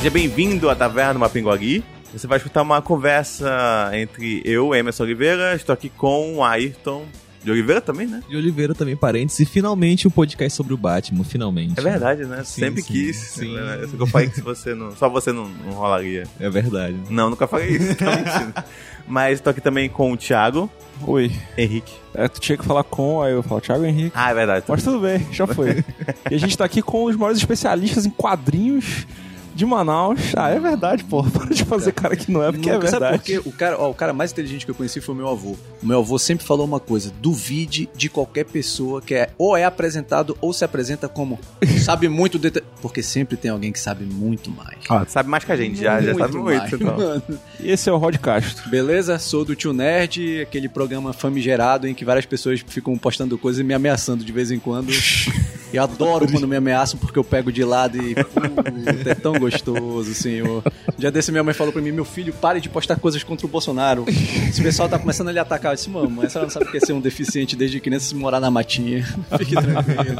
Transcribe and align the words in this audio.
Seja 0.00 0.08
bem-vindo 0.10 0.70
à 0.70 0.74
Taverna 0.74 1.12
do 1.12 1.20
Mapinguari. 1.20 1.84
Você 2.10 2.26
vai 2.26 2.38
escutar 2.38 2.62
uma 2.62 2.80
conversa 2.80 3.90
entre 3.92 4.40
eu, 4.46 4.74
Emerson 4.74 5.02
Oliveira, 5.02 5.54
estou 5.54 5.74
aqui 5.74 5.90
com 5.90 6.36
o 6.36 6.42
Ayrton 6.42 7.04
de 7.44 7.50
Oliveira 7.50 7.82
também, 7.82 8.06
né? 8.06 8.22
De 8.26 8.34
Oliveira 8.34 8.74
também, 8.74 8.96
parênteses. 8.96 9.40
E 9.40 9.44
finalmente 9.44 10.08
um 10.08 10.10
podcast 10.10 10.56
sobre 10.56 10.72
o 10.72 10.76
Batman, 10.78 11.22
finalmente. 11.22 11.78
É 11.78 11.82
verdade, 11.82 12.24
né? 12.24 12.42
Sim, 12.44 12.62
Sempre 12.62 12.80
sim, 12.80 12.88
quis. 12.90 13.16
sim. 13.18 13.54
Né? 13.54 13.86
Eu 13.98 14.06
falei 14.06 14.30
que 14.30 14.40
você 14.40 14.74
não, 14.74 14.96
só 14.96 15.06
você 15.06 15.32
não, 15.32 15.46
não 15.46 15.72
rolaria. 15.72 16.26
É 16.40 16.48
verdade. 16.48 16.96
Não, 17.10 17.28
nunca 17.28 17.46
falei 17.46 17.68
isso, 17.68 17.94
tá 17.94 18.06
mentindo. 18.06 18.54
Mas 19.06 19.34
estou 19.34 19.50
aqui 19.50 19.60
também 19.60 19.90
com 19.90 20.12
o 20.12 20.16
Thiago 20.16 20.70
Oi. 21.06 21.30
Henrique. 21.58 21.92
É, 22.14 22.26
tu 22.26 22.40
tinha 22.40 22.56
que 22.56 22.64
falar 22.64 22.84
com, 22.84 23.20
aí 23.20 23.34
eu 23.34 23.42
falo 23.42 23.60
Thiago 23.60 23.84
Henrique. 23.84 24.12
Ah, 24.14 24.30
é 24.30 24.34
verdade. 24.34 24.64
Mas 24.66 24.82
tudo 24.82 25.00
bem, 25.00 25.26
já 25.30 25.46
foi. 25.46 25.84
e 26.30 26.34
a 26.34 26.38
gente 26.38 26.56
tá 26.56 26.64
aqui 26.64 26.80
com 26.80 27.04
os 27.04 27.16
maiores 27.16 27.38
especialistas 27.38 28.06
em 28.06 28.10
quadrinhos 28.10 29.06
de 29.54 29.66
Manaus. 29.66 30.20
Ah, 30.36 30.48
é 30.50 30.58
verdade, 30.58 31.04
pô. 31.04 31.22
Para 31.30 31.46
de 31.54 31.64
fazer 31.64 31.92
cara 31.92 32.16
que 32.16 32.30
não 32.30 32.42
é, 32.42 32.50
porque 32.52 32.70
Nunca- 32.70 32.86
é 32.86 32.90
Sabe 32.90 33.00
verdade. 33.04 33.18
por 33.18 33.24
quê? 33.24 33.48
O 33.48 33.52
cara, 33.52 33.78
ó, 33.78 33.90
o 33.90 33.94
cara 33.94 34.12
mais 34.12 34.32
inteligente 34.32 34.64
que 34.64 34.70
eu 34.70 34.74
conheci 34.74 35.00
foi 35.00 35.14
o 35.14 35.18
meu 35.18 35.28
avô. 35.28 35.56
O 35.82 35.86
meu 35.86 35.98
avô 36.00 36.18
sempre 36.18 36.46
falou 36.46 36.64
uma 36.66 36.80
coisa: 36.80 37.12
duvide 37.20 37.88
de 37.96 38.08
qualquer 38.08 38.44
pessoa 38.44 39.00
que 39.02 39.14
é 39.14 39.30
ou 39.38 39.56
é 39.56 39.64
apresentado 39.64 40.36
ou 40.40 40.52
se 40.52 40.64
apresenta 40.64 41.08
como 41.08 41.38
sabe 41.82 42.08
muito, 42.08 42.38
de... 42.38 42.50
porque 42.80 43.02
sempre 43.02 43.36
tem 43.36 43.50
alguém 43.50 43.72
que 43.72 43.80
sabe 43.80 44.04
muito 44.04 44.50
mais. 44.50 44.78
Ah, 44.88 45.04
Sabe 45.08 45.28
mais 45.28 45.44
que 45.44 45.52
a 45.52 45.56
gente, 45.56 45.80
já, 45.80 46.00
já 46.00 46.14
sabe 46.14 46.36
muito. 46.36 46.44
mais, 46.58 46.72
Então. 46.72 46.96
mano. 46.96 47.22
E 47.58 47.70
esse 47.70 47.88
é 47.88 47.92
o 47.92 47.96
Rod 47.96 48.16
Castro. 48.16 48.68
Beleza? 48.70 49.18
Sou 49.18 49.44
do 49.44 49.54
Tio 49.56 49.72
Nerd, 49.72 50.40
aquele 50.42 50.68
programa 50.68 51.12
famigerado 51.12 51.86
em 51.88 51.94
que 51.94 52.04
várias 52.04 52.26
pessoas 52.26 52.64
ficam 52.66 52.96
postando 52.98 53.36
coisas 53.38 53.60
e 53.60 53.64
me 53.64 53.74
ameaçando 53.74 54.24
de 54.24 54.32
vez 54.32 54.50
em 54.50 54.58
quando. 54.58 54.90
E 55.72 55.78
adoro 55.78 56.26
quando 56.30 56.48
me 56.48 56.56
ameaçam 56.56 56.98
porque 56.98 57.18
eu 57.18 57.22
pego 57.24 57.52
de 57.52 57.62
lado 57.64 57.96
e. 57.96 58.14
Puta, 58.14 59.10
é 59.10 59.14
tão 59.14 59.32
gostoso, 59.34 60.12
senhor. 60.14 60.62
Um 60.66 60.98
dia 60.98 61.10
desse 61.12 61.30
minha 61.30 61.44
mãe 61.44 61.54
falou 61.54 61.72
pra 61.72 61.80
mim: 61.80 61.92
meu 61.92 62.04
filho, 62.04 62.32
pare 62.32 62.60
de 62.60 62.68
postar 62.68 62.96
coisas 62.96 63.22
contra 63.22 63.46
o 63.46 63.48
Bolsonaro. 63.48 64.04
Esse 64.08 64.60
pessoal 64.62 64.88
tá 64.88 64.98
começando 64.98 65.28
a 65.28 65.32
lhe 65.32 65.38
atacar. 65.38 65.72
Eu 65.72 65.76
disse, 65.76 65.88
mamãe, 65.88 66.26
a 66.26 66.28
senhora 66.30 66.46
não 66.46 66.50
sabe 66.50 66.66
o 66.66 66.70
que 66.70 66.76
é 66.78 66.80
ser 66.80 66.92
um 66.92 67.00
deficiente 67.00 67.54
desde 67.54 67.78
criança 67.80 68.06
se 68.06 68.14
morar 68.16 68.40
na 68.40 68.50
matinha. 68.50 69.04
Fique 69.38 69.54
tranquilo. 69.54 70.16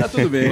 Tá 0.00 0.08
tudo 0.08 0.28
bem. 0.30 0.50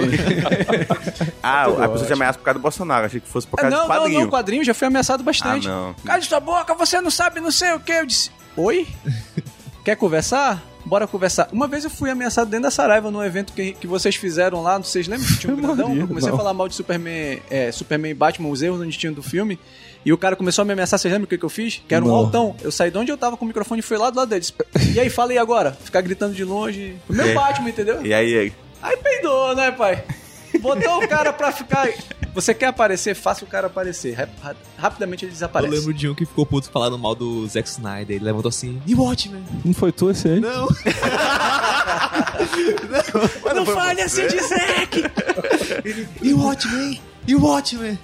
Ah, 1.43 1.65
tudo 1.67 1.83
a 1.83 1.89
pessoa 1.89 2.07
te 2.07 2.13
ameaça 2.13 2.39
por 2.39 2.45
causa 2.45 2.59
do 2.59 2.63
Bolsonaro. 2.63 3.07
Achei 3.07 3.21
que 3.21 3.29
fosse 3.29 3.47
por 3.47 3.59
Ah, 3.59 3.63
causa 3.63 3.77
não, 3.77 3.83
não, 3.89 3.95
quadrinho. 3.97 4.21
não, 4.21 4.29
quadrinho 4.31 4.65
já 4.65 4.75
fui 4.75 4.87
ameaçado 4.87 5.23
bastante. 5.25 5.67
Ah, 5.69 5.71
não. 5.71 5.95
Cala 6.05 6.21
sua 6.23 6.41
boca, 6.41 6.75
você 6.75 7.01
não 7.01 7.11
sabe 7.11 7.41
não 7.41 7.51
sei 7.51 7.73
o 7.73 7.81
que. 7.81 7.93
Eu 7.93 8.07
disse, 8.07 8.31
oi? 8.57 8.87
Quer 9.85 9.97
conversar? 9.97 10.63
Bora 10.87 11.05
conversar. 11.05 11.49
Uma 11.53 11.67
vez 11.67 11.83
eu 11.83 11.91
fui 11.91 12.09
ameaçado 12.11 12.49
dentro 12.49 12.63
da 12.63 12.71
Saraiva 12.71 13.11
num 13.11 13.23
evento 13.23 13.53
que, 13.53 13.73
que 13.73 13.89
vocês 13.89 14.15
fizeram 14.15 14.63
lá, 14.63 14.79
vocês 14.79 15.09
lembram 15.09 15.27
que 15.27 15.39
tinha 15.41 15.53
um 15.53 15.57
grandão? 15.61 15.97
Eu 15.97 16.07
comecei 16.07 16.31
não. 16.31 16.37
a 16.37 16.39
falar 16.39 16.55
mal 16.55 16.69
de 16.69 16.77
Superman, 16.77 17.43
é, 17.51 17.73
Superman 17.73 18.13
e 18.13 18.15
Batman, 18.15 18.49
os 18.49 18.63
erros 18.63 18.81
onde 18.81 18.97
tinha 18.97 19.11
do 19.11 19.21
filme. 19.21 19.59
E 20.05 20.13
o 20.13 20.17
cara 20.17 20.37
começou 20.37 20.63
a 20.63 20.65
me 20.65 20.73
ameaçar, 20.73 20.97
vocês 20.97 21.13
lembram 21.13 21.25
o 21.25 21.29
que, 21.29 21.37
que 21.37 21.45
eu 21.45 21.49
fiz? 21.49 21.83
Que 21.89 21.93
era 21.93 22.05
um 22.05 22.09
Não. 22.09 22.15
altão. 22.15 22.55
Eu 22.63 22.71
saí 22.71 22.93
de 22.93 22.99
onde 22.99 23.11
eu 23.11 23.19
tava 23.19 23.37
com 23.37 23.45
o 23.45 23.49
microfone 23.49 23.81
e 23.81 23.83
fui 23.83 23.99
lá 23.99 24.11
do 24.11 24.17
lado 24.17 24.29
deles. 24.29 24.55
E 24.95 25.01
aí, 25.01 25.11
fala 25.11 25.33
aí 25.33 25.39
agora. 25.39 25.73
Ficar 25.73 26.01
gritando 26.03 26.33
de 26.33 26.45
longe. 26.45 26.95
Meu 27.09 27.25
aí? 27.25 27.35
Batman, 27.35 27.69
entendeu? 27.71 28.07
E 28.07 28.15
aí, 28.15 28.39
aí? 28.39 28.53
Aí 28.81 28.97
peidou, 28.99 29.57
né, 29.57 29.73
pai? 29.73 30.05
Botou 30.67 31.03
o 31.05 31.09
cara 31.09 31.33
pra 31.33 31.53
ficar. 31.53 31.89
Você 32.35 32.53
quer 32.53 32.67
aparecer? 32.67 33.15
Faça 33.15 33.45
o 33.45 33.49
cara 33.49 33.67
aparecer. 33.69 34.15
Rap- 34.15 34.31
ra- 34.43 34.55
Rapidamente 34.77 35.25
ele 35.25 35.31
Eu 35.31 35.35
desaparece. 35.35 35.75
lembro 35.75 35.95
de 35.95 36.09
um 36.09 36.15
que 36.15 36.27
ficou 36.27 36.45
puto 36.45 36.71
falando 36.71 36.99
mal 36.99 37.15
do 37.15 37.47
Zack 37.47 37.69
Snyder. 37.69 38.17
Ele 38.17 38.25
levantou 38.25 38.49
assim, 38.51 38.81
e 38.87 38.95
Watchmen? 38.95 39.43
Não 39.65 39.73
foi 39.73 39.91
tu 39.93 40.11
esse 40.11 40.29
aí? 40.29 40.41
Não. 40.41 40.69
Não 43.55 43.67
fale 43.67 44.03
assim 44.03 44.27
de 44.27 44.39
Zack! 44.43 45.05
E 46.23 46.33
Watchmen? 46.35 47.01
E 47.27 47.35
Watchmen? 47.35 47.99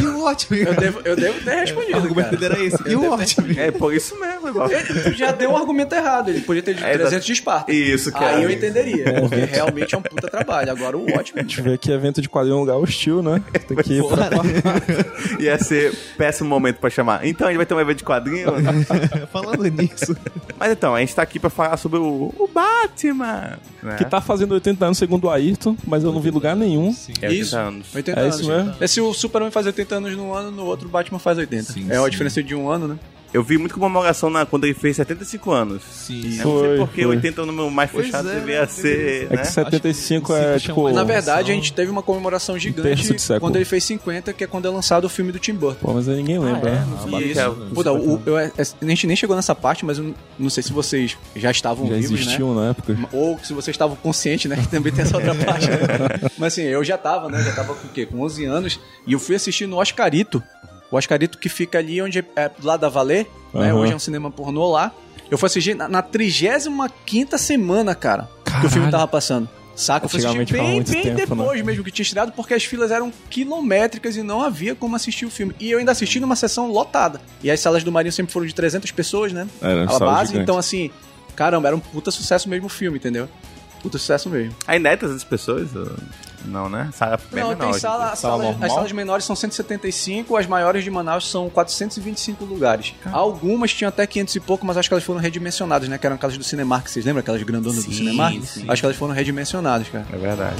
E 0.00 0.06
Watchmen? 0.06 0.62
Eu 0.62 0.74
devo, 0.74 1.00
eu 1.04 1.16
devo 1.16 1.40
ter 1.44 1.50
O 1.56 1.60
respondido. 1.60 1.96
argumento 1.98 2.24
cara. 2.30 2.36
dele 2.36 2.54
era 2.54 2.64
esse. 2.64 2.88
E 2.88 2.96
Watchmen? 2.96 3.58
É 3.58 3.70
por 3.70 3.94
isso 3.94 4.18
mesmo, 4.18 4.48
igual. 4.48 4.68
Ele 4.70 5.14
já 5.14 5.32
deu 5.32 5.50
um 5.50 5.56
argumento 5.56 5.94
errado. 5.94 6.28
Ele 6.30 6.40
podia 6.40 6.62
ter 6.62 6.74
dito 6.74 6.84
É, 6.86 6.96
300 6.98 7.24
de 7.26 7.32
Esparta. 7.32 7.72
Isso, 7.72 8.10
cara. 8.12 8.36
Aí 8.36 8.42
eu 8.44 8.50
entenderia. 8.50 9.04
Porque 9.20 9.36
realmente 9.44 9.94
é 9.94 9.98
um 9.98 10.02
puta 10.02 10.28
trabalho. 10.28 10.70
Agora 10.70 10.96
o 10.96 11.04
Watchmen. 11.10 11.44
Deixa 11.44 11.60
eu 11.60 11.64
ver 11.64 11.74
aqui, 11.74 11.90
evento 11.92 12.20
de 12.22 12.28
quadrinho 12.28 12.54
é 12.54 12.56
um 12.56 12.60
lugar 12.60 12.76
hostil, 12.76 13.22
né? 13.22 13.42
Tem 13.68 13.76
que 13.76 13.94
ir 13.94 14.02
pra... 14.06 14.28
Ia 15.40 15.58
ser 15.58 15.94
péssimo 16.16 16.48
momento 16.48 16.76
pra 16.76 16.90
chamar. 16.90 17.26
Então, 17.26 17.46
a 17.46 17.50
gente 17.50 17.56
vai 17.58 17.66
ter 17.66 17.74
um 17.74 17.80
evento 17.80 17.98
de 17.98 18.04
quadrinho. 18.04 18.46
Falando 19.32 19.62
nisso. 19.64 20.16
Mas 20.58 20.72
então, 20.72 20.94
a 20.94 21.00
gente 21.00 21.14
tá 21.14 21.22
aqui 21.22 21.38
pra 21.38 21.50
falar 21.50 21.76
sobre 21.76 21.98
o, 21.98 22.32
o 22.38 22.48
Batman. 22.52 23.58
Né? 23.82 23.96
que 23.96 24.04
tá 24.04 24.20
fazendo 24.20 24.52
80 24.52 24.84
anos 24.84 24.98
segundo 24.98 25.24
o 25.24 25.30
Ayrton, 25.30 25.76
mas 25.86 26.02
eu 26.02 26.12
não 26.12 26.20
vi 26.20 26.30
lugar 26.30 26.56
nenhum. 26.56 26.94
É 27.22 27.26
80 27.28 27.34
Isso. 27.34 27.56
anos. 27.56 27.94
80 27.94 28.18
É 28.18 28.22
anos. 28.22 28.40
isso 28.40 28.48
mesmo? 28.48 28.74
É 28.80 28.86
se 28.86 29.00
o 29.00 29.12
Superman 29.14 29.50
faz 29.50 29.66
80 29.76 29.94
anos 29.94 30.16
num 30.16 30.32
ano, 30.32 30.50
no 30.50 30.64
outro 30.64 30.88
o 30.88 30.90
Batman 30.90 31.18
faz 31.18 31.38
80. 31.38 31.72
Sim, 31.72 31.86
é 31.90 31.96
a 31.96 32.04
sim. 32.04 32.10
diferença 32.10 32.42
de 32.42 32.54
um 32.54 32.68
ano, 32.68 32.88
né? 32.88 32.98
Eu 33.36 33.42
vi 33.42 33.58
muito 33.58 33.74
comemoração 33.74 34.30
na, 34.30 34.46
quando 34.46 34.64
ele 34.64 34.72
fez 34.72 34.96
75 34.96 35.50
anos. 35.52 35.82
Sim. 35.92 36.22
Eu 36.22 36.22
não 36.22 36.30
sei 36.30 36.42
Foi, 36.68 36.76
porque 36.78 37.02
foi. 37.02 37.16
80 37.16 37.40
é 37.40 37.44
o 37.44 37.46
número 37.46 37.70
mais 37.70 37.90
Pois 37.90 38.06
fechado 38.06 38.30
é, 38.30 38.34
devia 38.40 38.60
né? 38.62 38.66
ser, 38.66 39.26
É 39.30 39.36
né? 39.36 39.42
que 39.42 39.48
75 39.48 40.32
Acho 40.32 40.42
que 40.42 40.48
é 40.48 40.58
tipo. 40.58 40.74
chama- 40.74 40.92
Na 40.92 41.04
verdade, 41.04 41.52
a 41.52 41.54
gente 41.54 41.72
teve 41.74 41.90
uma 41.90 42.02
comemoração 42.02 42.58
gigante 42.58 43.12
de 43.12 43.20
século. 43.20 43.40
quando 43.40 43.56
ele 43.56 43.66
fez 43.66 43.84
50, 43.84 44.32
que 44.32 44.42
é 44.42 44.46
quando 44.46 44.66
é 44.66 44.70
lançado 44.70 45.04
o 45.04 45.08
filme 45.10 45.32
do 45.32 45.38
Tim 45.38 45.52
Burton. 45.52 45.86
Pô, 45.86 45.92
mas 45.92 46.08
aí 46.08 46.16
ninguém 46.16 46.38
lembra. 46.38 46.70
né? 46.70 46.86
E 47.20 47.32
Isso. 47.32 47.40
o- 47.92 48.22
eu- 48.24 48.38
é- 48.38 48.50
a 48.58 48.84
gente 48.86 49.06
nem 49.06 49.14
chegou 49.16 49.36
nessa 49.36 49.54
parte, 49.54 49.84
mas 49.84 49.98
eu 49.98 50.14
não- 50.38 50.48
sei 50.48 50.62
se 50.62 50.72
vocês 50.72 51.16
já 51.36 51.50
estavam 51.50 51.86
Já 51.88 51.94
vivos, 51.96 52.10
né? 52.12 52.16
existiu 52.16 52.54
na 52.54 52.70
época. 52.70 52.96
Ou 53.12 53.38
se 53.42 53.52
vocês 53.52 53.74
estavam 53.74 53.96
conscientes, 53.96 54.48
né? 54.50 54.56
Que 54.56 54.68
também 54.68 54.90
tem 54.92 55.02
essa 55.04 55.14
outra 55.16 55.34
parte. 55.44 55.68
né? 55.68 55.76
Mas 56.38 56.54
assim, 56.54 56.62
eu 56.62 56.82
já 56.82 56.96
tava, 56.96 57.28
né? 57.28 57.42
Já 57.42 57.52
tava 57.52 57.74
com 57.74 57.86
o 57.86 57.90
quê? 57.90 58.06
Com 58.06 58.20
11 58.22 58.46
anos. 58.46 58.80
E 59.06 59.12
eu 59.12 59.18
fui 59.20 59.34
assistir 59.36 59.66
no 59.66 59.76
Oscarito. 59.78 60.42
O 60.90 60.96
Oscarito 60.96 61.38
que 61.38 61.48
fica 61.48 61.78
ali 61.78 62.00
onde 62.00 62.20
é, 62.20 62.24
é 62.36 62.48
do 62.48 62.66
lado 62.66 62.80
da 62.80 62.88
Valer, 62.88 63.26
né? 63.52 63.70
Aham. 63.70 63.80
Hoje 63.80 63.92
é 63.92 63.96
um 63.96 64.00
cinema 64.00 64.30
pornô 64.30 64.70
lá. 64.70 64.92
Eu 65.30 65.36
fui 65.36 65.46
assistir 65.48 65.74
na, 65.74 65.88
na 65.88 66.02
35 66.02 67.38
semana, 67.38 67.94
cara, 67.94 68.28
que 68.60 68.66
o 68.66 68.70
filme 68.70 68.90
tava 68.90 69.06
passando. 69.08 69.48
Saca? 69.74 70.06
Eu 70.06 70.08
fui 70.08 70.24
assistir 70.24 70.52
bem, 70.54 70.82
bem 70.82 70.82
tempo, 70.82 71.34
né? 71.34 71.44
depois 71.44 71.62
mesmo 71.62 71.84
que 71.84 71.90
tinha 71.90 72.02
estreado, 72.02 72.32
porque 72.32 72.54
as 72.54 72.64
filas 72.64 72.90
eram 72.90 73.12
quilométricas 73.28 74.16
e 74.16 74.22
não 74.22 74.40
havia 74.40 74.74
como 74.74 74.96
assistir 74.96 75.26
o 75.26 75.30
filme. 75.30 75.54
E 75.60 75.70
eu 75.70 75.78
ainda 75.78 75.92
assisti 75.92 76.18
numa 76.18 76.34
sessão 76.34 76.70
lotada. 76.72 77.20
E 77.42 77.50
as 77.50 77.60
salas 77.60 77.84
do 77.84 77.92
Marinho 77.92 78.12
sempre 78.12 78.32
foram 78.32 78.46
de 78.46 78.54
300 78.54 78.90
pessoas, 78.92 79.32
né? 79.34 79.46
Era 79.60 79.84
a 79.84 79.88
sala 79.88 80.12
base, 80.12 80.28
gigante. 80.28 80.42
então 80.44 80.56
assim, 80.56 80.90
caramba, 81.34 81.68
era 81.68 81.76
um 81.76 81.80
puta 81.80 82.10
sucesso 82.10 82.48
mesmo 82.48 82.66
o 82.66 82.70
filme, 82.70 82.96
entendeu? 82.96 83.28
Puta 83.82 83.98
sucesso 83.98 84.30
mesmo. 84.30 84.56
Ainda 84.66 84.88
é 84.88 84.96
300 84.96 85.24
pessoas? 85.24 85.68
Não, 86.44 86.68
né? 86.68 86.90
Sala 86.92 87.18
bem 87.32 87.42
Não, 87.42 87.48
menor, 87.50 87.70
tem 87.72 87.80
sala, 87.80 88.14
Sala 88.14 88.42
sala- 88.44 88.56
as 88.60 88.72
salas 88.72 88.92
menores 88.92 89.24
são 89.24 89.34
175, 89.34 90.36
as 90.36 90.46
maiores 90.46 90.84
de 90.84 90.90
Manaus 90.90 91.28
são 91.30 91.48
425 91.50 92.44
lugares. 92.44 92.94
Algumas 93.12 93.72
tinham 93.72 93.88
até 93.88 94.06
500 94.06 94.36
e 94.36 94.40
pouco, 94.40 94.64
mas 94.66 94.76
acho 94.76 94.88
que 94.88 94.94
elas 94.94 95.04
foram 95.04 95.20
redimensionadas, 95.20 95.88
né? 95.88 95.98
Que 95.98 96.06
eram 96.06 96.16
aquelas 96.16 96.36
do 96.38 96.44
Cinemark, 96.44 96.88
vocês 96.88 97.04
lembram 97.04 97.20
aquelas 97.20 97.42
grandonas 97.42 97.76
do 97.84 97.90
Sim, 97.90 97.92
Cinemark? 97.98 98.42
sim. 98.44 98.64
Acho 98.68 98.82
que 98.82 98.86
elas 98.86 98.96
foram 98.96 99.14
redimensionadas, 99.14 99.88
cara. 99.88 100.06
É 100.12 100.16
verdade. 100.16 100.56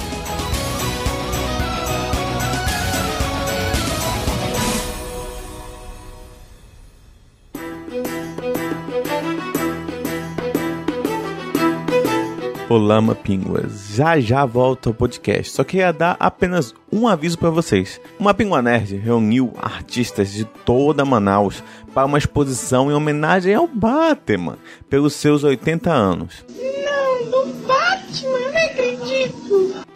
Olá, 12.77 13.01
Mapinguas. 13.01 13.95
Já 13.95 14.19
já 14.19 14.45
volta 14.45 14.87
ao 14.87 14.93
podcast. 14.93 15.51
Só 15.51 15.63
queria 15.63 15.91
dar 15.91 16.15
apenas 16.19 16.75
um 16.93 17.07
aviso 17.07 17.35
para 17.35 17.49
vocês. 17.49 17.99
O 18.19 18.23
Mapingua 18.23 18.61
Nerd 18.61 18.97
reuniu 18.97 19.51
artistas 19.57 20.31
de 20.31 20.45
toda 20.45 21.03
Manaus 21.03 21.63
para 21.91 22.05
uma 22.05 22.19
exposição 22.19 22.91
em 22.91 22.93
homenagem 22.93 23.55
ao 23.55 23.67
Batman 23.67 24.59
pelos 24.87 25.15
seus 25.15 25.43
80 25.43 25.91
anos. 25.91 26.45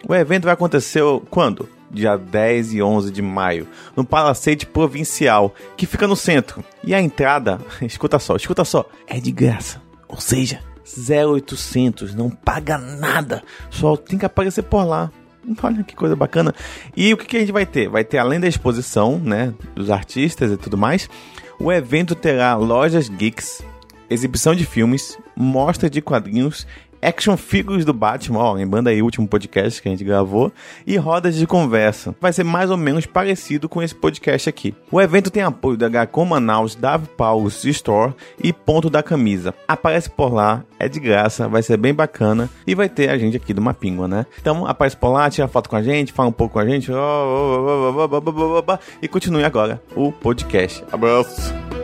O 0.08 0.12
evento 0.12 0.42
vai 0.42 0.54
acontecer 0.54 1.04
quando? 1.30 1.68
Dia 1.88 2.16
10 2.16 2.74
e 2.74 2.82
11 2.82 3.12
de 3.12 3.22
maio, 3.22 3.68
no 3.94 4.04
Palacete 4.04 4.66
Provincial, 4.66 5.54
que 5.76 5.86
fica 5.86 6.08
no 6.08 6.16
centro. 6.16 6.64
E 6.82 6.92
a 6.92 7.00
entrada, 7.00 7.60
escuta 7.80 8.18
só, 8.18 8.34
escuta 8.34 8.64
só, 8.64 8.84
é 9.06 9.20
de 9.20 9.30
graça. 9.30 9.80
Ou 10.08 10.18
seja, 10.20 10.71
0800, 10.96 12.14
não 12.14 12.30
paga 12.30 12.78
nada. 12.78 13.42
Só 13.70 13.96
tem 13.96 14.18
que 14.18 14.26
aparecer 14.26 14.62
por 14.62 14.84
lá. 14.84 15.10
Olha 15.62 15.82
que 15.82 15.94
coisa 15.94 16.16
bacana. 16.16 16.54
E 16.96 17.12
o 17.12 17.16
que, 17.16 17.26
que 17.26 17.36
a 17.36 17.40
gente 17.40 17.52
vai 17.52 17.66
ter? 17.66 17.88
Vai 17.88 18.04
ter, 18.04 18.18
além 18.18 18.40
da 18.40 18.48
exposição, 18.48 19.18
né, 19.18 19.52
dos 19.74 19.90
artistas 19.90 20.50
e 20.50 20.56
tudo 20.56 20.78
mais, 20.78 21.08
o 21.58 21.72
evento 21.72 22.14
terá 22.14 22.54
lojas 22.54 23.08
geeks, 23.08 23.64
exibição 24.08 24.54
de 24.54 24.64
filmes, 24.64 25.18
mostra 25.36 25.88
de 25.88 26.00
quadrinhos 26.00 26.66
action 27.02 27.36
figures 27.36 27.84
do 27.84 27.92
Batman, 27.92 28.38
ó, 28.38 28.52
lembrando 28.52 28.88
aí 28.88 29.02
o 29.02 29.04
último 29.04 29.26
podcast 29.26 29.82
que 29.82 29.88
a 29.88 29.90
gente 29.90 30.04
gravou, 30.04 30.52
e 30.86 30.96
rodas 30.96 31.34
de 31.34 31.46
conversa. 31.46 32.14
Vai 32.20 32.32
ser 32.32 32.44
mais 32.44 32.70
ou 32.70 32.76
menos 32.76 33.04
parecido 33.04 33.68
com 33.68 33.82
esse 33.82 33.94
podcast 33.94 34.48
aqui. 34.48 34.74
O 34.90 35.00
evento 35.00 35.30
tem 35.30 35.42
apoio 35.42 35.76
da 35.76 35.88
Gacom 35.88 36.24
Manaus, 36.24 36.74
Dave 36.74 37.06
Paulus 37.16 37.64
Store 37.64 38.14
e 38.42 38.52
Ponto 38.52 38.88
da 38.88 39.02
Camisa. 39.02 39.52
Aparece 39.66 40.08
por 40.08 40.32
lá, 40.32 40.64
é 40.78 40.88
de 40.88 41.00
graça, 41.00 41.48
vai 41.48 41.62
ser 41.62 41.76
bem 41.76 41.92
bacana 41.92 42.48
e 42.66 42.74
vai 42.74 42.88
ter 42.88 43.10
a 43.10 43.18
gente 43.18 43.36
aqui 43.36 43.52
do 43.52 43.60
Mapingua, 43.60 44.06
né? 44.06 44.26
Então 44.40 44.66
aparece 44.66 44.96
por 44.96 45.10
lá, 45.10 45.28
tira 45.28 45.48
foto 45.48 45.68
com 45.68 45.76
a 45.76 45.82
gente, 45.82 46.12
fala 46.12 46.28
um 46.28 46.32
pouco 46.32 46.54
com 46.54 46.60
a 46.60 46.66
gente 46.66 46.90
e 49.00 49.08
continue 49.08 49.44
agora 49.44 49.82
o 49.96 50.12
podcast. 50.12 50.84
Abraço! 50.92 51.81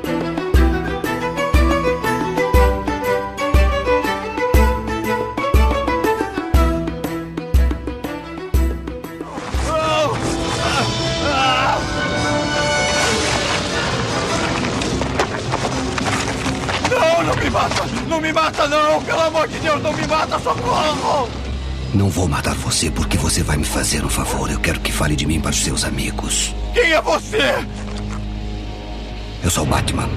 Me 18.29 18.33
mata, 18.33 18.69
não! 18.69 19.03
Pelo 19.03 19.21
amor 19.21 19.49
de 19.49 19.59
Deus, 19.59 19.83
não 19.83 19.93
me 19.93 20.07
mata! 20.07 20.39
Socorro! 20.39 21.29
Não 21.95 22.11
vou 22.11 22.29
matar 22.29 22.55
você 22.55 22.91
porque 22.91 23.17
você 23.17 23.43
vai 23.43 23.57
me 23.57 23.65
fazer 23.65 24.05
um 24.05 24.11
favor. 24.11 24.51
Eu 24.51 24.61
quero 24.61 24.81
que 24.81 24.93
fale 24.93 25.17
de 25.17 25.27
mim 25.27 25.41
para 25.41 25.51
os 25.51 25.65
seus 25.65 25.85
amigos. 25.85 26.55
Quem 26.75 26.93
é 26.93 27.01
você? 27.01 27.67
Eu 29.43 29.51
sou 29.51 29.65
o 29.65 29.67
Batman. 29.67 30.09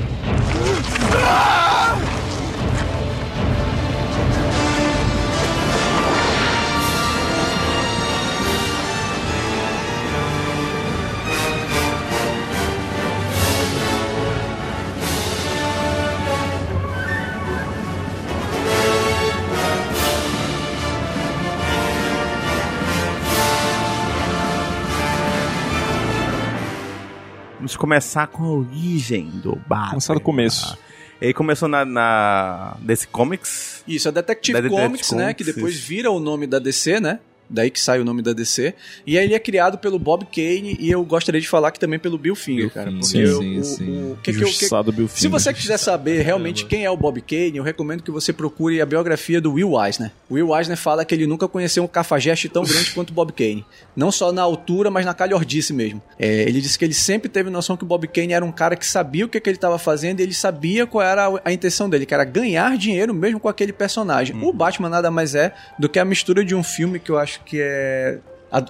Vamos 27.62 27.76
começar 27.76 28.26
com 28.26 28.44
a 28.44 28.50
origem 28.50 29.30
do 29.36 29.56
Batman. 29.56 29.90
Começar 29.92 30.14
do 30.16 30.20
começo. 30.20 30.76
Ele 31.22 31.32
começou 31.32 31.68
na, 31.68 31.86
na 31.86 32.76
DC 32.80 33.06
Comics. 33.06 33.84
Isso, 33.88 34.10
a 34.10 34.12
Detective 34.12 34.54
Da 34.54 34.62
Detective 34.62 34.88
Comics, 34.88 35.12
né? 35.12 35.32
Que 35.36 35.44
depois 35.44 35.76
isso. 35.76 35.88
vira 35.88 36.10
o 36.10 36.20
nome 36.20 36.48
da 36.48 36.58
DC, 36.58 37.00
né? 37.00 37.20
Daí 37.52 37.70
que 37.70 37.80
sai 37.80 38.00
o 38.00 38.06
nome 38.06 38.22
da 38.22 38.32
DC. 38.34 38.74
E 39.06 39.18
aí 39.18 39.26
ele 39.26 39.34
é 39.34 39.40
criado 39.40 39.78
pelo 39.78 40.00
Bob 40.00 40.26
Kane 40.26 40.78
e 40.80 40.90
eu 40.90 41.04
gostaria 41.04 41.42
de 41.42 41.48
falar 41.48 41.72
que 41.72 41.80
também 41.80 42.00
pelo 42.00 42.18
Bill 42.18 42.36
Finger, 42.36 42.64
Bill 42.66 42.72
cara. 42.72 42.92
Porque 42.92 43.06
sim, 43.06 43.24
o, 43.24 43.38
sim, 43.40 43.60
o- 43.60 43.64
sim. 43.64 44.12
o 44.14 44.18
que 44.24 44.32
eu- 44.32 44.34
que- 44.36 44.40
Justiçado 44.40 44.92
Bill 44.92 45.08
Se 45.08 45.16
Finger. 45.16 45.32
você 45.32 45.54
quiser 45.54 45.78
saber 45.78 46.22
realmente 46.24 46.66
quem 46.66 46.86
é 46.86 46.90
o 46.90 46.96
Bob 46.96 47.20
Kane, 47.22 47.58
eu 47.58 47.64
recomendo 47.64 48.02
que 48.04 48.10
você 48.12 48.32
procure 48.32 48.80
a 48.82 48.86
biografia 48.86 49.42
do 49.42 49.54
Will 49.54 49.74
Eisner. 49.84 50.12
O 50.30 50.36
Will 50.36 50.56
Eisner 50.56 50.78
fala 50.78 51.04
que 51.04 51.14
ele 51.14 51.28
nunca 51.28 51.48
conheceu 51.48 51.84
um 51.84 51.88
cafajeste 51.88 52.48
tão 52.48 52.64
grande 52.64 52.92
quanto 52.96 53.10
o 53.10 53.14
Bob 53.14 53.34
Kane. 53.34 53.66
Não 53.96 54.12
só 54.12 54.32
na 54.32 54.42
altura, 54.42 54.90
mas 54.90 55.06
na 55.06 55.14
calhordice 55.14 55.74
mesmo. 55.74 56.02
É, 56.18 56.44
ele 56.44 56.62
disse 56.62 56.80
que 56.80 56.86
ele 56.86 56.94
sempre 56.94 57.28
teve 57.30 57.50
noção 57.50 57.76
que 57.76 57.84
o 57.84 57.88
Bob 57.88 58.08
Kane 58.08 58.32
era 58.34 58.46
um 58.46 58.52
cara 58.52 58.76
que 58.78 58.86
sabia 58.86 59.26
o 59.26 59.30
que, 59.30 59.40
que 59.42 59.50
ele 59.50 59.58
estava 59.58 59.78
fazendo 59.78 60.20
e 60.20 60.24
ele 60.24 60.34
sabia 60.34 60.88
qual 60.88 61.04
era 61.06 61.28
a, 61.44 61.52
intenção 61.52 61.90
dele, 61.90 62.06
que 62.06 62.14
era 62.14 62.24
ganhar 62.24 62.78
dinheiro 62.78 63.14
mesmo 63.14 63.40
com 63.40 63.50
aquele 63.50 63.74
personagem. 63.74 64.36
O 64.42 64.54
Batman 64.54 64.88
nada 64.90 65.12
mais 65.12 65.36
é 65.36 65.54
do 65.78 65.90
que 65.90 66.00
a 66.00 66.06
mistura 66.06 66.46
de 66.46 66.56
um 66.56 66.64
filme 66.64 67.00
que 67.00 67.10
eu 67.10 67.18
acho 67.18 67.41
que 67.46 67.60
é 67.62 68.20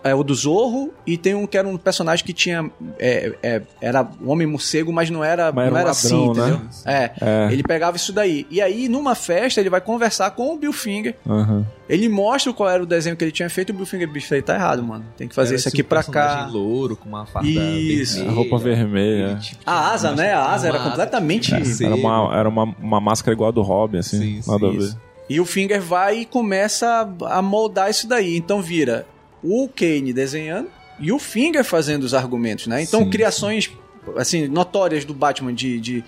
é 0.03 0.13
o 0.13 0.21
do 0.23 0.35
Zorro 0.35 0.93
e 1.07 1.17
tem 1.17 1.33
um 1.33 1.47
que 1.47 1.57
era 1.57 1.67
um 1.67 1.75
personagem 1.75 2.23
que 2.23 2.33
tinha 2.33 2.69
é, 2.99 3.33
é, 3.41 3.61
era 3.81 4.07
um 4.21 4.29
homem 4.29 4.45
morcego, 4.45 4.93
mas 4.93 5.09
não 5.09 5.23
era 5.23 5.51
Mas 5.51 5.65
era 5.65 5.71
não 5.71 5.75
um 5.75 5.79
era 5.79 5.87
ladrão, 5.89 5.91
assim, 5.91 6.27
né? 6.27 6.31
entendeu? 6.31 6.61
É, 6.85 7.11
É. 7.19 7.49
ele 7.51 7.63
pegava 7.63 7.97
isso 7.97 8.13
daí. 8.13 8.45
E 8.51 8.61
aí 8.61 8.87
numa 8.87 9.15
festa 9.15 9.59
ele 9.59 9.71
vai 9.71 9.81
conversar 9.81 10.29
com 10.31 10.53
o 10.53 10.57
Bill 10.59 10.71
Finger. 10.71 11.15
Aham. 11.27 11.65
Ele 11.89 12.07
mostra 12.07 12.53
qual 12.53 12.69
era 12.69 12.83
o 12.83 12.85
desenho 12.85 13.17
que 13.17 13.23
ele 13.23 13.31
tinha 13.31 13.49
feito 13.49 13.69
e 13.71 13.73
o 13.73 13.75
Bill 13.75 13.87
Finger 13.87 14.07
bicho, 14.07 14.27
falei, 14.27 14.43
tá 14.43 14.53
errado, 14.53 14.83
mano. 14.83 15.03
Tem 15.17 15.27
que 15.27 15.33
fazer 15.33 15.55
Era 15.55 15.59
isso 15.61 15.67
aqui 15.69 15.81
um 15.81 15.85
pra 15.85 16.03
cá. 16.03 16.45
louro, 16.51 16.95
com 16.95 17.09
uma 17.09 17.25
farda 17.25 17.49
Isso. 17.49 18.17
vermelha, 18.17 18.31
A 18.31 18.35
roupa 18.35 18.57
vermelha. 18.59 19.35
tipo, 19.37 19.61
A 19.65 19.91
asa, 19.93 20.11
né? 20.11 20.31
A 20.31 20.45
asa 20.45 20.67
era 20.67 20.77
completamente 20.79 21.65
Sim. 21.65 21.87
Era 21.87 21.95
uma, 21.95 22.37
era 22.37 22.47
uma, 22.47 22.63
uma 22.79 23.01
máscara 23.01 23.33
igual 23.33 23.49
a 23.49 23.51
do 23.51 23.63
Robin, 23.63 23.97
assim. 23.97 24.41
Sim, 24.41 24.51
nada 24.51 24.59
sim, 24.59 24.67
a 24.67 24.71
ver. 24.73 24.77
isso. 24.77 24.99
E 25.31 25.39
o 25.39 25.45
Finger 25.45 25.81
vai 25.81 26.19
e 26.21 26.25
começa 26.25 27.07
a 27.29 27.41
moldar 27.41 27.89
isso 27.89 28.07
daí. 28.07 28.35
Então 28.35 28.61
vira 28.61 29.05
o 29.43 29.67
Kane 29.67 30.11
desenhando 30.13 30.67
e 30.99 31.11
o 31.11 31.17
Finger 31.19 31.63
fazendo 31.63 32.03
os 32.03 32.13
argumentos, 32.13 32.67
né? 32.67 32.81
Então 32.83 33.03
Sim, 33.03 33.09
criações 33.09 33.71
assim 34.17 34.47
notórias 34.47 35.05
do 35.05 35.13
Batman 35.13 35.53
de, 35.53 35.79
de- 35.79 36.03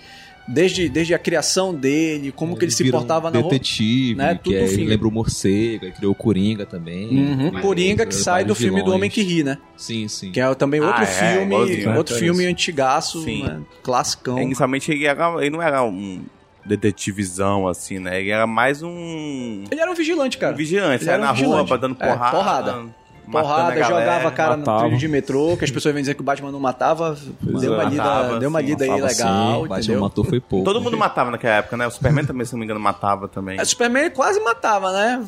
desde, 0.46 0.88
desde 0.90 1.14
a 1.14 1.18
criação 1.18 1.74
dele, 1.74 2.30
como 2.30 2.54
que 2.56 2.64
ele 2.66 2.70
se 2.72 2.82
vira 2.82 2.96
um 2.98 3.00
portava 3.00 3.30
na 3.30 3.40
detetive, 3.40 4.14
né? 4.14 4.34
que 4.34 4.42
Tudo 4.44 4.56
é, 4.56 4.64
ele 4.64 4.84
lembra 4.84 5.08
o 5.08 5.10
morcego, 5.10 5.86
aí 5.86 5.92
criou 5.92 6.12
o 6.12 6.14
Coringa 6.14 6.66
também. 6.66 7.08
Uhum. 7.08 7.60
Coringa 7.62 8.04
que 8.04 8.14
sai 8.14 8.44
do 8.44 8.54
filme 8.54 8.80
do 8.80 8.84
vilões. 8.84 8.96
Homem 8.96 9.10
que 9.10 9.22
Ri, 9.22 9.42
né? 9.42 9.56
Sim, 9.76 10.06
sim. 10.06 10.30
Que 10.32 10.40
é 10.40 10.54
também 10.54 10.80
outro 10.80 11.00
Ah, 11.00 11.04
é, 11.04 11.06
filme, 11.06 11.46
igualzinho, 11.54 11.96
outro 11.96 12.14
né? 12.14 12.20
filme 12.20 12.44
antigaço, 12.46 13.22
Sim. 13.22 13.42
né? 13.44 13.60
classicão. 13.82 14.38
É, 14.38 14.42
inicialmente 14.42 14.90
ele, 14.92 15.06
era, 15.06 15.34
ele 15.40 15.50
não 15.50 15.62
era 15.62 15.82
um 15.82 16.22
detetivizão, 16.64 17.66
assim, 17.68 17.98
né? 17.98 18.20
Ele 18.20 18.30
era 18.30 18.46
mais 18.46 18.82
um, 18.82 19.64
Ele 19.70 19.80
era 19.80 19.90
um 19.90 19.94
vigilante, 19.94 20.38
cara. 20.38 20.54
um 20.54 20.56
vigilante, 20.56 21.04
saia 21.04 21.14
era 21.14 21.22
um 21.22 21.26
na 21.26 21.32
rua, 21.32 21.64
pra 21.66 21.76
dando 21.76 21.96
É, 22.00 22.06
porrada. 22.08 22.36
porrada. 22.36 22.72
matando 22.72 22.94
Porrada, 23.30 23.72
a 23.72 23.74
galera. 23.74 23.86
jogava 24.00 24.28
a 24.28 24.30
cara 24.30 24.56
matava. 24.56 24.76
no 24.78 24.84
trilho 24.84 24.98
de 24.98 25.08
metrô, 25.08 25.56
que 25.56 25.64
as 25.64 25.70
pessoas 25.70 25.94
vêm 25.94 26.02
dizer 26.02 26.14
que 26.14 26.20
o 26.20 26.24
Batman 26.24 26.50
não 26.52 26.60
matava. 26.60 27.16
deu 27.40 27.72
é, 27.72 27.76
uma 27.76 27.84
lida, 27.84 28.02
matava, 28.02 28.38
deu 28.38 28.48
uma 28.48 28.60
sim, 28.60 28.66
lida 28.66 28.84
aí 28.84 29.00
legal, 29.00 29.58
O 29.58 29.60
Batman 29.62 29.78
entendeu? 29.78 30.00
matou 30.00 30.24
foi 30.24 30.40
pouco. 30.40 30.64
Todo 30.64 30.80
mundo 30.80 30.96
matava 30.96 31.30
naquela 31.30 31.54
época, 31.54 31.76
né? 31.76 31.86
O 31.86 31.90
Superman 31.90 32.24
também, 32.26 32.44
se 32.46 32.52
não 32.52 32.58
me 32.58 32.64
engano, 32.64 32.80
matava 32.80 33.26
também. 33.28 33.58
O 33.60 33.64
Superman 33.66 34.10
quase 34.10 34.40
matava, 34.40 34.92
né? 34.92 35.24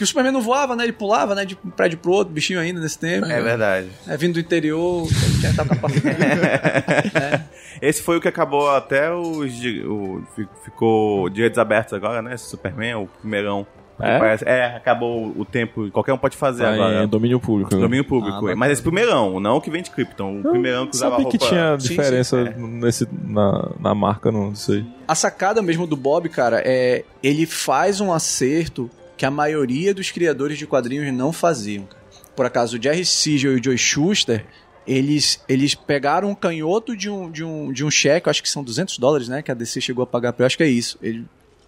Porque 0.00 0.04
o 0.04 0.06
Superman 0.06 0.32
não 0.32 0.40
voava, 0.40 0.74
né? 0.74 0.84
Ele 0.84 0.94
pulava, 0.94 1.34
né? 1.34 1.44
De 1.44 1.58
um 1.62 1.68
prédio 1.68 1.98
pro 1.98 2.10
outro, 2.12 2.32
bichinho 2.32 2.58
ainda 2.58 2.80
nesse 2.80 2.98
tempo. 2.98 3.26
É 3.26 3.42
verdade. 3.42 3.88
É, 4.08 4.16
vindo 4.16 4.32
do 4.32 4.40
interior, 4.40 5.06
ele 5.06 5.40
tinha 5.40 5.52
tal 5.52 5.66
capacidade. 5.66 6.16
Esse 7.82 8.00
foi 8.02 8.16
o 8.16 8.20
que 8.20 8.26
acabou 8.28 8.70
até 8.70 9.12
os. 9.12 9.52
O, 9.84 10.22
fi- 10.34 10.48
ficou 10.64 11.28
direitos 11.28 11.58
abertos 11.58 11.92
agora, 11.92 12.22
né? 12.22 12.34
Esse 12.34 12.44
Superman, 12.48 12.94
o 12.94 13.06
primeirão. 13.20 13.66
É? 14.00 14.18
Parece- 14.18 14.44
é, 14.48 14.64
acabou 14.76 15.34
o 15.36 15.44
tempo. 15.44 15.90
Qualquer 15.90 16.14
um 16.14 16.18
pode 16.18 16.34
fazer 16.34 16.62
Tá 16.62 16.72
agora. 16.72 17.04
em 17.04 17.06
domínio 17.06 17.38
público. 17.38 17.74
né? 17.74 17.80
Domínio 17.82 18.04
público. 18.06 18.36
Ah, 18.38 18.40
bacana. 18.40 18.56
Mas 18.56 18.72
esse 18.72 18.80
primeirão, 18.82 19.38
não 19.38 19.56
o 19.56 19.60
que 19.60 19.70
vem 19.70 19.82
de 19.82 19.90
Krypton. 19.90 20.40
O 20.40 20.50
primeirão 20.50 20.86
que 20.86 20.96
usava 20.96 21.16
Sabia 21.16 21.30
que 21.30 21.36
roupa... 21.36 21.54
tinha 21.54 21.78
Sim, 21.78 21.88
diferença 21.88 22.42
sim, 22.42 22.48
é. 22.48 22.54
nesse, 22.56 23.06
na, 23.22 23.70
na 23.78 23.94
marca, 23.94 24.32
não 24.32 24.54
sei. 24.54 24.86
A 25.06 25.14
sacada 25.14 25.60
mesmo 25.60 25.86
do 25.86 25.96
Bob, 25.96 26.26
cara, 26.30 26.62
é 26.64 27.04
ele 27.22 27.44
faz 27.44 28.00
um 28.00 28.10
acerto 28.10 28.88
que 29.20 29.26
a 29.26 29.30
maioria 29.30 29.92
dos 29.92 30.10
criadores 30.10 30.56
de 30.56 30.66
quadrinhos 30.66 31.12
não 31.12 31.30
faziam. 31.30 31.86
Por 32.34 32.46
acaso, 32.46 32.78
o 32.78 32.82
Jerry 32.82 33.04
Siegel 33.04 33.52
e 33.54 33.60
o 33.60 33.62
Joe 33.62 33.76
Schuster, 33.76 34.46
eles, 34.86 35.44
eles 35.46 35.74
pegaram 35.74 36.30
um 36.30 36.34
canhoto 36.34 36.96
de 36.96 37.10
um, 37.10 37.30
de, 37.30 37.44
um, 37.44 37.70
de 37.70 37.84
um 37.84 37.90
cheque, 37.90 38.30
acho 38.30 38.42
que 38.42 38.48
são 38.48 38.64
200 38.64 38.96
dólares, 38.98 39.28
né, 39.28 39.42
que 39.42 39.50
a 39.50 39.54
DC 39.54 39.78
chegou 39.82 40.02
a 40.02 40.06
pagar, 40.06 40.32
pra- 40.32 40.44
eu 40.44 40.46
acho 40.46 40.56
que 40.56 40.62
é 40.62 40.68
isso. 40.68 40.96
Ele 41.02 41.26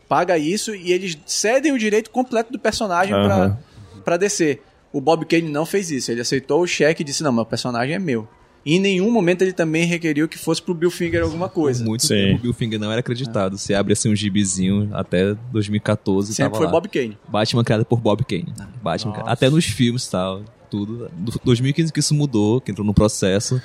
paga 0.09 0.39
isso 0.39 0.75
e 0.75 0.93
eles 0.93 1.19
cedem 1.27 1.73
o 1.73 1.79
direito 1.79 2.11
completo 2.11 2.51
do 2.51 2.59
personagem 2.59 3.13
pra, 3.13 3.35
Aham. 3.35 3.59
pra 4.03 4.17
DC. 4.17 4.59
O 4.91 4.99
Bob 4.99 5.27
Kane 5.27 5.51
não 5.51 5.67
fez 5.67 5.91
isso, 5.91 6.11
ele 6.11 6.23
aceitou 6.23 6.63
o 6.63 6.67
cheque 6.67 7.03
e 7.03 7.05
disse, 7.05 7.23
não, 7.23 7.33
meu 7.33 7.45
personagem 7.45 7.95
é 7.95 7.99
meu. 7.99 8.27
E 8.65 8.77
em 8.77 8.81
nenhum 8.81 9.11
momento 9.11 9.43
ele 9.43 9.53
também 9.53 9.85
requeriu 9.85 10.29
que 10.29 10.39
fosse 10.39 10.63
pro 10.63 10.73
Bill 10.75 10.91
Finger 10.91 11.23
alguma 11.23 11.49
coisa. 11.49 11.85
Muito 11.85 12.03
Sim. 12.03 12.15
tempo 12.15 12.39
o 12.39 12.43
Bill 12.43 12.53
Finger 12.55 12.79
não 12.79 12.91
era 12.91 13.01
acreditado. 13.01 13.59
Você 13.59 13.75
abre 13.75 13.93
assim 13.93 14.11
um 14.11 14.17
gibizinho 14.17 14.89
até 14.93 15.35
2014 15.51 16.35
Sempre 16.35 16.53
tava 16.53 16.57
foi 16.57 16.67
lá. 16.67 16.73
Bob 16.73 16.89
Kane. 16.89 17.19
Batman 17.29 17.65
criado 17.65 17.85
por 17.85 18.01
Bob 18.01 18.25
Kane. 18.25 18.53
Batman, 18.83 19.13
Nossa. 19.17 19.31
até 19.31 19.51
nos 19.51 19.65
filmes 19.65 20.07
e 20.07 20.11
tal. 20.11 20.43
Tudo. 20.73 21.11
Do 21.13 21.33
2015 21.45 21.93
que 21.93 22.01
isso 22.01 22.15
mudou, 22.15 22.59
que 22.59 22.71
entrou 22.71 22.87
no 22.87 22.95
processo. 22.95 23.61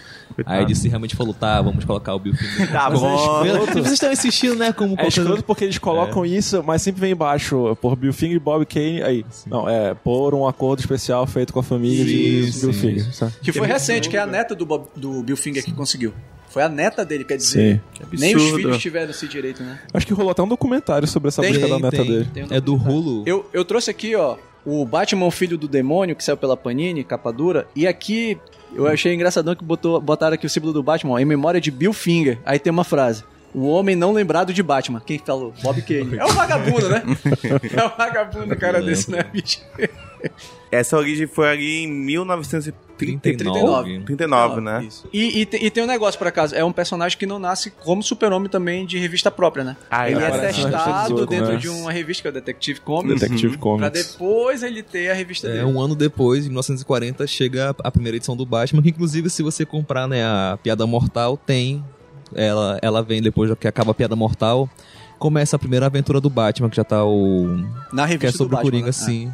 Aí 0.45 0.61
ele 0.63 0.75
se 0.75 0.89
realmente 0.89 1.15
falou, 1.15 1.33
tá, 1.33 1.61
vamos 1.61 1.85
colocar 1.85 2.13
o 2.13 2.19
Bill 2.19 2.35
Finger. 2.35 2.69
Tá 2.69 2.89
Mas 2.89 3.01
é 3.01 3.05
bom. 3.05 3.45
escroto. 3.45 3.73
Vocês 3.79 3.93
estão 3.93 4.11
insistindo, 4.11 4.55
né? 4.55 4.73
Como 4.73 4.93
É 4.99 5.07
escroto 5.07 5.41
porque 5.45 5.63
eles 5.63 5.77
colocam 5.77 6.25
isso, 6.25 6.61
mas 6.65 6.81
sempre 6.81 6.99
vem 6.99 7.13
embaixo 7.13 7.77
por 7.81 7.95
Bill 7.95 8.11
Finger 8.11 8.35
e 8.35 8.39
Bob 8.39 8.65
Kane. 8.65 9.01
Aí, 9.03 9.25
não, 9.45 9.69
é 9.69 9.93
por 9.93 10.35
um 10.35 10.45
acordo 10.45 10.81
especial 10.81 11.25
feito 11.25 11.53
com 11.53 11.61
a 11.61 11.63
família 11.63 12.03
de 12.03 12.51
Sim, 12.51 12.59
Bill 12.59 12.73
sim. 12.73 12.79
Finger. 12.79 13.13
sabe? 13.15 13.33
Que 13.41 13.53
foi 13.53 13.65
recente, 13.67 14.09
que 14.09 14.17
é 14.17 14.19
a 14.19 14.27
neta 14.27 14.53
do, 14.53 14.65
Bob- 14.65 14.89
do 14.93 15.23
Bill 15.23 15.37
Finger 15.37 15.63
que 15.63 15.71
conseguiu. 15.71 16.13
Foi 16.49 16.63
a 16.63 16.69
neta 16.69 17.05
dele, 17.05 17.23
quer 17.23 17.37
dizer. 17.37 17.81
Nem 18.11 18.35
os 18.35 18.49
filhos 18.51 18.77
tiveram 18.79 19.11
esse 19.11 19.27
direito, 19.27 19.61
né? 19.63 19.79
Acho 19.93 20.05
que 20.07 20.13
rolou 20.13 20.31
até 20.31 20.41
um 20.41 20.47
documentário 20.47 21.07
sobre 21.07 21.27
essa 21.29 21.41
Tem, 21.41 21.51
busca 21.53 21.67
da 21.67 21.75
neta 21.79 21.97
tem. 21.97 22.05
dele. 22.05 22.27
Tem 22.33 22.43
um 22.43 22.47
É 22.49 22.59
do 22.59 22.73
Hulu. 22.75 23.23
Eu, 23.25 23.45
eu 23.53 23.63
trouxe 23.63 23.91
aqui, 23.91 24.15
ó, 24.15 24.37
o 24.67 24.85
Batman 24.85 25.31
Filho 25.31 25.57
do 25.57 25.65
Demônio, 25.65 26.13
que 26.13 26.21
saiu 26.21 26.35
pela 26.35 26.57
Panini, 26.57 27.01
capa 27.01 27.31
dura. 27.31 27.65
E 27.73 27.87
aqui, 27.87 28.37
eu 28.75 28.85
achei 28.85 29.13
engraçadão 29.13 29.55
que 29.55 29.63
botou, 29.63 30.01
botaram 30.01 30.33
aqui 30.33 30.45
o 30.45 30.49
símbolo 30.49 30.73
do 30.73 30.83
Batman, 30.83 31.13
ó, 31.13 31.19
em 31.19 31.23
memória 31.23 31.61
de 31.61 31.71
Bill 31.71 31.93
Finger. 31.93 32.37
Aí 32.45 32.59
tem 32.59 32.69
uma 32.69 32.83
frase. 32.83 33.23
O 33.55 33.65
homem 33.65 33.95
não 33.95 34.11
lembrado 34.11 34.53
de 34.53 34.61
Batman. 34.61 34.99
Quem 34.99 35.19
falou? 35.19 35.53
Bob 35.63 35.81
Kane. 35.83 36.17
É 36.17 36.25
o 36.25 36.33
vagabundo, 36.33 36.89
né? 36.89 37.01
É 37.73 37.85
o 37.85 37.97
vagabundo, 37.97 38.53
cara 38.57 38.81
desse, 38.81 39.09
né, 39.09 39.23
bicho? 39.23 39.61
Essa 40.69 40.97
origem 40.97 41.27
foi 41.27 41.47
ali 41.47 41.83
em 41.83 41.87
1939, 41.87 42.86
39. 42.97 44.61
né? 44.61 44.83
Isso. 44.87 45.07
E, 45.13 45.41
e, 45.41 45.45
te- 45.45 45.57
e 45.65 45.69
tem 45.69 45.83
um 45.83 45.87
negócio, 45.87 46.17
por 46.17 46.27
acaso, 46.27 46.55
é 46.55 46.63
um 46.63 46.71
personagem 46.71 47.17
que 47.17 47.25
não 47.25 47.39
nasce 47.39 47.71
como 47.71 48.01
super-homem 48.03 48.49
também 48.49 48.85
de 48.85 48.97
revista 48.97 49.29
própria, 49.31 49.63
né? 49.63 49.77
Ah, 49.89 50.09
ele 50.09 50.19
é 50.21 50.27
aparece 50.27 50.61
na 50.61 50.67
revista 50.69 50.77
testado 50.77 51.25
dentro 51.25 51.53
né? 51.53 51.57
de 51.57 51.69
uma 51.69 51.91
revista 51.91 52.21
que 52.23 52.27
é 52.27 52.31
o 52.31 52.33
Detective 52.33 52.81
Comics. 52.81 53.21
Detective 53.21 53.53
Pra 53.57 53.61
Comics. 53.61 53.91
depois 54.11 54.63
ele 54.63 54.83
ter 54.83 55.09
a 55.09 55.13
revista 55.13 55.47
É, 55.47 55.51
dele. 55.53 55.63
um 55.65 55.79
ano 55.79 55.95
depois, 55.95 56.45
em 56.45 56.49
1940, 56.49 57.25
chega 57.27 57.75
a 57.83 57.91
primeira 57.91 58.17
edição 58.17 58.35
do 58.35 58.45
Batman, 58.45 58.81
que 58.81 58.89
inclusive 58.89 59.29
se 59.29 59.41
você 59.43 59.65
comprar 59.65 60.07
né, 60.07 60.23
a 60.23 60.57
Piada 60.61 60.85
Mortal, 60.87 61.37
tem. 61.37 61.83
Ela, 62.35 62.77
ela 62.81 63.01
vem 63.01 63.21
depois 63.21 63.51
que 63.57 63.67
acaba 63.67 63.91
a 63.91 63.93
Piada 63.93 64.15
Mortal. 64.15 64.69
Começa 65.17 65.55
a 65.55 65.59
primeira 65.59 65.85
aventura 65.87 66.19
do 66.21 66.29
Batman, 66.29 66.69
que 66.69 66.75
já 66.75 66.83
tá 66.83 67.03
o. 67.03 67.47
Na 67.91 68.05
revista 68.05 68.19
Que 68.19 68.25
é 68.27 68.31
sobre 68.37 68.55
do 68.55 68.59
o 68.59 68.61
Coringa, 68.63 68.87
Batman, 68.87 69.05
sim. 69.05 69.33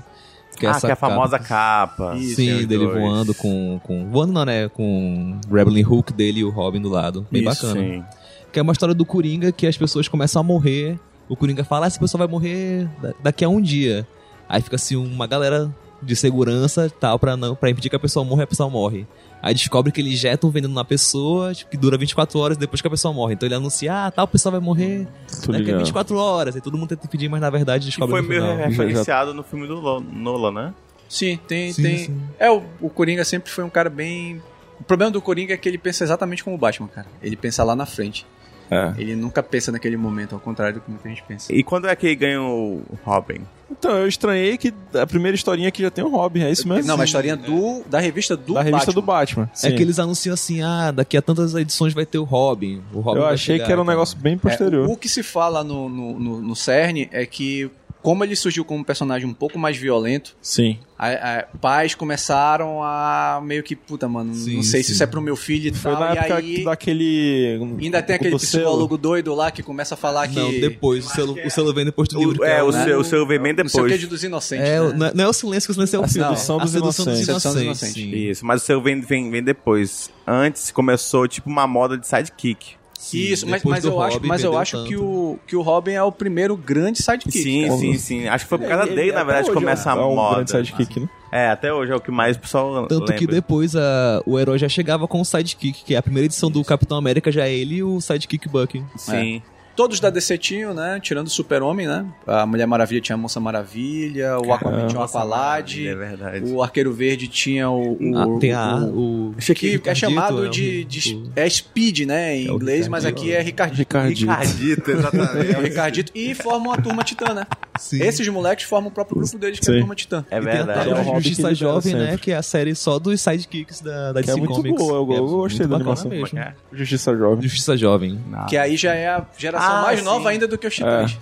Que 0.58 0.66
ah, 0.68 0.72
essa 0.72 0.82
que 0.82 0.88
é 0.88 0.94
a 0.94 0.96
famosa 0.96 1.38
capa. 1.40 2.06
capa. 2.10 2.16
Isso, 2.18 2.36
Sim, 2.36 2.58
Tem 2.60 2.68
dele 2.68 2.86
dois. 2.86 3.00
voando 3.00 3.34
com, 3.34 3.80
com. 3.84 4.10
Voando 4.10 4.32
não, 4.34 4.46
né? 4.46 4.70
Com 4.70 5.40
o 5.50 5.54
Rebelin 5.54 5.84
Hook 5.84 6.14
dele 6.14 6.40
e 6.42 6.44
o 6.44 6.50
Robin 6.50 6.82
do 6.82 6.90
lado. 6.90 7.26
Bem 7.32 7.42
Isso, 7.44 7.50
bacana. 7.66 7.82
Sim. 7.82 8.04
Que 8.52 8.60
é 8.60 8.62
uma 8.62 8.72
história 8.72 8.94
do 8.94 9.04
Coringa 9.06 9.52
que 9.52 9.66
as 9.66 9.76
pessoas 9.78 10.08
começam 10.08 10.40
a 10.40 10.44
morrer. 10.44 11.00
O 11.28 11.36
Coringa 11.36 11.64
fala, 11.64 11.86
ah, 11.86 11.88
essa 11.88 12.00
pessoa 12.00 12.20
vai 12.20 12.28
morrer 12.28 12.88
da- 13.02 13.14
daqui 13.24 13.44
a 13.44 13.50
um 13.50 13.60
dia. 13.62 14.08
Aí 14.48 14.62
fica 14.62 14.76
assim 14.76 14.96
uma 14.96 15.26
galera 15.26 15.74
de 16.02 16.16
segurança 16.16 16.92
tal 17.00 17.18
pra 17.18 17.36
não 17.38 17.56
para 17.56 17.70
impedir 17.70 17.90
que 17.90 17.96
a 17.96 18.00
pessoa 18.00 18.24
morra 18.26 18.42
e 18.42 18.44
a 18.44 18.48
pessoa 18.48 18.70
morre. 18.70 19.08
Aí 19.44 19.54
descobre 19.54 19.92
que 19.92 20.00
ele 20.00 20.14
injeta 20.14 20.48
um 20.48 20.50
veneno 20.50 20.74
na 20.74 20.86
pessoa, 20.86 21.54
tipo, 21.54 21.70
que 21.70 21.76
dura 21.76 21.98
24 21.98 22.40
horas 22.40 22.56
depois 22.58 22.80
que 22.80 22.88
a 22.88 22.90
pessoa 22.90 23.14
morre. 23.14 23.34
Então 23.34 23.46
ele 23.46 23.56
anuncia, 23.56 24.06
ah, 24.06 24.10
tal 24.10 24.26
pessoa 24.26 24.54
vai 24.54 24.62
morrer 24.62 25.06
daqui 25.28 25.52
a 25.52 25.58
ligado. 25.58 25.80
24 25.80 26.16
horas. 26.16 26.56
Aí 26.56 26.62
todo 26.62 26.78
mundo 26.78 26.88
tenta 26.88 27.06
impedir, 27.06 27.28
mas 27.28 27.42
na 27.42 27.50
verdade 27.50 27.84
Que 27.84 27.90
descobre 27.90 28.12
foi 28.12 28.22
no 28.22 28.28
meio 28.30 28.42
final. 28.42 28.56
referenciado 28.56 29.34
no 29.34 29.44
filme 29.44 29.68
do 29.68 30.00
Nolan, 30.00 30.52
né? 30.54 30.74
Sim, 31.10 31.38
tem. 31.46 31.74
Sim, 31.74 31.84
tem... 31.84 31.98
sim. 31.98 32.22
É, 32.40 32.50
o, 32.50 32.64
o 32.80 32.90
Coringa 32.90 33.26
sempre 33.26 33.52
foi 33.52 33.66
um 33.66 33.70
cara 33.70 33.90
bem. 33.90 34.42
O 34.80 34.84
problema 34.86 35.12
do 35.12 35.22
Coringa 35.22 35.54
é 35.54 35.58
que 35.58 35.68
ele 35.68 35.78
pensa 35.78 36.06
exatamente 36.06 36.42
como 36.42 36.56
o 36.56 36.60
Batman, 36.60 36.88
cara. 36.88 37.08
Ele 37.22 37.36
pensa 37.36 37.66
lá 37.66 37.76
na 37.76 37.86
frente. 37.86 38.26
É. 38.72 38.94
Ele 38.98 39.16
nunca 39.16 39.42
pensa 39.44 39.72
naquele 39.72 39.98
momento, 39.98 40.34
ao 40.36 40.42
contrário 40.42 40.76
do 40.76 40.82
que 40.82 40.90
muita 40.90 41.08
gente 41.10 41.24
pensa. 41.28 41.54
E 41.54 41.64
quando 41.64 41.88
é 41.88 41.96
que 41.96 42.08
ele 42.08 42.16
ganha 42.16 42.42
o 42.42 42.82
Robin? 43.04 43.42
Então, 43.72 43.98
eu 43.98 44.08
estranhei 44.08 44.56
que 44.58 44.72
a 44.94 45.08
primeira 45.08 45.36
historinha 45.36 45.68
aqui 45.68 45.82
já 45.82 45.90
tem 45.90 46.04
o 46.04 46.08
Robin, 46.10 46.42
é 46.44 46.52
isso 46.52 46.68
mesmo? 46.68 46.86
Não, 46.88 46.96
mas 46.96 47.04
a 47.04 47.06
historinha 47.06 47.36
do, 47.36 47.82
da 47.90 48.00
revista 48.00 48.38
do 48.38 48.54
da 48.54 48.62
revista 48.62 48.88
Batman. 48.88 48.94
do 48.94 49.02
Batman. 49.02 49.50
É 49.52 49.56
Sim. 49.56 49.76
que 49.76 49.82
eles 49.82 49.98
anunciam 49.98 50.34
assim, 50.36 50.62
ah, 50.62 50.92
daqui 50.92 51.18
a 51.18 51.22
tantas 51.24 51.56
edições 51.56 51.92
vai 51.94 52.06
ter 52.06 52.20
o 52.20 52.24
Robin. 52.24 52.82
O 52.94 53.00
Robin 53.00 53.20
Eu 53.22 53.26
achei 53.26 53.56
chegar, 53.56 53.66
que 53.66 53.72
era 53.72 53.82
um 53.82 53.86
negócio 53.86 54.16
bem 54.18 54.34
É, 54.34 54.38
posterior. 54.38 54.88
o 54.88 54.96
que 54.96 55.10
se 55.10 55.24
fala 55.24 55.64
no, 55.64 55.90
no, 55.90 56.20
no, 56.20 56.42
no 56.42 56.56
CERN 56.56 57.08
é 57.12 57.26
que, 57.26 57.70
como 58.04 58.24
ele 58.24 58.36
surgiu 58.36 58.64
como 58.66 58.82
um 58.82 58.84
personagem 58.84 59.28
um 59.28 59.34
pouco 59.34 59.58
mais 59.58 59.76
violento, 59.78 60.36
Sim. 60.42 60.78
a, 61.00 61.08
a- 61.40 61.44
pais 61.60 61.96
começaram 61.96 62.84
a 62.84 63.42
meio 63.44 63.64
que, 63.64 63.76
puta, 63.76 64.08
mano, 64.08 64.34
Sim, 64.36 64.58
não 64.58 64.64
sei 64.64 64.84
sim. 64.84 64.88
se 64.88 64.94
isso 64.94 65.04
é 65.04 65.08
pro 65.08 65.22
meu 65.22 65.36
filho 65.36 65.70
e 65.70 65.74
Foi 65.74 65.92
tal. 65.92 66.00
na 66.02 66.14
E 66.14 66.18
época 66.18 66.36
aí 66.36 66.64
daquele. 66.66 67.60
ainda 67.82 68.04
tem 68.04 68.16
aquele 68.18 68.32
do 68.32 68.40
selo. 68.40 68.64
psicólogo 68.64 68.98
doido 68.98 69.34
lá 69.34 69.50
que 69.50 69.64
começa 69.64 69.96
a 69.96 69.98
falar 69.98 70.28
que. 70.28 70.36
Não, 70.36 70.52
depois. 70.52 71.06
O 71.06 71.10
selo, 71.10 71.38
o 71.44 71.50
selo 71.50 71.74
vem 71.74 71.86
depois 71.86 72.08
do 72.10 72.20
livro. 72.20 72.42
O, 72.42 72.46
é, 72.46 72.62
o, 72.62 72.72
né? 72.72 72.84
seu, 72.84 73.00
o 73.00 73.04
seu 73.04 73.26
vem 73.26 73.40
bem 73.40 73.54
Não 73.54 73.68
sei 73.70 73.82
o 73.82 73.86
depois. 73.86 74.08
dos 74.08 74.24
inocentes. 74.24 74.68
É, 74.68 74.80
né? 74.82 74.94
não, 74.96 75.06
é, 75.08 75.14
não 75.14 75.24
é 75.24 75.28
o 75.30 75.34
silêncio, 75.34 75.68
que 75.68 75.72
o 75.72 75.74
silêncio 75.74 75.96
é 75.96 76.00
o 76.00 76.08
filme. 76.08 76.28
sedução 76.28 76.58
dos 76.58 76.70
a 76.70 76.74
sedução 76.80 77.06
dos 77.06 77.14
inocentes. 77.20 77.26
Sedução 77.26 77.54
dos 77.54 77.62
inocentes. 77.64 77.96
inocentes. 77.98 78.20
Isso, 78.32 78.46
mas 78.46 78.62
o 78.62 78.66
seu 78.66 78.82
vem, 78.82 79.00
vem, 79.00 79.32
vem 79.32 79.42
depois. 79.42 80.12
Antes 80.28 80.70
começou 80.72 81.26
tipo 81.28 81.50
uma 81.50 81.66
moda 81.66 81.98
de 81.98 82.06
sidekick. 82.06 82.76
Sim, 83.04 83.18
Isso, 83.18 83.46
mas, 83.48 83.62
mas 83.66 83.84
eu 83.84 84.02
acho, 84.02 84.14
Robin, 84.16 84.28
mas 84.30 84.44
eu 84.46 84.58
acho 84.58 84.84
que 84.86 84.94
tanto. 84.96 85.04
o, 85.04 85.40
que 85.46 85.56
o 85.58 85.62
Robin 85.62 85.92
é 85.92 86.02
o 86.02 86.10
primeiro 86.12 86.56
grande 86.56 87.04
sidekick. 87.04 87.38
sim, 87.38 87.64
cara. 87.68 87.78
sim, 87.78 87.98
sim. 87.98 88.28
Acho 88.30 88.46
que 88.46 88.50
foi 88.50 88.58
por 88.60 88.68
causa 88.70 88.86
Ele- 88.86 88.96
dele, 88.96 89.12
na 89.12 89.18
até 89.18 89.26
verdade, 89.26 89.50
hoje 89.50 89.54
começa 89.60 89.92
a 89.92 89.96
é 89.98 90.00
um 90.00 90.16
moda. 90.16 90.36
grande 90.36 90.52
sidekick, 90.52 91.00
né? 91.02 91.10
É, 91.30 91.50
até 91.50 91.74
hoje 91.74 91.92
é 91.92 91.96
o 91.96 92.00
que 92.00 92.12
mais 92.12 92.38
o 92.38 92.40
pessoal 92.40 92.88
Tanto 92.88 93.00
lembra. 93.02 93.16
que 93.16 93.28
depois 93.28 93.76
a, 93.76 94.22
o 94.26 94.40
herói 94.40 94.58
já 94.58 94.70
chegava 94.70 95.06
com 95.08 95.20
o 95.20 95.26
sidekick, 95.26 95.84
que 95.84 95.96
é 95.96 95.98
a 95.98 96.02
primeira 96.02 96.26
edição 96.28 96.50
do 96.50 96.64
Capitão 96.64 96.98
América, 96.98 97.30
já 97.32 97.46
é 97.46 97.54
ele 97.54 97.76
e 97.76 97.84
o 97.84 98.00
sidekick 98.00 98.48
Bucky. 98.48 98.82
Sim. 98.96 99.42
Todos 99.76 100.00
da 100.00 100.10
DC 100.10 100.38
tinham, 100.38 100.74
né? 100.74 101.00
Tirando 101.02 101.28
o 101.28 101.30
Super-Homem, 101.30 101.88
né? 101.88 102.06
A 102.28 102.46
Mulher 102.46 102.68
Maravilha 102.68 103.02
tinha 103.02 103.16
a 103.16 103.18
Moça 103.18 103.40
Maravilha, 103.40 104.38
o 104.40 104.54
Aquaman 104.54 104.88
tinha 104.88 105.00
o 105.00 105.04
Aqualad, 105.04 105.88
É 105.88 105.96
verdade. 105.96 106.52
o 106.52 106.62
Arqueiro 106.62 106.94
Verde 106.94 107.28
tinha 107.28 107.70
o... 107.70 107.94
o- 107.94 108.18
Ah, 108.18 108.40
tem 108.40 108.52
a, 108.54 108.76
o- 108.76 109.30
o, 109.32 109.36
que 109.82 109.90
é 109.90 109.96
chamado 109.96 110.46
é 110.46 110.48
o- 110.48 110.52
de, 110.52 110.84
de- 110.84 111.16
o- 111.16 111.32
é 111.36 111.50
Speed, 111.50 112.02
né, 112.02 112.36
em 112.38 112.48
É 112.48 112.52
o 112.52 112.56
inglês, 112.56 112.88
mas 112.88 113.06
aqui 113.06 113.32
é 113.32 113.42
Ricardito. 113.42 113.80
Ricardito. 113.80 114.22
Ricardito, 114.22 114.92
exatamente. 114.92 115.54
É 115.56 115.58
o 115.58 115.62
Ricardito 115.62 116.12
e 116.16 116.34
formam 116.36 116.72
a 116.74 116.78
turma 116.78 117.04
Titã, 117.04 117.34
né? 117.34 117.48
Sim. 117.80 118.02
Esses 118.04 118.28
moleques 118.28 118.66
formam 118.66 118.90
o 118.90 118.94
próprio 118.94 119.18
grupo 119.18 119.38
deles, 119.40 119.60
que 119.60 119.66
é 119.66 119.74
Sim. 119.74 119.78
a 119.78 119.80
turma 119.82 119.96
Titã. 119.96 120.26
É 120.30 120.38
E 120.38 120.42
tem 120.42 120.50
a 120.52 120.54
verdade. 120.56 120.90
É 120.90 120.94
o 120.94 120.96
de 121.20 121.28
Justiça 121.30 121.56
Jovem, 121.56 121.96
né? 121.96 122.18
Que 122.22 122.32
é 122.32 122.36
a 122.36 122.44
série 122.44 122.76
só 122.76 123.00
dos 123.00 123.20
sidekicks 123.22 123.82
da, 123.82 124.12
da 124.12 124.22
DC 124.22 124.32
é 124.32 124.36
muito 124.36 124.54
Comics. 124.54 124.78
boa, 124.86 124.94
eu- 124.98 125.14
é 125.14 125.18
eu 125.20 125.28
gostei 125.28 125.66
da 125.66 125.76
animação. 125.78 126.10
mesmo. 126.12 126.38
É. 126.38 126.54
Justiça 126.72 127.16
Jovem. 127.18 127.42
Justiça 127.42 127.76
Jovem. 127.78 128.20
Que 128.48 128.58
aí 128.58 128.78
já 128.78 128.94
é 128.94 129.08
a 129.08 129.26
geração 129.38 129.63
Ah, 129.66 129.82
mais 129.82 130.00
sim. 130.00 130.06
nova 130.06 130.30
ainda 130.30 130.48
do 130.48 130.58
que 130.58 130.68
os 130.68 130.76
Titãs. 130.76 131.18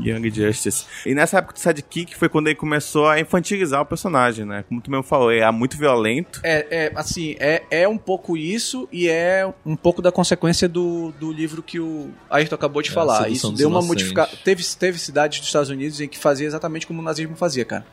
Young 0.00 0.30
Justice. 0.30 0.86
E 1.04 1.14
nessa 1.14 1.38
época 1.38 1.54
do 1.54 1.58
sidekick 1.58 2.16
foi 2.16 2.28
quando 2.28 2.46
ele 2.46 2.54
começou 2.54 3.08
a 3.08 3.20
infantilizar 3.20 3.82
o 3.82 3.84
personagem, 3.84 4.44
né? 4.44 4.64
Como 4.68 4.80
tu 4.80 4.90
mesmo 4.90 5.02
falou, 5.02 5.30
ele 5.30 5.42
era 5.42 5.52
muito 5.52 5.76
violento. 5.76 6.40
É, 6.42 6.66
é, 6.70 6.92
assim, 6.94 7.36
é, 7.38 7.62
é 7.70 7.88
um 7.88 7.98
pouco 7.98 8.36
isso 8.36 8.88
e 8.90 9.08
é 9.08 9.46
um 9.66 9.76
pouco 9.76 10.00
da 10.00 10.10
consequência 10.10 10.68
do, 10.68 11.12
do 11.18 11.32
livro 11.32 11.62
que 11.62 11.80
o 11.80 12.10
Ayrton 12.30 12.54
acabou 12.54 12.80
de 12.82 12.90
É, 12.90 12.92
falar. 12.92 13.28
Isso 13.28 13.52
deu 13.52 13.68
uma 13.68 13.82
modificação. 13.82 14.38
Teve, 14.44 14.64
teve 14.78 14.98
cidades 14.98 15.40
dos 15.40 15.48
Estados 15.48 15.70
Unidos 15.70 16.00
em 16.00 16.08
que 16.08 16.18
fazia 16.18 16.46
exatamente 16.46 16.86
como 16.86 17.00
o 17.00 17.04
nazismo 17.04 17.36
fazia, 17.36 17.64
cara. 17.64 17.84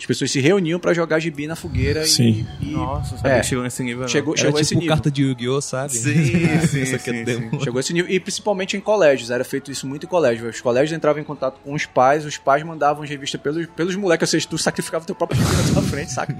As 0.00 0.06
pessoas 0.06 0.30
se 0.30 0.40
reuniam 0.40 0.80
pra 0.80 0.94
jogar 0.94 1.18
gibi 1.20 1.46
na 1.46 1.54
fogueira 1.54 2.06
Sim. 2.06 2.46
e. 2.60 2.68
e- 2.68 2.72
Nossa, 2.72 3.16
sabia 3.18 3.32
É. 3.32 3.40
que 3.40 3.46
chegou 3.46 3.62
nesse 3.64 3.82
nível. 3.82 4.00
não. 4.02 4.08
Chegou, 4.08 4.32
Era 4.34 4.40
chegou 4.42 4.58
a 4.58 4.60
esse 4.62 4.68
tipo 4.70 4.80
nível. 4.80 4.96
carta 4.96 5.10
de 5.10 5.22
Yu-Gi-Oh, 5.22 5.60
sabe? 5.60 5.92
Sim, 5.92 6.24
sim, 6.66 6.82
Isso 6.82 6.96
aqui 6.96 7.10
é 7.10 7.24
sim, 7.24 7.50
sim. 7.50 7.60
Chegou 7.60 7.78
esse 7.80 7.92
nível. 7.92 8.10
E 8.10 8.18
principalmente 8.18 8.76
em 8.76 8.80
colégios. 8.80 9.30
Era 9.30 9.44
feito 9.44 9.70
isso 9.70 9.86
muito 9.86 10.06
em 10.06 10.08
colégio. 10.08 10.48
Os 10.48 10.60
colégios 10.60 10.96
entravam 10.96 11.20
em 11.20 11.24
contato 11.24 11.60
com 11.62 11.74
os 11.74 11.84
pais, 11.86 12.24
os 12.24 12.38
pais 12.38 12.62
mandavam 12.62 13.02
as 13.02 13.10
revistas 13.10 13.40
pelos, 13.40 13.66
pelos 13.66 13.94
moleques. 13.94 14.26
Ou 14.26 14.30
seja, 14.30 14.48
tu 14.48 14.56
sacrificava 14.58 15.04
teu 15.04 15.14
próprio 15.14 15.38
filho 15.40 15.66
na 15.66 15.72
tua 15.74 15.82
frente, 15.82 16.12
saca? 16.12 16.34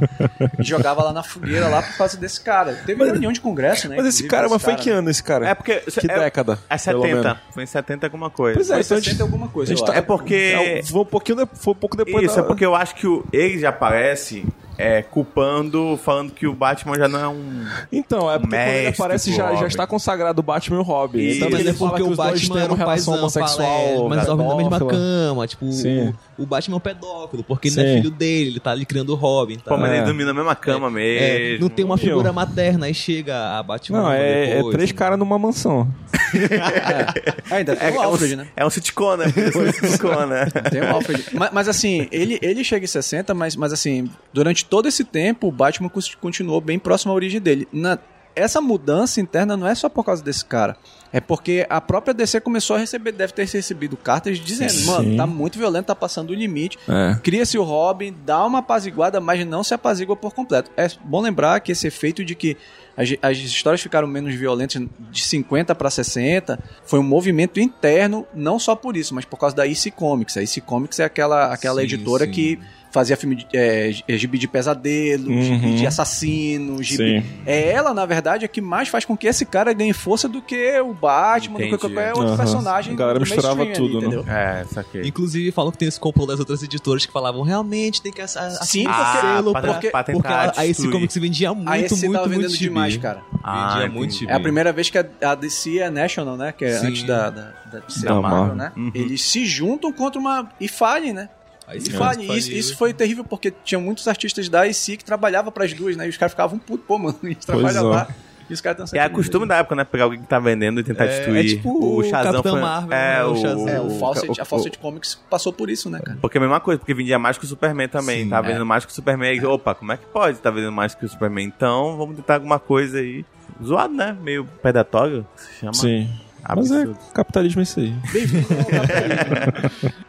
E 0.58 0.62
jogava 0.64 1.02
lá 1.04 1.12
na 1.12 1.22
fogueira 1.22 1.68
lá 1.68 1.82
por 1.82 1.96
causa 1.98 2.16
desse 2.16 2.40
cara. 2.40 2.72
Teve 2.86 3.04
reunião 3.04 3.30
de 3.32 3.40
congresso, 3.40 3.88
né? 3.88 3.96
Mas 3.96 4.06
esse 4.06 4.26
cara, 4.26 4.48
mas 4.48 4.62
foi 4.62 4.74
que 4.76 4.88
ano 4.90 5.10
esse 5.10 5.22
cara? 5.22 5.46
É 5.48 5.54
porque. 5.54 5.74
Que 5.80 6.10
é, 6.10 6.18
década? 6.18 6.58
É 6.70 6.78
pelo 6.78 7.02
menos? 7.02 7.22
70. 7.24 7.40
Foi 7.52 7.62
em 7.62 7.66
70 7.66 8.06
alguma 8.06 8.30
coisa. 8.30 8.54
Pois 8.56 8.70
é, 8.70 8.74
Foi 8.74 8.80
então 8.82 8.96
a 8.96 9.00
gente- 9.00 9.04
60 9.10 9.22
alguma 9.22 9.48
coisa, 9.48 9.74
tá-. 9.84 9.94
É 9.96 10.00
porque. 10.00 10.34
É, 10.34 10.82
foi 10.82 11.00
um 11.00 11.04
pouquinho 11.04 11.38
de- 11.44 11.50
foi 11.54 11.72
um 11.72 11.76
pouco 11.76 11.96
depois 11.96 12.24
Isso, 12.24 12.36
da... 12.36 12.42
é 12.42 12.44
porque 12.44 12.64
eu 12.64 12.74
acho 12.74 12.94
que 12.94 13.06
o, 13.06 13.24
ele 13.50 13.60
já 13.60 13.68
aparece 13.70 14.44
é, 14.78 15.02
culpando, 15.02 15.98
falando 16.02 16.32
que 16.32 16.46
o 16.46 16.54
Batman 16.54 16.96
já 16.96 17.06
não 17.06 17.20
é 17.20 17.28
um. 17.28 17.66
Então, 17.92 18.30
é 18.30 18.38
porque 18.38 18.56
quando 18.56 18.68
ele 18.68 18.88
aparece 18.88 19.34
já, 19.34 19.54
já 19.54 19.66
está 19.66 19.86
consagrado 19.86 20.40
o 20.40 20.42
Batman 20.42 20.78
e 20.78 20.80
o 20.80 20.82
Robin. 20.82 21.18
Isso. 21.18 21.44
Mas 21.50 21.60
ele 21.60 21.68
é 21.68 21.72
fala 21.74 21.90
porque 21.90 22.02
que 22.04 22.10
o 22.12 22.16
Batman 22.16 22.56
era 22.60 22.66
uma 22.68 22.74
um 22.74 22.78
relação 22.78 23.14
homossexual. 23.14 23.68
fala, 23.68 24.06
é, 24.06 24.08
mas 24.08 24.26
dorme 24.26 24.44
na 24.44 24.54
mesma 24.56 24.78
cama, 24.80 25.46
tipo, 25.46 25.70
Sim. 25.70 26.14
o, 26.38 26.42
o 26.44 26.46
Batman 26.46 26.76
é 26.76 26.78
um 26.78 26.80
pedófilo, 26.80 27.44
porque 27.44 27.68
ele 27.68 27.76
não 27.76 27.82
é 27.84 27.94
filho 27.96 28.10
dele, 28.10 28.50
ele 28.50 28.60
tá 28.60 28.70
ali 28.70 28.86
criando 28.86 29.10
o 29.10 29.16
Robin, 29.16 29.56
tá? 29.56 29.64
Pô, 29.70 29.76
mas 29.76 29.90
É. 29.90 29.96
ele 29.96 30.04
dorme 30.06 30.24
na 30.24 30.32
mesma 30.32 30.54
cama 30.56 30.86
É, 30.88 30.90
mesmo. 30.90 31.60
não 31.60 31.68
tem 31.68 31.84
uma 31.84 31.98
figura 31.98 32.24
Meu. 32.24 32.32
materna, 32.32 32.86
aí 32.86 32.94
chega 32.94 33.58
a 33.58 33.62
Batman 33.62 34.00
Não, 34.02 34.10
é, 34.12 34.50
é 34.50 34.56
depois, 34.56 34.74
três 34.74 34.90
né? 34.92 34.96
caras 34.96 35.18
numa 35.18 35.38
mansão. 35.38 35.86
É, 36.34 37.34
ainda 37.54 37.76
tem 37.76 37.88
É, 37.88 37.90
o 37.90 37.94
é, 37.94 37.98
um, 37.98 38.02
Alfred, 38.02 38.36
né? 38.36 38.48
é 38.56 38.66
um 38.66 38.70
sitcom, 38.70 39.16
né? 39.16 39.26
É 39.36 39.58
um 39.58 39.72
sitcom, 39.72 40.26
né? 40.26 40.46
Tem 40.70 40.80
o 40.82 40.90
Alfred. 40.90 41.24
mas, 41.32 41.50
mas, 41.52 41.68
assim, 41.68 42.08
ele, 42.10 42.38
ele 42.42 42.62
chega 42.64 42.84
em 42.84 42.88
60, 42.88 43.34
mas, 43.34 43.56
mas 43.56 43.72
assim, 43.72 44.10
durante 44.32 44.64
todo 44.64 44.86
esse 44.88 45.04
tempo, 45.04 45.48
o 45.48 45.52
Batman 45.52 45.90
continuou 46.20 46.60
bem 46.60 46.78
próximo 46.78 47.12
à 47.12 47.14
origem 47.14 47.40
dele. 47.40 47.66
Na, 47.72 47.98
essa 48.34 48.60
mudança 48.60 49.20
interna 49.20 49.56
não 49.56 49.66
é 49.66 49.74
só 49.74 49.88
por 49.88 50.04
causa 50.04 50.22
desse 50.22 50.44
cara. 50.44 50.76
É 51.12 51.20
porque 51.20 51.66
a 51.68 51.80
própria 51.80 52.14
DC 52.14 52.40
começou 52.40 52.76
a 52.76 52.78
receber, 52.78 53.10
deve 53.12 53.32
ter 53.32 53.44
recebido 53.44 53.96
cartas 53.96 54.38
dizendo, 54.38 54.70
Sim. 54.70 54.84
mano, 54.86 55.16
tá 55.16 55.26
muito 55.26 55.58
violento, 55.58 55.86
tá 55.86 55.94
passando 55.94 56.30
o 56.30 56.34
limite. 56.34 56.78
É. 56.88 57.16
Cria-se 57.22 57.58
o 57.58 57.64
Robin, 57.64 58.14
dá 58.24 58.44
uma 58.46 58.60
apaziguada, 58.60 59.20
mas 59.20 59.44
não 59.44 59.64
se 59.64 59.74
apazigua 59.74 60.14
por 60.14 60.32
completo. 60.32 60.70
É 60.76 60.86
bom 61.04 61.20
lembrar 61.20 61.58
que 61.60 61.72
esse 61.72 61.86
efeito 61.88 62.24
de 62.24 62.34
que 62.36 62.56
as, 63.00 63.16
as 63.22 63.38
histórias 63.38 63.80
ficaram 63.80 64.06
menos 64.06 64.34
violentas 64.34 64.82
de 65.10 65.22
50 65.24 65.74
para 65.74 65.88
60 65.88 66.58
foi 66.84 66.98
um 66.98 67.02
movimento 67.02 67.58
interno, 67.58 68.26
não 68.34 68.58
só 68.58 68.76
por 68.76 68.94
isso, 68.96 69.14
mas 69.14 69.24
por 69.24 69.38
causa 69.38 69.56
da 69.56 69.66
IC 69.66 69.90
Comics. 69.92 70.36
A 70.36 70.42
IC 70.42 70.60
Comics 70.60 71.00
é 71.00 71.04
aquela, 71.04 71.52
aquela 71.52 71.80
Sim, 71.80 71.86
editora 71.86 72.26
sim. 72.26 72.32
que 72.32 72.58
fazia 72.90 73.16
filme 73.16 73.36
de, 73.36 73.46
é, 73.54 73.92
é, 74.08 74.16
gibi 74.16 74.38
de 74.38 74.48
pesadelo, 74.48 75.24
gibi 75.42 75.66
Uhum. 75.66 75.74
de 75.76 75.86
assassino, 75.86 76.82
gibi... 76.82 77.20
Sim. 77.20 77.26
É 77.46 77.70
ela, 77.70 77.94
na 77.94 78.04
verdade, 78.06 78.44
é 78.44 78.48
que 78.48 78.60
mais 78.60 78.88
faz 78.88 79.04
com 79.04 79.16
que 79.16 79.26
esse 79.26 79.44
cara 79.46 79.72
ganhe 79.72 79.92
força 79.92 80.28
do 80.28 80.42
que 80.42 80.80
o 80.80 80.92
Batman, 80.92 81.54
do 81.54 81.58
que 81.60 81.66
Entendi. 81.68 81.78
qualquer 81.78 82.10
outro 82.14 82.28
Aham. 82.28 82.36
personagem. 82.36 82.94
A 82.94 82.96
galera 82.96 83.18
do 83.18 83.22
misturava 83.24 83.66
tudo, 83.66 84.00
né? 84.00 84.06
entendeu? 84.06 84.24
É, 84.28 84.64
saquei. 84.72 85.02
Inclusive, 85.04 85.50
falam 85.52 85.70
que 85.70 85.78
tem 85.78 85.88
esse 85.88 86.00
complô 86.00 86.26
das 86.26 86.38
outras 86.40 86.62
editoras 86.62 87.06
que 87.06 87.12
falavam 87.12 87.42
realmente 87.42 88.02
tem 88.02 88.12
que 88.12 88.20
ass- 88.20 88.36
ass- 88.36 88.68
Sim, 88.68 88.86
assinar 88.86 89.42
porque- 89.42 89.60
pra- 89.60 89.72
porque, 89.74 89.90
pra 89.90 90.04
tentar 90.04 90.18
porque 90.20 90.58
a, 90.58 90.62
a 90.62 90.64
esse 90.66 90.82
destruir. 90.82 90.92
comics 90.92 91.16
vendia 91.16 91.54
muito, 91.54 91.68
Aí 91.70 91.80
muito, 91.82 91.90
tava 92.00 92.08
muito 92.26 92.28
vendendo 92.30 92.50
gibi. 92.50 92.58
demais, 92.64 92.94
mais, 92.96 93.02
cara. 93.02 93.22
Ah, 93.42 93.68
Vendia 93.68 93.82
entendi. 93.84 93.98
muito 93.98 94.14
gibi. 94.14 94.32
É 94.32 94.34
a 94.34 94.40
primeira 94.40 94.72
vez 94.72 94.90
que 94.90 94.98
a, 94.98 95.06
a 95.22 95.34
DC 95.34 95.78
é 95.78 95.90
National, 95.90 96.36
né? 96.36 96.52
Que 96.52 96.64
é 96.64 96.78
Sim. 96.78 96.86
antes 96.88 97.02
da, 97.04 97.30
da, 97.30 97.52
da, 97.72 97.78
de 97.80 97.92
ser 97.94 98.06
Da 98.06 98.12
a 98.14 98.20
Marvel, 98.20 98.38
Marvel. 98.40 98.56
né? 98.56 98.72
Uhum. 98.76 98.90
Eles 98.94 99.22
se 99.22 99.44
juntam 99.46 99.92
contra 99.92 100.20
uma... 100.20 100.48
E 100.60 100.66
falhem, 100.68 101.12
né? 101.12 101.28
Aí 101.70 101.78
E 101.78 101.90
falhem. 101.90 102.26
faliu. 102.26 102.34
Isso, 102.38 102.50
isso 102.52 102.76
foi 102.76 102.92
terrível 102.92 103.24
porque 103.24 103.50
tinha 103.64 103.78
muitos 103.78 104.06
artistas 104.08 104.48
da 104.48 104.66
IC 104.66 104.96
que 104.98 105.04
trabalhavam 105.04 105.52
pras 105.52 105.72
duas, 105.72 105.96
né? 105.96 106.06
E 106.06 106.08
os 106.10 106.16
caras 106.16 106.32
ficavam 106.32 106.58
puto, 106.58 106.84
pô, 106.86 106.98
mano, 106.98 107.18
a 107.22 107.26
gente 107.26 107.46
trabalha 107.46 107.78
é. 107.78 107.80
lá. 107.80 108.08
E 108.48 108.52
os 108.52 108.60
caras 108.60 108.82
estão 108.86 109.00
É 109.00 109.04
a 109.04 109.08
costume 109.08 109.46
da 109.46 109.58
época, 109.58 109.76
né? 109.76 109.84
Pegar 109.84 110.04
alguém 110.04 110.20
que 110.20 110.26
tá 110.26 110.40
vendendo 110.40 110.80
e 110.80 110.82
tentar 110.82 111.04
É, 111.04 111.08
destruir. 111.16 111.38
é 111.38 111.48
tipo 111.48 111.68
o 111.70 111.98
o 111.98 112.02
Shazam 112.02 112.32
Capitão 112.32 112.52
foi... 112.52 112.60
Marvel, 112.60 112.92
é, 112.98 113.18
né? 113.18 113.24
O 113.24 113.36
Shazam. 113.36 113.68
É, 113.68 113.80
o 113.80 113.90
Fawcett, 113.90 114.28
o- 114.40 114.42
a 114.42 114.44
Fawcett 114.44 114.78
Comics 114.78 115.14
passou 115.30 115.52
por 115.52 115.70
isso, 115.70 115.88
né, 115.88 116.00
cara? 116.04 116.18
Porque 116.20 116.36
é 116.36 116.40
a 116.40 116.42
mesma 116.42 116.58
coisa, 116.58 116.80
porque 116.80 116.92
vendia 116.92 117.16
mais 117.16 117.38
que 117.38 117.44
o 117.44 117.46
Superman 117.46 117.86
também. 117.88 118.24
Sim, 118.24 118.28
tava 118.30 118.46
é. 118.46 118.48
vendendo 118.48 118.66
mais 118.66 118.84
que 118.84 118.90
o 118.90 118.94
Superman. 118.94 119.30
Aí, 119.30 119.44
Opa, 119.46 119.72
como 119.76 119.92
é 119.92 119.96
que 119.96 120.06
pode 120.06 120.38
tá 120.38 120.50
vendendo 120.50 120.72
mais 120.72 120.96
que 120.96 121.04
o 121.04 121.08
Superman? 121.08 121.46
Então, 121.46 121.96
vamos 121.96 122.16
tentar 122.16 122.34
alguma 122.34 122.58
coisa 122.58 122.98
aí. 122.98 123.24
Zoado, 123.64 123.94
né? 123.94 124.16
Meio 124.20 124.44
predatório, 124.60 125.24
se 125.36 125.60
chama. 125.60 125.72
Sim. 125.74 126.10
Mas 126.56 126.70
é 126.70 126.86
capitalismo 127.14 127.60
é 127.60 127.62
isso 127.62 127.80
aí. 127.80 127.94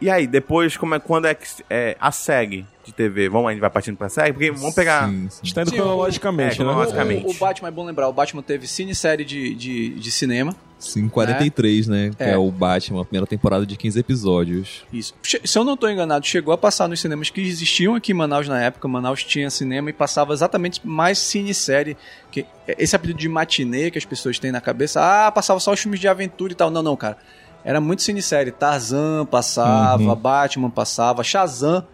E 0.00 0.10
aí, 0.10 0.26
depois, 0.26 0.76
como 0.76 0.94
é, 0.94 0.98
quando 0.98 1.26
é 1.26 1.34
que 1.34 1.46
é, 1.70 1.96
a 2.00 2.10
SEG 2.10 2.66
de 2.84 2.92
TV? 2.92 3.28
Vamos, 3.28 3.48
a 3.48 3.52
gente 3.52 3.60
vai 3.60 3.70
partindo 3.70 3.96
pra 3.96 4.08
SEG? 4.08 4.32
Porque 4.32 4.50
vamos 4.50 4.74
pegar... 4.74 5.08
Sim, 5.08 5.26
A 5.26 5.30
sim. 5.30 5.38
gente 5.42 5.54
tá 5.54 5.60
indo 5.62 5.70
Sim, 5.70 5.76
cronologicamente, 5.76 6.50
o- 6.50 6.62
é, 6.62 6.64
né? 6.64 6.70
cronologicamente. 6.72 7.26
O, 7.26 7.30
o 7.30 7.34
Batman, 7.34 7.68
é 7.68 7.70
bom 7.70 7.84
lembrar, 7.84 8.08
o 8.08 8.12
Batman 8.12 8.42
teve 8.42 8.66
cinesérie 8.66 9.24
de, 9.24 9.54
de, 9.54 9.90
de 9.90 10.10
cinema. 10.10 10.54
Sim, 10.78 11.08
43, 11.08 11.86
né? 11.86 12.10
Que 12.16 12.24
É. 12.24 12.30
é 12.32 12.36
o 12.36 12.50
Batman, 12.50 13.02
a 13.02 13.04
primeira 13.04 13.24
temporada 13.24 13.64
de 13.64 13.76
15 13.76 14.00
episódios. 14.00 14.82
Isso. 14.92 15.14
Se 15.22 15.56
eu 15.56 15.62
não 15.62 15.76
tô 15.76 15.88
enganado, 15.88 16.26
chegou 16.26 16.52
a 16.52 16.58
passar 16.58 16.88
nos 16.88 17.00
cinemas 17.00 17.30
que 17.30 17.40
existiam 17.40 17.94
aqui 17.94 18.10
em 18.10 18.14
Manaus 18.16 18.48
na 18.48 18.60
época. 18.60 18.88
Manaus 18.88 19.22
tinha 19.22 19.48
cinema 19.48 19.90
e 19.90 19.92
passava 19.92 20.32
exatamente 20.32 20.84
mais 20.84 21.18
cinesérie. 21.18 21.96
Que, 22.32 22.44
esse 22.76 22.96
apelido 22.96 23.20
de 23.20 23.28
matinê 23.28 23.92
que 23.92 23.98
as 23.98 24.04
pessoas 24.04 24.40
têm 24.40 24.50
na 24.50 24.60
cabeça. 24.60 25.00
Ah, 25.00 25.30
passava 25.30 25.60
só 25.60 25.72
os 25.72 25.78
filmes 25.78 26.00
de 26.00 26.08
aventura 26.08 26.52
e 26.52 26.56
tal. 26.56 26.68
Não, 26.68 26.82
não, 26.82 26.96
cara. 26.96 27.16
Era 27.64 27.80
muito 27.80 28.02
cinesérie. 28.02 28.50
Tarzan 28.50 29.24
passava, 29.26 30.02
Uhum. 30.02 30.14
Batman 30.16 30.68
passava, 30.70 31.22
Shazam 31.22 31.86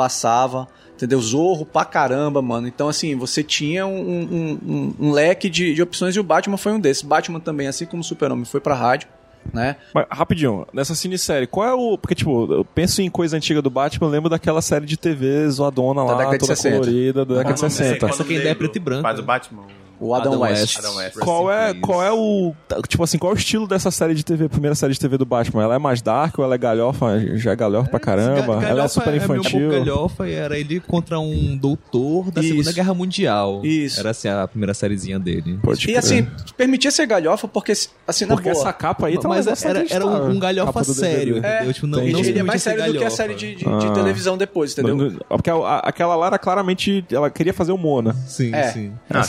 passava. 0.00 0.66
Entendeu? 0.96 1.18
Zorro 1.20 1.64
pra 1.64 1.82
caramba, 1.84 2.42
mano. 2.42 2.68
Então, 2.68 2.86
assim, 2.88 3.14
você 3.16 3.42
tinha 3.42 3.86
um, 3.86 3.98
um- 3.98 4.58
um- 4.66 4.94
um 5.08 5.12
leque 5.12 5.48
de, 5.48 5.72
de 5.74 5.82
opções 5.82 6.14
e 6.14 6.20
o 6.20 6.22
Batman 6.22 6.58
foi 6.58 6.72
um 6.72 6.78
desses. 6.80 7.02
Batman 7.02 7.40
também, 7.40 7.66
assim 7.68 7.86
como 7.86 8.02
o 8.02 8.04
Super-Homem, 8.04 8.44
foi 8.44 8.60
pra 8.60 8.74
rádio, 8.74 9.08
né? 9.50 9.76
Mas, 9.94 10.04
rapidinho, 10.10 10.66
nessa 10.74 10.94
cinesérie, 10.94 11.46
qual 11.46 11.66
é 11.66 11.72
o. 11.72 11.96
Porque, 11.96 12.14
tipo, 12.14 12.52
eu 12.52 12.64
penso 12.66 13.00
em 13.00 13.08
coisa 13.08 13.34
antiga 13.34 13.62
do 13.62 13.70
Batman, 13.70 14.08
eu 14.08 14.10
lembro 14.10 14.28
daquela 14.28 14.60
série 14.60 14.84
de 14.84 14.98
TV 14.98 15.48
zoadona 15.48 16.02
lá, 16.02 16.14
década 16.16 16.32
de 16.36 16.38
toda 16.40 16.54
60. 16.56 16.78
colorida, 16.80 17.24
da 17.24 17.34
década 17.36 17.54
de 17.54 17.60
Qual 17.60 17.70
o 17.70 17.72
nome 17.72 17.78
60. 17.78 17.94
desse? 17.94 18.04
Essa 18.14 18.22
aqui 18.22 18.36
ainda 18.36 18.48
é 18.50 18.54
preto 18.54 18.76
e 18.76 18.78
branco. 18.78 19.02
Faz 19.02 19.18
o 19.18 19.22
Batman. 19.22 19.62
O 20.00 20.14
Adam, 20.14 20.32
Adam 20.32 20.40
West. 20.42 20.60
West. 20.62 20.78
Adam 20.78 20.96
West. 20.96 21.18
Qual 21.18 21.52
é, 21.52 21.74
qual 21.74 22.02
é 22.02 22.10
o. 22.10 22.54
Tipo 22.88 23.04
assim, 23.04 23.18
qual 23.18 23.32
é 23.32 23.34
o 23.34 23.38
estilo 23.38 23.66
dessa 23.68 23.90
série 23.90 24.14
de 24.14 24.24
TV, 24.24 24.48
primeira 24.48 24.74
série 24.74 24.92
de 24.94 24.98
TV 24.98 25.18
do 25.18 25.26
Batman? 25.26 25.62
Ela 25.62 25.74
é 25.74 25.78
mais 25.78 26.00
dark 26.00 26.38
ou 26.38 26.44
ela 26.44 26.54
é 26.54 26.58
galhofa? 26.58 27.20
Já 27.36 27.52
é 27.52 27.56
galhofa 27.56 27.90
pra 27.90 28.00
caramba? 28.00 28.40
Ga- 28.40 28.42
ela 28.52 28.62
é 28.64 28.68
galhofa 28.68 28.88
super 28.88 29.12
um 29.12 29.16
infantil? 29.16 29.60
pouco 29.68 29.84
galhofa 29.84 30.28
e 30.28 30.32
era 30.32 30.58
ele 30.58 30.80
contra 30.80 31.18
um 31.20 31.56
doutor 31.56 32.30
da 32.30 32.40
Isso. 32.40 32.50
Segunda 32.50 32.72
Guerra 32.72 32.94
Mundial. 32.94 33.60
Isso. 33.64 34.00
Era 34.00 34.10
assim 34.10 34.28
a 34.28 34.48
primeira 34.48 34.72
sériezinha 34.74 35.18
dele. 35.18 35.58
Pode 35.62 35.80
E 35.82 35.84
crer. 35.86 35.98
assim, 35.98 36.26
permitia 36.56 36.90
ser 36.90 37.06
galhofa 37.06 37.46
porque, 37.46 37.72
assim, 37.72 38.24
na 38.24 38.34
porque 38.34 38.50
boa. 38.50 38.62
essa 38.62 38.72
capa 38.72 39.06
aí 39.08 39.18
tá 39.18 39.28
Mas 39.28 39.46
era, 39.64 39.84
era 39.90 40.06
um, 40.06 40.30
um 40.30 40.38
galhofa 40.38 40.82
sério, 40.84 41.38
entendeu? 41.38 41.72
Tipo, 41.74 41.86
não, 41.86 41.98
não 41.98 42.20
ele 42.20 42.38
é 42.38 42.42
mais 42.42 42.62
sério 42.62 42.84
do 42.84 42.90
que 42.92 42.96
a 42.96 43.00
galhofa. 43.00 43.16
série 43.16 43.34
de, 43.34 43.54
de- 43.54 43.68
Ah. 43.68 43.76
de 43.78 43.92
televisão 43.92 44.38
depois, 44.38 44.72
entendeu? 44.72 44.96
Não- 44.96 45.10
Porque 45.28 45.50
a- 45.50 45.54
a- 45.54 45.78
aquela 45.80 46.16
lá 46.16 46.28
era 46.28 46.38
claramente. 46.38 47.04
Ela 47.12 47.28
queria 47.30 47.52
fazer 47.52 47.72
o 47.72 47.78
Mona. 47.78 48.14
Sim, 48.26 48.54
É. 48.54 48.68
sim. 48.72 48.92
Cara, 49.08 49.24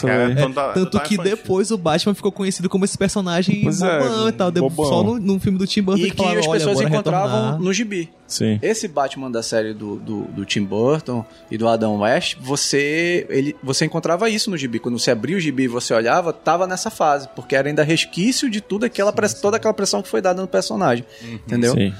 tá- 0.68 0.74
Tanto 0.74 0.92
tá 0.92 1.00
que 1.02 1.14
infantil. 1.16 1.36
depois 1.36 1.72
o 1.72 1.78
Batman 1.78 2.14
ficou 2.14 2.32
conhecido 2.32 2.70
como 2.70 2.86
esse 2.86 2.98
personagem 2.98 3.62
Pois 3.64 3.82
é, 3.82 4.00
bobão 4.00 4.30
e 4.30 4.32
tal. 4.32 4.52
bobão. 4.52 4.86
Só 4.86 5.04
no, 5.04 5.20
no 5.20 5.40
filme 5.40 5.58
do 5.58 5.68
Tim 5.68 5.82
Burton 5.82 6.02
E 6.06 6.12
que 6.12 6.18
falaram, 6.18 6.40
as 6.40 6.48
"Olha, 6.48 6.60
pessoas 6.60 6.82
encontravam 6.82 7.36
retornar." 7.42 7.62
no 7.62 7.74
gibi. 7.74 8.10
Sim. 8.28 8.60
Esse 8.62 8.88
Batman 8.88 9.30
da 9.30 9.44
série 9.44 9.74
do, 9.74 9.98
do, 9.98 10.22
do 10.24 10.46
Tim 10.46 10.64
Burton 10.64 11.26
e 11.50 11.58
do 11.58 11.68
Adam 11.68 12.00
West, 12.00 12.38
você 12.40 13.26
ele, 13.30 13.56
você 13.62 13.84
encontrava 13.86 14.30
isso 14.30 14.50
no 14.50 14.56
gibi. 14.58 14.80
Quando 14.80 14.98
você 14.98 15.12
abria 15.12 15.36
o 15.36 15.40
gibi 15.40 15.64
e 15.64 15.68
você 15.68 15.94
olhava, 15.94 16.32
tava 16.32 16.66
nessa 16.66 16.90
fase. 16.90 17.28
Porque 17.36 17.56
era 17.56 17.68
ainda 17.68 17.84
resquício 17.84 18.50
de 18.50 18.62
tudo 18.62 18.86
aquela 18.86 19.12
press- 19.12 19.34
toda 19.42 19.58
aquela 19.58 19.74
pressão 19.74 20.02
que 20.02 20.08
foi 20.08 20.22
dada 20.22 20.42
no 20.42 20.48
personagem. 20.48 21.06
Entendeu? 21.24 21.74
Sim. 21.74 21.94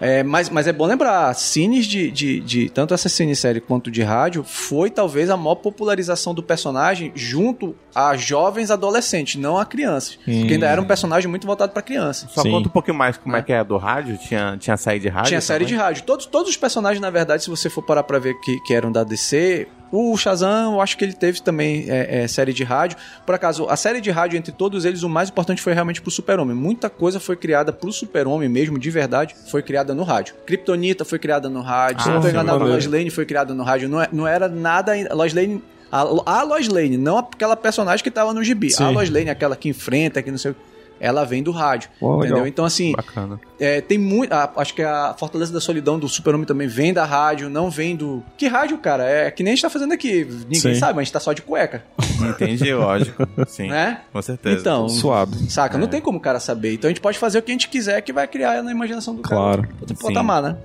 É, 0.00 0.22
mas, 0.22 0.48
mas 0.48 0.66
é 0.68 0.72
bom 0.72 0.86
lembrar, 0.86 1.34
cines 1.34 1.84
de, 1.86 2.10
de, 2.10 2.40
de- 2.40 2.70
Tanto 2.70 2.94
essa 2.94 3.08
cinesérie 3.08 3.60
quanto 3.60 3.90
de 3.90 4.02
rádio 4.02 4.44
foi 4.44 4.90
talvez 4.90 5.28
a 5.28 5.36
maior 5.36 5.56
popularização 5.56 6.32
do 6.32 6.42
personagem 6.42 7.10
junto 7.16 7.74
a 7.94 8.16
jovens 8.16 8.70
adolescentes, 8.70 9.40
não 9.40 9.58
a 9.58 9.64
crianças. 9.66 10.14
Porque 10.24 10.54
ainda 10.54 10.66
era 10.68 10.80
um 10.80 10.84
personagem 10.84 11.28
muito 11.28 11.46
voltado 11.46 11.72
pra 11.72 11.82
criança. 11.82 12.28
Só 12.30 12.42
Sim. 12.42 12.50
conta 12.52 12.68
um 12.68 12.72
pouquinho 12.72 12.96
mais 12.96 13.16
como 13.16 13.34
é, 13.34 13.40
É. 13.40 13.42
que 13.42 13.52
é 13.52 13.58
a 13.58 13.62
do 13.64 13.76
rádio. 13.76 14.16
Tinha, 14.18 14.56
tinha 14.58 14.76
série 14.76 15.00
de 15.00 15.08
rádio 15.08 15.28
Tinha 15.30 15.40
série 15.40 15.64
de 15.64 15.72
também? 15.72 15.84
rádio. 15.86 16.02
Todos, 16.04 16.26
todos 16.26 16.48
os 16.50 16.56
personagens, 16.56 17.00
na 17.00 17.10
verdade, 17.10 17.42
se 17.42 17.50
você 17.50 17.68
for 17.68 17.82
parar 17.82 18.04
pra 18.04 18.18
ver 18.20 18.34
que, 18.40 18.60
que 18.60 18.74
eram 18.74 18.92
da 18.92 19.02
DC. 19.02 19.66
O 19.90 20.16
Shazam, 20.16 20.74
eu 20.74 20.80
acho 20.80 20.96
que 20.98 21.04
ele 21.04 21.12
teve 21.14 21.40
também 21.40 21.86
é, 21.88 22.22
é, 22.24 22.28
série 22.28 22.52
de 22.52 22.62
rádio. 22.64 22.96
Por 23.24 23.34
acaso, 23.34 23.66
a 23.68 23.76
série 23.76 24.00
de 24.00 24.10
rádio, 24.10 24.36
entre 24.36 24.52
todos 24.52 24.84
eles, 24.84 25.02
o 25.02 25.08
mais 25.08 25.30
importante 25.30 25.62
foi 25.62 25.72
realmente 25.72 26.02
pro 26.02 26.10
Super-Homem. 26.10 26.54
Muita 26.54 26.90
coisa 26.90 27.18
foi 27.18 27.36
criada 27.36 27.72
pro 27.72 27.90
Super-Homem 27.92 28.48
mesmo, 28.48 28.78
de 28.78 28.90
verdade, 28.90 29.34
foi 29.50 29.62
criada 29.62 29.94
no 29.94 30.02
rádio. 30.02 30.34
Kryptonita 30.46 31.04
foi 31.04 31.18
criada 31.18 31.48
no 31.48 31.60
rádio. 31.62 32.02
Se 32.02 32.08
Ah, 32.10 32.12
não 32.14 32.20
tô 32.20 32.26
sim, 32.26 32.32
enganado, 32.34 32.56
a 32.56 32.60
maneiro. 32.60 32.72
Lois 32.72 32.86
Lane 32.86 33.10
foi 33.10 33.24
criada 33.24 33.54
no 33.54 33.62
rádio. 33.62 33.88
Não, 33.88 34.02
é- 34.02 34.08
não 34.12 34.26
era 34.26 34.48
nada. 34.48 34.92
Lois 35.14 35.32
Lane. 35.32 35.62
A, 35.90 36.00
a 36.00 36.42
Lois 36.42 36.68
Lane, 36.68 36.98
não 36.98 37.16
aquela 37.16 37.56
personagem 37.56 38.04
que 38.04 38.10
tava 38.10 38.34
no 38.34 38.44
gibi. 38.44 38.70
Sim. 38.70 38.84
A 38.84 38.90
Lois 38.90 39.08
Lane, 39.08 39.30
aquela 39.30 39.56
que 39.56 39.70
enfrenta, 39.70 40.20
que 40.22 40.30
não 40.30 40.36
sei 40.36 40.50
o 40.50 40.56
ela 41.00 41.24
vem 41.24 41.42
do 41.42 41.50
rádio. 41.50 41.90
Legal. 42.00 42.18
entendeu? 42.24 42.46
Então, 42.46 42.64
assim, 42.64 42.92
Bacana. 42.92 43.40
é, 43.58 43.80
tem 43.80 43.98
muito. 43.98 44.32
a- 44.32 44.50
acho 44.56 44.74
que 44.74 44.82
a 44.82 45.14
Fortaleza 45.18 45.52
da 45.52 45.60
Solidão 45.60 45.98
do 45.98 46.08
Super-Homem 46.08 46.46
também 46.46 46.66
vem 46.68 46.92
da 46.92 47.04
rádio, 47.04 47.48
não 47.48 47.70
vem 47.70 47.94
do. 47.96 48.22
Que 48.36 48.46
rádio, 48.48 48.78
cara? 48.78 49.04
É 49.04 49.30
que 49.30 49.42
nem 49.42 49.52
a 49.52 49.54
gente 49.56 49.62
tá 49.62 49.70
fazendo 49.70 49.92
aqui. 49.92 50.24
Ninguém 50.24 50.74
Sim. 50.74 50.74
sabe, 50.74 50.94
mas 50.94 51.02
a 51.02 51.04
gente 51.04 51.12
tá 51.12 51.20
só 51.20 51.32
de 51.32 51.42
cueca. 51.42 51.82
Entendi, 52.30 52.72
lógico. 52.74 53.26
Sim, 53.46 53.68
Né? 53.68 54.00
com 54.12 54.20
certeza. 54.22 54.60
Então, 54.60 54.88
Suave. 54.88 55.50
saca? 55.50 55.78
Não 55.78 55.86
tem 55.86 56.00
como 56.00 56.18
o 56.18 56.20
cara 56.20 56.40
saber. 56.40 56.74
Então 56.74 56.88
a 56.88 56.90
gente 56.90 57.00
pode 57.00 57.18
fazer 57.18 57.38
o 57.38 57.42
que 57.42 57.50
a 57.50 57.54
gente 57.54 57.68
quiser 57.68 58.00
que 58.02 58.12
vai 58.12 58.26
criar 58.26 58.62
na 58.62 58.70
imaginação 58.70 59.14
do 59.14 59.22
Claro. 59.22 59.62
cara. 59.62 59.74
Sim. 59.88 59.94
patamar, 59.94 60.42
né? 60.42 60.56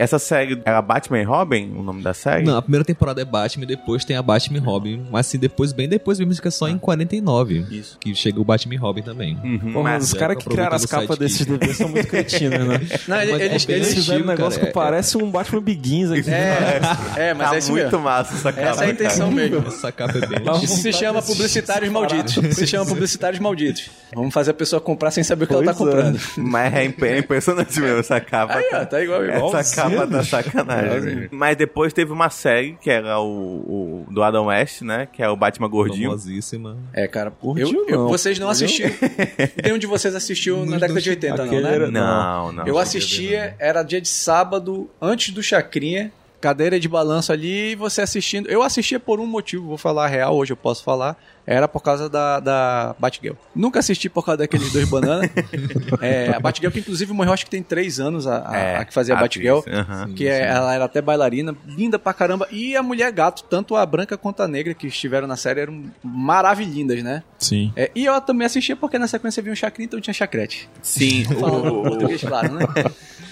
Essa 0.00 0.18
série 0.18 0.60
era 0.64 0.80
Batman 0.80 1.20
e 1.20 1.24
Robin, 1.24 1.72
o 1.76 1.82
nome 1.82 2.02
da 2.02 2.14
série? 2.14 2.42
Não, 2.44 2.56
a 2.56 2.62
primeira 2.62 2.84
temporada 2.84 3.20
é 3.20 3.24
Batman, 3.24 3.66
depois 3.66 4.04
tem 4.04 4.16
a 4.16 4.22
Batman 4.22 4.56
e 4.58 4.60
Robin. 4.60 5.06
Mas 5.10 5.26
assim, 5.26 5.38
depois, 5.38 5.72
bem 5.72 5.88
depois 5.88 6.18
mesmo, 6.18 6.34
é 6.42 6.50
só 6.50 6.68
em 6.68 6.78
49. 6.78 7.66
Isso. 7.70 7.98
Que 8.00 8.14
chega 8.14 8.40
o 8.40 8.44
Batman 8.44 8.74
e 8.74 8.76
Robin 8.78 9.02
também. 9.02 9.36
Uhum, 9.44 9.72
Porra, 9.74 9.90
mas 9.90 10.04
os 10.04 10.14
caras 10.14 10.36
que 10.38 10.48
criaram 10.48 10.74
as 10.74 10.86
capas 10.86 11.18
desses. 11.18 11.44
DVDs 11.46 11.76
são 11.76 11.88
muito 11.88 12.06
cretinos, 12.08 12.58
né? 12.66 12.80
Não, 13.06 13.20
ele- 13.20 13.32
Mas 13.32 13.40
é 13.42 13.44
eles, 13.44 13.68
Eles 13.68 13.86
eles- 13.88 13.94
fizeram 13.94 14.22
um 14.22 14.26
negócio 14.26 14.58
cara, 14.58 14.66
que 14.72 14.74
parece 14.74 15.16
um 15.18 15.30
Batman 15.30 15.60
Begins 15.62 16.10
aqui. 16.10 16.30
é, 16.30 16.80
é, 17.16 17.34
mas 17.34 17.48
tá 17.50 17.54
é 17.54 17.58
isso 17.58 17.70
muito 17.72 17.84
mesmo. 17.84 18.00
massa 18.00 18.34
essa 18.34 18.52
capa. 18.52 18.68
Essa 18.68 18.84
é 18.84 18.86
a 18.86 18.90
intenção 18.90 19.28
cara. 19.34 19.48
mesmo. 19.48 19.68
Essa 19.68 19.92
capa 19.92 20.14
é 20.18 20.26
bem 20.26 20.64
Isso 20.64 20.76
se 20.76 20.92
chama 20.92 21.20
publicitários 21.22 21.92
malditos. 21.92 22.34
Se 22.56 22.66
chama 22.66 22.86
publicitários 22.86 23.38
malditos. 23.40 23.90
Vamos 24.14 24.32
fazer 24.32 24.52
a 24.52 24.54
pessoa 24.54 24.80
comprar 24.80 25.10
sem 25.10 25.22
saber 25.22 25.44
o 25.44 25.46
que 25.46 25.52
ela 25.54 25.64
tá 25.64 25.70
é. 25.72 25.74
comprando. 25.74 26.18
Mas 26.38 26.74
é 26.74 26.84
imp- 26.86 27.02
é 27.02 27.18
impressionante 27.18 27.78
mesmo 27.80 27.98
essa 27.98 28.18
capa. 28.20 28.54
Aí, 28.54 28.64
ó, 28.66 28.70
cara. 28.70 28.86
tá 28.86 29.02
igual, 29.02 29.24
igual. 29.24 29.54
Essa 29.56 29.76
capa 29.76 29.89
tá 30.06 30.22
sacanagem. 30.24 31.28
Mas 31.30 31.56
depois 31.56 31.92
teve 31.92 32.12
uma 32.12 32.30
série, 32.30 32.76
que 32.80 32.90
era 32.90 33.18
o, 33.20 34.04
o 34.08 34.12
do 34.12 34.22
Adam 34.22 34.46
West, 34.46 34.82
né? 34.82 35.06
Que 35.12 35.22
é 35.22 35.28
o 35.28 35.36
Batman 35.36 35.68
Gordinho. 35.68 36.08
famosíssima. 36.10 36.76
É, 36.92 37.06
cara, 37.06 37.32
Gordinho 37.42 37.80
eu, 37.80 37.88
eu- 37.88 37.98
não, 38.00 38.08
vocês 38.08 38.38
não 38.38 38.48
assistiram. 38.48 38.90
Nenhum 39.62 39.78
de 39.78 39.86
vocês 39.86 40.14
assistiu 40.14 40.64
na 40.66 40.78
década 40.78 41.00
de 41.00 41.10
80, 41.10 41.44
não, 41.44 41.52
né? 41.60 41.74
era- 41.74 41.90
Não, 41.90 42.52
não. 42.52 42.66
Eu 42.66 42.78
assistia, 42.78 43.54
era 43.58 43.82
dia 43.82 44.00
de 44.00 44.08
sábado, 44.08 44.88
antes 45.00 45.32
do 45.32 45.42
Chacrinha, 45.42 46.12
cadeira 46.40 46.80
de 46.80 46.88
balanço 46.88 47.32
ali, 47.32 47.72
e 47.72 47.74
você 47.74 48.00
assistindo. 48.00 48.48
Eu 48.48 48.62
assistia 48.62 48.98
por 48.98 49.20
um 49.20 49.26
motivo, 49.26 49.66
vou 49.68 49.76
falar 49.78 50.06
a 50.06 50.08
real, 50.08 50.34
hoje 50.36 50.52
eu 50.52 50.56
posso 50.56 50.82
falar. 50.82 51.16
Era 51.52 51.66
por 51.66 51.82
causa 51.82 52.08
da, 52.08 52.38
da 52.38 52.94
Batgirl. 52.98 53.34
Nunca 53.54 53.80
assisti 53.80 54.08
por 54.08 54.24
causa 54.24 54.38
daqueles 54.38 54.72
dois 54.72 54.88
bananas. 54.88 55.28
é, 56.00 56.28
a 56.32 56.38
Batgirl, 56.38 56.70
que 56.70 56.78
inclusive 56.78 57.12
morreu, 57.12 57.32
acho 57.32 57.44
que 57.44 57.50
tem 57.50 57.60
três 57.62 57.98
anos, 57.98 58.24
a, 58.26 58.48
a- 58.48 58.56
É, 58.56 58.76
a 58.76 58.84
que 58.84 58.94
fazia 58.94 59.16
a 59.16 59.20
Batgirl. 59.20 59.58
aham. 59.66 60.12
Que 60.14 60.28
é- 60.28 60.46
ela 60.46 60.72
era 60.74 60.84
até 60.84 61.02
bailarina, 61.02 61.54
linda 61.66 61.98
pra 61.98 62.12
caramba. 62.14 62.46
E 62.52 62.76
a 62.76 62.82
mulher 62.84 63.10
gato, 63.10 63.42
tanto 63.50 63.74
a 63.74 63.84
branca 63.84 64.16
quanto 64.16 64.42
a 64.42 64.46
negra 64.48 64.74
que 64.74 64.86
estiveram 64.86 65.26
na 65.26 65.36
série, 65.36 65.60
eram 65.62 65.82
maravilhindas, 66.04 67.02
né? 67.02 67.22
Sim. 67.38 67.72
É, 67.74 67.90
e 67.94 68.04
eu 68.04 68.20
também 68.20 68.46
assistia 68.46 68.76
porque 68.76 68.98
na 68.98 69.08
sequência 69.08 69.42
vinha 69.42 69.52
um 69.52 69.56
chacrinha, 69.56 69.86
então 69.86 70.00
tinha 70.00 70.14
chacrete. 70.14 70.68
Sim. 70.82 71.24
Falando 71.40 71.80
o- 71.80 71.82
português, 71.82 72.20
claro, 72.22 72.54
né? 72.54 72.64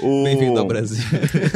o- 0.01 0.25
Bem-vindo 0.25 0.59
ao 0.59 0.67
Brasil. 0.67 1.05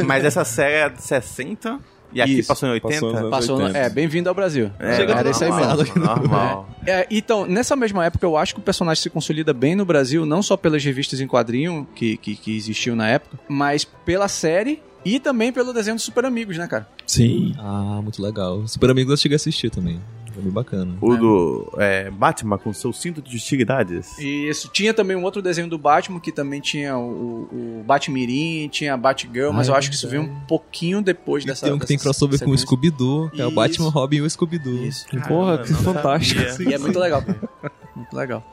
Mas 0.05 0.23
essa 0.23 0.45
série 0.45 0.75
é 0.75 0.89
de 0.89 1.01
60 1.03 1.77
e 2.13 2.21
aqui 2.21 2.39
Isso. 2.39 2.47
passou 2.47 2.69
em 2.69 2.71
80? 2.73 2.93
Passou 3.01 3.21
nos 3.21 3.29
Passou, 3.29 3.57
no- 3.59 3.65
80. 3.65 3.79
é, 3.85 3.89
bem-vindo 3.89 4.29
ao 4.29 4.35
Brasil. 4.35 4.71
É, 4.79 4.95
Chega 4.95 5.13
era 5.13 5.29
isso 5.29 5.43
aí 5.43 5.49
normal. 5.49 5.77
mesmo. 5.77 5.95
Normal. 6.03 6.69
É, 6.85 7.07
então, 7.09 7.45
nessa 7.45 7.75
mesma 7.75 8.05
época, 8.05 8.25
eu 8.25 8.37
acho 8.37 8.53
que 8.53 8.59
o 8.59 8.63
personagem 8.63 9.01
se 9.01 9.09
consolida 9.09 9.53
bem 9.53 9.75
no 9.75 9.85
Brasil, 9.85 10.25
não 10.25 10.41
só 10.43 10.55
pelas 10.57 10.83
revistas 10.83 11.19
em 11.21 11.27
quadrinho 11.27 11.87
que, 11.95 12.17
que, 12.17 12.35
que 12.35 12.55
existiam 12.55 12.95
na 12.95 13.07
época, 13.09 13.37
mas 13.47 13.83
pela 13.85 14.27
série 14.27 14.81
e 15.05 15.19
também 15.19 15.51
pelo 15.51 15.73
desenho 15.73 15.95
dos 15.95 16.03
Super 16.05 16.25
Amigos, 16.25 16.57
né, 16.57 16.67
cara? 16.67 16.87
Sim. 17.05 17.53
Ah, 17.59 17.99
muito 18.01 18.21
legal. 18.21 18.65
Super 18.67 18.89
Amigos 18.91 19.11
eu 19.11 19.17
cheguei 19.17 19.35
a 19.35 19.37
assistir 19.37 19.69
também. 19.69 19.99
É 20.37 20.41
bem 20.41 20.51
bacana. 20.51 20.95
O 21.01 21.15
do 21.15 21.73
é, 21.77 22.09
Batman 22.09 22.57
com 22.57 22.73
seu 22.73 22.91
cinto 22.93 23.21
de 23.21 23.35
hostilidades. 23.35 24.17
E 24.17 24.49
isso. 24.49 24.69
Tinha 24.73 24.93
também 24.93 25.15
um 25.15 25.23
outro 25.23 25.41
desenho 25.41 25.67
do 25.69 25.77
Batman 25.77 26.19
que 26.19 26.31
também 26.31 26.59
tinha 26.61 26.97
o, 26.97 27.79
o 27.79 27.83
Batmirim, 27.85 28.67
tinha 28.69 28.93
a 28.93 28.97
Batgirl, 28.97 29.51
mas 29.51 29.69
Ah, 29.69 29.71
eu 29.71 29.75
é 29.75 29.77
acho 29.79 29.89
que 29.89 29.95
isso 29.95 30.07
veio 30.09 30.23
um 30.23 30.39
pouquinho 30.47 31.01
depois 31.01 31.43
E 31.43 31.47
dessa. 31.47 31.65
tem 31.65 31.73
um 31.73 31.79
que 31.79 31.85
tem 31.85 31.97
crossover 31.97 32.39
com 32.43 32.51
o. 32.51 32.57
Scooby-Doo, 32.57 33.29
que 33.29 33.41
é 33.41 33.45
o. 33.45 33.51
Batman, 33.51 33.89
Robin 33.89 34.17
e 34.17 34.21
o 34.21 34.29
Scooby-Doo. 34.29 34.85
Isso. 34.85 35.05
Porra, 35.27 35.57
Caramba, 35.57 35.63
que 35.63 35.73
fantástico. 35.83 36.41
sabia. 36.49 36.69
E 36.69 36.73
é 36.73 36.77
muito 36.77 36.99
legal. 36.99 37.23
muito 37.95 38.15
legal. 38.15 38.43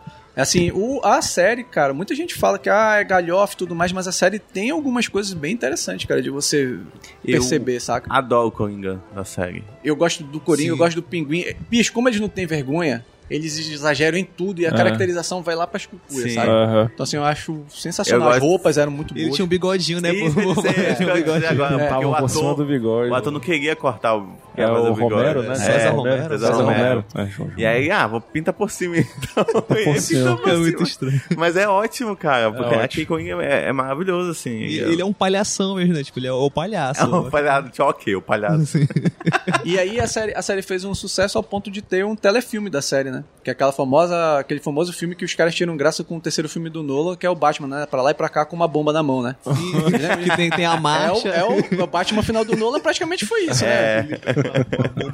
Assim, 0.40 0.70
o, 0.72 1.00
a 1.04 1.20
série, 1.22 1.62
cara, 1.64 1.92
muita 1.94 2.14
gente 2.14 2.34
fala 2.34 2.58
que 2.58 2.68
ah, 2.68 2.96
é 2.98 3.04
galhofa 3.04 3.54
e 3.54 3.56
tudo 3.56 3.74
mais, 3.74 3.92
mas 3.92 4.08
a 4.08 4.12
série 4.12 4.38
tem 4.38 4.70
algumas 4.70 5.06
coisas 5.08 5.32
bem 5.34 5.52
interessantes, 5.52 6.06
cara, 6.06 6.20
de 6.22 6.30
você 6.30 6.78
Eu- 7.24 7.32
perceber, 7.32 7.80
saca? 7.80 8.06
Adoro 8.12 8.48
o 8.48 8.52
Coringa 8.52 9.00
da 9.14 9.24
série. 9.24 9.62
Eu 9.84 9.94
gosto 9.96 10.22
do 10.24 10.40
Coringa, 10.40 10.64
Sim. 10.68 10.70
eu 10.70 10.76
gosto 10.76 10.96
do 10.96 11.02
Pinguim. 11.02 11.44
Bicho, 11.68 11.92
como 11.92 12.08
eles 12.08 12.20
não 12.20 12.28
têm 12.28 12.46
vergonha, 12.46 13.04
eles 13.30 13.56
exageram 13.58 14.18
em 14.18 14.24
tudo 14.24 14.60
e 14.60 14.66
a 14.66 14.70
É. 14.70 14.72
caracterização 14.72 15.40
vai 15.40 15.54
lá 15.54 15.64
pras 15.64 15.86
cucuias, 15.86 16.22
Sim. 16.30 16.34
sabe? 16.34 16.48
Aham. 16.50 16.90
Então, 16.92 17.04
assim, 17.04 17.16
eu 17.16 17.22
acho 17.24 17.62
sensacional. 17.68 18.28
Eu 18.30 18.34
As 18.34 18.42
roupas 18.42 18.76
eram 18.76 18.90
muito 18.90 19.14
boas. 19.14 19.22
Ele 19.26 19.32
tinha 19.34 19.44
um 19.44 19.48
bigodinho, 19.48 20.00
né? 20.00 20.12
Isso, 20.12 20.38
é, 20.66 20.94
Tinha 20.94 21.06
um 21.06 21.10
eu 21.10 21.16
bigodinho. 21.16 21.48
agora, 21.50 21.78
Tava 21.88 22.06
o 22.08 22.14
ator, 22.14 22.56
do 22.56 22.64
bigode. 22.64 23.10
o 23.10 23.14
ator 23.14 23.32
não 23.32 23.38
queria 23.38 23.76
cortar 23.76 24.16
o, 24.16 24.32
É 24.56 24.66
fazer 24.66 24.88
o 24.88 24.94
bigode, 24.94 25.14
Romero, 25.14 25.42
né? 25.42 25.54
César 25.54 25.72
É, 25.72 25.88
Romero. 25.90 26.22
César 26.22 26.38
César 26.46 26.62
Romero. 26.62 27.04
Romero. 27.14 27.52
É, 27.56 27.60
E 27.60 27.66
aí, 27.66 27.90
ah, 27.90 28.06
vou 28.06 28.20
pintar 28.20 28.52
por 28.54 28.70
cima 28.70 28.96
então. 28.98 29.44
Ele 29.76 30.00
cima. 30.00 30.30
pinta 30.36 30.42
por 30.42 30.50
É 30.50 30.56
muito 30.56 30.76
cima. 30.78 30.88
estranho. 30.88 31.22
Mas 31.36 31.56
é 31.56 31.68
ótimo, 31.68 32.16
cara, 32.16 32.50
porque 32.50 32.64
ótimo. 32.66 32.82
aquele 32.82 33.06
Coringa 33.06 33.42
é, 33.42 33.68
é 33.68 33.72
maravilhoso, 33.72 34.30
assim. 34.30 34.50
E 34.58 34.78
ele 34.80 35.00
é 35.02 35.04
um 35.04 35.12
palhação 35.12 35.76
mesmo, 35.76 35.94
né? 35.94 36.02
Tipo, 36.02 36.18
ele 36.18 36.26
é 36.26 36.32
o 36.32 36.50
palhaço. 36.50 37.00
É 37.00 37.04
um 37.04 37.30
palhaço, 37.30 37.70
ok, 37.82 38.16
o 38.16 38.22
palhaço. 38.22 38.78
E 39.64 39.78
aí 39.78 40.00
a 40.00 40.06
série, 40.06 40.34
a 40.34 40.42
série 40.42 40.62
fez 40.62 40.84
um 40.84 40.94
sucesso 40.94 41.36
ao 41.36 41.44
ponto 41.44 41.70
de 41.70 41.82
ter 41.82 42.04
um 42.04 42.16
telefilme 42.16 42.70
da 42.70 42.80
série, 42.80 43.10
né? 43.10 43.22
Que 43.44 43.50
é 43.50 43.52
aquela 43.52 43.72
famosa, 43.72 44.38
aquele 44.38 44.60
famoso 44.60 44.92
filme 44.92 45.14
que 45.14 45.24
os 45.24 45.34
caras 45.34 45.54
tiram 45.54 45.76
graça 45.76 46.02
com 46.02 46.16
o 46.16 46.20
terceiro 46.20 46.48
filme 46.48 46.70
do 46.70 46.82
Nolan, 46.82 47.16
que 47.16 47.26
é 47.26 47.30
o 47.30 47.34
Batman, 47.34 47.68
né? 47.68 47.86
Pra 47.86 48.00
lá 48.02 48.10
e 48.10 48.14
pra 48.14 48.28
cá 48.28 48.44
com 48.46 48.56
uma 48.56 48.66
bomba 48.68 48.92
na 48.92 49.02
mão, 49.02 49.22
né? 49.22 49.36
E- 49.46 50.24
que 50.30 50.36
tem, 50.36 50.50
tem 50.50 50.66
a 50.66 50.72
É 50.72 50.76
o, 50.76 50.80
marcha. 50.80 51.28
é 51.28 51.44
o, 51.44 51.82
o 51.82 51.86
Batman 51.86 52.22
final 52.22 52.44
do 52.44 52.56
Nolan 52.56 52.80
praticamente 52.80 53.26
foi 53.26 53.42
isso, 53.44 53.64
É. 53.64 54.02
né? 54.02 54.18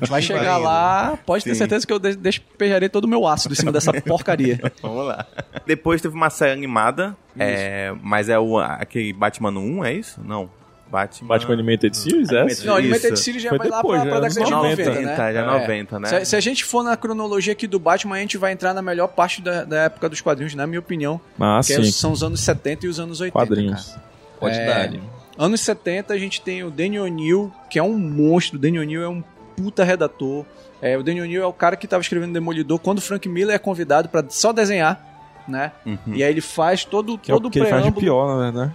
Vai 0.09 0.23
chegar 0.23 0.57
lá, 0.59 1.19
pode 1.25 1.45
ter 1.45 1.51
Sim. 1.55 1.59
certeza 1.59 1.87
que 1.87 1.93
eu 1.93 1.99
de- 1.99 2.17
despejarei 2.17 2.89
todo 2.89 3.05
o 3.05 3.09
meu 3.09 3.27
ácido 3.27 3.55
em 3.55 3.57
cima 3.57 3.73
dessa 3.73 3.93
porcaria. 4.03 4.61
Vamos 4.83 5.07
lá. 5.07 5.27
Depois 5.67 6.01
teve 6.01 6.15
uma 6.15 6.31
série 6.31 6.53
animada, 6.53 7.17
é, 7.39 7.93
mas 8.03 8.29
é 8.29 8.39
o, 8.39 8.59
aquele 8.59 9.13
Batman 9.13 9.51
1, 9.51 9.85
é 9.85 9.93
isso? 9.93 10.21
Não. 10.25 10.49
Batman... 10.89 11.27
Batman 11.29 11.55
Animated 11.55 11.97
Series, 11.97 12.31
é? 12.31 12.47
Não, 12.65 12.77
Animated. 12.77 13.19
Series 13.19 13.43
já 13.43 13.49
Foi 13.49 13.59
vai 13.59 13.69
lá 13.69 13.79
depois, 13.79 14.01
pra, 14.03 14.09
pra 14.21 14.21
já, 14.21 14.29
década 14.29 14.47
de 14.47 14.53
anos 14.55 14.69
90, 14.71 14.91
90, 15.01 15.17
né? 15.25 15.33
já 15.33 15.47
90, 15.59 15.99
né? 16.01 16.09
Se, 16.09 16.25
se 16.27 16.37
a 16.37 16.41
gente 16.41 16.65
for 16.65 16.85
na 16.85 16.97
cronologia 16.97 17.53
aqui 17.55 17.67
do 17.67 17.81
Batman, 17.81 18.15
a 18.17 18.21
gente 18.21 18.39
vai 18.39 18.53
entrar 18.53 18.73
na 18.73 18.81
melhor 18.81 19.09
parte 19.09 19.43
da, 19.43 19.65
da 19.65 19.77
época 19.83 20.09
dos 20.09 20.21
quadrinhos, 20.21 20.55
na 20.55 20.65
minha 20.65 20.79
opinião. 20.79 21.21
Ah, 21.41 21.61
que 21.65 21.73
é- 21.73 21.77
sim. 21.83 21.91
são 21.91 22.13
os 22.13 22.23
anos 22.23 22.39
70 22.41 22.87
e 22.87 22.89
os 22.89 23.01
anos 23.01 23.21
80. 23.21 23.33
Quadrinhos. 23.33 23.87
cara. 23.89 24.03
Pode 24.39 24.57
É. 24.59 24.65
dar. 24.67 24.81
ali. 24.83 25.03
Anos 25.39 25.61
70 25.61 26.15
a 26.15 26.19
gente 26.19 26.41
tem 26.41 26.65
o 26.65 26.71
Danny 26.71 26.99
O'Neill, 26.99 27.53
que 27.69 27.79
é 27.79 27.83
um 27.83 27.99
monstro. 27.99 28.59
O 28.59 28.61
Danny 28.61 28.79
O'Neill 28.79 29.03
é 29.03 29.09
um 29.09 29.23
puta 29.57 29.85
redator. 29.85 30.45
É, 30.81 30.97
o 30.97 31.03
Danny 31.03 31.21
O'Neill 31.21 31.43
é 31.43 31.47
o 31.47 31.53
cara 31.53 31.77
que 31.77 31.87
tava 31.87 32.03
escrevendo 32.03 32.33
Demolidor 32.33 32.79
quando 32.79 32.99
o 32.99 33.01
Frank 33.03 33.29
Miller 33.29 33.55
é 33.55 33.59
convidado 33.59 34.09
pra 34.09 34.25
só 34.29 34.53
desenhar, 34.53 35.43
né? 35.49 35.73
Uhum. 35.85 35.99
E 36.15 36.23
aí 36.23 36.31
ele 36.31 36.41
faz 36.41 36.85
todo, 36.85 37.19
Que 37.19 37.31
é 37.31 37.35
todo 37.35 37.47
o 37.47 37.49
o 37.49 37.51
que 37.51 37.59
ele 37.59 37.67
faz 37.69 37.85
de 37.85 37.91
preâmbulo. 37.93 38.05
pior, 38.05 38.37
na 38.37 38.43
verdade. 38.51 38.75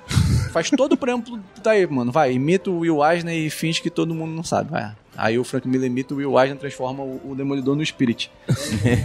Faz 0.51 0.69
todo 0.69 0.93
o 0.93 0.97
preâmbulo. 0.97 1.39
Daí, 1.63 1.85
mano, 1.87 2.11
vai, 2.11 2.33
imita 2.33 2.69
o 2.69 2.79
Will 2.79 3.03
Eisner 3.05 3.35
e 3.35 3.49
finge 3.49 3.81
que 3.81 3.89
todo 3.89 4.13
mundo 4.13 4.31
não 4.31 4.43
sabe. 4.43 4.69
Vai. 4.71 4.91
Aí 5.17 5.37
o 5.37 5.43
Frank 5.43 5.67
Miller 5.67 5.87
imita 5.87 6.13
o 6.13 6.17
Will 6.17 6.39
Eisner 6.39 6.57
transforma 6.57 7.03
o, 7.03 7.31
o 7.31 7.35
Demolidor 7.35 7.75
no 7.75 7.85
Spirit. 7.85 8.31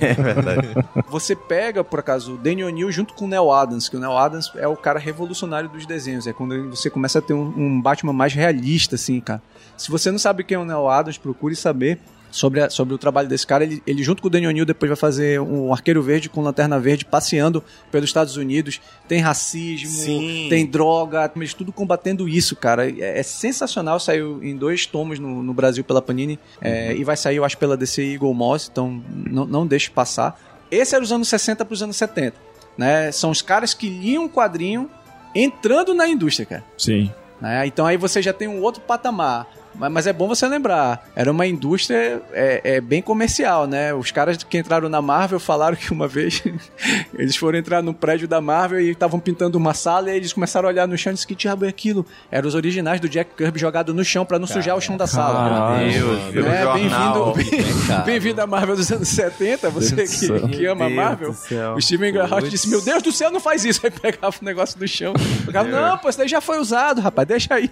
É 0.01 0.15
verdade. 0.15 0.69
Você 1.09 1.35
pega, 1.35 1.83
por 1.83 2.01
acaso, 2.01 2.35
o 2.35 2.39
Danny 2.39 2.65
O'Neill 2.65 2.91
junto 2.93 3.15
com 3.15 3.25
o 3.25 3.29
Neil 3.29 3.51
Adams, 3.51 3.89
que 3.89 3.97
o 3.97 4.01
Neil 4.01 4.17
Adams 4.17 4.51
é 4.57 4.67
o 4.67 4.77
cara 4.77 4.99
revolucionário 4.99 5.69
dos 5.69 5.85
desenhos. 5.85 6.27
É 6.27 6.33
quando 6.33 6.71
você 6.71 6.89
começa 6.89 7.19
a 7.19 7.23
ter 7.23 7.35
um, 7.35 7.53
um 7.57 7.81
Batman 7.81 8.13
mais 8.13 8.33
realista, 8.33 8.95
assim, 8.95 9.21
cara. 9.21 9.43
Se 9.77 9.91
você 9.91 10.11
não 10.11 10.19
sabe 10.19 10.45
quem 10.45 10.57
é 10.57 10.59
o 10.59 10.65
Neil 10.65 10.89
Adams, 10.89 11.19
procure 11.19 11.55
saber 11.57 11.99
sobre, 12.37 12.61
a- 12.61 12.69
sobre 12.69 12.95
o 12.95 12.99
trabalho 12.99 13.29
desse 13.29 13.47
cara. 13.47 13.65
Ele, 13.65 13.83
ele 13.87 14.03
junto 14.03 14.21
com 14.21 14.29
o 14.29 14.31
Danny 14.31 14.47
O'Neill 14.47 14.67
depois 14.67 14.89
vai 14.91 14.97
fazer 14.97 15.41
um 15.41 15.73
Arqueiro 15.73 16.03
Verde 16.03 16.29
com 16.29 16.43
Lanterna 16.43 16.79
Verde 16.79 17.05
passeando 17.05 17.65
pelos 17.91 18.11
Estados 18.11 18.37
Unidos. 18.37 18.81
Tem 19.09 19.21
racismo, 19.21 19.89
Sim. 19.91 20.47
tem 20.51 20.67
droga, 20.67 21.31
mas 21.35 21.55
tudo 21.55 21.73
combatendo 21.73 22.29
isso, 22.29 22.55
cara. 22.55 22.91
É, 22.91 23.21
é 23.21 23.23
sensacional. 23.23 23.99
Saiu 23.99 24.43
em 24.45 24.55
dois 24.57 24.85
tomos 24.85 25.19
no, 25.19 25.43
no 25.43 25.55
Brasil 25.55 25.83
pela 25.83 26.03
Panini 26.03 26.39
é, 26.61 26.95
e 26.95 27.03
vai 27.05 27.17
sair, 27.17 27.37
eu 27.37 27.45
acho, 27.45 27.57
pela 27.57 27.77
DC 27.77 28.03
Eagle 28.15 28.35
Moss, 28.35 28.69
então 28.71 29.03
não, 29.09 29.47
não 29.47 29.67
deixe 29.67 29.91
passar. 29.91 30.39
Esse 30.71 30.95
era 30.95 31.03
os 31.03 31.11
anos 31.13 31.29
60 31.29 31.65
para 31.65 31.73
os 31.73 31.83
anos 31.83 31.97
70. 31.97 32.37
Né? 32.77 33.11
São 33.13 33.31
os 33.31 33.41
caras 33.41 33.73
que 33.73 33.89
liam 33.89 34.25
um 34.25 34.29
quadrinho 34.29 34.91
entrando 35.35 35.95
na 35.95 36.07
indústria, 36.09 36.45
cara. 36.47 36.65
Sim. 36.77 37.11
né? 37.41 37.67
Então 37.67 37.87
aí 37.87 37.97
você 37.97 38.21
já 38.21 38.33
tem 38.33 38.49
um 38.49 38.61
outro 38.61 38.83
patamar. 38.83 39.47
Mas, 39.79 39.93
mas 39.93 40.07
é 40.07 40.13
bom 40.13 40.27
você 40.27 40.47
lembrar, 40.47 41.07
era 41.15 41.31
uma 41.31 41.47
indústria 41.47 42.21
é, 42.33 42.61
é, 42.65 42.81
bem 42.81 43.03
comercial, 43.03 43.67
né? 43.67 43.93
Os 43.95 44.11
caras 44.11 44.43
que 44.43 44.59
entraram 44.59 44.89
na 44.89 45.03
Marvel 45.03 45.39
falaram 45.39 45.77
que 45.77 45.93
uma 45.93 46.09
vez 46.09 46.43
eles 47.15 47.37
foram 47.37 47.59
entrar 47.59 47.83
no 47.83 47.95
prédio 47.95 48.27
da 48.27 48.41
Marvel 48.41 48.81
e 48.81 48.91
estavam 48.91 49.21
pintando 49.21 49.59
uma 49.59 49.75
sala 49.75 50.11
e 50.11 50.17
eles 50.17 50.33
começaram 50.33 50.69
a 50.69 50.73
olhar 50.73 50.89
no 50.89 50.97
chão 50.97 51.13
e 51.13 51.15
disseram 51.15 51.29
que 51.29 51.35
diabo 51.35 51.65
é 51.65 51.69
aquilo? 51.69 52.07
Eram 52.31 52.49
os 52.49 52.55
originais 52.55 53.01
do 53.01 53.09
Jack 53.09 53.31
Kirby 53.37 53.59
jogado 53.59 53.93
no 53.93 54.05
chão 54.05 54.25
pra 54.25 54.39
não 54.39 54.47
sujar 54.47 54.77
o 54.77 54.81
chão 54.81 54.97
da 54.97 55.07
sala. 55.07 55.49
Caralho. 55.49 55.93
Deus, 56.33 56.47
o 56.47 56.49
É, 56.49 56.73
bem-vindo 56.73 58.03
bem-vindo 58.05 58.43
à 58.43 58.47
Marvel 58.47 58.77
dos 58.77 58.91
anos 58.91 59.09
70, 59.09 59.71
você 59.71 59.95
Deus 59.97 60.21
que, 60.21 60.49
que 60.49 60.67
ama 60.67 60.87
a 60.87 60.89
Deus 60.89 60.97
Marvel. 60.97 61.37
O 61.77 61.81
Steven 61.81 62.13
Gerhardt 62.13 62.49
disse, 62.49 62.69
meu 62.69 62.81
Deus 62.81 63.03
do 63.03 63.13
céu, 63.13 63.31
não 63.31 63.41
faz 63.41 63.65
isso. 63.65 63.81
Aí 63.85 63.91
pegava 63.91 64.35
o 64.41 64.45
negócio 64.45 64.79
do 64.79 64.87
chão. 64.89 65.15
Ficava, 65.45 65.69
não, 65.69 65.99
pô, 65.99 66.09
isso 66.09 66.19
daí 66.19 66.29
já 66.29 66.41
foi 66.41 66.59
usado, 66.59 67.01
rapaz, 67.01 67.29
deixa 67.29 67.55
aí. 67.55 67.71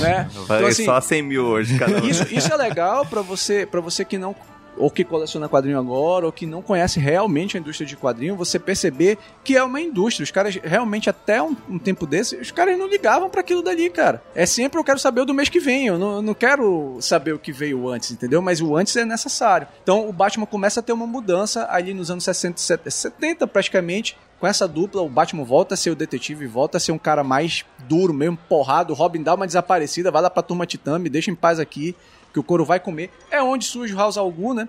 Né? 0.00 0.28
Falei 0.46 0.62
Então, 0.62 0.66
assim, 0.66 0.84
só 0.84 1.00
100 1.06 1.22
mil 1.22 1.44
hoje, 1.44 1.78
cada 1.78 2.02
um. 2.02 2.06
isso, 2.06 2.26
isso 2.32 2.52
é 2.52 2.56
legal 2.56 3.06
pra 3.06 3.22
você, 3.22 3.66
pra 3.66 3.80
você 3.80 4.04
que 4.04 4.18
não 4.18 4.34
ou 4.76 4.90
que 4.90 5.04
coleciona 5.04 5.48
quadrinho 5.48 5.78
agora, 5.78 6.26
ou 6.26 6.32
que 6.32 6.46
não 6.46 6.62
conhece 6.62 7.00
realmente 7.00 7.56
a 7.56 7.60
indústria 7.60 7.86
de 7.86 7.96
quadrinho, 7.96 8.36
você 8.36 8.58
perceber 8.58 9.18
que 9.42 9.56
é 9.56 9.62
uma 9.62 9.80
indústria. 9.80 10.24
Os 10.24 10.30
caras 10.30 10.54
realmente, 10.56 11.08
até 11.08 11.42
um, 11.42 11.56
um 11.68 11.78
tempo 11.78 12.06
desse, 12.06 12.36
os 12.36 12.50
caras 12.50 12.78
não 12.78 12.86
ligavam 12.86 13.30
pra 13.30 13.40
aquilo 13.40 13.62
dali, 13.62 13.88
cara. 13.90 14.22
É 14.34 14.46
sempre 14.46 14.78
eu 14.78 14.84
quero 14.84 14.98
saber 14.98 15.22
o 15.22 15.24
do 15.24 15.34
mês 15.34 15.48
que 15.48 15.60
vem, 15.60 15.86
eu 15.86 15.98
não, 15.98 16.16
eu 16.16 16.22
não 16.22 16.34
quero 16.34 16.98
saber 17.00 17.32
o 17.32 17.38
que 17.38 17.52
veio 17.52 17.88
antes, 17.88 18.10
entendeu? 18.10 18.42
Mas 18.42 18.60
o 18.60 18.76
antes 18.76 18.94
é 18.96 19.04
necessário. 19.04 19.66
Então 19.82 20.08
o 20.08 20.12
Batman 20.12 20.46
começa 20.46 20.80
a 20.80 20.82
ter 20.82 20.92
uma 20.92 21.06
mudança 21.06 21.66
ali 21.70 21.94
nos 21.94 22.10
anos 22.10 22.24
60, 22.24 22.60
70 22.90 23.46
praticamente. 23.46 24.16
Com 24.38 24.46
essa 24.46 24.68
dupla, 24.68 25.00
o 25.00 25.08
Batman 25.08 25.44
volta 25.44 25.74
a 25.74 25.76
ser 25.76 25.90
o 25.90 25.94
detetive, 25.94 26.46
volta 26.46 26.76
a 26.76 26.80
ser 26.80 26.92
um 26.92 26.98
cara 26.98 27.24
mais 27.24 27.64
duro 27.88 28.12
mesmo, 28.12 28.36
porrado. 28.48 28.92
O 28.92 28.96
Robin 28.96 29.22
dá 29.22 29.34
uma 29.34 29.46
desaparecida, 29.46 30.10
vai 30.10 30.20
lá 30.20 30.28
pra 30.28 30.42
turma 30.42 30.66
Titã, 30.66 30.98
me 30.98 31.08
deixa 31.08 31.30
em 31.30 31.34
paz 31.34 31.58
aqui 31.58 31.96
que 32.32 32.38
o 32.38 32.42
couro 32.42 32.64
vai 32.64 32.78
comer. 32.78 33.10
É 33.30 33.42
onde 33.42 33.64
surge 33.64 33.94
o 33.94 33.96
House 33.96 34.18
al 34.18 34.30
Ghul, 34.30 34.52
né? 34.52 34.68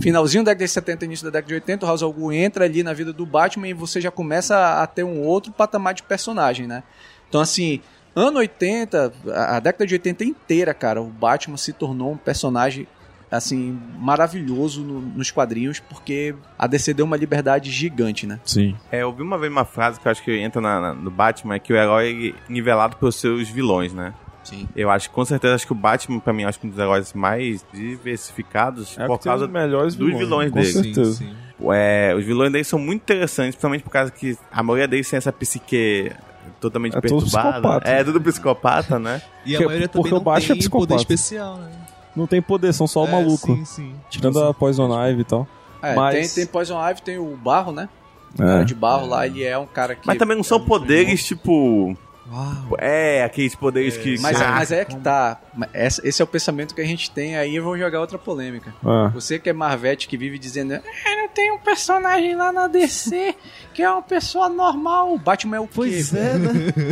Finalzinho 0.00 0.44
da 0.44 0.52
década 0.52 0.64
de 0.66 0.70
70, 0.70 1.04
início 1.06 1.24
da 1.24 1.30
década 1.30 1.48
de 1.48 1.54
80, 1.54 1.84
o 1.84 1.88
House 1.88 2.02
al 2.02 2.12
Ghul 2.12 2.32
entra 2.32 2.64
ali 2.64 2.82
na 2.82 2.92
vida 2.92 3.12
do 3.12 3.26
Batman 3.26 3.68
e 3.68 3.72
você 3.72 4.00
já 4.00 4.10
começa 4.10 4.80
a, 4.80 4.86
ter 4.86 5.02
um 5.02 5.22
outro 5.22 5.50
patamar 5.50 5.94
de 5.94 6.02
personagem, 6.02 6.66
né? 6.66 6.84
Então, 7.28 7.40
assim, 7.40 7.80
ano 8.14 8.38
80, 8.38 9.12
a, 9.28 9.56
a 9.56 9.60
década 9.60 9.86
de 9.86 9.94
80 9.94 10.24
inteira, 10.24 10.72
cara, 10.72 11.02
o 11.02 11.06
Batman 11.06 11.56
se 11.56 11.72
tornou 11.72 12.12
um 12.12 12.16
personagem 12.16 12.86
assim, 13.32 13.78
maravilhoso 13.98 14.82
no- 14.82 15.00
nos 15.00 15.30
quadrinhos, 15.30 15.80
porque 15.80 16.34
a 16.58 16.66
DC 16.66 16.92
deu 16.94 17.04
uma 17.06 17.16
liberdade 17.16 17.70
gigante, 17.70 18.26
né? 18.26 18.38
Sim. 18.44 18.76
É, 18.90 19.02
eu 19.02 19.12
vi 19.12 19.22
uma 19.22 19.38
vez 19.38 19.50
uma 19.50 19.64
frase 19.64 19.98
que 19.98 20.06
eu 20.06 20.12
acho 20.12 20.22
que 20.22 20.30
entra 20.38 20.60
na- 20.60 20.80
na- 20.80 20.94
no 20.94 21.10
Batman, 21.10 21.54
é 21.54 21.58
que 21.58 21.72
o 21.72 21.76
herói 21.76 22.34
é 22.48 22.52
nivelado 22.52 22.96
pelos 22.96 23.16
seus 23.16 23.48
vilões, 23.48 23.92
né? 23.94 24.12
Sim. 24.44 24.68
Eu 24.76 24.90
acho 24.90 25.08
que 25.08 25.14
com 25.14 25.24
certeza 25.24 25.54
acho 25.54 25.66
que 25.66 25.72
o 25.72 25.76
Batman, 25.76 26.18
pra 26.20 26.32
mim, 26.32 26.44
acho 26.44 26.58
que 26.60 26.66
um 26.66 26.70
dos 26.70 26.78
heróis 26.78 27.12
mais 27.12 27.64
diversificados 27.72 28.94
É 28.98 29.06
por 29.06 29.14
porque 29.16 29.22
tem 29.24 29.30
causa 29.32 29.46
melhores 29.48 29.94
dos 29.94 30.12
vilões 30.16 30.50
com 30.50 30.58
dele. 30.60 30.72
certeza. 30.72 31.12
Sim, 31.14 31.26
sim. 31.26 31.34
É, 31.72 32.12
os 32.16 32.24
vilões 32.24 32.50
dele 32.50 32.64
são 32.64 32.78
muito 32.78 33.02
interessantes, 33.02 33.54
principalmente 33.54 33.84
por 33.84 33.90
causa 33.90 34.10
que 34.10 34.36
a 34.50 34.62
maioria 34.62 34.88
deles 34.88 35.08
tem 35.08 35.16
essa 35.16 35.32
psique 35.32 36.10
totalmente 36.60 36.96
É 36.96 37.00
perturbada. 37.00 37.52
psicopata. 37.52 37.88
É, 37.90 38.02
tudo 38.04 38.20
psicopata, 38.20 38.98
né? 38.98 39.22
E 39.46 39.54
a 39.54 39.58
Porque- 39.58 39.66
maioria 39.66 39.88
também 39.88 40.02
porque 40.02 40.10
não 40.10 40.18
o 40.18 40.24
Batman 40.24 40.44
é 40.44 40.48
tem 40.48 40.58
psicopata. 40.58 40.88
poder 40.88 41.00
especial, 41.00 41.56
né? 41.58 41.70
Não 42.14 42.26
tem 42.26 42.42
poder, 42.42 42.72
são 42.72 42.86
só 42.86 43.04
o 43.04 43.08
É, 43.08 43.10
maluco. 43.12 43.46
Sim, 43.56 43.64
sim. 43.64 43.94
Tirando 44.10 44.42
a 44.42 44.52
Poison 44.54 44.88
Ivy 45.08 45.20
e 45.22 45.24
tal. 45.24 45.46
É, 45.82 45.94
Mas- 45.94 46.14
tem, 46.34 46.44
tem 46.44 46.52
Poison 46.52 46.78
Ivy, 46.90 47.02
tem 47.02 47.18
o 47.18 47.36
Barro, 47.36 47.72
né? 47.72 47.88
O 48.34 48.38
cara 48.38 48.60
É. 48.62 48.64
de 48.64 48.74
Barro 48.74 49.06
lá, 49.06 49.26
ele 49.26 49.42
é 49.44 49.56
um 49.58 49.66
cara 49.66 49.94
que... 49.94 50.06
Mas 50.06 50.16
também 50.18 50.36
não 50.36 50.44
são 50.44 50.60
poderes, 50.60 51.24
tipo... 51.24 51.96
Uau. 52.30 52.76
É, 52.78 53.24
aqueles 53.24 53.54
poderes 53.54 53.96
que... 53.96 54.18
Mas, 54.20 54.40
Ah, 54.40 54.52
mas 54.52 54.70
é 54.72 54.84
que 54.84 54.96
tá. 54.96 55.38
Esse 55.74 56.22
é 56.22 56.24
o 56.24 56.26
pensamento 56.26 56.74
que 56.74 56.80
a 56.80 56.86
gente 56.86 57.10
tem, 57.10 57.36
aí 57.36 57.58
vou 57.58 57.76
jogar 57.76 58.00
outra 58.00 58.16
polêmica. 58.18 58.72
É. 58.84 59.08
Você 59.10 59.38
que 59.38 59.50
é 59.50 59.52
Marvete 59.52 60.06
que 60.08 60.16
vive 60.16 60.38
dizendo, 60.38 60.74
ah, 60.74 61.21
tem 61.34 61.52
um 61.52 61.58
personagem 61.58 62.34
lá 62.34 62.52
na 62.52 62.66
DC 62.66 63.34
que 63.74 63.82
é 63.82 63.90
uma 63.90 64.02
pessoa 64.02 64.48
normal. 64.48 65.14
O 65.14 65.18
Batman 65.18 65.56
é 65.56 65.60
o 65.60 65.66
Pois 65.66 66.10
quê? 66.10 66.18
é, 66.18 66.34
né? 66.38 66.50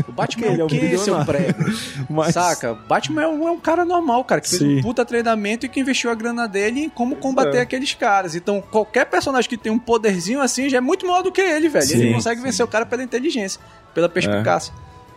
O 0.09 0.13
Batman 0.13 0.47
Porque 0.47 0.53
ele 0.53 0.57
é 0.57 0.61
é 0.61 0.63
o 0.63 0.67
um 0.67 0.69
quê, 0.69 0.99
seu 0.99 1.25
prego? 1.25 1.65
Mas- 2.09 2.35
Saca? 2.35 2.75
Batman 2.75 3.23
é 3.23 3.29
um, 3.29 3.49
é 3.49 3.51
um 3.51 3.61
cara 3.61 3.85
normal, 3.85 4.25
cara, 4.25 4.41
que 4.41 4.49
fez 4.49 4.61
Sim. 4.63 4.79
um 4.79 4.83
puta 4.83 5.05
treinamento 5.05 5.67
e 5.67 5.69
que 5.69 5.79
investiu 5.81 6.11
a 6.11 6.15
grana 6.15 6.49
dele 6.49 6.85
em 6.85 6.89
como 6.89 7.17
combater 7.17 7.59
é. 7.59 7.61
aqueles 7.61 7.93
caras. 7.95 8.35
Então, 8.35 8.63
qualquer 8.63 9.05
personagem 9.07 9.49
que 9.49 9.57
tem 9.57 9.71
um 9.71 9.79
poderzinho 9.79 10.41
assim 10.41 10.69
já 10.69 10.79
é 10.79 10.81
muito 10.81 11.07
maior 11.07 11.23
do 11.23 11.31
que 11.31 11.41
ele, 11.41 11.69
velho. 11.69 11.85
ele 11.93 12.07
Sim, 12.09 12.13
consegue 12.15 12.41
vencer 12.41 12.65
o 12.65 12.69
cara 12.69 12.87
pela 12.87 13.03
inteligência, 13.03 13.61
pela 13.95 14.09
perspicácia. 14.09 14.73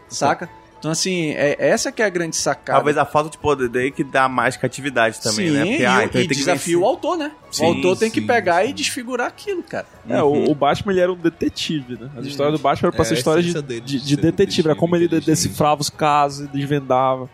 Saca? 0.10 0.50
Então, 0.84 0.92
assim, 0.92 1.30
é, 1.32 1.56
essa 1.60 1.94
que 1.94 2.02
é 2.02 2.06
a 2.06 2.10
grande 2.10 2.36
sacada. 2.36 2.78
Talvez 2.78 2.98
a 2.98 3.06
falta 3.06 3.30
de 3.30 3.38
poder 3.38 3.70
dele 3.70 3.90
que 3.90 4.04
dá 4.04 4.28
mais 4.28 4.58
criatividade 4.58 5.18
também, 5.22 5.48
Sim, 5.48 5.54
né? 5.54 5.66
Porque, 5.66 5.82
e, 5.82 5.86
ah, 5.86 6.04
então 6.04 6.04
e 6.04 6.04
ele 6.04 6.12
tem 6.12 6.28
que 6.28 6.36
desafia 6.36 6.78
o 6.78 6.84
autor, 6.84 7.18
né? 7.18 7.32
Sim, 7.50 7.64
o 7.64 7.68
autor 7.68 7.98
tem 7.98 8.12
que 8.12 8.20
pegar 8.20 8.64
sim. 8.64 8.70
e 8.70 8.74
desfigurar 8.74 9.28
aquilo, 9.28 9.64
cara. 9.64 9.86
É, 10.10 10.22
o, 10.22 10.52
o 10.52 10.54
Batman 10.54 10.92
ele 10.92 11.00
era 11.00 11.14
um 11.14 11.16
detetive, 11.16 11.98
né? 11.98 12.10
As 12.18 12.26
histórias 12.26 12.60
do 12.60 12.62
Batman 12.62 12.88
eram 12.90 12.96
pra 12.98 13.06
É, 13.06 13.08
ser 13.08 13.14
histórias 13.14 13.46
de, 13.46 13.62
dele, 13.62 13.80
de, 13.80 13.98
de 14.04 14.18
detetive, 14.18 14.68
era 14.68 14.76
como 14.78 14.94
ele 14.98 15.08
decifrava 15.08 15.80
os 15.80 15.90
casos, 15.90 16.50
desvendava. 16.50 17.30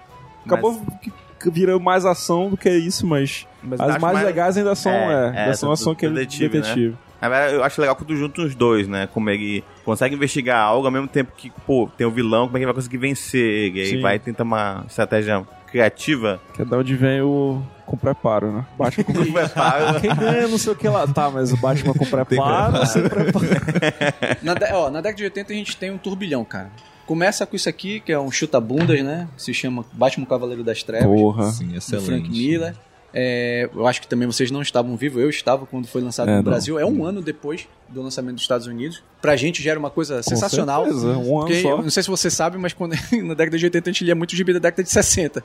Acabou 0.46 0.80
que, 1.02 1.12
que 1.42 1.50
vira 1.50 1.80
mais 1.80 2.06
ação 2.06 2.52
do 2.52 2.56
que 2.56 2.70
isso, 2.70 3.08
mas, 3.08 3.48
Mas 3.64 3.80
as 3.80 3.88
mais, 4.00 4.02
mais- 4.14 4.26
legais 4.28 4.58
ainda 4.58 4.76
são, 4.76 4.92
É, 4.92 4.96
é, 4.96 5.36
é, 5.38 5.40
ainda 5.42 5.54
são 5.56 5.72
ação 5.72 5.94
do 5.94 5.98
que 5.98 6.06
ele 6.06 6.14
detetive, 6.14 6.56
né? 6.60 6.62
detetive. 6.62 6.92
Na 6.92 6.98
verdade, 7.28 7.54
eu 7.56 7.64
acho 7.64 7.82
legal 7.82 7.96
quando 7.96 8.16
junta 8.16 8.42
os 8.42 8.56
dois, 8.56 8.88
né? 8.88 9.08
Como 9.14 9.30
ele 9.30 9.64
consegue 9.84 10.16
investigar 10.16 10.62
algo 10.62 10.86
ao 10.86 10.92
mesmo 10.92 11.08
tempo 11.08 11.34
que, 11.36 11.52
pô, 11.68 11.90
tem 11.98 12.08
o 12.08 12.12
vilão, 12.12 12.46
como 12.46 12.56
é 12.56 12.60
que 12.60 12.64
ele 12.64 12.66
vai 12.68 12.76
conseguir 12.76 12.98
vencer 12.98 13.42
ele? 13.42 13.80
E 13.80 13.82
aí 13.82 13.90
Sim. 13.90 14.02
vai 14.02 14.18
tentar 14.20 14.44
uma 14.44 14.86
estratégia 14.88 15.46
criativa. 15.70 16.40
Que 16.54 16.62
é 16.62 16.66
da 16.66 16.78
onde 16.78 16.96
vem 16.96 17.22
o 17.22 17.62
com 17.86 17.98
preparo, 17.98 18.52
né? 18.52 18.66
Batman 18.78 19.04
com 19.04 19.14
Prepara. 19.34 19.98
Quem 20.00 20.16
ganha 20.16 20.48
não 20.48 20.58
sei 20.60 20.72
o 20.74 20.76
que 20.76 20.88
lá. 20.88 21.08
Tá, 21.08 21.30
mas 21.30 21.52
o 21.52 21.58
Batman 21.58 21.94
com 21.94 22.06
preparo, 22.06 22.86
sem 22.86 23.02
preparo. 23.10 23.46
Na, 24.44 24.54
de- 24.54 24.72
ó, 24.74 24.90
na 24.92 25.02
década 25.02 25.18
de 25.18 25.24
80 25.26 25.52
a 25.52 25.56
gente 25.56 25.76
tem 25.76 25.92
um 25.92 25.98
turbilhão, 25.98 26.46
cara. 26.46 26.70
Começa 27.06 27.44
com 27.48 27.56
isso 27.56 27.68
aqui, 27.68 28.00
que 28.00 28.12
é 28.12 28.20
um 28.20 28.30
chuta-bundas, 28.32 29.04
né? 29.04 29.28
Se 29.36 29.52
chama 29.54 29.84
Batman 29.94 30.26
Cavaleiro 30.28 30.64
das 30.64 30.84
Trevas. 30.84 31.08
Porra. 31.08 31.52
Sim, 31.52 31.76
excelente. 31.76 32.06
Frank 32.06 32.30
Miller. 32.30 32.76
É, 33.14 33.70
eu 33.74 33.88
acho 33.88 34.02
que 34.02 34.08
também 34.08 34.28
vocês 34.28 34.52
não 34.52 34.62
estavam 34.62 34.96
vivos, 34.96 35.22
eu 35.22 35.30
estava 35.30 35.66
quando 35.66 35.88
foi 35.88 36.02
lançado 36.02 36.28
É, 36.28 36.32
no 36.32 36.38
não. 36.38 36.44
Brasil. 36.44 36.78
É 36.78 36.86
um 36.86 37.04
ano 37.04 37.22
depois 37.22 37.68
do 37.88 38.02
lançamento 38.04 38.36
dos 38.36 38.44
Estados 38.44 38.68
Unidos. 38.68 39.02
Pra 39.22 39.36
gente 39.36 39.64
já 39.64 39.72
era 39.72 39.80
uma 39.80 39.90
coisa 39.90 40.22
sensacional. 40.22 40.84
certeza, 40.86 41.08
um 41.08 41.38
ano 41.38 41.48
porque, 41.48 41.62
só. 41.62 41.70
eu 41.72 41.82
Não 41.82 41.90
sei 41.90 42.04
se 42.04 42.10
você 42.10 42.30
sabe, 42.30 42.58
mas 42.58 42.72
quando, 42.74 42.94
na 43.24 43.34
década 43.34 43.58
de 43.58 43.66
80 43.66 43.90
a 43.90 43.92
gente 43.94 44.04
lia 44.04 44.14
muito 44.16 44.36
gibi 44.36 44.54
da 44.54 44.60
década 44.60 44.84
de 44.84 44.90
60. 44.92 45.44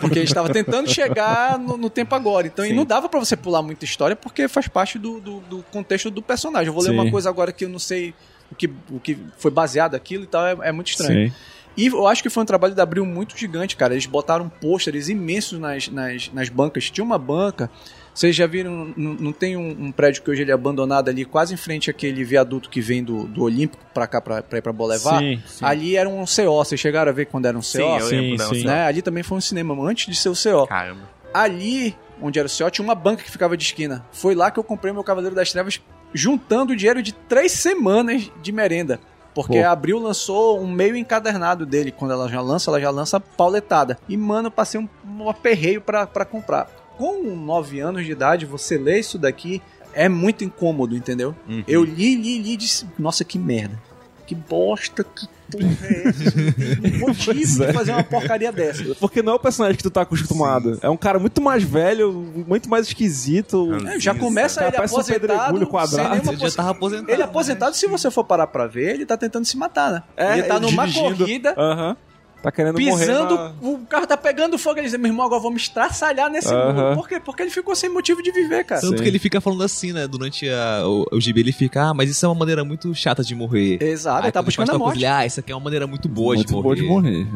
Porque 0.00 0.18
a 0.18 0.22
gente 0.22 0.28
estava 0.28 0.48
tentando 0.48 0.88
chegar 0.90 1.58
no, 1.58 1.76
no 1.76 1.90
tempo 1.90 2.14
agora. 2.14 2.46
Então, 2.46 2.64
e 2.64 2.68
Sim. 2.68 2.74
não 2.74 2.84
dava 2.84 3.08
pra 3.08 3.20
você 3.20 3.36
pular 3.36 3.62
muita 3.62 3.84
história 3.84 4.16
porque 4.16 4.48
faz 4.48 4.66
parte 4.68 4.98
do, 4.98 5.20
do, 5.20 5.40
do 5.40 5.62
contexto 5.70 6.10
do 6.10 6.22
personagem. 6.22 6.68
Eu 6.68 6.72
vou 6.72 6.82
ler 6.82 6.90
Sim. 6.90 6.94
uma 6.98 7.10
coisa 7.10 7.28
agora 7.28 7.52
que 7.52 7.64
eu 7.64 7.68
não 7.68 7.78
sei 7.78 8.14
o 8.50 8.54
que, 8.54 8.70
o 8.90 9.00
que 9.00 9.18
foi 9.36 9.50
baseado 9.50 9.94
aquilo 9.94 10.24
e 10.24 10.26
tal, 10.26 10.46
é, 10.46 10.56
é 10.68 10.72
muito 10.72 10.88
estranho. 10.88 11.28
Sim. 11.28 11.34
E 11.76 11.86
eu 11.86 12.06
acho 12.06 12.22
que 12.22 12.30
foi 12.30 12.42
um 12.42 12.46
trabalho 12.46 12.74
da 12.74 12.82
Abril 12.82 13.04
muito 13.04 13.36
gigante, 13.36 13.76
cara. 13.76 13.94
Eles 13.94 14.06
botaram 14.06 14.48
pôsteres 14.48 15.08
imensos 15.08 15.58
nas, 15.58 15.88
nas, 15.88 16.30
nas 16.32 16.48
bancas. 16.48 16.90
Tinha 16.90 17.04
uma 17.04 17.18
banca. 17.18 17.70
Vocês 18.14 18.34
já 18.36 18.46
viram, 18.46 18.94
não, 18.96 19.14
não 19.14 19.32
tem 19.32 19.56
um, 19.56 19.70
um 19.86 19.92
prédio 19.92 20.22
que 20.22 20.30
hoje 20.30 20.42
ele 20.42 20.52
é 20.52 20.54
abandonado 20.54 21.08
ali, 21.08 21.24
quase 21.24 21.52
em 21.52 21.56
frente 21.56 21.90
àquele 21.90 22.22
viaduto 22.22 22.70
que 22.70 22.80
vem 22.80 23.02
do, 23.02 23.24
do 23.24 23.42
Olímpico 23.42 23.84
pra 23.92 24.06
cá, 24.06 24.20
pra, 24.20 24.40
pra 24.40 24.58
ir 24.58 24.62
pra 24.62 24.72
Bolevar? 24.72 25.18
Sim, 25.18 25.42
sim. 25.44 25.64
Ali 25.64 25.96
era 25.96 26.08
um 26.08 26.24
CO. 26.24 26.64
Vocês 26.64 26.80
chegaram 26.80 27.10
a 27.10 27.12
ver 27.12 27.26
quando 27.26 27.46
era 27.46 27.58
um 27.58 27.60
CO? 27.60 27.64
Sim, 27.64 27.98
eu 27.98 28.06
sim, 28.06 28.36
da 28.36 28.46
sim. 28.46 28.64
Né? 28.64 28.86
Ali 28.86 29.02
também 29.02 29.24
foi 29.24 29.36
um 29.36 29.40
cinema 29.40 29.74
antes 29.84 30.06
de 30.06 30.16
ser 30.16 30.28
o 30.28 30.34
CO. 30.34 30.68
Caramba. 30.68 31.10
Ali, 31.32 31.96
onde 32.22 32.38
era 32.38 32.46
o 32.46 32.50
CO, 32.50 32.70
tinha 32.70 32.84
uma 32.84 32.94
banca 32.94 33.24
que 33.24 33.30
ficava 33.30 33.56
de 33.56 33.64
esquina. 33.64 34.06
Foi 34.12 34.36
lá 34.36 34.48
que 34.48 34.60
eu 34.60 34.64
comprei 34.64 34.92
meu 34.92 35.02
Cavaleiro 35.02 35.34
das 35.34 35.50
Trevas, 35.50 35.80
juntando 36.12 36.72
o 36.72 36.76
dinheiro 36.76 37.02
de 37.02 37.12
três 37.12 37.50
semanas 37.50 38.30
de 38.40 38.52
merenda. 38.52 39.00
Porque 39.34 39.58
Pô. 39.58 39.66
a 39.66 39.72
Abril 39.72 39.98
lançou 39.98 40.60
um 40.60 40.70
meio 40.70 40.96
encadernado 40.96 41.66
dele. 41.66 41.90
Quando 41.90 42.12
ela 42.12 42.28
já 42.28 42.40
lança, 42.40 42.70
ela 42.70 42.80
já 42.80 42.90
lança 42.90 43.18
pauletada. 43.18 43.98
E, 44.08 44.16
mano, 44.16 44.48
eu 44.48 44.52
passei 44.52 44.80
um, 44.80 44.88
um 45.04 45.28
aperreio 45.28 45.80
pra, 45.80 46.06
pra 46.06 46.24
comprar. 46.24 46.70
Com 46.96 47.22
9 47.22 47.80
anos 47.80 48.04
de 48.04 48.12
idade, 48.12 48.46
você 48.46 48.78
lê 48.78 49.00
isso 49.00 49.18
daqui 49.18 49.60
é 49.94 50.08
muito 50.08 50.44
incômodo, 50.44 50.96
entendeu? 50.96 51.34
Uhum. 51.48 51.62
Eu 51.66 51.84
li, 51.84 52.16
li, 52.16 52.38
li 52.38 52.52
e 52.52 52.56
disse, 52.56 52.86
nossa, 52.98 53.24
que 53.24 53.38
merda. 53.38 53.80
Que 54.26 54.34
bosta, 54.34 55.04
que 55.04 55.26
porra 55.50 55.66
é 55.82 56.08
essa? 56.08 56.30
Motivo 56.98 57.24
Pois 57.26 57.60
é. 57.60 57.66
de 57.66 57.72
fazer 57.74 57.92
uma 57.92 58.02
porcaria 58.02 58.50
dessa. 58.50 58.94
Porque 58.94 59.22
não 59.22 59.32
é 59.34 59.36
o 59.36 59.38
personagem 59.38 59.76
que 59.76 59.82
tu 59.82 59.90
tá 59.90 60.00
acostumado. 60.02 60.78
É 60.80 60.88
um 60.88 60.96
cara 60.96 61.18
muito 61.18 61.42
mais 61.42 61.62
velho, 61.62 62.12
muito 62.46 62.68
mais 62.70 62.86
esquisito. 62.86 63.68
É, 63.86 64.00
já 64.00 64.14
começa 64.14 64.60
Cara, 64.60 64.74
ele 64.76 64.80
um 64.82 64.84
aposentado. 64.86 65.20
pedregulho 65.20 65.66
quadrado. 65.66 66.28
Ele 66.30 66.36
já 66.38 66.50
tava 66.50 66.70
aposentado. 66.70 67.10
Ele 67.12 67.20
é 67.22 67.24
aposentado, 67.24 67.76
se 67.76 67.86
você 67.86 68.10
for 68.10 68.24
parar 68.24 68.46
pra 68.46 68.66
ver, 68.66 68.94
ele 68.94 69.04
tá 69.04 69.16
tentando 69.16 69.44
se 69.44 69.56
matar, 69.58 69.92
né? 69.92 70.02
É, 70.16 70.32
ele 70.38 70.42
tá 70.44 70.58
numa 70.58 70.86
dirigindo. 70.86 71.18
corrida, 71.18 71.54
Aham. 71.58 71.96
Tá 72.44 72.52
querendo 72.52 72.74
pisando, 72.76 73.34
morrer 73.36 73.52
o 73.62 73.78
carro 73.86 74.06
tá 74.06 74.18
pegando 74.18 74.58
fogo, 74.58 74.78
ele 74.78 74.86
diz, 74.86 74.98
meu 74.98 75.10
irmão, 75.10 75.24
agora 75.24 75.40
vamos 75.40 75.62
estraçalhar 75.62 76.28
nesse 76.30 76.52
Aham. 76.52 76.72
muro. 76.90 76.96
Por 76.96 77.08
quê? 77.08 77.18
Porque 77.18 77.42
ele 77.42 77.50
ficou 77.50 77.74
sem 77.74 77.88
motivo 77.88 78.22
de 78.22 78.30
viver, 78.30 78.64
cara. 78.64 78.82
Tanto 78.82 78.98
Sim. 78.98 79.02
que 79.02 79.08
ele 79.08 79.18
fica 79.18 79.40
falando 79.40 79.64
assim, 79.64 79.92
né? 79.94 80.06
Durante 80.06 80.46
a- 80.50 80.82
o, 80.86 81.06
o 81.10 81.18
gibi, 81.20 81.40
ele 81.40 81.52
fica, 81.52 81.84
ah, 81.88 81.94
mas 81.94 82.10
isso 82.10 82.26
é 82.26 82.28
uma 82.28 82.34
maneira 82.34 82.62
muito 82.62 82.94
chata 82.94 83.24
de 83.24 83.34
morrer. 83.34 83.82
Exato, 83.82 84.26
ele 84.26 84.32
tá 84.32 84.42
buscando 84.42 84.72
a 84.72 84.78
morte. 84.78 84.98
ele, 84.98 85.06
ah, 85.06 85.24
isso 85.24 85.40
aqui 85.40 85.52
é 85.52 85.54
uma 85.54 85.64
maneira 85.64 85.86
muito 85.86 86.06
boa 86.06 86.34
muito 86.34 86.46
de 86.48 86.52
morrer. 86.52 86.62
boa 86.62 86.76
de 86.76 86.82
morrer. 86.82 87.26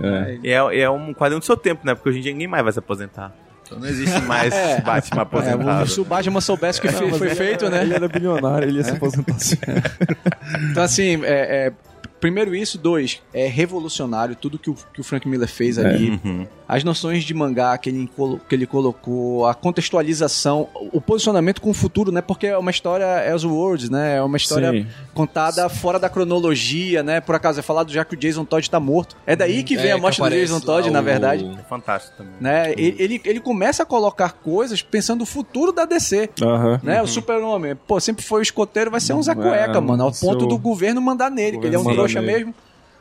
É. 0.45 0.51
É, 0.53 0.81
é 0.83 0.91
um 0.91 1.15
quadrinho 1.15 1.41
do 1.41 1.47
seu 1.47 1.57
tempo, 1.57 1.87
né? 1.87 1.95
Porque 1.95 2.11
hoje 2.11 2.19
em 2.19 2.23
dia 2.23 2.33
ninguém 2.33 2.47
mais 2.47 2.63
vai 2.63 2.73
se 2.75 2.79
aposentar. 2.79 3.35
Então 3.67 3.79
não 3.79 3.87
existe 3.89 4.21
mais 4.23 4.53
É. 4.55 4.81
Batman 4.83 5.21
É, 5.21 5.23
aposentado. 5.23 5.89
se 5.91 6.01
o 6.01 6.05
Batman 6.05 6.41
soubesse 6.43 6.79
o 6.81 6.83
que 6.83 6.89
fe- 6.89 7.13
foi 7.13 7.31
feito, 7.31 7.69
né? 7.71 7.81
Ele 7.81 7.95
era 7.95 8.09
bilionário, 8.09 8.69
ele 8.69 8.77
ia 8.77 8.85
se 8.85 8.91
aposentar 8.91 9.35
assim. 9.35 9.57
Então, 10.71 10.83
assim, 10.83 11.23
é, 11.25 11.67
é, 11.69 11.73
primeiro 12.21 12.55
isso. 12.55 12.79
Dois, 12.79 13.21
é 13.33 13.47
revolucionário 13.47 14.37
tudo 14.37 14.59
que 14.59 14.71
o, 14.71 14.77
que 14.93 15.01
o 15.01 15.05
Frank 15.05 15.29
Miller 15.29 15.49
fez 15.49 15.79
ali. 15.79 16.21
Uhum. 16.25 16.47
As 16.69 16.85
noções 16.85 17.25
de 17.25 17.33
mangá 17.33 17.77
que 17.79 17.89
ele, 17.89 18.11
que 18.47 18.55
ele 18.55 18.67
colocou, 18.67 19.47
a 19.47 19.55
contextualização, 19.55 20.69
o 20.93 21.01
posicionamento 21.01 21.61
com 21.61 21.71
o 21.71 21.75
futuro, 21.75 22.13
né? 22.13 22.21
Porque 22.21 22.47
é 22.47 22.59
uma 22.59 22.71
história 22.71 23.07
Elseworlds, 23.29 23.89
né? 23.89 24.17
É 24.17 24.23
uma 24.23 24.37
história 24.37 24.71
Sim. 24.73 24.87
contada 25.15 25.69
fora 25.69 25.99
da 25.99 26.09
cronologia, 26.09 27.03
né? 27.03 27.21
Por 27.21 27.35
acaso 27.35 27.59
é 27.59 27.63
falado 27.63 27.91
já 27.91 28.05
que 28.05 28.15
o 28.15 28.19
Jason 28.19 28.45
Todd 28.45 28.69
tá 28.71 28.79
morto. 28.79 29.17
É 29.27 29.35
daí 29.35 29.63
que 29.63 29.77
vem 29.77 29.87
É, 29.91 29.93
a 29.93 29.99
morte 29.99 30.21
do 30.21 30.29
Jason 30.29 30.61
Todd, 30.61 30.87
lá 30.89 30.93
na 30.93 31.01
o- 31.01 31.05
verdade. 31.05 31.51
É 31.59 31.63
fantástico 31.69 32.17
também. 32.19 32.35
Né? 32.41 32.73
Ele, 32.73 32.97
ele, 32.99 33.21
ele 33.25 33.41
começa 33.41 33.83
a 33.83 33.87
colocar 33.87 34.33
coisas 34.33 34.83
pensando 34.83 35.21
no 35.21 35.27
futuro 35.27 35.73
da 35.73 35.85
DC. 35.85 36.31
Aham. 36.43 36.81
Né? 36.83 37.03
O 37.03 37.07
super-homem, 37.07 37.75
pô, 37.75 37.99
sempre 37.99 38.23
foi 38.25 38.41
o 38.41 38.43
escoteiro, 38.43 38.91
vai 38.91 39.01
ser 39.01 39.15
um 39.15 39.23
Zé 39.23 39.35
Cueca, 39.35 39.79
É, 39.79 39.81
mano. 39.81 40.05
Ao 40.05 40.13
ponto 40.13 40.47
do 40.47 40.59
governo 40.59 41.01
mandar 41.01 41.31
nele, 41.31 41.59
que 41.59 41.67
ele 41.67 41.77
é 41.77 41.79
um 41.79 41.85
mandar 42.15 42.27
nele. 42.27 42.39
mesmo. 42.47 42.55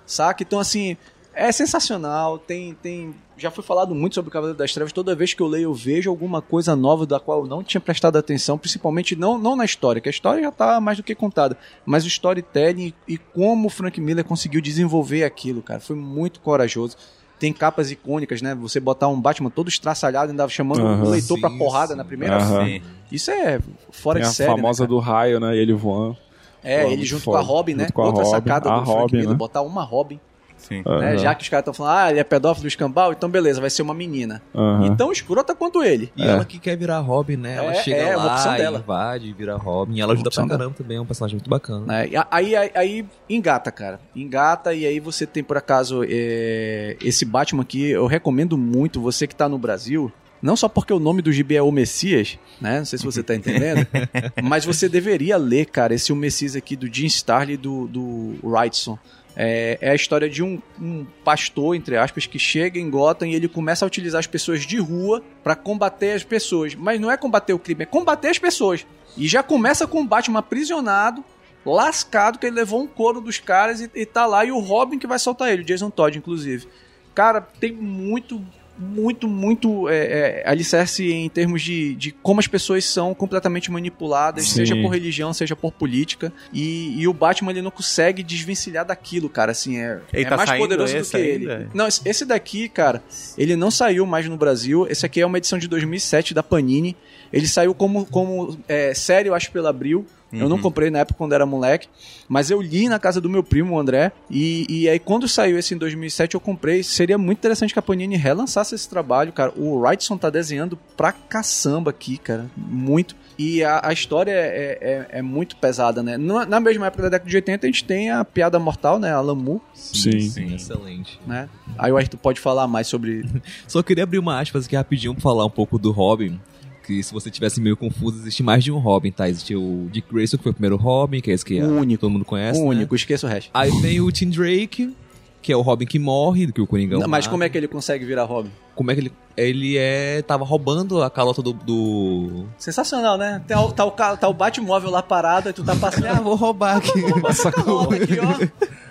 Saca? 0.06 0.44
Então, 0.44 0.60
assim, 0.60 0.96
é 1.34 1.52
sensacional. 1.52 2.38
Tem, 2.40 2.74
tem. 2.82 3.14
Já 3.38 3.52
foi 3.52 3.64
falado 3.64 3.94
muito 3.94 4.16
sobre 4.16 4.30
o 4.30 4.32
Cavaleiro 4.32 4.58
das 4.58 4.74
Trevas. 4.74 4.92
Toda 4.92 5.14
vez 5.16 5.34
que 5.34 5.42
eu 5.42 5.48
leio, 5.48 5.66
eu 5.66 5.74
vejo 5.74 6.10
alguma 6.10 6.42
coisa 6.42 6.76
nova 6.76 7.06
da 7.06 7.20
qual 7.20 7.42
eu 7.42 7.48
não 7.48 7.64
tinha 7.64 7.80
prestado 7.80 8.18
atenção, 8.18 8.58
principalmente 8.58 9.16
não, 9.16 9.38
não 9.38 9.56
na 9.56 9.64
história, 9.64 10.02
que 10.02 10.10
a 10.10 10.12
história 10.12 10.42
já 10.42 10.52
tá 10.52 10.82
mais 10.82 10.98
do 10.98 11.04
que 11.04 11.14
contada, 11.14 11.56
mas 11.86 12.04
o 12.04 12.08
storytelling 12.08 12.94
e 13.08 13.18
como 13.18 13.68
o 13.68 13.70
Frank 13.70 14.02
Miller 14.02 14.26
conseguiu 14.26 14.60
desenvolver 14.60 15.24
aquilo, 15.24 15.62
cara. 15.62 15.80
Foi 15.80 15.96
muito 15.96 16.40
corajoso. 16.40 16.98
Tem 17.40 17.54
capas 17.54 17.92
icônicas, 17.92 18.42
né? 18.42 18.56
Você 18.56 18.80
botar 18.80 19.08
um 19.08 19.22
Batman 19.22 19.52
todo 19.52 19.68
estraçalhado, 19.68 20.32
ainda 20.32 20.50
chamando 20.50 20.82
o 20.82 21.08
leitor 21.08 21.40
pra 21.40 21.52
Sim, 21.52 21.58
porrada 21.60 21.92
sim. 21.92 21.96
na 21.98 22.04
primeira. 22.04 22.40
Sim. 22.40 22.82
Isso 23.12 23.30
é 23.30 23.60
fora 23.92 24.18
Tem 24.20 24.24
de 24.24 24.30
a 24.30 24.34
série. 24.34 24.50
né, 24.50 24.56
famosa 24.56 24.80
cara? 24.80 24.90
do 24.90 24.98
raio, 24.98 25.40
né? 25.40 25.56
E 25.56 25.60
ele 25.60 25.74
voando. 25.74 26.18
É, 26.64 26.84
Pô, 26.84 26.92
ele 26.92 27.06
junto 27.06 27.26
com 27.26 27.36
a 27.36 27.40
foda. 27.40 27.48
Robin, 27.48 27.74
né? 27.76 27.84
Junto 27.84 27.94
com 27.94 28.02
a 28.02 28.06
Outra 28.06 28.24
Robin. 28.24 28.36
sacada 28.38 28.70
A 28.72 28.80
do 28.80 28.86
Frank 28.86 29.00
Robin, 29.00 29.16
Miller, 29.16 29.30
né? 29.32 29.36
botar 29.36 29.62
uma 29.62 29.84
Robin. 29.84 30.20
Sim. 30.58 30.82
né? 30.86 31.20
Já 31.20 31.36
que 31.36 31.44
os 31.44 31.50
caras 31.50 31.62
estão 31.62 31.74
falando, 31.74 31.96
ah, 31.98 32.10
ele 32.10 32.20
é 32.20 32.24
pedófilo 32.24 32.68
escambau, 32.68 33.12
então 33.14 33.30
beleza, 33.30 33.62
vai 33.62 33.70
ser 33.70 33.84
uma 33.84 33.94
menina. 33.94 34.42
Aham. 34.56 34.88
Então 34.88 35.12
escrota 35.12 35.54
quanto 35.54 35.84
ele. 35.84 36.12
E 36.18 36.24
É. 36.24 36.30
ela 36.30 36.44
que 36.44 36.58
quer 36.58 36.76
virar 36.76 36.98
Robin, 37.00 37.38
né? 37.38 37.58
Ela 37.58 37.72
É, 37.74 37.84
chega 37.84 37.98
é, 37.98 38.16
uma 38.18 38.26
lá, 38.26 38.34
opção 38.34 38.56
dela. 38.56 38.80
invade, 38.80 39.32
vira 39.34 39.56
Robin. 39.56 39.96
E 39.96 40.02
ela 40.02 40.14
ajuda 40.14 40.32
pra 40.32 40.44
dela. 40.44 40.58
caramba 40.58 40.76
também, 40.76 40.98
é 40.98 41.00
um 41.02 41.06
personagem 41.06 41.36
muito 41.38 41.50
bacana. 41.50 42.06
E 42.08 42.18
a- 42.18 42.28
Aí, 42.32 42.56
aí, 42.56 42.72
aí 42.74 43.06
engata, 43.30 43.72
cara. 43.72 44.00
Engata, 44.16 44.74
e 44.74 44.84
aí 44.88 45.00
você 45.00 45.28
tem, 45.28 45.44
por 45.44 45.58
acaso, 45.58 46.02
é, 46.10 46.98
esse 47.02 47.24
Batman 47.24 47.62
aqui, 47.62 47.92
eu 47.92 48.08
recomendo 48.08 48.58
muito, 48.58 49.00
você 49.00 49.28
que 49.28 49.36
tá 49.36 49.48
no 49.48 49.60
Brasil. 49.60 50.12
Não 50.42 50.56
só 50.56 50.70
porque 50.70 50.94
o 50.94 51.00
nome 51.00 51.22
do 51.22 51.32
gibi 51.32 51.56
é 51.56 51.62
O 51.62 51.72
Messias, 51.72 52.38
né? 52.62 52.80
Não 52.80 52.86
sei 52.86 53.00
se 53.00 53.06
você 53.06 53.24
tá 53.24 53.36
entendendo. 53.36 53.88
mas 54.44 54.66
você 54.66 54.88
deveria 54.88 55.38
ler, 55.38 55.66
cara, 55.66 55.94
esse 55.94 56.12
O 56.14 56.16
Messias 56.16 56.56
aqui 56.56 56.76
do 56.76 56.92
Jim 56.94 57.08
Starley 57.08 57.56
e 57.56 57.58
do, 57.58 57.88
do 57.88 58.36
Wrightson. 58.44 58.98
É, 59.40 59.78
é 59.82 59.92
a 59.92 59.96
história 59.96 60.28
de 60.28 60.42
um, 60.42 60.60
um 60.82 61.06
pastor, 61.24 61.76
entre 61.76 61.96
aspas, 61.96 62.26
que 62.26 62.40
chega 62.40 62.80
em 62.80 62.90
Gotham 62.90 63.28
e 63.28 63.36
ele 63.36 63.48
começa 63.48 63.86
a 63.86 63.88
utilizar 63.88 64.18
as 64.18 64.26
pessoas 64.26 64.66
de 64.66 64.80
rua 64.80 65.24
pra 65.44 65.56
combater 65.56 66.14
as 66.14 66.24
pessoas. 66.24 66.74
Mas 66.74 67.00
não 67.00 67.12
é 67.12 67.16
combater 67.16 67.54
o 67.54 67.60
crime, 67.60 67.84
é 67.84 67.86
combater 67.86 68.30
as 68.30 68.40
pessoas. 68.40 68.86
E 69.16 69.28
já 69.28 69.44
começa 69.44 69.86
com 69.86 70.02
o 70.02 70.08
Batman 70.08 70.40
aprisionado, 70.40 71.24
lascado, 71.64 72.40
que 72.40 72.48
ele 72.48 72.56
levou 72.56 72.82
um 72.82 72.88
couro 72.88 73.22
dos 73.22 73.38
caras 73.38 73.80
e, 73.80 73.92
e 73.94 74.06
tá 74.08 74.26
lá. 74.26 74.44
E 74.44 74.52
o 74.52 74.60
Robin 74.60 74.98
que 74.98 75.06
vai 75.06 75.20
soltar 75.20 75.52
ele, 75.52 75.62
o 75.62 75.66
Jason 75.66 75.92
Todd, 75.92 76.18
inclusive. 76.18 76.68
Cara, 77.14 77.40
tem 77.42 77.72
muito 77.72 78.44
muito, 78.78 79.28
muito 79.28 79.90
é, 79.90 80.42
é, 80.44 80.50
alicerce 80.50 81.12
em 81.12 81.28
termos 81.30 81.62
de, 81.62 81.96
de 81.96 82.12
como 82.12 82.40
as 82.40 82.48
pessoas 82.48 82.86
são 82.86 83.14
completamente 83.14 83.72
manipuladas, 83.72 84.46
Sim. 84.46 84.56
seja 84.56 84.76
por 84.76 84.90
religião, 84.90 85.34
seja 85.34 85.56
por 85.56 85.72
política. 85.72 86.32
E, 86.54 87.00
e 87.02 87.08
o 87.08 87.14
Batman 87.14 87.52
ele 87.52 87.62
não 87.62 87.72
consegue 87.72 88.22
desvencilhar 88.24 88.86
daquilo, 88.86 89.30
cara. 89.30 89.52
Assim, 89.52 89.78
é, 89.78 90.00
Ele 90.14 90.26
é 90.26 90.30
tá 90.30 90.38
mais 90.38 90.52
poderoso 90.52 90.98
do 90.98 91.04
que 91.06 91.18
ele. 91.18 91.52
ainda? 91.52 91.70
Não, 91.74 91.88
esse- 91.88 92.02
esse 92.06 92.26
daqui, 92.26 92.70
cara, 92.70 93.02
ele 93.38 93.56
não 93.56 93.72
saiu 93.72 94.06
mais 94.06 94.28
no 94.28 94.38
Brasil. 94.38 94.88
Esse 94.90 95.06
aqui 95.06 95.22
é 95.22 95.26
uma 95.26 95.38
edição 95.38 95.58
de 95.58 95.68
2007 95.68 96.34
da 96.34 96.44
Panini. 96.44 96.96
Ele 97.34 97.48
saiu 97.48 97.74
como, 97.74 98.06
como 98.06 98.58
é, 98.68 98.94
série, 98.94 99.30
eu 99.30 99.34
acho, 99.36 99.52
pela 99.52 99.70
Abril. 99.70 100.06
Eu 100.32 100.42
Uhum. 100.44 100.50
não 100.50 100.60
comprei 100.60 100.90
na 100.90 101.00
época 101.00 101.18
quando 101.18 101.32
era 101.34 101.46
moleque, 101.46 101.88
mas 102.28 102.52
eu 102.52 102.62
li 102.62 102.90
na 102.90 103.00
casa 103.00 103.22
do 103.22 103.30
meu 103.30 103.42
primo, 103.44 103.76
o 103.76 103.80
André, 103.80 104.12
e, 104.30 104.66
e 104.70 104.90
aí 104.90 105.00
quando 105.00 105.26
saiu 105.28 105.58
esse 105.58 105.74
em 105.74 105.78
2007 105.78 106.36
eu 106.36 106.40
comprei. 106.42 106.84
Seria 106.84 107.18
muito 107.18 107.38
interessante 107.38 107.72
que 107.72 107.80
a 107.80 107.82
Panini 107.82 108.18
relançasse 108.18 108.76
esse 108.76 108.90
trabalho, 108.90 109.32
cara. 109.32 109.54
O 109.56 109.76
Wrightson 109.80 110.18
tá 110.18 110.30
desenhando 110.30 110.78
pra 110.98 111.14
caçamba 111.14 111.92
aqui, 111.92 112.18
cara, 112.18 112.46
muito. 112.58 113.16
E 113.40 113.64
a, 113.64 113.80
a 113.84 113.94
história 113.94 114.32
é, 114.32 114.78
é- 115.12 115.20
é 115.20 115.22
muito 115.22 115.56
pesada, 115.58 116.02
né? 116.04 116.18
Na, 116.18 116.46
na 116.46 116.60
mesma 116.60 116.88
época 116.88 117.04
da 117.04 117.10
década 117.10 117.30
de 117.30 117.36
80 117.36 117.66
a 117.66 117.70
gente 117.70 117.84
tem 117.86 118.10
a 118.12 118.26
Piada 118.26 118.58
Mortal, 118.60 119.00
né? 119.00 119.14
A 119.14 119.22
Lamu, 119.22 119.62
Sim. 119.74 120.56
Excelente. 120.56 121.20
né? 121.26 121.48
Aí 121.78 121.92
o 121.92 121.98
Arthur 121.98 122.18
pode 122.18 122.40
falar 122.40 122.68
mais 122.68 122.88
sobre... 122.88 123.24
Só 123.68 123.82
queria 123.84 124.04
abrir 124.04 124.18
uma 124.20 124.40
aspas 124.42 124.66
aqui 124.66 124.76
rapidinho 124.76 125.14
pra 125.14 125.22
falar 125.22 125.46
um 125.46 125.50
pouco 125.50 125.78
do 125.78 125.92
Robin. 125.92 126.40
Que 126.88 127.04
se 127.04 127.14
você 127.14 127.30
tivesse 127.30 127.60
meio 127.60 127.76
confuso, 127.76 128.18
existe 128.20 128.42
mais 128.42 128.64
de 128.64 128.72
um 128.72 128.78
Robin, 128.78 129.12
tá? 129.12 129.28
Existe 129.28 129.54
o 129.56 129.90
Dick 129.92 130.08
Grayson, 130.10 130.38
que 130.38 130.44
foi 130.44 130.52
o 130.52 130.56
primeiro 130.56 130.78
Robin, 130.78 131.20
que 131.20 131.30
é 131.30 131.34
esse 131.34 131.44
que 131.44 131.62
O 131.62 131.80
único. 131.80 132.00
todo 132.00 132.10
mundo 132.10 132.24
conhece. 132.24 132.58
o 132.60 132.64
né? 132.64 132.70
único, 132.70 132.96
esqueça 132.96 133.28
o 133.28 133.30
resto. 133.30 133.52
Aí 133.54 133.70
vem 133.82 134.00
o 134.00 134.10
Tim 134.10 134.30
Drake, 134.30 134.96
que 135.42 135.52
é 135.52 135.58
o 135.58 135.62
Robin 135.62 135.86
que 135.86 136.00
morre, 136.00 136.50
que 136.50 136.62
o 136.62 136.66
Coringão. 136.66 137.00
Não, 137.02 137.08
mas 137.10 137.26
mata. 137.26 137.32
como 137.32 137.44
é 137.44 137.50
que 137.50 137.58
ele 137.58 137.68
consegue 137.68 138.06
virar 138.06 138.24
Robin? 138.24 138.50
Como 138.74 138.90
é 138.90 138.94
que 138.96 139.02
ele. 139.02 139.12
Ele 139.36 139.78
é. 139.78 140.22
tava 140.24 140.46
roubando 140.46 141.04
a 141.04 141.10
calota 141.10 141.42
do. 141.42 141.52
do... 141.54 142.46
Sensacional, 142.58 143.18
né? 143.18 143.44
Tá 143.48 143.62
o, 143.62 143.72
tá 143.72 143.86
o, 143.86 143.92
tá 143.92 144.28
o 144.30 144.34
Batmóvel 144.34 144.90
lá 144.90 145.04
parado, 145.04 145.48
aí 145.50 145.54
tu 145.54 145.64
tá 145.64 145.76
passando... 145.76 146.06
Ah, 146.10 146.22
vou 146.22 146.36
roubar 146.36 146.78
aqui. 146.78 146.90
Essa 147.28 147.52
calota 147.52 147.96
aqui, 147.96 148.18
ó. 148.20 148.32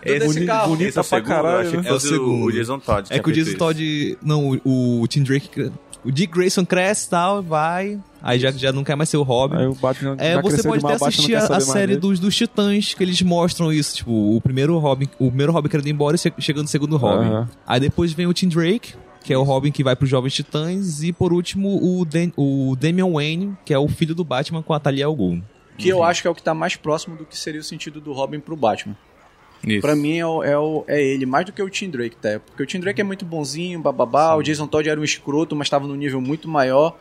Esse 0.05 0.19
desse 0.21 0.27
bonito- 0.35 0.47
carro. 0.47 0.69
bonito. 0.69 0.89
Esse 0.89 0.99
é 0.99 1.01
o 1.01 1.05
pra 1.05 1.19
segundo, 1.19 1.29
caralho, 1.29 1.55
eu 1.55 1.61
achei 1.61 1.71
que 1.81 1.85
né? 1.85 1.91
É 1.91 1.93
o 1.93 2.01
segundo. 2.01 2.45
o 2.45 2.53
Jason 2.53 2.79
Todd. 2.79 3.01
É 3.01 3.03
tinha 3.15 3.23
que 3.23 3.31
o 3.31 3.33
Jason. 3.33 3.59
Todd. 3.59 4.19
Não, 4.23 4.61
o, 4.65 5.01
o 5.01 5.09
Tim 5.09 5.23
Drake. 5.23 5.73
O 6.07 6.13
Dick 6.13 6.33
Grayson 6.33 6.65
cresce 6.65 7.07
e 7.07 7.11
tal, 7.11 7.43
vai. 7.43 7.99
Aí 8.23 8.39
já, 8.39 8.51
já 8.53 8.73
não 8.73 8.85
quer 8.85 8.95
mais 8.95 9.09
ser 9.09 9.17
o 9.17 9.23
Robin. 9.23 9.57
Aí 9.57 9.67
o 9.67 9.75
Batman 9.75 10.15
É, 10.19 10.35
já 10.35 10.41
você 10.41 10.63
pode 10.63 10.85
até 10.87 10.95
assistir 10.95 11.35
a, 11.35 11.41
a 11.57 11.61
série 11.61 11.97
dos, 11.97 12.21
dos 12.21 12.35
Titãs, 12.37 12.95
que 12.95 13.03
eles 13.03 13.21
mostram 13.23 13.73
isso. 13.73 13.97
Tipo, 13.97 14.37
o 14.37 14.41
primeiro 14.41 14.79
Robin, 14.79 15.09
o 15.19 15.29
primeiro 15.29 15.53
Robin 15.53 15.69
querendo 15.69 15.87
ir 15.89 15.91
embora 15.93 16.15
e 16.17 16.19
che- 16.19 16.33
chegando 16.39 16.67
o 16.67 16.69
segundo 16.71 16.97
Robin. 16.97 17.27
Aham. 17.29 17.49
Aí 17.67 17.81
depois 17.81 18.13
vem 18.13 18.27
o 18.27 18.33
Tim 18.33 18.49
Drake, 18.49 18.95
que 19.25 19.33
é 19.33 19.39
o 19.39 19.43
Robin 19.43 19.73
que 19.73 19.83
vai 19.83 19.97
pros 19.97 20.09
Jovens 20.09 20.33
Titãs. 20.35 21.03
E 21.03 21.13
por 21.13 21.33
último, 21.33 21.77
o, 21.83 22.05
Dan- 22.05 22.31
o 22.37 22.77
Damian 22.79 23.11
Wayne, 23.13 23.57
que 23.65 23.75
é 23.75 23.79
o 23.79 23.89
filho 23.89 24.15
do 24.15 24.25
Batman 24.25 24.63
com 24.63 24.73
a 24.73 24.79
Talia 24.81 25.07
al 25.07 25.15
Ghul. 25.15 25.43
Que 25.77 25.89
eu 25.89 26.03
acho 26.03 26.23
que 26.23 26.29
é 26.29 26.31
o 26.31 26.35
que 26.35 26.43
tá 26.43 26.55
mais 26.55 26.75
próximo 26.75 27.17
do 27.17 27.25
que 27.27 27.37
seria 27.37 27.61
o 27.61 27.65
sentido 27.65 28.01
do 28.01 28.13
Robin 28.13 28.41
pro 28.41 28.57
Batman. 28.57 28.97
Pra 29.81 29.97
mim 29.97 30.19
é, 30.19 30.27
o- 30.27 30.43
é, 30.45 30.57
o- 30.59 30.85
é 30.87 31.03
ele, 31.03 31.27
mais 31.27 31.45
do 31.47 31.53
que 31.53 31.61
o 31.63 31.69
Tim 31.69 31.91
Drake, 31.91 32.17
tá? 32.17 32.41
Porque 32.47 32.63
o 32.63 32.67
Tim 32.67 32.79
Drake 32.81 33.01
é 33.01 33.05
muito 33.05 33.25
bonzinho, 33.25 33.81
bababá. 33.81 34.35
O 34.37 34.43
Jason 34.43 34.67
Todd 34.67 34.89
era 34.89 35.01
um 35.01 35.05
escroto, 35.05 35.57
mas 35.57 35.69
tava 35.69 35.87
num 35.87 35.97
nível 35.97 36.21
muito 36.21 36.49
maior. 36.49 36.97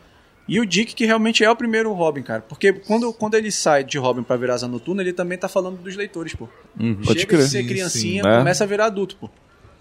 E 0.47 0.60
o 0.60 0.65
Dick, 0.65 0.93
que 0.93 1.06
realmente 1.06 1.43
é 1.43 1.49
o 1.49 1.56
primeiro 1.56 1.91
Robin, 1.93 2.21
cara. 2.21 2.41
Porque 2.47 2.71
quando, 2.73 3.12
quando 3.13 3.34
ele 3.36 3.51
sai 3.51 3.84
de 3.84 3.97
Robin 3.97 4.21
pra 4.23 4.36
virar 4.38 4.56
Asa 4.56 4.67
Noturna, 4.67 5.01
ele 5.01 5.13
também 5.13 5.38
tá 5.38 5.47
falando 5.47 5.78
dos 5.78 5.95
leitores, 5.95 6.36
pô. 6.36 6.47
Pode 7.04 7.19
Chega 7.19 7.25
crer. 7.25 7.41
de 7.41 7.47
ser 7.49 7.62
Sim, 7.63 7.67
criancinha, 7.67 8.23
sim, 8.23 8.28
né? 8.30 8.38
começa 8.38 8.63
a 8.63 8.67
virar 8.67 8.86
adulto, 8.86 9.15
pô. 9.15 9.30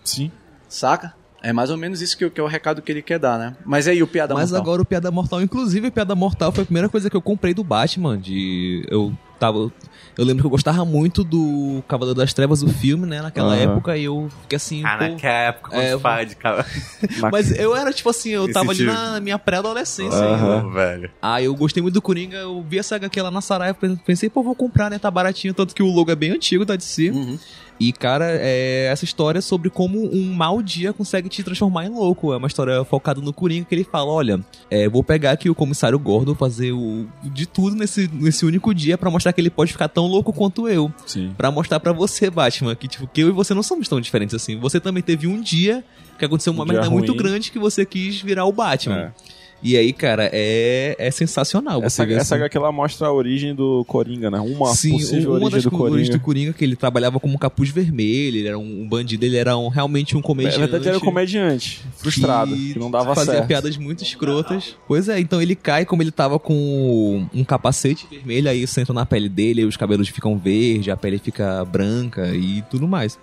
Sim. 0.02 0.30
Saca? 0.68 1.14
É 1.42 1.52
mais 1.52 1.68
ou 1.70 1.76
menos 1.76 2.00
isso 2.00 2.16
que, 2.16 2.28
que 2.30 2.40
é 2.40 2.42
o 2.42 2.46
recado 2.46 2.80
que 2.80 2.90
ele 2.90 3.02
quer 3.02 3.18
dar, 3.18 3.38
né? 3.38 3.54
Mas 3.66 3.86
aí 3.86 4.02
o 4.02 4.06
Piada 4.06 4.32
Mas 4.32 4.50
Mortal? 4.50 4.62
agora 4.62 4.82
o 4.82 4.84
Piada 4.86 5.10
Mortal, 5.10 5.42
inclusive, 5.42 5.88
o 5.88 5.92
Piada 5.92 6.14
Mortal 6.14 6.50
foi 6.50 6.62
a 6.62 6.64
primeira 6.64 6.88
coisa 6.88 7.10
que 7.10 7.16
eu 7.16 7.20
comprei 7.20 7.52
do 7.52 7.62
Batman. 7.62 8.16
De. 8.18 8.82
Eu 8.90 9.12
tava. 9.38 9.70
Eu 10.16 10.24
lembro 10.24 10.42
que 10.42 10.46
eu 10.46 10.50
gostava 10.50 10.84
muito 10.84 11.24
do 11.24 11.82
Cavaleiro 11.88 12.16
das 12.18 12.32
Trevas, 12.32 12.62
o 12.62 12.68
filme, 12.68 13.04
né? 13.04 13.20
Naquela 13.20 13.54
Aham. 13.54 13.72
época, 13.74 13.96
e 13.96 14.04
eu 14.04 14.28
fiquei 14.42 14.56
assim. 14.56 14.82
Ah, 14.84 14.96
pô, 14.96 15.04
naquela 15.08 15.32
época, 15.34 15.70
quando 15.70 15.82
É, 15.82 15.98
fala 15.98 16.24
de 16.24 16.36
cara. 16.36 16.64
Mas 17.32 17.50
eu 17.58 17.74
era 17.74 17.92
tipo 17.92 18.08
assim, 18.10 18.30
eu 18.30 18.44
Esse 18.44 18.52
tava 18.52 18.70
ali 18.70 18.78
tipo. 18.78 18.92
na 18.92 19.18
minha 19.20 19.38
pré-adolescência. 19.38 20.20
Ainda. 20.24 20.68
velho. 20.70 21.10
Ah, 21.20 21.42
eu 21.42 21.52
gostei 21.56 21.82
muito 21.82 21.94
do 21.94 22.02
Coringa, 22.02 22.36
eu 22.36 22.62
vi 22.62 22.78
essa 22.78 22.94
HQ 22.94 23.22
lá 23.22 23.30
na 23.30 23.40
Saraiva, 23.40 23.76
pensei, 24.06 24.30
pô, 24.30 24.42
vou 24.42 24.54
comprar, 24.54 24.88
né? 24.88 24.98
Tá 25.00 25.10
baratinho, 25.10 25.52
tanto 25.52 25.74
que 25.74 25.82
o 25.82 25.86
logo 25.90 26.10
é 26.10 26.14
bem 26.14 26.30
antigo 26.30 26.64
da 26.64 26.76
DC. 26.76 27.10
Uhum. 27.10 27.38
E, 27.78 27.92
cara, 27.92 28.26
é 28.30 28.86
essa 28.90 29.04
história 29.04 29.40
sobre 29.40 29.68
como 29.68 30.04
um 30.12 30.32
mau 30.32 30.62
dia 30.62 30.92
consegue 30.92 31.28
te 31.28 31.42
transformar 31.42 31.86
em 31.86 31.88
louco. 31.88 32.32
É 32.32 32.36
uma 32.36 32.46
história 32.46 32.84
focada 32.84 33.20
no 33.20 33.32
Coringa, 33.32 33.66
que 33.66 33.74
ele 33.74 33.84
fala, 33.84 34.10
olha, 34.10 34.40
é, 34.70 34.88
vou 34.88 35.02
pegar 35.02 35.32
aqui 35.32 35.50
o 35.50 35.54
comissário 35.54 35.98
Gordon, 35.98 36.34
fazer 36.34 36.72
o, 36.72 37.06
de 37.22 37.46
tudo 37.46 37.76
nesse, 37.76 38.08
nesse 38.12 38.46
único 38.46 38.74
dia 38.74 38.96
pra 38.96 39.10
mostrar 39.10 39.32
que 39.32 39.40
ele 39.40 39.50
pode 39.50 39.72
ficar 39.72 39.88
tão 39.88 40.06
louco 40.06 40.32
quanto 40.32 40.68
eu. 40.68 40.92
Sim. 41.06 41.32
Pra 41.36 41.50
mostrar 41.50 41.80
pra 41.80 41.92
você, 41.92 42.30
Batman, 42.30 42.74
que, 42.74 42.86
tipo, 42.86 43.06
que 43.06 43.22
eu 43.22 43.28
e 43.28 43.32
você 43.32 43.54
não 43.54 43.62
somos 43.62 43.88
tão 43.88 44.00
diferentes 44.00 44.34
assim. 44.34 44.58
Você 44.58 44.78
também 44.78 45.02
teve 45.02 45.26
um 45.26 45.40
dia 45.40 45.84
que 46.18 46.24
aconteceu 46.24 46.52
uma 46.52 46.64
Um 46.64 46.66
merda 46.66 46.88
muito 46.88 47.14
grande 47.14 47.50
que 47.50 47.58
você 47.58 47.84
quis 47.84 48.20
virar 48.20 48.44
o 48.44 48.52
Batman. 48.52 48.96
É. 48.96 49.33
E 49.64 49.78
aí, 49.78 49.94
cara, 49.94 50.28
é, 50.30 50.94
é 50.98 51.10
sensacional. 51.10 51.80
Você 51.80 51.86
Essa, 51.86 52.04
vê 52.06 52.12
essa 52.14 52.34
assim- 52.34 52.44
HQ 52.44 52.56
ela 52.58 52.70
mostra 52.70 53.06
a 53.06 53.12
origem 53.12 53.54
do 53.54 53.82
Coringa, 53.86 54.30
né? 54.30 54.38
Uma 54.38 54.74
Sim, 54.74 54.90
possível 54.92 55.30
uma 55.30 55.36
origem 55.46 55.50
das 55.52 55.62
do 55.62 55.70
Coringa. 55.70 56.10
do 56.10 56.20
Coringa 56.20 56.52
que 56.52 56.62
ele 56.62 56.76
trabalhava 56.76 57.18
como 57.18 57.38
capuz 57.38 57.70
vermelho, 57.70 58.36
ele 58.36 58.46
era 58.46 58.58
um, 58.58 58.86
bandido, 58.86 59.24
ele 59.24 59.38
era 59.38 59.56
um- 59.56 59.68
realmente 59.68 60.14
um 60.16 60.20
Na 60.20 60.22
comediante. 60.26 60.58
verdade, 60.58 60.86
era 60.88 60.98
um 60.98 61.00
comediante 61.00 61.80
frustrado, 61.96 62.54
que, 62.54 62.78
não 62.78 62.90
dava 62.90 63.14
fazia 63.14 63.32
certo. 63.32 63.46
piadas 63.46 63.76
muito 63.78 64.04
escrotas. 64.04 64.76
Pois 64.86 65.08
é, 65.08 65.18
então 65.18 65.40
ele 65.40 65.54
cai 65.54 65.86
como 65.86 66.02
ele 66.02 66.10
tava 66.10 66.38
com 66.38 67.26
um 67.32 67.42
capacete 67.42 68.06
vermelho, 68.10 68.50
aí 68.50 68.62
isso 68.64 68.78
entra 68.78 68.92
na 68.92 69.06
pele 69.06 69.30
dele, 69.30 69.64
os 69.64 69.78
cabelos 69.78 70.08
ficam 70.08 70.36
verdes, 70.36 70.88
a 70.90 70.96
pele 70.96 71.18
fica 71.18 71.64
branca 71.64 72.28
e 72.34 72.62
tudo 72.70 72.86
mais. 72.86 73.18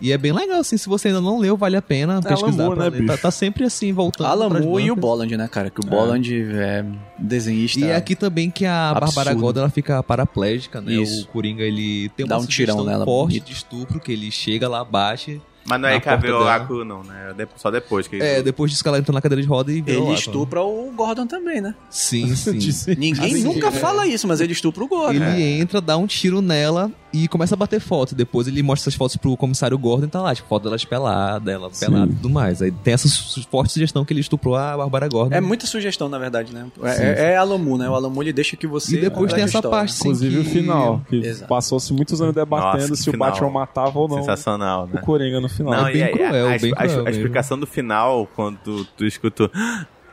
E 0.00 0.12
é 0.12 0.18
bem 0.18 0.32
legal, 0.32 0.60
assim, 0.60 0.76
se 0.76 0.88
você 0.88 1.08
ainda 1.08 1.20
não 1.20 1.38
leu, 1.38 1.56
vale 1.56 1.76
a 1.76 1.82
pena 1.82 2.22
pesquisar. 2.22 2.46
Alan 2.46 2.52
Moore, 2.52 2.76
pra 2.76 2.90
né, 2.90 2.98
ler. 2.98 3.06
Tá, 3.06 3.16
tá 3.16 3.30
sempre 3.30 3.64
assim, 3.64 3.92
voltando. 3.92 4.26
Alan 4.26 4.48
Moore 4.60 4.84
e 4.84 4.90
o. 4.90 4.96
Bolland, 4.96 5.36
né, 5.36 5.48
cara? 5.48 5.70
Que 5.70 5.80
o 5.80 5.88
Bolland 5.88 6.32
é 6.34 6.84
desenhista. 7.18 7.80
E 7.80 7.84
é 7.84 7.96
aqui 7.96 8.14
também 8.14 8.50
que 8.50 8.64
a 8.64 8.92
Bárbara 8.92 9.30
Absurdo. 9.30 9.40
Gordon 9.40 9.60
ela 9.60 9.70
fica 9.70 10.02
paraplégica, 10.02 10.80
né? 10.80 10.92
Isso. 10.92 11.24
O 11.24 11.26
Coringa 11.28 11.62
ele 11.62 12.08
tem 12.10 12.24
uma 12.24 12.30
Dá 12.30 12.38
um 12.38 12.46
tirão 12.46 12.84
nela, 12.84 13.04
forte 13.04 13.30
bonito. 13.30 13.46
de 13.46 13.52
estupro, 13.52 14.00
que 14.00 14.12
ele 14.12 14.30
chega 14.30 14.68
lá, 14.68 14.84
bate. 14.84 15.40
Mas 15.68 15.80
não 15.82 15.88
é 15.88 16.00
que 16.00 16.30
oráculo, 16.30 16.82
não, 16.82 17.04
né? 17.04 17.34
É 17.38 17.46
Só 17.56 17.70
depois 17.70 18.08
que 18.08 18.16
ele. 18.16 18.24
É, 18.24 18.42
depois 18.42 18.70
disso 18.70 18.82
que 18.82 18.88
ela 18.88 18.98
entra 18.98 19.12
na 19.12 19.20
cadeira 19.20 19.42
de 19.42 19.46
roda 19.46 19.70
e 19.70 19.82
o 19.82 19.84
Ele 19.86 20.14
estupra 20.14 20.62
o 20.62 20.90
Gordon 20.92 21.26
também, 21.26 21.60
né? 21.60 21.74
Sim, 21.90 22.34
sim. 22.34 22.94
Ninguém 22.96 23.34
Assim, 23.34 23.44
nunca 23.44 23.68
é. 23.68 23.72
fala 23.72 24.06
isso, 24.06 24.26
mas 24.26 24.40
ele 24.40 24.54
estupra 24.54 24.82
o 24.82 24.88
Gordon. 24.88 25.22
Ele 25.22 25.60
entra, 25.60 25.82
dá 25.82 25.98
um 25.98 26.06
tiro 26.06 26.40
nela 26.40 26.90
e 27.12 27.26
começa 27.28 27.54
a 27.54 27.56
bater 27.56 27.80
foto. 27.80 28.14
Depois 28.14 28.46
ele 28.46 28.62
mostra 28.62 28.84
essas 28.84 28.94
fotos 28.94 29.16
pro 29.16 29.36
comissário 29.36 29.78
Gordon 29.78 30.06
e 30.06 30.08
tá 30.10 30.20
lá, 30.20 30.34
tipo, 30.34 30.48
foto 30.48 30.64
delas 30.64 30.84
pelada, 30.84 31.50
ela 31.50 31.70
pelada 31.70 32.12
e 32.12 32.14
tudo 32.14 32.28
mais. 32.30 32.60
Aí 32.60 32.70
tem 32.70 32.94
essa 32.94 33.08
su- 33.08 33.42
forte 33.48 33.72
sugestão 33.72 34.04
que 34.04 34.12
ele 34.12 34.20
estuprou 34.20 34.54
a 34.56 34.76
Bárbara 34.76 35.08
Gordon. 35.08 35.34
É 35.34 35.40
muita 35.40 35.66
sugestão, 35.66 36.08
na 36.08 36.18
verdade, 36.18 36.52
né? 36.52 36.66
É, 36.82 37.32
é 37.32 37.36
Alan 37.36 37.58
Moore, 37.58 37.78
né? 37.80 37.88
O 37.88 38.10
Moore 38.10 38.26
ele 38.28 38.32
deixa 38.32 38.56
que 38.56 38.66
você. 38.66 38.96
E 38.96 39.00
depois 39.00 39.32
tem 39.32 39.42
a 39.42 39.46
essa 39.46 39.58
história, 39.58 39.70
parte, 39.78 39.90
né? 39.92 39.96
sim, 39.96 40.08
Inclusive 40.08 40.38
o 40.38 40.44
que- 40.44 40.50
final, 40.50 41.02
que 41.08 41.34
passou-se 41.48 41.92
muitos 41.92 42.20
anos 42.20 42.34
debatendo 42.34 42.88
Nossa, 42.88 42.94
se 43.02 43.08
o 43.08 43.12
final. 43.12 43.30
Batman 43.30 43.50
matava 43.50 43.98
ou 43.98 44.08
não 44.08 44.18
Sensacional, 44.18 44.86
né? 44.86 45.00
o 45.00 45.04
Coringa 45.04 45.40
no 45.40 45.48
final. 45.48 45.72
Não, 45.72 45.88
É 45.88 45.92
bem 45.92 46.02
e 46.02 46.08
cruel, 46.12 46.46
a, 46.48 46.54
a- 46.54 46.58
bem 46.58 46.72
a- 46.72 46.76
cruel 46.76 46.92
a 47.00 47.02
mesmo. 47.04 47.08
explicação 47.10 47.58
do 47.58 47.66
final, 47.66 48.26
quando 48.34 48.58
tu, 48.58 48.84
tu 48.96 49.04
escuta. 49.06 49.50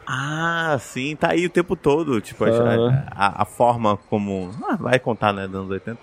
Ah, 0.07 0.77
sim, 0.79 1.15
tá 1.15 1.31
aí 1.31 1.45
o 1.45 1.49
tempo 1.49 1.75
todo. 1.75 2.21
Tipo, 2.21 2.45
a- 2.45 2.49
Aham. 2.49 3.03
a, 3.11 3.41
a 3.41 3.45
forma 3.45 3.97
como. 4.09 4.51
Ah, 4.69 4.75
vai 4.75 4.99
contar, 4.99 5.33
né, 5.33 5.47
dos 5.47 5.55
anos 5.55 5.71
80. 5.71 5.99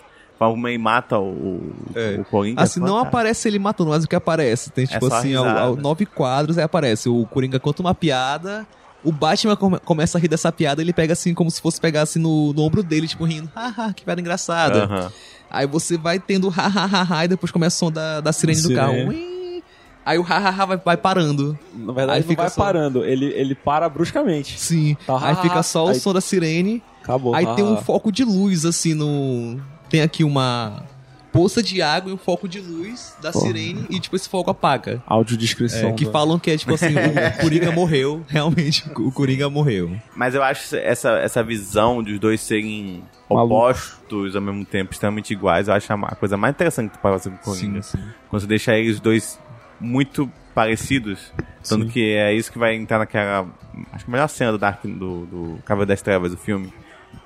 Como 0.51 0.69
ele 0.69 0.79
mata 0.79 1.19
o, 1.19 1.73
É. 1.95 2.17
o 2.21 2.25
Coringa. 2.25 2.63
Assim, 2.63 2.81
não 2.81 2.99
aparece 2.99 3.49
ele 3.49 3.59
matando, 3.59 3.91
mas 3.91 4.05
o 4.05 4.09
que 4.09 4.17
aparece? 4.17 4.71
Tem, 4.71 4.85
tipo 4.87 5.07
É 5.07 5.09
só 5.09 5.15
a 5.15 5.19
assim, 5.19 5.35
ao, 5.35 5.47
ao 5.47 5.77
nove 5.77 6.07
quadros, 6.07 6.59
aí 6.59 6.65
aparece 6.65 7.09
o 7.09 7.27
Coringa 7.27 7.59
conta 7.61 7.83
uma 7.83 7.95
piada, 7.95 8.67
o 9.05 9.11
Batman 9.13 9.57
come- 9.57 9.79
começa 9.81 10.17
a 10.17 10.21
rir 10.21 10.29
dessa 10.29 10.51
piada, 10.53 10.81
ele 10.81 10.93
pega 10.93 11.13
assim, 11.13 11.35
como 11.35 11.51
se 11.51 11.61
fosse 11.61 11.81
pegar 11.81 12.03
assim 12.03 12.19
no, 12.19 12.53
no 12.53 12.63
ombro 12.63 12.83
dele, 12.83 13.09
tipo, 13.09 13.25
rindo, 13.25 13.51
haha, 13.57 13.93
que 13.93 14.05
piada 14.05 14.21
engraçada. 14.21 14.85
Aham. 14.85 15.13
Aí 15.51 15.67
você 15.67 15.99
vai 15.99 16.19
tendo 16.19 16.49
hahaha, 16.49 17.25
e 17.25 17.29
depois 17.29 17.51
começa 17.53 17.77
o 17.77 17.79
som 17.89 17.93
da, 17.93 18.21
da 18.21 18.33
sirene 18.33 18.63
do 18.63 18.75
carro. 18.75 19.09
Ui. 19.09 19.63
Aí 20.05 20.19
o 20.19 20.23
hahaha 20.23 20.67
vai, 20.67 20.77
vai 20.79 20.97
parando. 20.97 21.57
Na 21.75 21.93
verdade, 21.93 22.11
Aí 22.13 22.17
ele 22.19 22.25
não 22.25 22.29
fica 22.31 22.43
vai 22.43 22.51
só- 22.51 22.61
parando, 22.65 23.05
ele, 23.05 23.27
ele 23.27 23.55
para 23.55 23.89
bruscamente. 23.89 24.59
Sim. 24.59 24.97
Tá, 25.07 25.19
aí 25.29 25.37
fica 25.37 25.63
só 25.63 25.85
o 25.87 25.89
aí- 25.91 26.01
som 26.01 26.13
da 26.13 26.21
sirene. 26.21 26.83
Acabou. 27.03 27.35
Aí 27.35 27.47
tem 27.55 27.65
um 27.65 27.77
foco 27.77 28.11
de 28.11 28.25
luz, 28.25 28.65
assim, 28.65 28.95
no. 28.95 29.61
Tem 29.93 30.01
aqui 30.01 30.25
uma 30.25 30.85
poça 31.31 31.63
de 31.63 31.83
água 31.83 32.11
e 32.11 32.15
um 32.15 32.17
foco 32.17 32.49
de 32.49 32.61
luz 32.61 33.15
da 33.21 33.31
Porra. 33.31 33.47
sirene 33.47 33.87
e, 33.91 34.01
tipo, 34.01 34.17
esse 34.17 34.27
foco 34.27 34.51
apaga. 34.51 35.03
Audiodescrição. 35.07 35.91
É, 35.91 35.93
que 35.93 36.07
né? 36.07 36.11
falam 36.11 36.39
que 36.39 36.51
é 36.51 36.57
tipo 36.57 36.73
assim, 36.73 36.95
o 36.95 37.37
Coringa 37.43 37.71
morreu, 37.71 38.25
realmente, 38.27 38.91
o 38.97 39.13
Coringa 39.13 39.51
morreu. 39.51 39.95
Mas 40.17 40.35
eu 40.35 40.43
acho 40.43 40.75
essa, 40.77 41.11
essa 41.19 41.43
visão 41.43 42.03
de 42.03 42.15
os 42.15 42.19
dois 42.19 42.41
serem 42.41 43.05
Maluco. 43.29 43.55
opostos 43.55 44.35
ao 44.35 44.41
mesmo 44.41 44.65
tempo, 44.65 44.93
extremamente 44.93 45.31
iguais, 45.31 45.69
eu 45.69 45.75
acho 45.75 45.93
a 45.93 46.17
coisa 46.17 46.39
mais 46.39 46.55
interessante 46.55 46.91
que 46.91 46.97
tu 46.97 47.01
pode 47.03 47.19
fazer 47.19 47.31
com 47.37 47.37
o 47.37 47.55
Coringa. 47.55 47.83
sim. 47.83 47.99
Quando 48.31 48.41
você 48.41 48.49
deixa 48.49 48.75
eles 48.75 48.99
dois 48.99 49.39
muito 49.79 50.31
parecidos. 50.55 51.33
Tanto 51.69 51.87
que 51.89 52.15
é 52.15 52.33
isso 52.33 52.51
que 52.51 52.59
vai 52.59 52.75
entrar 52.75 52.99
naquela. 52.99 53.47
Acho 53.93 54.07
que 54.07 54.11
a 54.11 54.13
melhor 54.13 54.29
cena 54.29 54.53
do 54.53 54.59
Dark 54.59 54.83
do, 54.85 55.27
do 55.27 55.59
Cavaleiro 55.67 55.89
das 55.89 56.01
Trevas, 56.01 56.31
do 56.31 56.39
filme. 56.39 56.73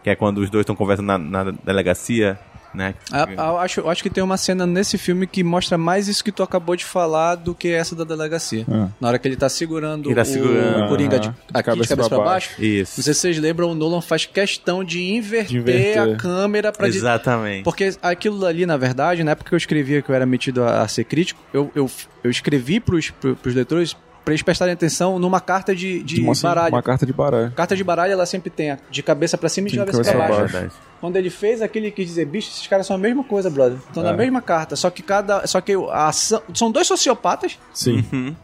Que 0.03 0.11
é 0.11 0.17
quando 0.17 0.39
os 0.39 0.51
dois 0.51 0.63
estão 0.63 0.75
conversando 0.75 1.07
na, 1.07 1.19
na 1.19 1.51
delegacia, 1.51 2.39
né? 2.77 2.95
Ah, 3.11 3.27
ah, 3.37 3.47
eu 3.49 3.59
acho, 3.59 3.89
acho 3.89 4.03
que 4.03 4.11
tem 4.11 4.23
uma 4.23 4.37
cena 4.37 4.67
nesse 4.67 4.99
filme 4.99 5.27
que 5.27 5.43
mostra 5.43 5.79
mais 5.79 6.07
isso 6.09 6.23
que 6.23 6.31
tu 6.31 6.43
acabou 6.43 6.77
de 6.77 6.85
falar 6.85 7.35
do 7.37 7.55
que 7.55 7.69
essa 7.69 7.97
da 7.97 8.05
delegacia. 8.05 8.65
Ah. 8.71 8.89
Na 9.01 9.09
hora 9.09 9.19
que 9.19 9.27
ele 9.27 9.37
tá 9.37 9.49
segurando, 9.49 10.09
Ele 10.09 10.15
tá 10.15 10.23
o, 10.23 10.25
segurando, 10.27 10.85
o 10.85 10.89
Coringa 10.89 11.19
de, 11.19 11.29
aham. 11.29 11.37
aqui 11.55 11.71
de 11.81 11.89
cabeça, 11.89 12.09
pra 12.11 12.19
baixo. 12.19 12.63
Isso. 12.63 12.93
Não 12.99 13.05
sei 13.05 13.15
se 13.15 13.21
vocês 13.21 13.39
lembram, 13.39 13.71
o 13.71 13.75
Nolan 13.75 14.01
faz 14.03 14.27
questão 14.27 14.85
de 14.85 15.03
inverter, 15.03 15.47
De 15.49 15.57
inverter. 15.59 16.03
a 16.03 16.17
câmera 16.17 16.71
pra... 16.73 16.87
Exatamente. 16.87 17.65
Porque 17.65 17.95
aquilo 18.03 18.45
ali, 18.45 18.67
na 18.67 18.77
verdade, 18.77 19.25
na 19.25 19.31
época 19.31 19.49
que 19.49 19.55
eu 19.55 19.59
escrevia 19.59 20.03
que 20.03 20.11
eu 20.11 20.15
era 20.15 20.27
metido 20.27 20.63
a, 20.63 20.83
a 20.83 20.89
ser 20.89 21.05
crítico, 21.05 21.41
eu, 21.55 21.71
eu, 21.75 21.91
eu 22.23 22.31
escrevi 22.31 22.79
pros, 22.79 23.11
pro- 23.11 23.35
pros 23.37 23.55
leitores 23.55 23.97
pra 24.25 24.33
eles 24.35 24.43
prestarem 24.43 24.75
atenção 24.75 25.21
numa 25.21 25.41
carta 25.41 25.73
de, 25.75 26.03
de, 26.03 26.17
De 26.17 26.21
uma, 26.21 26.33
baralho. 26.43 26.75
uma 26.75 26.83
carta 26.83 27.07
de 27.07 27.13
baralho. 27.13 27.53
Carta 27.53 27.77
de 27.77 27.85
baralho, 27.85 28.13
ela 28.13 28.27
sempre 28.27 28.51
tem 28.51 28.73
a- 28.73 28.79
de 28.91 29.01
cabeça 29.03 29.39
pra 29.39 29.49
cima 29.49 29.69
e 29.69 29.71
de 29.71 29.77
De 29.79 29.85
cabeça 29.85 30.03
cabeça 30.13 30.17
pra 30.27 30.27
pra 30.49 30.61
baixo. 30.61 30.77
Quando 31.01 31.17
ele 31.17 31.29
fez 31.31 31.61
aquilo, 31.61 31.87
ele 31.87 31.93
quis 31.93 32.07
dizer, 32.07 32.25
bicho, 32.25 32.49
esses 32.51 32.67
caras 32.67 32.87
são 32.87 32.97
a 32.97 32.99
mesma 32.99 33.23
coisa, 33.23 33.51
brother. 33.51 33.79
Estão 33.87 34.03
na 34.03 34.11
É. 34.11 34.17
mesma 34.17 34.41
carta, 34.41 34.75
só 34.77 34.89
que 34.91 35.03
cada. 35.03 35.47
Só 35.47 35.61
que 35.61 35.73
a 35.75 36.09
ação. 36.09 36.43
São 36.55 36.71
dois 36.71 36.87
sociopatas, 36.87 37.59
Sim, 37.75 38.35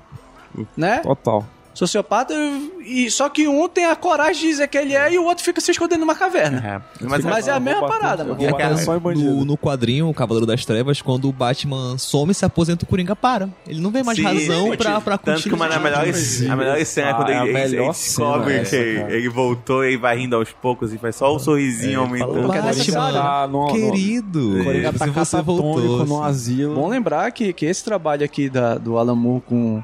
né? 0.76 0.98
total. 0.98 1.46
Sociopata, 1.75 2.35
e 2.85 3.11
só 3.11 3.29
que 3.29 3.49
um 3.49 3.66
tem 3.68 3.87
a 3.87 3.97
coragem 3.97 4.43
de 4.43 4.49
dizer 4.49 4.68
que 4.68 4.77
ele 4.77 4.95
é 4.95 5.12
e 5.14 5.18
o 5.18 5.25
outro 5.25 5.43
fica 5.45 5.61
se 5.61 5.70
escondendo 5.70 6.01
numa 6.01 6.14
caverna. 6.14 6.83
É. 7.01 7.05
Mas, 7.07 7.25
Mas, 7.25 7.49
é 7.49 7.53
a 7.53 7.59
mesma 7.61 7.81
bater- 7.83 7.99
parada, 7.99 8.25
mano. 8.25 8.37
em 8.97 8.99
bandido. 9.01 9.31
No, 9.31 9.45
no 9.45 9.57
quadrinho, 9.57 10.09
o 10.09 10.14
Cavaleiro 10.14 10.47
das 10.47 10.64
Trevas, 10.66 11.01
quando 11.01 11.29
o 11.29 11.33
Batman 11.33 11.97
some, 11.97 12.35
se 12.35 12.45
aposenta, 12.45 12.85
o 12.85 12.87
Coringa 12.89 13.16
para. 13.16 13.49
Ele 13.66 13.81
não 13.81 13.91
vê 13.91 14.03
mais 14.03 14.18
Sim, 14.18 14.25
razão 14.25 14.77
pra, 14.77 15.01
pra 15.01 15.16
Tanto 15.18 15.43
que 15.45 15.55
uma 15.55 15.68
das 15.68 15.81
melhores, 15.83 16.43
a 16.51 16.57
melhor 16.57 16.85
cena 16.85 17.09
é 17.11 17.14
quando 17.14 17.29
Ah, 17.29 17.33
é 17.33 17.39
a 17.39 17.43
ele, 17.47 17.51
ele- 17.51 17.59
ele 17.59 17.70
melhor 17.70 17.93
descobre 17.93 18.61
que 18.64 18.77
ele 18.77 19.29
voltou 19.29 19.85
e 19.85 19.97
vai 19.97 20.16
rindo 20.18 20.37
aos 20.37 20.51
poucos 20.53 20.93
e 20.93 20.99
faz 20.99 21.16
só 21.16 21.35
o 21.35 21.39
sorrisinho 21.39 22.01
aumentando. 22.01 22.43
Porque 22.43 22.59
é 22.59 22.62
necessário, 22.62 23.14
né? 23.14 23.23
Tá 23.23 23.47
no- 23.49 23.66
no- 23.66 23.73
Querido, 23.73 24.61
Coringa 24.64 24.93
tá 24.93 25.07
se 25.07 25.11
você 25.11 25.43
voltou. 25.43 26.05
no 26.07 26.23
assim. 26.23 26.31
asilo. 26.53 26.75
Bom 26.75 26.89
lembrar 26.89 27.31
que, 27.33 27.53
que 27.53 27.64
esse 27.66 27.83
trabalho 27.83 28.25
aqui 28.25 28.49
da, 28.51 28.75
do 28.77 28.99
Alan 28.99 29.14
Moore 29.14 29.43
com, 29.49 29.83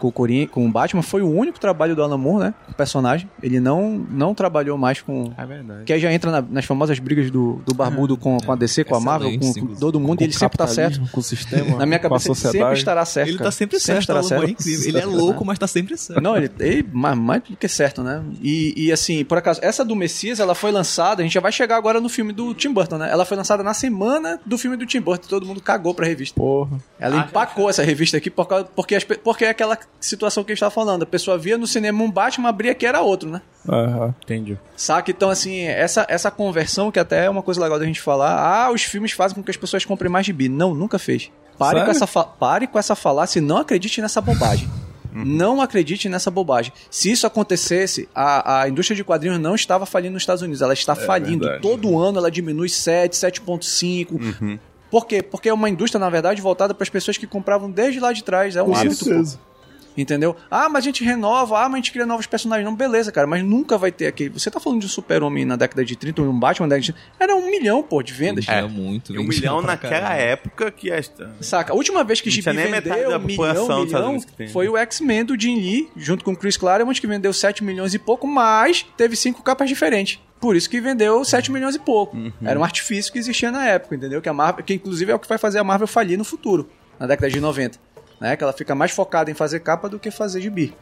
com, 0.00 0.08
o 0.08 0.12
Coringa, 0.12 0.48
com 0.50 0.66
o 0.66 0.70
Batman 0.70 1.02
foi 1.02 1.22
o 1.22 1.28
único 1.30 1.60
trabalho 1.60 1.94
do 1.94 2.02
Alan 2.02 2.18
Moore, 2.18 2.44
né? 2.44 2.54
Com 2.66 2.72
o 2.72 2.74
personagem. 2.74 3.28
Ele 3.42 3.60
não, 3.60 4.04
não 4.10 4.34
trabalhou 4.34 4.76
mais 4.76 5.00
com. 5.00 5.32
É 5.36 5.44
verdade. 5.46 5.84
Que 5.84 5.92
aí 5.92 6.00
já 6.00 6.12
entra 6.12 6.30
na- 6.30 6.42
nas 6.42 6.64
famosas 6.64 6.98
brigas 6.98 7.30
do, 7.30 7.60
do 7.66 7.74
Barbudo 7.74 8.16
com, 8.16 8.38
com 8.38 8.52
a 8.52 8.56
DC, 8.56 8.84
com 8.84 8.94
a 8.96 9.00
Marvel, 9.00 9.38
com, 9.38 9.52
com 9.52 9.74
todo 9.74 10.00
mundo, 10.00 10.20
e 10.20 10.24
ele 10.24 10.32
sempre 10.32 10.56
tá 10.58 10.66
certo. 10.66 11.00
Com 11.12 11.20
o 11.20 11.22
sistema, 11.22 11.76
Na 11.78 11.86
minha 11.86 11.98
com 11.98 12.08
cabeça 12.08 12.28
ele 12.28 12.34
sempre 12.36 12.72
estará 12.72 13.04
certo. 13.04 13.28
Ele 13.28 13.38
cara. 13.38 13.50
tá 13.50 13.52
sempre, 13.52 13.78
sempre 13.78 13.86
certo, 13.86 14.00
estará 14.00 14.18
Alan 14.20 14.28
certo. 14.28 14.44
É 14.46 14.50
incrível. 14.50 14.88
Ele 14.88 14.98
é 14.98 15.06
louco, 15.06 15.44
mas 15.44 15.58
tá 15.58 15.66
sempre 15.66 15.96
certo. 15.96 16.20
Não, 16.20 16.36
ele, 16.36 16.50
ele 16.58 16.88
mais, 16.92 17.16
mais 17.18 17.42
do 17.42 17.56
que 17.56 17.68
certo, 17.68 18.02
né? 18.02 18.22
E, 18.42 18.72
e 18.86 18.92
assim, 18.92 19.24
por 19.24 19.38
acaso, 19.38 19.60
essa 19.62 19.84
do 19.84 19.94
Messias, 19.94 20.40
ela 20.40 20.54
foi 20.54 20.70
lançada, 20.72 21.22
a 21.22 21.24
gente 21.24 21.34
já 21.34 21.40
vai 21.40 21.52
chegar 21.52 21.76
agora 21.76 22.00
no 22.00 22.08
filme 22.08 22.32
do 22.32 22.54
Tim 22.54 22.72
Burton, 22.72 22.96
né? 22.98 23.10
Ela 23.10 23.24
foi 23.24 23.36
lançada 23.36 23.62
na 23.62 23.74
semana 23.74 24.40
do 24.46 24.56
filme 24.56 24.76
do 24.76 24.86
Tim 24.86 25.00
Burton, 25.00 25.28
todo 25.28 25.46
mundo 25.46 25.60
cagou 25.60 25.94
pra 25.94 26.06
revista. 26.06 26.34
Porra. 26.40 26.78
Ela 26.98 27.16
empacou 27.18 27.68
essa 27.68 27.82
revista 27.82 28.16
aqui 28.16 28.30
por 28.30 28.46
causa, 28.46 28.64
porque, 28.74 28.94
as 28.94 29.04
porque 29.04 29.44
é 29.44 29.50
aquela 29.50 29.76
situação 30.00 30.42
que 30.42 30.52
a 30.52 30.54
gente 30.54 30.60
tava 30.60 30.70
falando. 30.70 31.02
A 31.02 31.06
pessoa 31.06 31.36
via 31.36 31.58
no 31.58 31.66
cinema 31.66 32.02
um 32.02 32.10
Batman, 32.10 32.48
abria 32.48 32.74
que 32.74 32.86
era 32.86 33.00
outro, 33.00 33.28
né? 33.28 33.42
Aham. 33.68 34.14
Entendi. 34.22 34.58
Saca? 34.76 35.10
Então, 35.10 35.30
assim, 35.30 35.60
essa, 35.62 36.06
essa 36.08 36.30
conversão, 36.30 36.90
que 36.90 36.98
até 36.98 37.26
é 37.26 37.30
uma 37.30 37.42
coisa 37.42 37.60
legal 37.60 37.78
da 37.78 37.84
gente 37.84 38.00
falar, 38.00 38.38
ah, 38.38 38.72
os 38.72 38.82
filmes 38.82 39.12
fazem 39.12 39.34
com 39.34 39.42
que 39.42 39.50
as 39.50 39.56
pessoas 39.56 39.84
comprem 39.84 40.10
mais 40.10 40.24
de 40.24 40.32
bi. 40.32 40.48
Não, 40.48 40.74
nunca 40.74 40.98
fez. 40.98 41.30
Pare 41.58 41.78
Sério? 41.78 41.84
com, 41.84 42.04
essa 42.04 42.24
pare 42.24 42.66
com 42.66 42.78
essa 42.78 42.94
falácia 42.94 43.38
e 43.38 43.42
não 43.42 43.58
acredite 43.58 44.00
nessa 44.00 44.20
bobagem. 44.20 44.68
Não 45.12 45.60
acredite 45.60 46.08
nessa 46.08 46.30
bobagem. 46.30 46.72
Se 46.90 47.10
isso 47.10 47.26
acontecesse, 47.26 48.08
a, 48.14 48.62
a 48.62 48.68
indústria 48.68 48.96
de 48.96 49.02
quadrinhos 49.02 49.40
não 49.40 49.54
estava 49.54 49.84
falindo 49.84 50.12
nos 50.12 50.22
Estados 50.22 50.40
Unidos. 50.40 50.62
Ela 50.62 50.72
está 50.72 50.94
falindo. 50.94 51.44
verdade. 51.44 51.62
Todo 51.62 51.98
ano 51.98 52.18
ela 52.18 52.30
diminui 52.30 52.68
7, 52.68 53.14
7,5. 53.16 54.58
Por 54.90 55.06
quê? 55.06 55.22
Porque 55.22 55.48
é 55.48 55.52
uma 55.52 55.68
indústria, 55.68 56.00
na 56.00 56.10
verdade, 56.10 56.40
voltada 56.40 56.74
para 56.74 56.82
as 56.82 56.88
pessoas 56.88 57.16
que 57.16 57.26
compravam 57.26 57.70
desde 57.70 58.00
lá 58.00 58.12
de 58.12 58.24
trás. 58.24 58.56
É 58.56 58.62
um 58.62 58.74
hábito. 58.74 59.04
pô. 59.04 59.49
Entendeu? 59.96 60.36
Ah, 60.50 60.68
mas 60.68 60.84
a 60.84 60.86
gente 60.86 61.04
renova, 61.04 61.58
ah, 61.58 61.68
mas 61.68 61.74
a 61.74 61.76
gente 61.76 61.92
cria 61.92 62.06
novos 62.06 62.26
personagens. 62.26 62.64
Não, 62.64 62.74
beleza, 62.74 63.10
cara, 63.10 63.26
mas 63.26 63.42
nunca 63.42 63.76
vai 63.76 63.90
ter 63.90 64.06
aquele. 64.06 64.30
Você 64.30 64.50
tá 64.50 64.60
falando 64.60 64.80
de 64.80 64.86
um 64.86 64.88
super-homem 64.88 65.44
na 65.44 65.56
década 65.56 65.84
de 65.84 65.96
30, 65.96 66.22
um 66.22 66.38
Batman 66.38 66.66
na 66.66 66.76
década 66.76 66.86
de 66.86 66.92
30. 66.92 67.08
Era 67.18 67.34
um 67.34 67.50
milhão, 67.50 67.82
pô, 67.82 68.02
de 68.02 68.12
vendas. 68.12 68.46
É 68.48 68.62
muito. 68.62 69.14
E 69.14 69.18
um 69.18 69.24
milhão 69.24 69.60
naquela 69.60 70.00
caramba. 70.00 70.22
época 70.22 70.70
que 70.70 70.90
esta. 70.90 71.34
Saca? 71.40 71.72
A 71.72 71.76
última 71.76 72.04
vez 72.04 72.20
que 72.20 72.30
Gibi 72.30 72.42
tinha 72.42 72.54
nem 72.54 72.70
metade 72.70 72.94
vendeu 72.94 73.10
da 73.10 73.18
um 73.18 73.20
milhão, 73.20 73.84
milhão 73.84 74.20
foi 74.52 74.68
o 74.68 74.76
X-Men 74.76 75.24
do 75.24 75.40
Jim 75.40 75.56
Lee, 75.56 75.88
junto 75.96 76.24
com 76.24 76.32
o 76.32 76.36
Chris 76.36 76.56
Claremont, 76.56 77.00
que 77.00 77.06
vendeu 77.06 77.32
7 77.32 77.64
milhões 77.64 77.94
e 77.94 77.98
pouco, 77.98 78.26
mas 78.26 78.86
teve 78.96 79.16
cinco 79.16 79.42
capas 79.42 79.68
diferentes. 79.68 80.18
Por 80.40 80.56
isso 80.56 80.70
que 80.70 80.80
vendeu 80.80 81.22
7 81.22 81.52
milhões 81.52 81.74
e 81.74 81.78
pouco. 81.78 82.16
Uhum. 82.16 82.32
Era 82.42 82.58
um 82.58 82.64
artifício 82.64 83.12
que 83.12 83.18
existia 83.18 83.50
na 83.50 83.66
época, 83.66 83.94
entendeu? 83.94 84.22
Que 84.22 84.28
a 84.28 84.32
Marvel, 84.32 84.64
que 84.64 84.72
inclusive 84.72 85.12
é 85.12 85.14
o 85.14 85.18
que 85.18 85.28
vai 85.28 85.36
fazer 85.36 85.58
a 85.58 85.64
Marvel 85.64 85.86
falir 85.86 86.16
no 86.16 86.24
futuro, 86.24 86.70
na 86.98 87.06
década 87.06 87.30
de 87.30 87.38
90. 87.40 87.78
Né? 88.20 88.36
Que 88.36 88.44
ela 88.44 88.52
fica 88.52 88.74
mais 88.74 88.90
focada 88.90 89.30
em 89.30 89.34
fazer 89.34 89.60
capa 89.60 89.88
do 89.88 89.98
que 89.98 90.10
fazer 90.10 90.40
gibi. 90.40 90.74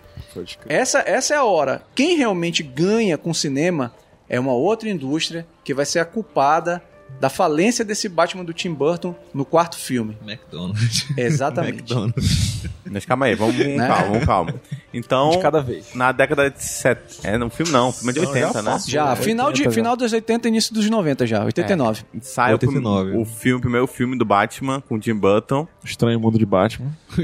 Essa, 0.68 0.98
essa 1.06 1.34
é 1.34 1.36
a 1.36 1.44
hora. 1.44 1.82
Quem 1.94 2.16
realmente 2.16 2.62
ganha 2.62 3.16
com 3.16 3.32
cinema 3.32 3.92
é 4.28 4.38
uma 4.38 4.52
outra 4.52 4.88
indústria 4.88 5.46
que 5.64 5.72
vai 5.72 5.86
ser 5.86 6.00
a 6.00 6.04
culpada 6.04 6.82
da 7.20 7.30
falência 7.30 7.84
desse 7.84 8.08
Batman 8.08 8.44
do 8.44 8.52
Tim 8.52 8.72
Burton 8.74 9.14
no 9.32 9.44
quarto 9.44 9.78
filme. 9.78 10.16
McDonald's. 10.26 11.06
Exatamente. 11.16 11.78
McDonald's. 11.80 12.66
Mas 12.84 13.04
calma 13.06 13.26
aí, 13.26 13.34
vamos 13.34 13.56
com 13.56 13.62
Né? 13.64 13.86
calma, 13.86 14.02
vamos 14.04 14.18
com 14.20 14.26
calma. 14.26 14.54
Então, 14.92 15.30
De 15.30 15.38
cada 15.38 15.60
vez. 15.60 15.94
na 15.94 16.12
década 16.12 16.48
de 16.50 16.62
70. 16.64 17.28
É, 17.28 17.36
no 17.36 17.50
filme 17.50 17.70
não, 17.70 17.92
filme 17.92 18.12
de 18.14 18.20
Não, 18.20 18.28
80, 18.28 18.52
já 18.54 18.62
né? 18.62 18.70
faço. 18.72 18.90
Já, 18.90 19.04
80 19.10 19.22
final, 19.22 19.52
de, 19.52 19.64
já. 19.64 19.70
final 19.70 19.96
dos 19.96 20.12
80 20.12 20.48
início 20.48 20.72
dos 20.74 20.88
90 20.88 21.26
já, 21.26 21.44
89. 21.44 22.04
Sai 22.22 22.54
o, 22.54 22.58
prim- 22.58 22.68
89. 22.68 23.16
o 23.18 23.24
filme, 23.26 23.58
o 23.58 23.60
primeiro 23.60 23.86
filme 23.86 24.16
do 24.16 24.24
Batman 24.24 24.80
com 24.80 24.94
o 24.94 24.98
Tim 24.98 25.14
Burton. 25.14 25.68
Estranho 25.84 26.18
Mundo 26.18 26.38
de 26.38 26.46
Batman. 26.46 26.90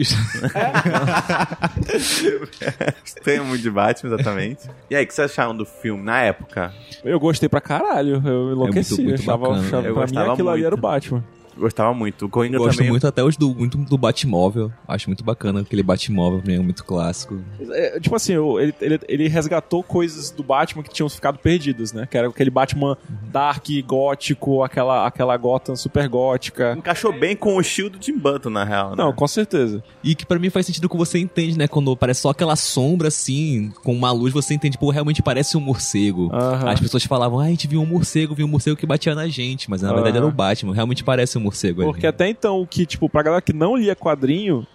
Extremo 3.04 3.56
de 3.58 3.70
Batman, 3.70 4.14
exatamente. 4.14 4.68
E 4.90 4.96
aí, 4.96 5.04
o 5.04 5.06
que 5.06 5.14
vocês 5.14 5.30
acharam 5.30 5.56
do 5.56 5.64
filme 5.64 6.02
na 6.02 6.20
época? 6.20 6.72
Eu 7.04 7.18
gostei 7.20 7.48
pra 7.48 7.60
caralho. 7.60 8.22
Eu 8.24 8.52
enlouqueci. 8.52 9.02
muito 9.02 9.20
achava, 9.22 9.48
bacana. 9.48 9.66
achava- 9.66 9.86
Eu 9.88 9.94
pra 9.94 10.02
mim 10.06 10.10
gostava 10.12 10.32
aquilo 10.32 10.48
ali 10.50 10.58
muito. 10.62 10.66
era 10.66 10.74
o 10.74 10.78
Batman. 10.78 11.24
Gostava 11.56 11.94
muito. 11.94 12.26
O 12.26 12.28
Coringa 12.28 12.58
Gosto 12.58 12.78
também. 12.78 12.90
muito 12.90 13.06
até 13.06 13.22
os 13.22 13.36
do, 13.36 13.54
muito 13.54 13.78
do 13.78 13.98
Batmóvel. 13.98 14.72
Acho 14.86 15.08
muito 15.08 15.24
bacana 15.24 15.60
aquele 15.60 15.82
Batmóvel, 15.82 16.42
é 16.46 16.58
muito 16.58 16.84
clássico. 16.84 17.40
É, 17.70 18.00
tipo 18.00 18.14
assim, 18.14 18.34
ele, 18.58 18.74
ele, 18.80 19.00
ele 19.08 19.28
resgatou 19.28 19.82
coisas 19.82 20.30
do 20.30 20.42
Batman 20.42 20.82
que 20.82 20.90
tinham 20.92 21.08
ficado 21.08 21.38
perdidas, 21.38 21.92
né? 21.92 22.06
Que 22.10 22.16
era 22.16 22.28
aquele 22.28 22.50
Batman 22.50 22.96
dark, 23.30 23.66
gótico, 23.86 24.62
aquela, 24.62 25.06
aquela 25.06 25.36
Gotham 25.36 25.76
super 25.76 26.08
gótica. 26.08 26.74
Encaixou 26.76 27.12
bem 27.12 27.36
com 27.36 27.56
o 27.56 27.60
estilo 27.60 27.90
do 27.90 27.98
Tim 27.98 28.18
Burton, 28.18 28.50
na 28.50 28.64
real. 28.64 28.90
né? 28.90 28.96
Não, 28.98 29.12
com 29.12 29.26
certeza. 29.28 29.82
E 30.02 30.14
que 30.14 30.26
pra 30.26 30.38
mim 30.38 30.50
faz 30.50 30.66
sentido 30.66 30.88
que 30.88 30.96
você 30.96 31.18
entende, 31.18 31.58
né? 31.58 31.68
Quando 31.68 31.96
parece 31.96 32.22
só 32.22 32.30
aquela 32.30 32.56
sombra 32.56 33.08
assim, 33.08 33.72
com 33.82 33.94
uma 33.94 34.10
luz, 34.10 34.32
você 34.32 34.54
entende, 34.54 34.78
pô, 34.78 34.90
realmente 34.90 35.22
parece 35.22 35.56
um 35.56 35.60
morcego. 35.60 36.30
As 36.66 36.80
pessoas 36.80 37.04
falavam, 37.04 37.40
ah, 37.40 37.44
a 37.44 37.48
gente 37.48 37.66
viu 37.66 37.80
um 37.80 37.86
morcego, 37.86 38.34
viu 38.34 38.46
um 38.46 38.48
morcego 38.50 38.76
que 38.76 38.86
batia 38.86 39.14
na 39.14 39.28
gente, 39.28 39.70
mas 39.70 39.82
na 39.82 39.92
verdade 39.92 40.16
era 40.16 40.26
o 40.26 40.30
Batman, 40.30 40.74
realmente 40.74 41.04
parece 41.04 41.38
um 41.38 41.43
morcego 41.44 41.82
ali. 41.82 41.90
Porque 41.90 42.06
até 42.06 42.28
então, 42.28 42.60
o 42.60 42.66
que, 42.66 42.84
tipo, 42.86 43.08
pra 43.08 43.22
galera 43.22 43.42
que 43.42 43.52
não 43.52 43.76
lia 43.76 43.94
quadrinho, 43.94 44.66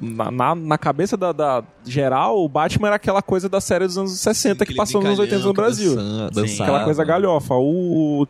na, 0.00 0.30
na, 0.30 0.54
na 0.54 0.78
cabeça 0.78 1.16
da, 1.16 1.30
da 1.32 1.62
geral, 1.84 2.42
o 2.42 2.48
Batman 2.48 2.88
era 2.88 2.96
aquela 2.96 3.20
coisa 3.20 3.48
da 3.48 3.60
série 3.60 3.86
dos 3.86 3.98
anos 3.98 4.12
60 4.12 4.56
que 4.58 4.62
Aquele 4.64 4.76
passou 4.78 5.00
nos 5.00 5.08
anos 5.08 5.18
80 5.20 5.42
no 5.44 5.50
que 5.52 5.56
Brasil. 5.56 5.96
dança- 5.96 6.28
Sim. 6.28 6.40
dançava. 6.40 6.62
Aquela 6.70 6.84
coisa 6.84 7.04
galhofa. 7.04 7.54
O, 7.54 8.22
o 8.22 8.26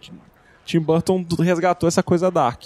Tim 0.64 0.80
Burton 0.80 1.24
resgatou 1.38 1.86
essa 1.88 2.02
coisa 2.02 2.30
dark. 2.30 2.62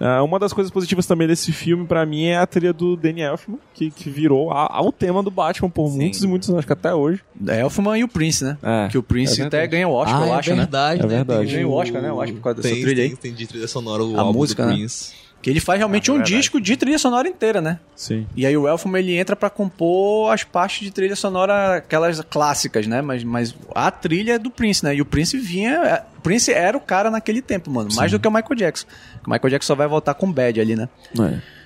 Ah, 0.00 0.22
uma 0.22 0.38
das 0.38 0.52
coisas 0.52 0.70
positivas 0.70 1.06
também 1.06 1.26
desse 1.26 1.50
filme, 1.52 1.84
pra 1.86 2.06
mim, 2.06 2.26
é 2.26 2.36
a 2.38 2.46
trilha 2.46 2.72
do 2.72 2.96
Danny 2.96 3.20
Elfman, 3.22 3.58
que, 3.74 3.90
que 3.90 4.08
virou 4.08 4.50
a, 4.52 4.66
a- 4.78 4.80
o 4.82 4.92
tema 4.92 5.22
do 5.22 5.30
Batman 5.30 5.68
por 5.68 5.90
muitos 5.90 6.22
e 6.22 6.26
muitos 6.26 6.48
anos, 6.48 6.58
acho 6.60 6.66
que 6.66 6.72
até 6.72 6.94
hoje. 6.94 7.20
É 7.48 7.60
Elfman 7.60 7.98
e 7.98 8.04
o 8.04 8.08
Prince, 8.08 8.44
né? 8.44 8.56
É, 8.62 8.88
que 8.88 8.96
o 8.98 9.02
Prince 9.02 9.40
é 9.40 9.46
até 9.46 9.58
verdade. 9.58 9.70
ganha 9.72 9.88
o 9.88 9.92
Oscar, 9.92 10.22
ah, 10.22 10.26
eu 10.26 10.34
é 10.34 10.36
acho, 10.38 10.50
né? 10.50 10.56
verdade, 10.56 11.00
É 11.00 11.02
né? 11.06 11.08
verdade. 11.16 11.46
Tem 11.46 11.54
Ganhou 11.56 11.72
o 11.72 11.74
Oscar, 11.74 12.00
né? 12.02 12.08
Eu 12.10 12.20
acho, 12.20 12.32
por 12.34 12.40
causa 12.42 12.62
dessa 12.62 12.74
tem, 12.74 12.82
trilha 12.84 13.02
aí. 13.02 13.08
Tem, 13.10 13.16
tem 13.16 13.34
de 13.34 13.46
trilha 13.46 13.66
sonora 13.68 14.04
o 14.04 14.16
A 14.16 14.20
álbum 14.22 14.38
música, 14.38 14.62
do 14.62 14.68
né? 14.70 14.74
Prince. 14.76 15.12
Que 15.48 15.52
ele 15.52 15.60
faz 15.60 15.78
realmente 15.78 16.10
é 16.10 16.12
um 16.12 16.16
verdade. 16.16 16.36
disco 16.36 16.60
de 16.60 16.76
trilha 16.76 16.98
sonora 16.98 17.26
inteira, 17.26 17.60
né? 17.60 17.78
Sim. 17.96 18.26
E 18.36 18.44
aí 18.44 18.54
o 18.54 18.68
Elfman 18.68 18.98
ele 19.00 19.16
entra 19.16 19.34
pra 19.34 19.48
compor 19.48 20.30
as 20.30 20.44
partes 20.44 20.80
de 20.80 20.90
trilha 20.90 21.16
sonora, 21.16 21.76
aquelas 21.76 22.20
clássicas, 22.20 22.86
né? 22.86 23.00
Mas, 23.00 23.24
mas 23.24 23.54
a 23.74 23.90
trilha 23.90 24.34
é 24.34 24.38
do 24.38 24.50
Prince, 24.50 24.84
né? 24.84 24.94
E 24.94 25.00
o 25.00 25.06
Prince 25.06 25.38
vinha. 25.38 25.70
é- 25.72 26.04
O 26.18 26.20
Prince 26.20 26.52
era 26.52 26.76
o 26.76 26.80
cara 26.80 27.10
naquele 27.10 27.40
tempo, 27.40 27.70
mano. 27.70 27.88
Mais 27.94 28.10
do 28.12 28.20
que 28.20 28.28
o 28.28 28.30
Michael 28.30 28.54
Jackson. 28.56 28.86
O 29.26 29.30
Michael 29.30 29.50
Jackson 29.50 29.66
só 29.68 29.74
vai 29.74 29.88
voltar 29.88 30.12
com 30.14 30.30
Bad 30.30 30.60
ali, 30.60 30.76
né? 30.76 30.86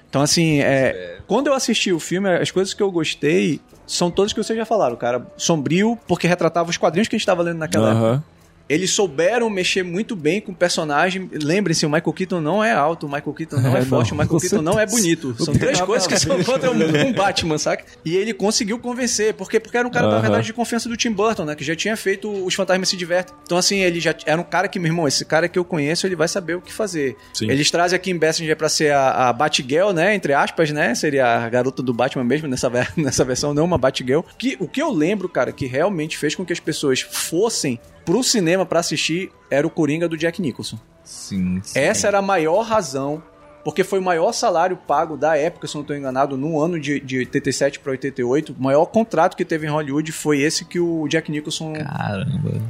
Então, 0.09 0.23
assim, 0.23 0.61
é, 0.61 1.19
quando 1.27 1.47
eu 1.49 1.55
assisti 1.55 1.91
o 1.93 1.99
filme, 1.99 2.29
as 2.31 2.51
coisas 2.51 2.73
que 2.75 2.83
eu 2.83 2.91
gostei 2.93 3.61
são 3.87 4.11
todas 4.11 4.33
que 4.33 4.43
vocês 4.43 4.57
já 4.57 4.65
falaram, 4.65 4.95
cara. 4.95 5.27
Sombrio, 5.37 5.99
porque 6.07 6.29
retratava 6.29 6.71
os 6.71 6.77
quadrinhos 6.77 7.09
que 7.09 7.17
a 7.17 7.19
gente 7.19 7.27
tava 7.27 7.43
lendo 7.43 7.59
naquela 7.59 7.91
época. 7.91 8.25
Eles 8.73 8.91
souberam 8.91 9.51
mexer 9.51 9.83
muito 9.83 10.17
bem 10.17 10.41
com 10.41 10.53
o 10.53 10.55
personagem. 10.55 11.29
Lembrem-se, 11.33 11.85
o 11.85 11.91
Michael 11.91 12.13
Keaton 12.13 12.41
não 12.41 12.65
é 12.65 12.73
alto, 12.73 13.07
o 13.07 13.09
Michael 13.11 13.33
Keaton 13.35 13.57
não 13.61 13.77
é, 13.77 13.81
É, 13.81 13.85
forte, 13.85 14.13
não, 14.13 14.19
o 14.19 14.21
Michael 14.23 14.41
Keaton 14.41 14.63
não 14.63 14.73
é 14.81 14.87
certeza. 14.87 14.97
bonito. 15.03 15.45
São 15.45 15.55
três 15.55 15.81
coisas 15.81 16.07
que 16.07 16.19
são 16.19 16.37
ver. 16.37 16.45
contra 16.45 16.71
um, 16.71 16.75
um 17.09 17.13
Batman, 17.13 17.59
saca? 17.59 17.85
E 18.05 18.17
ele 18.17 18.33
conseguiu 18.33 18.79
convencer. 18.79 19.35
Por 19.35 19.51
quê? 19.51 19.61
Porque 19.61 19.77
era 19.77 19.87
um 19.87 19.91
cara, 19.91 20.07
na 20.07 20.15
Aham. 20.15 20.23
verdade, 20.23 20.47
de 20.47 20.53
confiança 20.53 20.89
do 20.89 20.97
Tim 20.97 21.13
Burton, 21.13 21.45
né? 21.45 21.55
Que 21.55 21.65
já 21.65 21.77
tinha 21.77 21.97
feito 21.97 22.31
Os 22.45 22.55
Fantasmas 22.55 22.89
Se 22.89 22.97
Divertem. 22.97 23.35
Então, 23.45 23.59
assim, 23.59 23.81
ele 23.81 24.01
já 24.01 24.15
era 24.25 24.41
um 24.41 24.45
cara 24.45 24.69
que, 24.69 24.79
meu 24.79 24.89
irmão, 24.91 25.07
esse 25.07 25.25
cara 25.25 25.49
que 25.49 25.59
eu 25.59 25.65
conheço, 25.65 26.07
ele 26.07 26.17
vai 26.17 26.29
saber 26.29 26.55
o 26.57 26.61
que 26.61 26.73
fazer. 26.73 27.17
Sim. 27.35 27.51
Eles 27.51 27.71
trazem 27.71 27.97
aqui 27.97 28.11
em 28.11 28.17
Bessinger 28.19 28.57
pra 28.57 28.69
ser 28.69 28.93
a, 28.93 29.29
a 29.29 29.33
Batgirl, 29.33 29.91
né? 29.93 30.15
Entre 30.15 30.33
aspas, 30.33 30.71
né? 30.71 30.95
Seria 30.95 31.27
a 31.27 31.49
garota 31.49 31.83
do 31.83 31.93
Batman 31.93 32.25
mesmo 32.25 32.49
nessa, 32.49 32.71
nessa 32.97 33.25
versão, 33.25 33.53
não 33.53 33.65
uma 33.65 33.77
Batgirl. 33.79 34.21
Que, 34.39 34.57
o 34.59 34.67
que 34.67 34.81
eu 34.81 34.91
lembro, 34.91 35.29
cara, 35.29 35.53
que 35.53 35.67
realmente 35.67 36.17
fez 36.17 36.35
com 36.35 36.45
que 36.45 36.53
as 36.53 36.61
pessoas 36.61 37.01
fossem 37.01 37.79
pro 38.05 38.23
cinema 38.23 38.65
pra 38.67 38.81
assistir 38.81 39.31
era 39.51 39.67
o 39.67 39.71
Coringa 39.71 40.09
do 40.09 40.17
Jack 40.17 40.41
Nicholson. 40.41 40.79
Sim, 41.05 41.61
sim. 41.63 41.79
Essa 41.79 42.09
era 42.09 42.19
a 42.19 42.23
maior 42.23 42.63
razão, 42.63 43.23
porque 43.65 43.85
foi 43.85 43.99
o 43.99 44.03
maior 44.03 44.33
salário 44.33 44.77
pago 44.77 45.17
da 45.17 45.37
época, 45.37 45.67
se 45.67 45.75
não 45.75 45.83
estou 45.83 45.97
enganado, 45.97 46.37
no 46.37 46.61
ano 46.61 46.79
de, 46.81 47.01
de 47.01 47.19
87 47.19 47.81
para 47.81 47.93
88. 47.93 48.55
O 48.59 48.63
maior 48.63 48.87
contrato 48.87 49.37
que 49.37 49.45
teve 49.45 49.67
em 49.67 49.71
Hollywood 49.71 50.11
foi 50.13 50.41
esse 50.41 50.65
que 50.65 50.79
o 50.81 51.07
Jack 51.09 51.31
Nicholson 51.31 51.73
Caramba. 51.75 52.61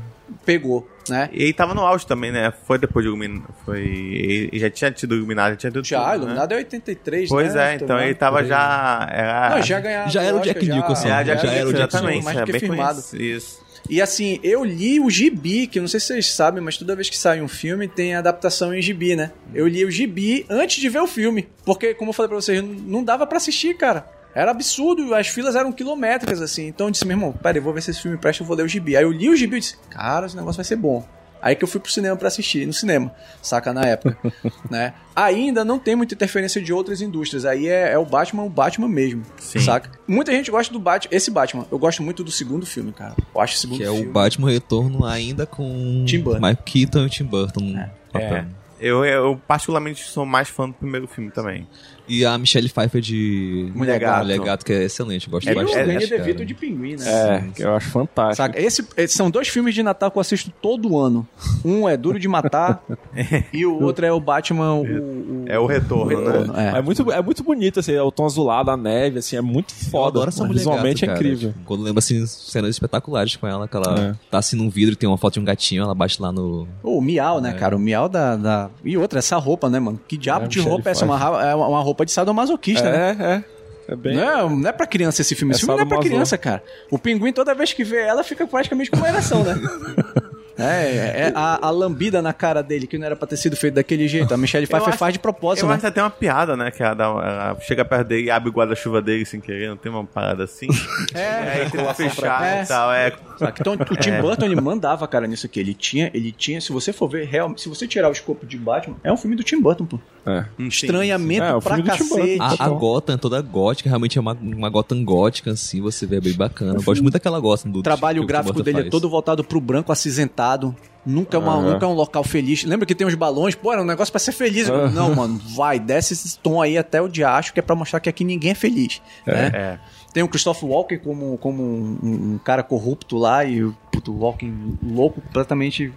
pegou, 0.44 0.88
né? 1.08 1.28
E 1.32 1.42
ele 1.44 1.52
tava 1.52 1.74
no 1.74 1.82
auge 1.82 2.06
também, 2.06 2.32
né? 2.32 2.52
Foi 2.66 2.78
depois 2.78 3.04
de 3.04 3.08
Iluminado. 3.08 3.44
Foi. 3.64 3.80
Ele 3.82 4.58
já 4.58 4.70
tinha 4.70 4.90
tido 4.90 5.14
Iluminado, 5.14 5.50
já 5.50 5.56
tinha 5.56 5.72
tido. 5.72 5.84
Já, 5.84 6.00
tudo, 6.04 6.10
né? 6.10 6.16
Iluminado 6.24 6.52
é 6.52 6.56
83, 6.56 7.28
Pois 7.28 7.54
né? 7.54 7.72
é, 7.72 7.74
então 7.76 8.00
ele 8.00 8.14
tava 8.14 8.44
já. 8.44 9.08
Era... 9.10 9.50
Não, 9.50 9.62
já 9.62 9.80
ganhava. 9.80 10.10
Já 10.10 10.22
era 10.22 10.36
o 10.36 10.40
Jack 10.40 10.66
Nicholson, 10.66 11.08
Já, 11.08 11.24
já, 11.24 11.36
já 11.36 11.52
era 11.52 11.68
o 11.68 11.72
Jack 11.72 11.94
exatamente, 11.94 12.24
mais 12.24 12.38
é 12.38 12.44
bem 12.44 12.60
firmado. 12.60 13.02
Isso. 13.14 13.61
E 13.90 14.00
assim, 14.00 14.38
eu 14.42 14.64
li 14.64 15.00
o 15.00 15.10
gibi, 15.10 15.66
que 15.66 15.80
não 15.80 15.88
sei 15.88 15.98
se 16.00 16.06
vocês 16.06 16.32
sabem, 16.32 16.62
mas 16.62 16.76
toda 16.76 16.94
vez 16.94 17.10
que 17.10 17.16
sai 17.18 17.42
um 17.42 17.48
filme 17.48 17.88
tem 17.88 18.14
adaptação 18.14 18.72
em 18.72 18.80
gibi, 18.80 19.16
né? 19.16 19.32
Eu 19.52 19.66
li 19.66 19.84
o 19.84 19.90
gibi 19.90 20.46
antes 20.48 20.80
de 20.80 20.88
ver 20.88 21.00
o 21.00 21.06
filme. 21.06 21.48
Porque, 21.64 21.92
como 21.94 22.10
eu 22.10 22.12
falei 22.14 22.28
pra 22.28 22.36
vocês, 22.40 22.62
não- 22.62 23.02
dava 23.02 23.26
pra 23.26 23.36
assistir, 23.38 23.76
cara. 23.76 24.06
Era 24.34 24.50
absurdo, 24.50 25.14
as 25.14 25.28
filas 25.28 25.54
eram 25.56 25.70
quilométricas, 25.72 26.40
assim. 26.40 26.66
Então 26.68 26.86
eu 26.86 26.90
disse, 26.90 27.04
meu 27.06 27.16
irmão, 27.16 27.32
pera, 27.32 27.58
eu 27.58 27.62
vou 27.62 27.74
ver 27.74 27.82
se 27.82 27.90
esse 27.90 28.00
filme 28.00 28.16
presta, 28.16 28.42
eu 28.42 28.46
vou 28.46 28.56
ler 28.56 28.62
o 28.62 28.68
gibi. 28.68 28.96
Aí 28.96 29.02
eu 29.02 29.12
li 29.12 29.28
o 29.28 29.36
gibi 29.36 29.56
e 29.56 29.60
disse, 29.60 29.76
cara, 29.90 30.24
esse 30.26 30.36
negócio 30.36 30.56
vai 30.56 30.64
ser 30.64 30.76
bom. 30.76 31.06
Aí 31.42 31.56
que 31.56 31.64
eu 31.64 31.68
fui 31.68 31.80
pro 31.80 31.90
cinema 31.90 32.16
pra 32.16 32.28
assistir, 32.28 32.64
no 32.66 32.72
cinema, 32.72 33.12
saca, 33.42 33.72
na 33.72 33.84
época, 33.84 34.16
né? 34.70 34.94
Ainda 35.14 35.64
não 35.64 35.76
tem 35.76 35.96
muita 35.96 36.14
interferência 36.14 36.62
de 36.62 36.72
outras 36.72 37.02
indústrias, 37.02 37.44
aí 37.44 37.66
é, 37.66 37.92
é 37.92 37.98
o 37.98 38.06
Batman, 38.06 38.44
o 38.44 38.48
Batman 38.48 38.88
mesmo, 38.88 39.22
Sim. 39.38 39.58
saca? 39.58 39.90
Muita 40.06 40.30
gente 40.30 40.50
gosta 40.52 40.72
do 40.72 40.78
Batman, 40.78 41.16
esse 41.16 41.30
Batman, 41.32 41.66
eu 41.70 41.78
gosto 41.78 42.00
muito 42.00 42.22
do 42.22 42.30
segundo 42.30 42.64
filme, 42.64 42.92
cara. 42.92 43.16
Eu 43.34 43.40
acho 43.40 43.56
o 43.56 43.58
segundo 43.58 43.78
Que 43.78 43.82
é 43.82 43.86
filme... 43.86 44.06
o 44.06 44.12
Batman 44.12 44.50
Retorno 44.50 45.04
ainda 45.04 45.44
com 45.44 46.04
Tim 46.06 46.20
Burton. 46.20 46.38
Michael 46.38 46.64
Keaton 46.64 47.06
e 47.06 47.10
Tim 47.10 47.24
Burton. 47.24 47.76
É. 47.76 47.90
papel. 48.12 48.44
Eu, 48.82 49.04
eu, 49.04 49.40
particularmente, 49.46 50.02
sou 50.02 50.26
mais 50.26 50.48
fã 50.48 50.68
do 50.68 50.74
primeiro 50.74 51.06
filme 51.06 51.30
também. 51.30 51.68
E 52.08 52.24
a 52.24 52.36
Michelle 52.36 52.68
Pfeiffer 52.68 53.00
de 53.00 53.70
Mulher 53.74 53.98
Gato. 53.98 54.18
Mulher 54.22 54.38
Gato, 54.40 54.64
que 54.64 54.72
é 54.72 54.82
excelente. 54.84 55.26
Eu 55.26 55.30
gosto 55.30 55.48
É, 55.48 55.52
o 55.52 55.54
bastante. 55.54 55.86
Danny 55.86 56.06
cara. 56.08 56.22
DeVito 56.22 56.44
de 56.44 56.54
Pinguim, 56.54 56.96
né? 56.96 57.04
É, 57.06 57.44
que 57.54 57.62
eu 57.62 57.74
acho 57.74 57.90
fantástico. 57.90 58.36
Saca? 58.36 58.60
Esse, 58.60 58.86
esses 58.96 59.16
são 59.16 59.30
dois 59.30 59.48
filmes 59.48 59.74
de 59.74 59.82
Natal 59.82 60.10
que 60.10 60.18
eu 60.18 60.20
assisto 60.20 60.50
todo 60.60 60.98
ano. 60.98 61.26
Um 61.64 61.88
é 61.88 61.96
Duro 61.96 62.18
de 62.18 62.26
Matar 62.28 62.82
e 63.52 63.64
o 63.64 63.80
outro 63.82 64.04
é 64.04 64.12
o 64.12 64.20
Batman. 64.20 64.74
O, 64.74 64.82
o- 64.82 65.44
É 65.46 65.58
o 65.58 65.66
retorno, 65.66 66.04
o 66.04 66.08
retorno, 66.08 66.52
né? 66.52 66.72
é. 66.74 66.78
É 66.78 66.82
muito, 66.82 67.10
é 67.12 67.22
muito 67.22 67.42
bonito, 67.44 67.80
assim, 67.80 67.96
o 67.98 68.10
tom 68.10 68.26
azulado, 68.26 68.70
a 68.70 68.76
neve, 68.76 69.18
assim, 69.18 69.36
é 69.36 69.40
muito 69.40 69.72
Eu 69.84 69.90
foda. 69.90 70.08
adoro 70.08 70.28
essa 70.30 70.42
mulher 70.44 70.58
Visualmente 70.58 71.06
gato, 71.06 71.10
é 71.10 71.14
cara. 71.14 71.18
incrível. 71.26 71.52
Tipo, 71.52 71.64
Quando 71.64 71.82
lembro 71.82 71.98
assim, 71.98 72.26
cenas 72.26 72.70
espetaculares 72.70 73.36
com 73.36 73.46
ela, 73.46 73.66
que 73.68 73.76
ela 73.76 74.00
É. 74.00 74.14
tá 74.30 74.38
assim 74.38 74.56
num 74.56 74.68
vidro 74.70 74.94
e 74.94 74.96
tem 74.96 75.08
uma 75.08 75.18
foto 75.18 75.34
de 75.34 75.40
um 75.40 75.44
gatinho, 75.44 75.82
ela 75.82 75.94
bate 75.94 76.20
lá 76.20 76.32
no. 76.32 76.66
O 76.82 77.00
Miau, 77.00 77.40
né, 77.40 77.52
cara? 77.52 77.76
O 77.76 77.78
Miau 77.78 78.08
da, 78.08 78.36
da. 78.36 78.70
E 78.84 78.96
outra, 78.96 79.18
essa 79.18 79.36
roupa, 79.36 79.68
né, 79.70 79.78
mano? 79.78 80.00
Que 80.08 80.16
diabo 80.16 80.46
É, 80.46 80.48
de 80.48 80.56
Michelle 80.58 80.74
roupa 80.74 80.88
é 80.88 80.92
essa? 80.92 81.04
Uma, 81.04 81.16
é 81.44 81.54
uma 81.54 81.80
roupa 81.80 81.91
de 82.04 82.12
sadomasoquista, 82.12 82.90
né? 82.90 83.16
É, 83.18 83.24
é. 83.24 83.44
É 83.88 83.96
bem. 83.96 84.14
Não 84.14 84.22
é, 84.22 84.48
não 84.48 84.68
é 84.68 84.72
pra 84.72 84.86
criança 84.86 85.22
esse 85.22 85.34
filme. 85.34 85.52
Esse 85.52 85.62
É 85.64 85.66
filme 85.66 85.80
não 85.80 85.84
é 85.84 85.88
pra 85.88 85.98
criança, 85.98 86.38
cara. 86.38 86.62
O 86.90 86.98
pinguim, 86.98 87.32
toda 87.32 87.52
vez 87.52 87.72
que 87.72 87.82
vê 87.82 88.00
ela, 88.02 88.22
fica 88.22 88.46
praticamente 88.46 88.90
com 88.90 88.96
uma 88.96 89.08
ereção, 89.08 89.42
né? 89.42 89.54
É, 90.58 91.28
é 91.28 91.32
a, 91.34 91.66
a 91.66 91.70
lambida 91.70 92.20
na 92.20 92.32
cara 92.34 92.62
dele, 92.62 92.86
que 92.86 92.98
não 92.98 93.06
era 93.06 93.16
pra 93.16 93.26
ter 93.26 93.38
sido 93.38 93.56
feito 93.56 93.74
daquele 93.74 94.06
jeito. 94.06 94.32
A 94.34 94.36
Michelle 94.36 94.66
Pfeiffer 94.66 94.90
acho- 94.90 94.98
faz 94.98 95.14
de 95.14 95.18
propósito, 95.18 95.64
Eu 95.64 95.68
né? 95.70 95.76
acho 95.76 95.86
até 95.86 96.02
uma 96.02 96.10
piada, 96.10 96.54
né? 96.54 96.70
Que 96.70 96.82
ela, 96.82 96.92
ela 97.02 97.56
chega 97.62 97.84
perto 97.86 98.06
dele 98.08 98.26
e 98.26 98.30
abre 98.30 98.50
o 98.50 98.52
guarda-chuva 98.52 99.00
dele 99.00 99.24
sem 99.24 99.40
querer, 99.40 99.70
não 99.70 99.78
tem 99.78 99.90
uma 99.90 100.04
parada 100.04 100.44
assim? 100.44 100.68
É, 101.14 101.62
aí 101.62 101.70
tenta 101.70 101.94
fechar 101.94 102.44
É. 102.44 102.62
e 102.62 102.66
tal. 102.66 102.92
É, 102.92 103.12
Saca? 103.38 103.60
Então, 103.62 103.72
o 103.72 103.96
Tim 103.96 104.20
Burton, 104.20 104.44
ele 104.44 104.60
mandava, 104.60 105.08
cara, 105.08 105.26
nisso 105.26 105.46
aqui. 105.46 105.58
Ele 105.58 105.72
tinha, 105.74 106.10
ele 106.12 106.30
tinha, 106.30 106.60
se 106.60 106.70
você 106.70 106.92
for 106.92 107.08
ver, 107.08 107.24
real, 107.26 107.56
se 107.56 107.68
você 107.68 107.88
tirar 107.88 108.10
o 108.10 108.12
escopo 108.12 108.44
de 108.46 108.58
Batman, 108.58 108.96
é 109.02 109.10
um 109.10 109.16
filme 109.16 109.34
do 109.34 109.42
Tim 109.42 109.58
Burton, 109.60 109.86
pô. 109.86 109.98
É. 110.26 110.44
Estranhamento 110.58 111.44
É, 111.44 111.54
o 111.54 111.60
pra 111.60 111.82
cacete. 111.82 112.38
A, 112.40 112.66
a. 112.66 112.68
Gotham 112.68 113.18
toda 113.18 113.40
gótica, 113.40 113.88
realmente 113.88 114.18
é 114.18 114.20
uma, 114.20 114.34
uma 114.40 114.68
Gotham 114.68 115.04
gótica, 115.04 115.52
assim, 115.52 115.80
você 115.80 116.06
vê 116.06 116.16
é 116.16 116.20
bem 116.20 116.34
bacana. 116.34 116.74
Eu 116.78 116.82
gosto 116.82 117.02
muito 117.02 117.14
daquela 117.14 117.40
Gotham 117.40 117.70
do 117.70 117.80
O 117.80 117.82
trabalho 117.82 118.20
que 118.20 118.24
o 118.24 118.26
gráfico 118.26 118.62
dele 118.62 118.78
é 118.78 118.80
faz. 118.82 118.90
todo 118.90 119.08
voltado 119.08 119.42
pro 119.42 119.60
branco 119.60 119.90
acinzentado. 119.90 120.74
Nunca 121.04 121.36
é, 121.36 121.40
uma, 121.40 121.60
nunca 121.60 121.84
é 121.84 121.88
um 121.88 121.94
local 121.94 122.22
feliz. 122.22 122.62
Lembra 122.62 122.86
que 122.86 122.94
tem 122.94 123.04
uns 123.04 123.16
balões? 123.16 123.56
Pô, 123.56 123.72
era 123.72 123.82
um 123.82 123.84
negócio 123.84 124.12
pra 124.12 124.20
ser 124.20 124.30
feliz. 124.30 124.68
Não, 124.68 125.14
mano, 125.16 125.40
vai, 125.56 125.80
desce 125.80 126.12
esse 126.12 126.38
tom 126.38 126.62
aí 126.62 126.78
até 126.78 127.02
o 127.02 127.08
diacho, 127.08 127.52
que 127.52 127.58
é 127.58 127.62
pra 127.62 127.74
mostrar 127.74 127.98
que 127.98 128.08
aqui 128.08 128.22
ninguém 128.22 128.52
é 128.52 128.54
feliz. 128.54 129.02
né? 129.26 129.50
é. 129.52 129.78
Tem 130.12 130.22
o 130.22 130.28
Christopher 130.28 130.68
Walken 130.68 130.98
como, 130.98 131.38
como 131.38 131.62
um, 131.62 131.98
um 132.34 132.38
cara 132.38 132.62
corrupto 132.62 133.16
lá 133.16 133.44
e 133.44 133.64
o 133.64 133.74
puto 133.90 134.12
Walken 134.16 134.78
louco, 134.82 135.20
completamente. 135.22 135.92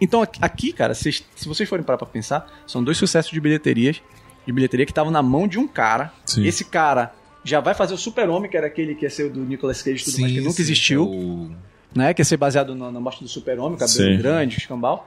Então 0.00 0.22
aqui- 0.40 0.72
cara, 0.72 0.94
vocês- 0.94 1.24
se 1.34 1.48
vocês 1.48 1.68
forem 1.68 1.84
parar 1.84 1.98
pra 1.98 2.06
pensar, 2.06 2.46
são 2.66 2.82
dois 2.82 2.96
sucessos 2.96 3.30
de 3.32 3.40
bilheterias, 3.40 4.00
de 4.46 4.52
bilheteria 4.52 4.86
que 4.86 4.92
estavam 4.92 5.10
na 5.12 5.22
mão 5.22 5.46
de 5.48 5.58
um 5.58 5.66
cara. 5.66 6.12
Sim. 6.24 6.44
Esse 6.46 6.64
cara 6.64 7.12
já 7.44 7.60
vai 7.60 7.74
fazer 7.74 7.94
o 7.94 7.98
Super-Homem, 7.98 8.50
que 8.50 8.56
era 8.56 8.66
aquele 8.66 8.94
que 8.94 9.04
ia 9.04 9.10
ser 9.10 9.24
o 9.24 9.30
do 9.30 9.40
Nicolas 9.40 9.82
Cage 9.82 10.02
e 10.02 10.04
tudo 10.04 10.20
mais, 10.20 10.32
que 10.32 10.40
nunca 10.40 10.52
sim, 10.52 10.62
existiu 10.62 11.02
é 11.02 11.06
o- 11.06 11.50
né? 11.94 12.14
Que 12.14 12.20
ia 12.20 12.24
ser 12.24 12.36
baseado 12.36 12.74
na, 12.74 12.90
na 12.92 13.00
morte 13.00 13.22
do 13.22 13.28
super-homem, 13.28 13.78
cabelo 13.78 13.88
Sim. 14.12 14.18
grande, 14.18 14.58
escambau. 14.58 15.06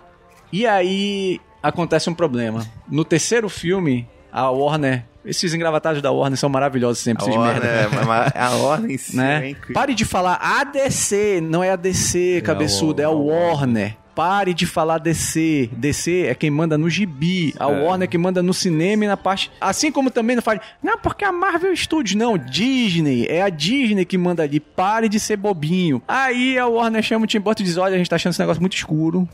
E 0.51 0.65
aí 0.67 1.39
acontece 1.63 2.09
um 2.09 2.13
problema. 2.13 2.65
No 2.89 3.05
terceiro 3.05 3.47
filme, 3.49 4.07
a 4.31 4.49
Warner... 4.49 5.05
Esses 5.23 5.53
engravatados 5.53 6.01
da 6.01 6.11
Warner 6.11 6.35
são 6.35 6.49
maravilhosos 6.49 6.97
sempre, 7.03 7.23
A 7.23 7.27
esses 7.27 7.39
ordem, 7.39 7.61
merda. 7.61 7.67
é, 8.01 8.05
mas 8.05 8.31
a 8.35 8.55
ordem 8.55 8.95
em 8.95 8.97
si 8.97 9.13
é 9.13 9.17
Né? 9.17 9.49
incrível. 9.51 9.73
Pare 9.75 9.93
de 9.93 10.03
falar 10.03 10.33
ADC, 10.41 11.39
não 11.41 11.63
é 11.63 11.69
ADC, 11.69 12.41
cabeçudo, 12.43 13.03
é 13.03 13.07
o 13.07 13.25
Warner. 13.27 13.95
Pare 14.16 14.53
de 14.53 14.66
falar 14.66 14.97
DC. 14.97 15.70
DC 15.74 16.28
é 16.28 16.36
quem 16.36 16.49
manda 16.49 16.78
no 16.78 16.89
gibi. 16.89 17.53
A 17.57 17.68
Warner 17.68 18.07
é 18.07 18.07
quem 18.07 18.20
manda 18.20 18.43
no 18.43 18.53
cinema 18.53 19.05
e 19.05 19.07
na 19.07 19.18
parte. 19.18 19.51
Assim 19.59 19.91
como 19.91 20.12
também 20.12 20.36
não 20.36 20.43
fale, 20.43 20.59
não, 20.84 20.97
porque 20.97 21.24
a 21.24 21.32
Marvel 21.32 21.76
Studios. 21.76 22.16
Não, 22.16 22.38
Disney. 22.38 23.26
É 23.28 23.41
a 23.41 23.49
Disney 23.49 24.05
que 24.05 24.18
manda 24.18 24.43
ali. 24.43 24.59
Pare 24.59 25.07
de 25.07 25.20
ser 25.20 25.38
bobinho. 25.38 26.01
Aí 26.07 26.57
a 26.57 26.68
Warner 26.68 27.01
chama 27.01 27.26
o 27.26 27.28
Tim 27.28 27.39
Burton 27.39 27.64
e 27.64 27.66
diz: 27.66 27.78
Olha, 27.78 27.95
a 27.95 27.97
gente 27.97 28.09
tá 28.09 28.16
achando 28.16 28.32
esse 28.32 28.39
negócio 28.39 28.62
muito 28.62 28.76
escuro. 28.76 29.28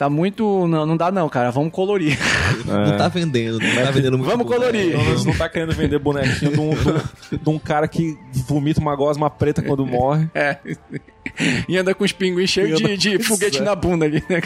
Tá 0.00 0.08
muito. 0.08 0.66
Não, 0.66 0.86
não 0.86 0.96
dá 0.96 1.12
não, 1.12 1.28
cara. 1.28 1.50
Vamos 1.50 1.70
colorir. 1.72 2.18
É. 2.66 2.72
Não 2.90 2.96
tá 2.96 3.08
vendendo, 3.08 3.58
não 3.58 3.84
tá 3.84 3.90
vendendo 3.90 4.16
muito. 4.16 4.30
Vamos 4.30 4.46
tá 4.46 4.54
colorir. 4.56 4.96
Não, 4.96 5.24
não 5.24 5.36
tá 5.36 5.48
querendo 5.48 5.72
vender 5.72 5.98
bonequinho 5.98 6.52
de 6.52 6.60
um, 6.60 6.70
de 7.36 7.50
um, 7.50 7.58
cara 7.58 7.86
que 7.86 8.16
vomita 8.46 8.80
uma 8.80 8.96
gosma 8.96 9.28
preta 9.28 9.60
quando 9.60 9.84
morre. 9.84 10.28
É. 10.34 10.56
E 11.68 11.76
anda 11.76 11.94
com 11.94 12.02
os 12.02 12.12
pinguins 12.12 12.48
cheios 12.48 12.78
de, 12.80 12.96
de 12.96 13.18
foguete 13.22 13.60
na 13.60 13.74
bunda 13.74 14.06
ali, 14.06 14.22
né. 14.28 14.38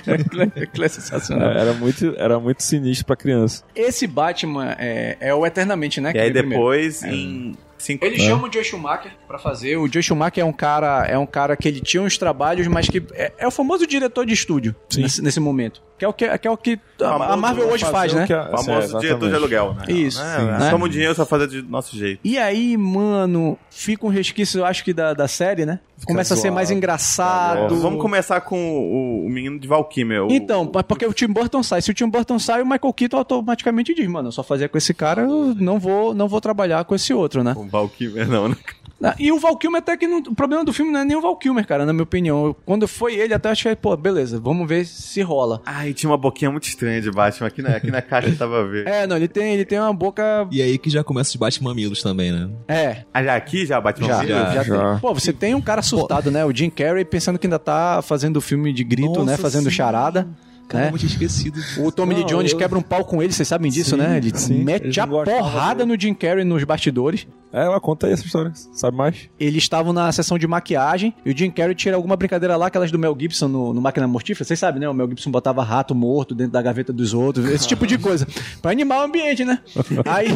Aquilo 0.63 0.85
é 0.85 0.89
sensacional. 0.89 1.51
É, 1.51 1.61
era 1.61 1.73
muito, 1.73 2.15
era 2.17 2.41
muito 2.41 2.63
sinistro 2.63 3.07
pra 3.07 3.17
criança. 3.17 3.63
Esse 3.77 4.07
Batman 4.07 4.75
é, 4.79 5.17
é 5.21 5.35
o 5.35 5.47
Eternamente, 5.47 6.01
né? 6.01 6.13
E 6.15 6.19
aí 6.19 6.33
depois, 6.33 7.03
é. 7.05 7.11
em 7.11 7.57
ele 7.93 8.19
chama 8.19 8.47
é. 8.47 8.51
o 8.51 8.53
Joe 8.53 8.65
Schumacher 8.65 9.13
pra 9.27 9.39
fazer. 9.39 9.77
O 9.77 9.87
Joe 9.91 10.03
Schumacher 10.03 10.43
é 10.43 10.47
um 10.47 10.53
cara, 10.53 11.07
é 11.07 11.19
um 11.19 11.27
cara 11.27 11.57
que 11.57 11.69
ele 11.69 11.81
tinha 11.81 12.03
uns 12.03 12.17
trabalhos, 12.17 12.67
mas 12.67 12.89
que 12.89 13.03
é, 13.13 13.33
é 13.39 13.47
o 13.47 13.51
famoso 13.51 13.87
diretor 13.87 14.27
de 14.27 14.33
estúdio 14.33 14.75
nesse, 14.97 15.23
nesse, 15.23 15.41
momento. 15.41 15.83
Que 16.13 16.27
é 16.27 16.31
o 16.31 16.37
que, 16.37 16.39
que, 16.39 16.49
é 16.49 16.51
o 16.51 16.57
que 16.57 16.79
a, 17.01 17.37
Marvel 17.37 17.69
hoje 17.69 17.85
faz, 17.85 18.13
né? 18.13 18.27
o 18.29 18.35
a- 18.35 18.59
famoso 18.63 18.97
é, 18.97 19.01
diretor 19.01 19.29
de 19.31 19.35
aluguel, 19.35 19.75
né? 19.75 19.85
Isso, 19.93 20.21
né? 20.23 20.71
Toma 20.71 20.85
o 20.85 20.89
dinheiro 20.89 21.15
só 21.15 21.25
fazer 21.27 21.47
de 21.49 21.63
nosso 21.63 21.97
jeito. 21.97 22.21
E 22.25 22.39
aí, 22.39 22.77
mano, 22.77 23.59
fica 23.71 24.07
um 24.07 24.09
resquício, 24.11 24.59
eu 24.61 24.65
acho 24.65 24.85
que 24.85 24.93
da, 24.93 25.15
da 25.15 25.27
série, 25.29 25.65
né? 25.67 25.81
Começa 26.07 26.35
a 26.35 26.37
ser 26.37 26.51
mais 26.51 26.71
engraçado. 26.71 27.77
Vamos 27.77 28.01
começar 28.01 28.41
com 28.43 28.59
o, 28.59 29.27
o 29.27 29.29
menino 29.31 29.59
de 29.59 29.67
Valkymer. 29.67 30.25
o- 30.27 30.31
Então, 30.31 30.67
porque 30.67 31.07
o 31.07 31.13
Tim 31.13 31.29
Burton 31.29 31.63
sai. 31.63 31.81
Se 31.83 31.91
o 31.91 31.95
Tim 31.95 32.09
Burton 32.09 32.39
sai, 32.39 32.63
o 32.63 32.67
Michael 32.67 32.93
Keaton 32.93 33.17
automaticamente 33.19 33.95
diz, 33.95 34.07
mano, 34.09 34.29
eu 34.29 34.33
só 34.33 34.43
fazer 34.43 34.69
com 34.69 34.77
esse 34.79 34.93
cara, 34.93 35.23
eu 35.23 35.55
não 35.55 35.79
vou, 35.79 36.15
não 36.15 36.29
vou 36.29 36.41
trabalhar 36.41 36.85
com 36.85 36.95
esse 36.95 37.13
outro, 37.15 37.43
né? 37.43 37.55
O 37.57 37.65
Valkymer 37.67 38.29
não, 38.29 38.49
né? 38.49 38.57
Ah, 39.05 39.15
E 39.19 39.31
o 39.31 39.39
Val 39.39 39.57
Kilmer 39.57 39.81
até 39.81 39.97
que 39.97 40.07
não, 40.07 40.19
o 40.19 40.35
problema 40.35 40.65
do 40.65 40.73
filme 40.73 40.91
não 40.91 41.01
é 41.01 41.05
nem 41.05 41.17
o 41.17 41.21
Val 41.21 41.37
Kilmer, 41.37 41.67
cara, 41.67 41.85
na 41.85 41.93
minha 41.93 42.03
opinião. 42.05 42.47
Eu- 42.47 42.55
Quando 42.65 42.89
foi 42.89 43.15
ele, 43.15 43.35
até 43.35 43.51
achei, 43.51 43.77
pô, 43.77 43.97
beleza, 43.97 44.41
vamos 44.41 44.67
ver 44.69 44.87
se 44.87 45.21
rola. 45.23 45.61
Ai, 45.67 45.93
tinha 45.93 46.09
uma 46.11 46.17
boquinha 46.17 46.51
muito 46.51 46.65
estranha 46.65 47.01
de 47.01 47.11
Batman. 47.11 47.47
Aqui 47.49 47.61
na, 47.63 47.71
aqui 47.77 47.91
na 47.91 48.01
caixa 48.03 48.29
eu 48.29 48.37
tava 48.37 48.61
a 48.61 48.65
ver. 48.65 48.87
É, 48.87 49.07
não, 49.07 49.17
ele 49.17 49.29
tem, 49.29 49.55
ele 49.55 49.65
tem 49.65 49.79
uma 49.79 49.93
boca. 49.93 50.47
E 50.51 50.63
aí 50.63 50.79
que 50.79 50.89
já 50.89 51.05
começa 51.05 51.31
os 51.31 51.37
bate-mamilos 51.37 52.03
também, 52.03 52.33
né? 52.33 52.49
É, 52.69 53.05
Ah, 53.13 53.23
já 53.23 53.37
aqui 53.37 53.67
já 53.67 53.81
Batman 53.81 54.09
já, 54.09 54.25
já, 54.25 54.63
já. 54.63 54.91
tem. 54.93 55.01
Pô, 55.01 55.13
você 55.13 55.33
tem 55.33 55.55
um 55.55 55.61
cara 55.61 55.83
surtado, 55.83 56.31
né? 56.31 56.45
O 56.45 56.55
Jim 56.55 56.71
Carrey 56.71 57.05
pensando 57.05 57.39
que 57.39 57.47
ainda 57.47 57.59
tá 57.59 58.01
fazendo 58.03 58.41
filme 58.41 58.73
de 58.73 58.83
grito, 58.85 59.21
né? 59.25 59.33
Nossa, 59.33 59.43
Fazendo 59.43 59.65
sim. 59.65 59.71
charada. 59.77 60.27
Caramba, 60.69 60.91
né? 60.91 60.95
eu 60.95 60.99
tinha 60.99 61.11
esquecido. 61.13 61.61
O 61.79 61.93
Tommy 61.93 62.15
Lee 62.15 62.25
Jones 62.25 62.53
eu- 62.53 62.59
quebra 62.59 62.79
um 62.79 62.83
pau 62.83 63.05
com 63.05 63.23
ele, 63.23 63.33
vocês 63.33 63.47
sabem 63.47 63.71
disso, 63.71 63.91
Sim, 63.91 63.97
né? 63.97 64.17
Ele 64.17 64.37
sim. 64.37 64.65
mete 64.65 64.99
a 65.01 65.07
porrada 65.07 65.85
no 65.87 65.99
Jim 66.01 66.15
Carrey 66.15 66.45
nos 66.45 66.65
bastidores. 66.65 67.27
É, 67.53 67.67
ela 67.67 67.79
conta 67.79 68.09
aí 68.09 68.13
essa 68.13 68.25
história. 68.27 68.51
Sabe 68.73 68.97
mais? 68.97 69.29
Eles 69.39 69.63
estavam 69.63 69.93
na 69.93 70.11
sessão 70.11 70.37
de 70.37 70.45
maquiagem 70.45 71.15
e 71.25 71.31
o 71.31 71.37
Jim 71.39 71.53
Carrey 71.53 71.73
tira 71.77 71.95
alguma 71.95 72.17
brincadeira 72.17 72.57
lá, 72.57 72.67
aquelas 72.67 72.91
do 72.91 72.99
Mel 72.99 73.17
Gibson 73.17 73.47
no, 73.47 73.73
no 73.73 73.81
Máquina 73.81 74.09
Mortífera. 74.09 74.45
Vocês 74.45 74.59
sabem, 74.59 74.81
né? 74.81 74.89
O 74.89 74.95
Mel 74.95 75.09
Gibson 75.09 75.31
botava 75.31 75.63
rato 75.63 75.95
morto 75.95 76.35
dentro 76.35 76.53
da 76.53 76.61
gaveta 76.61 76.93
dos 76.93 77.15
outros, 77.15 77.49
esse 77.49 77.69
tipo 77.69 77.87
de 77.87 77.97
coisa. 77.97 78.27
Pra 78.61 78.73
animar 78.73 78.99
o 78.99 79.03
ambiente, 79.05 79.45
né? 79.45 79.61
Aí. 80.05 80.27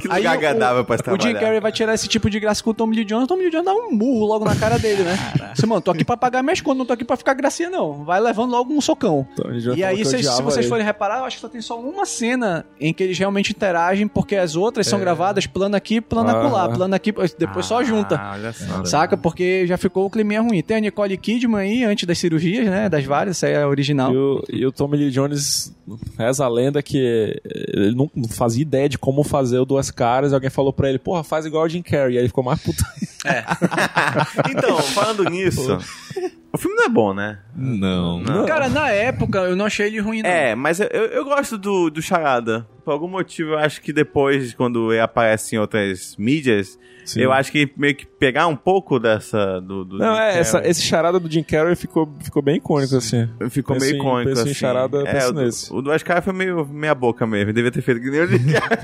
Que 0.00 0.08
aí 0.10 0.26
o- 0.26 0.30
agradável 0.30 0.84
pra 0.84 0.98
se 0.98 1.02
O 1.04 1.12
Jim 1.12 1.16
trabalhar. 1.18 1.40
Carrey 1.40 1.60
vai 1.60 1.72
tirar 1.72 1.94
esse 1.94 2.06
tipo 2.06 2.28
de 2.28 2.38
graça 2.38 2.62
com 2.62 2.68
o 2.70 2.74
Tommy 2.74 2.96
Lee 2.96 3.04
Jones. 3.06 3.24
O 3.24 3.26
Tommy 3.28 3.42
Lee 3.44 3.50
Jones 3.50 3.64
dá 3.64 3.72
um 3.72 3.90
murro 3.92 4.26
logo 4.26 4.44
na 4.44 4.54
cara 4.56 4.78
dele, 4.78 5.04
né? 5.04 5.16
Você, 5.54 5.64
mano, 5.64 5.80
tô 5.80 5.90
aqui 5.90 6.04
pra 6.04 6.18
pagar 6.18 6.42
minhas 6.42 6.60
contas, 6.60 6.78
não 6.78 6.84
tô 6.86 6.92
aqui 6.92 7.04
pra 7.04 7.16
ficar 7.16 7.32
gracinha, 7.32 7.70
não. 7.70 8.04
Vai 8.04 8.20
levando 8.20 8.50
logo 8.50 8.74
um 8.74 8.80
socão. 8.82 9.26
Então, 9.38 9.74
E 9.76 9.84
aí, 9.84 10.04
se 10.04 10.16
vocês 10.42 10.56
ele. 10.58 10.68
forem 10.68 10.84
reparar, 10.84 11.18
eu 11.18 11.24
acho 11.24 11.36
que 11.36 11.42
só 11.42 11.48
tem 11.48 11.60
só 11.60 11.78
uma 11.80 12.06
cena 12.06 12.64
em 12.80 12.92
que 12.94 13.02
eles 13.02 13.18
realmente 13.18 13.50
interagem, 13.52 14.08
porque 14.08 14.36
as 14.36 14.56
outras 14.56 14.86
são 14.86 14.98
gravadas 14.98 15.46
plano 15.46 15.76
aqui, 15.76 16.00
plano 16.00 16.30
Ah. 16.30 16.40
acolá, 16.40 16.68
plano 16.68 16.94
aqui, 16.94 17.12
depois 17.38 17.66
só 17.66 17.82
junta. 17.84 18.16
Ah, 18.16 18.32
olha 18.34 18.52
só. 18.52 18.84
Saca? 18.84 19.16
Porque 19.16 19.66
já 19.66 19.76
ficou 19.76 20.06
o 20.06 20.10
climinha 20.10 20.40
ruim. 20.40 20.62
Tem 20.62 20.76
a 20.78 20.80
Nicole 20.80 21.16
Kidman 21.16 21.60
aí, 21.60 21.84
antes 21.84 22.06
das 22.06 22.18
cirurgias, 22.18 22.66
né? 22.66 22.88
Das 22.88 23.04
várias, 23.04 23.36
essa 23.36 23.48
é 23.48 23.62
a 23.62 23.68
original. 23.68 24.12
E 24.12 24.16
o, 24.16 24.44
e 24.50 24.66
o 24.66 24.72
Tommy 24.72 24.96
Lee 24.96 25.10
Jones 25.10 25.74
reza 26.18 26.44
a 26.44 26.48
lenda 26.48 26.82
que 26.82 27.40
ele 27.44 27.94
não, 27.94 28.10
fazia 28.28 28.62
ideia 28.62 28.88
de 28.88 28.98
como 28.98 29.22
fazer 29.22 29.58
o 29.58 29.64
Duas 29.64 29.90
Caras. 29.90 30.32
E 30.32 30.34
alguém 30.34 30.50
falou 30.50 30.72
pra 30.72 30.88
ele, 30.88 30.98
porra, 30.98 31.22
faz 31.22 31.44
igual 31.46 31.64
o 31.64 31.68
Jim 31.68 31.82
Carrey. 31.82 32.14
E 32.14 32.16
aí 32.16 32.22
ele 32.22 32.28
ficou 32.28 32.42
mais 32.44 32.60
puto. 32.60 32.82
então, 34.50 34.78
falando 34.78 35.24
nisso, 35.24 35.78
o 36.52 36.58
filme 36.58 36.76
não 36.76 36.84
é 36.84 36.88
bom, 36.88 37.12
né? 37.12 37.38
Não. 37.54 38.18
Não. 38.20 38.46
Cara, 38.46 38.68
na 38.68 38.88
época 38.90 39.38
eu 39.40 39.56
não 39.56 39.66
achei 39.66 39.86
ele 39.86 40.00
ruim, 40.00 40.22
não. 40.22 40.30
É, 40.30 40.54
mas 40.54 40.80
eu, 40.80 40.86
eu, 40.86 41.24
gosto 41.24 41.58
do, 41.58 41.90
do 41.90 42.00
Charada. 42.00 42.66
Por 42.84 42.92
algum 42.92 43.08
motivo, 43.08 43.50
eu 43.50 43.58
acho 43.58 43.80
que 43.82 43.92
depois, 43.92 44.54
quando 44.54 44.92
ele 44.92 45.00
aparece 45.00 45.56
em 45.56 45.58
outras 45.58 46.14
mídias, 46.16 46.78
Sim. 47.04 47.20
eu 47.20 47.32
acho 47.32 47.50
que 47.50 47.68
meio 47.76 47.96
que 47.96 48.06
pegar 48.06 48.46
um 48.46 48.54
pouco 48.54 49.00
dessa. 49.00 49.60
Do, 49.60 49.84
do 49.84 49.98
Não, 49.98 50.14
Jim 50.14 50.20
é, 50.20 50.38
essa, 50.38 50.62
esse 50.66 50.82
charada 50.82 51.18
do 51.18 51.28
Jim 51.30 51.42
Carrey 51.42 51.74
ficou, 51.74 52.08
ficou 52.22 52.40
bem 52.40 52.56
icônico, 52.56 52.94
assim. 52.96 53.28
Ficou 53.50 53.74
Penso 53.74 53.86
meio 53.86 53.96
em- 53.96 54.00
icônico, 54.00 54.28
penso 54.30 54.40
em 54.42 54.44
assim. 54.50 54.54
charada, 54.54 55.02
é, 55.02 55.12
penso 55.12 55.28
o, 55.28 55.32
do- 55.32 55.40
nesse. 55.42 55.72
o 55.72 56.04
Caras 56.04 56.24
foi 56.24 56.32
meio 56.32 56.64
meia 56.66 56.94
boca 56.94 57.26
mesmo. 57.26 57.52
Devia 57.52 57.72
ter 57.72 57.82
feito 57.82 58.00
que 58.00 58.08
nem 58.10 58.20
o 58.20 58.26
Jim 58.28 58.52
Carrey. 58.52 58.78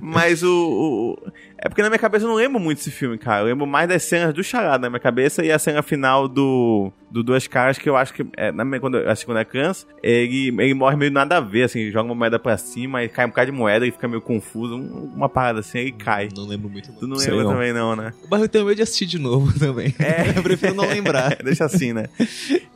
Mas 0.00 0.42
o, 0.44 1.16
o- 1.18 1.32
É 1.60 1.68
porque 1.68 1.82
na 1.82 1.88
minha 1.88 1.98
cabeça 1.98 2.24
eu 2.24 2.28
não 2.28 2.36
lembro 2.36 2.60
muito 2.60 2.78
desse 2.78 2.90
filme, 2.90 3.18
cara. 3.18 3.42
Eu 3.42 3.46
lembro 3.46 3.66
mais 3.66 3.88
das 3.88 4.04
cenas 4.04 4.32
do 4.32 4.44
Charada 4.44 4.78
na 4.78 4.90
minha 4.90 5.00
cabeça 5.00 5.44
e 5.44 5.50
a 5.50 5.58
cena 5.58 5.82
final 5.82 6.28
do, 6.28 6.92
do 7.10 7.22
Duas 7.22 7.46
Caras, 7.46 7.78
que 7.78 7.88
eu 7.88 7.96
acho 7.96 8.12
que. 8.12 8.26
É, 8.36 8.52
na 8.52 8.64
minha, 8.64 8.78
quando, 8.80 8.98
eu 8.98 9.10
acho 9.10 9.20
que 9.22 9.26
quando 9.26 9.38
é 9.38 9.44
criança, 9.44 9.86
ele, 10.02 10.48
ele 10.62 10.74
morre 10.74 10.96
meio 10.96 11.10
nada 11.10 11.38
a 11.38 11.40
ver, 11.40 11.62
assim, 11.62 11.90
joga 11.90 12.04
uma 12.08 12.14
moeda 12.14 12.38
pra 12.38 12.56
cima 12.58 13.02
e 13.02 13.08
cai 13.08 13.24
um 13.24 13.28
bocado 13.28 13.50
de 13.50 13.56
moeda 13.56 13.86
e 13.86 13.90
fica 13.90 14.06
meio 14.06 14.20
confuso. 14.20 14.76
um- 14.76 15.12
Uma 15.16 15.28
parada 15.28 15.60
assim, 15.60 15.78
aí 15.78 15.92
cai. 15.92 16.28
Não 16.36 16.46
lembro 16.46 16.68
muito. 16.68 16.92
Tu 16.92 17.02
Não. 17.02 17.08
não 17.10 17.16
Sei 17.16 17.30
lembra 17.30 17.44
não. 17.44 17.52
também, 17.52 17.72
não, 17.72 17.96
né? 17.96 18.12
Mas 18.30 18.42
eu 18.42 18.48
tenho 18.48 18.64
medo 18.64 18.76
de 18.76 18.82
assistir 18.82 19.06
de 19.06 19.18
novo 19.18 19.52
também. 19.58 19.94
É. 19.98 20.32
eu 20.38 20.42
prefiro 20.42 20.74
não 20.74 20.84
lembrar. 20.86 21.36
Deixa 21.42 21.64
assim, 21.64 21.92
né? 21.92 22.06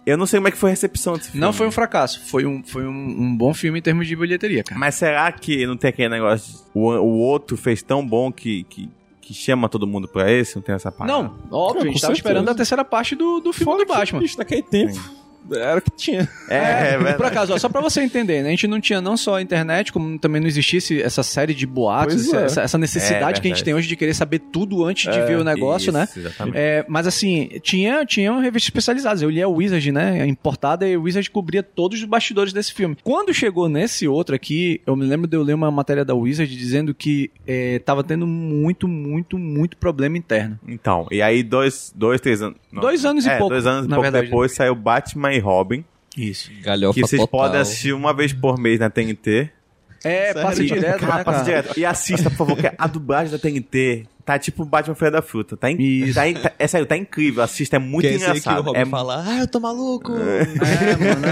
Eu 0.06 0.16
não 0.16 0.26
sei 0.26 0.38
como 0.38 0.48
é 0.48 0.50
que 0.50 0.56
foi 0.56 0.70
a 0.70 0.72
recepção 0.72 1.14
desse 1.16 1.30
filme. 1.30 1.44
Não 1.44 1.52
foi 1.52 1.66
um 1.66 1.70
fracasso, 1.70 2.26
foi 2.26 2.44
um, 2.46 2.62
foi 2.64 2.84
um, 2.86 2.90
um 2.90 3.36
bom 3.36 3.52
filme 3.54 3.78
em 3.78 3.82
termos 3.82 4.06
de 4.08 4.16
bilheteria, 4.16 4.64
cara. 4.64 4.78
Mas 4.80 4.94
será 4.96 5.30
que 5.30 5.64
não 5.66 5.76
tem 5.76 5.90
aquele 5.90 6.08
negócio. 6.08 6.60
O, 6.74 6.88
o 6.90 7.18
outro 7.18 7.56
fez 7.56 7.82
tão 7.82 8.04
bom 8.04 8.32
que, 8.32 8.64
que, 8.64 8.88
que 9.22 9.32
chama 9.32 9.68
todo 9.68 9.86
mundo 9.86 10.08
pra 10.08 10.30
esse? 10.30 10.56
Não 10.56 10.62
tem 10.62 10.74
essa 10.74 10.90
parada? 10.92 11.16
Não, 11.16 11.34
óbvio, 11.50 11.82
a 11.82 11.86
gente 11.86 12.00
tava 12.00 12.12
certeza. 12.12 12.12
esperando 12.12 12.48
a 12.50 12.54
terceira 12.54 12.84
parte 12.84 13.14
do, 13.14 13.40
do 13.40 13.52
filme 13.52 13.72
Fora 13.72 13.84
do 13.84 13.86
que, 13.86 13.92
Batman. 13.98 14.18
bicho, 14.18 14.36
naquele 14.36 14.62
tempo, 14.62 15.00
era 15.50 15.78
o 15.78 15.82
que 15.82 15.90
tinha. 15.90 16.28
É, 16.48 16.56
é, 16.56 16.90
verdade. 16.96 17.16
Por 17.16 17.26
acaso, 17.26 17.52
ó, 17.54 17.58
só 17.58 17.68
pra 17.68 17.80
você 17.80 18.00
entender, 18.00 18.42
né? 18.42 18.48
A 18.48 18.50
gente 18.50 18.66
não 18.66 18.80
tinha 18.80 19.00
não 19.00 19.16
só 19.16 19.36
a 19.36 19.42
internet, 19.42 19.92
como 19.92 20.18
também 20.18 20.40
não 20.40 20.48
existisse 20.48 21.00
essa 21.00 21.22
série 21.22 21.54
de 21.54 21.66
boatos, 21.66 22.32
é. 22.32 22.44
essa, 22.44 22.62
essa 22.62 22.78
necessidade 22.78 23.38
É, 23.38 23.42
que 23.42 23.48
a 23.48 23.50
gente 23.50 23.64
tem 23.64 23.74
hoje 23.74 23.88
de 23.88 23.96
querer 23.96 24.14
saber 24.14 24.38
tudo 24.38 24.84
antes 24.84 25.12
de 25.12 25.20
ver 25.22 25.38
o 25.38 25.44
negócio, 25.44 25.90
Isso, 25.90 25.92
né? 25.92 26.08
Exatamente. 26.16 26.56
É, 26.58 26.84
mas 26.88 27.06
assim, 27.06 27.48
tinha, 27.62 28.04
tinha 28.04 28.32
revistas 28.38 28.64
especializadas. 28.64 29.22
Eu 29.22 29.30
li 29.30 29.42
a 29.42 29.48
Wizard, 29.48 29.92
né? 29.92 30.26
Importada, 30.26 30.86
e 30.86 30.94
a 30.94 30.98
Wizard 31.00 31.30
cobria 31.30 31.62
todos 31.62 31.98
os 31.98 32.04
bastidores 32.04 32.52
desse 32.52 32.72
filme. 32.72 32.96
Quando 33.02 33.32
chegou 33.34 33.68
nesse 33.68 34.06
outro 34.06 34.34
aqui, 34.34 34.80
eu 34.86 34.94
me 34.96 35.04
lembro 35.04 35.26
de 35.26 35.36
eu 35.36 35.42
ler 35.42 35.54
uma 35.54 35.70
matéria 35.70 36.04
da 36.04 36.14
Wizard 36.14 36.54
dizendo 36.56 36.94
que 36.94 37.30
é, 37.46 37.78
tava 37.80 38.04
tendo 38.04 38.26
muito, 38.26 38.86
muito, 38.86 39.38
muito 39.38 39.76
problema 39.76 40.16
interno. 40.16 40.58
Então, 40.66 41.06
e 41.10 41.20
aí 41.22 41.42
dois, 41.42 41.92
dois 41.94 42.20
três 42.20 42.42
anos. 42.42 42.56
não, 42.70 42.80
Dois 42.82 43.04
anos 43.04 43.24
e 43.26 43.28
é, 43.30 43.36
pouco, 43.38 43.50
Dois 43.54 43.66
anos 43.66 43.86
e 43.86 43.88
na 43.88 43.96
pouco 43.96 44.02
verdade. 44.02 44.26
depois 44.26 44.52
saiu 44.52 44.74
Batman 44.74 45.31
e 45.34 45.38
Robin. 45.38 45.84
Isso. 46.16 46.50
Galhofa 46.62 46.94
que 46.94 47.00
vocês 47.06 47.20
total. 47.22 47.40
podem 47.40 47.60
assistir 47.60 47.92
uma 47.92 48.12
vez 48.14 48.32
por 48.32 48.58
mês 48.58 48.78
na 48.78 48.90
TNT. 48.90 49.50
É, 50.04 50.34
passa 50.34 50.64
direto, 50.64 50.98
Cara, 50.98 51.18
né, 51.18 51.24
passa 51.24 51.44
direto. 51.44 51.78
E 51.78 51.84
assista, 51.86 52.28
por 52.28 52.38
favor, 52.38 52.56
que 52.56 52.68
a 52.76 52.86
dublagem 52.88 53.30
da 53.30 53.38
TNT 53.38 54.04
tá 54.24 54.36
tipo 54.36 54.64
Batman 54.64 54.96
Feira 54.96 55.12
da 55.12 55.22
Fruta. 55.22 55.56
Tá, 55.56 55.70
in- 55.70 55.76
Isso. 55.80 56.14
tá 56.14 56.28
in- 56.28 56.34
tá- 56.34 56.52
é 56.58 56.66
sério, 56.66 56.86
tá 56.88 56.96
incrível. 56.96 57.40
Assista, 57.42 57.76
é 57.76 57.78
muito 57.78 58.08
Quer 58.08 58.14
dizer 58.14 58.24
que 58.26 58.30
o 58.30 58.36
engraçado. 58.40 58.62
Robin 58.64 58.78
É, 58.80 58.84
fala, 58.86 59.24
ah, 59.24 59.38
eu 59.38 59.46
tô 59.46 59.60
maluco. 59.60 60.12
É, 60.12 60.96
mano, 60.96 61.26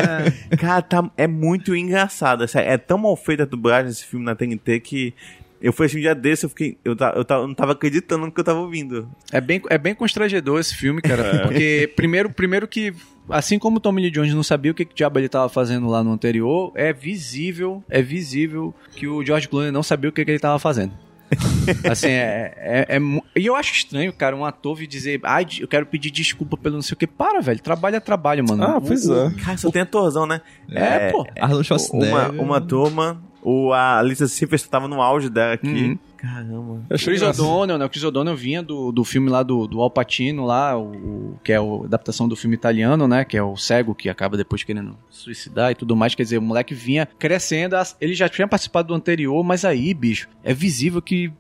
é. 0.53 0.57
Cara, 0.57 0.83
tá, 0.83 1.11
é 1.17 1.27
muito 1.27 1.75
engraçado. 1.75 2.45
É, 2.45 2.75
é 2.75 2.79
tão 2.79 2.97
mal 2.99 3.17
feita 3.17 3.43
a 3.43 3.47
dublagem 3.47 3.87
desse 3.89 4.05
filme 4.07 4.25
na 4.25 4.37
TNT 4.37 4.79
que 4.79 5.15
eu 5.61 5.73
fui 5.73 5.87
assistir 5.87 5.99
um 5.99 6.03
dia 6.03 6.15
desse, 6.15 6.47
eu 6.47 6.49
fiquei. 6.51 6.79
Eu, 6.85 6.95
ta- 6.95 7.13
eu, 7.17 7.25
ta- 7.25 7.35
eu 7.37 7.49
não 7.49 7.55
tava 7.55 7.73
acreditando 7.73 8.25
no 8.27 8.33
que 8.33 8.39
eu 8.41 8.45
tava 8.45 8.61
ouvindo. 8.61 9.11
É 9.33 9.41
bem, 9.41 9.61
é 9.69 9.77
bem 9.79 9.95
constrangedor 9.97 10.61
esse 10.61 10.77
filme, 10.77 11.03
cara. 11.03 11.41
Porque, 11.43 11.93
primeiro, 11.97 12.31
primeiro 12.31 12.69
que, 12.69 12.95
assim 13.31 13.59
como 13.59 13.77
o 13.77 13.81
Tommy 13.81 14.03
Lee 14.03 14.11
Jones 14.11 14.35
não 14.35 14.43
sabia 14.43 14.73
o 14.73 14.75
que, 14.75 14.85
que 14.85 14.95
diabo 14.95 15.19
ele 15.19 15.29
tava 15.29 15.49
fazendo 15.49 15.87
lá 15.89 16.03
no 16.05 16.13
anterior, 16.13 16.73
é 16.75 16.93
visível, 16.93 17.83
é 17.89 18.01
visível 18.03 18.75
que 18.97 19.07
o 19.07 19.25
George 19.25 19.49
Clooney 19.49 19.71
não 19.71 19.83
sabia 19.83 20.11
o 20.11 20.13
que, 20.13 20.25
que 20.25 20.31
ele 20.31 20.39
tava 20.39 20.59
fazendo. 20.59 20.93
assim, 21.89 22.09
é, 22.09 22.53
é, 22.57 22.97
é 22.97 23.01
E 23.37 23.47
eu 23.47 23.55
acho 23.55 23.73
estranho, 23.73 24.13
cara, 24.13 24.35
um 24.35 24.45
ator 24.45 24.75
vir 24.75 24.87
dizer, 24.89 25.21
ai, 25.23 25.47
eu 25.61 25.69
quero 25.69 25.87
pedir 25.87 26.11
desculpa 26.11 26.57
pelo 26.57 26.75
não 26.75 26.83
sei 26.83 26.95
o 26.95 26.97
que. 26.97 27.07
Para, 27.07 27.41
velho. 27.41 27.61
Trabalho 27.61 27.95
é 27.97 28.01
trabalho, 28.01 28.45
mano. 28.49 28.65
Ah, 28.65 28.79
O- 28.79 28.81
pois 28.81 29.09
o- 29.09 29.15
é. 29.15 29.31
Cara, 29.35 29.57
só 29.57 29.71
tem 29.71 29.83
atorzão, 29.83 30.27
né? 30.27 30.41
É, 30.69 31.11
pô. 31.13 31.25
Arnold 31.41 31.65
Schwarzenegger. 31.67 32.13
Uma, 32.33 32.43
uma 32.43 32.61
turma, 32.61 33.23
o, 33.43 33.73
a 33.73 33.99
Alicia 34.01 34.27
Silverstone 34.27 34.71
tava 34.73 34.89
no 34.89 35.01
auge 35.01 35.29
dela 35.31 35.55
aqui. 35.55 35.69
Uhum. 35.69 35.99
Caramba. 36.21 36.83
Eu 36.91 36.95
achei 36.97 37.15
Chris. 37.17 37.23
O'Donnell, 37.41 37.79
né? 37.79 37.85
O 37.85 37.89
Chris 37.89 38.05
O'Donnell 38.05 38.37
vinha 38.37 38.63
do, 38.63 38.93
do 38.93 39.05
filme 39.05 39.31
lá 39.31 39.43
do, 39.43 39.67
do 39.67 39.81
Al 39.81 39.91
Pacino, 39.91 40.45
lá, 40.45 40.77
o, 40.77 40.91
o- 40.93 41.39
que 41.43 41.51
é 41.53 41.57
a 41.57 41.61
adaptação 41.63 42.29
do 42.29 42.37
filme 42.37 42.55
italiano, 42.55 43.09
né? 43.09 43.25
Que 43.25 43.37
é 43.39 43.43
o 43.43 43.57
cego 43.57 43.95
que 43.95 44.09
acaba 44.09 44.37
depois 44.37 44.63
querendo 44.63 44.97
suicidar 45.09 45.71
e 45.73 45.75
tudo 45.75 45.97
mais. 45.97 46.15
Quer 46.15 46.25
dizer, 46.25 46.39
o 46.39 46.43
moleque 46.43 46.75
vinha 46.75 47.07
crescendo, 47.19 47.75
as- 47.75 47.97
ele 48.01 48.13
já 48.15 48.29
tinha 48.29 48.47
participado 48.47 48.89
do 48.89 48.95
anterior, 48.95 49.43
mas 49.43 49.65
aí, 49.65 49.95
bicho, 49.95 50.29
é 50.45 50.53
visível 50.53 51.01
que. 51.01 51.33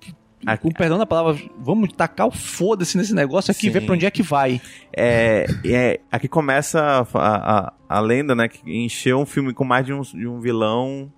A- 0.47 0.57
Com 0.57 0.71
perdão 0.71 0.97
da 0.97 1.05
palavra, 1.05 1.39
vamos 1.59 1.93
tacar 1.93 2.27
o 2.27 2.31
foda-se 2.31 2.97
nesse 2.97 3.15
negócio 3.15 3.51
aqui, 3.51 3.63
Sim. 3.67 3.71
ver 3.71 3.83
pra 3.85 3.95
onde 3.95 4.07
é 4.07 4.11
que 4.11 4.23
vai. 4.23 4.59
É, 4.97 5.45
é, 5.67 6.01
aqui 6.11 6.27
começa 6.29 6.81
a, 6.81 7.01
a, 7.19 7.59
a- 7.67 7.73
a 7.87 8.01
lenda, 8.01 8.35
né? 8.35 8.49
Que 8.49 8.61
encheu 8.85 9.19
um 9.19 9.27
filme 9.27 9.53
com 9.53 9.65
mais 9.65 9.85
de 9.85 9.93
um, 9.93 10.01
de 10.01 10.27
um 10.27 10.41
vilão. 10.41 11.13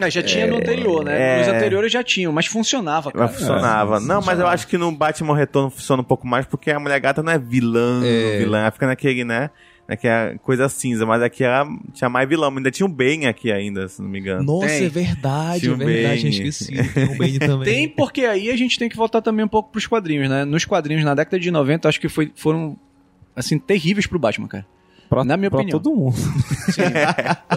É, 0.00 0.10
já 0.10 0.22
tinha 0.22 0.46
no 0.46 0.56
anterior, 0.56 1.04
né? 1.04 1.36
é. 1.36 1.38
Nos 1.38 1.48
anteriores 1.48 1.92
já 1.92 2.02
tinham, 2.02 2.32
mas 2.32 2.46
funcionava, 2.46 3.12
cara. 3.12 3.26
Mas 3.26 3.36
funcionava. 3.36 4.00
não, 4.00 4.20
mas 4.20 4.40
eu 4.40 4.46
acho 4.46 4.66
que 4.66 4.76
no 4.76 4.90
Batman 4.90 5.36
Retorno 5.36 5.70
funciona 5.70 6.02
um 6.02 6.04
pouco 6.04 6.26
mais 6.26 6.44
porque 6.46 6.70
a 6.70 6.80
mulher 6.80 6.98
gata 7.00 7.22
não 7.22 7.32
é 7.32 7.38
vilã, 7.38 8.02
É. 8.04 8.38
vilã. 8.38 8.58
Ela 8.62 8.70
fica 8.72 8.86
naquele, 8.86 9.22
né? 9.24 9.50
Naquela 9.86 10.36
coisa 10.38 10.68
cinza. 10.68 11.04
Mas 11.06 11.22
aqui 11.22 11.44
ela 11.44 11.68
tinha 11.92 12.08
mais 12.08 12.28
vilão. 12.28 12.52
Ainda 12.56 12.70
tinha 12.70 12.86
um 12.86 12.90
Bane 12.90 13.26
aqui 13.26 13.52
ainda, 13.52 13.86
se 13.86 14.02
não 14.02 14.08
me 14.08 14.18
engano. 14.18 14.42
Nossa, 14.42 14.66
Tem. 14.66 14.86
é 14.86 14.88
verdade, 14.88 15.60
Tinha 15.60 15.72
é 15.72 15.74
o 15.74 15.78
verdade, 15.78 16.06
Bane. 16.22 16.30
tinha 16.32 16.48
esquecido. 16.48 16.92
Tem 16.94 17.04
o 17.04 17.16
Bane 17.18 17.38
também. 17.46 17.64
Tem, 17.74 17.88
porque 17.88 18.22
aí 18.24 18.50
a 18.50 18.56
gente 18.56 18.78
tem 18.78 18.88
que 18.88 18.96
voltar 18.96 19.20
também 19.22 19.44
um 19.44 19.48
pouco 19.48 19.70
pros 19.70 19.86
quadrinhos, 19.86 20.28
né? 20.28 20.44
Nos 20.44 20.64
quadrinhos, 20.64 21.04
na 21.04 21.14
década 21.14 21.38
de 21.38 21.50
90, 21.50 21.88
acho 21.88 22.00
que 22.00 22.08
foi, 22.08 22.32
foram, 22.34 22.76
assim, 23.36 23.58
terríveis 23.58 24.06
pro 24.08 24.18
Batman, 24.18 24.48
cara. 24.48 24.66
Pra, 25.08 25.24
Na 25.24 25.36
minha 25.36 25.50
pra 25.50 25.60
opinião. 25.60 25.78
todo 25.80 25.94
mundo. 25.94 26.16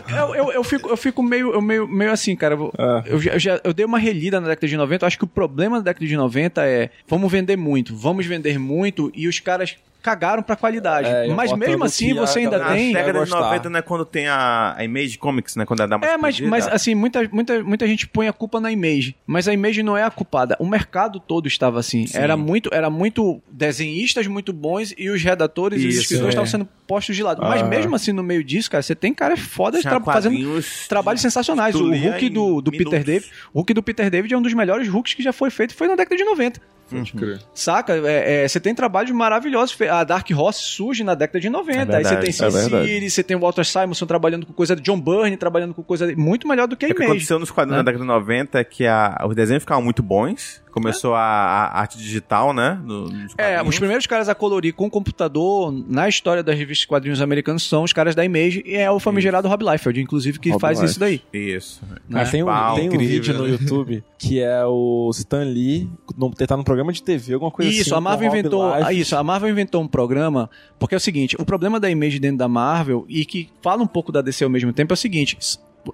Eu, 0.10 0.36
eu, 0.36 0.52
eu 0.52 0.64
fico, 0.64 0.90
eu 0.90 0.98
fico 0.98 1.24
meio, 1.24 1.54
eu 1.54 1.62
meio, 1.62 1.88
meio 1.88 2.12
assim, 2.12 2.36
cara. 2.36 2.56
Eu, 2.56 2.74
É. 2.78 3.04
eu 3.08 3.20
já, 3.22 3.32
eu 3.34 3.40
já- 3.40 3.62
eu 3.64 3.74
dei 3.74 3.86
uma 3.86 3.98
relida 4.00 4.40
na 4.40 4.48
década 4.50 4.68
de 4.68 4.78
90. 4.78 5.04
Eu 5.04 5.08
acho 5.08 5.18
que 5.18 5.24
o 5.24 5.28
problema 5.28 5.78
da 5.78 5.86
década 5.86 6.06
de 6.06 6.16
90 6.16 6.66
é 6.66 6.90
vamos 7.08 7.32
vender 7.32 7.56
muito, 7.58 7.96
vamos 7.96 8.26
vender 8.26 8.58
muito, 8.60 9.12
e 9.16 9.28
os 9.28 9.40
caras 9.40 9.76
cagaram 10.02 10.42
pra 10.42 10.56
qualidade. 10.56 11.08
É, 11.08 11.28
mas 11.34 11.52
mesmo 11.54 11.84
assim, 11.84 12.12
a 12.18 12.22
você 12.26 12.40
ainda 12.40 12.60
tem. 12.60 12.94
vai 12.94 13.04
década 13.04 13.14
de 13.14 13.20
gostar. 13.32 13.40
90, 13.42 13.70
né, 13.70 13.82
quando 13.82 14.06
tem 14.06 14.28
a, 14.28 14.76
a 14.78 14.84
Image 14.84 15.18
Comics, 15.18 15.56
né, 15.56 15.66
quando 15.66 15.86
dá 15.88 15.98
uma 15.98 16.06
É, 16.06 16.18
mas, 16.18 16.40
mas 16.40 16.68
assim, 16.68 16.96
muita, 16.96 17.28
muita, 17.32 17.64
muita 17.64 17.88
gente 17.88 18.08
põe 18.08 18.28
a 18.28 18.34
culpa 18.34 18.60
na 18.60 18.72
Image. 18.72 19.16
Mas 19.26 19.48
a 19.48 19.54
Image 19.54 19.84
não 19.84 19.98
é 19.98 20.04
a 20.04 20.10
culpada. 20.12 20.56
O 20.60 20.66
mercado 20.66 21.20
todo 21.20 21.48
estava 21.48 21.80
assim. 21.80 22.06
Era 22.14 22.38
muito, 22.38 22.70
era 22.74 22.90
muito 22.90 23.42
desenhistas 23.52 24.28
muito 24.28 24.54
bons 24.54 24.94
e 24.98 25.10
os 25.10 25.22
redatores 25.22 25.82
e 25.82 25.88
os 25.88 25.94
Isso, 25.94 26.04
escritores 26.04 26.28
é. 26.28 26.30
estavam 26.30 26.50
sendo 26.50 26.68
postos 26.88 27.16
de 27.16 27.24
lado. 27.24 27.42
Mas 27.42 27.62
Aham. 27.62 27.70
mesmo 27.70 27.96
assim, 27.96 28.12
no 28.12 28.24
meio 28.24 28.44
disso, 28.44 28.70
cara, 28.72 28.82
você 28.82 28.96
tem 28.96 29.14
caras 29.14 29.40
fodas 29.40 29.82
Tinha 29.82 30.00
tra- 30.00 30.14
fazendo 30.14 30.62
trabalhos 30.88 31.22
sensacionais. 31.22 31.76
O 31.76 31.92
Hulk 31.92 32.30
do, 32.30 32.62
do 32.62 32.72
Peter. 32.72 33.04
David. 33.04 33.26
O 33.54 33.60
Hulk 33.60 33.74
do 33.74 33.84
Peter 33.84 34.10
David 34.10 34.34
é 34.34 34.38
um 34.38 34.42
dos 34.42 34.54
melhores 34.54 34.88
Hulks 34.88 35.14
que 35.14 35.24
já 35.24 35.34
foi 35.34 35.50
feito. 35.50 35.76
Foi 35.76 35.88
na 35.88 35.96
década 35.96 36.16
de 36.16 36.24
90. 36.24 36.62
Pode 36.90 37.14
crer. 37.14 37.40
Saca? 37.54 37.94
É, 38.08 38.44
é, 38.44 38.48
você 38.48 38.60
tem 38.60 38.74
trabalhos 38.74 39.12
maravilhosos. 39.12 39.78
A 39.82 40.04
Dark 40.04 40.28
Horse 40.36 40.62
surge 40.62 41.04
na 41.04 41.16
década 41.16 41.40
de 41.40 41.50
90. 41.50 41.80
Aí 41.80 41.86
você 41.86 41.92
verdade, 41.92 42.20
tem 42.22 42.30
é 42.30 42.32
Sin 42.32 42.50
verdade. 42.50 42.88
City, 42.88 43.10
você 43.10 43.24
tem 43.24 43.38
o 43.38 43.40
Walter 43.40 43.66
Simonson 43.66 44.06
trabalhando 44.06 44.46
com 44.46 44.54
coisa 44.54 44.76
de 44.76 44.82
John 44.82 45.00
Byrne, 45.00 45.38
trabalhando 45.38 45.74
com 45.74 45.84
coisa 45.84 46.12
muito 46.16 46.48
melhor 46.48 46.68
do 46.68 46.76
que 46.76 46.86
a 46.86 46.90
É 46.90 46.92
o 46.92 46.96
que 46.96 47.02
Image. 47.02 47.12
aconteceu 47.18 47.40
nos 47.40 47.52
quadrinhos 47.52 47.84
da 47.84 47.92
década 47.92 48.04
de 48.04 48.08
90 48.08 48.60
é 48.60 48.64
que 48.64 48.86
a, 48.86 49.26
os 49.28 49.36
desenhos 49.36 49.64
ficavam 49.64 49.84
muito 49.84 50.02
bons. 50.02 50.62
Começou 50.82 51.14
a, 51.16 51.20
a 51.22 51.80
arte 51.80 51.98
digital, 51.98 52.54
né? 52.54 52.80
no- 52.84 53.10
É, 53.38 53.62
os 53.62 53.78
primeiros 53.78 54.06
caras 54.06 54.30
a 54.30 54.36
colorir 54.36 54.74
com 54.74 54.90
computador 54.90 55.72
na 55.88 56.08
história 56.08 56.44
das 56.44 56.56
revistas 56.58 56.82
de 56.82 56.88
quadrinhos 56.88 57.22
americanos 57.22 57.68
são 57.68 57.84
os 57.84 57.94
caras 57.94 58.16
da 58.16 58.24
Image 58.26 58.64
e 58.66 58.76
é 58.76 58.90
o 58.92 59.00
famigerado 59.00 59.48
Rob 59.48 59.64
Liefeld, 59.64 60.00
inclusive, 60.02 60.40
que 60.40 60.50
Rob 60.52 60.62
faz 60.62 60.82
isso 60.82 61.00
daí. 61.00 61.22
Isso. 61.34 61.82
Mas 62.08 62.32
tem 62.32 62.44
um, 62.44 62.48
Uau, 62.48 62.76
tem 62.76 62.90
um 62.90 62.98
vídeo 62.98 63.34
no 63.34 63.44
né? 63.46 63.50
YouTube 63.52 64.04
que 64.18 64.40
é 64.42 64.66
o 64.66 65.10
Stan 65.14 65.44
Lee 65.44 65.90
no, 66.18 66.32
tá 66.32 66.58
num 66.58 66.64
programa 66.64 66.92
de 66.92 67.02
TV, 67.04 67.34
alguma 67.34 67.52
coisa 67.52 67.70
assim. 67.70 67.82
Isso, 67.82 67.96
a 67.96 68.02
Marvel 68.02 68.28
inventou. 68.28 68.74
Ah, 68.74 68.92
Isso, 68.92 69.16
a 69.16 69.24
Marvel 69.24 69.50
inventou 69.50 69.82
um 69.82 69.88
programa. 69.88 70.50
Porque 70.80 70.96
é 70.96 70.98
o 70.98 71.02
seguinte: 71.02 71.36
o 71.40 71.46
problema 71.46 71.80
da 71.80 71.90
Image 71.90 72.20
dentro 72.20 72.38
da 72.38 72.48
Marvel 72.48 73.06
e 73.08 73.26
que 73.26 73.50
fala 73.62 73.84
um 73.84 73.88
pouco 73.88 74.12
da 74.12 74.22
DC 74.22 74.44
ao 74.44 74.50
mesmo 74.50 74.74
tempo 74.74 74.92
é 74.94 74.96
o 74.96 74.98
seguinte: 74.98 75.38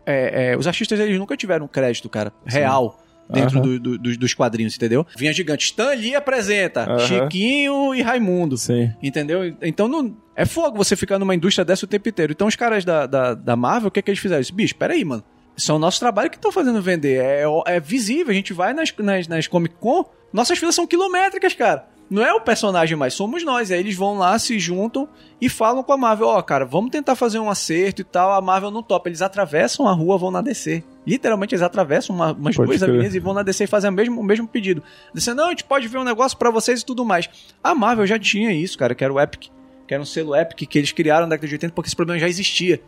é, 0.06 0.52
é, 0.54 0.58
os 0.58 0.68
artistas 0.68 1.00
eles 1.00 1.18
nunca 1.20 1.36
tiveram 1.38 1.68
crédito, 1.68 2.08
cara, 2.10 2.32
real. 2.46 3.00
Dentro 3.30 3.58
Aham. 3.60 3.62
do- 3.68 3.80
do- 3.80 3.98
dos- 3.98 4.18
dos 4.18 4.34
quadrinhos, 4.34 4.76
entendeu? 4.76 5.06
Vinha 5.18 5.32
gigante. 5.34 5.66
Stan 5.66 5.94
Lee 5.96 6.14
apresenta 6.16 6.82
Aham. 6.84 7.00
Chiquinho 7.00 7.96
e 7.96 8.02
Raimundo. 8.02 8.58
Sim. 8.58 8.92
Entendeu? 9.02 9.56
Então 9.62 9.88
não. 9.88 10.16
É 10.36 10.46
fogo 10.46 10.78
você 10.78 10.96
ficar 10.96 11.18
numa 11.20 11.34
indústria 11.36 11.64
dessa 11.64 11.86
o 11.86 11.88
tempo 11.88 12.10
inteiro. 12.10 12.32
Então 12.34 12.48
os 12.48 12.56
caras 12.56 12.84
da, 12.84 13.06
da, 13.06 13.34
da 13.34 13.56
Marvel, 13.56 13.88
o 13.88 13.92
que, 13.92 14.00
é 14.00 14.02
que 14.04 14.10
eles 14.10 14.20
fizeram? 14.20 14.42
Isso, 14.42 14.54
bicho, 14.54 14.76
peraí, 14.76 15.04
mano. 15.06 15.24
Isso 15.56 15.72
é 15.72 15.76
o 15.76 15.80
nosso 15.80 16.00
trabalho 16.00 16.30
que 16.30 16.36
estão 16.36 16.52
fazendo 16.52 16.82
vender. 16.82 17.22
É, 17.24 17.44
é 17.68 17.80
visível. 17.80 18.32
A 18.32 18.34
gente 18.34 18.52
vai 18.54 18.74
nas, 18.74 18.92
nas, 18.98 19.28
nas 19.28 19.48
Comic 19.48 19.76
Con, 19.80 20.04
nossas 20.34 20.58
filas 20.58 20.74
são 20.76 20.88
quilométricas, 20.88 21.54
cara. 21.54 21.86
Não 22.10 22.22
é 22.24 22.32
o 22.34 22.42
personagem 22.42 22.96
mais, 22.98 23.14
somos 23.16 23.44
nós. 23.44 23.72
Aí 23.72 23.80
eles 23.80 23.96
vão 23.96 24.18
lá, 24.18 24.38
se 24.38 24.60
juntam 24.60 25.08
e 25.42 25.50
falam 25.50 25.82
com 25.82 25.92
a 25.94 25.98
Marvel: 25.98 26.28
Ó, 26.28 26.42
cara, 26.42 26.66
vamos 26.66 26.92
tentar 26.92 27.16
fazer 27.16 27.40
um 27.40 27.50
acerto 27.50 28.02
e 28.02 28.04
tal. 28.04 28.32
A 28.34 28.42
Marvel 28.42 28.70
não 28.70 28.84
topa. 28.84 29.10
Eles 29.10 29.22
atravessam 29.22 29.88
a 29.88 29.92
rua, 29.94 30.18
vão 30.18 30.30
na 30.30 30.42
DC. 30.42 30.84
Literalmente, 31.08 31.56
eles 31.56 31.64
atravessam 31.64 32.16
uma- 32.16 32.32
umas 32.34 32.56
Pode 32.56 32.68
duas 32.68 32.80
crer. 32.82 32.90
avenidas 32.90 33.16
e 33.16 33.20
vão 33.20 33.34
na 33.34 33.42
DC 33.42 33.64
e 33.64 33.68
fazem 33.68 33.90
o 33.90 33.94
mesmo, 33.94 34.22
o 34.22 34.24
mesmo 34.24 34.48
pedido. 34.48 34.84
DC, 35.14 35.34
não, 35.34 35.48
a 35.48 35.50
gente 35.50 35.64
pode 35.64 35.88
ver 35.88 35.98
um 35.98 36.04
negócio 36.04 36.38
pra 36.38 36.52
vocês 36.52 36.82
e 36.82 36.86
tudo 36.86 37.04
mais. 37.04 37.30
A 37.64 37.74
Marvel 37.74 38.06
já 38.06 38.20
tinha 38.20 38.52
isso, 38.52 38.78
cara, 38.78 38.94
que 38.94 39.04
era 39.04 39.12
o 39.14 39.20
Epic. 39.20 39.48
Que 39.88 39.94
era 39.94 40.02
um 40.02 40.06
selo 40.06 40.34
Epic 40.34 40.70
que 40.70 40.78
eles 40.78 40.94
criaram 40.94 41.24
na 41.26 41.32
década 41.32 41.48
de 41.48 41.56
80 41.56 41.74
porque 41.74 41.90
esse 41.90 41.96
problema 41.96 42.18
já 42.20 42.28
existia. 42.30 42.80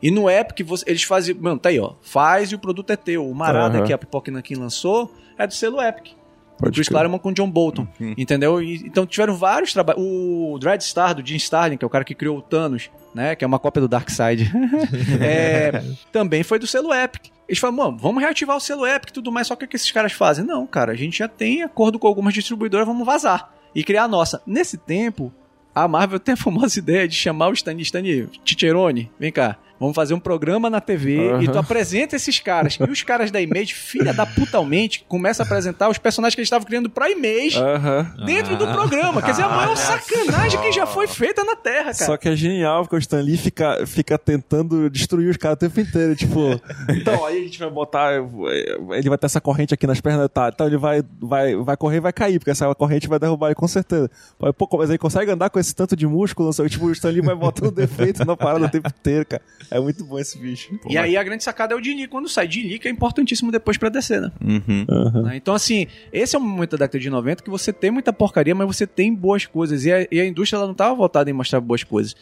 E 0.00 0.10
no 0.10 0.30
Epic 0.30 0.66
você- 0.66 0.84
eles 0.88 1.02
faziam. 1.02 1.36
Mano, 1.40 1.58
tá 1.58 1.68
aí, 1.68 1.78
ó. 1.78 1.92
Faz 2.00 2.50
e 2.50 2.54
o 2.54 2.58
produto 2.58 2.90
é 2.90 2.96
teu. 2.96 3.28
O 3.28 3.34
Marada 3.34 3.78
Aham. 3.78 3.86
que 3.86 3.92
a 3.92 3.98
Pipoca 3.98 4.30
Nankin 4.30 4.54
lançou 4.54 5.12
é 5.36 5.46
do 5.46 5.52
selo 5.52 5.80
Epic. 5.82 6.12
Pode 6.60 6.70
O 6.72 6.74
Chris. 6.74 6.88
Claremont 6.88 7.22
com 7.22 7.30
o 7.30 7.34
John 7.34 7.50
Bolton. 7.50 7.88
Entendeu? 8.16 8.62
E- 8.62 8.76
então 8.86 9.06
tiveram 9.06 9.34
vários 9.34 9.72
trabalhos. 9.72 10.02
O 10.02 10.58
Dreadstar, 10.60 11.14
do 11.14 11.26
Jim 11.26 11.36
Starlin, 11.36 11.76
que 11.76 11.84
é 11.84 11.86
o 11.86 11.90
cara 11.90 12.04
que 12.04 12.14
criou 12.14 12.38
o 12.38 12.42
Thanos, 12.42 12.90
né? 13.14 13.34
Que 13.34 13.44
é 13.44 13.46
uma 13.46 13.58
cópia 13.58 13.80
do 13.80 13.88
Darkseid. 13.88 14.50
é, 15.20 15.82
também 16.12 16.42
foi 16.42 16.58
do 16.58 16.66
selo 16.66 16.92
Epic. 16.92 17.26
Eles 17.48 17.58
falam, 17.58 17.76
mano, 17.76 17.96
vamos 17.98 18.22
reativar 18.22 18.56
o 18.56 18.60
selo 18.60 18.86
Epic 18.86 19.10
e 19.10 19.12
tudo 19.12 19.32
mais. 19.32 19.46
Só 19.46 19.56
que 19.56 19.64
o 19.64 19.68
que 19.68 19.76
esses 19.76 19.90
caras 19.90 20.12
fazem? 20.12 20.44
Não, 20.44 20.66
cara, 20.66 20.92
a 20.92 20.96
gente 20.96 21.18
já 21.18 21.26
tem 21.28 21.62
acordo 21.62 21.98
com 21.98 22.06
algumas 22.06 22.32
distribuidoras, 22.34 22.86
vamos 22.86 23.04
vazar. 23.06 23.52
E 23.74 23.82
criar 23.82 24.04
a 24.04 24.08
nossa. 24.08 24.40
Nesse 24.46 24.76
tempo, 24.76 25.32
a 25.74 25.88
Marvel 25.88 26.18
tem 26.20 26.34
a 26.34 26.36
famosa 26.36 26.78
ideia 26.78 27.08
de 27.08 27.14
chamar 27.14 27.48
o 27.48 27.52
Stan, 27.52 27.74
Stan 27.80 28.02
Ticherone, 28.44 29.10
vem 29.18 29.32
cá. 29.32 29.56
Vamos 29.80 29.94
fazer 29.94 30.12
um 30.12 30.20
programa 30.20 30.68
na 30.68 30.78
TV 30.78 31.40
e 31.40 31.48
tu 31.48 31.58
apresenta 31.58 32.14
esses 32.14 32.38
caras. 32.38 32.76
E 32.78 32.90
os 32.90 33.02
caras 33.02 33.30
da 33.30 33.40
Image, 33.40 33.72
filha 33.72 34.12
da 34.12 34.26
putalmente, 34.26 35.06
começam 35.08 35.42
a 35.42 35.46
apresentar 35.46 35.88
os 35.88 35.96
personagens 35.96 36.34
que 36.34 36.40
eles 36.42 36.48
estavam 36.48 36.66
criando 36.66 36.90
pra 36.90 37.10
Image 37.10 37.56
Aham. 37.58 38.14
dentro 38.26 38.56
do 38.58 38.68
programa. 38.68 39.22
Quer 39.22 39.30
dizer, 39.30 39.44
a 39.44 39.48
maior 39.48 39.74
sacanagem 39.76 40.60
que 40.60 40.70
já 40.70 40.84
foi 40.84 41.06
feita 41.06 41.42
na 41.44 41.56
Terra, 41.56 41.94
cara. 41.94 41.94
Só 41.94 42.16
que 42.18 42.28
é 42.28 42.36
genial, 42.36 42.82
porque 42.82 42.96
o 42.96 42.98
Stan 42.98 43.22
Lee 43.22 43.38
fica, 43.38 43.86
fica 43.86 44.18
tentando 44.18 44.90
destruir 44.90 45.30
os 45.30 45.38
caras 45.38 45.56
o 45.56 45.60
tempo 45.60 45.80
inteiro. 45.80 46.14
Tipo, 46.14 46.60
então 46.90 47.24
aí 47.24 47.38
a 47.38 47.42
gente 47.42 47.58
vai 47.58 47.70
botar. 47.70 48.12
Ele 48.12 49.08
vai 49.08 49.16
ter 49.16 49.26
essa 49.26 49.40
corrente 49.40 49.72
aqui 49.72 49.86
nas 49.86 49.98
pernas, 49.98 50.28
tá? 50.28 50.50
Então 50.52 50.66
ele 50.66 50.76
vai, 50.76 51.02
vai, 51.18 51.56
vai 51.56 51.76
correr 51.78 51.96
e 51.96 52.00
vai 52.00 52.12
cair, 52.12 52.38
porque 52.38 52.50
essa 52.50 52.74
corrente 52.74 53.08
vai 53.08 53.18
derrubar 53.18 53.46
ele 53.46 53.54
com 53.54 53.66
certeza. 53.66 54.10
Pô, 54.58 54.68
mas 54.76 54.90
ele 54.90 54.98
consegue 54.98 55.30
andar 55.30 55.48
com 55.48 55.58
esse 55.58 55.74
tanto 55.74 55.96
de 55.96 56.06
músculo, 56.06 56.48
não 56.48 56.52
sei, 56.52 56.68
tipo, 56.68 56.84
o 56.84 56.92
Stan 56.92 57.08
Lee 57.08 57.22
vai 57.22 57.34
botando 57.34 57.70
defeito 57.70 58.26
na 58.26 58.36
parada 58.36 58.66
o 58.66 58.68
tempo 58.68 58.88
inteiro, 58.88 59.24
cara. 59.24 59.42
É 59.70 59.78
muito 59.80 60.04
bom 60.04 60.18
esse 60.18 60.36
bicho. 60.38 60.78
E 60.88 60.98
aí 60.98 61.16
a 61.16 61.22
grande 61.22 61.44
sacada 61.44 61.74
é 61.74 61.76
o 61.76 61.80
Dini 61.80 62.08
quando 62.08 62.28
sai. 62.28 62.48
Dini 62.48 62.78
que 62.78 62.88
é 62.88 62.90
importantíssimo 62.90 63.52
depois 63.52 63.76
pra 63.78 63.88
descer, 63.88 64.20
né? 64.20 64.32
Uhum. 64.42 65.22
Né? 65.24 65.36
Então, 65.36 65.54
assim, 65.54 65.86
esse 66.12 66.34
é 66.34 66.38
o 66.38 66.42
momento 66.42 66.72
da 66.72 66.78
década 66.86 66.98
de 66.98 67.08
90 67.10 67.42
que 67.42 67.50
você 67.50 67.72
tem 67.72 67.90
muita 67.90 68.12
porcaria, 68.12 68.54
mas 68.54 68.66
você 68.66 68.86
tem 68.86 69.14
boas 69.14 69.46
coisas. 69.46 69.84
E 69.84 69.92
a, 69.92 70.06
e 70.10 70.20
a 70.20 70.26
indústria 70.26 70.56
ela 70.58 70.66
não 70.66 70.72
estava 70.72 70.94
voltada 70.94 71.30
em 71.30 71.32
mostrar 71.32 71.60
boas 71.60 71.84
coisas. 71.84 72.16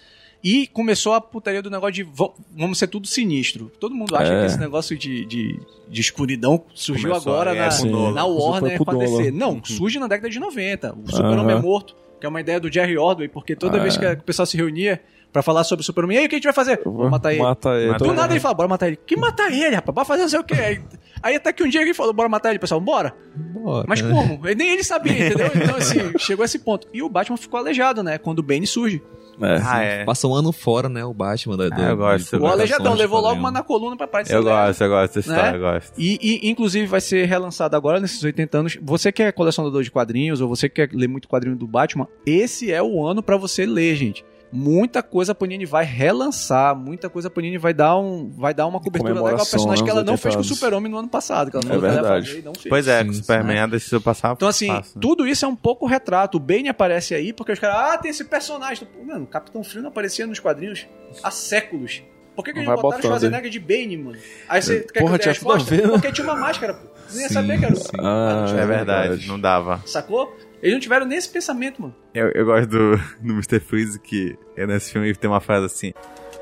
E 0.44 0.68
começou 0.68 1.14
a 1.14 1.20
putaria 1.20 1.60
do 1.60 1.68
negócio 1.68 1.94
de 1.94 2.02
va- 2.04 2.30
vamos 2.56 2.78
ser 2.78 2.86
tudo 2.86 3.08
sinistro. 3.08 3.72
Todo 3.80 3.92
mundo 3.94 4.14
acha 4.14 4.32
É. 4.32 4.40
que 4.40 4.46
esse 4.46 4.58
negócio 4.58 4.96
de, 4.96 5.24
de, 5.26 5.58
de 5.90 6.00
escuridão 6.00 6.62
surgiu 6.74 7.08
Começou, 7.10 7.32
agora 7.32 7.56
é, 7.56 7.68
na, 7.68 8.12
na 8.12 8.24
Warner 8.24 8.78
com 8.78 8.90
a. 8.90 8.94
DC. 8.94 9.30
Não, 9.32 9.60
surge 9.64 9.98
na 9.98 10.06
década 10.06 10.30
de 10.30 10.38
90. 10.38 10.94
O 10.94 11.10
Super-Homem 11.10 11.56
é 11.56 11.60
morto, 11.60 11.96
que 12.20 12.24
é 12.26 12.28
uma 12.28 12.40
ideia 12.40 12.60
do 12.60 12.72
Jerry 12.72 12.96
Ordway, 12.96 13.26
porque 13.28 13.56
toda 13.56 13.78
Ah, 13.78 13.82
vez 13.82 13.96
que 13.96 14.04
a- 14.06 14.14
que 14.14 14.22
o 14.22 14.24
pessoal 14.24 14.46
se 14.46 14.56
reunia 14.56 15.00
pra 15.32 15.42
falar 15.42 15.64
sobre 15.64 15.82
o 15.82 15.84
Super-Homem, 15.84 16.16
e 16.16 16.20
aí 16.20 16.26
o 16.26 16.28
que 16.28 16.34
a 16.34 16.38
gente 16.38 16.44
vai 16.44 16.52
fazer? 16.54 16.80
Vamos 16.84 17.10
matar 17.10 17.32
ele. 17.32 17.42
Mata 17.42 17.70
ele. 17.76 17.94
Do 17.98 18.12
nada 18.14 18.32
ele 18.32 18.40
fala, 18.40 18.54
bora 18.54 18.68
matar 18.68 18.86
ele. 18.88 18.98
Que 19.06 19.16
matar 19.16 19.52
ele, 19.52 19.74
rapaz? 19.74 19.94
Bora 19.94 20.06
fazer 20.06 20.22
não 20.22 20.28
sei 20.28 20.40
o 20.40 20.44
quê. 20.44 20.54
Aí, 20.54 20.80
aí 21.22 21.36
até 21.36 21.52
que 21.52 21.62
um 21.62 21.68
dia 21.68 21.82
ele 21.82 21.94
falou, 21.94 22.12
bora 22.12 22.28
matar 22.28 22.50
ele, 22.50 22.58
pessoal, 22.58 22.80
bora. 22.80 23.14
Bora. 23.36 23.84
Mas 23.88 24.00
como? 24.02 24.40
Nem 24.56 24.70
ele 24.70 24.84
sabia, 24.84 25.26
entendeu? 25.26 25.50
Então, 25.54 25.76
assim, 25.76 26.12
chegou 26.18 26.42
a 26.42 26.46
esse 26.46 26.58
ponto. 26.58 26.88
E 26.92 27.02
o 27.02 27.08
Batman 27.08 27.36
ficou 27.36 27.58
aleijado, 27.60 28.02
né? 28.02 28.18
Quando 28.18 28.38
o 28.40 28.42
Bane 28.42 28.66
surge. 28.66 29.02
É. 29.40 29.60
Ah, 29.64 29.82
é. 29.84 30.04
Passa 30.04 30.26
um 30.26 30.34
ano 30.34 30.50
fora, 30.50 30.88
né? 30.88 31.04
O 31.04 31.14
Batman. 31.14 31.56
Da, 31.56 31.68
Ah, 31.72 31.90
eu 31.90 31.96
gosto, 31.96 32.34
eu 32.34 32.42
O 32.42 32.46
aleijadão 32.48 32.94
levou 32.94 33.20
logo 33.20 33.38
uma 33.38 33.52
na 33.52 33.62
coluna 33.62 33.96
pra 33.96 34.08
parecer 34.08 34.34
Eu 34.34 34.42
leve. 34.42 34.66
gosto, 34.66 34.80
eu 34.82 34.88
gosto 34.88 35.14
dessa 35.14 35.20
história, 35.20 35.52
Né? 35.52 35.56
eu 35.56 35.60
gosto. 35.60 35.92
E, 35.96 36.18
e, 36.20 36.50
inclusive, 36.50 36.86
vai 36.88 37.00
ser 37.00 37.24
relançado 37.26 37.76
agora, 37.76 38.00
nesses 38.00 38.24
80 38.24 38.58
anos. 38.58 38.78
Você 38.82 39.12
que 39.12 39.22
é 39.22 39.30
colecionador 39.30 39.82
de 39.84 39.92
quadrinhos, 39.92 40.40
ou 40.40 40.48
você 40.48 40.68
que 40.68 40.86
quer 40.86 40.92
ler 40.92 41.06
muito 41.06 41.28
quadrinho 41.28 41.54
do 41.54 41.68
Batman, 41.68 42.08
esse 42.26 42.72
é 42.72 42.82
o 42.82 43.06
ano 43.06 43.22
pra 43.22 43.36
você 43.36 43.64
ler, 43.64 43.94
gente. 43.94 44.24
Muita 44.50 45.02
coisa 45.02 45.32
a 45.32 45.34
Panini 45.34 45.66
vai 45.66 45.84
relançar, 45.84 46.74
muita 46.74 47.08
coisa 47.10 47.28
a 47.28 47.30
Panini 47.30 47.58
vai 47.58 47.74
dar, 47.74 47.98
um, 47.98 48.30
vai 48.30 48.54
dar 48.54 48.66
uma 48.66 48.80
cobertura 48.80 49.12
legal 49.14 49.38
ao 49.40 49.46
personagem 49.46 49.84
que 49.84 49.90
né, 49.90 49.96
ela 49.96 50.04
não 50.04 50.14
80 50.14 50.22
fez 50.22 50.34
com 50.36 50.40
o. 50.40 50.44
Super-Homem 50.44 50.90
no 50.90 50.98
ano 50.98 51.08
passado. 51.08 51.50
Que 51.50 51.56
ela 51.58 51.66
É 51.70 51.74
ia 51.74 51.78
verdade. 51.78 52.26
fazer 52.28 52.38
e 52.38 52.42
não 52.42 52.54
fez. 52.54 52.68
Pois 52.68 52.88
é, 52.88 52.98
Sim, 53.00 53.04
com 53.06 53.10
o. 53.10 53.14
Superman 53.14 53.68
deixa 53.68 53.94
eu 53.96 54.00
passar. 54.00 54.32
Então, 54.32 54.48
assim, 54.48 54.68
passa, 54.68 54.92
né? 54.94 55.00
tudo 55.00 55.26
isso 55.26 55.44
é 55.44 55.48
um 55.48 55.56
pouco 55.56 55.86
retrato. 55.86 56.36
O 56.38 56.40
Bane 56.40 56.68
aparece 56.68 57.14
aí 57.14 57.32
porque 57.32 57.52
os 57.52 57.58
caras, 57.58 57.94
ah, 57.94 57.98
tem 57.98 58.10
esse 58.10 58.24
personagem. 58.24 58.88
Mano, 59.06 59.24
o 59.24 59.26
Capitão 59.26 59.62
Frio 59.62 59.82
não 59.82 59.90
aparecia 59.90 60.26
nos 60.26 60.38
quadrinhos 60.40 60.86
há 61.22 61.30
séculos. 61.30 62.02
Por 62.34 62.44
que, 62.44 62.52
que 62.52 62.60
eles 62.60 62.80
botaram. 62.80 63.02
Schwarzenegger 63.02 63.50
de 63.50 63.58
Bane, 63.58 63.96
mano? 63.96 64.16
Aí 64.48 64.62
você 64.62 64.80
quer 64.80 65.00
Porra, 65.00 65.18
que 65.18 65.22
eu 65.22 65.24
dê 65.24 65.30
a 65.30 65.32
resposta? 65.32 65.74
né? 65.76 65.82
Porque 65.88 66.12
tinha 66.12 66.24
uma 66.26 66.36
máscara, 66.36 66.74
pô. 66.74 66.86
Não 67.12 67.20
ia 67.20 67.28
Sim, 67.28 67.34
saber 67.34 67.58
que 67.58 67.64
era 67.64 67.74
o... 67.74 67.76
sim. 67.76 67.88
Ah, 67.98 68.46
É 68.56 68.64
verdade, 68.66 69.26
não 69.26 69.40
dava. 69.40 69.82
Sacou? 69.84 70.36
Eles 70.62 70.74
não 70.74 70.80
tiveram 70.80 71.06
nem 71.06 71.16
esse 71.16 71.28
pensamento, 71.28 71.80
mano. 71.80 71.94
Eu, 72.12 72.30
eu 72.32 72.44
gosto 72.44 72.68
do, 72.68 72.96
do 73.22 73.32
Mr. 73.32 73.60
Freeze, 73.60 73.98
que 73.98 74.36
é 74.56 74.66
nesse 74.66 74.92
filme 74.92 75.14
tem 75.14 75.30
uma 75.30 75.40
frase 75.40 75.66
assim. 75.66 75.92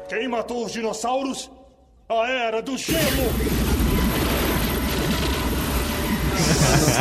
Quem 0.09 0.29
matou 0.29 0.65
os 0.65 0.73
dinossauros? 0.73 1.51
A 2.09 2.29
Era 2.29 2.63
do 2.63 2.79
Gelo! 2.79 2.97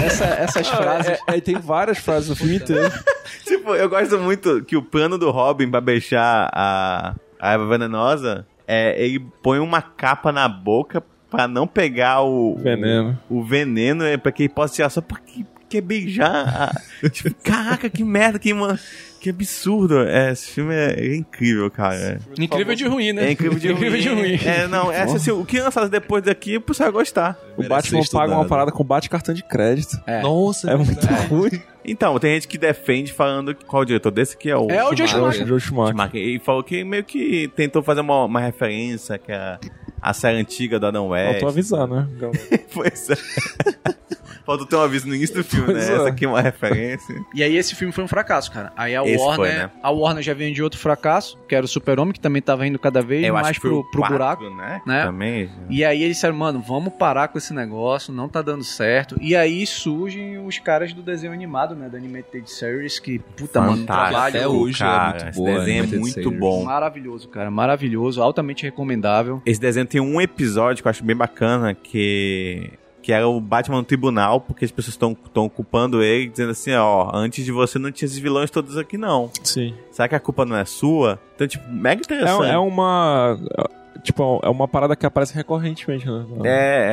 Essa, 0.03 0.26
essas 0.26 0.68
frases... 0.68 1.20
É, 1.28 1.38
é, 1.38 1.41
tem 1.41 1.55
várias 1.55 1.99
frases 1.99 2.30
no 2.30 2.36
filme 2.36 2.55
inteiro. 2.57 2.91
Tipo, 3.45 3.76
eu 3.76 3.88
gosto 3.88 4.18
muito 4.20 4.63
que 4.63 4.76
o 4.76 4.82
plano 4.82 5.18
do 5.18 5.30
Robin 5.30 5.70
pra 5.70 5.80
beijar 5.80 6.49
a, 6.51 7.16
a 7.39 7.53
Eva 7.53 7.68
Venenosa 7.68 8.45
é 8.68 8.99
ele 8.99 9.20
põe 9.43 9.59
uma 9.59 9.82
capa 9.82 10.32
na 10.32 10.47
boca 10.49 11.03
pra 11.30 11.47
não 11.47 11.68
pegar 11.68 12.22
o 12.22 12.55
Veneno. 12.57 13.20
O, 13.30 13.39
o 13.39 13.43
veneno 13.43 14.03
é 14.03 14.18
pra 14.18 14.32
que 14.32 14.43
ele 14.43 14.49
possa 14.49 14.74
tirar 14.74 14.89
só 14.89 15.01
porque 15.01 15.26
que 15.26 15.45
quer 15.76 15.82
beijar. 15.82 16.71
a- 17.03 17.09
tipo, 17.09 17.34
caraca, 17.43 17.89
que 17.89 18.03
merda, 18.03 18.39
que, 18.39 18.53
mano, 18.53 18.78
que 19.19 19.30
absurdo. 19.30 19.99
É, 20.07 20.32
esse 20.32 20.51
filme 20.51 20.73
é, 20.73 20.93
é 20.99 21.15
incrível, 21.15 21.69
cara. 21.71 21.95
É, 21.95 22.19
Incrível 22.41 22.76
de 22.76 22.86
ruim, 22.86 23.11
né? 23.13 23.28
é 23.28 23.32
incrível 23.32 23.57
de 23.59 23.71
incrível 23.71 23.99
de 23.99 24.09
ruim. 24.09 24.39
É, 24.45 24.67
não, 24.67 24.91
essa, 24.91 25.15
assim, 25.17 25.32
o 25.32 25.43
que 25.45 25.59
lançado 25.59 25.89
depois 25.89 26.23
daqui, 26.23 26.57
o 26.57 26.61
pessoal 26.61 26.91
vai 26.91 27.01
gostar. 27.01 27.38
O 27.57 27.63
Batman 27.63 28.01
paga 28.11 28.34
uma 28.36 28.45
parada 28.45 28.71
com 28.71 28.84
bate 28.84 29.09
cartão 29.09 29.34
de 29.34 29.43
crédito. 29.43 29.99
É. 30.05 30.21
Nossa, 30.21 30.69
É 30.71 30.76
muito 30.76 31.05
ruim. 31.30 31.61
Então, 31.88 32.17
tem 32.17 32.34
gente 32.34 32.47
que 32.47 32.57
defende 32.57 33.13
falando 33.13 33.53
que 33.53 33.63
qual 33.63 33.84
o 33.84 33.86
diretor 33.86 34.09
desse 34.09 34.36
que 34.36 34.49
é 34.49 34.57
o 34.57 34.69
É 34.71 34.84
o 34.84 34.95
Joe 34.95 35.07
Schumacher. 35.07 35.45
Schumacher. 35.59 35.59
Schumacher. 35.93 36.19
E 36.19 36.39
falou 36.39 36.63
que 36.63 36.84
meio 36.84 37.03
que 37.03 37.47
tentou 37.55 37.84
fazer 37.84 38.01
uma, 38.01 38.26
uma 38.26 38.39
referência 38.39 39.19
que 39.19 39.32
é 39.32 39.59
a 40.10 40.14
série 40.14 40.38
antiga 40.38 40.80
do 40.80 40.86
Adam 40.86 41.08
West. 41.10 41.32
Faltou 41.32 41.49
avisar, 41.49 41.88
né? 41.88 42.08
Pois 42.74 43.10
é. 43.10 43.16
Faltou 44.45 44.68
ter 44.68 44.76
um 44.76 44.82
aviso 44.82 45.08
no 45.08 45.16
início 45.16 45.36
do 45.38 45.43
filme, 45.43 45.66
Pois 45.74 45.88
né? 45.89 45.93
é. 45.93 45.95
Essa 45.97 46.08
aqui 46.10 46.24
é 46.26 46.28
uma 46.28 46.39
referência. 46.39 47.16
E 47.34 47.41
aí 47.41 47.56
esse 47.58 47.74
filme 47.74 47.91
foi 47.91 48.03
um 48.03 48.08
fracasso, 48.08 48.51
cara. 48.51 48.72
Aí 48.78 48.95
a 48.95 49.03
Esse 49.03 49.18
Warner, 49.18 49.36
foi, 49.38 49.49
né? 49.49 49.72
a 49.82 49.89
Warner 49.89 50.22
já 50.24 50.36
vinha 50.36 50.53
de 50.53 50.62
outro 50.62 50.78
fracasso, 50.80 51.36
que 51.49 51.56
era 51.56 51.66
o 51.66 51.68
Super-Homem, 51.68 52.14
que 52.14 52.20
também 52.20 52.43
tava 52.43 52.68
indo 52.68 52.78
cada 52.78 53.01
vez 53.01 53.26
Eu 53.26 53.34
mais 53.34 53.58
pro, 53.58 53.80
o 53.80 53.84
pro 53.89 54.01
quatro, 54.01 54.16
buraco. 54.18 54.49
né? 54.51 54.82
né? 54.86 55.03
Também. 55.06 55.49
E 55.68 55.84
aí 55.84 56.03
eles 56.03 56.18
disseram, 56.18 56.36
mano, 56.36 56.62
vamos 56.62 56.93
parar 56.93 57.28
com 57.30 57.39
esse 57.39 57.56
negócio, 57.56 58.14
não 58.14 58.30
tá 58.30 58.43
dando 58.43 58.64
certo. 58.64 59.18
E 59.20 59.36
aí 59.36 59.66
surgem 59.66 60.38
os 60.38 60.60
caras 60.60 60.93
do 60.93 61.01
desenho 61.01 61.34
animado, 61.34 61.74
né? 61.76 61.89
Da 61.89 61.97
Animated 61.97 62.47
Series, 62.47 62.99
que, 62.99 63.18
puta, 63.18 63.60
mano, 63.62 63.78
Fantástico, 63.78 64.10
trabalho 64.12 64.36
até 64.38 64.47
hoje 64.47 64.76
é 64.76 64.86
cara. 64.86 65.10
muito 65.10 65.30
Esse 65.30 65.39
boa, 65.39 65.60
desenho 65.60 65.84
é 65.84 65.88
muito 65.97 66.14
Series. 66.14 66.39
bom. 66.39 66.64
maravilhoso, 66.66 67.28
cara. 67.30 67.49
Maravilhoso, 67.49 68.22
altamente 68.22 68.62
recomendável. 68.64 69.41
Esse 69.43 69.60
desenho 69.60 69.88
tem 69.95 70.01
um 70.01 70.19
episódio 70.19 70.81
que 70.83 70.87
eu 70.87 70.89
acho 70.89 71.03
bem 71.05 71.15
bacana, 71.15 71.73
que 71.73 72.69
que 73.01 73.13
era 73.13 73.27
o 73.27 73.39
Batman 73.39 73.77
no 73.77 73.83
tribunal, 73.83 74.41
porque 74.41 74.65
as 74.65 74.71
pessoas 74.71 74.95
estão 74.95 75.47
culpando 75.47 76.01
ele, 76.01 76.27
dizendo 76.27 76.49
assim, 76.49 76.73
ó, 76.73 77.11
antes 77.13 77.45
de 77.45 77.51
você 77.51 77.77
não 77.77 77.91
tinha 77.91 78.07
esses 78.07 78.17
vilões 78.17 78.49
todos 78.49 78.77
aqui 78.79 78.97
não. 78.97 79.29
Sim. 79.43 79.75
Será 79.91 80.07
que 80.07 80.15
a 80.15 80.19
culpa 80.19 80.43
não 80.43 80.57
é 80.57 80.65
sua? 80.65 81.19
Então, 81.35 81.47
tipo, 81.47 81.71
mega 81.71 82.01
interessante. 82.01 82.31
É, 82.49 82.53
é 82.53 82.57
uma. 82.57 83.39
Tipo, 84.03 84.39
é 84.43 84.49
uma 84.49 84.67
parada 84.67 84.95
que 84.95 85.05
aparece 85.05 85.33
recorrentemente, 85.35 86.05
né? 86.09 86.25
É, 86.45 86.49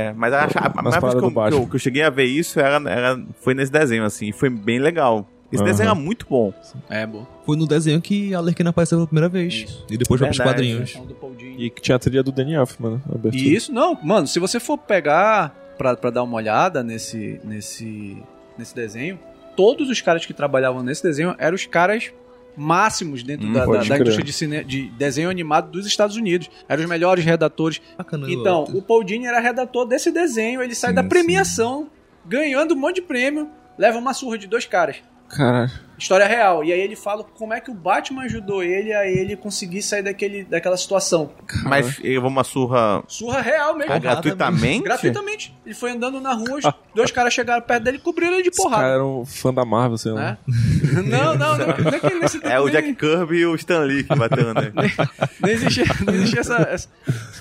é, 0.08 0.12
mas 0.14 0.32
a, 0.34 0.42
a, 0.44 0.44
a 0.44 0.82
Batman. 1.00 1.10
que 1.56 1.62
eu- 1.62 1.66
que 1.66 1.76
eu 1.76 1.80
cheguei 1.80 2.02
a 2.02 2.10
ver 2.10 2.24
isso 2.24 2.60
era, 2.60 2.76
era, 2.90 3.18
foi 3.40 3.54
nesse 3.54 3.72
desenho, 3.72 4.04
assim, 4.04 4.28
e 4.28 4.32
foi 4.32 4.48
bem 4.50 4.78
legal. 4.78 5.26
Esse 5.52 5.62
Aham. 5.62 5.70
desenho 5.70 5.86
era 5.88 5.94
muito 5.94 6.26
bom. 6.28 6.52
É, 6.88 7.06
bom. 7.06 7.26
Foi 7.44 7.56
no 7.56 7.66
desenho 7.66 8.00
que 8.00 8.34
a 8.34 8.38
Arlequina 8.38 8.70
apareceu 8.70 8.96
pela 8.98 9.06
primeira 9.06 9.28
vez. 9.28 9.52
Isso. 9.54 9.86
E 9.90 9.96
depois 9.98 10.18
vai 10.20 10.30
pros 10.30 10.38
Verdade. 10.38 10.56
quadrinhos. 10.56 10.92
Paul 11.20 11.34
Dini. 11.34 11.64
E 11.66 11.70
que 11.70 11.82
tinha 11.82 11.96
a 11.96 11.98
trilha 11.98 12.22
do 12.22 12.32
Danny 12.32 12.54
Elfman, 12.54 12.92
né? 12.92 13.00
E 13.32 13.54
isso, 13.54 13.72
não, 13.72 13.98
mano, 14.02 14.26
se 14.26 14.38
você 14.40 14.58
for 14.58 14.78
pegar 14.78 15.54
pra, 15.76 15.94
pra 15.96 16.10
dar 16.10 16.22
uma 16.22 16.36
olhada 16.36 16.82
nesse, 16.82 17.38
nesse, 17.44 18.16
nesse 18.56 18.74
desenho, 18.74 19.18
todos 19.54 19.88
os 19.90 20.00
caras 20.00 20.24
que 20.24 20.32
trabalhavam 20.32 20.82
nesse 20.82 21.02
desenho 21.02 21.34
eram 21.38 21.54
os 21.54 21.66
caras 21.66 22.10
máximos 22.56 23.22
dentro 23.22 23.46
Hum, 23.46 23.52
da, 23.52 23.64
da, 23.64 23.82
da 23.84 23.98
indústria 23.98 24.24
de, 24.24 24.32
cine, 24.32 24.64
de 24.64 24.88
desenho 24.90 25.30
animado 25.30 25.70
dos 25.70 25.86
Estados 25.86 26.16
Unidos. 26.16 26.50
Eram 26.68 26.82
os 26.84 26.88
melhores 26.88 27.24
redatores. 27.24 27.80
Bacana. 27.96 28.30
Então, 28.30 28.64
o 28.64 28.82
Paul 28.82 29.02
Dini 29.04 29.26
era 29.26 29.40
redator 29.40 29.86
desse 29.86 30.10
desenho, 30.10 30.62
ele 30.62 30.74
sai 30.74 30.90
Sim, 30.90 30.96
da 30.96 31.02
sim. 31.02 31.08
premiação, 31.08 31.88
ganhando 32.26 32.74
um 32.74 32.76
monte 32.78 32.96
de 32.96 33.02
prêmio, 33.02 33.48
leva 33.78 33.98
uma 33.98 34.12
surra 34.14 34.36
de 34.38 34.46
dois 34.46 34.66
caras. 34.66 34.96
Caralho. 35.32 35.91
História 36.02 36.26
real. 36.26 36.64
E 36.64 36.72
aí 36.72 36.80
ele 36.80 36.96
fala 36.96 37.22
como 37.24 37.54
é 37.54 37.60
que 37.60 37.70
o 37.70 37.74
Batman 37.74 38.22
ajudou 38.24 38.62
ele 38.62 38.92
a 38.92 39.06
ele 39.06 39.36
conseguir 39.36 39.82
sair 39.82 40.02
daquele, 40.02 40.44
daquela 40.44 40.76
situação. 40.76 41.30
Mas 41.64 41.98
ele 42.00 42.14
levou 42.14 42.28
uma 42.28 42.44
surra 42.44 43.02
Surra 43.06 43.40
real 43.40 43.76
mesmo. 43.76 43.92
ah, 43.92 43.98
gratuitamente? 43.98 44.82
Gratuitamente. 44.84 45.54
Ele 45.64 45.74
foi 45.74 45.92
andando 45.92 46.20
na 46.20 46.32
rua, 46.34 46.58
os 46.58 46.64
dois 46.94 47.10
caras 47.10 47.32
chegaram 47.32 47.62
perto 47.62 47.84
dele 47.84 47.98
e 47.98 48.00
cobriram 48.00 48.34
ele 48.34 48.42
de 48.42 48.48
Os 48.50 48.56
caras 48.56 48.70
porrada. 48.72 48.94
eram 48.94 49.24
fã 49.24 49.54
da 49.54 49.64
Marvel, 49.64 49.96
sei 49.98 50.12
lá. 50.12 50.20
Né? 50.22 50.38
Não, 51.02 51.34
não, 51.36 51.56
não. 51.56 51.66
não 51.66 51.88
é 51.88 52.00
que 52.00 52.14
nesse 52.14 52.40
É 52.44 52.60
o 52.60 52.64
nem- 52.64 52.72
Jack 52.72 52.94
Kirby 52.94 53.36
e 53.38 53.46
o 53.46 53.54
Stan 53.54 53.80
Lee 53.80 54.04
que 54.04 54.14
bateu, 54.14 54.52
né? 54.54 54.72
Não 55.40 55.48
existia, 55.48 55.84
não 56.06 56.14
existia 56.14 56.40
essa, 56.40 56.56
essa. 56.70 56.88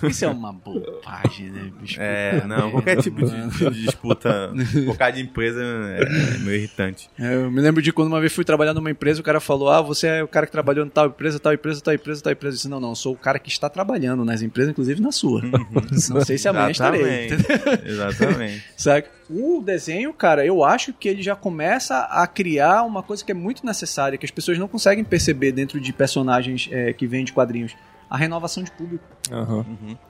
Isso 0.04 0.26
é 0.26 0.28
uma 0.28 0.52
bobagem, 0.54 1.50
né, 1.52 1.72
bicho? 1.80 1.98
É, 2.00 2.44
não, 2.48 2.72
qualquer 2.72 2.98
tipo 3.02 3.24
de, 3.26 3.48
de 3.72 3.84
disputa, 3.86 4.52
qualquer 4.86 5.12
de 5.14 5.22
empresa 5.22 5.62
é 5.62 6.40
meio 6.40 6.58
irritante. 6.58 7.10
É, 7.20 7.36
Eu 7.36 7.52
me 7.52 7.62
lembro 7.62 7.82
de 7.82 7.92
quando 7.94 8.08
uma 8.08 8.20
vez 8.20 8.34
fui 8.34 8.44
trabalhar 8.52 8.74
numa 8.74 8.92
empresa, 8.92 9.22
o 9.22 9.24
cara 9.24 9.40
falou: 9.40 9.70
Ah, 9.70 9.82
você 9.82 10.08
é 10.08 10.24
o 10.24 10.28
cara 10.28 10.46
que 10.46 10.52
trabalhou 10.52 10.86
em 10.86 10.90
tal 10.90 11.08
empresa, 11.08 11.40
tal 11.40 11.54
empresa, 11.54 11.82
tal 11.82 11.94
empresa, 11.94 12.22
tal 12.22 12.34
empresa. 12.34 12.54
Eu 12.54 12.58
disse: 12.58 12.70
Não, 12.70 12.80
não, 12.80 12.90
eu 12.90 12.96
sou 12.96 13.14
o 13.14 13.18
cara 13.18 13.40
que 13.40 13.50
está 13.50 13.70
trabalhando 13.70 14.26
nas 14.26 14.42
empresas, 14.42 14.72
inclusive 14.72 15.02
na 15.02 15.12
sua. 15.12 15.42
Não 16.10 16.26
sei 16.26 16.38
se 16.38 16.48
amanhã 16.48 16.72
estarei. 16.72 17.30
Exatamente. 17.30 17.88
Exatamente. 17.88 18.64
Sabe? 18.76 19.06
O 19.30 19.62
desenho, 19.62 20.14
cara, 20.14 20.46
eu 20.46 20.64
acho 20.64 20.94
que 20.94 21.08
ele 21.08 21.22
já 21.22 21.36
começa 21.36 22.00
a 22.00 22.28
criar 22.28 22.84
uma 22.84 23.02
coisa 23.02 23.24
que 23.24 23.32
é 23.32 23.36
muito 23.36 23.66
necessária, 23.66 24.18
que 24.18 24.26
as 24.26 24.32
pessoas 24.32 24.58
não 24.58 24.68
conseguem 24.68 25.04
perceber 25.04 25.54
dentro 25.54 25.80
de 25.80 25.94
personagens 25.94 26.68
é, 26.72 26.92
que 26.92 27.08
vêm 27.08 27.24
de 27.24 27.32
quadrinhos. 27.32 27.74
A 28.12 28.18
renovação 28.18 28.62
de 28.62 28.70
público, 28.72 29.06
Aham. 29.32 29.66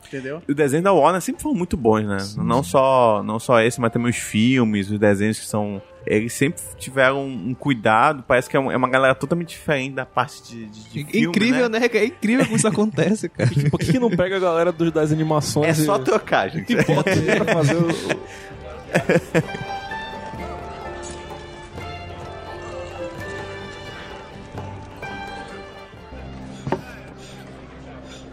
entendeu? 0.07 0.41
O 0.49 0.53
desenho 0.55 0.81
da 0.81 0.91
Warner 0.91 1.21
sempre 1.21 1.43
foram 1.43 1.55
muito 1.55 1.77
bons, 1.77 2.03
né? 2.03 2.17
Não 2.43 2.63
só, 2.63 3.21
não 3.21 3.37
só 3.39 3.61
esse, 3.61 3.79
mas 3.79 3.91
também 3.93 4.09
os 4.09 4.17
filmes, 4.17 4.89
os 4.89 4.97
desenhos 4.97 5.39
que 5.39 5.45
são. 5.45 5.79
Eles 6.07 6.33
sempre 6.33 6.59
tiveram 6.79 7.23
um 7.27 7.53
cuidado. 7.53 8.23
Parece 8.27 8.49
que 8.49 8.57
é 8.57 8.59
é 8.59 8.75
uma 8.75 8.89
galera 8.89 9.13
totalmente 9.13 9.49
diferente 9.49 9.93
da 9.93 10.03
parte 10.03 10.41
de, 10.41 10.65
de, 10.65 10.83
de 10.89 11.05
filme, 11.11 11.27
incrível, 11.27 11.69
né? 11.69 11.79
né? 11.79 11.89
É 11.93 12.05
incrível 12.05 12.43
como 12.45 12.57
isso 12.57 12.67
acontece, 12.73 13.29
cara. 13.29 13.51
Por 13.69 13.79
que, 13.79 13.91
que 13.91 13.99
não 13.99 14.09
pega 14.09 14.37
a 14.37 14.39
galera 14.39 14.71
dos- 14.71 14.91
das 14.91 15.11
animações 15.11 15.67
É 15.79 15.85
só 15.85 15.97
e 15.97 16.03
trocar, 16.03 16.49
gente. 16.49 16.75
bota 16.83 17.11
aí 17.11 17.21
pra 17.39 17.53
fazer 17.53 17.75
o... 17.75 17.87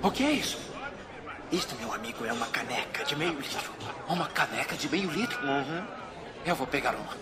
O 0.09 0.11
que 0.11 0.25
é 0.25 0.33
isso? 0.33 0.57
Isto, 1.53 1.75
meu 1.77 1.93
amigo, 1.93 2.25
é 2.25 2.33
uma 2.33 2.47
caneca 2.47 3.05
de 3.05 3.15
meio 3.15 3.33
litro. 3.39 3.71
Uma 4.09 4.27
caneca 4.29 4.75
de 4.75 4.89
meio 4.89 5.11
litro? 5.11 5.39
Uhum. 5.47 5.85
Eu 6.47 6.55
vou 6.57 6.67
pegar 6.67 6.95
uma. 6.95 7.15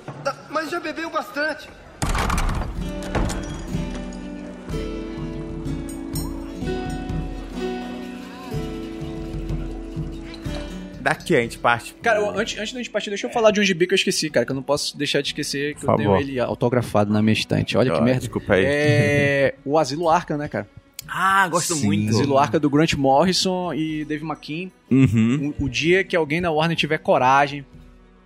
mas 0.51 0.70
já 0.70 0.78
bebeu 0.78 1.11
bastante. 1.11 1.68
Daqui 11.01 11.37
a 11.37 11.41
gente 11.41 11.59
parte. 11.59 11.95
Cara, 12.03 12.18
eu- 12.18 12.30
antes, 12.30 12.59
antes 12.59 12.72
da 12.72 12.78
gente 12.80 12.91
partir, 12.91 13.11
deixa 13.11 13.26
eu 13.26 13.30
falar 13.30 13.53
de 13.53 13.61
um 13.61 13.62
gibi 13.64 13.87
que 13.87 13.95
eu 13.95 13.97
esqueci, 13.97 14.28
cara, 14.28 14.45
que 14.45 14.51
eu 14.51 14.57
não 14.57 14.62
posso 14.62 14.97
deixar 14.99 15.20
de 15.20 15.28
esquecer 15.28 15.74
que 15.76 15.80
Por 15.82 15.91
eu 15.93 15.97
tenho 15.97 16.09
favor. 16.11 16.20
ele 16.20 16.41
autografado 16.41 17.12
na 17.12 17.22
minha 17.22 17.32
estante. 17.32 17.76
Olha 17.78 17.93
que 17.93 17.99
Ó, 17.99 18.03
merda. 18.03 18.20
Desculpa 18.20 18.55
aí. 18.55 18.64
É 18.66 19.55
o 19.64 19.78
Asilo 19.78 20.09
Arca, 20.09 20.37
né, 20.37 20.49
cara? 20.49 20.66
Ah, 21.09 21.47
gosto 21.49 21.74
Sim. 21.74 21.86
muito. 21.86 22.11
Asilo 22.11 22.36
Arca 22.38 22.59
do 22.59 22.68
Grant 22.70 22.94
Morrison 22.94 23.72
e 23.74 24.05
Dave 24.05 24.24
McKean. 24.24 24.70
Uhum. 24.90 25.55
O, 25.61 25.64
o 25.64 25.68
dia 25.68 26.03
que 26.03 26.16
alguém 26.16 26.40
na 26.40 26.51
Warner 26.51 26.76
tiver 26.76 26.99
coragem, 26.99 27.64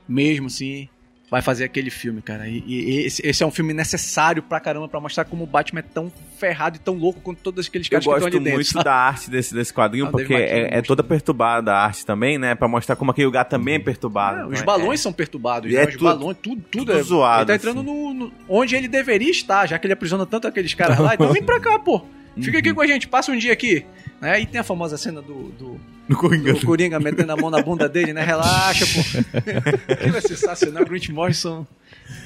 mesmo 0.08 0.46
assim, 0.46 0.88
vai 1.30 1.42
fazer 1.42 1.64
aquele 1.64 1.90
filme, 1.90 2.22
cara. 2.22 2.48
E, 2.48 2.64
e 2.66 2.98
esse, 3.06 3.20
esse 3.24 3.42
é 3.42 3.46
um 3.46 3.50
filme 3.50 3.74
necessário 3.74 4.42
pra 4.42 4.58
caramba 4.58 4.88
pra 4.88 4.98
mostrar 4.98 5.26
como 5.26 5.44
o 5.44 5.46
Batman 5.46 5.80
é 5.80 5.82
tão 5.82 6.10
ferrado 6.38 6.76
e 6.76 6.80
tão 6.80 6.94
louco 6.94 7.20
quanto 7.20 7.42
todos 7.42 7.66
aqueles 7.66 7.86
Eu 7.86 7.90
caras 7.90 8.04
que 8.04 8.10
estão 8.10 8.20
gosto 8.24 8.34
ali 8.36 8.44
dentro. 8.44 8.54
muito 8.56 8.72
sabe? 8.72 8.84
da 8.84 8.94
arte 8.94 9.28
desse, 9.30 9.54
desse 9.54 9.74
quadrinho, 9.74 10.06
Ah, 10.08 10.10
porque 10.10 10.32
é, 10.34 10.60
é 10.60 10.70
gosta 10.70 10.82
toda 10.84 11.02
muito. 11.02 11.08
perturbada 11.10 11.72
a 11.74 11.84
arte 11.84 12.06
também, 12.06 12.38
né? 12.38 12.54
Pra 12.54 12.66
mostrar 12.66 12.96
como 12.96 13.10
aquele 13.10 13.26
lugar 13.26 13.44
também 13.44 13.74
é 13.74 13.78
perturbado. 13.78 14.40
É, 14.40 14.46
os 14.46 14.52
Então, 14.54 14.64
balões 14.64 15.00
são 15.00 15.12
perturbados, 15.12 15.70
E 15.70 15.74
né? 15.74 15.82
é 15.82 15.86
os 15.86 15.92
tudo- 15.92 16.04
balões, 16.04 16.36
tudo, 16.42 16.62
tudo, 16.62 16.86
tudo 16.86 16.92
é 16.92 17.02
zoado, 17.02 17.40
Ele 17.42 17.46
tá 17.46 17.54
entrando 17.68 17.82
assim. 17.82 17.90
no, 17.90 18.14
no- 18.14 18.32
onde 18.48 18.74
ele 18.74 18.88
deveria 18.88 19.30
estar, 19.30 19.66
já 19.66 19.78
que 19.78 19.86
ele 19.86 19.92
aprisiona 19.92 20.24
tanto 20.24 20.48
aqueles 20.48 20.72
caras 20.72 20.98
lá. 20.98 21.12
Então 21.14 21.30
vem 21.30 21.42
pra 21.42 21.60
cá, 21.60 21.78
pô. 21.78 22.02
Fica 22.36 22.52
Uhum. 22.52 22.58
aqui 22.58 22.74
com 22.74 22.80
a 22.80 22.86
gente, 22.86 23.08
passa 23.08 23.32
um 23.32 23.36
dia 23.38 23.52
aqui. 23.52 23.84
Né? 24.20 24.40
E 24.42 24.46
tem 24.46 24.60
a 24.60 24.64
famosa 24.64 24.96
cena 24.98 25.22
do, 25.22 25.50
do, 25.58 25.80
No 26.08 26.16
Coringa. 26.16 26.52
do 26.52 26.66
Coringa 26.66 27.00
metendo 27.00 27.32
a 27.32 27.36
mão 27.36 27.50
na 27.50 27.62
bunda 27.62 27.88
dele, 27.88 28.12
né? 28.12 28.22
Relaxa, 28.22 28.84
pô. 28.86 29.40
Aquilo 29.92 30.16
é 30.16 30.20
sensacional. 30.20 30.84
Grant 30.84 31.08
Morrison, 31.08 31.66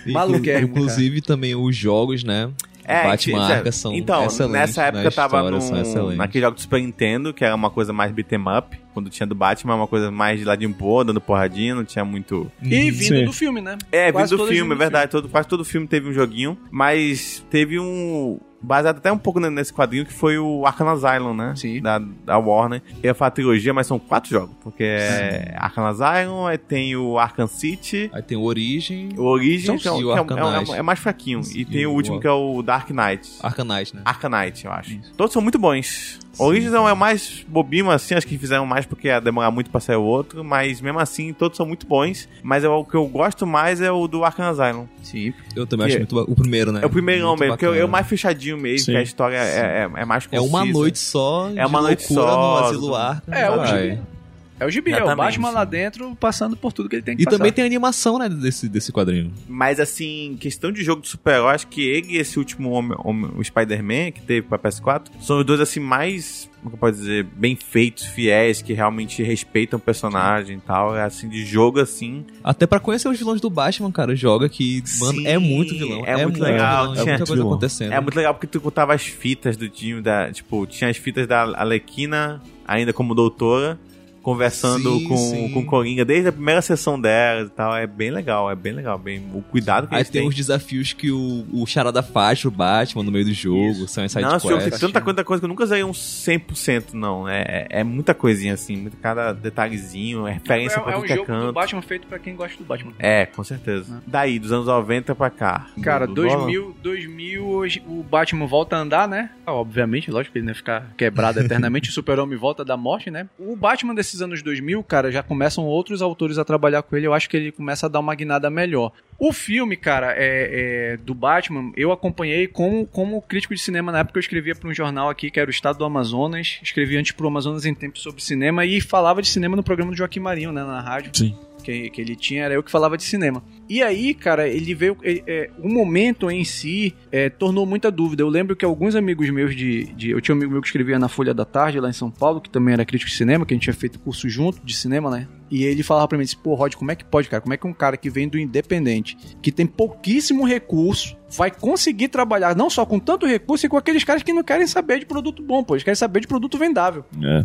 maluquérrimo, 0.07 0.69
Inclusive 0.73 1.21
também 1.21 1.55
os 1.55 1.77
jogos, 1.77 2.25
né? 2.25 2.51
Batman 2.87 3.47
que- 3.47 3.53
Arca 3.53 3.73
são 3.73 3.95
Então, 3.95 4.27
nessa 4.51 4.83
né? 4.83 4.89
época 4.89 5.05
eu 5.05 5.13
tava 5.13 5.39
Histórias 5.57 5.89
são 5.89 6.11
num, 6.11 6.17
naquele 6.17 6.45
jogo 6.45 6.57
do 6.57 6.61
Super 6.61 6.83
Nintendo, 6.83 7.33
que 7.33 7.43
era 7.43 7.55
uma 7.55 7.71
coisa 7.71 7.95
mais 7.95 8.13
beat'em 8.13 8.39
up. 8.59 8.77
Quando 8.93 9.09
tinha 9.09 9.27
do 9.27 9.35
Batman, 9.35 9.75
uma 9.77 9.87
coisa 9.87 10.11
mais 10.11 10.39
de 10.39 10.45
ladinho 10.45 10.69
boa, 10.71 11.03
dando 11.03 11.19
porradinha, 11.19 11.75
não 11.75 11.85
tinha 11.85 12.05
muito... 12.05 12.53
E 12.63 12.91
vindo 12.91 13.17
Sim. 13.21 13.25
do 13.25 13.33
filme, 13.33 13.63
né? 13.63 13.79
É, 13.91 14.13
Quase 14.13 14.35
vindo 14.37 14.45
do 14.45 14.53
filme, 14.53 14.71
é 14.73 14.75
do 14.75 14.79
verdade. 14.79 15.11
Todo, 15.11 15.29
quase 15.31 15.49
todo 15.49 15.65
filme 15.65 15.87
teve 15.87 16.11
um 16.11 16.13
joguinho. 16.13 16.59
Mas 16.71 17.43
teve 17.49 17.81
um. 17.81 18.39
Baseado 18.65 18.99
até 18.99 19.12
um 19.12 19.19
pouco 19.19 19.39
ne- 19.41 19.51
nesse 19.51 19.73
quadrinho 19.73 20.05
que 20.07 20.12
foi 20.12 20.39
o 20.39 20.65
Arkham 20.67 20.89
Asylum, 20.89 21.35
né? 21.35 21.53
Sim. 21.57 21.81
Da, 21.81 21.99
da 21.99 22.39
Warner. 22.39 22.83
Eu 23.03 23.09
ia 23.11 23.15
falar 23.15 23.31
trilogia, 23.31 23.73
mas 23.75 23.87
são 23.87 23.99
quatro 23.99 24.31
jogos. 24.31 24.55
Porque 24.62 24.83
é 24.85 25.55
Arkham 25.57 25.87
Asylum, 25.87 26.47
aí 26.47 26.59
tem 26.59 26.97
o 26.97 27.19
Arkham 27.19 27.47
City, 27.47 28.11
Aí 28.12 28.23
tem 28.23 28.37
o 28.37 28.43
Origem, 28.43 29.11
o 29.17 29.23
Origin, 29.23 29.67
São 29.67 29.79
que, 29.79 29.89
é, 29.89 29.93
o- 29.93 29.97
sim, 29.99 30.05
o 30.05 30.11
é, 30.12 30.19
Arkham 30.19 30.39
é- 30.39 30.59
Knight. 30.59 30.73
é 30.73 30.83
mais 30.83 30.99
fraquinho. 30.99 31.41
E 31.55 31.61
E 31.61 31.65
tem 31.65 31.87
o 31.87 31.91
o- 31.91 31.95
último 31.95 32.21
que 32.21 32.27
é 32.27 32.31
o 32.33 32.62
Dark 32.62 32.91
Knight. 32.91 33.31
Arcanite, 33.43 33.97
né? 33.97 34.03
Arcanite, 34.05 34.65
eu 34.67 34.73
acho. 34.73 34.99
Todos 35.17 35.33
são 35.33 35.43
muito 35.43 35.59
bons. 35.59 36.19
Origins 36.37 36.73
é 36.73 36.81
o 36.81 36.97
mais 36.97 37.45
bobinho, 37.47 37.89
assim, 37.91 38.15
acho 38.17 38.27
que 38.27 38.37
fizeram 38.37 38.67
mais 38.67 38.85
porque 38.85 39.07
ia 39.07 39.21
demorar 39.21 39.53
muito 39.53 39.71
pra 39.71 39.81
sair 39.81 39.95
o 39.97 40.03
outro, 40.03 40.43
mas 40.43 40.81
mesmo 40.81 40.99
assim, 40.99 41.33
todos 41.33 41.57
são 41.57 41.65
muito 41.65 41.87
bons. 41.87 42.29
Mas 42.43 42.65
é 42.65 42.69
o 42.69 42.85
que 42.85 42.97
eu 42.97 43.07
gosto 43.07 43.47
mais 43.47 43.81
é 43.81 43.93
o 43.93 44.09
do 44.09 44.25
Arkham 44.25 44.49
Asylum. 44.49 44.87
Sim. 45.01 45.33
Eu 45.55 45.65
também 45.65 45.87
Que 45.87 45.93
acho 45.93 46.01
muito 46.01 46.15
ba- 46.17 46.25
o 46.27 46.35
primeiro, 46.35 46.73
né? 46.73 46.81
É 46.83 46.87
o 46.87 46.91
primeirão 46.91 47.29
Muito 47.29 47.41
mesmo, 47.41 47.53
porque 47.53 47.65
é 47.65 47.69
o- 47.69 47.71
é 47.71 47.75
o 47.75 47.79
bacana. 47.83 47.93
mais 47.93 48.07
fechadinho 48.09 48.54
mesmo, 48.57 48.87
Sim. 48.87 48.93
que 48.93 48.99
a 48.99 49.03
história 49.03 49.37
é, 49.37 49.89
é, 49.97 50.01
é 50.03 50.05
mais 50.05 50.29
É 50.31 50.41
uma 50.41 50.61
concisa. 50.61 50.79
noite 50.79 50.99
só 50.99 51.51
É 51.55 51.67
uma 51.67 51.79
de 51.81 51.85
noite 51.87 52.13
loucura 52.13 52.33
só, 52.33 52.37
no 52.61 52.67
Asilo 52.67 52.95
Arkham. 52.95 53.35
É, 53.35 53.51
o. 53.51 54.14
É 54.59 54.65
o 54.67 54.71
gibi, 54.71 54.93
é 54.93 55.03
o. 55.03 55.17
Batman 55.17 55.51
lá 55.51 55.65
dentro 55.65 56.15
passando 56.17 56.57
por 56.57 56.73
tudo 56.73 56.89
que 56.89 56.97
ele 56.97 57.03
tem 57.03 57.17
que 57.17 57.23
E 57.23 57.25
passar. 57.25 57.39
também 57.39 57.53
tem 57.53 57.65
a 57.65 57.67
animação, 57.67 58.19
né, 58.19 58.29
desse, 58.29 58.69
desse 58.69 58.93
quadrinho. 58.93 59.33
Mas 59.49 59.81
assim, 59.81 60.37
questão 60.41 60.71
de 60.71 60.83
jogo 60.85 61.03
de 61.03 61.09
super-herói, 61.09 61.55
acho 61.55 61.67
que 61.67 61.83
ele 61.83 62.13
e 62.13 62.19
esse 62.19 62.39
último 62.39 62.71
homem, 62.71 62.97
homem- 63.03 63.31
o 63.37 63.43
Spider-Man, 63.43 64.13
que 64.13 64.23
teve 64.23 64.43
pra 64.47 64.59
PS4, 64.59 65.09
são 65.21 65.39
os 65.41 65.45
dois 65.45 65.59
assim 65.61 65.81
mais, 65.81 66.49
como 66.59 66.71
que 66.71 66.75
eu 66.77 66.79
posso 66.79 66.95
dizer, 67.01 67.25
bem 67.25 67.57
feitos, 67.57 68.05
fiéis, 68.07 68.63
que 68.63 68.73
realmente 68.73 69.23
respeitam 69.23 69.77
o 69.79 69.83
personagem 69.83 70.57
e 70.59 70.61
tal. 70.61 70.97
É 70.97 71.03
assim, 71.03 71.29
de 71.29 71.45
jogo 71.45 71.81
assim. 71.81 72.25
Até 72.43 72.67
pra 72.67 72.79
conhecer 72.79 73.09
os 73.09 73.19
vilões 73.19 73.41
do 73.41 73.51
Batman, 73.51 73.91
cara, 73.91 74.15
joga 74.15 74.49
que, 74.49 74.83
mano, 75.01 75.19
Sim, 75.19 75.27
é 75.27 75.37
muito 75.37 75.75
vilão. 75.77 76.03
é 76.07 76.23
muito 76.25 76.41
legal, 76.41 76.83
vilão, 76.93 76.95
tinha- 76.95 77.03
é 77.03 77.17
muita 77.17 77.27
coisa 77.27 77.35
vilão. 77.43 77.49
acontecendo. 77.53 77.93
É 77.93 78.01
muito 78.01 78.15
legal 78.17 78.33
porque 78.35 78.47
tu 78.47 78.61
contava 78.61 78.95
as 78.95 79.03
fitas 79.03 79.57
do 79.57 79.69
time 79.69 80.01
da. 80.01 80.31
Tipo, 80.31 80.65
tinha 80.67 80.89
as 80.91 80.97
fitas 80.97 81.27
da 81.27 81.43
Alequina, 81.43 82.41
ainda 82.67 82.93
como 82.93 83.15
doutora, 83.15 83.79
conversando 84.25 84.99
Sim, 84.99 85.05
com, 85.09 85.16
sim. 85.16 85.51
com 85.53 85.64
Coringa 85.64 86.05
desde 86.05 86.29
a 86.29 86.33
primeira 86.33 86.61
sessão 86.62 87.01
dela 87.01 87.43
e 87.43 87.51
tal. 87.51 87.77
É 87.77 87.87
bem 87.87 88.11
legal, 88.11 88.51
é 88.51 88.55
bem 88.57 88.72
legal. 88.72 88.99
Bem, 88.99 89.22
o 89.33 89.43
cuidado 89.43 89.87
que 89.87 89.95
Aí 89.95 90.01
eles 90.01 90.11
tem 90.11 90.22
têm. 90.22 90.29
os 90.29 90.35
desafios 90.35 90.93
que 90.93 91.11
o, 91.12 91.45
o 91.53 91.66
Charada 91.66 92.03
faz 92.03 92.41
pro 92.41 92.51
Batman 92.51 93.03
no 93.05 93.12
meio 93.12 93.27
do 93.27 93.33
jogo, 93.35 93.87
são 93.87 94.03
as 94.03 94.11
side 94.11 94.25
Não, 94.25 94.37
esse 94.37 94.49
jogo 94.49 94.61
tem 94.62 94.70
tanta 94.70 95.01
coisa, 95.01 95.22
coisa 95.22 95.41
que 95.41 95.45
eu 95.45 95.49
nunca 95.49 95.62
usei 95.64 95.85
um 95.85 95.93
100%, 95.93 96.95
não. 96.95 97.29
É, 97.29 97.66
é 97.70 97.85
muita 97.85 98.14
coisinha 98.14 98.55
assim, 98.55 98.77
muito 98.77 98.97
cada 98.97 99.33
detalhezinho, 99.33 100.27
é 100.27 100.33
referência 100.33 100.81
pra 100.81 100.93
é, 100.93 100.95
é 100.95 100.97
tudo 100.97 101.05
um 101.05 101.07
que 101.07 101.12
é 101.12 101.16
jogo 101.16 101.33
do 101.33 101.39
canto. 101.41 101.53
Batman 101.53 101.83
feito 101.83 102.07
pra 102.07 102.18
quem 102.18 102.35
gosta 102.35 102.57
do 102.57 102.64
Batman. 102.64 102.93
É, 102.99 103.27
com 103.27 103.45
certeza. 103.45 104.03
Daí, 104.07 104.39
dos 104.39 104.53
anos 104.53 104.66
90 104.66 105.14
pra 105.14 105.31
cá. 105.31 105.66
Cara, 105.83 106.07
Do- 106.07 106.14
do 106.14 106.22
Nolan? 106.22 106.37
2000, 106.47 106.77
2000 106.83 107.47
hoje 107.47 107.83
o 107.87 108.03
Batman 108.03 108.47
volta 108.47 108.77
a 108.77 108.81
andar, 108.81 109.07
né? 109.09 109.31
Ah, 109.47 109.53
Obviamente, 109.53 110.11
lógico 110.11 110.33
que 110.33 110.39
ele 110.39 110.47
não 110.47 110.51
ia 110.53 110.57
ficar 110.57 110.93
quebrado 110.97 111.39
eternamente, 111.45 111.91
o 111.91 111.93
Super-Homem 111.93 112.39
volta 112.39 112.64
da 112.64 112.77
morte, 112.77 113.11
né? 113.11 113.29
O 113.39 113.55
Batman 113.57 113.95
desses 114.15 114.23
anos 114.23 114.43
2000, 114.43 114.83
cara, 114.85 115.11
já 115.11 115.23
começam 115.23 115.65
outros 115.65 116.01
autores 116.01 116.39
a 116.39 116.45
trabalhar 116.45 116.83
com 116.83 116.97
ele, 116.97 117.07
eu 117.07 117.12
acho 117.12 117.29
que 117.29 117.37
ele 117.37 117.53
começa 117.53 117.87
a 117.87 117.89
dar 117.89 118.01
uma 118.01 118.15
guinada 118.15 118.49
melhor. 118.49 118.93
O 119.19 119.33
filme, 119.33 119.77
cara, 119.77 120.15
é, 120.17 120.93
é, 120.93 120.97
do 120.99 121.15
Batman, 121.15 121.73
eu 121.77 121.93
acompanhei 121.93 122.47
como, 122.47 122.87
como 122.87 123.21
crítico 123.23 123.55
de 123.55 123.61
cinema 123.61 123.93
na 123.93 124.01
época 124.01 124.19
eu 124.19 124.21
escrevia 124.21 124.55
para 124.55 124.69
um 124.69 124.75
jornal 124.75 125.09
aqui, 125.09 125.31
que 125.31 125.39
era 125.39 125.49
o 125.49 125.51
Estado 125.51 125.79
do 125.79 125.85
Amazonas, 125.85 126.59
escrevia 126.62 126.99
antes 126.99 127.12
pro 127.12 127.29
Amazonas 127.29 127.65
em 127.65 127.75
Tempo 127.75 127.99
sobre 127.99 128.23
cinema 128.23 128.65
e 128.65 128.81
falava 128.81 129.21
de 129.21 129.29
cinema 129.29 129.57
no 129.57 129.62
programa 129.62 129.91
do 129.91 129.97
Joaquim 129.97 130.21
Marinho, 130.21 130.53
né, 130.53 130.62
na 130.62 130.81
rádio 130.81 131.11
Sim. 131.15 131.37
Que, 131.65 131.91
que 131.91 132.01
ele 132.01 132.15
tinha, 132.15 132.45
era 132.45 132.55
eu 132.55 132.62
que 132.62 132.71
falava 132.71 132.97
de 132.97 133.03
cinema. 133.03 133.43
E 133.69 133.83
aí, 133.83 134.12
cara, 134.12 134.47
ele 134.47 134.75
veio. 134.75 134.97
É, 135.03 135.23
é, 135.27 135.51
o 135.59 135.69
momento 135.69 136.31
em 136.31 136.45
si 136.45 136.95
é, 137.11 137.31
tornou 137.31 137.65
muita 137.65 137.91
dúvida. 137.91 138.23
Eu 138.23 138.29
lembro 138.29 138.55
que 138.55 138.65
alguns 138.65 138.95
amigos 138.95 139.29
meus 139.31 139.57
de, 139.57 139.85
de. 139.95 140.11
Eu 140.11 140.21
tinha 140.21 140.35
um 140.35 140.39
amigo 140.39 140.53
meu 140.53 140.61
que 140.61 140.69
escrevia 140.69 140.99
na 140.99 141.09
Folha 141.09 141.33
da 141.33 141.45
Tarde, 141.45 141.81
lá 141.81 141.89
em 141.89 141.95
São 141.95 142.11
Paulo, 142.11 142.41
que 142.41 142.51
também 142.51 142.75
era 142.75 142.85
crítico 142.85 143.11
de 143.11 143.17
cinema, 143.17 143.47
que 143.47 143.55
a 143.55 143.57
gente 143.57 143.65
tinha 143.65 143.75
feito 143.75 143.99
curso 143.99 144.29
junto 144.29 144.65
de 144.65 144.77
cinema, 144.77 145.11
né? 145.11 145.27
E 145.51 145.65
ele 145.65 145.83
falava 145.83 146.09
pra 146.09 146.19
mim 146.19 146.25
assim, 146.25 146.37
pô, 146.37 146.55
Rod, 146.55 146.75
como 146.75 146.91
é 146.91 146.97
que 146.97 147.05
pode, 147.05 147.29
cara? 147.29 147.41
Como 147.41 147.55
é 147.55 147.57
que 147.57 147.67
um 147.67 147.73
cara 147.73 147.97
que 147.97 148.11
vem 148.11 148.29
do 148.29 148.39
independente, 148.39 149.17
que 149.41 149.53
tem 149.53 149.67
pouquíssimo 149.67 150.45
recurso, 150.45 151.17
vai 151.31 151.51
conseguir 151.51 152.09
trabalhar 152.09 152.57
não 152.57 152.69
só 152.69 152.85
com 152.85 152.99
tanto 152.99 153.27
recurso, 153.27 153.65
e 153.65 153.69
com 153.69 153.77
aqueles 153.77 154.05
caras 154.05 154.23
que 154.23 154.33
não 154.33 154.43
querem 154.43 154.67
saber 154.67 154.99
de 154.99 155.07
produto 155.07 155.43
bom, 155.43 155.62
pô, 155.62 155.75
eles 155.75 155.85
querem 155.85 155.97
saber 155.97 156.21
de 156.21 156.27
produto 156.27 156.59
vendável 156.59 157.05
É. 157.23 157.45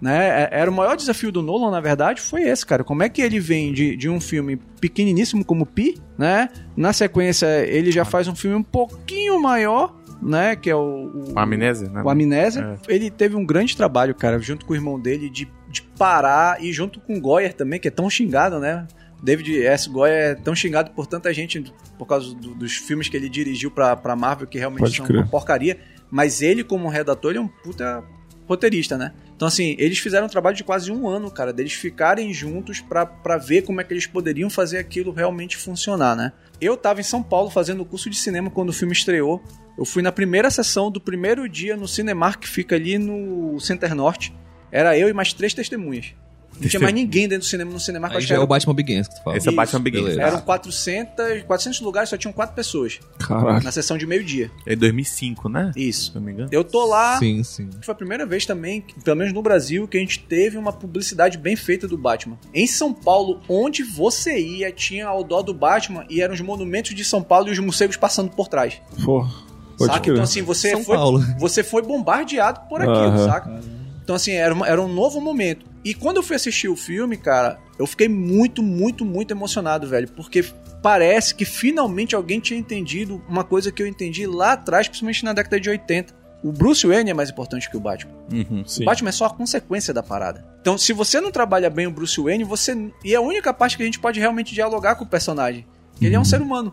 né? 0.00 0.44
É- 0.52 0.60
Era 0.60 0.70
o 0.70 0.74
maior 0.74 0.96
desafio 0.96 1.30
do 1.32 1.42
Nolan, 1.42 1.70
na 1.70 1.80
verdade, 1.80 2.20
foi 2.20 2.42
esse, 2.42 2.64
cara. 2.66 2.84
Como 2.84 3.02
é 3.02 3.08
que 3.08 3.20
ele 3.22 3.40
vem 3.40 3.72
de, 3.72 3.96
de 3.96 4.08
um 4.08 4.20
filme 4.20 4.56
pequeniníssimo 4.80 5.44
como 5.44 5.64
Pi, 5.66 5.98
né? 6.18 6.48
Na 6.76 6.92
sequência, 6.92 7.46
ele 7.66 7.90
já 7.90 8.04
faz 8.04 8.28
um 8.28 8.34
filme 8.34 8.56
um 8.56 8.62
pouquinho 8.62 9.40
maior, 9.40 9.94
né? 10.22 10.56
Que 10.56 10.70
é 10.70 10.74
o... 10.76 11.32
o 11.34 11.38
amnésia, 11.38 11.88
né? 11.88 12.02
o 12.02 12.10
Amnésia. 12.10 12.78
Ele 12.88 13.10
teve 13.10 13.36
um 13.36 13.44
grande 13.44 13.76
trabalho, 13.76 14.14
cara, 14.14 14.38
junto 14.38 14.64
com 14.66 14.72
o 14.72 14.76
irmão 14.76 14.98
dele, 15.00 15.28
de, 15.30 15.48
de 15.68 15.82
parar 15.98 16.62
e 16.62 16.72
junto 16.72 17.00
com 17.00 17.16
o 17.16 17.20
Goyer 17.20 17.52
também, 17.54 17.78
que 17.80 17.88
é 17.88 17.90
tão 17.90 18.08
xingado, 18.10 18.58
né? 18.58 18.86
David 19.22 19.64
S. 19.66 19.88
Goyer 19.88 20.14
é 20.14 20.34
tão 20.34 20.54
xingado 20.54 20.90
por 20.90 21.06
tanta 21.06 21.32
gente 21.32 21.72
por 21.98 22.04
causa 22.06 22.34
do- 22.34 22.54
dos 22.54 22.76
filmes 22.76 23.08
que 23.08 23.16
ele 23.16 23.30
dirigiu 23.30 23.70
pra, 23.70 23.96
pra 23.96 24.14
Marvel, 24.14 24.46
que 24.46 24.58
realmente 24.58 24.80
Pode 24.80 24.96
são 24.96 25.06
crer. 25.06 25.22
uma 25.22 25.26
porcaria. 25.26 25.78
Mas 26.10 26.42
ele, 26.42 26.62
como 26.62 26.86
redator, 26.88 27.30
ele 27.32 27.38
é 27.38 27.42
um 27.42 27.48
puta 27.48 28.04
roteirista, 28.46 28.96
né? 28.96 29.12
Então, 29.34 29.46
assim, 29.46 29.74
eles 29.78 29.98
fizeram 29.98 30.26
um 30.26 30.28
trabalho 30.28 30.56
de 30.56 30.64
quase 30.64 30.90
um 30.90 31.08
ano, 31.08 31.30
cara, 31.30 31.52
deles 31.52 31.72
ficarem 31.72 32.32
juntos 32.32 32.80
pra 32.80 33.36
ver 33.36 33.62
como 33.62 33.80
é 33.80 33.84
que 33.84 33.92
eles 33.92 34.06
poderiam 34.06 34.48
fazer 34.48 34.78
aquilo 34.78 35.12
realmente 35.12 35.56
funcionar, 35.56 36.16
né? 36.16 36.32
Eu 36.60 36.76
tava 36.76 37.00
em 37.00 37.04
São 37.04 37.22
Paulo 37.22 37.50
fazendo 37.50 37.82
o 37.82 37.84
curso 37.84 38.08
de 38.08 38.16
cinema 38.16 38.50
quando 38.50 38.70
o 38.70 38.72
filme 38.72 38.92
estreou. 38.92 39.42
Eu 39.76 39.84
fui 39.84 40.02
na 40.02 40.10
primeira 40.10 40.50
sessão 40.50 40.90
do 40.90 41.00
primeiro 41.00 41.46
dia 41.48 41.76
no 41.76 41.86
Cinemark, 41.86 42.40
que 42.40 42.48
fica 42.48 42.76
ali 42.76 42.96
no 42.96 43.60
Center 43.60 43.94
Norte. 43.94 44.34
Era 44.72 44.96
eu 44.96 45.08
e 45.08 45.12
mais 45.12 45.32
três 45.32 45.52
testemunhas. 45.52 46.14
Não 46.60 46.68
tinha 46.68 46.80
mais 46.80 46.94
ninguém 46.94 47.28
dentro 47.28 47.46
do 47.46 47.48
cinema 47.50 47.70
no 47.70 47.78
Cinemark. 47.80 48.12
Aí 48.12 48.18
acho 48.18 48.26
que 48.26 48.28
já 48.30 48.34
é 48.34 48.38
era- 48.38 48.44
o 48.44 48.46
Batman 48.46 48.74
Begins 48.74 49.08
que 49.08 49.14
tu 49.16 49.22
fala. 49.22 49.36
Esse 49.36 49.48
é 49.48 49.52
o 49.52 49.54
Batman 49.54 49.80
Begins. 49.80 50.02
beleza. 50.02 50.22
Eram 50.22 50.40
400, 50.40 51.42
400 51.42 51.80
lugares, 51.80 52.08
só 52.10 52.16
tinham 52.16 52.32
quatro 52.32 52.54
pessoas. 52.54 52.98
Caralho. 53.18 53.62
Na 53.64 53.70
sessão 53.72 53.98
de 53.98 54.06
meio-dia. 54.06 54.50
É 54.66 54.74
2005, 54.76 55.48
né? 55.48 55.72
Isso. 55.76 56.10
Se 56.10 56.14
não 56.14 56.22
me 56.22 56.32
engano. 56.32 56.48
Eu 56.52 56.64
tô 56.64 56.86
lá, 56.86 57.18
Sim, 57.18 57.42
sim. 57.42 57.68
foi 57.82 57.92
a 57.92 57.96
primeira 57.96 58.24
vez 58.24 58.46
também, 58.46 58.84
pelo 59.04 59.16
menos 59.16 59.32
no 59.32 59.42
Brasil, 59.42 59.86
que 59.86 59.96
a 59.96 60.00
gente 60.00 60.20
teve 60.20 60.56
uma 60.56 60.72
publicidade 60.72 61.36
bem 61.38 61.56
feita 61.56 61.86
do 61.86 61.98
Batman. 61.98 62.38
Em 62.54 62.66
São 62.66 62.92
Paulo, 62.92 63.40
onde 63.48 63.82
você 63.82 64.38
ia, 64.38 64.70
tinha 64.72 65.06
ao 65.06 65.22
dó 65.22 65.42
do 65.42 65.52
Batman 65.54 66.04
e 66.08 66.20
eram 66.22 66.34
os 66.34 66.40
monumentos 66.40 66.94
de 66.94 67.04
São 67.04 67.22
Paulo 67.22 67.48
e 67.48 67.52
os 67.52 67.58
morcegos 67.58 67.96
passando 67.96 68.30
por 68.30 68.48
trás. 68.48 68.80
Porra. 69.04 69.30
Saca? 69.78 70.10
Então, 70.10 70.22
assim, 70.22 70.40
você 70.40 70.70
São 70.70 70.82
foi, 70.82 70.96
Paulo. 70.96 71.20
você 71.38 71.62
foi 71.62 71.82
bombardeado 71.82 72.60
por 72.68 72.80
aquilo, 72.80 72.96
Aham. 72.96 73.26
saca? 73.26 73.60
Então, 74.06 74.14
assim, 74.14 74.30
era, 74.34 74.54
uma- 74.54 74.68
era 74.68 74.80
um 74.80 74.86
novo 74.86 75.20
momento. 75.20 75.66
E 75.84 75.92
quando 75.92 76.18
eu 76.18 76.22
fui 76.22 76.36
assistir 76.36 76.68
o 76.68 76.76
filme, 76.76 77.16
cara, 77.16 77.58
eu 77.76 77.88
fiquei 77.88 78.08
muito, 78.08 78.62
muito, 78.62 79.04
muito 79.04 79.32
emocionado, 79.32 79.88
velho. 79.88 80.06
Porque 80.12 80.44
parece 80.80 81.34
que 81.34 81.44
finalmente 81.44 82.14
alguém 82.14 82.38
tinha 82.38 82.56
entendido 82.58 83.20
uma 83.28 83.42
coisa 83.42 83.72
que 83.72 83.82
eu 83.82 83.86
entendi 83.86 84.24
lá 84.24 84.52
atrás, 84.52 84.86
principalmente 84.86 85.24
na 85.24 85.32
década 85.32 85.58
de 85.58 85.68
80. 85.68 86.14
O 86.44 86.52
Bruce 86.52 86.86
Wayne 86.86 87.10
é 87.10 87.14
mais 87.14 87.30
importante 87.30 87.68
que 87.68 87.76
o 87.76 87.80
Batman. 87.80 88.12
Uhum. 88.32 88.64
O 88.82 88.84
Batman 88.84 89.08
é 89.08 89.12
só 89.12 89.24
a 89.26 89.30
consequência 89.30 89.92
da 89.92 90.04
parada. 90.04 90.44
Então, 90.60 90.78
se 90.78 90.92
você 90.92 91.20
não 91.20 91.32
trabalha 91.32 91.68
bem 91.68 91.88
o 91.88 91.90
Bruce 91.90 92.20
Wayne, 92.20 92.44
você. 92.44 92.76
E 93.04 93.12
é 93.12 93.16
a 93.16 93.20
única 93.20 93.52
parte 93.52 93.76
que 93.76 93.82
a 93.82 93.86
gente 93.86 93.98
pode 93.98 94.20
realmente 94.20 94.54
dialogar 94.54 94.94
com 94.94 95.02
o 95.02 95.06
personagem. 95.08 95.66
Ele 96.00 96.14
é 96.14 96.20
um 96.20 96.24
ser 96.24 96.40
humano. 96.40 96.72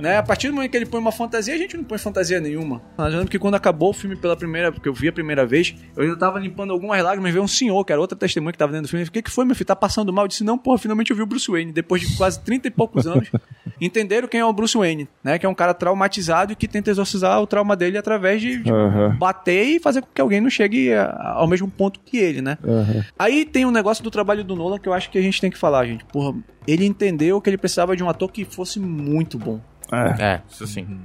Né? 0.00 0.16
A 0.16 0.22
partir 0.22 0.48
do 0.48 0.54
momento 0.54 0.70
que 0.70 0.76
ele 0.76 0.86
põe 0.86 1.00
uma 1.00 1.12
fantasia, 1.12 1.54
a 1.54 1.58
gente 1.58 1.76
não 1.76 1.84
põe 1.84 1.98
fantasia 1.98 2.40
nenhuma. 2.40 2.80
Mas 2.96 3.12
eu 3.12 3.18
lembro 3.18 3.30
que 3.30 3.38
quando 3.38 3.54
acabou 3.54 3.90
o 3.90 3.92
filme 3.92 4.16
pela 4.16 4.36
primeira, 4.36 4.72
porque 4.72 4.88
eu 4.88 4.94
vi 4.94 5.08
a 5.08 5.12
primeira 5.12 5.44
vez, 5.46 5.74
eu 5.96 6.02
ainda 6.04 6.16
tava 6.16 6.38
limpando 6.38 6.72
algumas 6.72 7.02
lágrimas 7.02 7.28
e 7.30 7.32
veio 7.32 7.44
um 7.44 7.48
senhor, 7.48 7.84
que 7.84 7.92
era 7.92 8.00
outra 8.00 8.16
testemunha 8.16 8.52
que 8.52 8.58
tava 8.58 8.72
dentro 8.72 8.86
do 8.86 8.90
filme. 8.90 9.02
Eu 9.02 9.06
falei, 9.06 9.10
O 9.10 9.12
que, 9.12 9.22
que 9.22 9.30
foi, 9.30 9.44
meu 9.44 9.54
filho? 9.54 9.66
Tá 9.66 9.76
passando 9.76 10.12
mal? 10.12 10.24
Eu 10.24 10.28
disse, 10.28 10.42
não, 10.44 10.56
porra, 10.58 10.78
finalmente 10.78 11.10
eu 11.10 11.16
vi 11.16 11.22
o 11.22 11.26
Bruce 11.26 11.50
Wayne. 11.50 11.72
Depois 11.72 12.00
de 12.02 12.16
quase 12.16 12.40
30 12.40 12.68
e 12.68 12.70
poucos 12.70 13.06
anos, 13.06 13.30
entenderam 13.80 14.28
quem 14.28 14.40
é 14.40 14.44
o 14.44 14.52
Bruce 14.52 14.76
Wayne, 14.76 15.08
né? 15.22 15.38
Que 15.38 15.46
é 15.46 15.48
um 15.48 15.54
cara 15.54 15.74
traumatizado 15.74 16.52
e 16.52 16.56
que 16.56 16.66
tenta 16.68 16.90
exorcizar 16.90 17.40
o 17.40 17.46
trauma 17.46 17.76
dele 17.76 17.98
através 17.98 18.40
de, 18.40 18.62
de 18.62 18.70
Aham. 18.72 19.16
bater 19.18 19.64
e 19.64 19.78
fazer 19.80 20.00
com 20.02 20.08
que 20.14 20.20
alguém 20.20 20.40
não 20.40 20.50
chegue 20.50 20.92
a- 20.92 21.34
ao 21.36 21.46
mesmo 21.46 21.68
ponto 21.70 22.00
que 22.00 22.16
ele, 22.18 22.40
né? 22.42 22.58
Aham. 22.64 23.04
Aí 23.18 23.44
tem 23.44 23.64
um 23.64 23.70
negócio 23.70 24.02
do 24.04 24.10
trabalho 24.10 24.44
do 24.44 24.54
Nolan 24.56 24.78
que 24.78 24.88
eu 24.88 24.92
acho 24.92 25.10
que 25.10 25.18
a 25.18 25.22
gente 25.22 25.40
tem 25.40 25.50
que 25.50 25.58
falar, 25.58 25.86
gente. 25.86 26.04
Porra, 26.06 26.36
ele 26.66 26.84
entendeu 26.84 27.40
que 27.40 27.50
ele 27.50 27.58
precisava 27.58 27.96
de 27.96 28.02
um 28.02 28.08
ator 28.08 28.30
que 28.30 28.44
fosse 28.44 28.78
muito 28.78 29.38
bom. 29.38 29.60
É. 29.92 30.34
É, 30.34 30.42
isso 30.48 30.66
sim. 30.66 31.00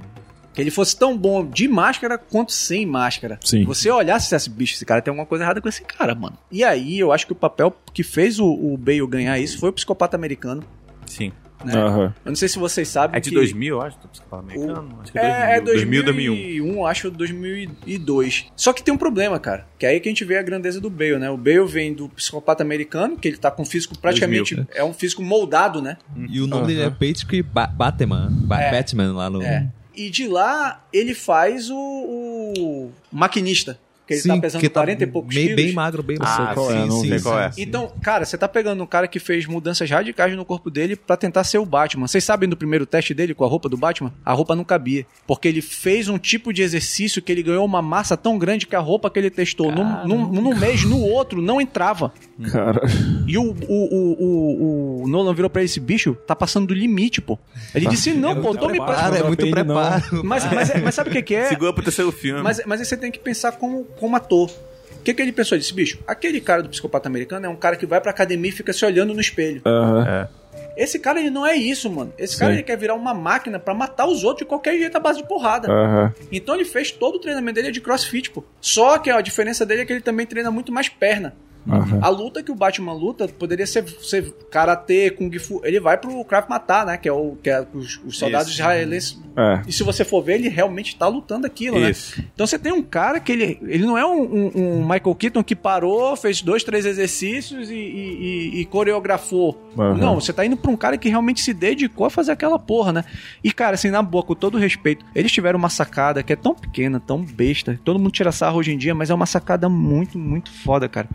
Que 0.54 0.60
ele 0.60 0.70
fosse 0.70 0.96
tão 0.96 1.16
bom 1.16 1.46
de 1.46 1.68
máscara 1.68 2.16
quanto 2.16 2.52
sem 2.52 2.86
máscara. 2.86 3.38
Sim. 3.44 3.64
Você 3.64 3.90
olhasse 3.90 4.24
e 4.24 4.26
dissesse, 4.26 4.48
bicho, 4.48 4.74
esse 4.74 4.86
cara 4.86 5.02
tem 5.02 5.10
alguma 5.10 5.26
coisa 5.26 5.44
errada 5.44 5.60
com 5.60 5.68
esse 5.68 5.82
cara, 5.82 6.14
mano. 6.14 6.38
E 6.50 6.64
aí 6.64 6.98
eu 6.98 7.12
acho 7.12 7.26
que 7.26 7.32
o 7.32 7.36
papel 7.36 7.76
que 7.92 8.02
fez 8.02 8.38
o, 8.38 8.46
o 8.46 8.76
Bale 8.76 9.06
ganhar 9.06 9.38
isso 9.38 9.58
foi 9.58 9.68
o 9.68 9.72
psicopata 9.72 10.16
americano. 10.16 10.62
Sim. 11.04 11.32
Né? 11.64 11.74
Aham. 11.74 12.14
Eu 12.24 12.30
não 12.30 12.36
sei 12.36 12.48
se 12.48 12.58
vocês 12.58 12.86
sabem. 12.88 13.16
É 13.16 13.20
de 13.20 13.30
que... 13.30 13.34
2000, 13.34 13.74
eu 13.74 13.82
acho, 13.82 13.98
psicopata 14.08 14.42
americano. 14.42 14.98
Acho 15.02 15.12
que 15.12 15.18
É, 15.18 15.56
é 15.56 15.60
2000, 15.60 16.04
2000, 16.04 16.04
2001. 16.04 16.34
2001, 16.34 16.86
acho 16.86 17.10
2002. 17.10 18.46
Só 18.54 18.72
que 18.72 18.82
tem 18.82 18.92
um 18.92 18.98
problema, 18.98 19.38
cara. 19.38 19.66
Que 19.78 19.86
é 19.86 19.90
aí 19.90 20.00
que 20.00 20.08
a 20.08 20.10
gente 20.10 20.24
vê 20.24 20.38
a 20.38 20.42
grandeza 20.42 20.80
do 20.80 20.90
Bale, 20.90 21.18
né? 21.18 21.30
O 21.30 21.36
Bale 21.36 21.66
vem 21.66 21.94
do 21.94 22.08
psicopata 22.10 22.62
americano, 22.62 23.16
que 23.16 23.28
ele 23.28 23.36
tá 23.36 23.50
com 23.50 23.64
físico 23.64 23.98
praticamente... 23.98 24.54
2000. 24.54 24.74
É 24.74 24.84
um 24.84 24.92
físico 24.92 25.22
moldado, 25.22 25.80
né? 25.80 25.96
E 26.28 26.40
o 26.40 26.46
nome 26.46 26.66
dele 26.68 26.82
é 26.82 26.90
Patrick 26.90 27.42
ba 27.42 27.66
Batman. 27.66 28.28
Ba 28.30 28.60
É. 28.60 28.70
Batman 28.70 29.12
lá 29.12 29.30
no. 29.30 29.42
É. 29.42 29.68
E 29.94 30.10
de 30.10 30.28
lá, 30.28 30.84
ele 30.92 31.14
faz 31.14 31.70
o, 31.70 31.74
o 31.74 32.92
maquinista. 33.10 33.78
Que 34.06 34.14
ele 34.14 34.22
tá 34.22 34.38
pesando 34.38 34.60
que 34.60 34.68
tá 34.68 34.80
40 34.80 35.02
e 35.02 35.06
poucos 35.06 35.34
bem, 35.34 35.48
quilos. 35.48 35.64
bem 35.64 35.72
magro, 35.74 36.02
bem 36.02 36.16
Ah, 36.20 36.38
magro. 36.38 36.54
qual 36.54 36.70
é, 36.70 36.74
sim, 36.82 36.88
não 36.88 37.00
sim, 37.00 37.08
sei 37.08 37.18
sim, 37.18 37.24
qual 37.24 37.38
é. 37.40 37.52
sim. 37.52 37.62
Então, 37.62 37.92
cara, 38.02 38.24
você 38.24 38.38
tá 38.38 38.46
pegando 38.48 38.82
um 38.82 38.86
cara 38.86 39.08
que 39.08 39.18
fez 39.18 39.46
mudanças 39.46 39.90
radicais 39.90 40.34
no 40.36 40.44
corpo 40.44 40.70
dele 40.70 40.94
pra 40.96 41.16
tentar 41.16 41.42
ser 41.44 41.58
o 41.58 41.66
Batman. 41.66 42.06
Vocês 42.06 42.22
sabem 42.22 42.48
do 42.48 42.56
primeiro 42.56 42.86
teste 42.86 43.12
dele 43.14 43.34
com 43.34 43.44
a 43.44 43.48
roupa 43.48 43.68
do 43.68 43.76
Batman? 43.76 44.12
A 44.24 44.32
roupa 44.32 44.54
não 44.54 44.64
cabia. 44.64 45.04
Porque 45.26 45.48
ele 45.48 45.60
fez 45.60 46.08
um 46.08 46.18
tipo 46.18 46.52
de 46.52 46.62
exercício 46.62 47.20
que 47.20 47.32
ele 47.32 47.42
ganhou 47.42 47.64
uma 47.64 47.82
massa 47.82 48.16
tão 48.16 48.38
grande 48.38 48.66
que 48.66 48.76
a 48.76 48.80
roupa 48.80 49.10
que 49.10 49.18
ele 49.18 49.30
testou 49.30 49.72
num, 49.72 50.04
num, 50.06 50.26
num 50.32 50.56
mês, 50.56 50.84
no 50.84 51.00
outro, 51.00 51.42
não 51.42 51.60
entrava. 51.60 52.12
Cara. 52.52 52.82
E 53.26 53.36
o, 53.36 53.42
o, 53.42 53.54
o, 53.68 54.16
o, 54.22 55.02
o 55.04 55.08
Nolan 55.08 55.34
virou 55.34 55.50
pra 55.50 55.62
esse 55.62 55.80
bicho, 55.80 56.14
tá 56.26 56.36
passando 56.36 56.68
do 56.68 56.74
limite, 56.74 57.20
pô. 57.20 57.38
Ele 57.74 57.86
disse, 57.88 58.12
não, 58.12 58.40
pô, 58.40 58.54
tô 58.54 58.66
me 58.68 58.76
preparo. 58.76 58.96
Cara, 58.96 59.18
é 59.18 59.22
muito 59.22 59.50
preparo. 59.50 60.22
mas, 60.24 60.44
mas, 60.52 60.82
mas 60.82 60.94
sabe 60.94 61.10
o 61.10 61.12
que, 61.12 61.22
que 61.22 61.34
é? 61.34 61.48
Segura 61.48 61.72
pro 61.72 61.82
terceiro 61.82 62.12
filme. 62.12 62.42
Mas, 62.42 62.60
mas 62.66 62.80
aí 62.80 62.86
você 62.86 62.96
tem 62.96 63.10
que 63.10 63.18
pensar 63.18 63.52
como, 63.52 63.84
como 63.98 64.16
ator. 64.16 64.50
O 64.98 65.02
que, 65.02 65.14
que 65.14 65.22
ele 65.22 65.32
pensou? 65.32 65.56
Ele 65.56 65.62
disse, 65.62 65.74
bicho, 65.74 65.98
aquele 66.06 66.40
cara 66.40 66.62
do 66.62 66.68
psicopata 66.68 67.08
americano 67.08 67.46
é 67.46 67.48
um 67.48 67.56
cara 67.56 67.76
que 67.76 67.86
vai 67.86 68.00
pra 68.00 68.10
academia 68.10 68.50
e 68.50 68.52
fica 68.52 68.72
se 68.72 68.84
olhando 68.84 69.14
no 69.14 69.20
espelho. 69.20 69.62
Aham. 69.64 70.28
Esse 70.76 70.98
cara, 70.98 71.18
ele 71.18 71.30
não 71.30 71.46
é 71.46 71.56
isso, 71.56 71.90
mano. 71.90 72.12
Esse 72.18 72.36
cara, 72.36 72.52
Sim. 72.52 72.58
ele 72.58 72.62
quer 72.62 72.76
virar 72.76 72.94
uma 72.94 73.14
máquina 73.14 73.58
pra 73.58 73.72
matar 73.72 74.06
os 74.06 74.22
outros 74.24 74.40
de 74.40 74.44
qualquer 74.44 74.76
jeito 74.76 74.94
à 74.94 75.00
base 75.00 75.22
de 75.22 75.26
porrada. 75.26 75.70
Aham. 75.70 76.14
Então 76.30 76.54
ele 76.54 76.66
fez 76.66 76.90
todo 76.90 77.16
o 77.16 77.18
treinamento 77.18 77.54
dele 77.54 77.72
de 77.72 77.80
crossfit, 77.80 78.30
pô. 78.30 78.44
Só 78.60 78.98
que 78.98 79.10
a 79.10 79.20
diferença 79.22 79.64
dele 79.64 79.82
é 79.82 79.86
que 79.86 79.92
ele 79.94 80.02
também 80.02 80.26
treina 80.26 80.50
muito 80.50 80.70
mais 80.70 80.88
perna. 80.88 81.34
Aham. 81.68 81.98
A 82.02 82.08
luta 82.08 82.42
que 82.42 82.50
o 82.52 82.54
Batman 82.54 82.92
luta 82.92 83.26
poderia 83.28 83.66
ser, 83.66 83.84
ser 84.02 84.32
karatê, 84.50 85.10
kung 85.10 85.30
fu. 85.38 85.60
Ele 85.64 85.80
vai 85.80 85.96
pro 85.98 86.24
Krav 86.24 86.48
Matar, 86.48 86.86
né? 86.86 86.96
Que 86.96 87.08
é 87.08 87.12
o 87.12 87.36
que 87.42 87.50
é 87.50 87.66
os, 87.74 88.00
os 88.04 88.18
soldados 88.18 88.48
Isso. 88.48 88.60
israelenses. 88.60 89.18
É. 89.36 89.62
E 89.66 89.72
se 89.72 89.82
você 89.82 90.04
for 90.04 90.22
ver, 90.22 90.34
ele 90.36 90.48
realmente 90.48 90.96
tá 90.96 91.06
lutando 91.08 91.46
aquilo, 91.46 91.78
né? 91.78 91.90
Isso. 91.90 92.22
Então 92.34 92.46
você 92.46 92.58
tem 92.58 92.72
um 92.72 92.82
cara 92.82 93.20
que 93.20 93.32
ele, 93.32 93.58
ele 93.62 93.84
não 93.84 93.98
é 93.98 94.06
um, 94.06 94.22
um- 94.22 94.52
um 94.54 94.80
Michael 94.82 95.14
Keaton 95.14 95.42
que 95.44 95.54
parou, 95.54 96.16
fez 96.16 96.40
dois, 96.40 96.64
três 96.64 96.86
exercícios 96.86 97.70
e, 97.70 97.74
e- 97.74 98.50
e- 98.56 98.60
e 98.60 98.64
coreografou. 98.64 99.60
Aham. 99.78 99.94
Não, 99.98 100.14
você 100.20 100.32
tá 100.32 100.44
indo 100.46 100.56
pra 100.56 100.70
um 100.70 100.76
cara 100.76 100.96
que 100.96 101.08
realmente 101.08 101.40
se 101.42 101.52
dedicou 101.52 102.06
a 102.06 102.10
fazer 102.10 102.32
aquela 102.32 102.58
porra, 102.58 102.92
né? 102.92 103.04
E 103.44 103.52
cara, 103.52 103.74
assim, 103.74 103.90
na 103.90 104.02
boa, 104.02 104.22
com 104.24 104.34
todo 104.34 104.56
respeito, 104.56 105.04
eles 105.14 105.30
tiveram 105.32 105.58
uma 105.58 105.68
sacada 105.68 106.22
que 106.22 106.32
é 106.32 106.36
tão 106.36 106.54
pequena, 106.54 106.98
tão 106.98 107.22
besta. 107.22 107.78
Todo 107.84 107.98
mundo 107.98 108.10
tira 108.12 108.32
sarro 108.32 108.58
hoje 108.58 108.72
em 108.72 108.78
dia, 108.78 108.94
mas 108.94 109.10
é 109.10 109.14
uma 109.14 109.26
sacada 109.26 109.68
muito, 109.68 110.18
muito 110.18 110.50
foda, 110.50 110.88
cara. 110.88 111.08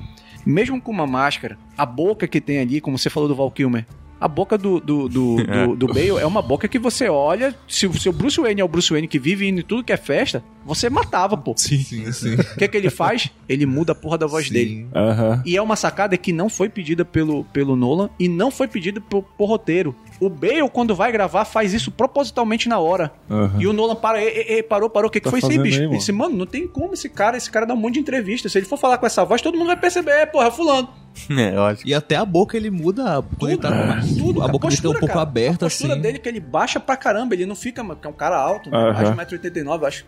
Mesmo 0.45 0.81
com 0.81 0.91
uma 0.91 1.07
máscara, 1.07 1.57
a 1.77 1.85
boca 1.85 2.27
que 2.27 2.41
tem 2.41 2.59
ali, 2.59 2.81
como 2.81 2.97
você 2.97 3.09
falou 3.09 3.29
do 3.29 3.35
Val 3.35 3.51
Kilmer, 3.51 3.85
a 4.21 4.27
boca 4.27 4.55
do, 4.55 4.79
do, 4.79 5.09
do, 5.09 5.35
do, 5.43 5.75
do 5.75 5.87
Bale 5.87 6.19
é 6.19 6.25
uma 6.27 6.43
boca 6.43 6.67
que 6.67 6.77
você 6.77 7.09
olha. 7.09 7.55
Se 7.67 7.87
o 7.87 7.99
seu 7.99 8.13
Bruce 8.13 8.39
Wayne 8.39 8.61
é 8.61 8.63
o 8.63 8.67
Bruce 8.67 8.91
Wayne 8.91 9.07
que 9.07 9.17
vive 9.17 9.47
indo 9.47 9.61
em 9.61 9.63
tudo 9.63 9.83
que 9.83 9.91
é 9.91 9.97
festa, 9.97 10.43
você 10.63 10.91
matava, 10.91 11.35
pô. 11.35 11.55
Sim, 11.57 11.79
sim, 11.79 12.11
sim. 12.11 12.35
O 12.35 12.55
que, 12.55 12.67
que 12.67 12.77
ele 12.77 12.91
faz? 12.91 13.31
Ele 13.49 13.65
muda 13.65 13.93
a 13.93 13.95
porra 13.95 14.19
da 14.19 14.27
voz 14.27 14.47
dele. 14.47 14.85
Aham. 14.93 15.41
E 15.43 15.57
é 15.57 15.61
uma 15.61 15.75
sacada 15.75 16.15
que 16.17 16.31
não 16.31 16.49
foi 16.49 16.69
pedida 16.69 17.03
pelo, 17.03 17.43
pelo 17.45 17.75
Nolan 17.75 18.11
e 18.19 18.27
não 18.27 18.51
foi 18.51 18.67
pedida 18.67 19.01
por, 19.01 19.23
por 19.23 19.47
roteiro. 19.47 19.95
O 20.21 20.29
Bale, 20.29 20.69
quando 20.71 20.93
vai 20.93 21.11
gravar, 21.11 21.43
faz 21.45 21.73
isso 21.73 21.89
propositalmente 21.91 22.69
na 22.69 22.77
hora. 22.77 23.11
Aham. 23.29 23.59
E 23.59 23.65
o 23.65 23.73
Nolan 23.73 23.95
para, 23.95 24.21
ei, 24.23 24.45
ei, 24.47 24.63
parou, 24.63 24.87
parou, 24.87 25.09
o 25.09 25.11
que, 25.11 25.19
que 25.19 25.23
Tá 25.23 25.31
foi 25.31 25.39
isso 25.39 25.49
aí, 25.49 25.57
bicho? 25.57 25.77
aí, 25.77 25.81
Ele 25.81 25.87
mano? 25.87 25.97
disse, 25.97 26.11
mano, 26.11 26.37
não 26.37 26.45
tem 26.45 26.67
como 26.67 26.93
esse 26.93 27.09
cara, 27.09 27.35
esse 27.35 27.49
cara 27.49 27.65
dá 27.65 27.73
um 27.73 27.77
monte 27.77 27.95
de 27.95 28.01
entrevista. 28.01 28.47
Se 28.47 28.57
ele 28.59 28.67
for 28.67 28.77
falar 28.77 28.99
com 28.99 29.05
essa 29.07 29.25
voz, 29.25 29.41
todo 29.41 29.57
mundo 29.57 29.67
vai 29.67 29.77
perceber, 29.77 30.11
é, 30.11 30.25
porra, 30.27 30.47
é 30.47 30.51
fulano. 30.51 30.87
É, 31.29 31.55
eu 31.55 31.63
acho. 31.63 31.85
E 31.87 31.93
até 31.93 32.15
a 32.15 32.23
boca 32.23 32.55
ele 32.55 32.69
muda. 32.69 33.21
Quando 33.37 33.51
ele 33.51 33.59
tá 33.59 33.69
Tudo, 34.17 34.41
a 34.43 34.47
boca 34.47 34.67
dele 34.69 34.79
tá 34.81 34.87
um 34.87 34.91
Postura, 34.91 34.99
pouco 34.99 35.07
cara. 35.07 35.21
aberta, 35.23 35.65
A 35.65 35.69
postura 35.69 35.93
assim. 35.93 36.01
dele 36.01 36.19
que 36.19 36.29
ele 36.29 36.39
baixa 36.39 36.79
pra 36.79 36.95
caramba, 36.95 37.33
ele 37.33 37.45
não 37.45 37.55
fica, 37.55 37.83
porque 37.83 38.07
é 38.07 38.09
um 38.09 38.13
cara 38.13 38.37
alto, 38.37 38.69
né? 38.69 38.77
Aham. 38.77 39.15
acho 39.19 39.35
1,89m, 39.35 39.83
acho 39.87 40.05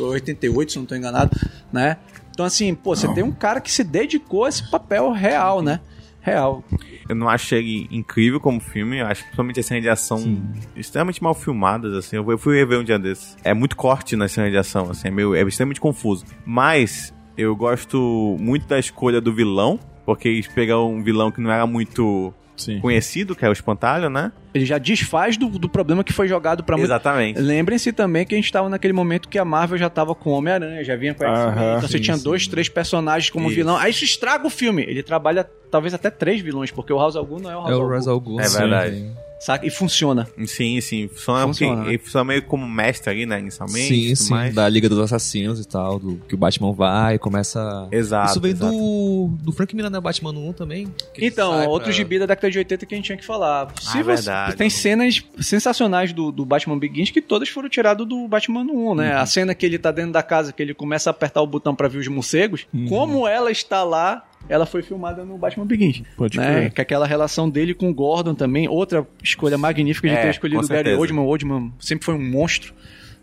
88, 0.00 0.72
se 0.72 0.78
não 0.78 0.86
tô 0.86 0.94
enganado, 0.94 1.30
né? 1.72 1.96
Então 2.30 2.44
assim, 2.46 2.74
pô, 2.74 2.94
você 2.94 3.12
tem 3.14 3.22
um 3.24 3.32
cara 3.32 3.60
que 3.60 3.70
se 3.72 3.82
dedicou 3.82 4.44
a 4.44 4.48
esse 4.48 4.68
papel 4.70 5.10
real, 5.10 5.62
né? 5.62 5.80
Real. 6.24 6.64
Eu 7.06 7.14
não 7.14 7.28
achei 7.28 7.58
ele 7.58 7.88
incrível 7.90 8.40
como 8.40 8.58
filme. 8.58 8.98
Eu 8.98 9.06
acho 9.06 9.20
que 9.20 9.26
principalmente 9.26 9.60
as 9.60 9.66
cenas 9.66 9.82
de 9.82 9.90
ação 9.90 10.42
extremamente 10.74 11.22
mal 11.22 11.34
filmadas, 11.34 11.92
assim. 11.92 12.16
Eu 12.16 12.38
fui 12.38 12.56
rever 12.56 12.80
um 12.80 12.82
dia 12.82 12.98
desses. 12.98 13.36
É 13.44 13.52
muito 13.52 13.76
corte 13.76 14.16
nas 14.16 14.32
cenas 14.32 14.50
de 14.50 14.56
ação, 14.56 14.90
assim. 14.90 15.08
É, 15.08 15.10
meio, 15.10 15.34
é 15.34 15.42
extremamente 15.42 15.82
confuso. 15.82 16.24
Mas 16.46 17.12
eu 17.36 17.54
gosto 17.54 18.38
muito 18.40 18.66
da 18.66 18.78
escolha 18.78 19.20
do 19.20 19.34
vilão. 19.34 19.78
Porque 20.06 20.28
eles 20.28 20.46
pegaram 20.46 20.90
um 20.92 21.02
vilão 21.02 21.30
que 21.30 21.40
não 21.40 21.50
era 21.50 21.66
muito 21.66 22.32
Sim. 22.56 22.80
conhecido, 22.80 23.34
que 23.34 23.44
é 23.44 23.48
o 23.48 23.52
Espantalho, 23.52 24.08
né? 24.08 24.32
Ele 24.54 24.64
já 24.64 24.78
desfaz 24.78 25.36
do, 25.36 25.48
do 25.48 25.68
problema 25.68 26.04
que 26.04 26.12
foi 26.12 26.28
jogado 26.28 26.62
pra 26.62 26.76
muito. 26.76 26.86
Exatamente. 26.86 27.40
Lembrem-se 27.40 27.92
também 27.92 28.24
que 28.24 28.34
a 28.34 28.38
gente 28.38 28.52
tava 28.52 28.68
naquele 28.68 28.92
momento 28.92 29.28
que 29.28 29.38
a 29.38 29.44
Marvel 29.44 29.76
já 29.76 29.90
tava 29.90 30.14
com 30.14 30.30
o 30.30 30.32
Homem-Aranha, 30.34 30.84
já 30.84 30.94
vinha 30.94 31.14
com 31.14 31.24
a 31.24 31.28
X-Men. 31.28 31.76
Então 31.76 31.88
você 31.88 31.98
tinha 31.98 32.16
sim. 32.16 32.22
dois, 32.22 32.46
três 32.46 32.68
personagens 32.68 33.30
como 33.30 33.48
Isso. 33.48 33.56
vilão. 33.56 33.76
Aí 33.76 33.90
isso 33.90 34.04
estraga 34.04 34.46
o 34.46 34.50
filme. 34.50 34.82
Ele 34.82 35.02
trabalha 35.02 35.48
talvez 35.70 35.92
até 35.92 36.10
três 36.10 36.40
vilões, 36.40 36.70
porque 36.70 36.92
o 36.92 36.98
House 36.98 37.16
Algum 37.16 37.40
não 37.40 37.50
é 37.50 37.56
o 37.56 37.60
House 37.60 37.70
É 37.70 37.74
o 37.74 37.80
Algum, 37.80 37.92
Ra's 37.92 38.08
al 38.08 38.20
Ghul. 38.20 38.40
É 38.40 38.44
sim. 38.44 39.14
Saca? 39.44 39.66
E 39.66 39.70
funciona. 39.70 40.26
Sim, 40.46 40.80
sim. 40.80 41.08
Funciona, 41.08 41.46
Funciona, 41.46 41.74
porque 41.76 41.88
né? 41.88 41.94
ele 41.94 41.98
funciona 41.98 42.24
meio 42.24 42.42
como 42.44 42.66
mestre 42.66 43.10
ali, 43.10 43.26
né? 43.26 43.40
Inicialmente. 43.40 43.88
Sim, 43.88 44.04
tudo 44.08 44.16
sim, 44.16 44.30
mais. 44.30 44.54
da 44.54 44.68
Liga 44.68 44.88
dos 44.88 44.98
Assassinos 44.98 45.60
e 45.60 45.68
tal, 45.68 45.98
do, 45.98 46.16
que 46.28 46.34
o 46.34 46.38
Batman 46.38 46.72
vai 46.72 47.16
e 47.16 47.18
começa... 47.18 47.86
Exato. 47.92 48.30
Isso 48.30 48.40
vem 48.40 48.52
exato. 48.52 48.72
do, 48.72 49.28
do 49.42 49.52
Frank 49.52 49.74
Miller, 49.76 49.90
né, 49.90 50.00
Batman 50.00 50.30
1 50.30 50.52
também. 50.54 50.88
Então, 51.18 51.52
sai 51.52 51.66
outro 51.66 51.84
pra- 51.84 51.92
gibi 51.92 52.18
da 52.18 52.26
década 52.26 52.50
de 52.50 52.58
80 52.58 52.86
que 52.86 52.94
a 52.94 52.96
gente 52.96 53.04
tinha 53.06 53.18
que 53.18 53.24
falar. 53.24 53.68
Se 53.80 53.88
Ah, 53.98 54.02
você- 54.02 54.02
verdade. 54.02 54.56
Tem 54.56 54.70
cenas 54.70 55.22
sensacionais 55.40 56.12
do, 56.12 56.32
do 56.32 56.44
Batman 56.46 56.78
Begins 56.78 57.10
que 57.10 57.20
todas 57.20 57.48
foram 57.48 57.68
tiradas 57.68 58.06
do 58.06 58.26
Batman 58.26 58.62
1, 58.62 58.94
né? 58.94 59.14
Uhum. 59.14 59.20
A 59.20 59.26
cena 59.26 59.54
que 59.54 59.66
ele 59.66 59.78
tá 59.78 59.90
dentro 59.90 60.12
da 60.12 60.22
casa, 60.22 60.52
que 60.52 60.62
ele 60.62 60.72
começa 60.74 61.10
a 61.10 61.12
apertar 61.12 61.42
o 61.42 61.46
botão 61.46 61.74
pra 61.74 61.86
ver 61.86 61.98
os 61.98 62.08
morcegos, 62.08 62.66
Uhum. 62.72 62.86
como 62.88 63.28
ela 63.28 63.50
está 63.50 63.84
lá, 63.84 64.24
ela 64.48 64.66
foi 64.66 64.82
filmada 64.82 65.24
no 65.24 65.38
Batman 65.38 65.66
Begins. 65.66 66.02
Pode 66.16 66.38
né? 66.38 66.54
crer. 66.54 66.72
Que 66.72 66.80
aquela 66.80 67.06
relação 67.06 67.48
dele 67.48 67.74
com 67.74 67.90
o 67.90 67.94
Gordon 67.94 68.34
também, 68.34 68.68
outra 68.68 69.06
escolha 69.22 69.56
magnífica 69.56 70.08
de 70.08 70.14
É, 70.14 70.22
ter 70.22 70.30
escolhido 70.30 70.64
o 70.64 70.68
Gary. 70.68 70.94
Oldman. 70.94 71.22
O 71.24 71.26
Oldman 71.26 71.72
sempre 71.78 72.04
foi 72.04 72.14
um 72.14 72.22
monstro, 72.30 72.74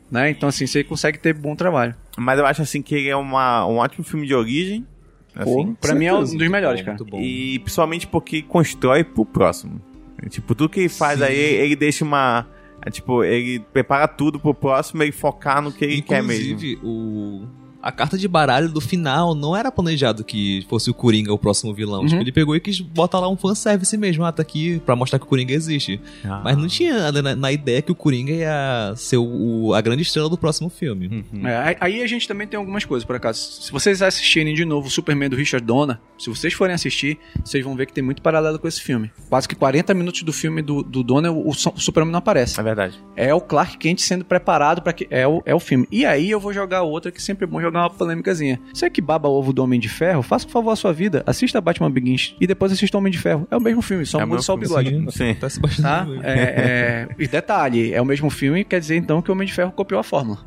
né? 0.10 0.30
Então, 0.30 0.50
assim, 0.50 0.66
você 0.66 0.84
consegue 0.84 1.20
ter 1.20 1.34
bom 1.34 1.56
trabalho. 1.56 1.96
Mas 2.18 2.40
eu 2.40 2.46
acho 2.46 2.62
assim 2.62 2.82
que 2.82 2.96
ele 2.96 3.10
é 3.10 3.16
uma, 3.16 3.66
um 3.68 3.78
ótimo 3.78 4.04
filme 4.04 4.26
de 4.26 4.34
origem. 4.34 4.86
Assim, 5.34 5.76
pra 5.80 5.96
mim 5.96 6.06
é 6.06 6.14
um 6.14 6.22
dos 6.22 6.34
melhores, 6.34 6.82
cara. 6.82 6.98
muito 6.98 7.10
bom. 7.10 7.22
E 7.22 7.60
principalmente 7.60 8.06
porque 8.06 8.42
constrói 8.42 9.04
pro 9.04 9.26
próximo. 9.26 9.82
Tipo, 10.30 10.54
tudo 10.54 10.70
que 10.70 10.82
ele 10.82 10.90
faz 10.90 11.22
aí, 11.22 11.36
ele 11.36 11.76
deixa 11.76 12.04
uma. 12.04 12.46
é, 12.86 12.90
Tipo, 12.92 13.24
ele 13.24 13.60
prepara 13.72 14.08
tudo 14.08 14.40
pro 14.40 14.54
próximo 14.54 15.02
e 15.04 15.12
focar 15.12 15.62
no 15.62 15.72
que 15.72 15.86
ele 15.86 16.02
quer 16.02 16.22
mesmo. 16.22 16.46
Inclusive, 16.46 16.80
o... 16.84 17.48
a 17.82 17.92
carta 17.92 18.18
de 18.18 18.28
baralho 18.28 18.70
do 18.70 18.80
final 18.82 19.34
não 19.36 19.56
era 19.56 19.72
planejado 19.72 20.24
que 20.24 20.66
fosse 20.70 20.90
o 20.90 20.94
Coringa 20.94 21.34
o 21.34 21.38
próximo 21.38 21.74
vilão. 21.74 22.02
Uhum. 22.02 22.08
Tipo, 22.08 22.22
ele 22.22 22.32
pegou 22.32 22.56
e 22.56 22.60
quis 22.60 22.80
botar 22.80 23.20
lá 23.20 23.28
um 23.30 23.36
fanservice 23.38 23.98
mesmo. 23.98 24.24
Ah, 24.24 24.32
tá 24.32 24.42
aqui 24.42 24.80
pra 24.86 24.96
mostrar 24.96 25.20
que 25.20 25.26
o 25.26 25.28
Coringa 25.28 25.54
existe. 25.54 26.00
Ah. 26.24 26.42
Mas 26.44 26.58
não 26.58 26.68
tinha 26.68 27.12
na, 27.12 27.36
na 27.36 27.52
ideia 27.52 27.82
que 27.82 27.92
o 27.92 27.96
Coringa 27.96 28.32
ia 28.34 28.94
ser 28.96 29.18
o, 29.18 29.68
o- 29.68 29.74
a 29.74 29.82
grande 29.82 30.02
estrela 30.04 30.30
do 30.30 30.38
próximo 30.38 30.70
filme. 30.70 31.26
É, 31.44 31.78
aí- 31.80 32.02
a 32.02 32.08
gente 32.08 32.28
também 32.28 32.48
tem 32.48 32.58
algumas 32.58 32.84
coisas, 32.86 33.06
por 33.06 33.16
acaso. 33.16 33.40
Se 33.62 33.72
vocês 33.72 34.02
assistirem 34.02 34.54
de 34.56 34.66
novo 34.66 34.88
o 34.88 34.92
Superman 34.92 35.30
do 35.30 35.36
Richard 35.36 35.66
Donner, 35.66 35.98
se 36.18 36.30
vocês 36.30 36.54
forem 36.54 36.74
assistir, 36.76 37.18
vocês 37.44 37.64
vão 37.64 37.76
ver 37.76 37.86
que 37.86 37.94
tem 37.94 38.04
muito 38.04 38.22
paralelo 38.22 38.58
com 38.60 38.68
esse 38.68 38.82
filme. 38.82 39.12
Quase 39.30 39.48
que 39.48 39.56
40 39.56 39.94
minutos 39.94 40.24
do 40.24 40.34
filme 40.34 40.62
do, 40.62 40.82
do 40.84 41.04
Donner, 41.04 41.32
o, 41.32 41.50
o 41.50 41.54
Superman 41.54 42.12
não 42.12 42.20
aparece. 42.20 42.60
É 42.60 42.64
verdade. 42.64 43.00
É 43.16 43.34
o 43.34 43.40
Clark 43.42 43.78
Kent 43.78 44.00
sendo 44.00 44.26
preparado 44.26 44.82
para 44.82 44.94
que. 44.94 45.08
É 45.10 45.28
o, 45.28 45.42
é 45.46 45.54
o 45.56 45.60
filme. 45.60 45.88
E 45.92 46.06
aí 46.06 46.30
eu 46.30 46.40
vou 46.40 46.52
jogar 46.54 46.82
outra 46.84 47.12
que 47.12 47.22
sempre 47.22 47.46
é 47.46 47.48
bom 47.48 47.62
jogar 47.62 47.71
uma 47.80 47.90
polêmicazinha. 47.90 48.60
Você 48.74 48.90
que 48.90 49.02
baba 49.02 49.30
ovo 49.30 49.54
do 49.54 49.64
Homem 49.64 49.80
de 49.80 49.90
Ferro, 49.90 50.22
faça 50.22 50.46
por 50.46 50.52
favor 50.54 50.72
a 50.72 50.76
sua 50.76 50.92
vida. 50.94 51.24
Assista 51.26 51.60
Batman 51.62 51.90
Begins 51.92 52.36
e 52.40 52.48
depois 52.48 52.72
assista 52.72 52.98
Homem 52.98 53.12
de 53.12 53.18
Ferro. 53.20 53.48
É 53.50 53.58
o 53.58 53.62
mesmo 53.62 53.82
filme, 53.82 54.06
só 54.06 54.20
É 54.20 54.24
o 54.24 54.28
muda 54.28 54.36
mesmo 54.38 54.44
só 54.46 54.54
o 54.54 54.58
bigode. 54.58 55.06
Sim. 55.12 55.34
Tá 55.36 55.50
se 55.50 55.60
bastante 55.60 55.82
Tá? 55.82 56.04
bem. 56.06 56.20
É, 56.24 56.34
é... 56.34 57.08
E 57.18 57.28
detalhe, 57.28 57.94
é 57.94 58.02
o 58.02 58.06
mesmo 58.06 58.30
filme, 58.30 58.64
quer 58.64 58.80
dizer 58.80 58.96
então 58.96 59.22
que 59.22 59.30
o 59.30 59.34
Homem 59.34 59.48
de 59.48 59.54
Ferro 59.54 59.72
copiou 59.72 60.00
a 60.00 60.04
fórmula. 60.04 60.40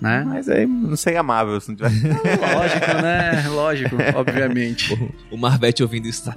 Né? 0.00 0.24
Mas 0.26 0.48
aí 0.48 0.66
não 0.66 0.96
seria 0.96 1.20
amável 1.20 1.60
se 1.60 1.68
não 1.70 1.76
tivesse. 1.76 2.02
Lógico, 2.06 3.02
né? 3.02 3.44
Lógico, 3.48 3.96
obviamente. 4.14 5.10
O 5.30 5.36
Marvete 5.36 5.82
ouvindo 5.82 6.06
isso 6.06 6.24
tá. 6.24 6.34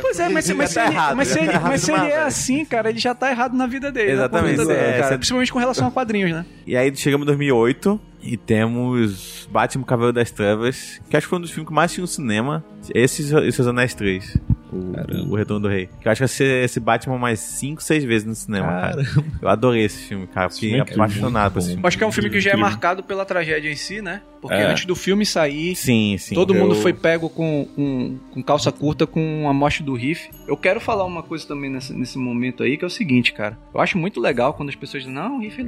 Pois 0.00 0.18
é, 0.20 0.28
mas, 0.28 0.44
se- 0.44 0.54
mas 0.54 0.74
tá 0.74 0.84
ele, 0.86 0.94
errado, 0.94 1.16
mas 1.16 1.28
se 1.28 1.34
tá 1.38 1.44
ele, 1.44 1.58
mas 1.60 1.80
se 1.80 1.92
ele 1.92 2.06
é 2.08 2.22
assim, 2.22 2.64
cara, 2.64 2.90
ele 2.90 2.98
já 2.98 3.14
tá 3.14 3.30
errado 3.30 3.56
na 3.56 3.66
vida 3.66 3.90
dele. 3.92 4.12
Exatamente, 4.12 4.56
Na 4.56 4.62
vida 4.64 4.74
dele, 4.74 4.88
é, 4.96 5.00
cara. 5.00 5.16
Principalmente 5.18 5.52
com 5.52 5.58
relação 5.58 5.86
a 5.88 5.90
quadrinhos, 5.90 6.32
né? 6.32 6.44
E 6.66 6.76
aí 6.76 6.94
chegamos 6.96 7.24
em 7.24 7.26
2008 7.26 8.00
e 8.22 8.36
temos 8.36 9.48
Batman 9.52 9.84
Cavaleiro 9.84 10.14
das 10.14 10.30
Trevas, 10.30 11.00
que 11.08 11.16
acho 11.16 11.26
que 11.26 11.30
foi 11.30 11.38
um 11.38 11.42
dos 11.42 11.50
filmes 11.50 11.68
que 11.68 11.74
mais 11.74 11.92
tinha 11.92 12.02
no 12.02 12.08
cinema. 12.08 12.64
Esses 12.94 13.30
e 13.30 13.52
Seus 13.52 13.66
Anéis 13.68 13.94
3. 13.94 14.36
O, 14.74 15.32
o 15.32 15.34
Retorno 15.36 15.62
do 15.62 15.68
Rei. 15.68 15.88
Que 16.00 16.08
eu 16.08 16.12
acho 16.12 16.18
que 16.18 16.22
vai 16.22 16.28
ser 16.28 16.64
esse 16.64 16.80
Batman 16.80 17.18
mais 17.18 17.40
5, 17.40 17.82
6 17.82 18.04
vezes 18.04 18.26
no 18.26 18.34
cinema, 18.34 18.66
cara. 18.68 19.06
Eu 19.42 19.48
adorei 19.48 19.84
esse 19.84 20.02
filme, 20.06 20.26
cara. 20.26 20.50
Fiquei 20.50 20.74
é 20.76 20.80
apaixonado 20.80 21.52
por 21.52 21.58
esse 21.60 21.68
filme. 21.68 21.82
Eu 21.82 21.88
acho 21.88 21.98
que 21.98 22.04
é 22.04 22.06
um 22.06 22.12
filme 22.12 22.30
que 22.30 22.40
já 22.40 22.50
é 22.52 22.56
marcado 22.56 23.02
pela 23.02 23.24
tragédia 23.24 23.70
em 23.70 23.76
si, 23.76 24.02
né? 24.02 24.20
Porque 24.40 24.56
É. 24.56 24.66
antes 24.66 24.84
do 24.84 24.94
filme 24.94 25.24
sair, 25.24 25.74
Sim, 25.74 26.16
sim. 26.18 26.34
todo 26.34 26.54
mundo 26.54 26.74
Eu- 26.74 26.82
foi 26.82 26.92
pego 26.92 27.30
com, 27.30 27.66
com, 27.74 28.18
com 28.30 28.42
calça 28.42 28.70
curta 28.70 29.06
com 29.06 29.48
a 29.48 29.52
morte 29.54 29.82
do 29.82 29.94
Riff. 29.94 30.28
Eu 30.46 30.56
quero 30.56 30.80
falar 30.80 31.04
uma 31.06 31.22
coisa 31.22 31.46
também 31.46 31.70
nesse, 31.70 31.94
nesse 31.94 32.18
momento 32.18 32.62
aí, 32.62 32.76
que 32.76 32.84
é 32.84 32.86
o 32.86 32.90
seguinte, 32.90 33.32
cara. 33.32 33.56
Eu 33.74 33.80
acho 33.80 33.96
muito 33.96 34.20
legal 34.20 34.52
quando 34.52 34.68
as 34.68 34.74
pessoas 34.74 35.02
dizem, 35.04 35.14
não, 35.14 35.40
Riff 35.40 35.62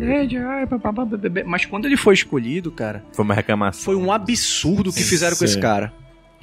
babá, 0.83 1.05
bebê. 1.05 1.43
mas 1.45 1.65
quando 1.65 1.87
ele 1.87 1.97
foi 1.97 2.13
escolhido, 2.15 2.71
cara, 2.71 3.03
Foi 3.13 3.25
uma 3.25 3.35
reclamação. 3.35 3.83
foi 3.83 3.97
um 3.97 4.13
absurdo 4.13 4.91
o 4.91 4.93
que 4.93 5.03
Sim, 5.03 5.09
fizeram 5.09 5.37
com 5.37 5.45
esse 5.45 5.59
cara. 5.59 5.93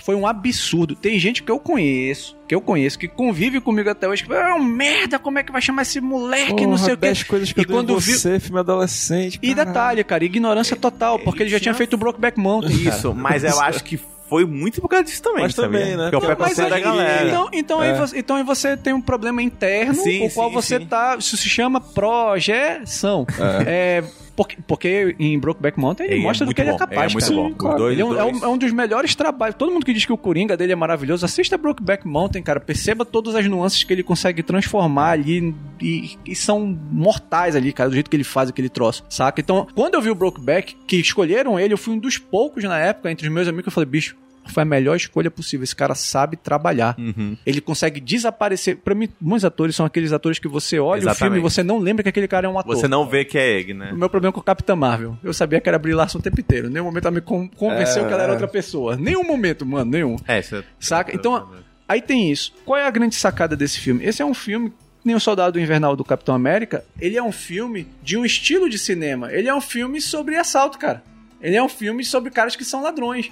Foi 0.05 0.15
um 0.15 0.27
absurdo. 0.27 0.95
Tem 0.95 1.17
gente 1.17 1.41
que 1.43 1.49
eu 1.51 1.57
conheço, 1.57 2.35
que 2.47 2.53
eu 2.53 2.59
conheço, 2.59 2.99
que 2.99 3.07
convive 3.07 3.61
comigo 3.61 3.89
até 3.89 4.07
hoje, 4.07 4.23
que 4.25 4.33
é 4.33 4.53
um 4.53 4.61
merda, 4.63 5.17
como 5.17 5.39
é 5.39 5.43
que 5.43 5.51
vai 5.51 5.61
chamar 5.61 5.83
esse 5.83 6.01
moleque, 6.01 6.65
não 6.67 6.77
sei 6.77 6.93
o 6.93 6.97
quê. 6.97 7.05
10 7.07 7.23
coisas 7.23 7.53
que 7.53 7.61
E 7.61 7.63
eu 7.63 7.67
quando 7.69 7.97
vi- 7.99 8.11
você, 8.13 8.39
filme 8.39 8.59
adolescente. 8.59 9.39
E 9.41 9.49
caralho. 9.55 9.67
detalhe, 9.67 10.03
cara, 10.03 10.25
ignorância 10.25 10.75
total, 10.75 11.17
porque 11.19 11.43
ele 11.43 11.49
já 11.49 11.59
tinha 11.59 11.73
feito 11.73 11.93
o 11.93 11.97
Brokeback 11.97 12.37
Mountain. 12.39 12.83
cara. 12.83 12.95
Isso, 12.97 13.13
mas 13.13 13.43
eu 13.45 13.59
acho 13.61 13.81
que 13.83 13.97
foi 14.29 14.45
muito 14.45 14.81
por 14.81 14.89
causa 14.89 15.05
disso 15.05 15.21
também, 15.21 15.43
Mas 15.43 15.55
sabia? 15.55 15.79
também, 15.79 15.95
né? 15.95 16.03
Porque 16.09 16.15
é 16.15 16.17
o 16.17 16.21
Porque- 16.21 16.35
preconceito 16.35 16.69
da 16.69 16.75
aí- 16.75 16.81
galera. 16.83 17.27
Então, 17.29 17.49
então, 17.53 17.79
aí 17.79 17.89
É. 17.91 17.95
você, 17.95 18.17
então 18.19 18.35
aí 18.35 18.43
você 18.43 18.75
tem 18.75 18.91
um 18.93 19.01
problema 19.01 19.41
interno, 19.41 19.93
Sim, 19.95 20.25
o 20.25 20.29
qual 20.31 20.49
sim, 20.49 20.53
você 20.55 20.79
sim. 20.79 20.85
tá. 20.85 21.15
Isso 21.17 21.37
se 21.37 21.47
chama 21.47 21.79
projeção. 21.79 23.25
É, 23.65 24.03
porque, 24.36 24.57
porque 24.67 25.15
em 25.19 25.38
Brokeback 25.38 25.80
Mountain 25.80 26.05
ele, 26.07 26.19
é 26.19 26.23
mostra 26.23 26.45
do 26.45 26.47
muito 26.47 26.55
que 26.55 26.61
ele 26.61 26.69
é 26.69 26.73
bom, 26.73 26.77
capaz, 26.80 27.11
é 27.11 27.14
muito 27.14 27.26
cara. 27.26 27.35
bom. 27.35 27.47
Sim, 27.49 27.53
claro. 27.53 27.76
Os 27.76 27.81
dois, 27.81 27.93
Ele 27.93 28.01
é 28.01 28.05
um, 28.05 28.38
é 28.38 28.43
é 28.43 28.47
um 28.47 28.57
dos 28.57 28.72
melhores 28.72 29.15
trabalhos. 29.15 29.55
Todo 29.55 29.72
mundo 29.72 29.85
que 29.85 29.93
diz 29.93 30.05
que 30.05 30.14
o 30.14 30.18
Coringa 30.18 30.57
dele 30.57 30.72
é 30.73 30.76
maravilhoso, 30.76 31.26
assista 31.26 31.57
Brokeback 31.57 32.07
Mountain, 32.07 32.41
cara. 32.41 32.60
Perceba 32.60 33.05
todas 33.05 33.35
as 33.35 33.45
nuances 33.47 33.84
que 33.84 33.93
ele 33.93 34.03
consegue 34.03 34.41
transformar 34.41 35.11
ali 35.11 35.53
e, 35.81 36.18
e 36.26 36.35
são 36.35 36.77
mortais 36.91 37.55
ali, 37.55 37.72
cara, 37.72 37.89
do 37.89 37.93
jeito 37.93 38.10
que 38.10 38.15
ele 38.15 38.23
faz 38.23 38.49
aquele 38.49 38.69
troço, 38.69 39.03
saca? 39.10 39.39
Então, 39.39 39.68
quando 39.76 39.95
eu 39.95 40.01
vi 40.01 40.10
o 40.10 40.15
Brokeback, 40.15 40.76
que 40.88 40.97
escolheram 40.97 41.60
ele, 41.60 41.73
eu 41.73 41.77
fui 41.77 41.93
um 41.93 41.99
dos 41.99 42.18
poucos 42.18 42.64
na 42.64 42.80
época, 42.80 43.11
entre 43.11 43.27
os 43.27 43.34
meus 43.34 43.47
amigos, 43.47 43.64
que 43.64 43.69
eu 43.69 43.73
falei, 43.73 43.89
bicho, 43.89 44.15
foi 44.48 44.64
a 44.64 44.65
melhor 44.65 44.95
escolha 44.95 45.30
possível. 45.32 45.64
Esse 45.64 45.76
cara 45.76 45.95
sabe 45.95 46.36
trabalhar. 46.38 46.95
Uhum. 46.98 47.36
Ele 47.45 47.61
consegue 47.61 47.99
desaparecer. 47.99 48.78
Pra 48.78 48.94
mim, 48.95 49.10
muitos 49.20 49.45
atores 49.45 49.76
são 49.76 49.86
aqueles 49.86 50.11
atores 50.11 50.40
que 50.40 50.48
você 50.48 50.80
olha 50.80 50.99
o 50.99 51.02
filme 51.02 51.11
Exatamente. 51.11 51.38
e 51.40 51.41
você 51.41 51.64
não 51.64 51.80
lembra 51.80 52.03
que 52.03 52.10
aquele 52.10 52.28
cara 52.28 52.48
é 52.48 52.49
um 52.49 52.57
ator. 52.60 52.76
Você 52.76 52.88
não 52.88 53.07
vê 53.07 53.24
que 53.26 53.38
é 53.38 53.60
ele, 53.60 53.74
né? 53.74 53.91
O 53.94 53.98
meu 53.98 54.10
problema 54.10 54.32
com 54.34 54.40
o 54.40 54.44
Capitã 54.44 54.76
Marvel. 54.76 55.18
Eu 55.24 55.34
sabia 55.34 55.60
que 55.61 55.68
era 55.70 55.80
Brie 55.80 55.94
Larson 55.94 56.20
o 56.20 56.22
tempo 56.22 56.40
inteiro. 56.40 56.70
Nenhum 56.70 56.86
momento 56.86 57.06
ela 57.06 57.15
me 57.15 57.22
con- 57.22 57.48
convenceu 57.49 58.03
É, 58.03 58.07
que 58.07 58.14
ela 58.14 58.24
era 58.24 58.32
é. 58.32 58.36
outra 58.36 58.48
pessoa. 58.48 58.95
Nenhum 58.95 59.24
momento, 59.24 59.65
mano, 59.65 59.90
nenhum. 59.91 60.15
É, 60.28 60.40
isso 60.40 60.56
é... 60.56 60.64
Saca? 60.80 61.15
Então, 61.15 61.49
aí 61.88 62.02
tem 62.02 62.32
isso. 62.32 62.53
Qual 62.65 62.78
é 62.80 62.86
a 62.86 62.91
grande 62.91 63.15
sacada 63.15 63.56
desse 63.56 63.80
filme? 63.80 64.03
Esse 64.06 64.22
é 64.22 64.26
um 64.26 64.34
filme. 64.34 64.74
Nem 65.06 65.15
o 65.15 65.20
Soldado 65.20 65.60
Invernal 65.60 65.98
do 65.98 66.03
Capitão 66.06 66.34
América, 66.34 66.86
ele 66.99 67.18
é 67.18 67.22
um 67.24 67.32
filme 67.32 67.88
de 68.02 68.18
um 68.18 68.24
estilo 68.24 68.70
de 68.70 68.80
cinema. 68.80 69.34
Ele 69.34 69.49
é 69.49 69.53
um 69.53 69.60
filme 69.60 69.99
sobre 69.99 70.38
assalto, 70.38 70.78
cara. 70.80 71.03
Ele 71.41 71.57
é 71.57 71.61
um 71.61 71.68
filme 71.68 72.06
sobre 72.06 72.32
caras 72.32 72.56
que 72.56 72.64
são 72.64 72.82
ladrões. 72.82 73.30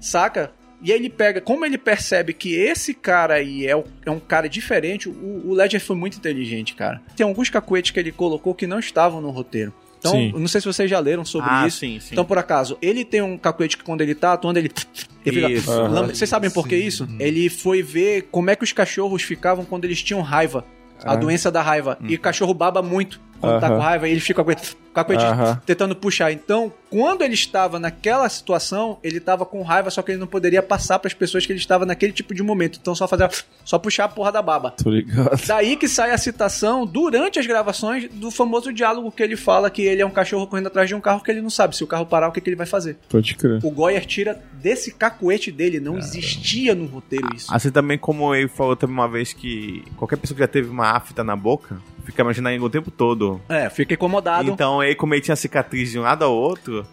Saca? 0.00 0.52
E 0.80 0.92
aí 0.92 0.98
ele 0.98 1.10
pega, 1.10 1.40
como 1.40 1.64
ele 1.66 1.76
percebe 1.76 2.32
que 2.32 2.54
esse 2.54 2.94
cara 2.94 3.34
aí 3.34 3.66
é, 3.66 3.74
o- 3.76 3.84
é 4.06 4.10
um 4.10 4.20
cara 4.20 4.48
diferente, 4.48 5.08
o, 5.08 5.42
o 5.48 5.52
Ledger 5.52 5.80
foi 5.80 5.96
muito 5.96 6.16
inteligente, 6.18 6.74
cara. 6.74 7.02
Tem 7.16 7.26
alguns 7.26 7.50
cacuetes 7.50 7.90
que 7.90 7.98
ele 7.98 8.12
colocou 8.12 8.54
que 8.54 8.66
não 8.66 8.78
estavam 8.78 9.20
no 9.20 9.30
roteiro. 9.30 9.72
Então, 9.98 10.12
Sim. 10.12 10.32
não 10.36 10.46
sei 10.46 10.60
se 10.60 10.66
vocês 10.68 10.88
já 10.88 11.00
leram 11.00 11.24
sobre 11.24 11.48
Ah, 11.50 11.66
isso. 11.66 11.78
sim, 11.78 11.98
sim. 11.98 12.10
Então, 12.12 12.24
por 12.24 12.38
acaso, 12.38 12.78
ele 12.80 13.04
tem 13.04 13.20
um 13.20 13.36
cacuete 13.36 13.76
que 13.76 13.82
quando 13.82 14.00
ele 14.02 14.14
tá 14.14 14.34
atuando, 14.34 14.60
ele. 14.60 14.70
ele 15.26 15.40
fica- 15.40 15.50
Isso. 15.52 15.88
Vocês 16.14 16.30
sabem 16.30 16.48
por 16.48 16.68
que 16.68 16.76
isso? 16.76 17.08
Ele 17.18 17.48
foi 17.48 17.82
ver 17.82 18.28
como 18.30 18.48
é 18.48 18.54
que 18.54 18.62
os 18.62 18.70
cachorros 18.72 19.24
ficavam 19.24 19.64
quando 19.64 19.84
eles 19.84 20.00
tinham 20.00 20.22
raiva. 20.22 20.64
A 21.04 21.12
Ah. 21.14 21.16
doença 21.16 21.50
da 21.50 21.60
raiva. 21.62 21.98
E 22.02 22.14
o 22.14 22.20
cachorro 22.20 22.54
baba 22.54 22.80
muito 22.82 23.20
quando 23.40 23.60
tá 23.60 23.66
Aham. 23.66 23.76
com 23.76 23.82
raiva 23.82 24.08
e 24.08 24.12
ele 24.12 24.20
fica 24.20 24.42
com 24.44 24.50
o 24.50 24.54
cacuete 24.94 25.24
Aham. 25.24 25.60
tentando 25.64 25.94
puxar. 25.94 26.32
Então, 26.32 26.72
quando 26.90 27.22
ele 27.22 27.34
estava 27.34 27.78
naquela 27.78 28.28
situação, 28.28 28.98
ele 29.02 29.18
estava 29.18 29.44
com 29.46 29.62
raiva, 29.62 29.90
só 29.90 30.02
que 30.02 30.12
ele 30.12 30.18
não 30.18 30.26
poderia 30.26 30.62
passar 30.62 30.98
para 30.98 31.08
as 31.08 31.14
pessoas 31.14 31.46
que 31.46 31.52
ele 31.52 31.58
estava 31.60 31.84
naquele 31.86 32.12
tipo 32.12 32.34
de 32.34 32.42
momento. 32.42 32.78
Então, 32.80 32.94
só 32.94 33.06
fazer. 33.06 33.28
Só 33.64 33.78
puxar 33.78 34.04
a 34.04 34.08
porra 34.08 34.32
da 34.32 34.42
baba. 34.42 34.70
Tô 34.72 34.90
ligado. 34.90 35.40
Daí 35.46 35.76
que 35.76 35.86
sai 35.88 36.10
a 36.10 36.18
citação, 36.18 36.86
durante 36.86 37.38
as 37.38 37.46
gravações, 37.46 38.08
do 38.10 38.30
famoso 38.30 38.72
diálogo 38.72 39.12
que 39.12 39.22
ele 39.22 39.36
fala 39.36 39.70
que 39.70 39.82
ele 39.82 40.02
é 40.02 40.06
um 40.06 40.10
cachorro 40.10 40.46
correndo 40.46 40.68
atrás 40.68 40.88
de 40.88 40.94
um 40.94 41.00
carro 41.00 41.22
que 41.22 41.30
ele 41.30 41.42
não 41.42 41.50
sabe. 41.50 41.76
Se 41.76 41.84
o 41.84 41.86
carro 41.86 42.06
parar, 42.06 42.28
o 42.28 42.32
que, 42.32 42.40
que 42.40 42.48
ele 42.48 42.56
vai 42.56 42.66
fazer? 42.66 42.96
Pode 43.08 43.34
crer. 43.34 43.60
O 43.62 43.70
Goyer 43.70 44.04
tira 44.06 44.42
desse 44.54 44.92
cacuete 44.92 45.52
dele, 45.52 45.78
não 45.78 45.98
existia 45.98 46.74
no 46.74 46.86
roteiro 46.86 47.28
isso. 47.34 47.46
Assim 47.54 47.70
também 47.70 47.98
como 47.98 48.34
ele 48.34 48.48
falou 48.48 48.74
também 48.74 48.94
uma 48.94 49.08
vez 49.08 49.32
que 49.32 49.84
qualquer 49.96 50.16
pessoa 50.16 50.34
que 50.34 50.40
já 50.42 50.48
teve 50.48 50.68
uma 50.68 50.90
afta 50.90 51.22
na 51.22 51.36
boca 51.36 51.78
fica 52.10 52.22
imaginando 52.22 52.64
o 52.64 52.70
tempo 52.70 52.90
todo. 52.90 53.40
É, 53.48 53.68
fica 53.68 53.94
incomodado. 53.94 54.50
Então 54.50 54.82
ele, 54.82 54.94
como 54.94 55.14
ele 55.14 55.20
tinha 55.20 55.36
cicatriz 55.36 55.90
de 55.90 55.98
um 55.98 56.02
lado 56.02 56.24
ao 56.24 56.34
outro, 56.34 56.86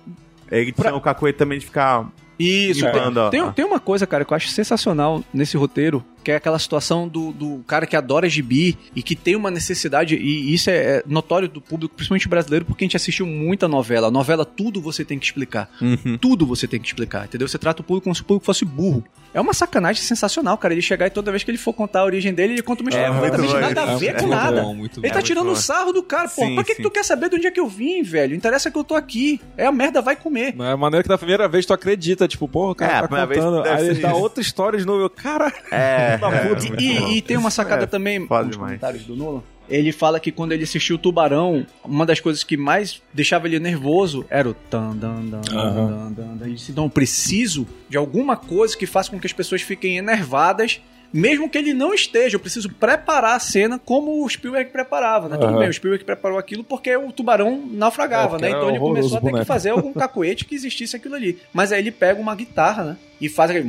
ele 0.51 0.71
Pra- 0.73 0.89
tinha 0.89 0.95
o 0.97 1.01
cacuete 1.01 1.37
também 1.37 1.57
de 1.57 1.65
ficar 1.65 2.07
Isso, 2.37 2.85
limpando, 2.85 3.17
ó. 3.17 3.29
tem, 3.29 3.41
tem, 3.41 3.51
tem 3.53 3.65
uma 3.65 3.79
coisa, 3.79 4.05
cara, 4.05 4.25
que 4.25 4.33
eu 4.33 4.35
acho 4.35 4.49
sensacional 4.49 5.23
nesse 5.33 5.55
roteiro, 5.57 6.03
que 6.25 6.31
é 6.31 6.35
aquela 6.37 6.57
situação 6.57 7.07
do, 7.07 7.31
do 7.31 7.63
cara 7.67 7.85
que 7.85 7.95
adora 7.95 8.27
gibi 8.27 8.75
e 8.95 9.03
que 9.03 9.15
tem 9.15 9.35
uma 9.35 9.51
necessidade, 9.51 10.15
e 10.15 10.53
isso 10.53 10.71
é, 10.71 10.73
é 10.97 11.03
notório 11.05 11.47
do 11.47 11.61
público, 11.61 11.93
principalmente 11.95 12.27
brasileiro, 12.27 12.65
porque 12.65 12.83
a 12.83 12.85
gente 12.85 12.97
assistiu 12.97 13.27
muita 13.27 13.67
novela. 13.67 14.09
Novela, 14.09 14.43
tudo 14.43 14.81
você 14.81 15.05
tem 15.05 15.19
que 15.19 15.25
explicar. 15.25 15.69
Uhum. 15.79 16.17
Tudo 16.19 16.45
você 16.47 16.67
tem 16.67 16.79
que 16.79 16.87
explicar, 16.87 17.25
entendeu? 17.25 17.47
Você 17.47 17.59
trata 17.59 17.81
o 17.81 17.85
público 17.85 18.05
como 18.05 18.15
se 18.15 18.21
o 18.23 18.25
público 18.25 18.43
fosse 18.45 18.65
burro. 18.65 19.03
É 19.35 19.41
uma 19.41 19.53
sacanagem 19.53 20.01
sensacional, 20.01 20.57
cara. 20.57 20.73
Ele 20.73 20.81
chegar 20.81 21.07
e 21.07 21.09
toda 21.09 21.29
vez 21.29 21.43
que 21.43 21.51
ele 21.51 21.57
for 21.57 21.73
contar 21.73 21.99
a 21.99 22.05
origem 22.05 22.33
dele, 22.33 22.53
ele 22.53 22.61
conta 22.61 22.81
uma 22.81 22.89
história 22.89 23.07
É, 23.07 23.11
muito 23.11 23.21
completamente 23.31 23.53
bom, 23.53 23.59
nada 23.59 23.81
a 23.83 23.93
é 23.93 23.97
ver 23.97 24.05
muito 24.11 24.21
com 24.23 24.29
bom, 24.29 24.35
nada. 24.35 24.63
muito 24.63 24.99
Ele 25.01 25.07
bom. 25.09 25.13
tá 25.13 25.19
É 25.19 25.21
tirando 25.21 25.47
bom. 25.49 25.55
sarro 25.55 25.91
do 25.91 26.01
cara, 26.01 26.29
pô. 26.29 26.41
Sim, 26.41 26.55
pra 26.55 26.63
que, 26.63 26.75
que 26.75 26.81
tu 26.81 26.89
quer 26.89 27.03
saber 27.03 27.29
de 27.29 27.35
onde 27.35 27.45
é 27.47 27.51
que 27.51 27.59
eu 27.59 27.67
vim, 27.67 28.01
velho? 28.01 28.33
Interessa 28.33 28.71
que 28.71 28.77
eu 28.77 28.83
tô 28.83 28.95
aqui. 28.95 29.41
É 29.57 29.65
a 29.65 29.71
merda, 29.73 30.01
vai 30.01 30.15
comer. 30.15 30.55
É 30.57 30.71
a 30.71 30.77
maneira 30.77 31.03
que 31.03 31.09
da 31.09 31.17
primeira 31.17 31.49
vez 31.49 31.65
tu 31.65 31.73
acredita, 31.73 32.27
tipo, 32.29 32.47
porra, 32.47 32.71
o 32.71 32.75
cara 32.75 32.93
É, 32.93 32.95
a 32.99 33.07
tá 33.09 33.27
contando. 33.27 33.63
Aí 33.65 33.85
ele 33.89 33.99
dá 33.99 34.09
isso. 34.11 34.17
outra 34.19 34.41
história 34.41 34.79
de 34.79 34.85
novo. 34.85 35.01
Eu, 35.03 35.09
cara, 35.09 35.51
É, 35.69 36.14
é, 36.15 36.81
E, 36.81 37.17
e 37.17 37.21
tem 37.21 37.37
uma 37.37 37.51
sacada 37.51 37.83
É, 37.83 37.87
também 37.87 38.25
foda 38.27 38.43
nos 38.45 38.51
demais. 38.55 38.69
comentários 38.71 39.03
do 39.03 39.15
Nolan. 39.15 39.41
Ele 39.67 39.91
fala 39.91 40.19
que 40.19 40.31
quando 40.31 40.51
ele 40.51 40.63
assistiu 40.63 40.95
o 40.95 40.99
Tubarão, 40.99 41.65
uma 41.83 42.05
das 42.05 42.19
coisas 42.19 42.43
que 42.43 42.55
mais 42.55 43.01
deixava 43.11 43.47
ele 43.47 43.59
nervoso 43.59 44.23
era 44.29 44.47
o 44.47 44.53
tan 44.53 44.95
dan 44.95 45.25
dan 45.25 45.41
dan 45.41 46.11
dan 46.11 46.35
dan. 46.37 46.45
Ele 46.45 46.53
disse, 46.53 46.71
não, 46.71 46.87
preciso 46.87 47.67
de 47.89 47.97
alguma 47.97 48.37
coisa 48.37 48.77
que 48.77 48.85
faça 48.85 49.09
com 49.09 49.19
que 49.19 49.25
as 49.25 49.33
pessoas 49.33 49.63
fiquem 49.63 49.97
enervadas, 49.97 50.79
mesmo 51.11 51.49
que 51.49 51.57
ele 51.57 51.73
não 51.73 51.95
esteja. 51.95 52.35
Eu 52.35 52.39
preciso 52.39 52.69
preparar 52.69 53.35
a 53.35 53.39
cena 53.39 53.79
como 53.79 54.23
o 54.23 54.29
Spielberg 54.29 54.69
preparava, 54.69 55.27
né? 55.27 55.35
Tudo 55.35 55.47
Aham. 55.49 55.57
bem, 55.59 55.69
o 55.69 55.73
Spielberg 55.73 56.05
preparou 56.05 56.37
aquilo 56.37 56.63
porque 56.63 56.95
o 56.95 57.11
tubarão 57.11 57.67
naufragava, 57.71 58.37
É, 58.37 58.41
né? 58.41 58.49
Então 58.51 58.69
ele 58.69 58.77
começou 58.77 59.17
a 59.17 59.19
ter 59.21 59.25
que 59.25 59.31
boneco. 59.31 59.47
fazer 59.47 59.69
algum 59.71 59.93
cacoete 59.93 60.45
que 60.45 60.53
existisse 60.53 60.95
aquilo 60.95 61.15
ali. 61.15 61.39
Mas 61.51 61.71
aí 61.71 61.79
ele 61.79 61.91
pega 61.91 62.21
uma 62.21 62.35
guitarra, 62.35 62.83
né? 62.83 62.97
E 63.19 63.27
faz 63.27 63.49
aquele... 63.49 63.67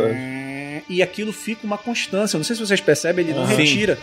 É 0.00 0.04
verdade. 0.04 0.84
E 0.88 1.02
aquilo 1.02 1.32
fica 1.32 1.66
uma 1.66 1.78
constância. 1.78 2.36
Eu 2.36 2.38
Não 2.38 2.44
sei 2.44 2.54
se 2.56 2.64
vocês 2.64 2.80
percebem, 2.80 3.24
ele 3.24 3.34
não 3.34 3.46
Sim. 3.46 3.54
retira. 3.56 3.98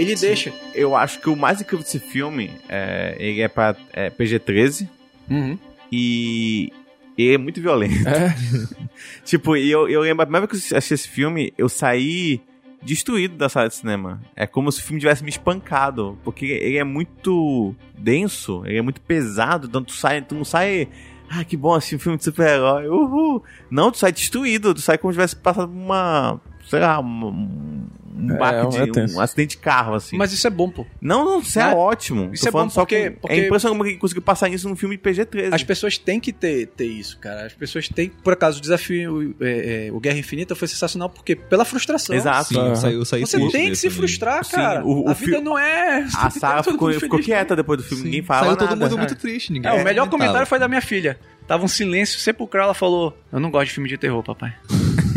Ele 0.00 0.14
deixa. 0.14 0.52
Eu 0.74 0.96
acho 0.96 1.20
que 1.20 1.28
o 1.28 1.36
mais 1.36 1.60
incrível 1.60 1.84
desse 1.84 1.98
filme 1.98 2.50
é, 2.68 3.16
ele 3.18 3.40
é 3.42 3.48
pra 3.48 3.76
é, 3.92 4.08
PG-13 4.10 4.88
Uhum. 5.28 5.58
e 5.92 6.72
ele 7.16 7.34
é 7.34 7.38
muito 7.38 7.60
violento. 7.60 7.94
tipo, 9.24 9.56
e 9.56 9.70
eu, 9.70 9.88
eu 9.88 10.00
lembro, 10.00 10.22
a 10.22 10.26
primeira 10.26 10.46
vez 10.46 10.66
que 10.66 10.74
eu 10.74 10.78
assisti 10.78 10.94
esse 10.94 11.08
filme, 11.08 11.52
eu 11.58 11.68
saí 11.68 12.40
destruído 12.82 13.36
da 13.36 13.48
sala 13.48 13.68
de 13.68 13.74
cinema. 13.74 14.20
É 14.34 14.46
como 14.46 14.72
se 14.72 14.80
o 14.80 14.82
filme 14.82 14.98
tivesse 15.00 15.22
me 15.22 15.28
espancado, 15.28 16.18
porque 16.24 16.46
ele 16.46 16.78
é 16.78 16.84
muito 16.84 17.74
denso, 17.96 18.62
ele 18.64 18.78
é 18.78 18.82
muito 18.82 19.00
pesado, 19.02 19.66
então 19.66 19.84
tu, 19.84 19.92
sai, 19.92 20.22
tu 20.22 20.34
não 20.34 20.44
sai... 20.44 20.88
Ah, 21.28 21.44
que 21.44 21.56
bom 21.56 21.74
assistir 21.74 21.94
um 21.94 22.00
filme 22.00 22.18
de 22.18 22.24
super-herói, 22.24 22.88
uhul! 22.88 23.44
Não, 23.70 23.92
tu 23.92 23.98
sai 23.98 24.10
destruído, 24.10 24.74
tu 24.74 24.80
sai 24.80 24.98
como 24.98 25.12
se 25.12 25.16
tivesse 25.16 25.36
passado 25.36 25.70
uma 25.70 26.40
sei 26.70 26.78
lá, 26.80 27.00
um, 27.00 27.86
um, 28.16 28.30
É, 28.32 28.36
baque 28.38 28.76
é 28.76 28.84
de, 28.86 28.92
tenso. 28.92 29.16
um 29.16 29.20
acidente 29.20 29.56
de 29.56 29.62
carro, 29.62 29.94
assim. 29.94 30.16
Mas 30.16 30.32
isso 30.32 30.46
é 30.46 30.50
bom, 30.50 30.70
pô. 30.70 30.86
Não, 31.00 31.24
não, 31.24 31.40
isso 31.40 31.58
é, 31.58 31.64
Né? 31.64 31.74
ótimo. 31.74 32.30
Isso 32.32 32.42
Tô 32.44 32.48
é 32.48 32.52
bom 32.52 32.70
só 32.70 32.82
porque- 32.82 33.10
que 33.10 33.16
porque- 33.16 33.34
É 33.34 33.46
impressionante 33.46 33.78
como 33.78 33.88
ele 33.90 33.96
conseguiu 33.98 34.22
passar 34.22 34.48
isso 34.50 34.68
num 34.68 34.76
filme 34.76 34.96
de 34.96 35.02
PG-13. 35.02 35.52
As 35.54 35.62
pessoas 35.64 35.96
têm 35.98 36.20
que 36.20 36.32
ter, 36.32 36.66
ter 36.68 36.84
isso, 36.86 37.18
cara. 37.18 37.46
As 37.46 37.52
pessoas 37.54 37.88
têm. 37.88 38.10
Por 38.22 38.32
acaso, 38.34 38.58
o 38.58 38.60
desafio, 38.60 39.34
é, 39.40 39.86
é, 39.88 39.92
o 39.92 39.98
Guerra 39.98 40.18
Infinita 40.18 40.54
foi 40.54 40.68
sensacional 40.68 41.08
porque 41.10 41.34
pela 41.34 41.64
frustração. 41.64 42.14
Exato. 42.14 42.48
Sim, 42.54 42.58
Aham. 42.60 42.74
saiu, 42.76 43.04
saiu 43.04 43.26
Você 43.26 43.38
tem 43.50 43.70
que 43.70 43.76
se 43.76 43.88
também. 43.88 43.96
frustrar, 43.98 44.44
Sim, 44.44 44.52
cara. 44.56 44.84
o- 44.84 45.06
o 45.06 45.08
a 45.08 45.12
vida 45.14 45.38
fi- 45.38 45.42
não 45.42 45.58
é. 45.58 46.06
A 46.16 46.30
Sarah 46.30 46.62
todo 46.62 46.72
ficou, 46.74 46.92
ficou 46.92 47.18
quieta 47.20 47.56
depois 47.56 47.78
do 47.78 47.84
filme, 47.84 48.02
Sim. 48.02 48.08
ninguém 48.08 48.22
fala 48.22 48.44
Saiu 48.46 48.56
todo 48.56 48.68
nada. 48.70 48.84
mundo 48.84 48.98
muito 48.98 49.16
triste, 49.16 49.52
ninguém 49.52 49.70
É, 49.70 49.74
o 49.80 49.84
melhor 49.84 50.08
comentário 50.08 50.46
foi 50.46 50.58
da 50.58 50.68
minha 50.68 50.80
filha. 50.82 51.18
Tava 51.48 51.64
um 51.64 51.68
silêncio 51.68 52.20
sepulcral, 52.20 52.66
ela 52.66 52.74
falou: 52.74 53.16
Eu 53.32 53.40
não 53.40 53.50
gosto 53.50 53.66
de 53.68 53.72
filme 53.74 53.88
de 53.88 53.96
terror, 53.98 54.22
papai. 54.22 54.52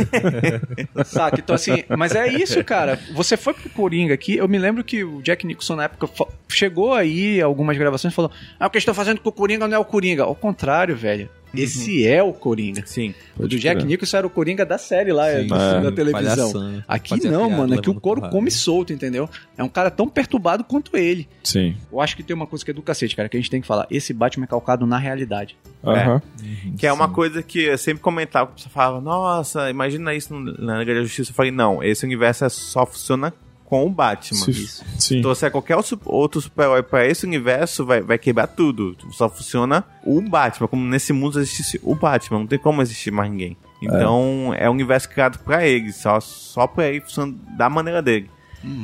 Saca? 1.05 1.39
Então, 1.39 1.55
assim, 1.55 1.83
mas 1.97 2.15
é 2.15 2.27
isso, 2.27 2.63
cara. 2.63 2.99
Você 3.13 3.37
foi 3.37 3.53
pro 3.53 3.69
Coringa 3.69 4.13
aqui. 4.13 4.35
Eu 4.37 4.47
me 4.47 4.57
lembro 4.57 4.83
que 4.83 5.03
o 5.03 5.21
Jack 5.21 5.45
Nicholson, 5.45 5.75
na 5.75 5.85
época, 5.85 6.09
chegou 6.49 6.93
aí 6.93 7.41
algumas 7.41 7.77
gravações 7.77 8.13
e 8.13 8.15
falou: 8.15 8.31
Ah, 8.59 8.67
o 8.67 8.69
que 8.69 8.77
estou 8.77 8.93
fazendo 8.93 9.19
com 9.21 9.29
o 9.29 9.33
Coringa 9.33 9.67
não 9.67 9.75
é 9.75 9.79
o 9.79 9.85
Coringa. 9.85 10.23
Ao 10.23 10.35
contrário, 10.35 10.95
velho. 10.95 11.29
Esse 11.55 12.05
é 12.07 12.21
o 12.23 12.33
Coringa. 12.33 12.83
Sim. 12.85 13.13
O 13.37 13.47
do 13.47 13.59
Jack 13.59 13.85
Nicholson 13.85 14.17
era 14.17 14.27
o 14.27 14.29
Coringa 14.29 14.65
da 14.65 14.77
série 14.77 15.11
lá, 15.11 15.25
Sim, 15.31 15.47
da, 15.47 15.79
da 15.81 15.89
sim. 15.89 15.95
televisão. 15.95 16.51
Palhação. 16.51 16.83
Aqui 16.87 17.11
não, 17.29 17.47
piada, 17.47 17.57
mano. 17.61 17.73
Aqui 17.75 17.89
o 17.89 17.93
couro 17.99 18.21
come 18.29 18.49
solto, 18.49 18.91
entendeu? 18.91 19.29
É 19.57 19.63
um 19.63 19.69
cara 19.69 19.91
tão 19.91 20.07
perturbado 20.07 20.63
quanto 20.63 20.97
ele. 20.97 21.27
Sim. 21.43 21.75
Eu 21.91 22.01
acho 22.01 22.15
que 22.15 22.23
tem 22.23 22.35
uma 22.35 22.47
coisa 22.47 22.65
que 22.65 22.71
é 22.71 22.73
do 22.73 22.81
cacete, 22.81 23.15
cara, 23.15 23.29
que 23.29 23.37
a 23.37 23.39
gente 23.39 23.49
tem 23.51 23.61
que 23.61 23.67
falar. 23.67 23.85
Esse 23.91 24.13
Batman 24.13 24.45
é 24.45 24.47
calcado 24.47 24.85
na 24.87 24.97
realidade. 24.97 25.55
Aham. 25.83 26.21
Que 26.77 26.87
é 26.87 26.93
uma 26.93 27.07
coisa 27.09 27.43
que 27.43 27.63
eu 27.65 27.77
sempre 27.77 28.01
comentava, 28.01 28.51
que 28.53 28.61
você 28.61 28.69
falava, 28.69 28.99
nossa, 29.01 29.69
imagina 29.69 30.13
isso 30.15 30.33
na 30.33 30.79
Liga 30.79 30.95
da 30.95 31.01
Justiça. 31.03 31.31
Eu 31.31 31.35
falei, 31.35 31.51
não, 31.51 31.83
esse 31.83 32.05
universo 32.05 32.45
é- 32.45 32.49
só 32.49 32.85
funciona 32.85 33.33
com 33.73 33.85
o 33.87 33.89
Batman. 33.89 34.39
Se- 34.45 34.83
Sim. 34.99 35.21
Trouxer 35.21 35.49
qualquer 35.51 35.75
outro- 35.75 36.41
super-herói 36.41 36.83
pra 36.83 37.05
esse 37.07 37.25
universo, 37.25 37.85
vai, 37.85 38.01
vai 38.01 38.17
quebrar 38.19 38.47
tudo. 38.47 38.95
Só 39.11 39.27
funciona 39.29 39.83
o 40.05 40.21
Batman. 40.21 40.67
Como 40.67 40.85
nesse 40.85 41.11
mundo 41.11 41.39
existisse 41.39 41.79
o 41.83 41.95
Batman, 41.95 42.39
não 42.39 42.47
tem 42.47 42.59
como 42.59 42.81
existir 42.81 43.09
mais 43.11 43.31
ninguém. 43.31 43.57
Então, 43.81 44.53
é, 44.57 44.69
um 44.69 44.73
universo 44.73 45.09
criado 45.09 45.39
pra 45.39 45.67
ele, 45.67 45.91
só, 45.91 46.19
só 46.19 46.67
pra 46.67 46.87
ele 46.87 47.01
funciona 47.01 47.33
da 47.57 47.69
maneira 47.69 48.01
dele. 48.01 48.29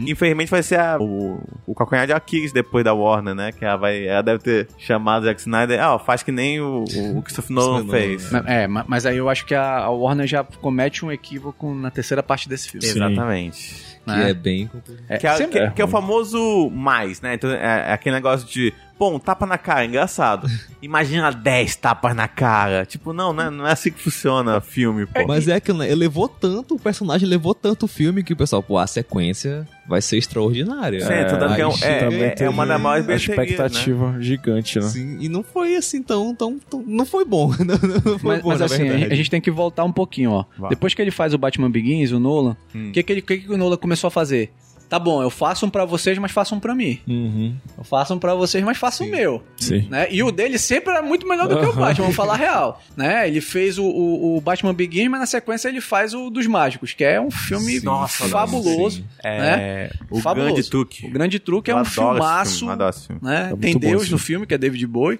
Infelizmente 0.05 0.51
vai 0.51 0.61
ser 0.61 0.77
a- 0.77 0.97
o, 0.99 1.39
o 1.65 1.73
calcanhar 1.73 2.05
de 2.05 2.11
Aquiles 2.11 2.51
depois 2.51 2.83
da 2.83 2.93
Warner, 2.93 3.33
né? 3.33 3.53
Que 3.53 3.63
ela, 3.63 3.77
vai, 3.77 4.05
ela 4.05 4.21
deve 4.21 4.39
ter 4.39 4.67
chamado 4.77 5.23
Zack 5.25 5.39
Snyder. 5.39 5.81
Ah, 5.81 5.97
faz 5.97 6.21
que 6.21 6.33
nem 6.33 6.59
o, 6.59 6.83
o 7.15 7.21
Christopher 7.23 7.51
Nolan 7.55 7.87
fez. 7.87 8.29
É, 8.45 8.67
ma- 8.67 8.83
mas 8.87 9.05
aí 9.05 9.15
eu 9.15 9.29
acho 9.29 9.45
que 9.45 9.55
a 9.55 9.77
a 9.77 9.89
Warner 9.89 10.27
já 10.27 10.43
comete 10.43 11.05
um 11.05 11.11
equívoco 11.11 11.73
na 11.73 11.89
terceira 11.89 12.21
parte 12.21 12.49
desse 12.49 12.69
filme. 12.69 12.85
Sim. 12.85 12.97
Exatamente. 12.97 13.98
Que 14.13 14.19
né? 14.19 14.29
é 14.29 14.33
bem 14.33 14.67
complicado. 14.67 15.05
É, 15.09 15.17
Que 15.17 15.27
é, 15.27 15.35
sempre- 15.35 15.67
que- 15.69 15.75
que 15.75 15.81
é 15.81 15.85
o 15.85 15.87
famoso 15.87 16.69
mais, 16.71 17.21
né? 17.21 17.33
Então 17.35 17.49
é, 17.51 17.89
é 17.89 17.93
aquele 17.93 18.15
negócio 18.15 18.47
de, 18.47 18.73
pô, 18.99 19.09
um 19.15 19.17
tapa 19.19 19.45
na 19.45 19.57
cara, 19.57 19.85
engraçado. 19.85 20.47
Imagina 20.81 21.31
10 21.31 21.75
tapas 21.77 22.13
na 22.15 22.27
cara. 22.27 22.85
Tipo, 22.85 23.13
não, 23.13 23.31
não 23.33 23.43
é, 23.43 23.49
não 23.49 23.65
é 23.67 23.71
assim 23.71 23.89
que 23.91 23.99
funciona 24.01 24.59
filme, 24.61 25.05
pô. 25.05 25.25
Mas 25.25 25.47
é 25.47 25.55
aquilo, 25.55 25.77
né? 25.79 25.85
Ele 25.87 25.95
levou 25.95 26.27
tanto, 26.27 26.75
o 26.75 26.79
personagem 26.79 27.27
levou 27.27 27.55
tanto 27.55 27.83
o 27.83 27.87
filme 27.87 28.21
que 28.23 28.33
o 28.33 28.35
pessoal, 28.37 28.61
pô, 28.61 28.77
a 28.77 28.85
sequência 28.85 29.65
vai 29.87 30.01
ser 30.01 30.17
extraordinária. 30.17 30.99
Sim, 31.01 31.07
que 31.55 31.61
é, 31.61 31.67
um- 31.67 31.71
é, 31.81 32.35
é- 32.39 32.43
é 32.45 32.49
uma 32.49 32.65
das 32.65 32.79
maiores 32.79 33.05
A 33.05 33.07
bilheterias, 33.07 33.37
né? 33.37 33.45
expectativa 33.45 34.15
gigante, 34.19 34.79
né? 34.79 34.85
Sim, 34.87 35.17
e 35.19 35.27
não 35.29 35.41
foi 35.43 35.75
assim 35.75 36.03
tão, 36.03 36.35
tão, 36.35 36.59
tão- 36.59 36.83
não 36.85 37.05
foi 37.05 37.25
bom. 37.25 37.49
Não, 37.59 37.75
não 38.11 38.19
foi 38.19 38.33
Mas, 38.35 38.41
bom, 38.43 38.49
mas 38.49 38.61
assim, 38.61 38.75
a 38.75 38.77
verdade. 38.79 39.01
gente, 39.03 39.11
a 39.13 39.15
gente 39.15 39.29
tem 39.31 39.41
que 39.41 39.49
voltar 39.51 39.83
um 39.83 39.91
pouquinho, 39.91 40.31
ó. 40.31 40.45
Vá. 40.57 40.69
Depois 40.69 40.93
que 40.93 41.01
ele 41.01 41.11
faz 41.11 41.33
o 41.33 41.37
Batman 41.37 41.69
Begins, 41.71 42.11
o 42.11 42.19
Nolan, 42.19 42.55
o 42.73 42.77
Hum. 42.77 42.91
que, 42.91 43.01
que, 43.03 43.11
ele- 43.13 43.21
que, 43.21 43.37
que 43.37 43.51
o 43.51 43.57
Nolan 43.57 43.77
começou 43.77 44.07
a 44.07 44.11
fazer? 44.11 44.51
Tá 44.89 44.97
bom, 44.97 45.21
eu 45.21 45.29
faço 45.29 45.67
um 45.67 45.69
pra 45.69 45.85
vocês, 45.85 46.17
mas 46.17 46.31
façam 46.31 46.57
um 46.57 46.61
pra 46.61 46.73
mim. 46.73 46.99
Uhum. 47.07 47.55
Eu 47.77 47.83
faço 47.83 48.11
um 48.13 48.17
pra 48.17 48.33
vocês, 48.33 48.63
mas 48.63 48.75
façam 48.75 49.05
o 49.05 49.09
meu. 49.11 49.43
Sim. 49.55 49.87
Né? 49.87 50.07
E 50.09 50.23
o 50.23 50.31
dele 50.31 50.57
sempre 50.57 50.91
era 50.91 51.01
muito 51.03 51.27
melhor 51.27 51.47
do 51.47 51.59
que 51.59 51.65
o. 51.65 51.73
Batman, 51.73 52.05
vamos 52.05 52.15
falar 52.15 52.33
a 52.33 52.37
real. 52.37 52.81
Né? 52.97 53.27
Ele 53.27 53.39
fez 53.39 53.77
o, 53.77 53.83
o, 53.85 54.37
o 54.37 54.41
Batman 54.41 54.73
Begins, 54.73 55.07
mas 55.07 55.19
na 55.19 55.25
sequência 55.27 55.69
ele 55.69 55.79
faz 55.79 56.15
o 56.15 56.31
dos 56.31 56.47
Mágicos, 56.47 56.93
que 56.93 57.03
é 57.03 57.21
um 57.21 57.29
filme 57.29 57.79
Nossa, 57.81 58.27
fabuloso. 58.27 58.97
sim. 58.97 59.05
É, 59.23 59.91
o 60.09 60.19
Fabuloso. 60.19 60.53
grande 60.55 60.69
truque. 60.69 61.05
O 61.05 61.11
Grande 61.11 61.39
Truque 61.39 61.69
é 61.69 61.73
Eu 61.73 61.77
um 61.77 61.79
adoro 61.81 62.17
esse 62.17 62.17
filmaço. 62.57 62.59
filme, 62.59 63.19
filme. 63.19 63.19
né? 63.21 63.49
É 63.53 63.55
Tem 63.57 63.77
Deus 63.77 64.09
no 64.09 64.17
filme. 64.17 64.19
filme, 64.23 64.47
que 64.47 64.53
é 64.55 64.57
David 64.57 64.87
Bowie. 64.87 65.19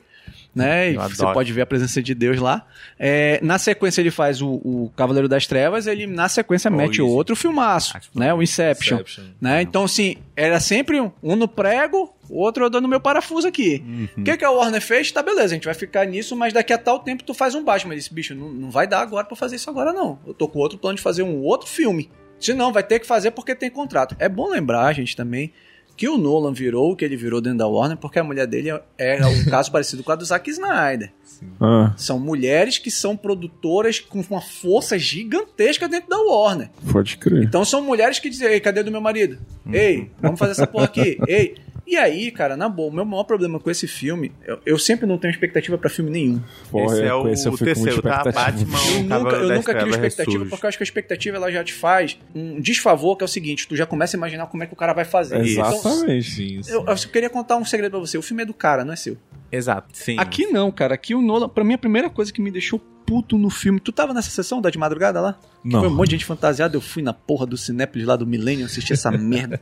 Né? 0.54 0.92
E 0.92 0.98
você 0.98 1.24
pode 1.24 1.54
ver 1.54 1.62
a 1.62 1.66
presença 1.66 2.02
de 2.02 2.14
Deus 2.16 2.40
lá. 2.40 2.66
É, 2.98 3.40
na 3.44 3.58
sequência 3.60 4.02
ele 4.02 4.12
faz 4.12 4.42
o, 4.42 4.50
o 4.56 4.92
Cavaleiro 4.96 5.28
das 5.28 5.46
Trevas, 5.46 5.86
ele 5.88 6.08
na 6.08 6.28
sequência 6.28 6.70
Oh, 6.72 6.76
mete 6.76 6.96
isso. 6.96 7.08
outro 7.08 7.36
filmaço, 7.36 7.96
Acho 7.96 8.10
né? 8.16 8.34
O 8.34 8.42
Inception. 8.42 8.96
Inception. 8.98 9.26
Né? 9.40 9.62
Então, 9.62 9.84
assim, 9.84 10.18
era 10.36 10.60
sempre 10.60 11.00
um, 11.00 11.12
um 11.22 11.36
no 11.36 11.48
prego, 11.48 12.14
o 12.30 12.40
outro 12.40 12.66
eu 12.66 12.70
dando 12.70 12.88
meu 12.88 13.00
parafuso 13.00 13.48
aqui. 13.48 13.84
Uhum. 13.86 14.08
O 14.18 14.24
que, 14.24 14.38
que 14.38 14.46
a 14.46 14.52
Warner 14.52 14.82
fez? 14.82 15.12
Tá, 15.12 15.22
beleza, 15.24 15.46
a 15.46 15.56
gente 15.56 15.66
vai 15.66 15.74
ficar 15.74 16.06
nisso, 16.06 16.36
mas 16.36 16.52
daqui 16.52 16.74
a 16.74 16.78
tal 16.78 17.00
tempo 17.00 17.24
tu 17.24 17.34
faz 17.34 17.56
um 17.56 17.64
Batman. 17.64 17.94
Ele 17.94 18.02
disse, 18.02 18.14
bicho, 18.14 18.36
não, 18.36 18.50
não 18.50 18.72
vai 18.72 18.88
dar 18.88 19.02
agora 19.02 19.26
pra 19.26 19.36
fazer 19.36 19.56
isso 19.56 19.70
agora, 19.70 19.94
não. 19.94 20.20
Eu 20.26 20.34
tô 20.34 20.48
com 20.48 20.60
outro 20.60 20.78
plano 20.78 20.96
de 20.96 21.02
fazer 21.02 21.24
um 21.24 21.42
outro 21.42 21.68
filme. 21.68 22.10
Se 22.40 22.54
não, 22.54 22.72
vai 22.72 22.84
ter 22.84 23.00
que 23.00 23.06
fazer 23.08 23.32
porque 23.32 23.54
tem 23.54 23.70
contrato. 23.70 24.16
É 24.18 24.30
bom 24.30 24.50
lembrar, 24.50 24.94
gente, 24.94 25.16
também, 25.16 25.52
que 26.00 26.08
o 26.08 26.18
Nolan 26.18 26.54
virou 26.54 26.94
o 26.94 26.96
que 26.96 27.04
ele 27.04 27.18
virou 27.18 27.42
dentro 27.42 27.58
da 27.58 27.68
Warner, 27.68 27.98
porque 27.98 28.18
a 28.20 28.24
mulher 28.24 28.48
dele 28.48 28.70
é 28.98 29.20
um 29.28 29.44
caso 29.52 29.70
parecido 29.70 30.02
com 30.02 30.14
a 30.14 30.16
do 30.16 30.24
Zack 30.24 30.50
Snyder. 30.50 31.12
Ah, 31.60 31.94
São 31.98 32.18
mulheres 32.18 32.78
que 32.78 32.90
são 32.90 33.18
produtoras 33.18 34.00
com 34.00 34.22
uma 34.30 34.40
força 34.40 34.98
gigantesca 34.98 35.90
dentro 35.90 36.10
da 36.10 36.18
Warner. 36.18 36.70
pode 36.90 37.18
crer. 37.18 37.44
Então 37.44 37.66
são 37.66 37.82
mulheres 37.82 38.18
que 38.18 38.30
dizem, 38.30 38.48
ei, 38.48 38.62
cadê 38.62 38.82
do 38.82 38.90
meu 38.90 39.02
marido? 39.02 39.40
Ei, 39.70 40.10
vamos 40.22 40.40
fazer 40.40 40.54
essa 40.54 40.66
porra 40.66 40.86
aqui. 40.86 41.18
Ei. 41.28 41.56
E 41.90 41.98
aí, 41.98 42.30
cara, 42.30 42.56
na 42.56 42.70
boa, 42.70 42.92
o 42.92 42.94
meu 42.94 43.04
maior 43.04 43.24
problema 43.24 43.60
com 43.60 43.72
esse 43.72 43.88
filme, 43.88 44.32
eu, 44.46 44.60
eu 44.64 44.78
sempre 44.78 45.08
não 45.08 45.18
tenho 45.18 45.32
expectativa 45.32 45.76
pra 45.76 45.90
filme 45.90 46.12
nenhum. 46.12 46.40
Porra, 46.70 46.94
esse 46.94 47.48
é 47.48 47.50
o, 47.50 47.54
o 47.54 47.58
terceiro, 47.58 48.00
tá? 48.00 48.24
Batman, 48.26 48.78
Eu 48.78 49.00
o 49.00 49.04
nunca, 49.24 49.36
eu 49.38 49.50
nunca 49.56 49.74
crio 49.74 49.90
expectativa, 49.90 50.32
ressurge. 50.32 50.50
porque 50.52 50.66
eu 50.66 50.68
acho 50.68 50.78
que 50.78 50.84
a 50.84 50.86
expectativa 50.86 51.38
ela 51.38 51.52
já 51.52 51.64
te 51.64 51.74
faz 51.74 52.20
um 52.36 52.62
desfavor, 52.62 53.18
que 53.18 53.24
é 53.24 53.26
o 53.26 53.28
seguinte, 53.28 53.68
tu 53.68 53.76
já 53.76 53.88
começa 53.88 54.16
a 54.16 54.20
imaginar 54.20 54.46
como 54.46 54.62
é 54.62 54.68
que 54.68 54.74
o 54.74 54.76
cara 54.76 54.94
vai 54.94 55.04
fazer. 55.04 55.44
Então, 55.44 55.68
Exatamente. 55.72 56.30
Sim, 56.30 56.62
sim. 56.62 56.72
eu, 56.72 56.86
eu 56.86 56.96
queria 57.12 57.30
contar 57.30 57.58
um 57.58 57.66
segredo 57.66 57.90
pra 57.94 58.00
você. 58.02 58.20
O 58.20 58.22
filme 58.22 58.44
é 58.44 58.46
do 58.46 58.54
cara, 58.54 58.86
não 58.86 58.94
é 58.94 58.96
seu. 58.96 59.18
Exato, 59.52 59.88
sim. 59.94 60.16
Aqui 60.20 60.46
não, 60.46 60.72
cara. 60.72 60.94
Aqui 60.94 61.16
o 61.16 61.22
Nolan, 61.24 61.50
pra 61.50 61.64
mim, 61.64 61.74
a 61.74 61.78
primeira 61.80 62.08
coisa 62.08 62.32
que 62.32 62.40
me 62.40 62.52
deixou 62.52 62.80
puto 63.10 63.38
no 63.38 63.50
filme. 63.50 63.80
Tu 63.80 63.92
tava 63.92 64.14
nessa 64.14 64.30
sessão 64.30 64.62
da 64.62 64.70
de 64.70 64.78
madrugada 64.78 65.20
lá? 65.20 65.34
Que 65.64 65.70
Não. 65.70 65.80
Foi 65.80 65.90
um 65.90 65.96
monte 65.96 66.10
de 66.10 66.12
gente 66.16 66.26
fantasiada. 66.26 66.78
Eu 66.78 66.82
fui 66.82 67.02
na 67.02 67.12
porra 67.12 67.46
do 67.46 67.58
Cinépolis 67.58 68.06
lá 68.08 68.16
do 68.16 68.26
Millennium 68.28 68.66
assistir 68.68 68.94
essa 68.94 69.10
merda. 69.18 69.60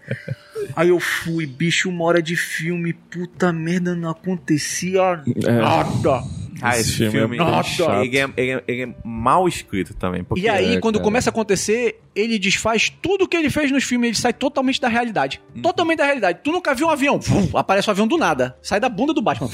Aí 0.75 0.89
eu 0.89 0.99
fui, 0.99 1.45
bicho, 1.45 1.89
uma 1.89 2.03
hora 2.03 2.21
de 2.21 2.35
filme. 2.35 2.91
Puta 2.93 3.53
merda, 3.53 3.95
não 3.95 4.09
acontecia 4.09 5.23
É. 5.45 5.51
nada. 5.51 6.23
Ah, 6.61 6.71
esse, 6.77 6.89
Esse 6.89 6.97
filme 7.11 7.37
filme, 7.37 7.37
é 7.37 8.05
ele, 8.05 8.07
ele 8.07 8.17
é, 8.17 8.29
ele 8.35 8.51
é- 8.51 8.63
ele 8.67 8.81
é 8.91 8.95
mal 9.03 9.47
escrito 9.47 9.93
também. 9.93 10.23
Porque 10.23 10.41
E 10.43 10.49
aí, 10.49 10.75
É, 10.75 10.79
quando 10.79 10.95
cara. 10.95 11.03
começa 11.03 11.29
a 11.29 11.31
acontecer, 11.31 11.99
ele 12.19 12.39
desfaz 12.39 12.89
tudo 13.01 13.27
que 13.27 13.37
ele 13.37 13.49
fez 13.49 13.71
nos 13.71 13.83
filmes, 13.83 14.07
ele 14.09 14.17
sai 14.17 14.33
totalmente 14.33 14.81
da 14.81 14.87
realidade. 14.87 15.41
Uhum. 15.55 15.61
Totalmente 15.61 15.97
da 15.99 16.05
realidade. 16.05 16.39
Tu 16.43 16.51
nunca 16.51 16.73
viu 16.73 16.87
um 16.87 16.89
avião, 16.89 17.19
vum, 17.19 17.49
aparece 17.53 17.89
um 17.89 17.91
avião 17.91 18.07
do 18.07 18.17
nada. 18.17 18.57
Sai 18.61 18.79
da 18.79 18.89
bunda 18.89 19.13
do 19.13 19.21
Batman. 19.21 19.49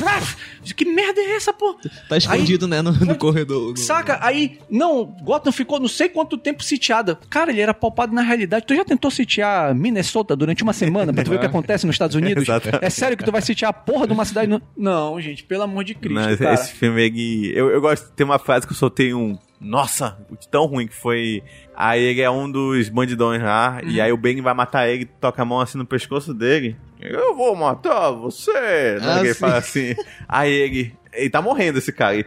que 0.75 0.85
merda 0.85 1.19
é 1.21 1.35
essa, 1.35 1.51
pô? 1.53 1.75
Tá 2.09 2.17
escondido, 2.17 2.67
né, 2.67 2.81
no, 2.81 2.91
no 2.91 3.15
corredor. 3.15 3.71
no- 3.71 3.77
Saca? 3.77 4.19
Aí, 4.21 4.59
não, 4.69 5.05
Gotham 5.23 5.51
ficou 5.51 5.79
não 5.79 5.87
sei 5.87 6.09
quanto 6.09 6.37
tempo 6.37 6.63
sitiada. 6.63 7.19
Cara, 7.29 7.51
ele 7.51 7.61
era 7.61 7.73
palpado 7.73 8.13
na 8.13 8.21
realidade. 8.21 8.65
Tu 8.65 8.75
já 8.75 8.85
tentou 8.85 9.09
sitiar 9.11 9.73
Minnesota 9.75 10.35
durante 10.35 10.63
uma 10.63 10.73
semana 10.73 11.13
pra 11.13 11.23
tu 11.23 11.29
ver 11.29 11.37
o 11.37 11.39
que 11.39 11.45
acontece 11.47 11.85
nos 11.85 11.95
Estados 11.95 12.15
Unidos? 12.15 12.45
É 12.81 12.89
sério 12.89 13.17
que 13.17 13.23
tu 13.23 13.31
vai 13.31 13.41
sitiar 13.41 13.69
a 13.69 13.73
porra 13.73 14.07
de 14.07 14.13
uma 14.13 14.25
cidade? 14.25 14.47
no- 14.47 14.61
Não, 14.77 15.19
gente, 15.19 15.43
pelo 15.43 15.63
amor 15.63 15.83
de 15.83 15.93
Cristo, 15.95 16.15
Não, 16.19 16.29
esse- 16.29 16.41
cara. 16.43 16.53
esse 16.53 16.71
filme 16.73 17.01
ele. 17.01 17.51
Eu, 17.55 17.69
eu 17.69 17.81
gosto. 17.81 18.11
Tem 18.13 18.25
uma 18.25 18.39
frase 18.39 18.65
que 18.67 18.73
eu 18.73 18.77
soltei 18.77 19.13
um. 19.13 19.37
Nossa, 19.63 20.17
tão 20.51 20.65
ruim 20.65 20.87
que 20.87 20.93
foi. 20.95 21.41
Aí 21.75 22.01
ele 22.03 22.21
é 22.21 22.29
um 22.29 22.51
dos 22.51 22.89
bandidões 22.89 23.41
lá. 23.41 23.79
E 23.83 23.97
Uhum. 23.97 24.03
aí 24.03 24.11
o 24.11 24.17
Bane 24.17 24.41
vai 24.41 24.53
matar 24.53 24.87
ele, 24.87 25.05
toca 25.05 25.41
a 25.41 25.45
mão 25.45 25.59
assim 25.61 25.77
no 25.77 25.85
pescoço 25.85 26.33
dele. 26.33 26.75
Eu 26.99 27.35
vou 27.35 27.55
matar 27.55 28.11
você. 28.11 28.51
Né? 28.51 28.99
Ah, 29.01 29.19
ele 29.19 29.33
fala 29.33 29.57
assim. 29.57 29.95
Aí 30.27 30.51
ele. 30.51 30.95
Ele 31.13 31.29
tá 31.29 31.41
morrendo 31.41 31.77
esse 31.77 31.91
cara. 31.91 32.25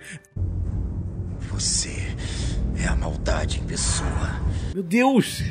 Você 1.51 2.15
é 2.83 2.87
a 2.89 2.95
maldade 2.97 3.59
em 3.61 3.65
pessoa. 3.65 4.46
Meu 4.77 4.83
Deus! 4.83 5.43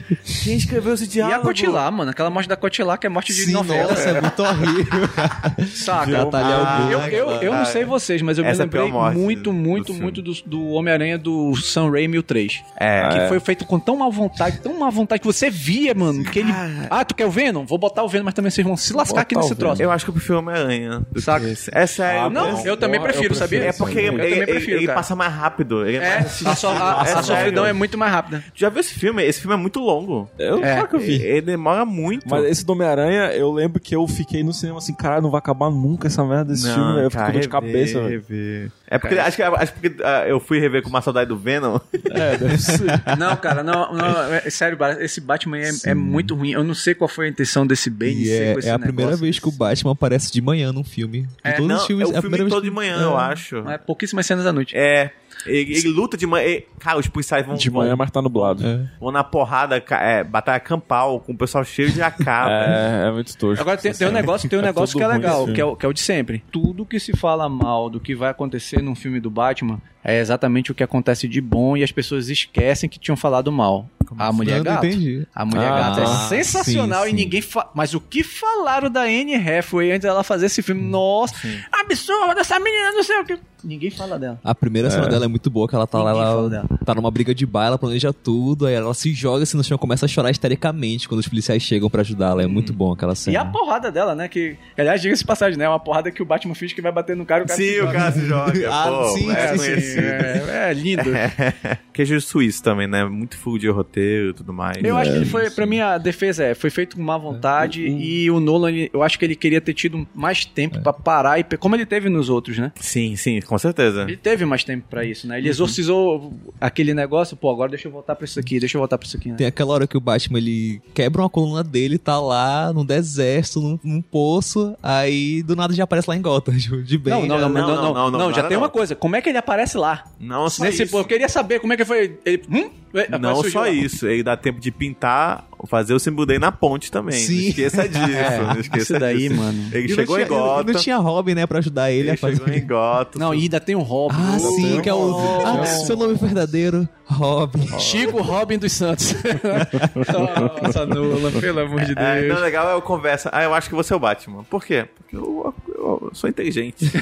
Quem 0.44 0.56
escreveu 0.56 0.94
esse 0.94 1.06
E 1.06 1.08
diálogo? 1.08 1.40
a 1.40 1.42
Cotilar, 1.42 1.92
mano, 1.92 2.12
aquela 2.12 2.30
morte 2.30 2.48
da 2.48 2.56
Cotilar 2.56 3.00
que 3.00 3.08
é 3.08 3.10
morte 3.10 3.34
de 3.34 3.46
Sim, 3.46 3.54
novela. 3.54 3.90
nossa, 3.90 4.10
é 4.10 4.22
muito 4.22 4.44
horrível. 4.44 4.86
Saca? 5.74 6.30
Ah. 6.32 6.88
Eu, 6.92 7.00
eu, 7.08 7.30
eu 7.42 7.52
não 7.54 7.66
sei 7.66 7.84
vocês, 7.86 8.22
mas 8.22 8.38
eu 8.38 8.44
me 8.44 8.52
Essa 8.52 8.62
é 8.62 8.66
a 8.66 8.68
pior 8.68 8.84
lembrei 8.84 9.00
morte 9.02 9.18
muito, 9.18 9.52
muito, 9.52 9.94
do 9.94 10.00
muito 10.00 10.22
do, 10.22 10.32
do 10.46 10.68
Homem-Aranha 10.68 11.18
do 11.18 11.56
Sam 11.56 11.90
Raimi 11.90 12.20
o 12.20 12.24
3. 12.24 12.64
É. 12.80 13.10
Que 13.10 13.28
foi 13.28 13.40
feito 13.40 13.66
com 13.66 13.80
tão 13.80 13.98
má 13.98 14.08
vontade, 14.10 14.60
tão 14.60 14.78
má 14.78 14.92
vontade 14.92 15.22
que 15.22 15.26
você 15.28 15.50
via, 15.50 15.96
mano, 15.96 16.24
que 16.26 16.38
ele... 16.38 16.52
Ah, 16.92 17.04
tu 17.04 17.16
quer 17.16 17.26
o 17.26 17.32
Venom? 17.32 17.66
Vou 17.66 17.80
botar 17.80 18.04
o 18.04 18.08
Venom, 18.08 18.26
mas 18.26 18.36
também 18.36 18.52
vocês 18.52 18.66
vão 18.68 18.78
se 18.78 18.94
lascar 18.94 19.22
aqui 19.22 19.36
nesse 19.36 19.56
troço. 19.56 19.82
Eu 19.82 19.90
acho 19.90 20.06
que 20.06 20.10
eu 20.12 20.14
prefiro 20.14 20.38
Homem-Aranha. 20.38 21.02
Saca? 21.18 21.48
É 21.72 21.88
sério. 21.88 22.22
Ah, 22.26 22.30
Não, 22.30 22.64
eu 22.64 22.78
também 22.78 22.98
Eu 23.00 23.04
prefiro, 23.04 23.30
prefiro 23.34 23.36
sabia? 23.36 23.64
É 23.70 23.74
porque 23.74 23.98
ele, 23.98 24.08
eu 24.10 24.14
ele- 24.14 24.22
também 24.22 24.38
ele- 24.38 24.46
prefiro, 24.52 24.78
ele 24.78 24.86
cara. 24.86 24.96
passa 24.96 25.16
mais 25.16 25.34
rápido. 25.34 25.84
Ele 25.84 25.98
é, 25.98 26.04
É, 26.06 26.20
mais 26.22 26.46
a, 26.46 26.56
so- 26.56 26.68
a- 26.68 27.00
a 27.00 27.04
É 27.04 27.06
sério. 27.08 27.24
sofridão 27.24 27.66
é 27.66 27.74
muito 27.74 27.98
mais 27.98 28.12
rápida. 28.12 28.44
Já 28.54 28.70
viu 28.70 28.82
esse 28.82 28.94
filme? 28.94 29.15
Filme, 29.16 29.30
esse 29.30 29.40
filme 29.42 29.54
é 29.56 29.58
muito 29.58 29.80
longo. 29.80 30.30
Eu, 30.38 30.64
É. 30.64 30.74
claro 30.74 30.88
que 30.90 30.96
eu 30.96 31.00
vi. 31.00 31.22
Ele 31.22 31.42
demora 31.42 31.86
muito. 31.86 32.28
Mas 32.30 32.46
esse 32.46 32.66
do 32.66 32.74
Homem-Aranha, 32.74 33.32
eu 33.34 33.52
lembro 33.52 33.80
que 33.80 33.96
eu 33.96 34.08
fiquei 34.08 34.44
no 34.44 34.54
cinema 34.54 34.78
assim, 34.80 34.94
caralho, 34.94 35.22
não 35.24 35.32
vai 35.32 35.40
acabar 35.40 35.70
nunca 35.70 36.08
essa 36.08 36.24
merda 36.24 36.46
desse 36.52 36.72
filme. 36.72 36.96
né? 36.96 37.06
Eu 37.06 37.12
fico 37.12 37.24
com 37.26 37.32
dor 37.32 37.42
de 37.42 37.50
cabeça, 37.50 38.08
rever. 38.08 38.72
É 38.88 38.98
porque, 39.00 39.18
acho 39.18 39.36
que, 39.36 39.42
acho 39.44 39.74
que 39.74 39.96
ah, 40.04 40.26
eu 40.28 40.40
fui 40.40 40.60
rever 40.60 40.82
com 40.84 40.90
uma 40.90 41.02
saudade 41.02 41.28
do 41.30 41.38
Venom. 41.38 41.80
É, 42.12 42.38
deve 42.38 42.58
ser. 42.58 42.86
Não, 43.18 43.36
cara, 43.36 43.62
não, 43.64 43.94
não 43.94 44.34
é, 44.34 44.50
sério, 44.50 44.78
esse 45.00 45.20
Batman 45.20 45.58
é, 45.60 45.70
é 45.86 45.94
muito 45.94 46.36
ruim. 46.36 46.52
Eu 46.52 46.64
não 46.64 46.74
sei 46.74 46.94
qual 46.94 47.08
foi 47.08 47.26
a 47.26 47.30
intenção 47.30 47.66
desse 47.66 47.90
Bane 47.90 48.24
E 48.26 48.32
é, 48.32 48.56
é 48.64 48.70
a 48.72 48.80
primeira 48.80 49.16
vez 49.16 49.40
que 49.40 49.48
o 49.48 49.52
Batman 49.52 49.92
aparece 49.92 50.32
de 50.32 50.42
manhã 50.42 50.72
num 50.72 50.84
filme. 50.84 51.28
É, 51.44 51.54
todos 51.54 51.68
Não, 51.68 51.76
os 51.78 51.86
filmes, 51.86 52.10
é 52.10 52.14
o 52.14 52.18
a 52.18 52.22
filme 52.22 52.38
todo 52.38 52.62
que- 52.62 52.70
de 52.70 52.72
manhã, 52.72 53.00
é. 53.00 53.04
eu 53.04 53.18
acho. 53.18 53.58
É, 53.70 53.78
pouquíssimas 53.78 54.26
cenas 54.26 54.44
da 54.46 54.54
noite. 54.54 54.76
É. 54.78 55.12
Ele, 55.46 55.74
ele 55.78 55.90
luta 55.90 56.18
de 56.18 56.26
manhã. 56.26 56.48
e- 56.48 56.66
Cara, 56.80 56.98
os 56.98 57.08
policiais 57.08 57.46
vão, 57.46 57.56
De 57.56 57.70
manhã, 57.72 57.90
vão, 57.90 57.98
mas 57.98 58.12
tá 58.12 58.22
nublado. 58.22 58.66
É. 58.66 58.90
vão 59.00 59.12
na 59.12 59.24
porrada, 59.24 59.84
é, 59.92 60.24
batalha 60.24 60.60
campal, 60.60 61.20
com 61.20 61.34
o 61.34 61.38
pessoal 61.38 61.64
cheio 61.64 61.92
de 61.92 62.02
AK. 62.02 62.28
É, 62.28 63.08
é 63.08 63.12
muito 63.12 63.36
tosco. 63.38 63.62
Agora 63.62 63.78
tem, 63.78 63.94
tem 63.94 64.08
um 64.08 64.12
negócio, 64.12 64.50
tem 64.50 64.60
um 64.60 64.62
É 64.62 64.66
negócio 64.66 64.98
que 64.98 65.04
é 65.04 65.08
legal, 65.08 65.46
que 65.48 65.62
é, 65.62 65.66
o, 65.66 65.76
que 65.76 65.86
é 65.86 65.90
o 65.90 65.94
de 65.94 66.02
sempre. 66.02 66.44
Tudo 66.52 66.86
que 66.86 67.00
se 67.00 67.16
fala 67.16 67.48
mal 67.50 67.90
do 67.90 68.00
que 68.00 68.16
vai 68.16 68.30
acontecer 68.30 68.82
num 68.82 68.96
filme 68.96 69.20
do 69.20 69.30
Batman 69.30 69.82
é 70.04 70.20
exatamente 70.20 70.72
o 70.72 70.76
que 70.76 70.84
acontece 70.84 71.28
de 71.28 71.42
bom 71.42 71.76
e 71.76 71.84
as 71.84 71.92
pessoas 71.92 72.30
esquecem 72.30 72.88
que 72.90 73.00
tinham 73.00 73.18
falado 73.18 73.52
mal. 73.52 73.90
A 74.18 74.32
mulher 74.32 74.62
gato. 74.64 74.86
entendi. 74.86 75.28
A 75.34 75.46
mulher 75.46 75.68
Ah, 75.72 75.90
gata 75.90 76.02
é 76.02 76.06
sim, 76.08 76.28
sensacional 76.44 77.06
e 77.06 77.10
sim. 77.10 77.16
ninguém 77.16 77.42
fa... 77.42 77.70
Mas 77.74 77.94
o 77.94 78.00
que 78.00 78.24
falaram 78.24 78.90
da 78.90 79.02
Anne 79.04 79.36
Hathaway 79.36 79.92
antes 79.92 80.02
dela 80.04 80.24
fazer 80.24 80.48
esse 80.48 80.62
filme? 80.62 80.82
Nossa, 80.82 81.36
absurdo, 81.72 82.40
essa 82.40 82.60
menina, 82.60 82.92
não 82.92 83.04
sei 83.04 83.20
o 83.20 83.26
que. 83.26 83.38
Ninguém 83.64 83.90
fala 83.90 84.20
dela. 84.20 84.40
A 84.44 84.54
primeira 84.54 84.92
cena 84.92 85.08
dela 85.08 85.26
é 85.26 85.28
muito 85.28 85.50
boa, 85.50 85.68
que 85.68 85.74
ela 85.76 85.88
tá 85.88 85.98
lá, 85.98 86.12
Ninguém 86.14 86.26
fala 86.28 86.56
ela 86.56 86.80
tá 86.86 86.94
numa 86.94 87.10
briga 87.10 87.34
de 87.34 87.48
bar, 87.48 87.66
ela 87.66 87.80
planeja 87.80 88.14
tudo, 88.14 88.68
aí 88.68 88.76
ela 88.76 88.94
se 88.94 89.12
joga 89.12 89.42
assim 89.42 89.58
no 89.58 89.64
chão 89.64 89.76
e 89.76 89.80
começa 89.80 90.06
a 90.06 90.08
chorar 90.08 90.30
histericamente 90.30 91.10
quando 91.10 91.20
os 91.20 91.28
policiais 91.28 91.64
chegam 91.64 91.90
pra 91.90 92.02
ajudá-la. 92.02 92.44
É 92.44 92.48
muito 92.48 92.72
bom 92.72 92.94
aquela 92.94 93.16
cena. 93.16 93.34
E 93.34 93.38
a 93.38 93.44
porrada 93.44 93.92
dela, 93.92 94.14
né? 94.14 94.28
Que, 94.28 94.56
aliás, 94.78 95.02
diga-se 95.02 95.24
de 95.24 95.28
passagem, 95.28 95.58
né? 95.58 95.66
É 95.66 95.70
uma 95.70 95.80
porrada 95.80 96.12
que 96.12 96.22
o 96.22 96.26
Batman 96.26 96.54
finge 96.54 96.76
que 96.76 96.82
vai 96.82 96.92
bater 96.92 97.16
no 97.16 97.26
cara 97.26 97.42
e 97.42 97.46
o 97.46 97.48
cara 97.48 97.58
se 97.58 97.66
Sim, 97.66 97.74
o 97.74 97.78
joga. 97.86 97.94
cara 97.94 98.12
se 98.12 98.26
joga. 98.28 98.70
Ah, 98.76 98.88
pô, 98.88 99.08
sim, 99.18 99.32
é, 99.32 99.48
sim, 99.48 99.58
conhecido. 99.58 100.02
É, 100.02 100.70
é 100.70 100.74
lindo. 100.74 101.10
Queijo 101.92 102.22
suíço 102.22 102.62
também, 102.62 102.88
né? 102.88 103.04
Muito 103.06 103.36
full 103.38 103.58
de 103.58 103.68
roteiro 103.70 103.95
e 104.00 104.34
tudo 104.34 104.54
mais. 104.54 104.78
Eu 104.84 104.98
acho 104.98 105.12
que 105.12 105.18
ele 105.18 105.26
É, 105.26 105.30
foi, 105.30 105.46
isso. 105.48 105.56
pra 105.56 105.66
mim, 105.66 105.80
a 105.80 105.98
defesa 105.98 106.44
é, 106.44 106.54
foi 106.56 106.70
feito 106.70 106.96
com 106.96 107.02
má 107.04 107.18
vontade 107.18 107.86
e 107.86 108.30
o 108.32 108.40
Nolan, 108.40 108.72
eu 108.94 109.02
acho 109.04 109.18
que 109.20 109.26
ele 109.26 109.36
queria 109.36 109.62
ter 109.62 109.74
tido 109.74 110.08
mais 110.14 110.46
tempo 110.46 110.80
pra 110.82 110.94
parar 110.94 111.40
e, 111.40 111.44
como 111.58 111.76
ele 111.76 111.86
teve 111.86 112.10
nos 112.10 112.30
outros, 112.30 112.58
né? 112.58 112.72
Sim, 112.80 113.16
sim, 113.16 113.40
com 113.42 113.58
certeza. 113.58 114.04
Ele 114.04 114.18
teve 114.18 114.46
mais 114.46 114.64
tempo 114.64 114.86
pra 114.90 115.04
isso, 115.04 115.28
né? 115.28 115.38
Ele 115.38 115.50
exorcizou 115.50 116.34
aquele 116.60 116.94
negócio, 116.94 117.36
pô, 117.38 117.50
agora 117.52 117.70
deixa 117.70 117.88
eu 117.88 117.92
voltar 117.92 118.16
pra 118.16 118.26
isso 118.26 118.40
aqui, 118.40 118.60
deixa 118.60 118.78
eu 118.78 118.82
voltar 118.82 118.98
pra 118.98 119.08
isso 119.08 119.18
aqui, 119.18 119.30
né? 119.30 119.36
Tem 119.36 119.48
aquela 119.48 119.74
hora 119.74 119.88
que 119.88 119.98
o 119.98 120.02
Batman 120.02 120.38
ele 120.40 120.82
quebra 120.94 121.22
uma 121.22 121.30
coluna 121.30 121.64
dele, 121.64 121.98
tá 121.98 122.20
lá 122.20 122.72
no 122.74 122.84
deserto, 122.86 123.60
num, 123.62 123.80
num 123.84 124.02
poço, 124.02 124.76
aí 124.82 125.44
do 125.44 125.56
nada 125.56 125.74
já 125.74 125.84
aparece 125.84 126.10
lá 126.10 126.16
em 126.16 126.22
Gotham, 126.22 126.54
de 126.84 126.98
bem. 126.98 127.14
Não, 127.28 127.40
não, 127.40 127.40
não, 127.40 127.50
não, 127.50 127.68
não, 127.68 127.76
não, 127.94 127.94
não, 127.94 128.20
não, 128.20 128.30
já 128.32 128.38
nada 128.38 128.48
tem 128.50 128.58
não. 128.58 128.64
uma 128.64 128.70
coisa, 128.70 128.96
como 128.96 129.16
é 129.16 129.22
que 129.22 129.30
ele 129.30 129.38
aparece 129.38 129.78
lá? 129.78 130.04
Não 130.20 130.50
só 130.50 130.64
Nesse, 130.64 130.84
isso. 130.84 130.92
pô, 130.92 131.00
eu 131.00 131.06
queria 131.06 131.30
saber 131.30 131.60
como 131.60 131.74
é 131.74 131.78
que 131.78 131.86
foi. 131.86 132.18
Ele, 132.26 132.44
hum? 132.50 132.70
Ué, 132.94 133.08
Não 133.20 133.44
só 133.44 133.60
lá. 133.62 133.70
Isso, 133.86 134.08
ele 134.08 134.24
dá 134.24 134.36
tempo 134.36 134.60
de 134.60 134.72
pintar, 134.72 135.48
fazer 135.68 135.94
o 135.94 136.26
dele 136.26 136.40
na 136.40 136.52
ponte 136.52 136.92
também. 136.92 137.18
Sim. 137.18 137.42
Não 137.42 137.50
esqueça 137.50 137.88
disso, 137.90 138.44
não 138.54 138.60
esqueça 138.60 138.84
isso 138.94 139.00
daí, 139.00 139.30
disso. 139.30 139.36
mano. 139.36 139.70
Ele 139.72 139.86
E 139.86 139.96
chegou 139.96 140.16
tinha- 140.16 140.26
em 140.26 140.30
Gotham. 140.30 140.74
Não 140.74 140.80
tinha 140.82 140.98
Robin, 140.98 141.34
né, 141.36 141.48
pra 141.48 141.60
ajudar 141.60 141.92
ele, 141.92 142.02
Ele 142.02 142.12
a 142.12 142.18
fazer. 142.18 142.38
chegou 142.38 142.54
em 142.54 142.66
Gotham. 142.68 143.20
Não, 143.20 143.34
e 143.34 143.42
ainda 143.44 143.60
tem 143.60 143.76
o 143.76 143.82
Robin. 143.82 144.16
Ah, 144.20 144.40
sim, 144.40 144.82
que 144.82 144.90
é 144.90 144.94
o. 144.94 145.18
Ah, 145.46 145.62
É. 145.62 145.66
seu 145.66 145.96
nome 145.96 146.16
verdadeiro, 146.16 146.88
Robin. 147.06 147.68
Chico 147.80 148.22
Robin 148.22 148.58
dos 148.58 148.72
Santos. 148.74 149.14
Nossa, 150.62 150.86
Nolan, 150.86 151.32
pelo 151.40 151.60
amor 151.62 151.82
de 151.86 151.94
É, 151.98 152.22
Deus. 152.22 152.34
não, 152.34 152.42
legal 152.42 152.70
é 152.70 152.76
o 152.76 152.82
conversa. 152.82 153.30
Ah, 153.32 153.44
eu 153.44 153.54
acho 153.54 153.70
que 153.70 153.76
você 153.76 153.94
é 153.94 153.96
o 153.96 154.00
Batman. 154.00 154.44
Por 154.44 154.64
quê? 154.66 154.86
Porque 154.96 155.16
eu, 155.16 155.54
eu- 155.68 155.76
eu 156.04 156.12
sou 156.14 156.30
inteligente. 156.30 156.86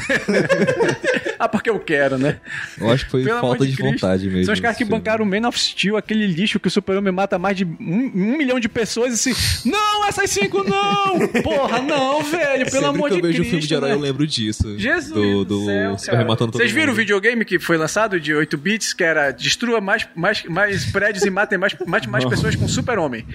Ah, 1.39 1.49
porque 1.49 1.69
eu 1.69 1.77
quero, 1.77 2.17
né? 2.17 2.39
Eu 2.79 2.89
acho 2.89 3.03
que 3.05 3.11
foi 3.11 3.23
Pelo 3.23 3.41
falta 3.41 3.65
de, 3.65 3.75
Cristo. 3.75 3.91
vontade 3.91 4.29
mesmo. 4.29 4.45
São 4.45 4.53
os 4.53 4.59
caras 4.61 4.77
que 4.77 4.85
bancaram 4.85 5.25
o 5.25 5.27
Man 5.27 5.45
of 5.45 5.59
Steel, 5.59 5.97
aquele 5.97 6.25
lixo 6.25 6.57
que 6.57 6.69
o 6.69 6.71
Super-Homem 6.71 7.11
mata 7.11 7.37
mais 7.37 7.57
de 7.57 7.65
um, 7.65 8.11
um 8.15 8.37
milhão 8.37 8.52
de 8.59 8.69
pessoas 8.69 9.13
e 9.13 9.17
se. 9.33 9.67
Não, 9.69 10.05
essas 10.07 10.29
cinco 10.29 10.63
não! 10.63 11.27
Porra, 11.41 11.81
não, 11.81 12.23
velho, 12.23 12.65
pelo 12.65 12.69
Sempre 12.71 12.85
amor 12.87 13.09
que 13.09 13.15
de 13.15 13.19
eu 13.19 13.27
vejo 13.27 13.37
Cristo. 13.39 13.41
um 13.41 13.49
filme 13.51 13.67
de 13.67 13.73
herói, 13.73 13.89
né? 13.89 13.95
eu 13.95 13.99
lembro 13.99 14.27
disso. 14.27 14.77
Jesus 14.77 15.11
do, 15.13 15.45
do 15.45 15.59
do 15.59 15.65
céu, 15.65 15.97
Super 15.97 16.11
cara. 16.11 16.25
matando 16.25 16.51
todo 16.51 16.59
Vocês 16.61 16.71
viram 16.71 16.87
o 16.87 16.89
mundo. 16.89 16.97
videogame 16.97 17.45
que 17.45 17.59
foi 17.59 17.77
lançado 17.77 18.19
de 18.19 18.33
8 18.33 18.57
bits, 18.57 18.93
que 18.93 19.03
era 19.03 19.31
destrua 19.31 19.79
mais, 19.81 20.07
mais, 20.15 20.43
mais 20.45 20.85
prédios 20.91 21.23
e 21.25 21.29
matem 21.29 21.57
mais, 21.57 21.75
mate 21.85 22.07
mais 22.09 22.25
pessoas 22.25 22.55
com 22.55 22.67
super-homem. 22.67 23.25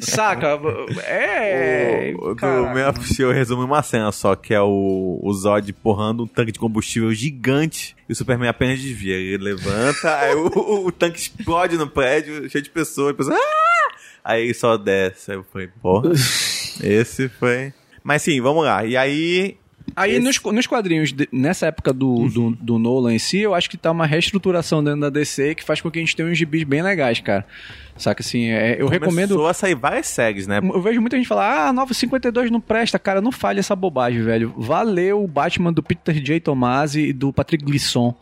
Saca? 0.00 0.58
É... 1.06 2.12
o, 2.16 2.30
o 2.30 2.34
do 2.34 2.88
of 2.88 3.12
Steel 3.12 3.32
resume 3.32 3.64
uma 3.64 3.82
cena 3.82 4.10
só, 4.12 4.34
que 4.34 4.52
é 4.54 4.60
o, 4.60 5.20
o 5.22 5.32
Zod 5.32 5.72
porrando 5.74 6.24
um 6.24 6.26
tanque 6.26 6.52
de 6.52 6.58
combustível 6.58 7.12
gigante 7.12 7.96
e 8.08 8.12
o 8.12 8.16
Superman 8.16 8.48
apenas 8.48 8.80
desvia. 8.80 9.14
Ele 9.14 9.42
levanta, 9.42 10.14
aí 10.16 10.34
o, 10.34 10.46
o- 10.46 10.86
o 10.86 10.92
tanque 10.92 11.18
explode 11.18 11.76
no 11.76 11.86
prédio, 11.88 12.48
cheio 12.50 12.62
de 12.62 12.70
pessoas, 12.70 13.12
e 13.12 13.16
pessoas, 13.16 13.36
"Ah!" 13.36 13.73
Aí 14.24 14.54
só 14.54 14.76
desce. 14.76 15.30
Aí 15.32 15.36
eu 15.36 15.44
falei, 15.44 15.68
porra, 15.82 16.10
esse 16.82 17.28
foi... 17.28 17.72
Mas 18.02 18.22
sim, 18.22 18.40
vamos 18.40 18.64
lá. 18.64 18.84
E 18.84 18.96
aí... 18.96 19.56
Aí 19.94 20.12
Esse- 20.12 20.20
nos, 20.20 20.42
nos 20.54 20.66
quadrinhos, 20.66 21.12
de- 21.12 21.28
nessa 21.30 21.66
época 21.66 21.92
do, 21.92 22.26
do, 22.30 22.50
do 22.52 22.78
Nolan 22.78 23.14
em 23.14 23.18
si, 23.18 23.40
eu 23.40 23.54
acho 23.54 23.68
que 23.68 23.76
tá 23.76 23.90
uma 23.90 24.06
reestruturação 24.06 24.82
dentro 24.82 25.00
da 25.02 25.10
DC 25.10 25.54
que 25.54 25.62
faz 25.62 25.80
com 25.82 25.90
que 25.90 25.98
a 25.98 26.02
gente 26.02 26.16
tenha 26.16 26.26
uns 26.28 26.38
gibis 26.38 26.64
bem 26.64 26.82
legais, 26.82 27.20
cara. 27.20 27.46
Saca 27.96 28.22
assim, 28.22 28.46
é, 28.46 28.80
eu 28.80 28.88
recomendo. 28.88 29.30
Começou 29.30 29.46
a 29.48 29.54
sair 29.54 29.74
várias 29.74 30.06
séries, 30.06 30.46
né? 30.46 30.58
Eu 30.62 30.82
vejo 30.82 31.00
muita 31.00 31.16
gente 31.16 31.28
falar, 31.28 31.68
ah, 31.68 31.72
952 31.72 32.50
não 32.50 32.60
presta, 32.60 32.98
cara, 32.98 33.20
não 33.20 33.30
falha 33.30 33.60
essa 33.60 33.76
bobagem, 33.76 34.22
velho. 34.22 34.52
Valeu 34.56 35.22
o 35.22 35.28
Batman 35.28 35.72
do 35.72 35.82
Peter 35.82 36.14
J. 36.20 36.40
Tomasi 36.40 37.08
e 37.08 37.12
do 37.12 37.32
Patrick 37.32 37.64
Glisson. 37.64 38.14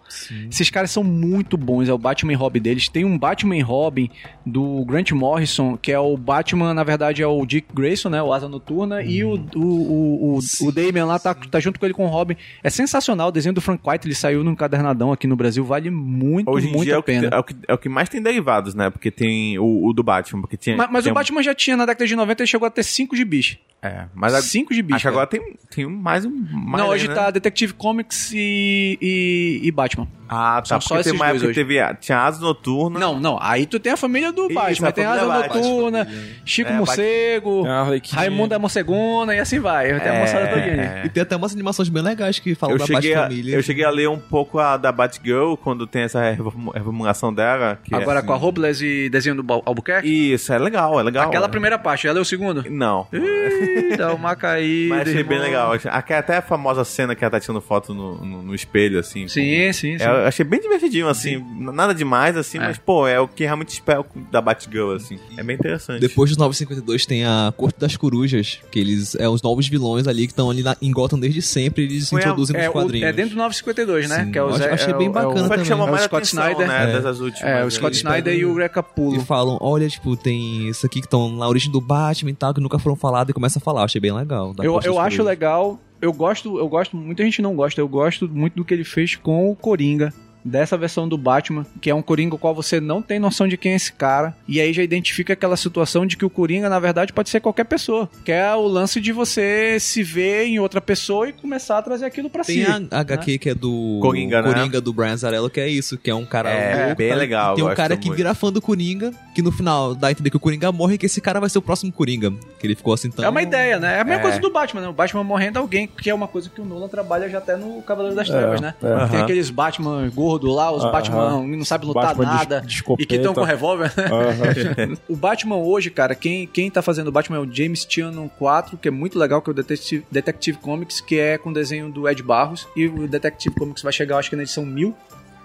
Esses 0.50 0.68
caras 0.70 0.90
são 0.90 1.02
muito 1.02 1.56
bons, 1.56 1.88
é 1.88 1.92
o 1.92 1.98
Batman 1.98 2.32
e 2.32 2.36
Robin 2.36 2.60
deles. 2.60 2.88
Tem 2.88 3.04
um 3.04 3.18
Batman 3.18 3.56
e 3.56 3.62
Robin 3.62 4.10
do 4.44 4.84
Grant 4.84 5.12
Morrison, 5.12 5.76
que 5.76 5.90
é 5.90 5.98
o 5.98 6.16
Batman, 6.16 6.74
na 6.74 6.84
verdade, 6.84 7.22
é 7.22 7.26
o 7.26 7.44
Dick 7.46 7.68
Grayson, 7.72 8.08
né, 8.10 8.22
o 8.22 8.32
Asa 8.32 8.48
Noturna, 8.48 9.02
e 9.02 9.24
o, 9.24 9.34
o, 9.54 9.60
o, 9.60 10.38
o, 10.38 10.66
o 10.68 10.72
Damian 10.72 11.06
lá 11.06 11.18
tá, 11.18 11.34
tá 11.34 11.60
junto 11.60 11.80
com 11.80 11.86
ele 11.86 11.94
com 11.94 12.04
o 12.04 12.08
Robin. 12.08 12.36
É 12.62 12.70
sensacional, 12.70 13.28
o 13.28 13.32
desenho 13.32 13.54
do 13.54 13.60
Frank 13.60 13.82
White, 13.88 14.06
ele 14.06 14.14
saiu 14.14 14.44
num 14.44 14.54
cadernadão 14.54 15.12
aqui 15.12 15.26
no 15.26 15.36
Brasil, 15.36 15.64
vale 15.64 15.90
muito, 15.90 16.50
Hoje 16.50 16.68
em 16.68 16.72
muito 16.72 16.84
dia 16.84 16.94
é 16.94 16.96
a 16.96 17.00
o, 17.00 17.02
que, 17.02 17.12
pena. 17.12 17.28
é, 17.32 17.38
o 17.38 17.44
que, 17.44 17.54
é 17.68 17.74
o 17.74 17.78
que 17.78 17.88
mais 17.88 18.08
tem 18.08 18.20
derivados, 18.20 18.74
né? 18.74 18.90
Porque 18.90 19.10
tem 19.10 19.58
o, 19.62 19.86
o 19.88 19.92
do 19.92 20.02
Batman, 20.02 20.40
porque 20.40 20.56
tinha... 20.56 20.76
Mas, 20.76 20.90
mas 20.90 21.06
o 21.06 21.10
um- 21.10 21.14
Batman 21.14 21.42
já 21.42 21.54
tinha, 21.54 21.76
na 21.76 21.86
década 21.86 22.06
de 22.06 22.16
90, 22.16 22.42
ele 22.42 22.46
chegou 22.46 22.66
a 22.66 22.70
ter 22.70 22.82
5 22.82 23.16
gibis. 23.16 23.58
É, 23.80 24.06
mas 24.14 24.34
a, 24.34 24.42
5 24.42 24.72
gibis. 24.74 24.96
acho 24.96 25.02
que 25.02 25.08
agora 25.08 25.26
tem, 25.26 25.56
tem 25.70 25.86
mais 25.86 26.24
um... 26.24 26.30
Mais 26.30 26.82
Não, 26.82 26.90
aí, 26.90 26.96
hoje 26.96 27.08
né? 27.08 27.14
tá 27.14 27.30
Detective 27.30 27.72
Comics 27.74 28.30
e, 28.32 28.98
e, 29.00 29.60
e 29.62 29.70
Batman. 29.72 30.06
Ah, 30.32 30.56
tá. 30.60 30.64
São 30.64 30.80
só 30.80 30.88
Porque 30.94 31.04
tem 31.04 31.10
esses 31.12 31.20
uma 31.20 31.28
dois 31.30 31.42
época 31.42 31.54
que 31.54 31.66
teve... 31.66 31.94
Tinha 32.00 32.18
Asa 32.18 32.40
Noturna. 32.40 32.98
Não, 32.98 33.20
não. 33.20 33.38
Aí 33.40 33.66
tu 33.66 33.78
tem 33.78 33.92
a 33.92 33.96
família 33.96 34.32
do 34.32 34.48
Batman. 34.48 34.88
a 34.88 34.92
Tem 34.92 35.04
Asa 35.04 35.26
Batman. 35.26 35.60
Noturna, 35.60 36.08
Chico 36.44 36.70
É, 36.70 36.74
Morcego. 36.74 37.64
Raimundo 38.12 38.54
é 38.54 38.58
Morcegona 38.58 39.34
e 39.34 39.38
assim 39.40 39.60
vai. 39.60 39.98
Tem 40.00 40.08
a 40.10 40.20
moçada 40.20 40.46
todinha. 40.48 40.82
É. 40.82 41.02
E 41.06 41.08
tem 41.08 41.22
até 41.22 41.36
umas 41.36 41.52
animações 41.52 41.88
bem 41.88 42.02
legais 42.02 42.38
que 42.38 42.54
falam 42.54 42.76
Eu 42.76 42.78
da 42.86 42.92
Bat-Família. 42.94 43.54
eu 43.56 43.62
cheguei 43.62 43.84
a 43.84 43.90
ler 43.90 44.08
um 44.08 44.18
pouco 44.18 44.58
a 44.58 44.76
da 44.76 44.90
Batgirl, 44.92 45.54
quando 45.56 45.86
tem 45.86 46.02
essa 46.02 46.30
reformu- 46.30 46.70
reformulação 46.70 47.32
dela. 47.32 47.78
Que 47.84 47.94
Agora 47.94 48.20
é, 48.20 48.22
com 48.22 48.32
a 48.32 48.36
Robles 48.36 48.80
e 48.80 49.08
desenho 49.10 49.42
do 49.42 49.52
Al- 49.52 49.62
Albuquerque. 49.66 50.32
Isso, 50.32 50.52
é 50.52 50.58
legal, 50.58 50.98
é 50.98 51.02
legal. 51.02 51.28
Aquela 51.28 51.46
é. 51.46 51.48
primeira 51.48 51.78
parte, 51.78 52.06
ela 52.06 52.18
é 52.18 52.22
o 52.22 52.24
segundo? 52.24 52.64
Não. 52.70 53.06
Ih, 53.12 53.96
dá 53.96 54.14
uma 54.14 54.34
caída. 54.36 54.94
Mas 54.96 55.08
achei 55.08 55.22
bem 55.22 55.38
legal. 55.38 55.72
Até 55.90 56.38
a 56.38 56.42
famosa 56.42 56.84
cena 56.84 57.14
que 57.14 57.24
ela 57.24 57.30
tá 57.30 57.40
tirando 57.40 57.60
foto 57.60 57.92
no, 57.94 58.24
no, 58.24 58.42
no 58.42 58.54
espelho, 58.54 58.98
assim. 58.98 59.28
Sim, 59.28 59.72
sim, 59.72 59.98
sim. 59.98 60.04
É, 60.04 60.21
achei 60.26 60.44
bem 60.44 60.60
divertidinho, 60.60 61.08
assim. 61.08 61.44
Nada 61.58 61.94
demais, 61.94 62.36
assim, 62.36 62.58
É. 62.58 62.60
mas, 62.60 62.78
pô, 62.78 63.06
é 63.06 63.18
o 63.20 63.28
que 63.28 63.44
realmente 63.44 63.70
espero 63.70 64.04
da 64.30 64.40
Batgirl, 64.40 64.92
assim. 64.92 65.18
É 65.36 65.42
bem 65.42 65.56
interessante. 65.56 66.00
Depois 66.00 66.30
dos 66.30 66.36
952 66.38 67.06
tem 67.06 67.24
a 67.24 67.52
Corte 67.56 67.78
das 67.78 67.96
Corujas, 67.96 68.58
que 68.70 68.78
eles 68.78 69.14
é 69.16 69.28
os 69.28 69.42
novos 69.42 69.68
vilões 69.68 70.06
ali 70.06 70.26
que 70.26 70.32
estão 70.32 70.50
ali 70.50 70.62
na, 70.62 70.76
em 70.80 70.90
Gotham 70.92 71.18
desde 71.18 71.42
sempre, 71.42 71.84
eles 71.84 72.08
se 72.08 72.14
introduzem 72.14 72.56
É, 72.56 72.60
nos 72.60 72.68
o- 72.68 72.72
quadrinhos. 72.72 73.08
é 73.08 73.12
dentro 73.12 73.30
do 73.30 73.36
952, 73.36 74.08
né? 74.08 74.24
Sim, 74.24 74.30
que 74.32 74.38
é 74.38 74.42
o 74.42 74.48
eu 74.50 74.56
Zé- 74.56 74.70
achei 74.72 74.92
é 74.92 74.96
bem 74.96 75.08
o- 75.08 75.12
bacana 75.12 75.54
é 75.54 75.60
o- 75.60 75.64
chamou 75.64 75.86
também. 75.86 75.90
mais 75.90 76.02
É 76.02 76.04
o 76.04 76.08
Scott 76.08 76.22
atenção, 76.22 76.44
Snyder. 76.50 76.68
né, 76.68 76.82
É. 76.90 76.92
dessas 76.94 77.20
últimas. 77.20 77.42
É, 77.50 77.64
o. 77.64 77.70
Scott 77.70 77.96
Snyder 77.96 78.34
e 78.34 78.44
o 78.44 78.54
Greg 78.54 78.72
E 79.16 79.20
falam, 79.20 79.58
olha, 79.60 79.88
tipo, 79.88 80.16
tem 80.16 80.68
isso 80.68 80.86
aqui 80.86 81.00
que 81.00 81.06
estão 81.06 81.30
na 81.36 81.48
origem 81.48 81.70
do 81.70 81.80
Batman 81.80 82.30
e 82.30 82.34
tal, 82.34 82.52
que 82.54 82.60
nunca 82.60 82.78
foram 82.78 82.96
falados, 82.96 83.30
e 83.30 83.34
começa 83.34 83.58
a 83.58 83.62
falar. 83.62 83.80
Eu 83.80 83.84
achei 83.84 84.00
bem 84.00 84.12
legal. 84.12 84.52
da 84.54 84.64
Eu, 84.64 84.78
eu 84.84 84.98
acho 84.98 85.22
legal, 85.22 85.80
eu 86.02 86.12
gosto, 86.12 86.58
eu 86.58 86.68
gosto, 86.68 86.96
muita 86.96 87.22
gente 87.22 87.40
não 87.40 87.54
gosta, 87.54 87.80
eu 87.80 87.88
gosto 87.88 88.28
muito 88.28 88.54
do 88.54 88.64
que 88.64 88.74
ele 88.74 88.82
fez 88.82 89.14
com 89.14 89.48
o 89.50 89.54
Coringa. 89.54 90.12
Dessa 90.44 90.76
versão 90.76 91.08
do 91.08 91.16
Batman, 91.18 91.64
que 91.80 91.90
é 91.90 91.94
um 91.94 92.02
Coringa 92.02 92.34
o 92.34 92.38
qual 92.38 92.54
você 92.54 92.80
não 92.80 93.00
tem 93.02 93.18
noção 93.18 93.46
de 93.48 93.56
quem 93.56 93.72
é 93.72 93.76
esse 93.76 93.92
cara, 93.92 94.34
e 94.48 94.60
aí 94.60 94.72
já 94.72 94.82
identifica 94.82 95.32
aquela 95.32 95.56
situação 95.56 96.04
de 96.06 96.16
que 96.16 96.24
o 96.24 96.30
Coringa, 96.30 96.68
na 96.68 96.78
verdade, 96.78 97.12
pode 97.12 97.28
ser 97.30 97.40
qualquer 97.40 97.64
pessoa. 97.64 98.08
Que 98.24 98.32
é 98.32 98.54
o 98.54 98.66
lance 98.66 99.00
de 99.00 99.12
você 99.12 99.78
se 99.80 100.02
ver 100.02 100.44
em 100.46 100.58
outra 100.58 100.80
pessoa 100.80 101.28
e 101.28 101.32
começar 101.32 101.78
a 101.78 101.82
trazer 101.82 102.04
aquilo 102.06 102.28
pra 102.30 102.44
Tem 102.44 102.64
si. 102.64 102.88
a 102.90 103.00
HQ 103.00 103.38
que 103.38 103.50
é 103.50 103.54
do 103.54 103.98
Coringa, 104.02 104.42
né? 104.42 104.52
Coringa 104.52 104.80
do 104.80 104.92
Brian 104.92 105.12
Azarello, 105.12 105.48
que 105.50 105.60
é 105.60 105.68
isso, 105.68 105.96
que 105.98 106.10
é 106.10 106.14
um 106.14 106.24
cara 106.26 106.50
É, 106.50 106.84
louco, 106.86 106.96
bem 106.98 107.08
cara, 107.08 107.20
legal, 107.20 107.54
Tem 107.54 107.64
um 107.64 107.74
cara 107.74 107.96
que 107.96 108.06
muito. 108.08 108.16
vira 108.16 108.34
fã 108.34 108.52
do 108.52 108.60
Coringa, 108.60 109.12
que 109.34 109.42
no 109.42 109.52
final 109.52 109.94
dá 109.94 110.08
a 110.08 110.10
entender 110.10 110.30
que 110.30 110.36
o 110.36 110.40
Coringa 110.40 110.70
morre 110.72 110.94
e 110.94 110.98
que 110.98 111.06
esse 111.06 111.20
cara 111.20 111.40
vai 111.40 111.48
ser 111.48 111.58
o 111.58 111.62
próximo 111.62 111.92
Coringa. 111.92 112.32
Que 112.58 112.66
ele 112.66 112.74
ficou 112.74 112.92
assim 112.94 113.10
tão... 113.10 113.24
É 113.24 113.28
uma 113.28 113.42
ideia, 113.42 113.78
né? 113.78 113.96
É 113.96 114.00
a 114.00 114.04
mesma 114.04 114.20
É. 114.20 114.22
coisa 114.22 114.38
do 114.40 114.50
Batman, 114.50 114.80
né? 114.82 114.88
O 114.88 114.92
Batman 114.92 115.24
morrendo 115.24 115.58
alguém, 115.58 115.86
que 115.86 116.08
é 116.10 116.14
uma 116.14 116.28
coisa 116.28 116.48
que 116.48 116.60
o 116.60 116.64
Nolan 116.64 116.88
trabalha 116.88 117.28
já 117.28 117.38
até 117.38 117.56
no 117.56 117.80
Cavaleiro 117.82 118.16
das 118.16 118.28
É, 118.28 118.32
Trevas, 118.32 118.60
né? 118.60 118.74
é. 118.82 119.06
Tem 119.08 119.20
aqueles 119.20 119.50
Batman 119.50 120.10
gordo 120.32 120.50
lá, 120.52 120.70
os 120.72 120.82
Aham. 120.82 120.92
Batman 120.92 121.42
que 121.50 121.56
não 121.56 121.64
sabem 121.64 121.88
lutar 121.88 122.04
Batman 122.14 122.24
de- 122.24 122.30
nada 122.32 122.60
de 122.60 122.66
e 122.66 122.76
escopeta. 122.76 123.08
que 123.08 123.14
estão 123.16 123.34
com 123.34 123.42
revólver, 123.42 123.92
né? 123.96 124.04
Aham. 124.06 124.96
O 125.08 125.16
Batman 125.16 125.56
hoje, 125.56 125.90
cara, 125.90 126.14
quem, 126.14 126.46
quem 126.46 126.70
tá 126.70 126.82
fazendo 126.82 127.08
o 127.08 127.12
Batman 127.12 127.36
é 127.38 127.40
o 127.40 127.52
James 127.52 127.84
Tynion 127.84 128.28
4, 128.28 128.76
que 128.76 128.88
é 128.88 128.90
muito 128.90 129.18
legal, 129.18 129.40
que 129.40 129.50
é 129.50 129.52
o 129.52 129.54
Detective, 129.54 130.04
Detective 130.10 130.58
Comics, 130.58 131.00
que 131.00 131.18
é 131.18 131.38
com 131.38 131.52
desenho 131.52 131.90
do 131.90 132.08
Ed 132.08 132.22
Barros. 132.22 132.66
E 132.76 132.86
o 132.86 133.06
Detective 133.08 133.54
Comics 133.54 133.82
vai 133.82 133.92
chegar, 133.92 134.18
acho 134.18 134.30
que 134.30 134.36
na 134.36 134.42
edição 134.42 134.64
1000 134.66 134.94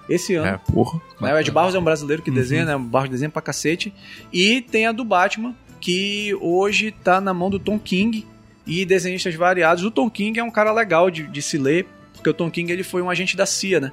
esse 0.09 0.35
ano. 0.35 0.47
É. 0.47 0.59
Porra. 0.71 1.01
Né? 1.19 1.33
O 1.33 1.37
Ed 1.39 1.51
Barros 1.51 1.75
é 1.75 1.79
um 1.79 1.83
brasileiro 1.83 2.21
que 2.23 2.31
desenha, 2.31 2.65
né? 2.65 2.75
O 2.75 2.79
Barros 2.79 3.09
desenha 3.09 3.29
pra 3.29 3.41
cacete. 3.41 3.93
E 4.31 4.61
tem 4.61 4.87
a 4.87 4.91
do 4.91 5.03
Batman, 5.03 5.53
que 5.81 6.33
hoje 6.41 6.91
tá 6.91 7.19
na 7.21 7.33
mão 7.33 7.49
do 7.49 7.59
Tom 7.59 7.77
King 7.77 8.25
e 8.65 8.85
desenhistas 8.85 9.35
variados. 9.35 9.83
O 9.83 9.91
Tom 9.91 10.09
King 10.09 10.39
é 10.39 10.43
um 10.43 10.51
cara 10.51 10.71
legal 10.71 11.11
de, 11.11 11.23
de 11.23 11.41
se 11.41 11.57
ler, 11.57 11.85
porque 12.13 12.29
o 12.29 12.33
Tom 12.33 12.49
King 12.49 12.71
ele 12.71 12.83
foi 12.83 13.01
um 13.01 13.09
agente 13.09 13.35
da 13.37 13.45
CIA, 13.45 13.79
né? 13.79 13.91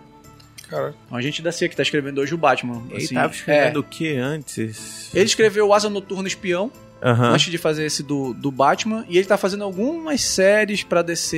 Cara. 0.68 0.94
Um 1.10 1.16
agente 1.16 1.40
da 1.42 1.52
CIA 1.52 1.68
que 1.68 1.76
tá 1.76 1.82
escrevendo 1.82 2.20
hoje 2.20 2.34
o 2.34 2.38
Batman. 2.38 2.82
Ele 2.90 3.04
assim. 3.04 3.14
tava 3.14 3.32
escrevendo 3.32 3.76
É. 3.76 3.80
o 3.80 3.82
que 3.82 4.16
antes? 4.16 5.10
Ele 5.14 5.24
escreveu 5.24 5.68
o 5.68 5.74
Asa 5.74 5.88
Noturno 5.90 6.26
Espião, 6.26 6.70
Aham. 7.02 7.32
antes 7.32 7.50
de 7.50 7.58
fazer 7.58 7.84
esse 7.84 8.02
do, 8.02 8.32
do 8.32 8.50
Batman, 8.50 9.04
e 9.08 9.18
ele 9.18 9.26
tá 9.26 9.36
fazendo 9.36 9.64
algumas 9.64 10.20
séries 10.22 10.82
pra 10.82 11.02
DC. 11.02 11.36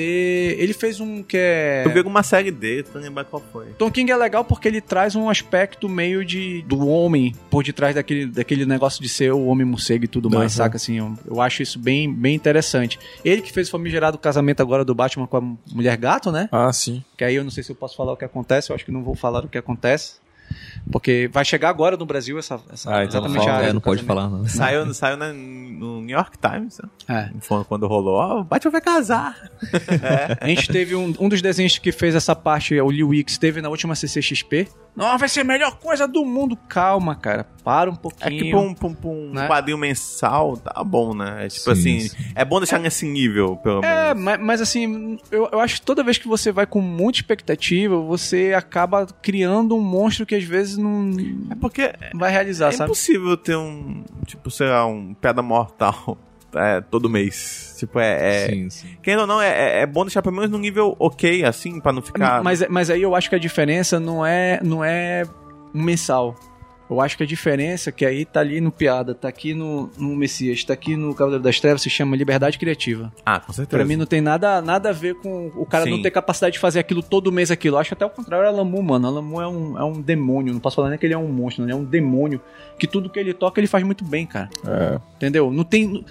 Ele 0.58 0.72
fez 0.72 1.00
um 1.00 1.22
que 1.22 1.36
é. 1.36 1.82
Eu 1.86 1.90
vi 1.90 1.98
alguma 1.98 2.22
série 2.22 2.50
dele, 2.50 2.84
tô 2.84 2.98
lembrando 2.98 3.26
qual 3.26 3.42
foi. 3.52 3.66
Tom 3.78 3.90
King 3.90 4.10
é 4.10 4.16
legal 4.16 4.44
porque 4.44 4.68
ele 4.68 4.80
traz 4.80 5.14
um 5.16 5.28
aspecto 5.28 5.88
meio 5.88 6.24
de 6.24 6.62
do 6.62 6.86
homem 6.86 7.34
por 7.50 7.64
detrás 7.64 7.94
daquele, 7.94 8.26
daquele 8.26 8.64
negócio 8.66 9.02
de 9.02 9.08
ser 9.08 9.32
o 9.32 9.46
homem 9.46 9.66
morcego 9.66 10.04
e 10.04 10.08
tudo 10.08 10.30
mais, 10.30 10.52
Aham. 10.52 10.64
saca? 10.64 10.76
Assim, 10.76 10.98
eu, 10.98 11.18
eu 11.26 11.40
acho 11.40 11.62
isso 11.62 11.78
bem, 11.78 12.12
bem 12.12 12.34
interessante. 12.34 12.98
Ele 13.24 13.42
que 13.42 13.52
fez 13.52 13.68
o 13.68 13.70
famigerado 13.70 14.18
casamento 14.18 14.60
agora 14.60 14.84
do 14.84 14.94
Batman 14.94 15.26
com 15.26 15.36
a 15.36 15.74
mulher 15.74 15.96
gato, 15.96 16.30
né? 16.30 16.48
Ah, 16.52 16.72
sim. 16.72 17.02
Que 17.16 17.24
aí 17.24 17.34
eu 17.34 17.44
não 17.44 17.50
sei 17.50 17.62
se 17.62 17.72
eu 17.72 17.76
posso 17.76 17.96
falar 17.96 18.12
o 18.12 18.16
que 18.16 18.24
acontece, 18.24 18.70
eu 18.70 18.76
acho 18.76 18.84
que 18.84 18.92
não 18.92 19.02
vou 19.02 19.14
falar 19.14 19.44
o 19.44 19.48
que 19.48 19.58
acontece. 19.58 20.25
Porque 20.90 21.28
vai 21.32 21.44
chegar 21.44 21.68
agora 21.68 21.96
no 21.96 22.06
Brasil 22.06 22.38
essa, 22.38 22.60
essa 22.72 22.88
Ah, 22.94 23.04
então 23.04 23.20
exatamente 23.20 23.36
não 23.38 23.42
a 23.42 23.46
fala, 23.46 23.56
área 23.58 23.70
É, 23.70 23.72
não 23.72 23.80
pode 23.80 24.02
falar, 24.04 24.28
não. 24.28 24.46
Saiu, 24.46 24.94
saiu 24.94 25.16
na- 25.16 25.32
no 25.32 26.00
New 26.00 26.16
York 26.16 26.38
Times, 26.38 26.78
né? 27.08 27.30
É. 27.32 27.64
Quando 27.64 27.86
rolou, 27.88 28.14
ó, 28.14 28.40
o 28.40 28.44
Batman 28.44 28.70
vai 28.70 28.80
casar. 28.80 29.36
A 30.40 30.46
gente 30.46 30.68
teve 30.68 30.94
um, 30.94 31.12
um 31.18 31.28
dos 31.28 31.42
desenhos 31.42 31.76
que 31.78 31.90
fez 31.90 32.14
essa 32.14 32.36
parte, 32.36 32.80
o 32.80 32.90
Liu 32.90 33.08
Wix, 33.08 33.36
teve 33.38 33.60
na 33.60 33.68
última 33.68 33.94
CCXP. 33.94 34.68
Não, 34.96 35.18
vai 35.18 35.28
ser 35.28 35.40
a 35.40 35.44
melhor 35.44 35.76
coisa 35.78 36.08
do 36.08 36.24
mundo. 36.24 36.56
Calma, 36.68 37.14
cara. 37.14 37.46
Para 37.62 37.90
um 37.90 37.94
É 37.94 37.96
pouquinho. 37.98 38.42
que 38.44 38.50
pra 38.50 38.58
um, 38.60 38.72
pra 38.74 38.86
um- 38.88 38.94
pra 38.94 39.10
um 39.10 39.30
Né? 39.32 39.46
quadrinho 39.46 39.76
mensal, 39.76 40.56
tá 40.56 40.82
bom, 40.82 41.14
né? 41.14 41.44
É 41.44 41.48
tipo 41.48 41.64
Sim, 41.64 41.70
assim, 41.98 42.00
sim. 42.08 42.16
é 42.34 42.44
bom 42.44 42.58
deixar 42.60 42.78
nesse 42.78 43.04
nível, 43.06 43.56
pelo 43.56 43.84
É, 43.84 44.14
menos. 44.14 44.22
mas, 44.24 44.40
mas 44.40 44.60
assim, 44.62 45.18
eu, 45.30 45.48
eu 45.52 45.60
acho 45.60 45.80
que 45.80 45.86
toda 45.86 46.02
vez 46.02 46.16
que 46.16 46.26
você 46.28 46.50
vai 46.50 46.64
com 46.66 46.80
muita 46.80 47.18
expectativa, 47.18 48.00
você 48.00 48.54
acaba 48.56 49.06
criando 49.20 49.76
um 49.76 49.80
monstro 49.82 50.24
que 50.24 50.34
às 50.34 50.44
vezes 50.44 50.78
não 50.78 51.10
É 51.50 51.54
porque 51.56 51.92
vai 52.14 52.30
realizar, 52.30 52.68
é 52.68 52.72
sabe? 52.72 52.88
impossível 52.90 53.36
ter 53.36 53.56
um, 53.56 54.02
tipo, 54.24 54.50
sei 54.50 54.68
lá, 54.68 54.86
um 54.86 55.12
pedra 55.12 55.42
mortal 55.42 56.16
é, 56.56 56.80
todo 56.80 57.08
mês. 57.08 57.74
Tipo, 57.78 57.98
é... 57.98 58.44
é 58.44 58.48
Sim, 58.48 58.70
sim. 58.70 58.88
Querendo 59.02 59.20
ou 59.20 59.26
não, 59.26 59.40
é, 59.40 59.48
é- 59.48 59.80
é 59.80 59.86
bom 59.86 60.04
deixar 60.04 60.22
pelo 60.22 60.34
menos 60.36 60.50
num 60.50 60.58
nível 60.58 60.96
ok, 60.98 61.44
assim, 61.44 61.80
pra 61.80 61.92
não 61.92 62.02
ficar... 62.02 62.42
Mas, 62.42 62.66
mas 62.68 62.90
aí 62.90 63.02
eu 63.02 63.14
acho 63.14 63.28
que 63.28 63.36
a 63.36 63.38
diferença 63.38 64.00
não 64.00 64.24
é, 64.24 64.60
não 64.62 64.84
é 64.84 65.24
um 65.74 65.82
mensal. 65.82 66.34
Eu 66.88 67.00
acho 67.00 67.16
que 67.16 67.24
a 67.24 67.26
diferença 67.26 67.90
que 67.90 68.06
aí 68.06 68.24
tá 68.24 68.38
ali 68.38 68.60
no 68.60 68.70
Piada, 68.70 69.12
tá 69.12 69.26
aqui 69.26 69.52
no, 69.52 69.90
no 69.98 70.14
Messias, 70.14 70.62
tá 70.62 70.72
aqui 70.72 70.96
no 70.96 71.12
Cavaleiro 71.14 71.42
das 71.42 71.58
Trevas, 71.58 71.82
se 71.82 71.90
chama 71.90 72.14
Liberdade 72.16 72.58
Criativa. 72.58 73.12
Ah, 73.24 73.40
com 73.40 73.52
certeza. 73.52 73.76
Pra 73.76 73.84
mim 73.84 73.96
não 73.96 74.06
tem 74.06 74.20
nada, 74.20 74.62
nada 74.62 74.90
a 74.90 74.92
ver 74.92 75.16
com 75.16 75.48
o 75.56 75.66
cara 75.66 75.84
Sim. 75.84 75.90
não 75.90 76.02
ter 76.02 76.12
capacidade 76.12 76.52
de 76.54 76.58
fazer 76.60 76.78
aquilo 76.78 77.02
todo 77.02 77.32
mês 77.32 77.50
aquilo. 77.50 77.74
Eu 77.76 77.80
acho 77.80 77.92
até 77.92 78.06
o 78.06 78.10
contrário, 78.10 78.46
a 78.46 78.50
Lamu, 78.52 78.80
mano. 78.82 79.08
A 79.08 79.10
Lamu 79.10 79.40
é 79.40 79.48
um, 79.48 79.78
é 79.78 79.84
um 79.84 80.00
demônio. 80.00 80.52
Não 80.52 80.60
posso 80.60 80.76
falar 80.76 80.90
nem 80.90 80.98
que 80.98 81.04
ele 81.04 81.14
é 81.14 81.18
um 81.18 81.26
monstro, 81.26 81.64
ele 81.64 81.72
é 81.72 81.74
um 81.74 81.84
demônio. 81.84 82.40
Que 82.78 82.86
tudo 82.86 83.10
que 83.10 83.18
ele 83.18 83.34
toca, 83.34 83.58
ele 83.58 83.66
faz 83.66 83.82
muito 83.82 84.04
bem, 84.04 84.24
cara. 84.24 84.48
É. 84.64 85.00
Entendeu? 85.16 85.50
Não 85.50 85.64
tem. 85.64 86.04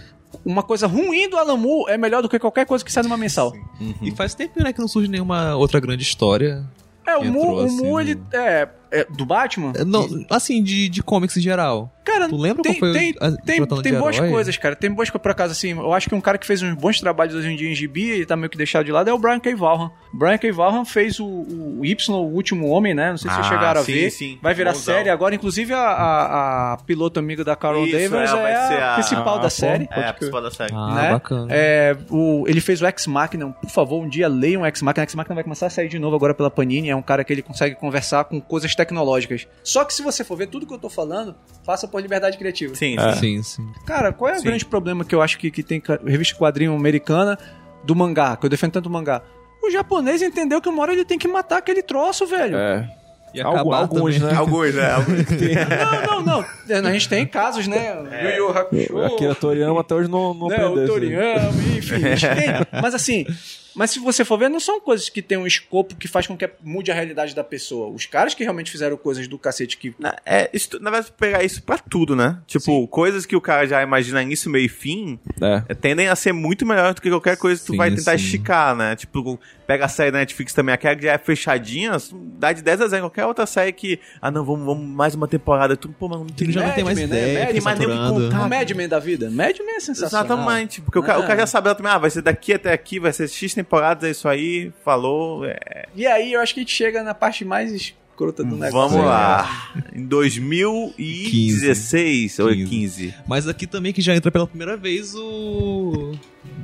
Uma 0.43 0.63
coisa 0.63 0.87
ruim 0.87 1.29
do 1.29 1.37
Alamu 1.37 1.87
é 1.87 1.97
melhor 1.97 2.21
do 2.21 2.29
que 2.29 2.37
qualquer 2.39 2.65
coisa 2.65 2.83
que 2.83 2.91
sai 2.91 3.03
numa 3.03 3.17
mensal. 3.17 3.53
E 4.01 4.11
faz 4.11 4.33
tempo, 4.33 4.61
né, 4.63 4.73
que 4.73 4.79
não 4.79 4.87
surge 4.87 5.07
nenhuma 5.09 5.55
outra 5.55 5.79
grande 5.79 6.03
história. 6.03 6.63
É, 7.07 7.15
o 7.17 7.25
Mu, 7.25 7.53
o 7.55 7.59
assim 7.59 7.77
Mu 7.77 7.83
no- 7.91 7.99
ele. 7.99 8.19
É, 8.33 8.67
é, 8.91 9.05
do 9.05 9.25
Batman? 9.25 9.73
É, 9.75 9.83
Não, 9.85 10.07
assim, 10.29 10.63
de, 10.63 10.89
de 10.89 11.03
comics 11.03 11.37
em 11.37 11.41
geral. 11.41 11.91
Cara, 12.05 12.29
Tu 12.29 12.37
lembra 12.37 12.61
tem, 12.63 12.73
qual 12.75 12.91
foi 12.91 12.99
tem, 12.99 13.13
a- 13.19 13.31
tem, 13.31 13.65
tem 13.81 13.93
boas 13.99 14.15
herói? 14.15 14.29
coisas, 14.29 14.55
cara. 14.57 14.75
Tem 14.75 14.89
boas 14.91 15.09
coisas, 15.09 15.21
por 15.23 15.31
acaso, 15.31 15.51
assim. 15.53 15.71
Eu 15.71 15.91
acho 15.91 16.07
que 16.07 16.15
um 16.15 16.21
cara 16.21 16.37
que 16.37 16.45
fez 16.45 16.61
uns 16.61 16.75
bons 16.75 16.99
trabalhos 16.99 17.33
hoje 17.35 17.49
em 17.51 17.55
dia 17.55 17.69
em 17.69 17.75
gibi, 17.75 18.09
ele 18.09 18.25
tá 18.25 18.35
meio 18.35 18.49
que 18.49 18.57
deixado 18.57 18.85
de 18.85 18.91
lado, 18.91 19.09
é 19.09 19.13
o 19.13 19.17
Brian 19.17 19.39
K. 19.39 19.55
Vaughan. 19.55 19.91
Brian 20.13 20.37
K. 20.37 20.51
Vaughan 20.51 20.85
fez 20.85 21.19
o, 21.19 21.25
o 21.25 21.81
Y, 21.83 22.09
o 22.15 22.21
Último 22.33 22.67
Homem, 22.69 22.93
né? 22.93 23.09
Não 23.11 23.17
sei 23.17 23.29
se 23.29 23.35
vocês 23.35 23.47
Ah, 23.47 23.49
chegaram 23.49 23.81
a 23.81 23.83
sim, 23.83 23.91
ver. 23.93 24.09
sim. 24.11 24.39
Vai 24.41 24.53
virar 24.53 24.71
Bonzão. 24.73 24.93
série 24.95 25.09
agora. 25.09 25.33
Inclusive, 25.35 25.73
a, 25.73 25.79
a, 25.79 26.73
a 26.73 26.77
piloto 26.77 27.19
amiga 27.19 27.43
da 27.43 27.55
Carol 27.55 27.85
Isso, 27.85 27.93
Davis 27.97 28.29
é 28.29 28.67
ser 28.67 28.73
a, 28.81 28.91
a- 28.91 28.93
principal 28.95 29.33
Ah, 29.35 29.37
da 29.37 29.43
pô. 29.43 29.49
série. 29.49 29.87
É, 29.91 30.05
a 30.07 30.13
principal 30.13 30.41
da 30.41 30.51
série. 30.51 30.73
Ah, 30.75 30.95
né? 30.95 31.11
bacana. 31.11 31.47
É, 31.51 31.97
o, 32.09 32.45
ele 32.47 32.61
fez 32.61 32.81
o 32.81 32.87
Ex 32.87 33.07
Machina, 33.07 33.49
por 33.49 33.69
favor, 33.69 34.03
um 34.03 34.07
dia 34.07 34.27
leiam 34.27 34.61
o 34.61 34.65
Ex 34.65 34.81
Machina. 34.81 35.03
Ex 35.03 35.15
Machina 35.15 35.35
vai 35.35 35.43
começar 35.43 35.65
a 35.65 35.69
sair 35.71 35.87
de 35.89 35.97
novo 35.99 36.15
agora 36.15 36.33
pela 36.33 36.51
Panini. 36.51 36.89
É 36.89 36.95
um 36.95 37.01
cara 37.01 37.23
que 37.23 37.33
ele 37.33 37.41
consegue 37.41 37.75
conversar 37.75 38.25
com 38.25 38.39
coisas 38.39 38.73
tecnológicas. 38.75 39.47
Só 39.63 39.83
que 39.83 39.93
se 39.93 40.01
você 40.03 40.23
for 40.23 40.37
ver 40.37 40.47
tudo 40.47 40.65
que 40.67 40.73
eu 40.73 40.77
tô 40.77 40.89
falando, 40.89 41.35
faça 41.65 41.87
por 41.95 42.01
liberdade 42.01 42.37
criativa. 42.37 42.75
Sim, 42.75 42.97
É. 42.99 43.13
sim. 43.13 43.41
Sim, 43.41 43.43
sim. 43.43 43.69
Cara, 43.85 44.11
qual 44.11 44.29
é 44.31 44.33
o 44.33 44.39
Sim. 44.39 44.43
grande 44.43 44.65
problema 44.65 45.05
que 45.05 45.15
eu 45.15 45.21
acho 45.21 45.37
que, 45.37 45.49
que 45.49 45.63
tem 45.63 45.81
revista 46.05 46.35
quadrinho 46.37 46.75
americana 46.75 47.37
do 47.85 47.95
mangá, 47.95 48.35
que 48.35 48.45
eu 48.45 48.49
defendo 48.49 48.73
tanto 48.73 48.87
o 48.87 48.91
mangá? 48.91 49.21
O 49.63 49.71
japonês 49.71 50.21
entendeu 50.21 50.59
que 50.61 50.67
uma 50.67 50.81
hora 50.81 50.91
ele 50.91 51.05
tem 51.05 51.17
que 51.17 51.27
matar 51.27 51.57
aquele 51.59 51.81
troço, 51.81 52.27
velho. 52.27 52.57
É. 52.57 52.89
E 53.33 53.41
alguns, 53.41 54.15
também. 54.15 54.19
né? 54.19 54.33
Alguns, 54.37 54.75
né? 54.75 54.89
Não, 56.07 56.21
não, 56.21 56.45
não. 56.81 56.89
A 56.89 56.91
gente 56.93 57.07
tem 57.09 57.25
casos, 57.25 57.67
né? 57.67 58.05
É. 58.11 58.37
Yu 58.37 58.45
Yu 58.45 58.49
Hakusho, 58.57 59.03
Aqui 59.05 59.25
a 59.27 59.35
Toriyama 59.35 59.81
até 59.81 59.95
hoje 59.95 60.09
não, 60.09 60.33
não 60.33 60.47
né? 60.47 60.55
aprendeu 60.55 60.83
O. 60.83 60.87
Toriyama, 60.87 61.49
enfim. 61.77 61.95
a 61.95 62.15
gente 62.15 62.27
tem. 62.35 62.81
Mas 62.81 62.93
assim, 62.93 63.25
mas 63.75 63.91
se 63.91 63.99
você 63.99 64.23
for 64.25 64.37
ver, 64.37 64.49
não 64.49 64.59
são 64.59 64.79
coisas 64.79 65.09
que 65.09 65.21
tem 65.21 65.37
um 65.37 65.45
escopo 65.47 65.95
que 65.95 66.07
faz 66.07 66.25
com 66.27 66.37
que 66.37 66.49
mude 66.63 66.91
a 66.91 66.93
realidade 66.95 67.35
da 67.35 67.43
pessoa. 67.43 67.89
Os 67.89 68.05
caras 68.05 68.33
que 68.33 68.43
realmente 68.43 68.71
fizeram 68.71 68.97
coisas 68.97 69.27
do 69.27 69.37
cacete 69.37 69.77
que 69.77 69.93
Na, 69.99 70.15
é, 70.25 70.49
isso, 70.53 70.69
na 70.81 70.89
verdade, 70.91 71.13
pegar 71.17 71.43
isso 71.43 71.61
pra 71.63 71.77
tudo, 71.77 72.15
né? 72.15 72.39
Tipo, 72.47 72.87
coisas 72.87 73.25
que 73.25 73.35
o 73.35 73.41
cara 73.41 73.67
já 73.67 73.81
imagina 73.83 74.21
início, 74.23 74.49
meio 74.49 74.65
e 74.65 74.69
fim, 74.69 75.19
É. 75.41 75.63
é, 75.69 75.73
tendem 75.75 76.07
a 76.07 76.15
ser 76.15 76.31
muito 76.33 76.65
melhor 76.65 76.93
do 76.93 77.01
que 77.01 77.09
qualquer 77.09 77.37
coisa 77.37 77.59
que 77.59 77.67
tu 77.67 77.71
Sim, 77.73 77.77
vai 77.77 77.89
tentar 77.91 78.17
sim. 78.17 78.23
esticar, 78.23 78.75
né? 78.75 78.95
Tipo, 78.95 79.39
pega 79.67 79.85
a 79.85 79.87
série 79.87 80.11
da 80.11 80.19
Netflix 80.19 80.53
também, 80.53 80.73
aquela 80.73 80.95
que 80.95 81.03
já 81.03 81.13
é 81.13 81.17
fechadinha, 81.17 81.97
dá 82.37 82.53
de 82.53 82.61
10 82.61 82.81
a 82.81 82.87
0 82.87 83.03
qualquer 83.03 83.25
outra 83.25 83.45
série 83.45 83.71
que, 83.73 83.99
ah 84.21 84.29
não, 84.31 84.45
vamos, 84.45 84.65
vamos 84.65 84.85
mais 84.87 85.15
uma 85.15 85.27
temporada, 85.27 85.75
tu, 85.75 85.89
pô, 85.89 86.07
mas 86.07 86.19
não 86.19 86.27
tem 86.27 86.45
Ele 86.45 86.53
já 86.53 86.59
não 86.61 86.67
Mad 86.67 86.75
tem 86.75 86.83
mais 86.83 86.97
né? 86.97 87.03
ideia, 87.05 87.39
Mad 87.45 87.51
tem 87.51 87.61
mais 87.61 87.79
nem 87.79 87.87
o 87.87 87.91
que 87.91 87.97
contar. 87.97 88.45
O 88.45 88.49
Mad 88.49 88.71
Men 88.71 88.87
da 88.87 88.99
vida. 88.99 89.29
Mad 89.29 89.57
Men 89.59 89.75
é 89.75 89.79
sensacional. 89.79 90.25
Exatamente, 90.25 90.81
porque 90.81 90.99
o, 90.99 91.03
cara, 91.03 91.19
o 91.19 91.23
cara 91.23 91.33
Ah. 91.33 91.37
já 91.37 91.47
sabe 91.47 91.67
ela 91.67 91.75
também, 91.75 91.91
ah, 91.91 91.97
vai 91.97 92.09
ser 92.09 92.21
daqui 92.21 92.53
até 92.53 92.71
aqui, 92.71 92.99
vai 92.99 93.11
ser 93.11 93.27
X 93.27 93.55
temporadas, 93.65 94.03
é 94.07 94.11
isso 94.11 94.27
aí, 94.27 94.71
falou, 94.83 95.45
é, 95.45 95.85
E 95.95 96.05
aí 96.05 96.33
eu 96.33 96.41
acho 96.41 96.53
que 96.53 96.59
a 96.59 96.63
gente 96.63 96.73
chega 96.73 97.03
na 97.03 97.13
parte 97.13 97.43
mais 97.43 97.71
escrota 97.73 98.43
do 98.43 98.55
negócio. 98.55 98.89
vamos 98.89 99.03
é. 99.03 99.05
lá. 99.05 99.73
Em 99.93 100.05
2016 100.05 102.39
ou 102.39 102.49
15. 102.49 102.65
15. 102.69 103.13
Mas 103.27 103.47
aqui 103.47 103.67
também 103.67 103.91
que 103.93 104.01
já 104.01 104.15
entra 104.15 104.31
pela 104.31 104.47
primeira 104.47 104.77
vez 104.77 105.13
o. 105.15 106.13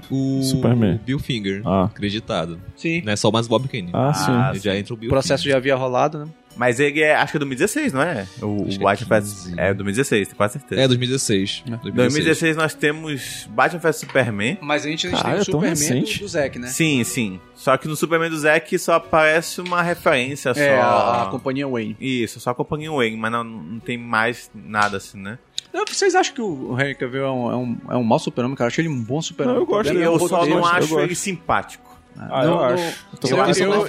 O. 0.10 0.42
Superman. 0.44 1.00
Bill 1.06 1.20
Finger. 1.20 1.62
Ah. 1.66 1.86
Acreditado. 1.86 2.60
Sim. 2.76 3.02
Não 3.02 3.14
é 3.14 3.16
só 3.16 3.32
mais 3.32 3.48
Bob 3.48 3.68
Kane. 3.68 3.90
Ah, 3.94 4.14
sim. 4.14 4.32
Ah, 4.32 4.50
Ele 4.52 4.60
já 4.60 4.78
entra 4.78 4.94
o 4.94 4.98
Bill 4.98 5.10
O 5.10 5.12
processo 5.12 5.44
Finger. 5.44 5.54
já 5.54 5.58
havia 5.58 5.76
rolado, 5.76 6.20
né? 6.20 6.28
Mas 6.62 6.80
ele 6.80 7.02
é, 7.02 7.16
acho 7.16 7.32
que 7.32 7.38
é 7.38 7.40
2016, 7.40 7.92
não 7.92 8.04
é? 8.04 8.28
O, 8.40 8.46
Acho 8.46 8.46
o 8.62 8.68
que 8.68 8.76
é 8.76 8.84
Batman 8.84 9.20
vs 9.20 9.34
15. 9.46 9.60
É 9.60 9.74
2016, 9.74 10.28
tenho 10.28 10.38
quase 10.38 10.54
certeza. 10.60 10.82
É, 10.82 10.88
2016. 10.88 11.64
É. 11.66 11.92
2016 11.92 12.56
nós 12.56 12.76
temos 12.76 13.48
Batman 13.50 13.80
vs 13.80 13.96
Superman. 13.96 14.58
Mas 14.62 14.86
a 14.86 14.90
gente, 14.90 15.08
a 15.08 15.10
gente 15.10 15.24
Caralho, 15.24 15.44
tem 15.44 15.56
o 15.56 15.66
é 15.66 15.74
Superman 15.74 15.74
do, 15.74 16.06
recente. 16.06 16.20
do 16.20 16.28
Zack, 16.28 16.60
né? 16.60 16.68
Sim, 16.68 17.04
sim. 17.04 17.40
Só 17.56 17.76
que 17.78 17.88
no 17.88 17.96
Superman 17.96 18.30
do 18.30 18.38
Zack 18.38 18.78
só 18.78 18.94
aparece 18.94 19.60
uma 19.60 19.82
referência 19.82 20.52
É, 20.52 20.54
só. 20.54 20.82
a, 20.84 21.24
a 21.24 21.26
companhia 21.32 21.68
Wayne. 21.68 21.98
Isso, 22.00 22.40
só 22.40 22.52
acompanha 22.52 22.92
o 22.92 22.98
Wayne, 22.98 23.18
mas 23.18 23.32
não, 23.32 23.44
não 23.44 23.80
tem 23.80 23.98
mais 23.98 24.52
nada 24.54 24.98
assim, 24.98 25.20
né? 25.20 25.40
Não, 25.74 25.84
Vocês 25.84 26.14
acham 26.14 26.36
que 26.36 26.42
o 26.44 26.80
Henry 26.80 26.94
Cavill 26.94 27.24
é 27.26 27.32
um, 27.32 27.52
é 27.52 27.56
um, 27.56 27.78
é 27.90 27.96
um 27.98 28.04
mau 28.04 28.20
super-homem, 28.20 28.56
cara? 28.56 28.68
Eu 28.68 28.72
achei 28.72 28.86
ele 28.86 28.94
um 28.94 29.02
bom 29.02 29.20
super-homem. 29.20 29.56
Não, 29.56 29.64
eu 29.64 29.66
gosto 29.66 29.90
é 29.90 29.94
o 29.96 30.00
eu 30.00 30.20
só 30.28 30.46
não 30.46 30.58
eu 30.60 30.66
acho 30.66 31.00
ele 31.00 31.16
simpático. 31.16 31.91
Ah, 32.30 32.46
eu 32.46 32.60
acho. 32.60 32.84
Eu 32.84 33.38
eu- 33.38 33.38
eu- 33.38 33.86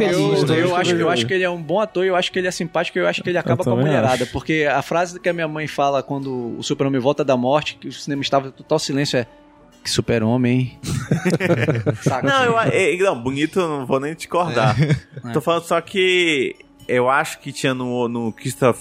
né? 0.46 0.54
eu- 0.54 0.54
eu, 0.68 0.76
acho, 0.76 0.90
eu 0.92 0.98
eu- 1.00 1.10
acho 1.10 1.26
que 1.26 1.34
ele 1.34 1.44
é 1.44 1.50
um 1.50 1.60
bom 1.62 1.80
ator, 1.80 2.04
eu 2.04 2.16
acho 2.16 2.32
que 2.32 2.38
ele 2.38 2.48
é 2.48 2.50
simpático, 2.50 2.98
eu 2.98 3.06
acho 3.06 3.22
que 3.22 3.28
ele 3.28 3.36
acaba 3.38 3.62
com 3.62 3.70
a 3.72 3.76
mulherada. 3.76 4.24
acho. 4.24 4.32
Porque 4.32 4.66
a 4.70 4.80
frase 4.80 5.20
que 5.20 5.28
a 5.28 5.32
minha 5.32 5.46
mãe 5.48 5.66
fala 5.66 6.02
quando 6.02 6.56
o 6.58 6.62
super-homem 6.62 7.00
volta 7.00 7.24
da 7.24 7.36
morte, 7.36 7.76
que 7.76 7.88
o 7.88 7.92
cinema 7.92 8.22
estava 8.22 8.48
em 8.48 8.50
total 8.52 8.78
silêncio, 8.78 9.18
é 9.18 9.26
que 9.84 9.90
super-homem? 9.90 10.78
Não, 12.22 12.44
eu, 12.44 12.58
é, 12.60 12.96
não, 12.98 13.20
bonito 13.20 13.58
eu 13.60 13.68
não 13.68 13.86
vou 13.86 13.98
nem 14.00 14.14
discordar. 14.14 14.76
Tô 15.32 15.40
falando 15.40 15.64
só 15.64 15.80
que 15.80 16.54
eu 16.88 17.10
acho 17.10 17.38
que 17.40 17.52
tinha 17.52 17.74
no, 17.74 18.08
no 18.08 18.32
Christopher... 18.32 18.80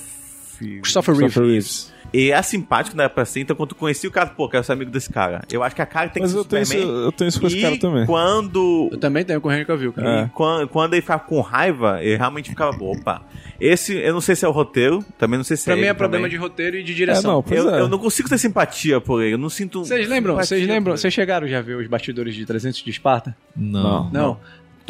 Christopher 0.82 1.16
Reeve. 1.16 1.26
Christopher 1.26 1.44
Reeves. 1.50 1.91
E 2.14 2.30
é 2.32 2.42
simpático 2.42 2.96
na 2.98 3.04
época 3.04 3.22
assim, 3.22 3.40
então 3.42 3.56
quando 3.56 3.70
tu 3.70 3.76
conhecia 3.76 4.10
o 4.10 4.12
cara, 4.12 4.30
pô, 4.30 4.50
quero 4.50 4.64
ser 4.64 4.74
amigo 4.74 4.92
desse 4.92 5.10
cara. 5.10 5.42
Eu 5.52 5.64
acho 5.64 5.76
que 5.76 5.82
a 5.82 5.86
cara 5.86 6.10
tem 6.10 6.22
que 6.22 6.28
Mas 6.28 6.32
ser 6.32 6.38
eu 6.38 6.44
tenho, 6.46 6.62
isso, 6.64 6.76
eu 6.78 7.12
tenho 7.12 7.28
isso 7.30 7.40
com 7.40 7.48
esse 7.48 7.62
cara 7.62 7.78
também. 7.80 8.06
quando 8.06 8.90
Eu 8.92 8.98
também 8.98 9.24
tenho 9.24 9.40
com 9.40 9.48
o 9.48 9.52
Henry 9.52 9.66
Cavill, 9.66 9.94
cara. 9.94 10.22
É. 10.22 10.24
E 10.26 10.30
quando, 10.30 10.68
quando 10.68 10.94
ele 10.94 11.02
ficava 11.02 11.22
com 11.24 11.40
raiva, 11.42 12.00
ele 12.04 12.18
realmente 12.18 12.50
ficava, 12.50 12.76
opa. 12.84 13.22
Esse, 13.60 13.94
eu 13.96 14.14
não 14.14 14.22
sei 14.22 14.36
se 14.36 14.44
é 14.44 14.48
o 14.48 14.52
roteiro, 14.52 15.06
também 15.18 15.38
não 15.38 15.44
sei 15.44 15.56
se 15.56 15.66
Pra 15.66 15.74
é 15.74 15.76
mim 15.76 15.82
ele 15.84 15.90
é 15.90 15.94
problema 15.94 16.24
também. 16.26 16.32
de 16.32 16.42
roteiro 16.42 16.78
e 16.78 16.84
de 16.84 16.92
É, 16.92 16.96
direção. 16.96 17.32
não, 17.34 17.44
pois 17.44 17.60
Eu, 17.64 17.76
é. 17.76 17.80
eu 17.82 17.88
não 17.88 17.98
consigo 18.00 18.28
ter 18.28 18.38
simpatia 18.40 19.00
por 19.00 19.22
ele, 19.22 19.36
eu 19.36 19.38
não 19.38 19.50
sinto. 19.50 19.86
Vocês 19.86 20.10
lembram? 20.10 20.36
Vocês 20.36 20.68
lembram? 20.68 20.98
Vocês 20.98 21.14
chegaram 21.14 21.48
já 21.48 21.60
a 21.60 21.62
ver 21.62 21.76
os 21.78 21.88
bastidores 21.88 22.36
de 22.36 22.46
300 22.46 22.82
de 22.84 22.90
Esparta? 22.90 23.36
Não. 23.56 24.10
Não. 24.12 24.40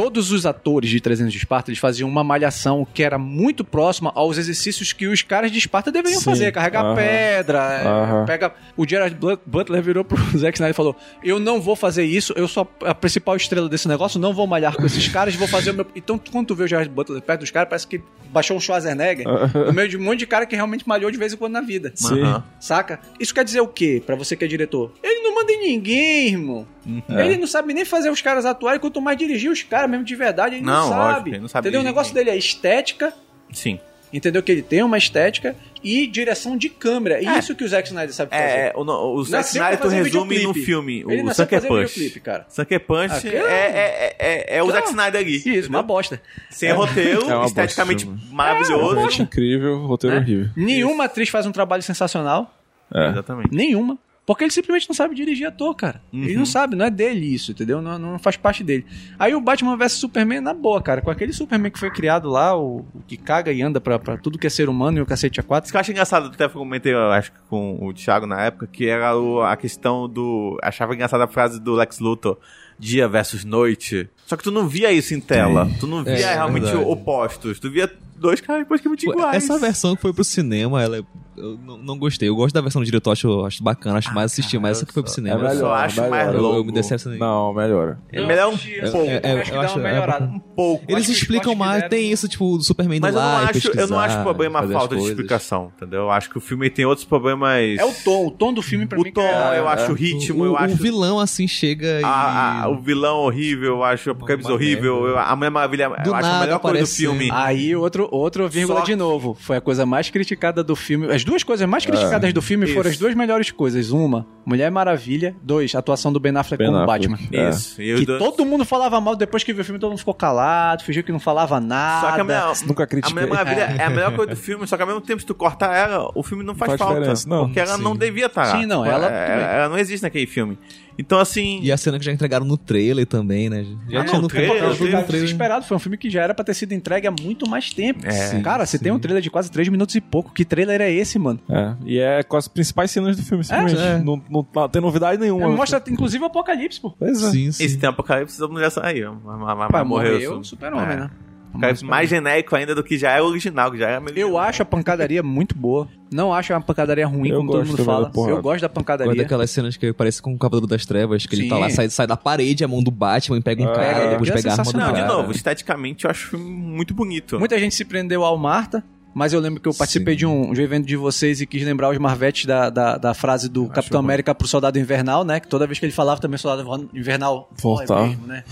Todos 0.02 0.32
os 0.32 0.48
atores 0.48 0.90
de 0.90 1.00
300 1.00 1.32
de 1.32 1.38
Esparta, 1.38 1.70
eles 1.70 1.78
faziam 1.78 2.10
uma 2.10 2.24
malhação 2.24 2.88
que 2.92 3.04
era 3.04 3.20
muito 3.20 3.64
próxima 3.64 4.12
aos 4.16 4.36
exercícios 4.40 4.92
que 4.92 5.06
os 5.06 5.22
caras 5.22 5.52
de 5.52 5.60
Esparta 5.60 5.92
deveriam 5.92 6.18
Sim. 6.18 6.26
fazer. 6.26 6.52
Carregar 6.52 6.84
Aham. 6.84 6.96
pedra, 6.96 7.60
é, 7.60 7.88
Aham. 7.88 8.26
pega... 8.26 8.52
O 8.76 8.88
Gerard 8.88 9.16
Butler 9.46 9.84
virou 9.84 10.04
pro 10.04 10.18
Zack 10.36 10.58
Snyder 10.58 10.72
e 10.72 10.74
falou, 10.74 10.96
eu 11.24 11.40
não 11.40 11.62
vou 11.62 11.76
fazer 11.76 12.04
isso, 12.04 12.34
eu 12.36 12.48
sou 12.48 12.68
a 12.84 12.96
principal 12.96 13.36
estrela 13.36 13.70
desse 13.70 13.88
negócio, 13.88 14.20
não 14.20 14.34
vou 14.34 14.48
malhar 14.48 14.76
com 14.76 14.88
esses 14.88 15.08
caras, 15.08 15.36
vou 15.36 15.48
fazer 15.48 15.70
o 15.70 15.76
meu... 15.76 15.86
Então, 15.96 16.20
quando 16.32 16.48
tu 16.48 16.56
vê 16.56 16.64
o 16.64 16.68
Gerard 16.68 16.90
Butler 16.90 17.22
perto 17.22 17.42
dos 17.42 17.52
caras, 17.52 17.70
parece 17.70 17.86
que 17.86 18.02
baixou 18.32 18.58
um 18.58 18.60
Schwarzenegger 18.60 19.28
no 19.28 19.72
meio 19.72 19.88
de 19.88 19.98
um 19.98 20.02
monte 20.02 20.20
de 20.20 20.26
cara 20.26 20.48
que 20.48 20.56
realmente 20.56 20.88
malhou 20.88 21.12
de 21.12 21.18
vez 21.20 21.32
em 21.32 21.38
quando 21.38 21.54
na 21.54 21.62
vida. 21.62 21.92
Sim. 21.94 22.42
Saca? 22.60 23.00
Isso 23.20 23.36
quer 23.36 23.46
dizer 23.46 23.62
o 23.62 23.68
quê 23.68 24.02
pra 24.04 24.16
você 24.16 24.36
que 24.36 24.44
é 24.44 24.48
diretor? 24.48 24.94
Ele 25.04 25.22
não 25.22 25.36
manda 25.36 25.52
em 25.52 25.60
ninguém, 25.60 26.28
irmão. 26.30 26.66
Ele 27.10 27.38
não 27.38 27.48
sabe 27.48 27.74
nem 27.74 27.86
fazer 27.86 28.10
os 28.10 28.22
caras 28.22 28.46
atuarem, 28.46 28.80
quanto 28.80 29.00
mais 29.02 29.18
dirigir 29.18 29.52
os 29.52 29.62
caras 29.64 29.90
mesmo 29.90 30.04
de 30.06 30.16
verdade, 30.16 30.56
ele 30.56 30.66
não, 30.66 30.74
Não, 30.74 30.90
lógico, 30.90 31.14
sabe. 31.16 31.30
ele 31.32 31.40
não 31.40 31.48
sabe 31.48 31.68
entendeu? 31.68 31.82
O 31.82 31.84
negócio 31.84 32.14
dele 32.14 32.30
é 32.32 32.36
estética, 32.38 33.14
Sim. 33.54 33.80
entendeu? 34.12 34.42
Que 34.42 34.52
ele 34.52 34.62
tem 34.64 34.82
uma 34.82 34.98
estética 34.98 35.56
e 35.84 36.06
direção 36.08 36.56
de 36.58 36.70
câmera. 36.70 37.22
E 37.22 37.40
isso 37.40 37.56
que 37.56 37.64
o 37.64 37.68
Zack 37.68 37.88
Snyder 37.88 38.14
sabe 38.14 38.32
fazer. 38.32 38.44
É, 38.44 38.74
o, 38.76 38.82
o 38.82 39.24
Zack 39.24 39.48
Snyder 39.48 39.80
tu 39.80 39.88
resume 39.88 40.36
videoclipe. 40.36 40.44
no 40.48 40.54
filme, 40.66 41.06
Ele 41.08 41.22
o 41.24 41.34
Sucker 41.34 41.62
Punch. 41.68 42.20
cara. 42.20 42.46
Sucker 42.50 42.80
Punch 42.80 43.14
Aquilo- 43.16 43.36
é, 43.48 43.68
é, 43.68 44.16
é, 44.20 44.58
é 44.58 44.64
o 44.64 44.72
Zack 44.72 44.90
Snyder 44.90 45.22
ali. 45.22 45.36
Isso, 45.38 45.50
entendeu? 45.50 45.70
uma 45.72 45.84
bosta. 45.84 46.22
Sem 46.50 46.72
roteiro, 46.72 47.22
É 47.30 47.34
bosta 47.34 47.62
esteticamente 47.64 48.08
maravilhoso. 48.32 49.22
Incrível, 49.22 49.86
roteiro 49.86 50.16
né? 50.16 50.22
horrível. 50.22 50.50
Nenhuma 50.56 51.06
atriz 51.06 51.30
faz 51.30 51.46
um 51.46 51.52
trabalho 51.52 51.82
sensacional. 51.84 52.54
É. 52.94 53.08
Exatamente. 53.10 53.56
Nenhuma. 53.56 53.98
Porque 54.26 54.44
ele 54.44 54.52
simplesmente 54.52 54.88
não 54.88 54.96
sabe 54.96 55.16
dirigir 55.16 55.48
ator, 55.48 55.76
cara. 55.76 56.02
Ele 56.14 56.36
não 56.36 56.46
sabe, 56.46 56.76
não 56.76 56.86
é 56.86 56.90
dele 56.92 57.26
isso, 57.26 57.52
entendeu? 57.52 57.82
Não, 57.82 57.98
não 57.98 58.20
faz 58.20 58.38
parte 58.38 58.64
dele. 58.64 58.86
Aí 59.18 59.34
o 59.34 59.42
Batman 59.42 59.76
vs 59.76 59.94
Superman, 59.94 60.40
na 60.40 60.54
boa, 60.54 60.82
cara. 60.82 61.02
Com 61.02 61.10
aquele 61.10 61.34
Superman 61.34 61.72
que 61.72 61.80
foi 61.80 61.90
criado 61.90 62.30
lá, 62.30 62.56
o, 62.56 62.86
o 62.94 63.02
que 63.08 63.18
caga 63.18 63.52
e 63.52 63.62
anda 63.64 63.82
pra, 63.82 63.98
pra 63.98 64.18
tudo 64.18 64.38
que 64.38 64.46
é 64.46 64.50
ser 64.50 64.70
humano 64.70 65.00
e 65.00 65.02
o 65.02 65.06
cacete 65.08 65.40
a 65.40 65.44
quatro. 65.44 65.66
Isso 65.66 65.74
que 65.74 65.78
eu 65.78 65.82
acho 65.82 65.92
engraçado, 65.92 66.28
até 66.28 66.48
comentei, 66.48 66.94
eu 66.94 67.12
acho 67.12 67.32
que 67.32 67.40
com 67.50 67.84
o 67.86 67.92
Thiago 67.94 68.28
na 68.28 68.42
época, 68.42 68.68
que 68.68 68.88
era 68.88 69.18
o- 69.18 69.42
a 69.42 69.58
questão 69.58 70.08
do. 70.08 70.58
Achava 70.62 70.94
engraçada 70.94 71.24
a 71.24 71.28
frase 71.28 71.60
do 71.60 71.74
Lex 71.74 72.00
Luthor, 72.00 72.38
dia 72.78 73.08
versus 73.08 73.44
noite. 73.44 74.08
Só 74.28 74.38
que 74.38 74.44
tu 74.44 74.52
não 74.52 74.68
via 74.68 74.92
isso 74.94 75.14
em 75.16 75.20
tela. 75.20 75.68
Tu 75.80 75.88
não 75.88 76.04
via 76.04 76.14
É, 76.14 76.34
realmente 76.36 76.66
verdade. 76.66 76.86
opostos. 76.86 77.60
Tu 77.60 77.70
via 77.72 77.92
dois 78.16 78.40
caras 78.40 78.68
praticamente 78.68 79.10
iguais. 79.10 79.36
Essa 79.44 79.58
versão 79.58 79.96
que 79.96 80.02
foi 80.04 80.14
pro 80.14 80.24
cinema, 80.24 80.82
ela 80.82 81.00
é- 81.00 81.04
eu 81.42 81.58
não, 81.66 81.78
não 81.78 81.98
gostei. 81.98 82.30
Eu 82.30 82.36
gosto 82.36 82.54
da 82.54 82.62
versão 82.62 82.82
do 82.82 82.86
diretor, 82.86 83.12
acho, 83.12 83.46
acho 83.46 83.64
bacana, 83.64 83.98
acho 83.98 84.14
mais 84.14 84.32
assistir, 84.32 84.60
mas 84.60 84.78
essa 84.78 84.86
que 84.86 84.94
foi 84.94 85.04
pro 85.04 85.12
cinema. 85.12 85.42
é 85.42 85.46
Eu 85.46 85.50
só 85.50 85.56
melhor, 85.56 85.74
acho 85.78 85.96
melhor. 86.02 86.10
mais 86.10 86.28
eu, 86.28 86.34
eu 86.36 86.42
longo. 86.42 86.66
me 86.66 86.72
decepcionei. 86.72 87.20
Não, 87.20 87.54
melhora. 87.54 88.00
É 88.12 88.26
melhor 88.26 88.50
um 88.54 88.58
Eu- 88.58 88.92
pouco. 88.92 89.08
é, 89.10 89.20
é, 89.24 89.32
acho 89.42 89.52
que 89.52 89.58
eu 89.58 89.62
dá 89.62 89.66
acho- 89.68 89.80
uma 89.80 89.88
é 89.90 89.92
melhorada. 89.94 90.26
Um 90.26 90.40
pouco. 90.40 90.86
Eles 90.88 91.04
acho 91.04 91.12
explicam 91.14 91.56
mais, 91.56 91.88
tem 91.90 92.12
isso, 92.12 92.28
tipo, 92.28 92.58
do 92.58 92.64
Superman 92.64 93.00
Mas 93.02 93.14
do 93.14 93.20
eu 93.20 93.22
não, 93.24 93.30
lá 93.32 93.50
acho, 93.50 93.68
eu 93.80 93.88
não 93.88 94.00
acho 94.00 94.22
problema 94.24 94.60
a 94.60 94.68
falta 94.68 94.96
de 94.96 95.04
explicação, 95.04 95.72
entendeu? 95.76 96.02
Eu 96.02 96.12
acho 96.12 96.30
que 96.30 96.38
o 96.38 96.42
filme 96.42 96.70
tem 96.70 96.86
outros 96.86 97.06
problemas. 97.06 97.78
É 97.78 97.86
o 97.86 97.94
tom, 98.04 98.28
o 98.28 98.32
tom 98.32 98.54
do 98.54 98.62
filme 98.62 98.86
pra 98.86 99.00
O 99.00 99.04
mim. 99.04 99.12
tom, 99.12 99.22
que 99.22 99.28
é- 99.28 99.60
eu 99.60 99.68
acho 99.68 99.86
é. 99.86 99.90
o 99.90 99.94
ritmo, 99.94 100.44
o, 100.44 100.46
eu 100.46 100.52
o 100.54 100.58
acho. 100.58 100.76
vilão, 100.76 101.20
assim, 101.20 101.48
chega 101.48 102.00
e... 102.02 102.68
o 102.68 102.82
vilão 102.82 103.18
horrível, 103.18 103.76
eu 103.76 103.84
acho 103.84 104.10
o 104.10 104.14
Apocalipse 104.14 104.52
horrível, 104.52 105.08
eu- 105.08 105.18
a 105.20 105.36
Mulher 105.36 105.50
Maravilha, 105.52 105.84
eu 105.98 106.04
Do 106.04 106.14
acho 106.14 106.28
a 106.30 106.40
melhor 106.42 106.60
coisa 106.60 106.80
do 106.80 106.88
filme. 106.88 107.30
Aí, 107.32 107.76
outro, 107.76 108.08
outro 108.12 108.48
vírgula 108.48 108.82
de 108.82 108.96
novo. 108.96 109.36
Foi 109.40 109.58
a 109.58 109.62
coisa 109.62 109.86
mais 109.86 110.10
criticada 110.10 110.64
do 110.64 110.76
filme. 110.76 111.12
As 111.12 111.24
duas 111.32 111.44
coisas 111.44 111.68
mais 111.68 111.84
É. 111.86 111.88
criticadas 111.90 112.34
do 112.34 112.42
filme 112.42 112.68
foram 112.68 112.82
Isso. 112.82 112.90
as 112.90 112.98
duas 112.98 113.16
melhores 113.16 113.50
coisas. 113.52 113.90
Uma, 113.92 114.26
Mulher 114.46 114.70
Maravilha. 114.70 115.36
Dois, 115.42 115.74
atuação 115.76 116.12
do 116.12 116.20
Ben 116.20 116.36
Affleck 116.36 116.58
Ben 116.64 116.68
como 116.72 116.84
Affleck. 116.84 117.08
Batman. 117.08 117.30
É. 117.40 117.50
Isso. 117.50 117.82
E 117.82 117.94
os 117.94 118.00
Que 118.02 118.06
dois- 118.06 118.20
todo 118.20 118.46
mundo 118.46 118.66
falava 118.66 119.00
mal 119.00 119.16
depois 119.16 119.44
que 119.44 119.54
viu 119.54 119.62
o 119.62 119.66
filme, 119.66 119.80
todo 119.80 119.90
mundo 119.92 120.00
ficou 120.00 120.14
calado, 120.14 120.84
fingiu 120.84 121.04
que 121.04 121.12
não 121.12 121.20
falava 121.20 121.60
nada. 121.60 122.08
Só 122.08 122.12
que 122.14 122.22
a 122.22 122.24
Mulher, 122.24 122.44
Nunca 122.68 122.84
a 122.84 122.88
critiquei. 122.88 123.14
Mulher 123.24 123.30
Maravilha 123.36 123.76
é. 123.80 123.84
a 123.86 123.90
melhor 123.90 124.16
coisa 124.16 124.32
do 124.32 124.38
filme, 124.38 124.68
só 124.68 124.76
que 124.76 124.82
ao 124.84 124.88
mesmo 124.88 125.02
tempo, 125.02 125.20
se 125.22 125.26
tu 125.26 125.34
cortar 125.34 125.74
ela, 125.76 126.10
o 126.14 126.22
filme 126.24 126.44
não 126.44 126.54
faz, 126.54 126.72
Faz 126.76 126.80
falta. 126.82 127.14
não. 127.28 127.46
Porque 127.46 127.60
ela 127.60 127.78
Sim. 127.78 127.84
não 127.84 127.96
devia 127.96 128.26
estar. 128.26 128.46
Sim, 128.46 128.66
não, 128.66 128.84
Tipo, 128.84 128.94
ela- 128.96 129.08
é- 129.12 129.56
ela 129.60 129.70
não 129.70 129.78
existe 129.78 130.04
naquele 130.04 130.28
filme. 130.28 130.58
Então, 130.98 131.20
assim. 131.20 131.60
E 131.64 131.72
a 131.72 131.78
cena 131.78 131.98
que 131.98 132.06
já 132.06 132.12
entregaram 132.12 132.46
no 132.46 132.58
trailer 132.58 133.06
também, 133.06 133.50
né? 133.50 133.66
Já 133.90 134.02
Ah, 134.02 134.06
tinha 134.06 134.22
no 134.22 134.28
trailer, 134.28 134.52
tudo 134.64 134.76
trailer 134.78 135.06
trailer. 135.06 135.26
Desesperado, 135.26 135.66
foi 135.66 135.78
um 135.78 135.80
filme 135.80 135.98
que 135.98 136.10
já 136.10 136.22
era 136.24 136.34
pra 136.34 136.44
ter 136.46 136.54
sido 136.54 136.74
entregue 136.74 137.08
há 137.08 137.12
muito 137.12 137.50
mais 137.50 137.74
tempo. 137.74 138.06
É. 138.06 138.12
Sim, 138.12 138.42
Cara, 138.42 138.66
você 138.66 138.78
sim. 138.78 138.84
tem 138.84 138.92
um 138.92 139.00
trailer 139.00 139.22
de 139.24 139.30
quase 139.30 139.50
3 139.52 139.70
minutos 139.70 139.96
e 139.96 140.02
pouco. 140.02 140.32
Que 140.34 140.46
trailer 140.46 140.82
é 140.82 140.92
esse, 140.92 141.18
mano? 141.18 141.40
É, 141.50 141.74
e 141.86 142.00
é 142.00 142.24
com 142.24 142.38
as 142.38 142.48
principais 142.48 142.92
cenas 142.92 143.16
do 143.18 143.24
filme, 143.24 143.44
simplesmente. 143.44 143.82
é. 143.82 143.98
Não, 144.00 144.22
não, 144.30 144.46
não 144.54 144.70
tem 144.70 144.82
novidade 144.82 145.20
nenhuma. 145.20 145.50
Mostra, 145.50 145.82
inclusive, 145.90 146.24
o 146.24 146.28
Apocalipse, 146.28 146.80
pô. 146.80 146.92
Pois 146.92 147.24
é. 147.24 147.32
Sim, 147.32 147.52
sim. 147.52 147.64
Esse 147.64 147.78
tem 147.78 147.90
Apocalipse, 147.90 148.38
saiu. 148.72 149.16
Mas, 149.24 149.40
mas, 149.40 149.58
mas 149.58 149.72
Pai, 149.72 149.84
morreu. 149.84 150.14
morreu 150.14 150.32
o 150.40 150.44
su- 150.44 150.50
super-homem, 150.52 150.92
é. 150.96 151.00
né? 151.02 151.10
Apocalipse 151.52 151.86
mais 151.86 152.10
genérico 152.10 152.56
ainda 152.56 152.74
do 152.74 152.84
que 152.84 152.98
já 152.98 153.12
é 153.12 153.22
o 153.22 153.26
original, 153.26 153.72
que 153.72 153.78
já 153.78 153.90
é 153.90 154.00
melhor. 154.00 154.18
Eu 154.18 154.38
acho 154.38 154.62
a 154.62 154.66
pancadaria 154.66 155.22
muito 155.22 155.56
boa. 155.56 155.88
Não 156.12 156.34
acho 156.34 156.54
a 156.54 156.60
pancadaria 156.60 157.06
ruim, 157.08 157.30
Eu 157.30 157.38
como 157.38 157.52
todo 157.52 157.60
gosto 157.60 157.72
mundo 157.72 157.84
fala. 157.86 158.12
Eu 158.30 158.42
gosto 158.42 158.62
da 158.62 158.68
Gosto 158.68 158.70
pancadaria. 158.70 159.16
daquelas 159.16 159.50
cenas 159.52 159.78
que 159.78 159.94
parece 159.94 160.22
com 160.22 160.34
o 160.34 160.38
Cavaleiro 160.38 160.68
das 160.68 160.86
Trevas, 160.86 161.26
que 161.26 161.36
ele 161.36 161.48
tá 161.48 161.56
Sim. 161.56 161.62
lá, 161.62 161.70
sai, 161.70 161.90
sai 161.90 162.08
da 162.08 162.18
parede, 162.18 162.64
a 162.64 162.68
mão 162.68 162.82
do 162.84 162.92
Batman, 162.92 163.38
e 163.38 163.42
pega 163.42 163.64
um 163.64 163.70
É, 163.70 163.74
cara, 163.74 164.10
depois 164.10 164.30
aquilo 164.30 164.30
é 164.30 164.42
pega 164.42 164.50
a 164.50 164.52
arma 164.60 164.64
do 164.72 164.78
Não, 164.78 164.86
cara. 164.94 165.02
de 165.02 165.08
novo, 165.08 165.32
esteticamente 165.32 166.06
eu 166.06 166.12
acho 166.12 166.28
o 166.28 166.30
filme 166.32 166.46
muito 166.50 166.94
bonito. 166.94 167.40
Muita 167.40 167.58
gente 167.60 167.76
se 167.76 167.86
prendeu 167.86 168.24
ao 168.26 168.38
Marta, 168.38 168.84
mas 169.14 169.34
eu 169.34 169.40
lembro 169.40 169.60
que 169.60 169.68
eu 169.68 169.74
participei 169.74 170.14
Sim. 170.14 170.18
de 170.20 170.26
um, 170.26 170.54
de 170.54 170.62
um 170.62 170.64
evento 170.64 170.86
de 170.86 170.96
vocês 170.96 171.42
e 171.42 171.46
quis 171.46 171.64
lembrar 171.64 171.90
os 171.90 171.98
Marvetes 171.98 172.46
da, 172.46 172.70
da, 172.70 172.98
da 172.98 173.14
frase 173.14 173.50
do 173.50 173.68
Capitão 173.68 174.00
América 174.00 174.34
pro 174.34 174.48
Soldado 174.48 174.80
Invernal, 174.80 175.24
né? 175.24 175.40
Que 175.40 175.48
toda 175.48 175.66
vez 175.68 175.80
que 175.80 175.86
ele 175.86 175.94
falava 175.94 176.20
também 176.22 176.38
Soldado 176.38 176.90
Invernal 176.94 177.50
Voltava. 177.62 178.02
"Ó, 178.02 178.04
é 178.06 178.08
mesmo, 178.10 178.28
né? 178.28 178.44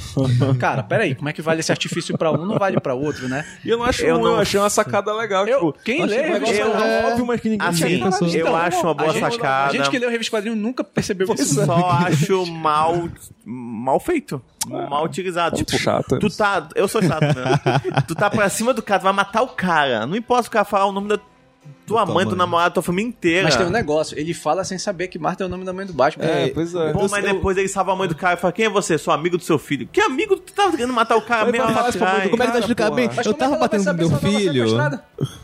Cara, 0.60 0.84
peraí, 0.84 1.16
como 1.16 1.30
é 1.30 1.34
que 1.34 1.42
vale 1.42 1.60
esse 1.62 1.72
artifício 1.72 2.18
pra 2.18 2.32
um, 2.32 2.46
não 2.46 2.58
vale 2.58 2.80
pra 2.80 2.94
outro, 2.94 3.28
né? 3.30 3.46
E 3.64 3.70
eu 3.70 3.78
não 3.78 3.86
acho 3.86 4.04
Eu 4.04 4.16
ruim, 4.16 4.24
não- 4.26 4.32
eu 4.34 4.40
achei 4.40 4.60
uma 4.60 4.70
sacada 4.70 5.14
legal. 5.14 5.48
Eu- 5.48 5.72
tipo, 5.72 5.84
quem 5.84 6.06
lê 6.06 6.30
um 6.30 6.34
negócio 6.34 6.56
eu- 6.56 7.08
óbvio, 7.12 7.26
mas 7.26 7.40
que 7.42 7.50
ninguém 7.50 7.68
Assim, 7.68 8.00
eu 8.36 8.42
Então, 8.42 8.56
acho 8.56 8.82
uma 8.82 8.94
boa 8.94 9.10
a 9.10 9.14
gente, 9.14 9.32
sacada. 9.34 9.70
A 9.70 9.72
gente 9.78 9.90
que 9.90 10.00
leu 10.00 10.10
o 10.10 10.12
Revista 10.12 10.36
Quadrinho 10.38 10.56
nunca 10.56 10.84
percebeu 10.84 11.34
isso. 11.34 11.66
Só 11.66 11.90
acho 11.90 12.46
mal, 12.48 13.08
mal 13.46 14.00
feito. 14.00 14.42
Mal 14.68 15.04
utilizado. 15.06 15.56
Muito 15.56 15.68
tipo, 15.68 15.82
chato 15.82 16.20
tu 16.20 16.28
isso. 16.28 16.38
tá. 16.38 16.68
Eu 16.76 16.88
sou 16.88 17.02
chato 17.02 17.24
tu 18.08 18.16
tá 18.16 18.30
pra 18.30 18.50
cima 18.50 18.74
do 18.74 18.82
cara, 18.82 19.00
tu 19.00 19.04
vai 19.04 19.14
matar 19.14 19.42
o 19.42 19.48
cara. 19.48 20.06
Não 20.06 20.16
importa 20.16 20.48
o 20.48 20.52
cara 20.52 20.66
falar 20.66 20.86
o 20.86 20.92
nome 20.92 21.08
da 21.08 21.20
tua 21.90 22.06
mãe, 22.06 22.26
do 22.26 22.36
namorado, 22.36 22.74
tua 22.76 22.84
família 22.84 23.10
inteira. 23.10 23.44
Mas 23.44 23.56
tem 23.56 23.66
um 23.66 23.70
negócio, 23.70 24.18
ele 24.18 24.34
fala 24.34 24.64
sem 24.64 24.78
saber 24.78 25.08
que 25.08 25.20
Marta 25.20 25.44
é 25.44 25.48
o 25.48 25.50
nome 25.50 25.66
da 25.66 25.74
mãe 25.74 25.86
do 25.86 25.94
Batman. 25.94 26.26
É, 26.26 26.48
pois 26.50 26.74
é. 26.74 26.92
Pô, 26.94 27.08
mas 27.10 27.24
Eu- 27.26 27.34
depois 27.34 27.58
ele 27.58 27.68
salva 27.68 27.94
a 27.94 27.96
mãe 27.96 28.08
do 28.08 28.16
cara 28.16 28.36
e 28.36 28.38
fala: 28.38 28.54
Quem 28.54 28.66
é 28.66 28.70
você? 28.70 28.98
Sou 28.98 29.14
amigo 29.14 29.38
do 29.38 29.44
seu 29.44 29.58
filho. 29.60 29.88
Que 29.92 30.02
amigo? 30.02 30.38
Tu 30.38 30.54
tava 30.54 30.72
querendo 30.72 30.94
matar 30.94 31.16
o 31.18 31.22
cara 31.22 31.44
Mas 31.46 31.52
mesmo 31.52 31.68
do 31.68 31.74
Como 31.74 31.88
é 31.88 31.92
que 31.92 32.38
Cara, 32.38 32.60
explicar 32.60 32.92
bem? 32.92 33.10
Mas 33.16 33.26
Eu 33.26 33.32
é 33.32 33.36
tava 33.36 33.58
batendo 33.58 33.86
no 33.86 33.94
meu 33.94 34.10
filho. 34.20 34.66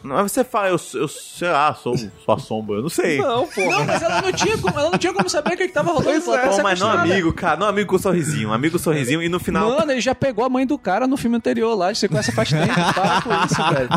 Não, 0.04 0.18
aí 0.18 0.24
você 0.24 0.44
fala, 0.44 0.68
eu, 0.70 0.80
eu 0.94 1.08
sei 1.08 1.50
lá, 1.50 1.74
sou 1.74 1.96
sua 2.24 2.38
sombra, 2.38 2.78
eu 2.78 2.82
não 2.84 2.90
sei. 2.90 3.18
Não, 3.18 3.48
porra. 3.48 3.70
Não, 3.72 3.86
mas 3.86 4.02
ela 4.02 4.22
não 4.22 4.32
tinha 4.32 4.58
como, 4.58 4.80
ela 4.80 4.90
não 4.92 4.98
tinha 4.98 5.14
como 5.14 5.30
saber 5.30 5.54
o 5.54 5.58
que, 5.58 5.68
que 5.68 5.74
tava 5.74 5.90
rolando. 5.92 6.06
Pois 6.06 6.28
é. 6.28 6.48
Pô, 6.48 6.62
mas 6.64 6.80
não 6.80 6.90
amigo, 6.90 7.34
cara, 7.34 7.58
não 7.58 7.68
amigo 7.68 7.90
com 7.90 7.98
sorrisinho, 7.98 8.54
amigo 8.54 8.78
com 8.78 8.84
sorrisinho 8.84 9.22
e 9.22 9.30
no 9.30 9.40
final. 9.40 9.70
Mano, 9.72 9.92
ele 9.92 10.02
já 10.02 10.14
pegou 10.16 10.46
a 10.46 10.50
mãe 10.50 10.66
do 10.66 10.78
cara 10.78 11.08
no 11.08 11.18
filme 11.18 11.36
anterior 11.38 11.76
lá, 11.76 11.92
de 11.92 11.98
sequência 11.98 12.32
faz 12.34 12.50
tempo. 12.50 12.74
Para 12.94 13.22
com 13.22 13.46
isso, 13.46 13.64
velho. 13.74 13.90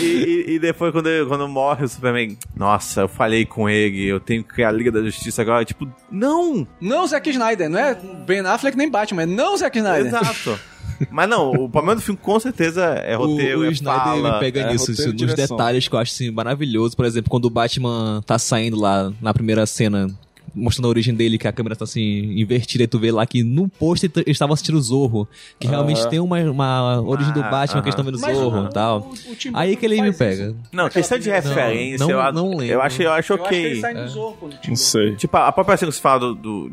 E, 0.00 0.44
e- 0.48 0.54
e 0.54 0.58
depois, 0.58 0.92
quando, 0.92 1.08
quando 1.28 1.48
morre 1.48 1.81
o 1.84 1.88
Superman, 1.88 2.36
nossa, 2.56 3.02
eu 3.02 3.08
falei 3.08 3.44
com 3.44 3.68
ele, 3.68 4.06
eu 4.06 4.20
tenho 4.20 4.42
que 4.42 4.54
criar 4.54 4.68
a 4.68 4.72
Liga 4.72 4.90
da 4.92 5.02
Justiça 5.02 5.42
agora. 5.42 5.64
Tipo, 5.64 5.88
não! 6.10 6.66
Não 6.80 7.06
Zack 7.06 7.28
Snyder, 7.30 7.68
não 7.68 7.78
é 7.78 7.94
Ben 8.26 8.40
Affleck 8.40 8.76
nem 8.76 8.90
Batman, 8.90 9.22
é 9.22 9.26
não 9.26 9.56
Zack 9.56 9.76
Snyder. 9.78 10.06
Exato. 10.06 10.58
Mas 11.10 11.28
não, 11.28 11.50
o 11.50 11.68
problema 11.68 11.96
do 11.96 12.00
filme 12.02 12.18
com 12.22 12.38
certeza 12.38 12.84
é 12.84 13.16
O, 13.16 13.26
roteiro, 13.26 13.60
o 13.60 13.64
é 13.64 13.70
Snyder 13.70 14.02
fala. 14.04 14.34
me 14.34 14.40
pega 14.40 14.60
é 14.60 14.72
nisso, 14.72 14.90
roteiro 14.92 15.12
nos 15.12 15.20
direção. 15.20 15.56
detalhes 15.56 15.88
que 15.88 15.94
eu 15.94 15.98
acho 15.98 16.12
assim, 16.12 16.30
maravilhoso. 16.30 16.96
Por 16.96 17.04
exemplo, 17.04 17.28
quando 17.30 17.46
o 17.46 17.50
Batman 17.50 18.22
tá 18.24 18.38
saindo 18.38 18.78
lá 18.78 19.12
na 19.20 19.34
primeira 19.34 19.66
cena, 19.66 20.08
mostrando 20.54 20.86
a 20.86 20.88
origem 20.90 21.14
dele, 21.14 21.38
que 21.38 21.46
a 21.48 21.52
câmera 21.52 21.74
tá 21.76 21.84
assim, 21.84 22.38
invertida, 22.40 22.84
e 22.84 22.86
tu 22.86 22.98
vê 22.98 23.10
lá 23.10 23.24
que 23.26 23.42
no 23.42 23.68
pôster 23.68 24.10
eles 24.16 24.28
estavam 24.28 24.54
assistindo 24.54 24.76
o 24.76 24.82
Zorro, 24.82 25.28
que 25.58 25.66
realmente 25.66 26.06
tem 26.08 26.18
uma, 26.20 26.38
uma 26.50 27.00
origem 27.02 27.32
do 27.32 27.40
Ah, 27.42 27.48
Batman 27.50 27.82
que 27.82 27.88
eles 27.88 27.94
estão 27.94 28.04
vendo 28.04 28.18
Mas 28.20 28.36
Zorro 28.36 28.62
o- 28.62 28.66
e 28.66 28.70
tal. 28.70 28.98
o- 29.00 29.12
o 29.12 29.36
Aí 29.54 29.76
que 29.76 29.84
ele 29.86 30.00
me 30.02 30.12
pega. 30.12 30.46
isso. 30.46 30.56
Não, 30.72 30.88
questão 30.88 31.18
de 31.18 31.30
referência, 31.30 31.98
não- 32.06 32.10
eu, 32.10 32.20
a- 32.20 32.32
não 32.32 32.48
lembro. 32.50 32.64
eu 32.66 32.82
acho, 32.82 33.02
eu 33.02 33.12
acho 33.12 33.32
Eu 33.32 33.40
acho 33.42 33.48
que 33.48 33.54
ele 33.54 33.80
ok. 33.84 33.94
do 33.94 34.08
Zorro. 34.08 34.36
o 34.42 34.48
Tim 34.50 34.68
Não 34.70 34.76
sei. 34.76 35.16
Tipo, 35.16 35.36
a 35.36 35.52
própria 35.52 35.76
cena 35.76 35.90
que 35.90 35.96
você 35.96 36.02
fala 36.02 36.20
do, 36.20 36.34
do 36.34 36.72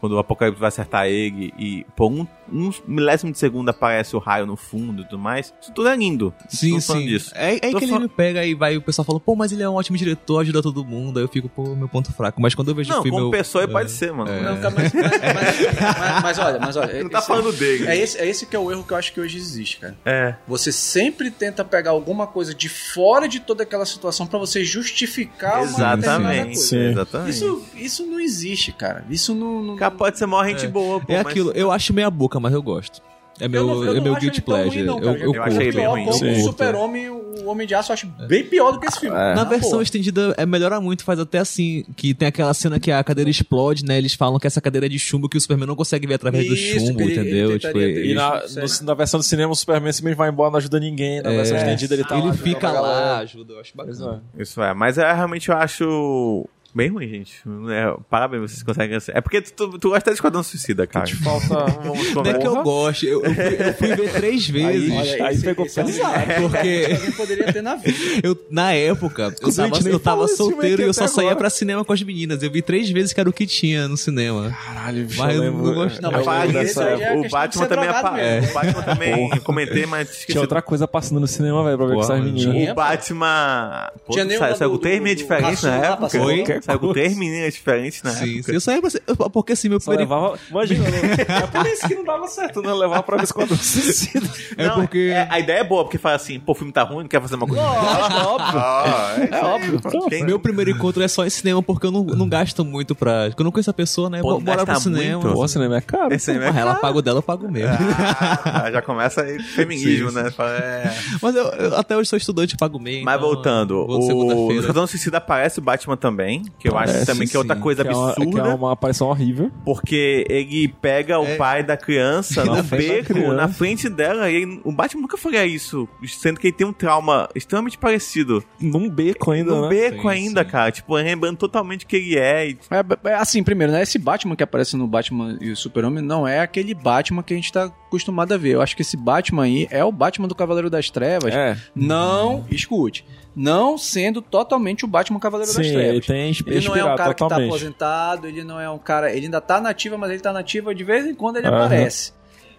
quando 0.00 0.12
o 0.12 0.18
Apocalipse 0.18 0.60
vai 0.60 0.68
acertar 0.68 1.06
Egg 1.06 1.52
e 1.58 1.84
por 1.96 2.10
um, 2.10 2.26
um 2.52 2.70
milésimo 2.86 3.32
de 3.32 3.38
segundo 3.38 3.68
aparece 3.68 4.14
o 4.16 4.18
raio 4.18 4.46
no 4.46 4.56
fundo 4.56 5.02
e 5.02 5.04
tudo 5.04 5.18
mais, 5.18 5.52
isso 5.60 5.72
tudo 5.72 5.88
é 5.88 5.96
lindo. 5.96 6.32
Sim, 6.48 6.78
sim. 6.80 7.06
disso. 7.06 7.30
É, 7.34 7.56
é 7.56 7.70
Tô 7.70 7.78
que 7.78 7.84
ele 7.84 7.98
me 7.98 8.08
pega 8.08 8.44
e 8.44 8.54
vai 8.54 8.76
o 8.76 8.82
pessoal 8.82 9.04
fala, 9.04 9.18
pô, 9.20 9.34
mas 9.34 9.52
ele 9.52 9.62
é 9.62 9.68
um 9.68 9.74
ótimo 9.74 9.96
diretor, 9.96 10.40
ajuda 10.40 10.62
todo 10.62 10.84
mundo. 10.84 11.18
Aí 11.18 11.24
eu 11.24 11.28
fico, 11.28 11.48
pô, 11.48 11.74
meu 11.74 11.88
ponto 11.88 12.12
fraco. 12.12 12.40
Mas 12.40 12.54
quando 12.54 12.68
eu 12.68 12.74
vejo 12.74 12.92
Não, 12.96 13.02
filme. 13.02 13.10
como 13.18 13.26
eu- 13.26 13.30
pessoa 13.30 13.64
é, 13.64 13.66
pode 13.66 13.90
ser, 13.90 14.12
mano. 14.12 14.30
Não, 14.30 14.56
cara, 14.60 14.74
mas, 14.76 14.92
mas, 14.92 15.04
mas- 15.04 16.22
mas- 16.22 16.38
olha, 16.38 16.58
mas 16.60 16.76
olha. 16.76 16.94
Não 17.04 17.10
tá 17.10 17.18
esse- 17.18 17.26
falando 17.26 17.52
dele. 17.52 17.86
É 17.86 17.96
esse, 17.96 18.18
é 18.18 18.26
esse 18.28 18.46
que 18.46 18.54
é 18.56 18.58
o 18.58 18.70
erro 18.70 18.84
que 18.84 18.92
eu 18.92 18.96
acho 18.96 19.12
que 19.12 19.20
hoje 19.20 19.36
existe, 19.38 19.78
cara. 19.78 19.96
É. 20.04 20.34
Você 20.46 20.70
sempre 20.72 21.30
tenta 21.30 21.64
pegar 21.64 21.90
alguma 21.90 22.26
coisa 22.26 22.54
de 22.54 22.68
fora 22.68 23.26
de 23.28 23.40
toda 23.40 23.62
aquela 23.62 23.86
situação 23.86 24.26
pra 24.26 24.38
você 24.38 24.64
justificar 24.64 25.62
uma 25.62 25.66
determinada 25.66 25.98
Exatamente. 25.98 26.44
coisa. 26.54 26.60
Sim. 26.68 26.90
Exatamente. 26.90 27.30
Isso, 27.30 27.62
isso 27.74 28.06
não 28.06 28.20
existe, 28.20 28.72
cara. 28.72 29.04
Isso 29.10 29.34
não. 29.34 29.62
não 29.62 29.76
Cara, 29.76 29.90
pode 29.90 30.18
ser 30.18 30.26
maior 30.26 30.46
gente 30.48 30.66
boa, 30.66 31.00
pô. 31.00 31.12
É 31.12 31.18
mas- 31.22 31.26
aquilo, 31.26 31.52
eu 31.52 31.70
acho 31.72 31.92
meia 31.92 32.10
boca, 32.10 32.38
mas 32.40 32.52
eu 32.52 32.62
gosto. 32.62 33.00
É 33.40 33.48
meu, 33.48 33.62
eu 33.62 33.66
não, 33.66 33.84
eu 33.84 33.90
é 33.92 33.94
não 33.96 34.02
meu 34.02 34.14
guilty 34.14 34.38
ele 34.38 34.46
tão 34.46 34.54
ruim, 34.54 34.62
pleasure. 34.70 34.84
não, 34.86 34.98
eu, 35.00 35.16
eu, 35.16 35.34
Eu 35.34 35.42
achei 35.42 35.58
curto. 35.64 35.76
bem 35.76 35.86
ruim. 35.88 36.04
Como 36.04 36.18
Sim. 36.18 36.32
o 36.40 36.44
Super-Homem, 36.44 37.10
o 37.42 37.46
Homem 37.46 37.66
de 37.66 37.74
Aço, 37.74 37.90
eu 37.90 37.94
acho 37.94 38.06
bem 38.28 38.44
pior 38.44 38.72
do 38.72 38.80
que 38.80 38.86
esse 38.86 39.00
filme. 39.00 39.16
É. 39.16 39.34
Na 39.34 39.42
Ah, 39.42 39.44
versão 39.44 39.70
pô. 39.78 39.82
estendida 39.82 40.34
é 40.36 40.44
melhora 40.46 40.80
muito, 40.80 41.04
faz 41.04 41.18
até 41.18 41.38
assim, 41.38 41.84
que 41.96 42.14
tem 42.14 42.28
aquela 42.28 42.52
cena 42.54 42.78
que 42.80 42.90
a 42.90 43.02
cadeira 43.02 43.30
explode, 43.30 43.84
né? 43.84 43.98
Eles 43.98 44.14
falam 44.14 44.38
que 44.38 44.46
essa 44.46 44.60
cadeira 44.60 44.86
é 44.86 44.88
de 44.88 44.98
chumbo 44.98 45.28
que 45.28 45.36
o 45.36 45.40
Superman 45.40 45.66
não 45.66 45.76
consegue 45.76 46.06
ver 46.06 46.14
através 46.14 46.46
do 46.46 46.54
Isso, 46.54 46.86
chumbo, 46.86 47.00
ele- 47.02 47.12
ele 47.12 47.20
entendeu? 47.20 47.58
Tipo, 47.58 47.78
ele, 47.78 48.12
E 48.12 48.14
na, 48.14 48.42
no- 48.42 48.86
na 48.86 48.94
versão 48.94 49.18
do 49.20 49.24
cinema, 49.24 49.52
o 49.52 49.56
Superman 49.56 49.92
simplesmente 49.92 50.16
vai 50.18 50.30
embora, 50.30 50.50
não 50.50 50.58
ajuda 50.58 50.78
ninguém. 50.80 51.20
Na 51.22 51.30
versão 51.30 51.56
estendida, 51.56 51.94
ele 51.94 52.04
tá 52.04 52.16
ele 52.18 52.28
lá, 52.28 52.32
fica 52.34 52.70
lá, 52.70 53.18
ajuda, 53.18 53.52
eu 53.54 53.60
acho 53.60 53.76
bacana. 53.76 54.22
é. 54.38 54.42
Isso 54.42 54.62
é, 54.62 54.74
mas 54.74 54.98
é, 54.98 55.12
realmente 55.12 55.48
eu 55.48 55.56
acho 55.56 56.46
bem 56.74 56.88
ruim, 56.88 57.08
gente. 57.08 57.42
É, 57.70 57.94
parabéns, 58.10 58.42
vocês 58.50 58.62
conseguem. 58.62 58.98
É 59.08 59.20
porque 59.20 59.40
tu, 59.40 59.78
tu 59.78 59.90
gosta 59.90 60.10
de 60.10 60.14
Esquadrão 60.16 60.42
Suicida, 60.42 60.86
cara. 60.86 61.06
Te 61.06 61.16
falta. 61.16 61.64
Vamos 61.84 62.12
Não 62.14 62.22
é 62.24 62.34
que 62.34 62.46
eu 62.46 62.62
gosto, 62.62 63.04
eu, 63.06 63.22
eu 63.24 63.34
fui, 63.34 63.56
eu 63.68 63.74
fui 63.74 63.94
ver 63.96 64.12
três 64.12 64.48
vezes. 64.48 64.90
Olha, 64.92 65.26
aí 65.26 65.40
pegou 65.40 65.66
esse 65.66 65.80
é 65.80 65.82
um 65.82 65.86
pesado. 65.86 66.12
milagre 66.12 66.34
Porque- 66.40 67.12
poderia 67.16 67.52
ter 67.52 67.62
na 67.62 67.76
vida. 67.76 67.96
Eu, 68.22 68.36
na 68.50 68.72
época, 68.72 69.34
eu 69.40 69.54
tava, 69.54 69.88
eu 69.88 70.00
tava 70.00 70.24
esse 70.24 70.36
solteiro 70.36 70.82
e 70.82 70.84
eu 70.86 70.92
só 70.94 71.06
saía 71.06 71.28
agora. 71.30 71.36
pra 71.38 71.50
cinema 71.50 71.84
com 71.84 71.92
as 71.92 72.02
meninas. 72.02 72.42
Eu 72.42 72.50
vi 72.50 72.62
três 72.62 72.90
vezes 72.90 73.12
que 73.12 73.20
era 73.20 73.28
o 73.28 73.32
que 73.32 73.46
tinha 73.46 73.86
no 73.88 73.96
cinema. 73.96 74.50
Caralho, 74.64 75.04
bicho, 75.06 75.20
Mas 75.20 75.34
eu 75.36 75.42
eu 75.44 75.50
lembro. 75.52 75.66
não 75.66 75.74
gosto, 75.74 76.02
não, 76.02 76.12
eu 76.12 76.24
mas 76.24 76.44
esse 76.50 76.54
dessa 76.54 76.84
aí 76.84 77.00
é 77.00 77.04
época. 77.04 77.26
o 77.26 77.30
Batman 77.30 77.62
ser 77.62 77.68
também 77.68 77.88
mesmo. 77.88 78.50
O 78.50 78.54
Batman 78.54 78.82
também 78.82 79.30
eu 79.34 79.40
comentei, 79.42 79.86
mas 79.86 80.10
esqueci. 80.10 80.26
Tinha 80.32 80.40
outra 80.40 80.62
coisa 80.62 80.86
passando 80.88 81.20
no 81.20 81.26
cinema, 81.26 81.62
velho, 81.64 81.76
pra 81.76 81.86
ver 81.86 81.94
com 81.94 82.00
essas 82.00 82.20
meninas. 82.24 82.70
O 82.70 82.74
Batman. 82.74 83.90
Tinha 84.10 84.24
nem 84.24 84.38
saiu, 84.38 84.70
com 84.70 84.78
três 84.78 85.16
diferentes 85.16 85.62
na 85.62 85.76
época. 85.76 85.96
passou. 85.96 86.30
Saiu 86.64 86.78
com 86.78 86.92
três 86.92 87.16
meninas 87.16 87.54
diferentes 87.54 88.02
na 88.02 88.10
Sim, 88.10 88.34
época. 88.38 88.42
sim, 88.44 88.52
eu 88.52 88.60
saía 88.60 88.80
pra. 88.80 88.90
eu- 89.06 89.30
Porque 89.30 89.52
assim, 89.52 89.68
meu 89.68 89.78
primeiro. 89.78 90.02
levava. 90.02 90.38
Imagina, 90.50 90.88
né? 90.90 90.98
é 91.28 91.46
por 91.46 91.66
isso 91.66 91.88
que 91.88 91.94
não 91.94 92.04
dava 92.04 92.26
certo, 92.28 92.62
né? 92.62 92.72
Levar 92.72 93.02
pra 93.02 93.16
ver 93.16 93.26
Suicida. 93.26 94.28
É 94.56 94.66
Não, 94.66 94.74
porque. 94.76 95.10
é- 95.12 95.26
a 95.30 95.38
ideia 95.40 95.58
é 95.58 95.64
boa, 95.64 95.84
porque 95.84 95.98
fala 95.98 96.14
assim, 96.16 96.38
pô, 96.40 96.52
o 96.52 96.54
filme 96.54 96.72
tá 96.72 96.82
ruim, 96.82 97.02
não 97.02 97.08
quer 97.08 97.20
fazer 97.20 97.34
uma 97.36 97.46
coisa. 97.46 97.62
óbvio. 97.62 98.60
Ah, 98.64 99.16
é, 99.18 99.34
É 99.34 99.44
óbvio. 99.44 99.80
Quem- 100.08 100.24
Meu 100.24 100.38
primeiro 100.38 100.70
encontro 100.70 101.02
é 101.02 101.08
só 101.08 101.24
em 101.26 101.30
cinema, 101.30 101.62
porque 101.62 101.86
eu 101.86 101.90
não, 101.90 102.04
não 102.04 102.28
gasto 102.28 102.64
muito 102.64 102.94
pra. 102.94 103.26
Porque 103.28 103.42
eu 103.42 103.44
não 103.44 103.52
conheço 103.52 103.70
a 103.70 103.74
pessoa, 103.74 104.08
né? 104.10 104.20
Pô, 104.20 104.34
Bo- 104.34 104.40
Bora 104.40 104.64
pro 104.64 104.80
cinema. 104.80 105.20
muito? 105.22 105.34
Pô, 105.34 105.48
cinema 105.48 105.76
é 105.76 105.80
caro. 105.80 106.12
Esse 106.14 106.30
Ah, 106.30 106.34
é 106.34 106.60
ela 106.60 106.74
paga 106.76 106.98
o 106.98 107.02
dela, 107.02 107.18
eu 107.18 107.22
pago 107.22 107.46
o 107.46 107.50
meu. 107.50 107.68
Ah, 107.68 108.70
já 108.72 108.82
começa 108.82 109.22
aí 109.22 109.38
feminismo, 109.42 110.10
né? 110.10 110.30
Fala, 110.30 110.50
é. 110.56 110.94
Mas 111.20 111.34
eu, 111.34 111.44
eu- 111.44 111.76
até 111.76 111.96
hoje 111.96 112.08
sou 112.08 112.16
estudante, 112.16 112.56
pago 112.56 112.78
meio. 112.78 113.04
Mas 113.04 113.16
então, 113.16 113.28
voltando, 113.28 113.86
o. 113.88 114.52
Esquadrão 114.52 114.86
Suicida 114.86 115.18
aparece 115.18 115.58
o 115.58 115.62
Batman 115.62 115.96
também, 115.96 116.42
que 116.58 116.68
eu 116.68 116.78
acho 116.78 116.92
Parece, 116.92 117.06
também 117.06 117.28
que 117.28 117.36
é 117.36 117.38
outra 117.38 117.54
sim. 117.56 117.60
coisa 117.60 117.82
Que 117.84 117.90
é 117.90 117.92
uma- 117.94 118.08
absurda. 118.10 118.30
Que 118.42 118.48
é 118.48 118.54
uma 118.54 118.72
aparição 118.72 119.08
horrível. 119.08 119.50
Porque 119.64 120.24
ele 120.30 120.68
pega 120.68 121.18
o 121.18 121.36
pai 121.36 121.62
da 121.62 121.76
criança 121.76 122.42
no 122.44 122.62
beco, 122.62 123.12
criança. 123.12 123.34
na 123.34 123.48
frente 123.48 123.88
dela, 123.88 124.30
e 124.30 124.36
ele- 124.36 124.60
o 124.64 124.72
Batman 124.72 125.02
nunca 125.02 125.16
faria 125.18 125.44
isso, 125.44 125.88
sendo 126.06 126.40
que 126.40 126.46
ele 126.48 126.54
tem 126.56 126.66
um 126.66 126.72
trauma 126.72 127.28
extremamente 127.34 127.76
parecido. 127.76 128.42
Num 128.60 128.88
beco 128.88 129.30
ainda, 129.30 129.50
no 129.54 129.62
né? 129.62 129.68
beco 129.68 130.02
Sim, 130.02 130.08
ainda, 130.08 130.42
sim. 130.44 130.50
cara. 130.50 130.70
Tipo, 130.72 130.94
lembrando 130.94 131.36
totalmente 131.36 131.84
que 131.86 131.96
ele 131.96 132.16
é. 132.18 132.48
e- 132.50 132.58
É, 132.70 133.10
é, 133.10 133.14
assim, 133.14 133.42
primeiro, 133.42 133.72
né? 133.72 133.82
Esse 133.82 133.98
Batman 133.98 134.34
que 134.36 134.42
aparece 134.42 134.76
no 134.76 134.86
Batman 134.86 135.36
e 135.40 135.50
o 135.50 135.56
Super-Homem 135.56 136.02
não 136.02 136.26
é 136.26 136.40
aquele 136.40 136.72
Batman 136.74 137.22
que 137.22 137.32
a 137.34 137.36
gente 137.36 137.52
tá 137.52 137.64
acostumado 137.86 138.32
a 138.32 138.36
ver. 138.36 138.50
Eu 138.54 138.62
acho 138.62 138.74
que 138.74 138.82
esse 138.82 138.96
Batman 138.96 139.44
aí 139.44 139.68
é 139.70 139.84
o 139.84 139.92
Batman 139.92 140.26
do 140.28 140.34
Cavaleiro 140.34 140.70
das 140.70 140.88
Trevas. 140.90 141.32
É. 141.34 141.56
Não, 141.74 142.44
escute, 142.50 143.04
não 143.34 143.76
sendo 143.76 144.22
totalmente 144.22 144.84
o 144.84 144.88
Batman 144.88 145.18
Cavaleiro 145.18 145.52
das 145.52 145.66
Sim, 145.66 145.72
Trevas. 145.72 145.90
ele 145.90 146.00
tem 146.00 146.32
Ele 146.46 146.68
não 146.68 146.76
é 146.76 146.84
um 146.84 146.96
cara 146.96 147.14
que 147.14 147.18
tá 147.20 147.26
totalmente. 147.26 147.48
aposentado, 147.48 148.26
ele 148.28 148.44
não 148.44 148.60
é 148.60 148.70
um 148.70 148.78
cara. 148.78 149.10
Ele 149.12 149.26
ainda 149.26 149.40
tá 149.40 149.60
nativa, 149.60 149.98
mas 149.98 150.10
ele 150.10 150.20
tá 150.20 150.32
nativa 150.32 150.74
de 150.74 150.84
vez 150.84 151.06
em 151.06 151.14
quando 151.14 151.36
ele 151.36 151.46
Aham. 151.48 151.64
aparece. 151.64 152.12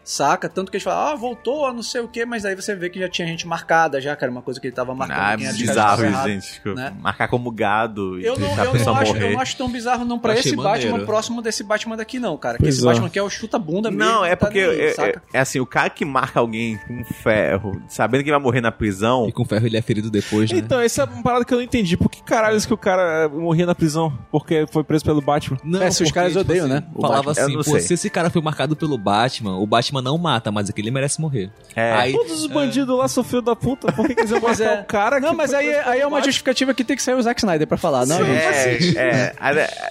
Saca? 0.06 0.48
Tanto 0.48 0.70
que 0.70 0.78
eles 0.78 0.84
falam, 0.84 1.14
ah, 1.14 1.16
voltou, 1.16 1.74
não 1.74 1.82
sei 1.82 2.00
o 2.02 2.08
quê, 2.08 2.26
mas 2.26 2.46
aí 2.46 2.56
você 2.56 2.76
vê 2.76 2.90
que 2.92 3.00
já 3.00 3.10
tinha 3.10 3.28
gente 3.28 3.48
marcada, 3.48 4.00
já, 4.00 4.16
cara, 4.16 4.32
uma 4.32 4.42
coisa 4.44 4.60
que 4.62 4.68
ele 4.68 4.76
tava 4.76 4.94
marcando. 4.94 5.18
Ah, 5.20 5.36
de 5.36 5.48
bizarro 5.58 5.96
isso, 6.04 6.06
errado. 6.06 6.28
gente. 6.30 6.54
Tipo, 6.54 6.74
né? 6.76 6.94
Marcar 7.02 7.28
como 7.28 7.50
gado 7.52 8.20
e 8.20 8.26
Eu 8.26 8.38
não, 8.38 8.48
deixar 8.48 8.62
a 8.62 8.66
eu, 8.66 8.72
pessoa 8.72 8.94
não 8.96 9.02
acho, 9.02 9.14
morrer. 9.14 9.26
eu 9.28 9.34
não 9.34 9.40
acho 9.42 9.58
tão 9.58 9.70
bizarro 9.70 10.06
não 10.06 10.20
pra 10.20 10.34
Achei 10.34 10.52
esse 10.52 10.56
maneiro. 10.56 10.90
Batman 10.92 11.06
próximo 11.06 11.42
desse 11.42 11.64
Batman 11.64 11.98
daqui 11.98 12.20
não, 12.20 12.38
cara. 12.38 12.58
Que 12.60 12.68
esse 12.68 12.82
é. 12.82 12.86
Batman 12.86 13.08
aqui 13.08 13.18
é 13.18 13.24
o 13.24 13.30
chuta-bunda 13.30 13.90
mesmo. 13.90 14.06
Não, 14.06 14.24
é 14.24 14.36
tá 14.36 14.46
porque 14.46 14.60
é, 14.60 14.94
saca? 14.94 15.22
é- 15.34 15.38
é 15.38 15.40
assim, 15.40 15.60
o 15.60 15.66
cara 15.66 15.90
que 15.90 16.06
marca 16.06 16.40
alguém 16.40 16.78
com 16.78 17.04
ferro, 17.04 17.82
sabendo 17.88 18.24
que 18.24 18.30
vai 18.30 18.40
morrer 18.40 18.62
na 18.62 18.72
prisão, 18.72 19.28
E 19.28 19.32
com 19.32 19.44
ferro 19.44 19.66
ele 19.66 19.76
é 19.78 19.82
ferido 19.82 20.12
depois, 20.12 20.52
né? 20.52 20.60
Então, 20.60 20.80
essa 20.80 21.02
é 21.02 21.06
uma 21.06 21.24
parada 21.24 21.44
que 21.44 21.54
eu 21.54 21.58
não 21.58 21.64
entendi. 21.64 21.98
Por 21.98 22.10
que 22.10 22.22
caralho 22.22 22.60
que 22.62 22.74
o 22.74 22.78
cara 22.78 23.28
morria 23.30 23.66
na 23.66 23.74
prisão? 23.76 24.16
Porque 24.32 24.66
foi 24.72 24.84
preso 24.84 25.04
pelo 25.04 25.22
Batman? 25.22 25.58
Não, 25.64 25.82
É, 25.82 25.90
se 25.92 26.04
os 26.04 26.12
caras 26.12 26.36
odeiam, 26.36 26.66
assim, 26.66 26.74
né, 26.76 26.84
Falava 27.02 27.24
Batman. 27.24 27.44
Assim, 27.46 27.54
não 27.56 27.64
pô, 27.64 27.72
sei. 27.72 27.80
se 27.82 27.94
esse 27.96 28.10
cara 28.10 28.30
foi 28.30 28.42
marcado 28.42 28.76
pelo 28.76 28.98
Batman, 28.98 29.58
o 29.58 29.66
Batman 29.66 29.95
não 30.02 30.18
mata, 30.18 30.52
mas 30.52 30.70
aquele 30.70 30.92
merece 30.92 31.20
morrer. 31.22 31.50
É. 31.76 31.92
Aí, 31.94 32.12
Todos 32.14 32.44
os 32.44 32.48
bandidos 32.48 32.98
lá 32.98 33.08
sofreram 33.08 33.44
da 33.44 33.56
puta. 33.56 33.92
Por 33.92 34.08
que 34.08 34.16
Mas 34.16 34.32
matar 34.60 34.64
é- 34.78 34.82
o 34.82 34.86
cara 34.86 35.20
Não, 35.20 35.32
que 35.32 35.36
mas 35.36 35.54
aí, 35.54 35.68
preso 35.68 35.90
aí 35.90 36.00
é 36.00 36.06
uma 36.06 36.12
Batman? 36.18 36.26
justificativa 36.26 36.74
que 36.74 36.84
tem 36.84 36.96
que 36.96 37.02
sair 37.04 37.16
o 37.16 37.22
Zack 37.22 37.40
Snyder 37.42 37.68
pra 37.68 37.78
falar, 37.78 38.06
não? 38.06 38.18
gente? 38.18 38.98
É, 38.98 39.34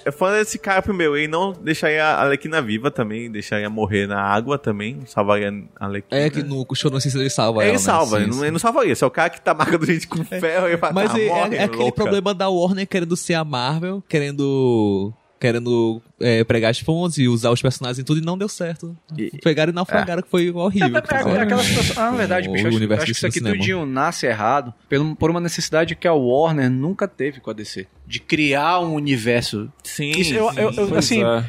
é, 0.05 0.11
falando 0.11 0.37
desse 0.39 0.59
cara 0.59 0.83
primeiro, 0.83 1.17
ele 1.17 1.29
não 1.29 1.53
deixaria 1.53 2.05
a 2.05 2.23
Alequina 2.23 2.61
viva 2.63 2.91
também, 2.91 3.31
deixaria 3.31 3.69
morrer 3.71 4.07
na 4.07 4.21
água 4.21 4.59
também, 4.59 5.01
salvaria 5.07 5.53
a 5.79 5.85
Alequina. 5.87 6.21
é 6.23 6.31
que 6.31 6.43
no 6.43 6.65
Show 6.75 6.91
não 6.91 7.01
sei 7.01 7.11
se 7.11 7.19
ele 7.19 7.31
salva 7.31 7.61
Ele 7.63 7.71
ela, 7.71 7.79
né? 7.79 7.85
salva, 7.85 8.17
Sim, 8.19 8.23
ele, 8.25 8.33
sim. 8.33 8.41
ele 8.43 8.51
não 8.51 8.59
salvaria. 8.59 8.95
Se 8.97 9.05
é 9.05 9.07
o 9.07 9.11
cara 9.11 9.31
que 9.31 9.41
tá 9.41 9.55
marcando 9.55 9.87
gente 9.87 10.07
com 10.09 10.25
ferro, 10.25 10.67
ele 10.67 10.77
fala, 10.77 10.93
Mas 10.93 11.15
ah, 11.15 11.21
é, 11.21 11.29
morre, 11.29 11.57
é 11.57 11.65
aquele 11.65 11.83
louca. 11.83 12.03
problema 12.03 12.35
da 12.35 12.49
Warner 12.49 12.87
querendo 12.87 13.17
ser 13.17 13.35
a 13.35 13.45
Marvel, 13.45 14.03
querendo 14.09 15.13
querendo 15.41 16.01
é, 16.21 16.43
pregar 16.45 16.71
as 16.71 16.79
fontes 16.79 17.19
e 17.19 17.29
usar 17.29 17.51
os 17.51 17.61
personagens 17.61 17.99
em 17.99 18.05
tudo 18.05 18.21
e 18.21 18.25
não 18.25 18.39
deu 18.39 18.49
certo. 18.49 18.97
Pegaram 19.43 19.71
e 19.73 19.75
naufragaram, 19.75 20.23
que 20.23 20.31
foi 20.31 20.51
horrível. 20.51 20.97
É, 20.97 21.01
é, 21.33 21.37
é 21.37 21.41
aquela 21.41 21.63
situação. 21.63 22.03
Ah, 22.03 22.11
na 22.11 22.17
verdade, 22.17 22.49
O 22.49 22.53
bicho, 22.53 22.67
acho, 22.69 22.93
acho 22.95 23.05
que 23.05 23.11
isso 23.13 23.27
aqui 23.27 23.39
cinema. 23.39 23.57
tudinho 23.57 23.85
nasce 23.87 24.27
errado 24.27 24.73
pelo, 24.89 25.15
por 25.17 25.31
uma 25.31 25.41
necessidade 25.41 25.95
que 25.95 26.09
a 26.09 26.15
Warner 26.15 26.71
nunca 26.71 27.07
teve 27.07 27.41
com 27.41 27.51
a 27.51 27.53
DC. 27.53 27.87
De 28.07 28.21
criar 28.21 28.81
um 28.81 28.95
universo. 28.95 29.71
Sim, 29.83 30.11
Isso, 30.13 30.35
eu, 30.35 30.51
sim. 30.53 30.61
eu- 30.61 30.71
eu- 30.73 30.95
assim, 30.97 31.23
é. 31.25 31.45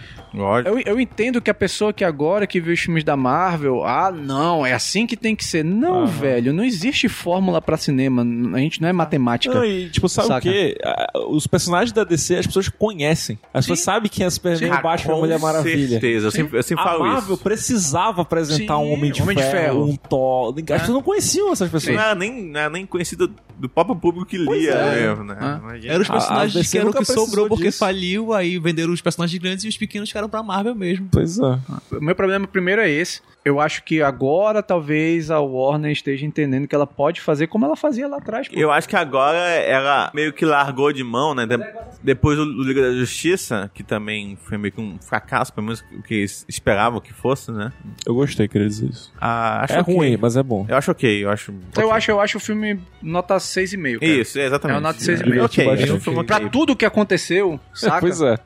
Eu, 0.66 0.80
eu 0.80 1.00
entendo 1.00 1.42
que 1.42 1.50
a 1.50 1.54
pessoa 1.54 1.94
que 1.94 2.04
agora 2.04 2.46
que 2.48 2.60
viu 2.60 2.74
os 2.74 2.80
filmes 2.80 3.04
da 3.04 3.16
Marvel, 3.16 3.84
ah, 3.86 4.12
não, 4.12 4.66
é 4.66 4.74
assim 4.74 5.06
que 5.08 5.16
tem 5.16 5.36
que 5.36 5.44
ser. 5.46 5.64
Não, 5.64 6.00
Aham. 6.04 6.06
velho, 6.06 6.54
não 6.54 6.64
existe 6.64 7.08
fórmula 7.08 7.62
pra 7.62 7.78
cinema. 7.78 8.22
A 8.54 8.58
gente 8.60 8.82
não 8.82 8.90
é 8.90 8.94
matemática. 8.94 9.54
Não, 9.56 9.66
e, 9.66 9.90
tipo, 9.90 10.08
sabe 10.10 10.28
Saca. 10.28 10.50
o 10.50 10.52
quê? 10.52 10.78
Ah, 10.84 11.12
Os 11.30 11.48
personagens 11.48 11.92
da 11.92 12.04
DC, 12.04 12.36
as 12.36 12.46
pessoas 12.48 12.70
conhecem. 12.70 13.40
As 13.54 13.66
pessoas 13.66 13.82
sabem 13.82 14.10
quem 14.10 14.26
é 14.26 14.30
Superman, 14.30 14.72
o 14.72 14.82
Batman, 14.82 15.14
a 15.14 15.18
Mulher 15.18 15.40
Maravilha. 15.40 15.88
certeza, 16.00 16.28
eu 16.28 16.32
sempre, 16.32 16.58
eu 16.60 16.64
sempre 16.64 16.84
A 16.84 16.88
falo 16.88 17.00
Marvel 17.06 17.36
isso. 17.36 17.44
precisava 17.44 18.22
apresentar 18.22 18.78
Sim, 18.78 18.84
um 18.84 18.92
Homem 18.94 19.12
de, 19.12 19.22
Homem 19.22 19.36
de 19.38 19.44
ferro, 19.44 19.52
Ferro. 19.56 19.86
um 19.86 19.96
Thor. 19.96 20.50
As 20.58 20.64
pessoas 20.64 20.90
não 20.90 21.02
conheciam 21.02 21.52
essas 21.52 21.68
Não 21.72 21.80
pessoas. 21.80 21.98
era 21.98 22.16
nem, 22.16 22.44
não 22.44 22.60
era 22.60 22.70
nem 22.70 22.86
conhecido 22.86 23.32
do 23.58 23.70
próprio 23.70 23.96
público 23.96 24.26
que 24.26 24.38
lia 24.38 24.74
é. 24.74 25.08
mesmo, 25.08 25.24
né? 25.24 25.38
Ah. 25.40 25.62
Eram 25.84 26.02
os 26.02 26.08
personagens 26.08 26.72
que 26.72 26.78
eram 26.78 26.92
que 26.92 27.06
sobrou 27.06 27.48
porque 27.48 27.66
disso. 27.66 27.80
faliu, 27.80 28.34
aí 28.34 28.60
venderam 28.60 28.94
os 28.94 29.02
personagens 29.02 29.42
grandes 29.42 29.64
e 29.66 29.68
os 29.68 29.78
pequenos 29.78 30.10
ficaram 30.10 30.30
pra 30.30 30.44
Marvel 30.44 30.76
mesmo. 30.76 31.08
Pois 31.12 31.38
é. 31.40 31.60
O 31.92 32.02
meu 32.02 32.16
problema 32.16 32.48
primeiro 32.48 32.82
é 32.82 32.90
esse. 32.90 33.22
Eu 33.46 33.60
acho 33.62 33.84
que 33.84 34.02
agora 34.02 34.64
talvez 34.64 35.30
a 35.30 35.40
Warner 35.40 35.92
esteja 35.92 36.26
entendendo 36.26 36.68
que 36.68 36.74
ela 36.74 36.88
pode 36.88 37.22
fazer 37.22 37.46
como 37.46 37.64
ela 37.64 37.76
fazia 37.76 38.08
lá 38.08 38.18
atrás. 38.18 38.48
pô. 38.50 38.56
Eu 38.60 38.72
acho 38.72 38.90
que 38.90 38.96
agora 38.96 39.38
ela 39.38 40.10
meio 40.16 40.34
que 40.34 40.44
largou 40.44 40.92
de 40.92 41.04
mão, 41.04 41.36
né? 41.36 41.46
De- 41.46 41.60
depois 42.02 42.38
do 42.38 42.44
Liga 42.64 42.82
da 42.82 42.92
Justiça, 42.94 43.70
que 43.74 43.84
também 43.84 44.36
foi 44.44 44.58
meio 44.58 44.72
que 44.72 44.82
um 44.82 44.98
fracasso, 45.00 45.54
pelo 45.54 45.68
menos 45.68 45.84
o 45.96 46.02
que 46.02 46.16
eles 46.16 46.44
esperavam 46.50 47.00
que 47.00 47.14
fosse, 47.14 47.52
né? 47.52 47.72
Eu 48.06 48.16
gostei, 48.16 48.48
queria 48.48 48.68
dizer 48.68 48.90
isso. 48.90 49.14
Ah, 49.22 49.64
acho 49.64 49.74
é 49.74 49.82
ok. 49.82 49.96
ruim, 49.96 50.18
mas 50.20 50.36
é 50.36 50.42
bom. 50.44 50.66
Eu 50.68 50.76
acho 50.78 50.90
ok, 50.92 51.24
eu 51.24 51.30
acho. 51.30 51.54
Eu 51.78 51.92
acho, 51.92 52.12
eu 52.12 52.20
acho 52.20 52.38
o 52.38 52.42
filme 52.42 52.80
nota 53.02 53.36
6,5. 53.38 54.00
cara. 54.00 54.12
Isso, 54.12 54.40
exatamente. 54.40 54.76
É 54.76 54.80
o 54.80 54.82
nota 54.82 55.00
seis 55.00 55.20
e 55.22 55.24
É, 55.24 55.28
meio. 55.30 55.46
Ok, 55.46 55.78
que 55.78 56.00
foi 56.00 56.14
uma 56.14 56.24
Pra 56.24 56.40
tudo 56.50 56.74
o 56.74 56.76
que 56.76 56.86
aconteceu, 56.86 57.60
saca? 57.74 58.00
Pois 58.02 58.20
é. 58.22 58.38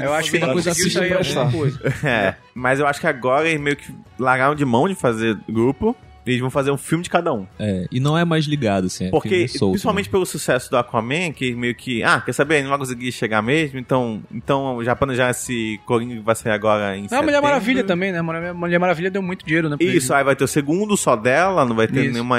Eu 0.00 0.14
acho 0.14 0.30
que 0.30 0.38
coisa 0.40 0.52
conseguiu 0.70 0.70
assim 0.72 0.90
sair 0.90 1.14
prestar. 1.14 1.40
alguma 1.42 1.58
coisa. 1.58 1.80
É, 2.06 2.34
mas 2.56 2.80
eu 2.80 2.86
acho 2.86 2.98
que 2.98 3.06
agora 3.06 3.46
eles 3.46 3.60
meio 3.60 3.76
que 3.76 3.94
largaram 4.18 4.54
de 4.54 4.64
mão 4.64 4.88
de 4.88 4.94
fazer 4.94 5.38
grupo. 5.46 5.94
Eles 6.26 6.40
vão 6.40 6.50
fazer 6.50 6.70
um 6.72 6.76
filme 6.76 7.04
de 7.04 7.10
cada 7.10 7.32
um. 7.32 7.46
É, 7.58 7.86
e 7.90 8.00
não 8.00 8.18
é 8.18 8.24
mais 8.24 8.46
ligado, 8.46 8.86
assim. 8.86 9.06
é 9.06 9.10
Porque, 9.10 9.46
solto, 9.48 9.72
principalmente 9.72 10.08
pelo 10.08 10.26
sucesso 10.26 10.68
do 10.70 10.76
Aquaman, 10.76 11.32
que 11.32 11.54
meio 11.54 11.74
que, 11.74 12.02
ah, 12.02 12.20
quer 12.20 12.32
saber, 12.32 12.62
não 12.62 12.70
vai 12.70 12.78
conseguir 12.78 13.12
chegar 13.12 13.40
mesmo, 13.42 13.78
então, 13.78 14.22
então 14.32 14.82
já 14.82 14.96
planejar 14.96 15.30
esse 15.30 15.80
Coringa 15.86 16.14
que 16.16 16.20
vai 16.20 16.34
sair 16.34 16.52
agora 16.52 16.96
em 16.96 17.06
Não, 17.10 17.18
a 17.18 17.22
Mulher. 17.22 17.40
Maravilha 17.40 17.84
também, 17.84 18.10
né? 18.12 18.20
Mulher 18.22 18.52
Mulher 18.54 18.78
Maravilha 18.80 19.10
deu 19.10 19.22
muito 19.22 19.44
dinheiro, 19.46 19.68
né? 19.68 19.76
Isso, 19.80 20.12
aí 20.12 20.24
vai 20.24 20.34
ter 20.34 20.44
o 20.44 20.48
segundo 20.48 20.96
só 20.96 21.14
dela, 21.14 21.64
não 21.64 21.76
vai 21.76 21.86
ter 21.86 22.04
Isso. 22.04 22.12
nenhuma 22.12 22.38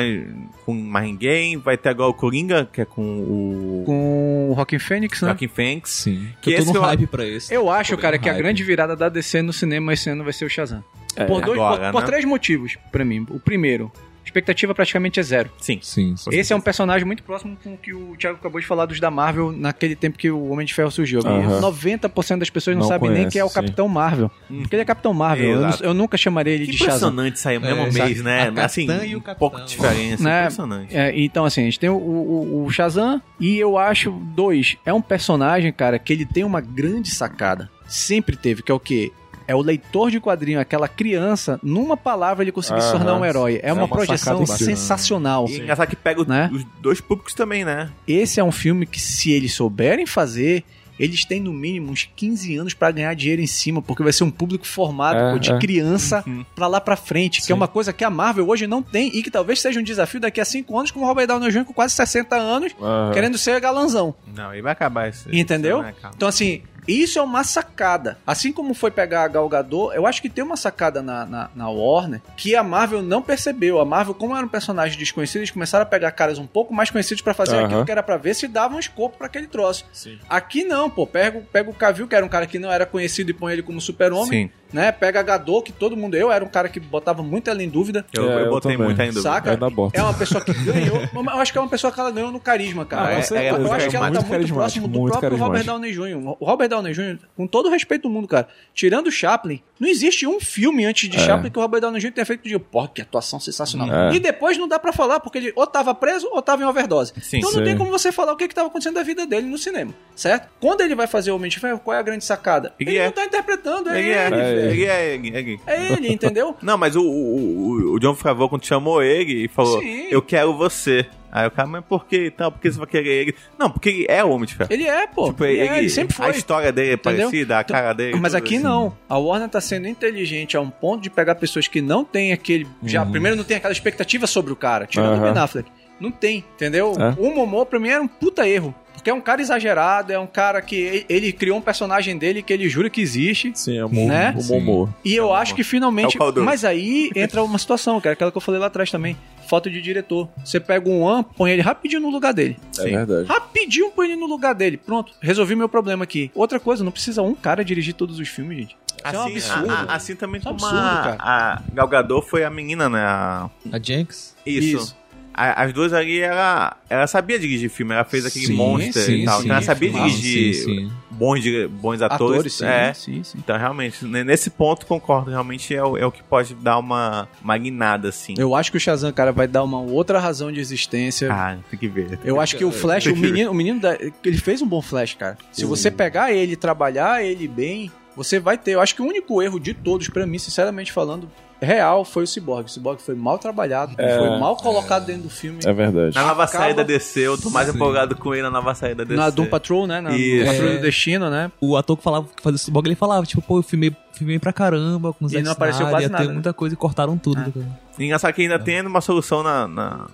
com 0.65 0.73
mais 0.73 1.05
ninguém. 1.07 1.57
Vai 1.57 1.77
ter 1.77 1.89
agora 1.89 2.09
o 2.09 2.13
Coringa, 2.13 2.67
que 2.71 2.81
é 2.81 2.85
com 2.85 3.01
o 3.01 3.83
Com 3.85 4.49
o 4.49 4.53
Rockin' 4.53 4.79
Phoenix, 4.79 5.21
né? 5.21 5.29
Joaquin 5.29 5.47
Phoenix. 5.47 5.89
Sim. 5.91 6.27
Que 6.41 6.51
eu 6.51 6.55
tô 6.55 6.59
esse 6.61 6.67
no 6.67 6.71
que 6.73 6.77
eu- 6.79 6.81
hype 6.83 7.07
pra 7.07 7.25
esse. 7.25 7.53
Eu 7.53 7.69
acho, 7.69 7.97
cara, 7.97 8.17
que 8.17 8.27
a 8.27 8.33
hype. 8.33 8.43
grande 8.43 8.63
virada 8.63 8.95
da 8.95 9.07
DC 9.09 9.41
no 9.41 9.53
cinema 9.53 9.93
esse 9.93 10.09
ano 10.09 10.23
vai 10.23 10.33
ser 10.33 10.45
o 10.45 10.49
Shazam. 10.49 10.83
É, 11.17 11.25
por, 11.25 11.41
dois, 11.41 11.57
agora, 11.59 11.85
por, 11.85 11.91
por 11.93 12.01
né? 12.01 12.07
três 12.07 12.25
motivos, 12.25 12.77
pra 12.91 13.03
mim. 13.05 13.25
O 13.29 13.39
primeiro, 13.39 13.91
expectativa 14.25 14.75
praticamente 14.75 15.19
é 15.21 15.23
zero. 15.23 15.49
Sim. 15.57 15.79
Sim, 15.81 16.15
sim. 16.17 16.29
Esse 16.33 16.51
é 16.51 16.55
um 16.55 16.59
personagem 16.59 17.05
muito 17.05 17.23
próximo 17.23 17.57
com 17.63 17.73
o 17.73 17.77
que 17.77 17.93
o 17.93 18.13
Thiago 18.17 18.37
acabou 18.37 18.59
de 18.59 18.67
falar 18.67 18.85
dos 18.85 18.99
da 18.99 19.09
Marvel 19.09 19.53
naquele 19.53 19.95
tempo 19.95 20.17
que 20.17 20.29
o 20.29 20.49
Homem 20.49 20.65
de 20.65 20.73
Ferro 20.73 20.91
surgiu. 20.91 21.21
Aham. 21.25 21.61
90% 21.61 22.37
das 22.39 22.49
pessoas 22.49 22.75
não, 22.75 22.81
Não 22.81 22.89
sabem 22.89 23.09
nem 23.09 23.29
quem 23.29 23.39
é 23.39 23.45
o 23.45 23.47
sim. 23.47 23.53
Capitão 23.55 23.87
Marvel. 23.87 24.29
Porque 24.47 24.75
ele 24.75 24.81
é 24.81 24.85
Capitão 24.85 25.13
Marvel. 25.13 25.61
Eu, 25.61 25.69
eu 25.81 25.93
nunca 25.93 26.17
chamaria 26.17 26.53
ele 26.53 26.65
Que 26.65 26.71
de 26.73 26.77
Shazam. 26.77 27.09
impressionante 27.09 27.39
sair 27.39 27.59
no 27.59 27.65
mesmo 27.65 27.83
É, 27.83 27.91
mês, 28.05 28.21
né? 28.21 28.53
a 28.55 28.65
Assim, 28.65 28.85
e 29.05 29.15
o 29.15 29.19
um 29.19 29.21
Capitão. 29.21 29.35
pouco 29.49 29.61
de 29.61 29.69
diferença. 29.71 30.23
Né? 30.23 30.39
Impressionante. 30.41 30.95
É, 30.97 31.17
então, 31.19 31.45
assim, 31.45 31.61
a 31.61 31.63
gente 31.63 31.79
tem 31.79 31.89
o, 31.89 31.95
o, 31.95 32.65
o 32.65 32.69
Shazam 32.69 33.21
e 33.39 33.57
eu 33.57 33.77
acho, 33.77 34.11
dois, 34.11 34.75
é 34.85 34.93
um 34.93 35.01
personagem, 35.01 35.71
cara, 35.71 35.97
que 35.97 36.11
ele 36.11 36.25
tem 36.25 36.43
uma 36.43 36.59
grande 36.59 37.09
sacada. 37.11 37.69
Sempre 37.87 38.35
teve, 38.35 38.61
que 38.61 38.69
é 38.69 38.75
o 38.75 38.79
quê? 38.79 39.13
É 39.47 39.55
o 39.55 39.61
leitor 39.61 40.11
de 40.11 40.19
quadrinho, 40.19 40.59
aquela 40.59 40.87
criança, 40.87 41.59
numa 41.63 41.95
palavra 41.95 42.43
ele 42.43 42.51
conseguir 42.51 42.81
se 42.81 42.91
tornar 42.91 43.15
um 43.15 43.23
herói. 43.25 43.55
É, 43.63 43.69
É 43.69 43.73
uma, 43.73 43.83
uma 43.83 43.87
projeção 43.87 44.45
sensacional. 44.45 45.45
E 45.49 45.55
é 45.55 45.63
engraçado 45.63 45.87
que 45.87 45.95
pega 45.95 46.23
Né? 46.25 46.49
os 46.51 46.63
dois 46.81 46.99
públicos 46.99 47.33
também, 47.33 47.63
né? 47.63 47.89
Esse 48.07 48.39
é 48.39 48.43
um 48.43 48.51
filme 48.51 48.85
que, 48.85 48.99
se 48.99 49.31
eles 49.31 49.53
souberem 49.53 50.05
fazer, 50.05 50.63
eles 50.99 51.23
têm 51.23 51.39
no 51.39 51.53
mínimo 51.53 51.91
uns 51.91 52.09
15 52.15 52.55
anos 52.57 52.73
pra 52.73 52.89
ganhar 52.89 53.13
dinheiro 53.13 53.39
em 53.41 53.45
cima, 53.47 53.81
porque 53.83 54.01
vai 54.03 54.11
ser 54.11 54.23
um 54.23 54.31
público 54.31 54.65
formado 54.65 55.17
É, 55.19 55.31
pô, 55.33 55.37
de 55.39 55.51
é. 55.51 55.59
criança 55.59 56.23
Uhum. 56.25 56.43
pra 56.55 56.65
lá 56.67 56.81
pra 56.81 56.95
frente, 56.95 57.39
que 57.39 57.45
Sim. 57.45 57.53
é 57.53 57.55
uma 57.55 57.67
coisa 57.67 57.93
que 57.93 58.03
a 58.03 58.09
Marvel 58.09 58.49
hoje 58.49 58.65
não 58.65 58.81
tem 58.81 59.15
e 59.15 59.21
que 59.21 59.29
talvez 59.29 59.61
seja 59.61 59.79
um 59.79 59.83
desafio 59.83 60.19
daqui 60.19 60.41
a 60.41 60.45
5 60.45 60.75
anos 60.77 60.89
com 60.91 61.01
o 61.01 61.05
Robert 61.05 61.27
Downey 61.27 61.51
Jr. 61.51 61.65
com 61.65 61.73
quase 61.73 61.93
60 61.93 62.35
anos, 62.35 62.73
Aham. 62.81 63.11
querendo 63.13 63.37
ser 63.37 63.59
galanzão. 63.61 64.15
Não, 64.35 64.49
aí 64.49 64.61
vai 64.61 64.71
acabar 64.71 65.07
isso. 65.09 65.29
Entendeu? 65.31 65.75
isso 65.77 65.83
vai 65.83 65.91
acabar. 65.91 66.13
Então, 66.15 66.27
assim, 66.27 66.63
isso 66.87 67.19
é 67.19 67.21
uma 67.21 67.43
sacada. 67.43 68.17
Assim 68.25 68.51
como 68.53 68.73
foi 68.73 68.91
pegar 68.91 69.23
a 69.23 69.27
Gal 69.27 69.47
Gadot, 69.49 69.95
eu 69.95 70.05
acho 70.05 70.21
que 70.21 70.29
tem 70.29 70.43
uma 70.43 70.55
sacada 70.57 71.01
na, 71.01 71.25
na, 71.25 71.49
na 71.55 71.69
Warner 71.69 72.21
que 72.35 72.55
a 72.55 72.63
Marvel 72.63 73.01
não 73.01 73.21
percebeu. 73.21 73.79
A 73.79 73.85
Marvel, 73.85 74.13
como 74.13 74.35
era 74.35 74.45
um 74.45 74.49
personagem 74.49 74.97
desconhecido, 74.97 75.39
eles 75.41 75.51
começaram 75.51 75.83
a 75.83 75.85
pegar 75.85 76.11
caras 76.11 76.37
um 76.39 76.47
pouco 76.47 76.73
mais 76.73 76.89
conhecidos 76.89 77.21
pra 77.21 77.33
fazer 77.33 77.57
Aham. 77.57 77.65
aquilo 77.65 77.85
que 77.85 77.91
era 77.91 78.03
pra 78.03 78.17
ver 78.17 78.33
se 78.35 78.47
dava 78.47 78.75
um 78.75 78.79
escopo 78.79 79.17
pra 79.17 79.27
aquele 79.27 79.47
troço. 79.47 79.85
Sim. 79.91 80.17
Aqui 80.29 80.63
não, 80.63 80.89
pô. 80.89 81.05
Pega, 81.05 81.37
o- 81.39 81.41
pega 81.43 81.69
o 81.69 81.73
Cavill, 81.73 82.07
que 82.07 82.15
era 82.15 82.25
um 82.25 82.29
cara 82.29 82.45
que 82.47 82.59
não 82.59 82.71
era 82.71 82.85
conhecido, 82.85 83.31
e 83.31 83.33
põe 83.33 83.53
ele 83.53 83.63
como 83.63 83.79
super-homem. 83.81 84.51
Né? 84.73 84.91
Pega 84.91 85.19
a 85.19 85.23
Gadot, 85.23 85.63
que 85.63 85.71
todo 85.71 85.95
mundo... 85.95 86.15
Eu 86.15 86.31
era 86.31 86.43
um 86.43 86.47
cara 86.47 86.69
que 86.69 86.79
botava 86.79 87.21
muito 87.23 87.49
ela 87.49 87.61
em 87.63 87.69
dúvida. 87.69 88.05
Eu, 88.13 88.29
É, 88.29 88.33
eu 88.35 88.39
eu 88.39 88.49
botei 88.49 88.77
muito 88.77 89.01
ainda. 89.01 89.21
Saca? 89.21 89.51
Eu. 89.53 89.89
É 89.93 90.01
uma 90.03 90.13
pessoa 90.13 90.41
que 90.43 90.53
ganhou. 90.53 90.97
eu 91.13 91.29
acho 91.39 91.51
que 91.51 91.57
é 91.57 91.61
uma 91.61 91.69
pessoa 91.69 91.91
que 91.91 91.99
ela 91.99 92.11
ganhou 92.11 92.31
no 92.31 92.39
carisma, 92.39 92.85
cara. 92.85 93.03
Ah, 93.09 93.13
com 93.13 93.19
É- 93.19 93.21
certeza, 93.21 93.57
eu 93.57 93.73
acho 93.73 93.85
é 93.85 93.89
que 93.89 93.95
ela 93.95 94.11
tá 94.11 94.21
muito 94.21 94.53
próximo 94.53 94.87
do 94.87 94.99
muito 94.99 95.17
próprio 95.19 95.37
Robert. 95.37 95.63
Downey 95.63 95.91
Jr. 95.93 96.35
O 96.39 96.45
Robert 96.45 96.69
Downey 96.69 96.93
Jr., 96.93 97.17
com 97.35 97.47
todo 97.47 97.67
o 97.67 97.71
respeito 97.71 98.03
do 98.03 98.09
mundo, 98.09 98.27
cara, 98.27 98.47
tirando 98.73 99.07
o 99.07 99.11
Chaplin, 99.11 99.61
não 99.79 99.87
existe 99.87 100.25
um 100.27 100.39
filme 100.39 100.85
antes 100.85 101.09
de 101.09 101.17
É. 101.17 101.19
Chaplin 101.19 101.49
que 101.51 101.57
o 101.57 101.61
Robert 101.61 101.81
Downey 101.81 101.99
Jr. 102.01 102.11
tenha 102.11 102.25
feito 102.25 102.47
de 102.47 102.57
porra, 102.59 102.87
que 102.93 103.01
atuação 103.01 103.39
sensacional. 103.39 103.87
É. 104.11 104.15
E 104.15 104.19
depois 104.19 104.57
não 104.57 104.67
dá 104.67 104.79
pra 104.79 104.91
falar, 104.91 105.19
porque 105.19 105.37
ele 105.37 105.53
ou 105.55 105.65
tava 105.67 105.93
preso 105.93 106.27
ou 106.31 106.41
tava 106.41 106.63
em 106.63 106.65
overdose. 106.65 107.13
Sim, 107.21 107.37
então 107.37 107.51
não 107.51 107.59
sim. 107.59 107.63
tem 107.65 107.77
como 107.77 107.89
você 107.91 108.11
falar 108.11 108.33
o 108.33 108.35
que 108.35 108.47
que 108.47 108.55
tava 108.55 108.67
acontecendo 108.67 108.95
da 108.95 109.03
vida 109.03 109.25
dele 109.25 109.47
no 109.47 109.57
cinema, 109.57 109.93
certo? 110.15 110.47
Quando 110.59 110.81
ele 110.81 110.95
vai 110.95 111.07
fazer 111.07 111.31
o 111.31 111.35
Homem 111.35 111.49
de 111.49 111.59
Ferro, 111.59 111.79
qual 111.79 111.95
é 111.95 111.99
a 111.99 112.03
grande 112.03 112.23
sacada? 112.25 112.73
Ele 112.79 112.91
Ele, 112.91 112.97
é. 112.99 113.05
não 113.05 113.11
tá 113.11 113.25
interpretando, 113.25 113.89
é 113.89 113.99
Ele 113.99 114.09
ele, 114.09 114.17
é. 114.17 114.27
Ele 114.57 114.85
é, 114.85 115.15
ele 115.15 115.35
é, 115.35 115.39
ele 115.39 115.59
ele, 115.97 116.13
entendeu? 116.13 116.55
Não, 116.61 116.77
mas 116.77 116.95
o, 116.95 117.01
o, 117.01 117.35
o- 117.35 117.93
o 117.93 117.99
John 117.99 118.15
Favreau, 118.15 118.49
quando 118.49 118.65
chamou 118.65 119.01
ele 119.01 119.45
e 119.45 119.47
falou, 119.47 119.79
Sim. 119.81 120.07
eu 120.09 120.21
quero 120.21 120.55
você. 120.57 121.05
Aí 121.31 121.45
o 121.45 121.51
cara, 121.51 121.67
mas 121.67 121.83
por 121.85 122.05
que 122.05 122.25
e 122.27 122.31
tal? 122.31 122.51
Por 122.51 122.61
que 122.61 122.71
você 122.71 122.77
vai 122.79 122.87
querer 122.87 123.09
ele? 123.09 123.35
Não, 123.59 123.69
porque 123.69 123.89
ele 123.89 124.05
é 124.09 124.23
o 124.23 124.29
Homem 124.29 124.47
de 124.47 124.55
Ferro. 124.55 124.69
Ele 124.71 124.87
é, 124.87 125.05
pô. 125.05 125.27
Tipo, 125.27 125.43
ele, 125.45 125.59
ele, 125.59 125.67
é, 125.69 125.77
ele 125.79 125.89
sempre 125.89 126.15
foi. 126.15 126.25
A 126.25 126.29
história 126.29 126.71
dele 126.71 126.91
é 126.91 126.93
Entendeu? 126.93 127.27
parecida, 127.27 127.57
a 127.57 127.61
Então, 127.61 127.75
cara 127.75 127.93
dele. 127.93 128.17
Mas 128.19 128.33
aqui 128.33 128.55
assim. 128.55 128.63
não. 128.63 128.97
A 129.09 129.17
Warner 129.17 129.49
tá 129.49 129.59
sendo 129.61 129.87
inteligente 129.87 130.55
a 130.55 130.61
um 130.61 130.69
ponto 130.69 131.01
de 131.03 131.09
pegar 131.09 131.35
pessoas 131.35 131.67
que 131.67 131.81
não 131.81 132.03
têm 132.05 132.31
aquele. 132.31 132.65
Já, 132.83 133.05
primeiro, 133.05 133.35
não 133.35 133.43
tem 133.43 133.57
aquela 133.57 133.73
expectativa 133.73 134.25
sobre 134.25 134.53
o 134.53 134.55
cara, 134.55 134.87
tirando 134.87 135.19
o 135.21 135.25
Uhum. 135.25 135.33
Ben 135.33 135.41
Affleck. 135.41 135.69
Não 135.99 136.11
tem, 136.11 136.43
entendeu? 136.55 136.93
É. 136.99 137.15
O 137.19 137.33
Momô, 137.35 137.65
pra 137.65 137.79
mim, 137.79 137.89
era 137.89 138.01
um 138.01 138.07
puta 138.07 138.47
erro. 138.47 138.73
Porque 138.93 139.09
é 139.11 139.13
um 139.13 139.21
cara 139.21 139.41
exagerado, 139.41 140.11
é 140.11 140.19
um 140.19 140.27
cara 140.27 140.61
que. 140.61 141.05
ele- 141.07 141.31
criou 141.31 141.57
um 141.59 141.61
personagem 141.61 142.17
dele 142.17 142.41
que 142.41 142.51
ele 142.51 142.67
jura 142.67 142.89
que 142.89 142.99
existe. 142.99 143.51
Sim, 143.55 143.77
é 143.77 143.85
o 143.85 143.89
Momo. 143.89 144.07
Né? 144.09 144.35
O 144.37 144.43
Momo. 144.43 144.93
E 145.05 145.15
eu 145.15 145.33
acho 145.33 145.53
que 145.55 145.63
finalmente. 145.63 146.17
É 146.17 146.39
mas 146.41 146.65
aí 146.65 147.09
entra 147.15 147.43
uma 147.43 147.57
situação, 147.59 148.01
que 148.01 148.07
é 148.07 148.11
aquela 148.11 148.31
que 148.31 148.37
eu 148.37 148.41
falei 148.41 148.59
lá 148.59 148.67
atrás 148.67 148.89
também. 148.91 149.15
Falta 149.47 149.69
de 149.69 149.81
diretor. 149.81 150.27
Você 150.43 150.59
pega 150.59 150.89
um 150.89 151.01
One, 151.03 151.25
põe 151.37 151.51
ele 151.51 151.61
rapidinho 151.61 152.01
no 152.01 152.09
lugar 152.09 152.33
dele. 152.33 152.57
É 152.79 152.81
Sim. 152.81 152.89
verdade. 152.89 153.27
Rapidinho 153.29 153.91
põe 153.91 154.07
ele 154.07 154.17
no 154.17 154.25
lugar 154.25 154.53
dele. 154.53 154.75
Pronto, 154.77 155.13
resolvi 155.21 155.55
meu 155.55 155.69
problema 155.69 156.03
aqui. 156.03 156.29
Outra 156.35 156.59
coisa, 156.59 156.83
não 156.83 156.91
precisa 156.91 157.21
um 157.21 157.33
cara 157.33 157.63
dirigir 157.63 157.93
todos 157.93 158.19
os 158.19 158.27
filmes, 158.27 158.57
gente. 158.57 158.75
Isso 158.97 159.15
é 159.15 159.19
um 159.19 159.21
Assim, 159.23 159.31
absurdo. 159.37 159.71
a- 159.71 159.75
a- 159.75 159.95
assim 159.95 160.15
também 160.15 160.41
é 160.43 160.49
um 160.49 160.53
como 160.53 160.65
absurdo, 160.65 160.85
a, 160.85 161.01
cara. 161.01 161.17
a 161.19 161.61
Gal 161.71 161.87
Gadot 161.87 162.27
foi 162.27 162.43
a 162.43 162.49
menina, 162.49 162.89
né? 162.89 162.99
A- 162.99 163.49
A 163.71 163.79
Jenks? 163.79 164.35
Isso. 164.45 164.77
Isso. 164.77 164.96
A- 165.37 165.63
as 165.63 165.71
duas 165.71 165.93
ali, 165.93 166.19
ela, 166.19 166.75
ela 166.89 167.05
sabia 167.05 167.37
dirigir 167.37 167.69
filme. 167.69 167.93
Ela 167.93 168.03
fez 168.03 168.25
aquele 168.25 168.47
Sim, 168.47 168.53
monster 168.55 169.03
sim, 169.03 169.13
e 169.21 169.25
tal. 169.25 169.37
sim. 169.39 169.45
então 169.45 169.55
ela 169.57 169.65
sabia 169.65 169.91
dirigir. 169.91 170.89
Bons, 171.11 171.43
bons 171.81 172.01
atores. 172.01 172.31
Atores, 172.37 172.53
sim, 172.53 172.65
é. 172.65 172.93
sim, 172.93 173.23
sim. 173.23 173.37
Então, 173.39 173.57
realmente, 173.57 174.03
ne- 174.05 174.23
nesse 174.23 174.49
ponto, 174.49 174.85
concordo. 174.85 175.29
Realmente 175.31 175.73
é 175.75 175.83
o, 175.83 175.97
é 175.97 176.05
o 176.05 176.11
que 176.11 176.21
pode 176.23 176.53
dar 176.55 176.77
uma 176.77 177.27
magnada, 177.41 178.09
assim. 178.09 178.35
Eu 178.37 178.53
acho 178.55 178.69
que 178.71 178.77
o 178.77 178.79
Shazam, 178.79 179.11
cara, 179.11 179.31
vai 179.31 179.47
dar 179.47 179.63
uma 179.63 179.79
outra 179.79 180.19
razão 180.19 180.51
de 180.51 180.59
existência. 180.59 181.31
Ah, 181.31 181.57
tem 181.69 181.79
que 181.79 181.87
ver. 181.87 182.19
Eu 182.23 182.39
acho 182.41 182.55
que 182.57 182.65
o 182.65 182.71
Flash, 182.71 183.05
o 183.07 183.15
menino, 183.15 183.49
o 183.51 183.53
menino 183.53 183.79
da- 183.79 183.97
ele 184.23 184.37
fez 184.37 184.61
um 184.61 184.67
bom 184.67 184.81
Flash, 184.81 185.15
cara. 185.15 185.37
Se 185.51 185.65
você 185.65 185.89
pegar 185.89 186.31
ele, 186.31 186.53
e 186.53 186.55
trabalhar 186.55 187.23
ele 187.23 187.47
bem, 187.47 187.91
você 188.17 188.39
vai 188.39 188.57
ter. 188.57 188.71
Eu 188.71 188.81
acho 188.81 188.93
que 188.95 189.01
o 189.01 189.05
único 189.05 189.41
erro 189.41 189.59
de 189.59 189.73
todos, 189.73 190.09
pra 190.09 190.25
mim, 190.25 190.37
sinceramente 190.39 190.91
falando, 190.91 191.29
real, 191.61 192.03
foi 192.03 192.23
o 192.23 192.27
Cyborg. 192.27 192.65
O 192.65 192.69
Cyborg 192.69 193.01
foi 193.01 193.15
mal 193.15 193.37
trabalhado, 193.39 193.93
É. 193.97 194.17
foi 194.17 194.39
mal 194.39 194.57
colocado 194.57 195.05
dentro 195.05 195.23
do 195.23 195.29
filme. 195.29 195.59
É 195.65 195.71
verdade. 195.71 196.13
Na 196.15 196.23
nova 196.23 196.43
Acaba- 196.43 196.63
saída 196.65 196.83
DC, 196.83 197.21
eu 197.21 197.37
tô 197.37 197.49
mais 197.49 197.69
Sim. 197.69 197.75
empolgado 197.75 198.15
com 198.15 198.33
ele 198.33 198.43
na 198.43 198.51
nova 198.51 198.75
saída 198.75 199.05
DC. 199.05 199.15
Na 199.17 199.29
Doom 199.29 199.45
Patrol, 199.45 199.87
né? 199.87 200.01
Na 200.01 200.11
Isso. 200.17 200.45
Patrulha 200.45 200.71
É. 200.71 200.75
do 200.77 200.81
Destino, 200.81 201.29
né? 201.29 201.51
O 201.61 201.77
ator 201.77 201.95
que 201.95 202.03
falava 202.03 202.27
que 202.35 202.41
fazia 202.43 202.55
esse 202.57 202.69
blog, 202.71 202.87
ele 202.87 202.95
falava, 202.95 203.25
tipo, 203.25 203.41
pô, 203.41 203.59
eu 203.59 203.63
filmei, 203.63 203.95
filmei 204.13 204.39
pra 204.39 204.51
caramba 204.51 205.13
com 205.13 205.25
os 205.25 205.31
E 205.33 205.41
não 205.41 205.51
apareceu 205.51 205.87
quase 205.87 206.05
ia 206.05 206.09
nada, 206.09 206.23
ter 206.23 206.27
né? 206.27 206.33
muita 206.33 206.53
coisa 206.53 206.73
e 206.73 206.77
cortaram 206.77 207.17
tudo. 207.17 207.53
E 207.97 208.03
engraçado 208.03 208.33
que 208.33 208.41
ainda 208.41 208.59
tem 208.59 208.81
uma 208.81 209.01
solução 209.01 209.41
na, 209.43 209.67
na- 209.67 209.89
na- 209.91 210.07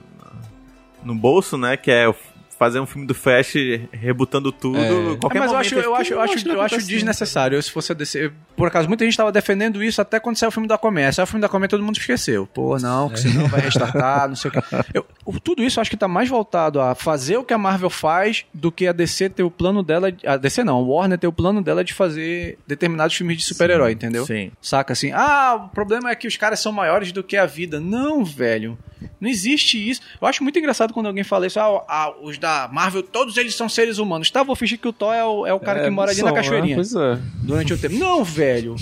no 1.04 1.16
bolso, 1.16 1.58
né? 1.58 1.76
Que 1.78 1.90
é 1.92 2.08
o- 2.08 2.16
fazer 2.64 2.80
um 2.80 2.85
filme 2.85 3.06
do 3.06 3.14
Flash 3.14 3.56
rebutando 3.91 4.52
tudo. 4.52 4.77
É. 4.77 5.18
Qualquer 5.18 5.38
É, 5.38 5.41
mas 5.41 5.52
eu 5.52 5.57
momento, 5.57 5.60
acho, 5.60 5.76
eu 5.76 5.95
acho, 5.95 6.14
eu 6.14 6.22
acho, 6.22 6.44
que 6.44 6.49
eu 6.49 6.61
acho 6.61 6.76
acontece 6.76 6.88
desnecessário. 6.88 7.57
Eu, 7.57 7.61
se 7.61 7.69
fosse 7.69 7.91
a 7.91 7.95
DC, 7.95 8.31
por 8.56 8.68
acaso, 8.68 8.88
muita 8.88 9.03
gente 9.03 9.18
tava 9.18 9.31
defendendo 9.31 9.84
isso 9.84 10.02
até 10.02 10.19
quando 10.19 10.38
saiu 10.38 10.48
o 10.48 10.52
filme 10.52 10.68
da 10.68 10.76
Aquaman. 10.76 11.11
Saiu 11.11 11.23
o 11.26 11.27
filme 11.27 11.41
da 11.41 11.48
Aquaman 11.48 11.68
todo 11.68 11.84
mundo 11.84 11.98
esqueceu. 11.98 12.48
Pô, 12.48 12.77
não, 12.80 13.10
que 13.10 13.19
senão 13.19 13.48
vai 13.48 13.60
restartar, 13.61 14.30
não 14.30 14.35
sei 14.35 14.49
o 14.49 14.52
quê. 14.53 14.60
Eu- 14.94 15.06
tudo 15.44 15.61
isso 15.64 15.80
eu 15.80 15.81
acho 15.81 15.90
que 15.91 15.98
tá 15.98 16.07
mais 16.07 16.30
voltado 16.30 16.80
a 16.80 16.95
fazer 16.95 17.38
o 17.38 17.44
que 17.44 17.53
a 17.53 17.57
Marvel 17.57 17.90
faz 17.90 18.45
do 18.53 18.72
que 18.72 18.88
a 18.88 18.94
DC 18.94 19.30
ter 19.30 19.44
o 19.44 19.52
plano 19.52 19.84
dela. 19.84 20.07
A 20.26 20.38
DC 20.38 20.64
não, 20.64 20.77
a 20.77 20.81
Warner 20.81 21.18
ter 21.18 21.27
o 21.27 21.34
plano 21.34 21.61
dela 21.61 21.84
de 21.84 21.94
fazer 21.94 22.57
determinados 22.65 23.15
filmes 23.15 23.38
de 23.38 23.44
super-herói, 23.44 23.91
entendeu? 23.91 24.26
Sim. 24.26 24.52
Saca 24.61 24.94
assim, 24.94 25.11
ah, 25.11 25.65
o 25.65 25.69
problema 25.69 26.10
é 26.11 26.15
que 26.15 26.27
os 26.27 26.38
caras 26.38 26.60
são 26.60 26.72
maiores 26.72 27.11
do 27.11 27.23
que 27.23 27.35
a 27.35 27.45
vida. 27.45 27.80
Não, 27.80 28.23
velho. 28.23 28.77
Não 29.19 29.30
existe 29.30 29.90
isso. 29.90 30.02
Eu 30.22 30.27
acho 30.27 30.44
muito 30.44 30.57
engraçado 30.60 30.94
quando 30.94 31.07
alguém 31.07 31.23
fala 31.23 31.48
isso. 31.48 31.60
Ah, 31.60 31.84
ah, 31.88 32.14
os 32.22 32.38
da 32.38 32.53
Marvel, 32.72 33.04
todos 33.04 33.38
eles 33.38 33.56
são 33.56 33.68
seres 33.70 33.98
humanos. 33.98 34.30
Tá, 34.32 34.44
vou 34.44 34.56
fingir 34.56 34.80
que 34.80 34.88
o 34.88 34.94
Thor 34.94 35.14
é 35.14 35.24
o, 35.24 35.46
é 35.48 35.54
o 35.54 35.60
cara 35.60 35.80
É, 35.82 35.84
que 35.86 35.90
mora 35.90 36.12
ali 36.12 36.20
são, 36.20 36.26
na 36.28 36.32
né? 36.32 36.38
cachoeirinha 36.42 36.76
Pois 36.76 36.94
é. 36.96 37.20
durante 37.42 37.74
o 37.74 37.78
tempo. 37.78 37.96
Não, 37.96 38.24
velho. 38.24 38.76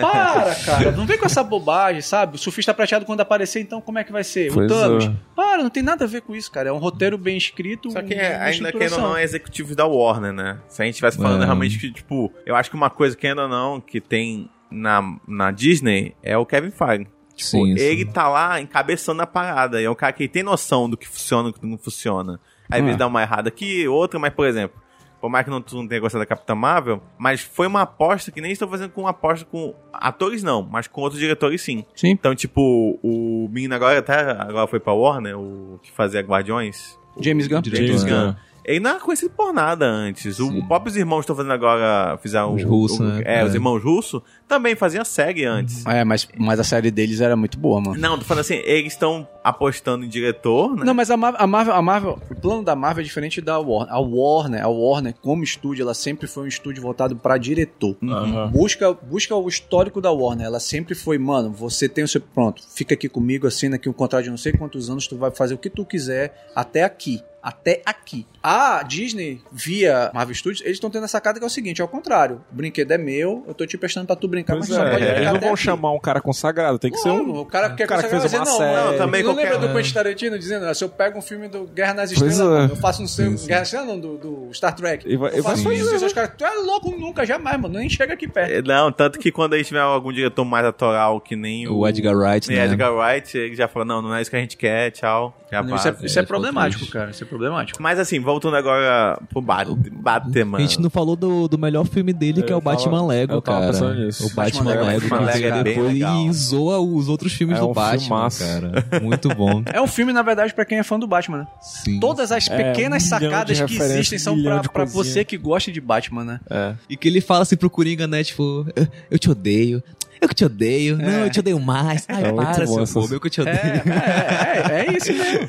Para, 0.00 0.54
cara. 0.54 0.90
Não 0.92 1.06
vem 1.06 1.18
com 1.18 1.26
essa 1.26 1.42
bobagem, 1.42 2.00
sabe? 2.00 2.36
O 2.36 2.38
surfista 2.38 2.72
prateado 2.74 3.04
quando 3.04 3.20
aparecer, 3.20 3.60
então 3.60 3.80
como 3.80 3.98
é 3.98 4.04
que 4.04 4.12
vai 4.12 4.24
ser? 4.24 4.52
Pois 4.52 4.70
o 4.70 4.74
Thanos. 4.74 5.04
é. 5.06 5.12
Para, 5.34 5.62
não 5.62 5.70
tem 5.70 5.82
nada 5.82 6.04
a 6.04 6.08
ver 6.08 6.22
com 6.22 6.34
isso, 6.34 6.50
cara. 6.50 6.68
É 6.68 6.72
um 6.72 6.78
roteiro 6.78 7.16
bem 7.18 7.36
escrito. 7.36 7.90
Só 7.90 8.02
que 8.02 8.14
é, 8.14 8.36
ainda 8.36 8.70
que 8.72 8.78
estruturação. 8.78 9.00
não 9.00 9.16
é 9.16 9.22
executivo 9.22 9.74
da 9.74 9.86
Warner, 9.86 10.32
né? 10.32 10.58
Se 10.68 10.82
a 10.82 10.84
gente 10.84 10.94
estivesse 10.94 11.16
falando 11.16 11.42
É. 11.42 11.44
realmente 11.44 11.78
que, 11.78 11.90
tipo, 11.92 12.32
eu 12.46 12.54
acho 12.56 12.70
que 12.70 12.76
uma 12.76 12.90
coisa 12.90 13.16
que 13.16 13.26
ainda 13.26 13.46
não, 13.48 13.80
que 13.80 14.00
tem 14.00 14.48
na, 14.70 15.02
na 15.26 15.50
Disney 15.50 16.14
é 16.22 16.36
o 16.36 16.44
Kevin 16.46 16.70
Feige. 16.70 17.06
Tipo, 17.34 17.50
Sim, 17.50 17.76
sim. 17.76 17.82
ele 17.82 18.04
tá 18.04 18.28
lá 18.28 18.60
encabeçando 18.60 19.20
a 19.20 19.26
parada. 19.26 19.80
E 19.80 19.84
é 19.84 19.90
um 19.90 19.94
cara 19.94 20.12
que 20.12 20.28
tem 20.28 20.42
noção 20.44 20.88
do 20.88 20.96
que 20.96 21.08
funciona 21.08 21.48
e 21.48 21.52
do 21.52 21.58
que 21.58 21.66
não 21.66 21.76
funciona. 21.76 22.38
Às 22.70 22.80
vezes 22.82 22.96
dá 22.96 23.06
uma 23.06 23.22
errada 23.22 23.48
aqui, 23.48 23.86
outra, 23.88 24.18
mas, 24.18 24.32
por 24.32 24.46
exemplo, 24.46 24.80
por 25.20 25.30
mais 25.30 25.44
que 25.44 25.50
não, 25.50 25.60
tu 25.60 25.76
não 25.76 25.86
tenha 25.88 26.00
gostado 26.00 26.22
da 26.22 26.26
Capitã 26.26 26.54
Marvel, 26.54 27.02
mas 27.18 27.40
foi 27.40 27.66
uma 27.66 27.82
aposta 27.82 28.30
que 28.30 28.40
nem 28.40 28.52
estou 28.52 28.68
fazendo 28.68 28.90
com 28.90 29.02
uma 29.02 29.10
aposta 29.10 29.46
com 29.50 29.74
atores, 29.92 30.42
não, 30.42 30.62
mas 30.62 30.86
com 30.86 31.00
outros 31.00 31.20
diretores, 31.20 31.62
sim. 31.62 31.84
Sim. 31.94 32.10
Então, 32.10 32.34
tipo, 32.34 32.98
o 33.02 33.48
menino 33.50 33.74
agora 33.74 33.98
até 33.98 34.20
agora 34.32 34.66
foi 34.66 34.80
pra 34.80 34.92
Warner, 34.92 35.38
o 35.38 35.78
que 35.82 35.90
fazia 35.92 36.20
Guardiões. 36.20 36.98
James 37.20 37.46
Gunn. 37.46 37.62
James 37.64 38.02
Gunn. 38.04 38.10
Gunn. 38.10 38.34
Ele 38.66 38.80
não 38.80 38.90
era 38.92 39.00
conhecido 39.00 39.30
por 39.36 39.52
nada 39.52 39.84
antes. 39.86 40.38
O, 40.40 40.48
o 40.48 40.66
próprio 40.66 40.96
irmãos 40.96 41.20
estão 41.20 41.36
fazendo 41.36 41.52
agora, 41.52 42.16
fizeram 42.22 42.54
Os 42.54 42.62
o- 42.64 42.68
russos, 42.68 42.98
o- 43.00 43.02
né? 43.04 43.22
É, 43.26 43.40
É. 43.40 43.44
os 43.44 43.54
irmãos 43.54 43.82
russos 43.84 44.22
também 44.48 44.74
faziam 44.74 45.04
série 45.04 45.44
antes. 45.44 45.84
É, 45.84 46.02
mas, 46.02 46.26
mas 46.38 46.58
a 46.58 46.64
série 46.64 46.90
deles 46.90 47.20
era 47.20 47.36
muito 47.36 47.58
boa, 47.58 47.78
mano. 47.78 48.00
Não, 48.00 48.18
tô 48.18 48.24
falando 48.24 48.40
assim, 48.40 48.54
eles 48.64 48.94
estão 48.94 49.28
apostando 49.44 50.04
em 50.04 50.08
diretor, 50.08 50.74
né? 50.74 50.84
Não, 50.84 50.94
mas 50.94 51.10
a 51.10 51.16
Marvel, 51.16 51.40
a 51.42 51.46
Marvel, 51.46 51.74
a 51.74 51.82
Marvel- 51.82 52.18
o 52.30 52.34
plano 52.34 52.62
da 52.64 52.74
Marvel 52.74 53.02
é 53.02 53.04
diferente 53.04 53.40
da 53.42 53.58
Warner. 53.58 53.94
A 53.94 54.00
Warner, 54.00 54.64
a 54.64 54.68
Warner 54.68 55.14
como 55.20 55.44
estúdio, 55.44 55.82
ela 55.82 55.92
sempre 55.94 56.26
foi 56.26 56.44
um 56.44 56.48
estúdio 56.48 56.82
voltado 56.82 57.14
pra 57.14 57.36
diretor. 57.36 57.96
Aham. 58.02 58.48
Busca, 58.50 58.92
busca 58.94 59.36
o 59.36 59.46
histórico 59.46 60.00
da 60.00 60.10
Warner. 60.10 60.46
Ela 60.46 60.60
sempre 60.60 60.94
foi, 60.94 61.18
mano, 61.18 61.50
você 61.50 61.88
tem 61.88 62.02
o 62.02 62.08
seu 62.08 62.20
pronto, 62.22 62.62
fica 62.74 62.94
aqui 62.94 63.08
comigo, 63.08 63.46
assina 63.46 63.76
aqui 63.76 63.88
um 63.88 63.92
contrato 63.92 64.24
de 64.24 64.30
não 64.30 64.36
sei 64.38 64.52
quantos 64.52 64.88
anos, 64.88 65.06
tu 65.06 65.16
vai 65.18 65.30
fazer 65.30 65.52
o 65.54 65.58
que 65.58 65.68
tu 65.68 65.84
quiser 65.84 66.48
até 66.56 66.82
aqui. 66.82 67.20
Até 67.42 67.82
aqui. 67.84 68.26
A 68.42 68.82
Disney, 68.82 69.38
via 69.52 70.10
Marvel 70.14 70.34
Studios, 70.34 70.62
eles 70.62 70.76
estão 70.76 70.88
tendo 70.88 71.04
essa 71.04 71.12
sacada 71.12 71.38
que 71.38 71.44
é 71.44 71.46
o 71.46 71.50
seguinte: 71.50 71.82
é 71.82 71.84
o 71.84 71.88
contrário. 71.88 72.40
O 72.50 72.54
brinquedo 72.56 72.90
é 72.92 72.96
meu, 72.96 73.44
eu 73.46 73.52
tô 73.52 73.66
te 73.66 73.76
prestando 73.76 74.06
pra 74.06 74.16
tu 74.16 74.26
brincar, 74.26 74.54
Pois 74.54 74.66
mas 74.66 74.78
tu 74.78 74.80
só 74.80 74.86
é, 74.86 74.90
pode 74.90 75.04
brincar 75.04 75.16
eles 75.20 75.28
não 75.28 75.36
até 75.36 75.44
vão 75.46 75.54
aqui. 75.54 75.62
chamar 75.62 75.92
um 75.92 75.98
cara 76.00 76.22
consagrado, 76.22 76.78
tem 76.78 76.90
que 76.90 76.96
ser 76.96 77.10
um. 77.10 77.36
o 77.40 77.44
cara 77.44 77.68
que 77.68 77.76
quer 77.76 77.86
cara 77.86 78.02
que 78.02 78.08
consagrar 78.08 78.30
fez 78.30 78.34
uma 78.40 78.44
dizer, 78.44 78.56
série. 78.56 78.76
não, 78.84 78.92
Não, 78.92 78.98
também 78.98 79.22
não 79.22 79.33
qualquer- 79.34 79.52
lembra 79.52 79.68
do 79.68 79.74
Quentin 79.74 79.94
Tarantino 79.94 80.38
dizendo, 80.38 80.66
"Ah, 80.66 80.74
se 80.74 80.84
eu 80.84 80.88
pego 80.88 81.18
um 81.18 81.22
filme 81.22 81.48
do 81.48 81.64
Guerra 81.64 81.94
nas 81.94 82.10
Estrelas, 82.10 82.40
é. 82.40 82.72
eu 82.72 82.76
faço 82.76 83.02
um 83.02 83.06
seu, 83.06 83.30
Guerra 83.32 83.58
nas 83.60 83.68
Estrelas 83.68 83.88
não, 83.88 83.98
do, 84.00 84.16
do 84.18 84.48
Star 84.54 84.74
Trek. 84.74 85.06
E 85.08 85.14
eu 85.14 85.42
faço 85.42 85.72
isso, 85.72 85.94
os 86.04 86.12
caras, 86.12 86.32
tu 86.36 86.44
é 86.44 86.54
louco 86.64 86.90
nunca, 86.98 87.24
jamais, 87.26 87.60
mano, 87.60 87.78
nem 87.78 87.88
chega 87.88 88.14
aqui 88.14 88.26
perto. 88.28 88.50
É, 88.52 88.62
Não, 88.62 88.90
tanto 88.92 89.18
que 89.18 89.30
quando 89.30 89.54
eles 89.54 89.66
tiver 89.66 89.80
algum 89.80 90.12
diretor 90.12 90.44
mais 90.44 90.64
atoral 90.66 91.20
que 91.20 91.36
nem 91.36 91.66
o, 91.68 91.78
O 91.78 91.88
Edgar 91.88 92.16
Wright, 92.16 92.48
o 92.48 92.52
né? 92.52 92.64
Edgar 92.66 92.92
Wright, 92.94 93.36
ele 93.36 93.54
já 93.54 93.68
falou, 93.68 93.86
não, 93.86 94.00
não 94.02 94.14
é 94.14 94.20
isso 94.22 94.30
que 94.30 94.36
a 94.36 94.40
gente 94.40 94.56
quer, 94.56 94.90
tchau. 94.90 95.36
Já 95.50 95.62
Não, 95.62 95.76
isso 95.76 95.86
é, 95.88 95.96
isso 96.02 96.18
é 96.18 96.22
É, 96.22 96.24
problemático, 96.26 96.86
cara, 96.88 97.10
isso 97.10 97.22
é 97.22 97.26
problemático. 97.26 97.80
Mas 97.82 97.98
assim, 97.98 98.18
voltando 98.18 98.56
agora 98.56 99.18
pro 99.30 99.40
Bat- 99.40 99.68
Batman. 99.92 100.58
A 100.58 100.60
gente 100.60 100.80
não 100.80 100.90
falou 100.90 101.14
do, 101.14 101.46
do 101.46 101.56
melhor 101.58 101.84
filme 101.86 102.12
dele, 102.12 102.42
que 102.42 102.52
é 102.52 102.56
o 102.56 102.60
Batman 102.60 102.98
tava- 102.98 103.06
Lego, 103.06 103.42
cara. 103.42 103.66
O 103.70 103.70
Batman, 103.70 104.34
Batman 104.34 104.70
Lego, 104.74 104.84
Lego 104.84 105.08
que 105.38 105.44
é 105.44 105.50
veio 105.50 105.54
bem 105.54 105.74
depois 105.74 105.92
legal. 105.94 106.16
e 106.26 106.32
zoa 106.32 106.80
os 106.80 107.08
outros 107.08 107.32
filmes 107.32 107.56
É 107.56 107.60
do 107.60 107.68
um 107.68 107.72
Batman, 107.72 107.98
filmaço. 108.00 108.44
cara. 108.44 109.00
Muito 109.00 109.23
bom. 109.28 109.62
É 109.72 109.80
um 109.80 109.86
filme, 109.86 110.12
na 110.12 110.22
verdade, 110.22 110.52
pra 110.52 110.64
quem 110.64 110.78
é 110.78 110.82
fã 110.82 110.98
do 110.98 111.06
Batman, 111.06 111.38
né? 111.38 111.46
Sim. 111.62 112.00
Todas 112.00 112.32
as 112.32 112.48
É, 112.48 112.56
pequenas 112.72 113.02
um 113.04 113.06
milhão 113.16 113.20
sacadas 113.30 113.60
que 113.62 113.76
existem 113.76 114.18
são 114.18 114.36
pra, 114.42 114.84
você 114.84 115.24
que 115.24 115.36
gosta 115.36 115.70
de 115.70 115.80
Batman, 115.80 116.24
né? 116.24 116.40
É. 116.50 116.74
E 116.88 116.96
que 116.96 117.06
ele 117.08 117.20
fala 117.20 117.42
assim 117.42 117.56
pro 117.56 117.70
Coringa, 117.70 118.06
né? 118.06 118.24
Tipo, 118.24 118.66
"Eu- 119.10 119.18
te 119.18 119.30
odeio. 119.30 119.82
Eu 120.20 120.28
que 120.28 120.34
te 120.34 120.44
odeio. 120.44 120.96
Não, 120.96 121.24
eu 121.24 121.30
te 121.30 121.40
odeio 121.40 121.60
mais. 121.60 122.06
Ai, 122.08 122.24
É 122.24 122.32
muito 122.32 122.46
para, 122.46 122.66
seu 122.66 122.82
essas- 122.82 122.94
bobo. 122.94 123.12
Eu 123.14 123.20
que 123.20 123.28
te 123.28 123.42
odeio. 123.42 123.56
É, 123.58 124.72
é, 124.72 124.86
é 124.86 124.96
isso 124.96 125.12
mesmo. 125.12 125.48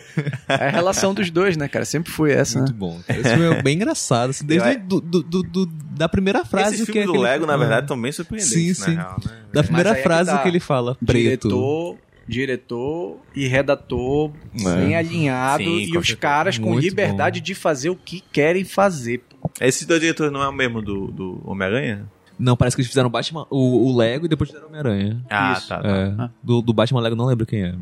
É 0.49 0.65
a 0.67 0.69
relação 0.69 1.13
dos 1.13 1.29
dois, 1.31 1.55
né, 1.55 1.67
cara? 1.69 1.85
Sempre 1.85 2.11
foi 2.11 2.33
essa, 2.33 2.57
né? 2.59 2.65
Muito 2.65 2.77
bom. 2.77 2.99
Esse 3.07 3.23
filme 3.29 3.55
é 3.55 3.61
bem 3.61 3.75
engraçado. 3.75 4.31
assim, 4.31 4.45
desde 4.45 4.67
Eu- 4.73 4.79
do, 4.81 4.99
do, 5.01 5.23
do- 5.23 5.43
do- 5.43 5.65
da 5.65 6.09
primeira 6.09 6.43
frase 6.43 6.75
Esses 6.75 6.85
que 6.87 6.91
filmes 6.91 7.03
é 7.03 7.05
do 7.07 7.11
aquele- 7.13 7.23
Lego, 7.23 7.45
na 7.45 7.55
verdade, 7.55 7.83
estão 7.83 8.01
bem 8.01 8.11
surpreendentes, 8.11 8.53
Sim, 8.53 8.67
na 8.81 8.85
sim. 8.85 8.95
real, 8.95 9.17
né? 9.25 9.31
Da 9.53 9.63
primeira 9.63 9.89
é 9.91 9.95
que 9.95 10.03
frase 10.03 10.31
tá. 10.31 10.37
que 10.39 10.47
ele 10.49 10.59
fala, 10.59 10.95
preto. 10.95 11.47
Diretor, 11.47 11.97
diretor 12.27 13.17
e 13.35 13.47
redator 13.47 14.31
É. 14.59 14.75
bem 14.75 14.95
alinhado 14.95 15.63
Sim, 15.63 15.77
e 15.79 15.85
os 15.97 16.07
certeza. 16.07 16.15
caras 16.17 16.57
com 16.57 16.71
Muito 16.71 16.83
liberdade 16.83 17.39
de 17.41 17.53
fazer 17.55 17.89
o 17.89 17.95
que 17.95 18.21
querem 18.31 18.63
fazer. 18.63 19.21
pô. 19.29 19.49
Esses 19.61 19.85
dois 19.85 19.99
diretores 20.01 20.31
não 20.33 20.41
é 20.41 20.47
o 20.47 20.53
mesmo 20.53 20.81
do, 20.81 21.07
do 21.11 21.41
Homem-Aranha? 21.45 22.05
Não, 22.37 22.57
parece 22.57 22.75
que 22.75 22.81
eles 22.81 22.89
fizeram 22.89 23.09
Batman, 23.09 23.47
o, 23.49 23.87
o 23.89 23.95
Lego 23.95 24.25
e 24.25 24.27
depois 24.27 24.49
fizeram 24.49 24.67
Homem-Aranha. 24.67 25.23
Ah, 25.29 25.53
Isso. 25.57 25.69
tá. 25.69 25.81
tá. 25.81 25.87
É. 25.89 26.29
Do, 26.43 26.61
do 26.61 26.73
Batman 26.73 26.99
Lego 26.99 27.15
não 27.15 27.25
lembro 27.25 27.45
quem 27.45 27.63
é. 27.63 27.73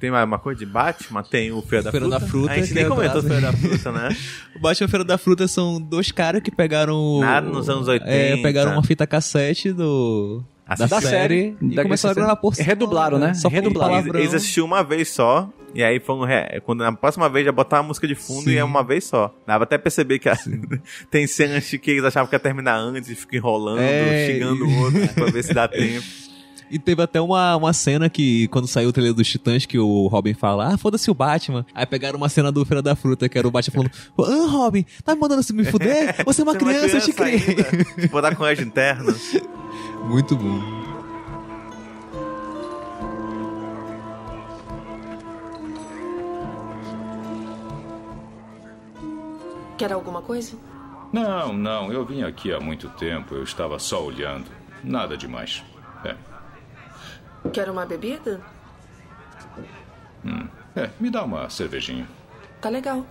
Tem 0.00 0.10
mais 0.10 0.24
uma 0.24 0.38
coisa 0.38 0.58
de 0.58 0.64
Batman? 0.66 1.22
Tem 1.22 1.52
o 1.52 1.60
Feira 1.60 1.84
da 1.84 1.90
Feira 1.90 2.06
Fruta. 2.06 2.20
da 2.20 2.26
Fruta, 2.26 2.52
A 2.52 2.58
gente 2.58 2.72
nem 2.74 2.84
é 2.84 2.88
comentou 2.88 3.18
o 3.18 3.22
do- 3.22 3.28
Feira 3.28 3.42
da 3.42 3.52
Fruta, 3.52 3.92
né? 3.92 4.08
O 4.56 4.60
Batman 4.60 4.88
Feira 4.88 5.04
da 5.04 5.18
Fruta 5.18 5.46
são 5.48 5.78
dois 5.80 6.10
caras 6.10 6.42
que 6.42 6.50
pegaram. 6.50 6.94
o- 6.96 7.20
Nada 7.20 7.46
nos 7.50 7.68
anos 7.68 7.86
80. 7.86 8.10
É, 8.10 8.36
pegaram 8.38 8.72
uma 8.72 8.82
fita 8.82 9.06
cassete 9.06 9.72
do. 9.72 10.42
A 10.66 10.74
da, 10.74 10.86
da 10.86 11.00
série, 11.00 11.56
e 11.62 11.74
da 11.76 11.82
começaram 11.84 12.10
a 12.10 12.14
série. 12.14 12.26
gravar 12.26 12.36
por 12.40 12.54
cima, 12.54 12.66
Redublaram, 12.66 13.18
né? 13.18 13.34
Só 13.34 13.48
com 13.48 13.54
Redublaram. 13.54 13.98
Eles, 13.98 14.14
eles 14.14 14.34
assistiram 14.34 14.66
uma 14.66 14.82
vez 14.82 15.08
só, 15.10 15.48
e 15.72 15.82
aí 15.82 16.00
foram. 16.00 16.24
Re... 16.26 16.60
Quando 16.64 16.80
na 16.80 16.92
próxima 16.92 17.28
vez 17.28 17.44
já 17.46 17.52
botaram 17.52 17.84
a 17.84 17.86
música 17.86 18.08
de 18.08 18.16
fundo 18.16 18.42
Sim. 18.44 18.50
e 18.50 18.56
é 18.58 18.64
uma 18.64 18.82
vez 18.82 19.04
só. 19.04 19.32
Dava 19.46 19.62
até 19.62 19.78
perceber 19.78 20.18
que 20.18 20.28
a- 20.28 20.36
tem 21.10 21.24
cenas 21.26 21.68
que 21.70 21.90
eles 21.90 22.02
achavam 22.04 22.28
que 22.28 22.34
ia 22.34 22.40
terminar 22.40 22.76
antes 22.78 23.08
e 23.08 23.14
ficam 23.14 23.38
enrolando, 23.38 23.80
É, 23.80 24.26
xingando 24.26 24.64
e- 24.66 24.68
o 24.74 24.80
outro 24.82 25.08
pra 25.14 25.26
ver 25.26 25.44
se 25.44 25.54
dá 25.54 25.68
tempo. 25.68 26.04
E 26.68 26.80
teve 26.80 27.00
até 27.00 27.20
uma, 27.20 27.54
uma 27.54 27.72
cena 27.72 28.10
que, 28.10 28.48
quando 28.48 28.66
saiu 28.66 28.88
o 28.88 28.92
trailer 28.92 29.14
dos 29.14 29.28
Titãs, 29.28 29.64
que 29.66 29.78
o 29.78 30.08
Robin 30.08 30.34
fala, 30.34 30.74
ah, 30.74 30.76
foda-se 30.76 31.08
o 31.08 31.14
Batman. 31.14 31.64
Aí 31.72 31.86
pegaram 31.86 32.16
uma 32.18 32.28
cena 32.28 32.50
do 32.50 32.64
Feira 32.66 32.82
da 32.82 32.96
Fruta, 32.96 33.28
que 33.28 33.38
era 33.38 33.46
o 33.46 33.52
Batman 33.52 33.72
falando, 33.72 33.90
ah, 34.18 34.50
Robin, 34.50 34.84
tá 35.04 35.14
me 35.14 35.20
mandando 35.20 35.44
se 35.44 35.52
me 35.52 35.64
fuder? 35.64 36.16
Você 36.26 36.40
é 36.40 36.42
uma 36.42 36.54
Você 36.54 36.58
criança, 36.58 36.96
eu 36.96 37.00
te 37.02 37.12
criei. 37.12 37.36
ainda. 37.96 38.08
Botar 38.08 38.34
colégio 38.34 38.66
interno. 38.66 39.14
Muito 40.08 40.36
bom. 40.36 40.60
Quer 49.76 49.92
alguma 49.92 50.22
coisa? 50.22 50.56
Não, 51.12 51.52
não, 51.52 51.92
eu 51.92 52.04
vim 52.04 52.22
aqui 52.22 52.52
há 52.52 52.58
muito 52.58 52.88
tempo, 52.90 53.34
eu 53.34 53.42
estava 53.42 53.78
só 53.78 54.02
olhando. 54.04 54.46
Nada 54.82 55.16
demais. 55.16 55.62
É, 56.04 56.16
Quer 57.52 57.70
uma 57.70 57.86
bebida? 57.86 58.40
é 60.74 60.90
me 61.00 61.10
dá 61.10 61.24
uma 61.24 61.48
cervejinha. 61.48 62.06
Tá 62.60 62.68
legal. 62.68 63.06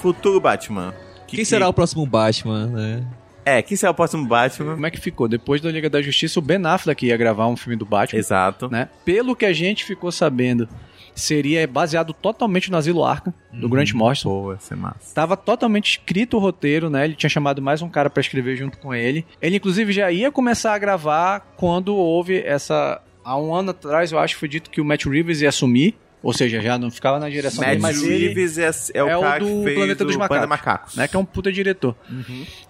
Futuro 0.00 0.40
Batman. 0.40 0.92
Que- 1.26 1.36
Quem 1.36 1.38
que- 1.40 1.44
será 1.44 1.68
o 1.68 1.72
próximo 1.72 2.04
Batman, 2.06 2.66
né? 2.66 3.06
É, 3.44 3.62
quem 3.62 3.76
será 3.76 3.90
o 3.92 3.94
próximo 3.94 4.26
Batman? 4.26 4.74
Como 4.74 4.86
é 4.86 4.90
que 4.90 5.00
ficou? 5.00 5.26
Depois 5.26 5.60
da 5.60 5.70
Liga 5.70 5.88
da 5.88 6.02
Justiça, 6.02 6.38
o 6.38 6.42
Ben 6.42 6.64
Affleck 6.66 7.06
ia 7.06 7.16
gravar 7.16 7.46
um 7.48 7.56
filme 7.56 7.76
do 7.76 7.86
Batman. 7.86 8.18
Exato. 8.18 8.68
né? 8.70 8.88
Pelo 9.04 9.34
que 9.34 9.46
a 9.46 9.52
gente 9.52 9.84
ficou 9.84 10.12
sabendo, 10.12 10.68
seria 11.14 11.66
baseado 11.66 12.12
totalmente 12.12 12.70
no 12.70 12.76
Asilo 12.76 13.02
Arkham, 13.04 13.32
do 13.52 13.68
Grant 13.68 13.92
Morrison. 13.92 14.28
Pô, 14.28 14.52
ia 14.52 14.58
ser 14.60 14.76
massa. 14.76 15.14
Tava 15.14 15.36
totalmente 15.36 15.92
escrito 15.98 16.36
o 16.36 16.40
roteiro, 16.40 16.90
né? 16.90 17.04
Ele 17.04 17.14
tinha 17.14 17.30
chamado 17.30 17.62
mais 17.62 17.80
um 17.82 17.88
cara 17.88 18.10
pra 18.10 18.20
escrever 18.20 18.56
junto 18.56 18.78
com 18.78 18.94
ele. 18.94 19.24
Ele, 19.40 19.56
inclusive, 19.56 19.92
já 19.92 20.10
ia 20.12 20.30
começar 20.30 20.74
a 20.74 20.78
gravar 20.78 21.40
quando 21.56 21.94
houve 21.96 22.38
essa. 22.44 23.00
Há 23.24 23.36
um 23.38 23.54
ano 23.54 23.70
atrás, 23.70 24.12
eu 24.12 24.18
acho 24.18 24.34
que 24.34 24.40
foi 24.40 24.48
dito 24.48 24.70
que 24.70 24.80
o 24.80 24.84
Matt 24.84 25.04
Reeves 25.06 25.40
ia 25.40 25.48
assumir. 25.48 25.94
Ou 26.22 26.32
seja, 26.34 26.60
já 26.60 26.76
não 26.78 26.90
ficava 26.90 27.18
na 27.18 27.30
direção 27.30 27.64
dele, 27.64 27.80
Matt 27.80 27.94
mas 27.94 28.02
ele. 28.02 28.26
Reeves 28.28 28.58
é, 28.58 28.70
é 28.94 29.02
o 29.02 29.08
é 29.08 29.16
o 29.16 29.20
cara 29.22 29.40
do 29.40 29.46
que 29.46 29.64
fez 29.64 29.76
Planeta 29.76 30.04
dos 30.04 30.14
o 30.14 30.18
Planeta 30.18 30.46
Macacos, 30.46 30.68
Macacos. 30.74 30.94
né, 30.96 31.08
que 31.08 31.16
é 31.16 31.18
um 31.18 31.24
puta 31.24 31.50
diretor. 31.50 31.96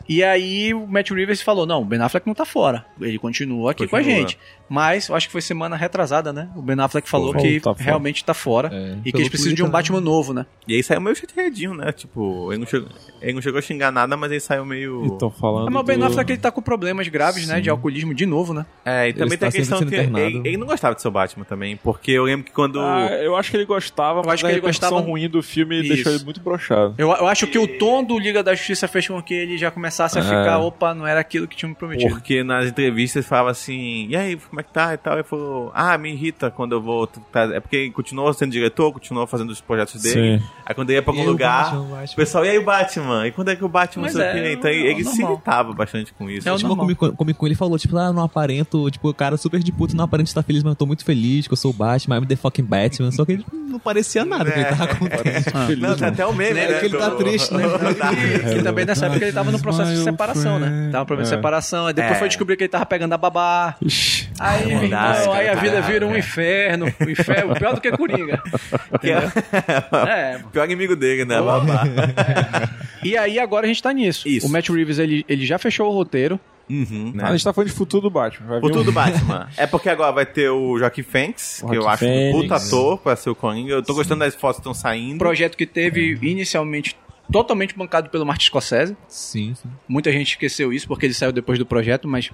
E 0.09 0.23
aí 0.23 0.73
o 0.73 0.87
Matt 0.87 1.11
Reeves 1.11 1.43
falou: 1.43 1.67
não, 1.67 1.83
o 1.83 1.85
Ben 1.85 2.01
Affleck 2.01 2.27
não 2.27 2.35
tá 2.35 2.45
fora. 2.45 2.85
Ele 3.01 3.19
continua 3.19 3.73
aqui 3.73 3.87
com 3.89 3.97
a 3.97 3.99
Continua. 3.99 4.21
gente. 4.21 4.39
Mas 4.73 5.09
eu 5.09 5.17
acho 5.17 5.27
que 5.27 5.33
foi 5.33 5.41
semana 5.43 5.75
retrasada, 5.77 6.33
né? 6.33 6.49
O 6.55 6.63
Ben 6.63 6.79
Affleck 6.79 7.09
falou 7.09 7.33
Pô, 7.33 7.41
que 7.43 7.59
tá 7.59 7.75
realmente 7.77 8.25
tá 8.25 8.33
fora. 8.33 8.71
É, 8.73 8.97
e 9.05 9.11
que 9.11 9.19
eles 9.19 9.29
precisam 9.29 9.53
de 9.53 9.63
um 9.63 9.67
Twitter, 9.67 9.73
Batman 9.93 10.01
novo, 10.01 10.33
né? 10.33 10.47
E 10.69 10.75
aí 10.77 10.83
saiu 10.85 11.01
meio 11.01 11.17
chateadinho, 11.17 11.75
né? 11.75 11.91
Tipo, 11.91 12.53
ele 12.53 12.61
não, 12.61 12.67
chegou, 12.69 12.89
ele 13.21 13.33
não 13.33 13.43
chegou 13.43 13.59
a 13.59 13.63
xingar 13.63 13.91
nada, 13.91 14.17
mas 14.17 14.31
ele 14.31 14.39
saiu 14.41 14.65
meio... 14.65 15.07
Estão 15.07 15.29
falando. 15.29 15.69
Mas 15.73 15.83
o 15.83 15.85
Ben 15.85 15.99
do- 15.99 16.05
Affleck 16.05 16.31
ele 16.31 16.41
tá 16.41 16.53
com 16.53 16.63
problemas 16.63 17.09
graves, 17.09 17.49
né? 17.49 17.61
De 17.61 17.69
alcoolismo 17.69 18.15
de 18.15 18.25
novo, 18.27 18.55
né? 18.55 18.65
É, 18.85 19.09
e 19.09 19.13
também 19.13 19.29
Ele 19.31 19.37
tem 19.39 19.47
a 19.47 19.49
está 19.49 19.59
questão 19.59 19.85
que 19.85 19.95
ele, 19.97 20.41
ele 20.49 20.57
não 20.57 20.69
gostava 20.69 20.95
de 20.95 21.03
ser 21.03 21.09
o 21.09 21.11
Batman 21.11 21.45
também, 21.45 21.77
porque 21.77 22.13
eu 22.13 22.23
lembro 22.23 22.47
que 22.47 22.53
quando... 22.53 22.81
Ah, 22.81 23.09
eu 23.21 23.35
acho 23.35 23.51
que 23.51 23.57
ele 23.57 23.67
gostava, 23.67 24.23
mas 24.25 24.35
acho 24.35 24.47
a 24.47 24.49
que 24.51 24.55
ele 24.55 24.61
repercussão 24.61 24.91
gostava- 24.91 25.11
ruim 25.11 25.29
do 25.29 25.43
filme 25.43 25.81
Isso. 25.81 25.89
deixou 25.95 26.13
ele 26.13 26.23
muito 26.25 26.41
broxado. 26.41 26.95
Eu, 26.97 27.09
eu 27.09 27.27
acho 27.27 27.49
que 27.49 27.59
o 27.59 27.67
tom 27.79 28.05
do 28.05 28.17
Liga 28.19 28.41
da 28.41 28.55
Justiça 28.55 28.87
fez 28.87 29.09
com 29.09 29.21
que 29.21 29.35
ele 29.35 29.59
já 29.59 29.69
começasse 29.73 30.17
a 30.17 30.21
É. 30.21 30.25
ficar, 30.25 30.59
opa, 30.61 30.95
não 30.95 31.05
era 31.05 31.19
aquilo 31.19 31.49
que 31.49 31.57
tinha 31.57 31.69
me 31.69 31.75
prometido. 31.75 32.11
Porque 32.15 32.45
nas 32.45 32.69
entrevistas 32.69 33.27
falava 33.27 33.51
assim, 33.51 34.07
e 34.09 34.15
aí, 34.15 34.37
como 34.37 34.60
como 34.61 34.61
é 34.61 34.63
que 34.63 34.73
tá 34.73 34.95
e 34.95 34.97
tal. 34.97 35.15
Ele 35.15 35.23
falou, 35.23 35.71
ah, 35.75 35.97
me 35.99 36.13
irrita 36.13 36.51
quando 36.51 36.73
eu 36.73 36.81
vou. 36.81 37.07
tá- 37.07 37.45
É 37.55 37.61
porque 37.61 37.91
continuou 37.91 38.33
sendo 38.33 38.53
diretor, 38.53 38.93
continuou 38.93 39.27
fazendo 39.27 39.51
os 39.51 39.61
projetos 39.61 40.01
dele. 40.03 40.39
Sim. 40.39 40.45
Aí 40.67 40.75
quando 40.75 40.91
ele 40.91 40.99
ia 40.99 41.03
pra 41.03 41.13
algum 41.13 41.21
E 41.21 41.25
aí 41.25 41.29
o 41.29 41.33
lugar, 41.33 41.65
Batman, 41.75 42.05
o 42.13 42.17
pessoal, 42.17 42.45
e 42.45 42.49
aí 42.51 42.59
o 42.59 42.65
Batman? 42.65 43.27
E 43.27 43.33
quando 43.33 43.49
é 43.51 43.57
que 43.57 43.65
o 43.65 43.69
Batman 43.69 44.03
Mas 44.05 44.17
é, 44.17 44.33
quê? 44.33 44.53
Então 44.53 44.71
é 44.71 44.75
ele 44.75 45.05
se 45.05 45.19
normal. 45.19 45.33
irritava 45.33 45.73
bastante 45.73 46.13
com 46.15 46.29
isso. 46.31 46.49
É 46.49 46.57
Tipo, 46.57 47.35
Con 47.37 47.47
ele 47.47 47.55
falou, 47.55 47.79
tipo, 47.79 47.97
ah, 47.97 48.13
não 48.13 48.23
aparento, 48.23 48.91
tipo, 48.91 49.09
o 49.09 49.15
cara 49.15 49.37
super 49.37 49.61
de 49.61 49.73
puto, 49.73 49.97
não 49.97 50.05
aparento 50.05 50.27
estar 50.29 50.43
feliz, 50.43 50.63
mas 50.63 50.73
eu 50.73 50.77
tô 50.77 50.87
muito 50.87 51.05
feliz, 51.05 51.47
que 51.47 51.53
eu 51.53 51.57
sou 51.57 51.71
o 51.71 51.75
Batman, 51.75 52.19
I'm 52.19 52.27
the 52.27 52.37
fucking 52.37 52.65
Batman, 52.65 53.11
só 53.11 53.25
que 53.25 53.33
ele 53.33 53.47
não 53.53 53.79
parecia 53.79 54.25
nada 54.25 54.51
que 54.51 54.59
ele 54.59 54.67
tava 54.69 54.87
contando. 54.95 55.77
Não, 55.81 55.97
tem 55.97 56.09
até 56.09 56.27
o 56.27 56.33
meme, 56.35 56.61
É 56.61 56.69
né? 56.73 56.79
que 56.81 56.87
ele 56.87 56.99
tá 56.99 57.11
triste, 57.13 57.55
né? 57.55 57.65
E, 58.55 58.59
e 58.59 58.63
também 58.63 58.85
nessa 58.85 59.07
época 59.07 59.25
ele 59.25 59.33
tava 59.33 59.51
no 59.51 59.61
processo 59.61 59.91
de 59.93 60.03
separação, 60.03 60.59
né? 60.59 60.89
Tava 60.93 61.01
no 61.03 61.07
processo 61.07 61.31
de 61.31 61.37
separação. 61.37 61.87
Aí 61.87 61.95
depois 61.95 62.17
É. 62.17 62.19
foi 62.19 62.29
descobrir 62.29 62.57
que 62.57 62.65
ele 62.65 62.69
tava 62.69 62.87
pegando 62.87 63.13
a 63.13 63.19
babá. 63.19 63.77
Ixi. 63.83 64.30
Aí, 64.41 64.67
meu 64.67 64.81
verdade, 64.81 65.21
irmão, 65.21 65.33
aí 65.35 65.49
a 65.49 65.55
cara. 65.55 65.61
vida 65.61 65.81
vira 65.83 66.07
um 66.07 66.17
inferno. 66.17 66.87
Um 67.01 67.11
inferno 67.11 67.55
pior 67.55 67.75
do 67.75 67.81
que 67.81 67.91
Coringa. 67.93 68.43
Que 69.01 69.11
é 69.11 69.19
É. 70.37 70.41
o 70.45 70.49
pior 70.49 70.65
inimigo 70.65 70.97
dele, 70.97 71.25
né? 71.25 71.41
Babá. 71.41 71.85
E 73.03 73.17
aí 73.17 73.39
agora 73.39 73.65
a 73.65 73.69
gente 73.69 73.83
tá 73.83 73.93
nisso. 73.93 74.29
Isso. 74.29 74.47
O 74.47 74.51
Matt 74.51 74.69
Reeves, 74.69 74.99
ele, 74.99 75.25
ele 75.29 75.47
já 75.47 75.59
fechou 75.59 75.89
o 75.89 75.95
roteiro. 75.95 76.39
Uhum, 76.69 77.13
né? 77.15 77.25
Ah, 77.25 77.29
a 77.29 77.33
gente 77.33 77.43
tá 77.45 77.53
falando 77.53 77.69
de 77.71 77.75
futuro 77.75 78.03
do 78.03 78.11
Batman. 78.11 78.47
Vai 78.47 78.59
O 78.59 78.61
vir 78.61 78.69
tudo 78.69 78.81
um- 78.83 78.85
do 78.85 78.93
Batman. 78.93 79.49
É 79.57 79.67
porque 79.67 79.89
agora 79.89 80.13
vai 80.13 80.27
ter 80.27 80.51
o 80.51 80.79
Joaquim 80.79 81.03
Phoenix, 81.03 81.65
que 81.69 81.77
eu 81.77 81.83
Joaquin 81.83 82.05
acho 82.07 82.37
um 82.37 82.41
puta 82.43 82.57
ator 82.57 82.99
pra 82.99 83.17
ser 83.17 83.31
o 83.31 83.35
Coringa. 83.35 83.73
Eu 83.73 83.83
tô 83.83 83.95
gostando 83.95 84.21
das 84.21 84.35
fotos 84.35 84.57
que 84.57 84.61
estão 84.61 84.75
saindo. 84.75 85.15
Um 85.15 85.19
projeto 85.19 85.57
que 85.57 85.67
teve 85.67 86.19
inicialmente 86.23 86.95
totalmente 87.33 87.77
bancado 87.77 88.11
pelo 88.11 88.25
Martin 88.27 88.47
Scorsese. 88.47 88.97
Sim, 89.09 89.55
sim. 89.61 89.69
Muita 89.89 90.13
gente 90.13 90.29
esqueceu 90.33 90.73
isso 90.73 90.87
porque 90.87 91.07
ele 91.07 91.15
saiu 91.15 91.33
depois 91.33 91.59
do 91.59 91.65
projeto, 91.67 92.07
mas 92.07 92.31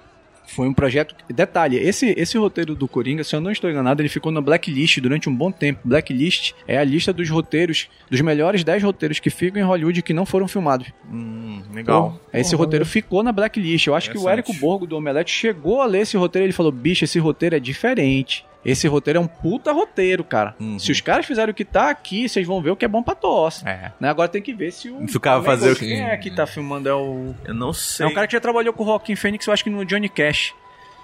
foi 0.47 0.69
um 0.69 0.73
projeto. 0.73 1.15
Detalhe, 1.29 1.77
esse, 1.77 2.15
esse 2.17 2.39
roteiro 2.39 2.75
do 2.75 2.89
Coringa, 2.89 3.25
se 3.25 3.35
eu 3.35 3.41
não 3.41 3.51
estou 3.51 3.71
enganado, 3.71 4.01
ele 4.01 4.09
ficou 4.09 4.31
na 4.33 4.41
Blacklist 4.41 4.99
durante 5.01 5.29
um 5.29 5.35
bom 5.35 5.51
tempo. 5.51 5.81
Blacklist 5.85 6.53
é 6.67 6.79
a 6.79 6.85
lista 6.85 7.13
dos 7.13 7.29
roteiros, 7.29 7.89
dos 8.11 8.21
melhores 8.21 8.65
10 8.65 8.83
roteiros 8.83 9.19
que 9.19 9.31
ficam 9.31 9.61
em 9.61 9.65
Hollywood 9.65 10.01
e 10.01 10.03
que 10.03 10.15
não 10.15 10.25
foram 10.25 10.49
filmados. 10.49 10.89
Hum, 11.11 11.63
legal. 11.73 12.21
Esse 12.33 12.55
roteiro 12.55 12.87
ficou 12.87 13.23
na 13.23 13.33
Blacklist. 13.33 13.87
Eu 13.87 13.95
acho 13.95 14.11
que 14.11 14.19
o. 14.19 14.29
Érico 14.29 14.53
Borgo 14.55 14.87
do 14.87 14.97
Omelete 14.97 15.33
chegou 15.33 15.81
a 15.81 15.87
ler 15.87 16.01
esse 16.01 16.17
roteiro 16.17 16.45
e 16.45 16.47
ele 16.47 16.53
falou: 16.53 16.73
bicho, 16.73 17.05
esse 17.05 17.19
roteiro 17.19 17.57
é 17.57 17.61
diferente. 17.61 18.45
Esse 18.67 18.89
roteiro 18.89 19.19
é 19.19 19.23
um 19.23 19.27
puta 19.27 19.73
roteiro, 19.73 20.25
cara. 20.25 20.55
Uhum. 20.61 20.79
Se 20.79 20.91
os 20.91 21.01
caras 21.01 21.25
fizerem 21.25 21.53
o 21.53 21.55
que 21.55 21.65
tá 21.65 21.89
aqui, 21.89 22.29
vocês 22.29 22.47
vão 22.47 22.61
ver 22.61 22.71
o 22.71 22.77
que 22.77 22.85
é 22.85 22.89
bom 22.89 23.03
pra 23.03 23.15
tosse. 23.15 23.67
É. 23.67 23.93
Né? 24.01 24.09
Agora 24.09 24.29
tem 24.29 24.43
que 24.43 24.53
ver 24.53 24.73
se 24.73 24.91
o. 24.91 25.07
Se 25.09 25.17
o 25.17 25.21
cara 25.21 25.41
que- 25.41 25.47
fazer 25.47 25.73
o 25.73 25.77
Quem 25.77 26.03
é 26.05 26.17
que 26.17 26.31
tá 26.35 26.47
filmando? 26.47 26.89
É 26.89 26.95
o. 26.95 27.35
Eu 27.45 27.55
não 27.55 27.73
sei. 27.73 28.05
É 28.05 28.09
um 28.09 28.13
cara 28.13 28.27
que 28.27 28.33
já 28.33 28.41
trabalhou 28.41 28.73
com 28.75 28.83
o 28.83 28.87
Joaquin 28.87 29.15
Phoenix, 29.15 29.47
eu 29.47 29.53
acho 29.53 29.63
que 29.65 29.71
no 29.71 29.85
Johnny 29.85 30.09
Cash. 30.09 30.53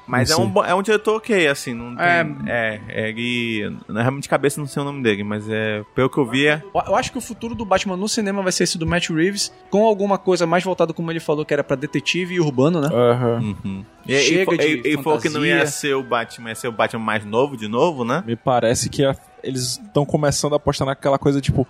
Mas 0.06 0.30
é 0.30 0.36
um, 0.36 0.64
é 0.64 0.74
um 0.74 0.82
diretor 0.82 1.16
ok, 1.16 1.46
assim, 1.46 1.72
não 1.74 1.94
tem. 1.96 2.04
É. 2.46 2.80
É, 2.88 3.08
ele. 3.08 3.76
na- 3.88 4.02
Realmente 4.02 4.24
de 4.24 4.28
cabeça 4.28 4.60
não 4.60 4.66
sei 4.66 4.82
o 4.82 4.84
nome 4.84 5.02
dele, 5.02 5.22
mas 5.22 5.48
é. 5.48 5.84
Pelo 5.94 6.10
que 6.10 6.18
eu 6.18 6.26
vi, 6.26 6.46
é. 6.48 6.62
Eu 6.86 6.96
acho 6.96 7.12
que 7.12 7.18
o 7.18 7.20
futuro 7.20 7.54
do 7.54 7.64
Batman 7.64 7.96
no 7.96 8.08
cinema 8.08 8.42
vai 8.42 8.50
ser 8.52 8.64
esse 8.64 8.76
do 8.76 8.86
Matt 8.86 9.08
Reeves, 9.10 9.52
com 9.70 9.86
alguma 9.86 10.18
coisa 10.18 10.46
mais 10.46 10.64
voltada, 10.64 10.92
como 10.92 11.10
ele 11.10 11.20
falou, 11.20 11.44
que 11.44 11.54
era 11.54 11.62
pra 11.64 11.76
detetive 11.76 12.34
e 12.34 12.40
urbano, 12.40 12.80
né? 12.80 12.88
Aham. 12.92 13.56
Uhum. 13.64 13.84
E, 14.06 14.18
Chega 14.18 14.54
e, 14.54 14.58
de 14.82 14.88
e, 14.88 14.94
e 14.94 15.02
falou 15.02 15.20
que 15.20 15.28
não 15.28 15.46
ia 15.46 15.64
ser 15.66 15.94
o 15.94 16.02
Batman, 16.02 16.48
ia 16.50 16.54
ser 16.56 16.68
o 16.68 16.72
Batman 16.72 17.00
mais 17.04 17.24
novo 17.24 17.56
de 17.56 17.68
novo, 17.68 18.04
né? 18.04 18.22
Me 18.26 18.34
parece 18.34 18.90
que 18.90 19.04
a- 19.04 19.14
eles 19.42 19.78
estão 19.78 20.04
começando 20.04 20.52
a 20.54 20.56
apostar 20.56 20.86
naquela 20.86 21.18
coisa 21.18 21.40
tipo. 21.40 21.66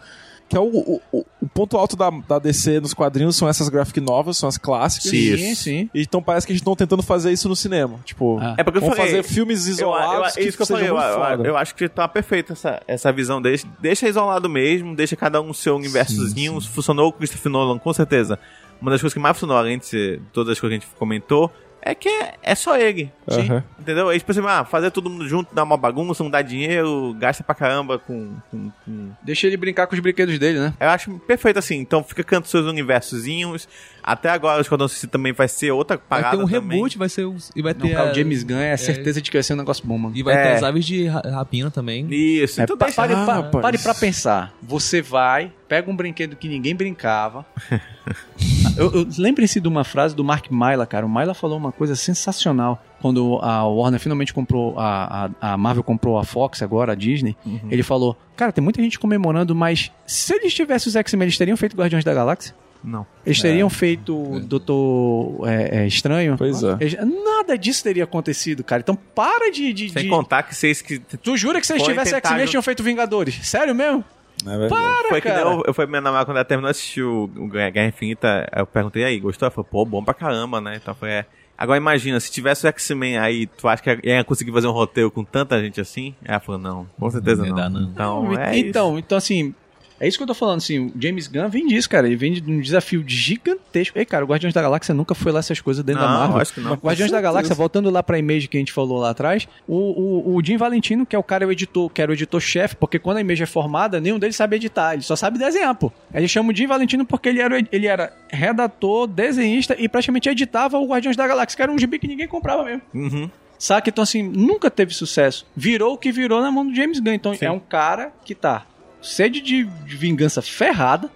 Que 0.52 0.58
é 0.58 0.60
o, 0.60 0.64
o, 0.66 1.00
o- 1.10 1.24
ponto 1.54 1.78
alto 1.78 1.96
da, 1.96 2.10
da 2.10 2.38
DC 2.38 2.78
nos 2.80 2.92
quadrinhos 2.92 3.36
são 3.36 3.48
essas 3.48 3.70
graphic 3.70 3.98
novels, 4.02 4.36
são 4.36 4.46
as 4.46 4.58
clássicas. 4.58 5.10
Sim. 5.10 5.34
sim, 5.38 5.54
sim. 5.54 5.90
Então 5.94 6.22
parece 6.22 6.46
que 6.46 6.52
eles 6.52 6.60
estão 6.60 6.76
tentando 6.76 7.02
fazer 7.02 7.32
isso 7.32 7.48
no 7.48 7.56
cinema. 7.56 7.98
Tipo, 8.04 8.38
Ah. 8.38 8.54
É 8.58 8.62
porque 8.62 8.76
eu 8.76 8.82
vamos 8.82 8.96
falei- 8.98 9.12
fazer 9.12 9.22
filmes 9.22 9.66
Eu, 9.66 9.72
isolados 9.72 10.36
eu, 10.36 10.46
isso 10.46 10.56
que 10.58 10.62
eu 10.62 10.66
falei, 10.66 10.90
eu, 10.90 10.96
eu, 10.98 11.44
eu 11.46 11.56
acho 11.56 11.74
que 11.74 11.88
tá 11.88 12.06
perfeito 12.06 12.52
essa, 12.52 12.82
essa 12.86 13.10
visão 13.10 13.40
deles. 13.40 13.66
Deixa 13.80 14.06
isolado 14.06 14.46
mesmo, 14.46 14.94
deixa 14.94 15.16
cada 15.16 15.40
um 15.40 15.54
seu 15.54 15.74
universozinho. 15.76 16.60
Funcionou 16.60 17.10
com 17.10 17.16
o 17.16 17.18
Christopher 17.20 17.50
Nolan, 17.50 17.78
com 17.78 17.92
certeza. 17.94 18.38
Uma 18.78 18.90
das 18.90 19.00
coisas 19.00 19.14
que 19.14 19.20
mais 19.20 19.34
funcionou, 19.34 19.56
além 19.56 19.78
de 19.78 19.86
ser 19.86 20.20
todas 20.34 20.52
as 20.52 20.60
coisas 20.60 20.78
que 20.78 20.84
a 20.84 20.86
gente 20.86 20.98
comentou, 20.98 21.50
é 21.82 21.94
que 21.94 22.08
é, 22.08 22.34
é 22.42 22.54
só 22.54 22.76
ele. 22.76 23.10
Aham. 23.30 23.62
Entendeu? 23.78 24.10
Eles 24.10 24.22
pensam, 24.22 24.46
ah, 24.46 24.64
fazer 24.64 24.90
todo 24.90 25.10
mundo 25.10 25.28
junto, 25.28 25.54
dar 25.54 25.64
uma 25.64 25.76
bagunça, 25.76 26.22
não 26.22 26.30
dá 26.30 26.40
dinheiro, 26.42 27.14
gasta 27.18 27.42
pra 27.42 27.54
caramba 27.54 27.98
com. 27.98 28.34
com- 28.50 28.70
com- 28.84 29.10
Deixa 29.22 29.46
ele 29.46 29.56
brincar 29.56 29.86
com 29.86 29.94
os 29.94 30.00
brinquedos 30.00 30.38
dele, 30.38 30.58
né? 30.60 30.74
Eu 30.80 30.88
acho 30.88 31.10
perfeito 31.20 31.58
assim. 31.58 31.76
Então 31.78 32.02
fica 32.02 32.22
cantando 32.24 32.48
seus 32.48 32.66
universozinhos. 32.66 33.68
Até 34.02 34.30
agora 34.30 34.58
o 34.58 34.60
Esquadrão 34.60 34.88
Suicida 34.88 35.12
também 35.12 35.32
vai 35.32 35.46
ser 35.46 35.70
outra 35.70 35.96
Vai 35.96 36.20
parada. 36.22 36.36
ter 36.36 36.42
um 36.42 36.46
também. 36.48 36.76
reboot, 36.78 36.98
vai 36.98 37.08
ser 37.08 37.24
os- 37.24 37.50
e 37.54 37.62
vai 37.62 37.72
Não, 37.72 37.80
ter 37.82 37.92
cara, 37.94 38.08
a- 38.08 38.12
o 38.12 38.14
James 38.14 38.42
Gunn 38.42 38.58
é 38.58 38.72
a 38.72 38.76
certeza 38.76 39.20
de 39.22 39.30
que 39.30 39.36
vai 39.36 39.42
ser 39.44 39.54
um 39.54 39.56
negócio 39.56 39.86
bom, 39.86 39.96
mano. 39.98 40.16
e 40.16 40.22
vai 40.22 40.34
ter 40.34 40.48
É. 40.48 40.54
as 40.54 40.62
aves 40.64 40.84
de 40.84 41.06
ra- 41.06 41.22
rapina 41.32 41.70
também. 41.70 42.06
Isso, 42.10 42.60
É, 42.60 42.64
então 42.64 42.76
pa- 42.76 42.86
deixa- 42.86 43.00
pare, 43.00 43.14
Ah, 43.14 43.42
pa- 43.44 43.60
pare 43.60 43.78
pra 43.78 43.94
pensar. 43.94 44.52
Você 44.62 45.00
vai, 45.00 45.52
pega 45.68 45.88
um 45.90 45.94
brinquedo 45.96 46.34
que 46.36 46.48
ninguém 46.48 46.74
brincava. 46.74 47.46
eu, 48.76 48.92
eu- 48.92 49.06
Lembrem-se 49.18 49.60
de 49.60 49.68
uma 49.68 49.84
frase 49.84 50.14
do 50.14 50.24
Mark 50.24 50.46
Myla, 50.50 50.86
cara. 50.86 51.04
O 51.06 51.08
Myla 51.08 51.34
falou 51.34 51.56
uma 51.58 51.72
coisa 51.72 51.94
sensacional. 51.96 52.82
Quando 53.00 53.38
a 53.42 53.64
Warner 53.66 53.98
finalmente 54.00 54.32
comprou, 54.32 54.78
a, 54.78 55.30
a, 55.40 55.52
a 55.52 55.56
Marvel 55.56 55.82
comprou 55.82 56.18
a 56.18 56.24
Fox, 56.24 56.62
agora 56.62 56.92
a 56.92 56.94
Disney, 56.94 57.36
ele 57.70 57.82
falou: 57.82 58.16
Cara, 58.36 58.52
tem 58.52 58.62
muita 58.62 58.80
gente 58.80 58.98
comemorando, 58.98 59.54
mas 59.54 59.90
se 60.06 60.34
eles 60.34 60.54
tivessem 60.54 60.88
os 60.88 60.96
X-Men, 60.96 61.24
eles 61.26 61.36
teriam 61.38 61.56
feito 61.56 61.76
Guardiões 61.76 62.04
da 62.04 62.14
Galáxia? 62.14 62.54
Não. 62.84 63.06
Eles 63.24 63.40
teriam 63.40 63.70
feito 63.70 64.12
o 64.16 64.40
Doutor 64.40 65.48
é, 65.48 65.82
é, 65.82 65.86
Estranho? 65.86 66.36
Pois 66.36 66.62
é. 66.64 66.76
Eles- 66.80 66.96
nada 67.24 67.56
disso 67.56 67.82
teria 67.84 68.04
acontecido, 68.04 68.64
cara. 68.64 68.80
Então 68.82 68.96
para 68.96 69.50
de. 69.52 69.72
de, 69.72 69.90
Sem 69.90 70.02
de- 70.04 70.08
contar 70.08 70.42
que 70.44 70.54
vocês 70.54 70.82
que. 70.82 70.98
Tu 70.98 71.36
jura 71.36 71.60
que 71.60 71.66
se 71.66 71.72
eles 71.74 71.82
tivessem 71.84 72.14
X-Men, 72.16 72.38
eles 72.40 72.50
tinham 72.50 72.62
feito 72.62 72.82
Vingadores? 72.82 73.38
Sério 73.46 73.74
mesmo? 73.74 74.04
É. 74.46 74.68
Para, 74.68 75.08
Foi 75.08 75.20
que 75.20 75.28
cara. 75.28 75.44
nem 75.44 75.54
eu, 75.54 75.62
eu 75.66 75.74
fui 75.74 75.86
minha 75.86 76.00
namorada 76.00 76.26
quando 76.26 76.36
ela 76.36 76.44
terminou 76.44 76.70
de 76.70 76.76
assistir 76.78 77.02
o, 77.02 77.24
o 77.36 77.48
Guerra 77.48 77.86
Infinita. 77.86 78.48
Eu 78.54 78.66
perguntei 78.66 79.04
aí, 79.04 79.18
gostou? 79.20 79.46
Ela 79.46 79.50
falou, 79.50 79.68
pô, 79.70 79.84
bom 79.84 80.02
pra 80.02 80.14
caramba, 80.14 80.60
né? 80.60 80.76
Então 80.76 80.94
foi. 80.94 81.10
É. 81.10 81.26
Agora 81.56 81.76
imagina, 81.76 82.18
se 82.18 82.30
tivesse 82.30 82.66
o 82.66 82.68
X-Men 82.68 83.18
aí, 83.18 83.46
tu 83.46 83.68
acha 83.68 83.82
que 83.82 84.08
ia 84.08 84.24
conseguir 84.24 84.50
fazer 84.50 84.66
um 84.66 84.72
roteiro 84.72 85.10
com 85.10 85.22
tanta 85.22 85.60
gente 85.62 85.80
assim? 85.80 86.14
Ela 86.24 86.40
falou, 86.40 86.60
não, 86.60 86.86
com 86.98 87.10
certeza 87.10 87.44
Não 87.44 87.54
não. 87.54 87.70
não. 87.70 87.82
Então, 87.90 88.38
é 88.38 88.58
então, 88.58 88.98
então, 88.98 89.18
assim, 89.18 89.54
é 90.02 90.08
isso 90.08 90.18
que 90.18 90.22
eu 90.24 90.26
tô 90.26 90.34
falando, 90.34 90.56
assim, 90.58 90.86
o 90.86 90.92
James 91.00 91.28
Gunn 91.28 91.48
vem 91.48 91.64
disso, 91.68 91.88
cara, 91.88 92.08
ele 92.08 92.16
vem 92.16 92.32
de 92.32 92.50
um 92.50 92.60
desafio 92.60 93.04
gigantesco. 93.06 93.96
Ei, 93.96 94.04
cara, 94.04 94.24
o 94.24 94.28
Guardiões 94.28 94.52
da 94.52 94.60
Galáxia 94.60 94.92
nunca 94.92 95.14
foi 95.14 95.30
lá 95.30 95.38
essas 95.38 95.60
coisas 95.60 95.84
dentro 95.84 96.02
Não, 96.02 96.08
da 96.08 96.18
Marvel. 96.18 96.40
acho 96.42 96.54
que 96.54 96.60
não. 96.60 96.74
Guardiões 96.74 97.12
da 97.12 97.20
Galáxia, 97.20 97.54
voltando 97.54 97.88
lá 97.88 98.02
pra 98.02 98.18
Image 98.18 98.48
que 98.48 98.56
a 98.56 98.60
gente 98.60 98.72
falou 98.72 98.98
lá 98.98 99.10
atrás, 99.10 99.46
o, 99.64 99.76
o, 99.76 100.34
o 100.36 100.44
Jim 100.44 100.56
Valentino, 100.56 101.06
que 101.06 101.14
é 101.14 101.18
o 101.18 101.22
cara, 101.22 101.46
o 101.46 101.52
editor, 101.52 101.88
que 101.88 102.02
era 102.02 102.10
o 102.10 102.14
editor-chefe, 102.14 102.74
porque 102.74 102.98
quando 102.98 103.18
a 103.18 103.20
Image 103.20 103.44
é 103.44 103.46
formada, 103.46 104.00
nenhum 104.00 104.18
deles 104.18 104.34
sabe 104.34 104.56
editar, 104.56 104.94
ele 104.94 105.02
só 105.02 105.14
sabe 105.14 105.38
desenhar, 105.38 105.72
pô. 105.76 105.92
Ele 106.12 106.26
chama 106.26 106.52
o 106.52 106.56
Jim 106.56 106.66
Valentino 106.66 107.06
porque 107.06 107.28
ele 107.28 107.40
era, 107.40 107.54
o 107.54 107.62
ele 107.70 107.86
era 107.86 108.12
redator, 108.28 109.06
desenhista 109.06 109.76
e 109.78 109.88
praticamente 109.88 110.28
editava 110.28 110.78
o 110.78 110.86
Guardiões 110.88 111.16
da 111.16 111.28
Galáxia, 111.28 111.56
que 111.56 111.62
era 111.62 111.70
um 111.70 111.78
gibi 111.78 112.00
que 112.00 112.08
ninguém 112.08 112.26
comprava 112.26 112.64
mesmo. 112.64 112.82
Uhum. 112.92 113.30
Saca? 113.56 113.88
Então, 113.88 114.02
assim, 114.02 114.24
nunca 114.24 114.68
teve 114.68 114.92
sucesso. 114.92 115.46
Virou 115.54 115.94
o 115.94 115.96
que 115.96 116.10
virou 116.10 116.42
na 116.42 116.50
mão 116.50 116.66
do 116.66 116.74
James 116.74 116.98
Gunn. 116.98 117.12
Então, 117.12 117.32
Sim. 117.32 117.44
é 117.44 117.50
um 117.52 117.60
cara 117.60 118.12
que 118.24 118.34
tá 118.34 118.66
sede 119.02 119.40
de, 119.40 119.64
de 119.64 119.96
vingança 119.96 120.40
ferrada, 120.40 121.10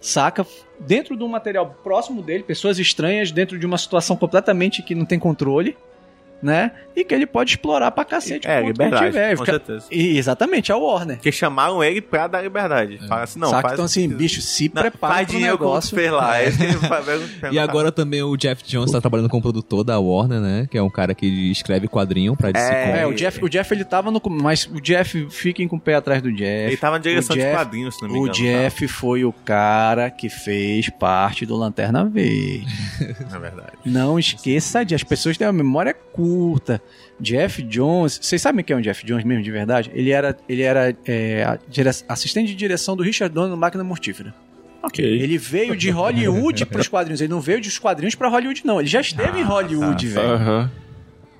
saca? 0.00 0.46
Dentro 0.78 1.16
de 1.16 1.24
um 1.24 1.28
material 1.28 1.76
próximo 1.82 2.22
dele, 2.22 2.44
pessoas 2.44 2.78
estranhas, 2.78 3.32
dentro 3.32 3.58
de 3.58 3.66
uma 3.66 3.78
situação 3.78 4.16
completamente 4.16 4.82
que 4.82 4.94
não 4.94 5.04
tem 5.04 5.18
controle, 5.18 5.76
né? 6.42 6.72
E 6.94 7.04
que 7.04 7.14
ele 7.14 7.26
pode 7.26 7.50
explorar 7.50 7.90
pra 7.90 8.04
cacete. 8.04 8.46
É, 8.48 8.58
o 8.58 8.62
que 8.62 8.66
liberdade, 8.68 9.06
tiver. 9.06 9.36
com 9.36 9.44
Fica- 9.44 9.52
certeza. 9.58 9.86
E, 9.90 10.16
exatamente, 10.16 10.72
é 10.72 10.74
o 10.74 10.80
Warner. 10.80 11.16
Porque 11.16 11.30
chamaram 11.30 11.84
ele 11.84 12.00
pra 12.00 12.26
dar 12.26 12.40
liberdade. 12.42 12.98
Fala 13.06 13.22
assim, 13.24 13.38
não, 13.38 13.48
saca? 13.50 13.62
faz... 13.62 13.72
Então, 13.74 13.84
assim, 13.84 14.08
bicho, 14.08 14.40
se 14.40 14.70
não, 14.74 14.80
prepara 14.82 15.14
faz 15.14 15.28
pro 15.28 15.38
negócio. 15.38 15.94
fez 15.94 16.10
lá. 16.10 16.38
É 16.40 16.50
que 16.50 16.62
ele 16.62 16.72
vai 16.76 17.02
E 17.52 17.58
agora 17.58 17.92
também 17.92 18.22
o 18.22 18.34
Jeff 18.36 18.62
Jones 18.64 18.90
tá 18.90 19.00
trabalhando 19.00 19.28
como 19.28 19.42
produtor 19.42 19.84
da 19.84 19.98
Warner, 19.98 20.40
né? 20.40 20.66
Que 20.70 20.78
é 20.78 20.82
um 20.82 20.88
cara 20.88 21.14
que 21.14 21.26
escreve 21.50 21.86
quadrinho 21.88 22.34
pra 22.34 22.50
DC 22.50 22.64
É. 22.72 23.00
É, 23.02 23.06
o 23.06 23.12
Jeff, 23.12 23.44
o 23.44 23.48
Jeff 23.48 23.74
ele 23.74 23.84
tava 23.84 24.10
no. 24.10 24.20
Mas 24.30 24.66
o 24.66 24.80
Jeff, 24.80 25.26
fiquem 25.30 25.68
com 25.68 25.76
o 25.76 25.80
pé 25.80 25.96
atrás 25.96 26.22
do 26.22 26.32
Jeff. 26.32 26.68
Ele 26.68 26.76
tava 26.78 26.96
na 26.96 27.02
direção 27.02 27.34
O 27.34 27.38
de 27.38 27.44
Jeff- 27.44 27.56
quadrinhos, 27.56 27.94
se 27.96 28.02
não 28.02 28.08
me 28.08 28.14
O 28.14 28.22
engano. 28.22 28.32
Jeff 28.34 28.88
foi 28.88 29.24
o 29.24 29.32
cara 29.32 30.10
que 30.10 30.30
fez 30.30 30.88
parte 30.88 31.44
do 31.44 31.56
Lanterna 31.56 32.04
Verde. 32.06 32.64
tá? 33.18 33.24
Na 33.32 33.38
verdade. 33.38 33.72
Não 33.84 34.18
esqueça 34.18 34.82
de. 34.84 34.94
As 34.94 35.02
pessoas 35.02 35.36
têm 35.36 35.46
uma 35.46 35.52
memória 35.52 35.92
curta. 35.92 36.25
Jeff 37.20 37.62
Jones. 37.62 38.18
Vocês 38.22 38.40
sabem 38.40 38.64
quem 38.64 38.74
é 38.74 38.78
o 38.78 38.82
Jeff 38.82 39.04
Jones 39.04 39.24
mesmo, 39.24 39.42
de 39.42 39.50
verdade? 39.50 39.90
Ele 39.94 40.10
era, 40.10 40.36
ele 40.48 40.62
era 40.62 40.96
é, 41.06 41.58
assistente 42.08 42.48
de 42.48 42.54
direção 42.54 42.96
do 42.96 43.02
Richard 43.02 43.34
Donner 43.34 43.50
no 43.50 43.56
Máquina 43.56 43.82
Mortífera. 43.84 44.34
Ok. 44.82 45.04
Ele 45.04 45.36
veio 45.36 45.74
de 45.76 45.90
Hollywood 45.90 46.64
pros 46.66 46.88
quadrinhos. 46.88 47.20
Ele 47.20 47.30
não 47.30 47.40
veio 47.40 47.60
dos 47.60 47.78
quadrinhos 47.78 48.14
pra 48.14 48.28
Hollywood, 48.28 48.64
não. 48.64 48.80
Ele 48.80 48.88
já 48.88 49.00
esteve 49.00 49.40
em 49.40 49.42
Hollywood, 49.42 50.06
velho. 50.06 50.28
Aham. 50.28 50.70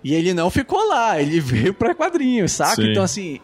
E 0.02 0.14
ele 0.14 0.32
não 0.32 0.50
ficou 0.50 0.88
lá, 0.88 1.20
ele 1.20 1.40
veio 1.40 1.74
pra 1.74 1.92
quadrinhos, 1.94 2.52
saca? 2.52 2.76
Sim. 2.76 2.90
Então, 2.92 3.02
assim, 3.02 3.40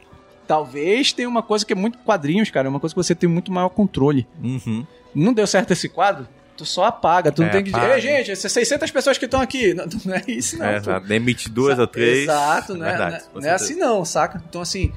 talvez 0.47 1.13
tenha 1.13 1.29
uma 1.29 1.43
coisa 1.43 1.67
que 1.67 1.73
é 1.73 1.77
muito 1.77 1.99
quadrinhos, 1.99 2.51
cara, 2.51 2.69
é 2.69 2.71
uma 2.71 2.79
coisa 2.79 2.95
que 2.95 3.03
você 3.03 3.17
tem 3.17 3.29
muito 3.29 3.51
maior 3.51 3.69
controle. 3.69 4.27
Uhum. 4.41 4.87
Não 5.13 5.33
deu 5.33 5.47
certo 5.47 5.73
esse 5.73 5.89
quadro? 5.89 6.29
Tu 6.57 6.65
só 6.65 6.85
apaga. 6.85 7.31
Tu 7.33 7.43
não 7.43 7.49
É, 7.49 7.53
tem 7.53 7.65
que 7.65 7.71
dizer, 7.73 8.01
gente, 8.01 8.31
essas 8.31 8.53
600 8.53 8.91
pessoas 8.91 9.19
que 9.19 9.25
estão 9.25 9.41
aqui. 9.41 9.73
Não, 9.75 9.87
não 10.05 10.15
é 10.15 10.23
isso, 10.29 10.59
não. 10.59 10.67
É, 10.67 10.77
exato. 10.77 11.07
Demite 11.07 11.49
duas 11.49 11.79
ou 11.79 11.87
três. 11.87 12.25
Exato, 12.25 12.75
né? 12.75 12.91
Verdade, 12.91 13.11
Não 13.11 13.17
é- 13.17 13.21
com 13.33 13.41
não 13.41 13.49
é 13.49 13.53
assim 13.53 13.75
não, 13.77 14.05
saca? 14.05 14.43
Então, 14.49 14.61
assim, 14.61 14.93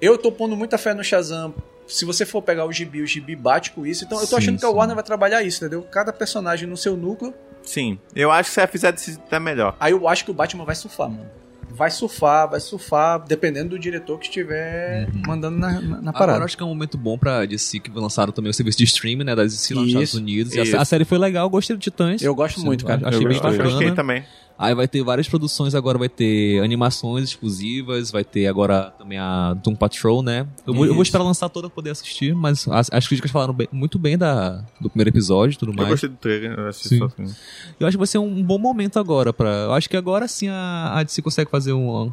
eu 0.00 0.16
tô 0.18 0.30
pondo 0.30 0.56
muita 0.56 0.76
fé 0.78 0.92
no 0.94 1.02
Shazam. 1.02 1.54
Se 1.86 2.04
você 2.04 2.24
for 2.24 2.40
pegar 2.42 2.64
o 2.66 2.72
gibi, 2.72 3.02
o 3.02 3.06
gibi 3.06 3.36
bate 3.36 3.70
com 3.72 3.86
isso. 3.86 4.04
Então, 4.04 4.18
eu 4.18 4.26
tô 4.26 4.36
Sim, 4.36 4.42
achando 4.42 4.58
que 4.58 4.64
a 4.64 4.68
sim. 4.68 4.74
Warner 4.74 4.94
vai 4.94 5.04
trabalhar 5.04 5.42
isso, 5.42 5.58
entendeu? 5.64 5.82
Cada 5.90 6.12
personagem 6.12 6.66
no 6.68 6.76
seu 6.76 6.96
núcleo. 6.96 7.34
Sim. 7.62 7.98
Eu 8.14 8.30
acho 8.30 8.48
que 8.50 8.54
se 8.54 8.60
ela 8.60 8.68
fizer 8.68 8.92
desse 8.92 9.18
tá 9.18 9.38
melhor. 9.40 9.76
Aí 9.80 9.92
eu 9.92 10.08
acho 10.08 10.24
que 10.24 10.30
o 10.30 10.34
Batman 10.34 10.64
vai 10.64 10.74
surfar, 10.74 11.08
mano. 11.10 11.28
Vai 11.74 11.90
surfar, 11.90 12.48
vai 12.48 12.60
surfar, 12.60 13.24
dependendo 13.26 13.70
do 13.70 13.78
diretor 13.78 14.18
que 14.18 14.26
estiver 14.26 15.08
mandando 15.26 15.58
na, 15.58 15.72
na, 15.72 15.80
na 15.80 15.96
Agora 15.96 16.12
parada. 16.12 16.38
eu 16.38 16.44
acho 16.44 16.56
que 16.56 16.62
é 16.62 16.66
um 16.66 16.68
momento 16.68 16.96
bom 16.96 17.18
pra 17.18 17.44
DC 17.44 17.80
que 17.80 17.90
lançaram 17.90 18.32
também 18.32 18.50
o 18.50 18.54
serviço 18.54 18.78
de 18.78 18.84
streaming, 18.84 19.24
né, 19.24 19.34
da 19.34 19.42
DC 19.42 19.74
lá 19.74 19.80
nos 19.80 19.88
Estados 19.90 20.14
Unidos. 20.14 20.54
E 20.54 20.60
a-. 20.60 20.80
A, 20.80 20.84
série 20.84 21.04
foi 21.04 21.18
legal, 21.18 21.46
eu 21.46 21.50
gostei 21.50 21.74
do 21.74 21.80
Titãs. 21.80 22.22
Eu 22.22 22.34
gosto 22.34 22.60
Sim, 22.60 22.66
muito, 22.66 22.84
cara. 22.84 23.08
Achei 23.08 23.24
Eu 23.24 23.28
bem 23.28 23.38
gostei. 23.38 23.50
bacana. 23.50 23.70
Gostei 23.70 23.92
também. 23.92 24.24
Aí 24.56 24.72
vai 24.72 24.86
ter 24.86 25.02
várias 25.02 25.28
produções 25.28 25.74
agora, 25.74 25.98
vai 25.98 26.08
ter 26.08 26.62
animações 26.62 27.24
exclusivas, 27.30 28.12
vai 28.12 28.22
ter 28.22 28.46
agora 28.46 28.92
também 28.96 29.18
a 29.18 29.52
Doom 29.54 29.74
Patrol, 29.74 30.22
né? 30.22 30.46
Eu 30.64 30.72
vou, 30.72 30.86
eu 30.86 30.94
vou 30.94 31.02
esperar 31.02 31.24
lançar 31.24 31.48
toda 31.48 31.68
pra 31.68 31.74
poder 31.74 31.90
assistir, 31.90 32.34
mas 32.36 32.68
as, 32.68 32.88
as 32.92 33.08
críticas 33.08 33.32
falaram 33.32 33.52
bem- 33.52 33.66
muito 33.72 33.98
bem 33.98 34.16
da, 34.16 34.62
do 34.80 34.88
primeiro 34.88 35.10
episódio 35.10 35.54
e 35.56 35.58
tudo 35.58 35.72
Eu 35.72 35.76
mais. 35.76 35.88
gostei 35.88 36.08
do 36.08 36.16
trailer. 36.16 36.56
Eu 36.56 36.68
assisti 36.68 36.88
Sim. 36.90 36.98
só 36.98 37.04
assim. 37.06 37.34
Eu 37.80 37.86
acho 37.88 37.96
que 37.96 37.98
vai 37.98 38.06
ser 38.06 38.18
um 38.18 38.42
bom 38.44 38.58
momento 38.58 38.98
agora 38.98 39.32
pra. 39.32 39.48
Eu 39.48 39.72
acho 39.72 39.90
que 39.90 39.96
agora 39.96 40.28
sim 40.28 40.46
a, 40.48 40.92
a 40.98 41.02
DC 41.02 41.20
consegue 41.20 41.50
fazer 41.50 41.72
um, 41.72 42.12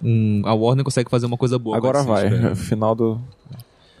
um. 0.00 0.42
A 0.44 0.54
Warner 0.54 0.84
consegue 0.84 1.10
fazer 1.10 1.26
uma 1.26 1.36
coisa 1.36 1.58
boa. 1.58 1.76
Agora 1.76 1.98
DC, 2.04 2.08
vai. 2.08 2.54
Final 2.54 2.94
do. 2.94 3.20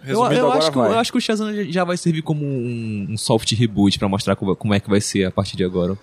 Eu, 0.06 0.24
eu 0.32 0.52
acho 0.52 0.70
que, 0.72 0.78
eu 0.78 0.98
acho 0.98 1.12
que 1.12 1.18
o 1.18 1.20
Shazam 1.20 1.52
já- 1.70 1.84
vai 1.84 1.96
servir 1.96 2.22
como 2.22 2.42
um, 2.44 3.08
um 3.10 3.18
soft 3.18 3.52
reboot 3.52 3.98
pra 3.98 4.08
mostrar 4.08 4.34
como, 4.36 4.56
como 4.56 4.72
é 4.72 4.80
que 4.80 4.88
vai 4.88 5.00
ser 5.00 5.24
a 5.26 5.30
partir 5.30 5.56
de 5.56 5.64
agora. 5.64 5.98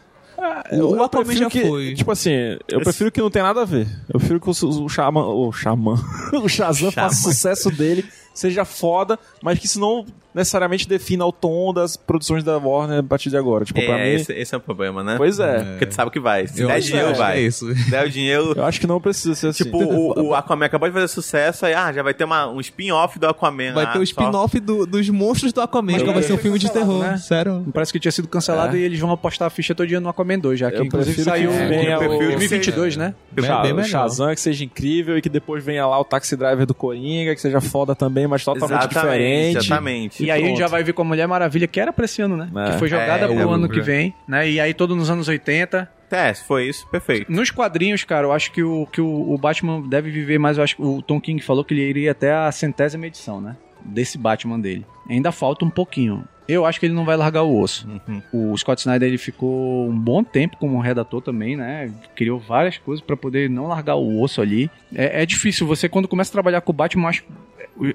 Eu, 0.72 0.92
o 0.92 1.04
Aquaman 1.04 1.36
já 1.36 1.50
que, 1.50 1.62
foi. 1.62 1.94
Tipo 1.96 2.12
assim, 2.12 2.32
eu 2.68 2.82
prefiro 2.82 3.12
que 3.12 3.20
não 3.20 3.30
tenha 3.30 3.46
nada 3.46 3.62
a 3.62 3.66
ver. 3.66 3.88
Eu 4.08 4.20
prefiro 4.20 4.40
que 4.40 4.50
o, 4.50 4.84
o 4.84 4.90
Xamã. 4.90 5.26
O 5.26 5.52
Xamã. 5.52 5.96
o 6.34 6.48
Shazam 6.48 6.92
faça 6.92 7.16
Xamã. 7.16 7.34
sucesso 7.34 7.72
dele, 7.72 8.06
seja 8.34 8.64
foda, 8.64 9.18
mas 9.42 9.58
que 9.58 9.66
isso 9.66 9.80
não 9.80 10.06
necessariamente 10.38 10.88
defina 10.88 11.26
o 11.26 11.32
tom 11.32 11.74
das 11.74 11.98
produções 11.98 12.44
da 12.44 12.58
Warner 12.58 13.00
a 13.00 13.04
partir 13.04 13.30
de 13.30 13.38
agora. 13.38 13.66
Tipo, 13.66 13.84
pra 13.84 14.00
É, 14.00 14.10
mim. 14.10 14.22
esse, 14.22 14.32
esse 14.34 14.54
é 14.56 14.58
o 14.58 14.62
problema, 14.62 15.04
né? 15.04 15.16
Pois 15.18 15.40
é. 15.40 15.64
Porque 15.64 15.86
tu 15.88 15.94
sabe 15.96 16.12
que 16.12 16.20
vai. 16.20 16.48
Se 16.48 16.62
Eu 16.62 16.68
der 16.68 16.80
dinheiro, 16.80 17.12
que 17.12 17.18
vai. 17.18 17.38
É 17.38 17.42
isso. 17.42 17.76
Se 17.76 17.90
der 17.92 18.06
o 18.06 18.10
dinheiro. 18.10 18.54
Eu 18.56 18.64
acho 18.66 18.80
que 18.80 18.88
não 18.88 19.02
precisa 19.02 19.36
ser 19.36 19.48
assim. 19.48 19.64
Tipo, 19.66 19.84
o, 19.84 20.28
o 20.30 20.36
Aquaman 20.36 20.66
acabou 20.66 20.88
de 20.88 20.94
fazer 20.94 21.08
sucesso, 21.08 21.66
aí 21.66 21.74
ah, 21.74 21.92
já 21.92 22.02
vai 22.04 22.14
ter 22.14 22.24
uma, 22.24 22.48
um 22.50 22.60
spin-off 22.62 23.20
do 23.20 23.28
Aquaman. 23.28 23.74
Vai 23.74 23.86
lá, 23.86 23.92
ter 23.92 23.98
o 24.00 24.06
só- 24.06 24.12
spin-off 24.22 24.60
do- 24.60 24.86
dos 24.86 25.10
monstros 25.10 25.52
do 25.52 25.62
Aquaman, 25.62 25.98
que 25.98 26.06
vai 26.14 26.24
ser 26.24 26.34
um 26.34 26.38
filme 26.38 26.60
de 26.60 26.72
terror. 26.72 27.00
né? 27.04 27.18
Sério. 27.18 27.66
Parece 27.74 27.92
que 27.92 28.00
tinha 28.00 28.12
sido 28.12 28.28
cancelado 28.28 28.78
e 28.78 28.82
eles 28.84 29.00
vão 29.00 29.12
apostar 29.12 29.48
a 29.48 29.50
ficha 29.50 29.74
todo 29.76 29.88
dia 29.88 30.00
no 30.00 30.10
Aquaman 30.10 30.40
2, 30.40 30.60
já 30.60 30.70
que 30.72 30.78
Eu 30.78 30.86
inclusive 30.86 31.24
saiu 31.24 31.52
em 31.52 31.96
o- 31.96 32.00
2022, 32.00 32.96
né? 32.98 33.14
O 33.36 33.80
o. 33.80 33.84
Shazam 33.84 34.34
que 34.34 34.42
seja 34.42 34.64
incrível 34.64 35.18
e 35.18 35.22
que 35.22 35.30
depois 35.30 35.64
venha 35.64 35.86
lá 35.88 36.00
o 36.00 36.04
Taxi 36.04 36.36
Driver 36.36 36.66
do 36.66 36.74
Coringa, 36.74 37.34
que 37.34 37.42
seja 37.42 37.62
foda 37.62 37.96
também, 37.96 38.28
mas 38.28 38.44
totalmente 38.44 38.72
Exatamente, 38.92 38.94
diferente. 38.94 39.58
exatamente. 39.58 40.24
E 40.28 40.32
aí 40.32 40.44
a 40.44 40.46
gente 40.46 40.60
já 40.60 40.68
vai 40.68 40.84
ver 40.84 40.94
com 40.94 41.02
a 41.02 41.06
Mulher 41.06 41.28
Maravilha, 41.28 41.68
que 41.68 41.80
era 41.80 41.94
pra 41.94 42.06
esse 42.06 42.22
ano, 42.22 42.36
né? 42.36 42.50
É. 42.68 42.72
Que 42.72 42.80
foi 42.80 42.88
jogada 42.90 43.26
É, 43.26 43.28
pro 43.28 43.38
é, 43.38 43.54
ano 43.54 43.66
é. 43.66 43.70
que 43.70 43.80
vem, 43.82 44.14
né? 44.28 44.50
E 44.50 44.60
aí 44.60 44.74
todo 44.74 44.96
nos 44.96 45.10
anos 45.10 45.28
80. 45.28 45.90
É, 46.10 46.34
se 46.34 46.44
foi 46.46 46.68
isso, 46.68 46.88
perfeito. 46.88 47.32
Nos 47.32 47.52
quadrinhos, 47.52 48.04
cara, 48.04 48.28
eu 48.28 48.32
acho 48.32 48.52
que 48.52 48.64
o, 48.64 48.86
que 48.86 49.02
o, 49.02 49.34
o 49.34 49.38
Batman 49.38 49.82
deve 49.82 50.10
viver 50.10 50.38
mais. 50.38 50.58
Eu 50.58 50.64
acho 50.64 50.76
que 50.76 50.82
o 50.82 51.02
Tom 51.02 51.20
King 51.20 51.42
falou 51.42 51.64
que 51.64 51.74
ele 51.74 51.82
iria 51.82 52.12
até 52.12 52.34
a 52.34 52.52
centésima 52.52 53.08
edição, 53.08 53.42
né? 53.42 53.58
Desse 53.84 54.18
Batman 54.18 54.60
dele. 54.60 54.86
Ainda 55.10 55.32
falta 55.32 55.66
um 55.66 55.70
pouquinho. 55.70 56.24
Eu 56.48 56.66
acho 56.66 56.80
que 56.80 56.86
ele 56.86 56.94
não 56.94 57.04
vai 57.04 57.18
largar 57.18 57.44
o 57.44 57.60
osso. 57.60 57.88
Uhum. 58.08 58.22
O 58.52 58.58
Scott 58.58 58.80
Snyder 58.80 59.10
ele 59.10 59.18
ficou 59.18 59.90
um 59.90 59.98
bom 59.98 60.24
tempo 60.24 60.56
como 60.58 60.80
redator 60.80 61.22
também, 61.22 61.58
né? 61.58 61.92
Criou 62.16 62.40
várias 62.40 62.78
coisas 62.78 63.04
pra 63.04 63.18
poder 63.18 63.50
não 63.50 63.68
largar 63.68 63.96
o 63.96 64.22
osso 64.22 64.42
ali. 64.42 64.72
É, 64.96 65.24
é 65.24 65.26
difícil, 65.26 65.68
você 65.68 65.90
quando 65.90 66.08
começa 66.08 66.32
a 66.32 66.34
trabalhar 66.34 66.62
com 66.62 66.72
o 66.72 66.76
Batman, 66.76 67.10
acho 67.10 67.24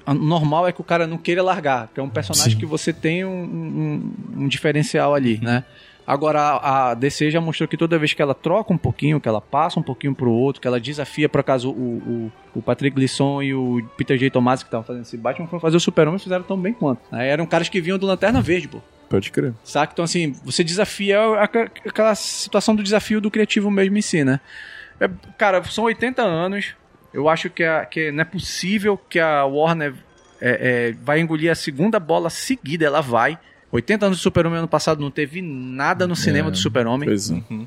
o 0.05 0.13
normal 0.13 0.67
é 0.67 0.71
que 0.71 0.81
o 0.81 0.83
cara 0.83 1.05
não 1.07 1.17
queira 1.17 1.41
largar, 1.43 1.89
que 1.93 1.99
é 1.99 2.03
um 2.03 2.09
personagem 2.09 2.53
Sim. 2.53 2.57
que 2.59 2.65
você 2.65 2.91
tem 2.93 3.25
um, 3.25 3.43
um- 3.43 4.13
um 4.43 4.47
diferencial 4.47 5.13
ali, 5.13 5.39
né? 5.41 5.63
Agora, 6.05 6.39
a 6.41 6.91
a 6.91 6.93
DC 6.95 7.31
já 7.31 7.39
mostrou 7.39 7.65
que 7.67 7.77
toda 7.77 7.97
vez 7.97 8.11
que 8.13 8.21
ela 8.21 8.33
troca 8.35 8.73
um 8.73 8.77
pouquinho, 8.77 9.21
que 9.21 9.27
ela 9.29 9.39
passa 9.39 9.79
um 9.79 9.83
pouquinho 9.83 10.13
pro 10.13 10.29
outro, 10.29 10.61
que 10.61 10.67
ela 10.67 10.77
desafia, 10.79 11.29
por 11.29 11.39
acaso, 11.39 11.69
o, 11.71 12.29
o, 12.53 12.59
o 12.59 12.61
Patrick 12.61 12.93
Gleason 12.93 13.41
e 13.41 13.53
o 13.53 13.81
Peter 13.95 14.17
J. 14.17 14.29
Tomasi 14.29 14.63
que 14.63 14.67
estavam 14.67 14.85
fazendo 14.85 15.03
esse 15.03 15.15
Batman, 15.15 15.47
foram 15.47 15.61
fazer 15.61 15.77
o 15.77 15.79
Super-Homem 15.79 16.17
e 16.17 16.23
fizeram 16.23 16.43
tão 16.43 16.57
bem 16.59 16.73
quanto. 16.73 16.99
né? 17.09 17.29
Eram 17.29 17.45
caras 17.45 17.69
que 17.69 17.79
vinham 17.79 17.97
do 17.97 18.05
Lanterna 18.05 18.41
Verde, 18.41 18.67
pô. 18.67 18.81
Pode 19.09 19.31
crer. 19.31 19.53
Saca? 19.63 19.93
Então, 19.93 20.03
assim, 20.03 20.33
você 20.43 20.61
desafia 20.61 21.19
aquela 21.41 22.15
situação 22.15 22.75
do 22.75 22.83
desafio 22.83 23.21
do 23.21 23.31
criativo 23.31 23.71
mesmo 23.71 23.97
em 23.97 24.01
si, 24.01 24.25
né? 24.25 24.41
É, 24.99 25.09
cara, 25.37 25.63
são 25.63 25.85
80 25.85 26.21
anos. 26.21 26.73
Eu 27.13 27.29
acho 27.29 27.49
que, 27.49 27.63
a- 27.63 27.85
que 27.85 28.11
não 28.11 28.21
é 28.21 28.25
possível 28.25 28.97
que 28.97 29.19
a 29.19 29.45
Warner 29.45 29.93
é, 30.41 30.89
é, 30.91 30.95
vai 31.03 31.19
engolir 31.19 31.51
a 31.51 31.55
segunda 31.55 31.99
bola 31.99 32.29
seguida. 32.29 32.85
Ela 32.85 33.01
vai. 33.01 33.37
80 33.71 34.05
anos 34.05 34.19
do 34.19 34.21
Super-Homem 34.21 34.59
ano 34.59 34.67
passado 34.67 35.01
não 35.01 35.09
teve 35.09 35.41
nada 35.41 36.05
no 36.05 36.15
cinema 36.15 36.51
do 36.51 36.57
Super-Homem. 36.57 37.09
É. 37.09 37.11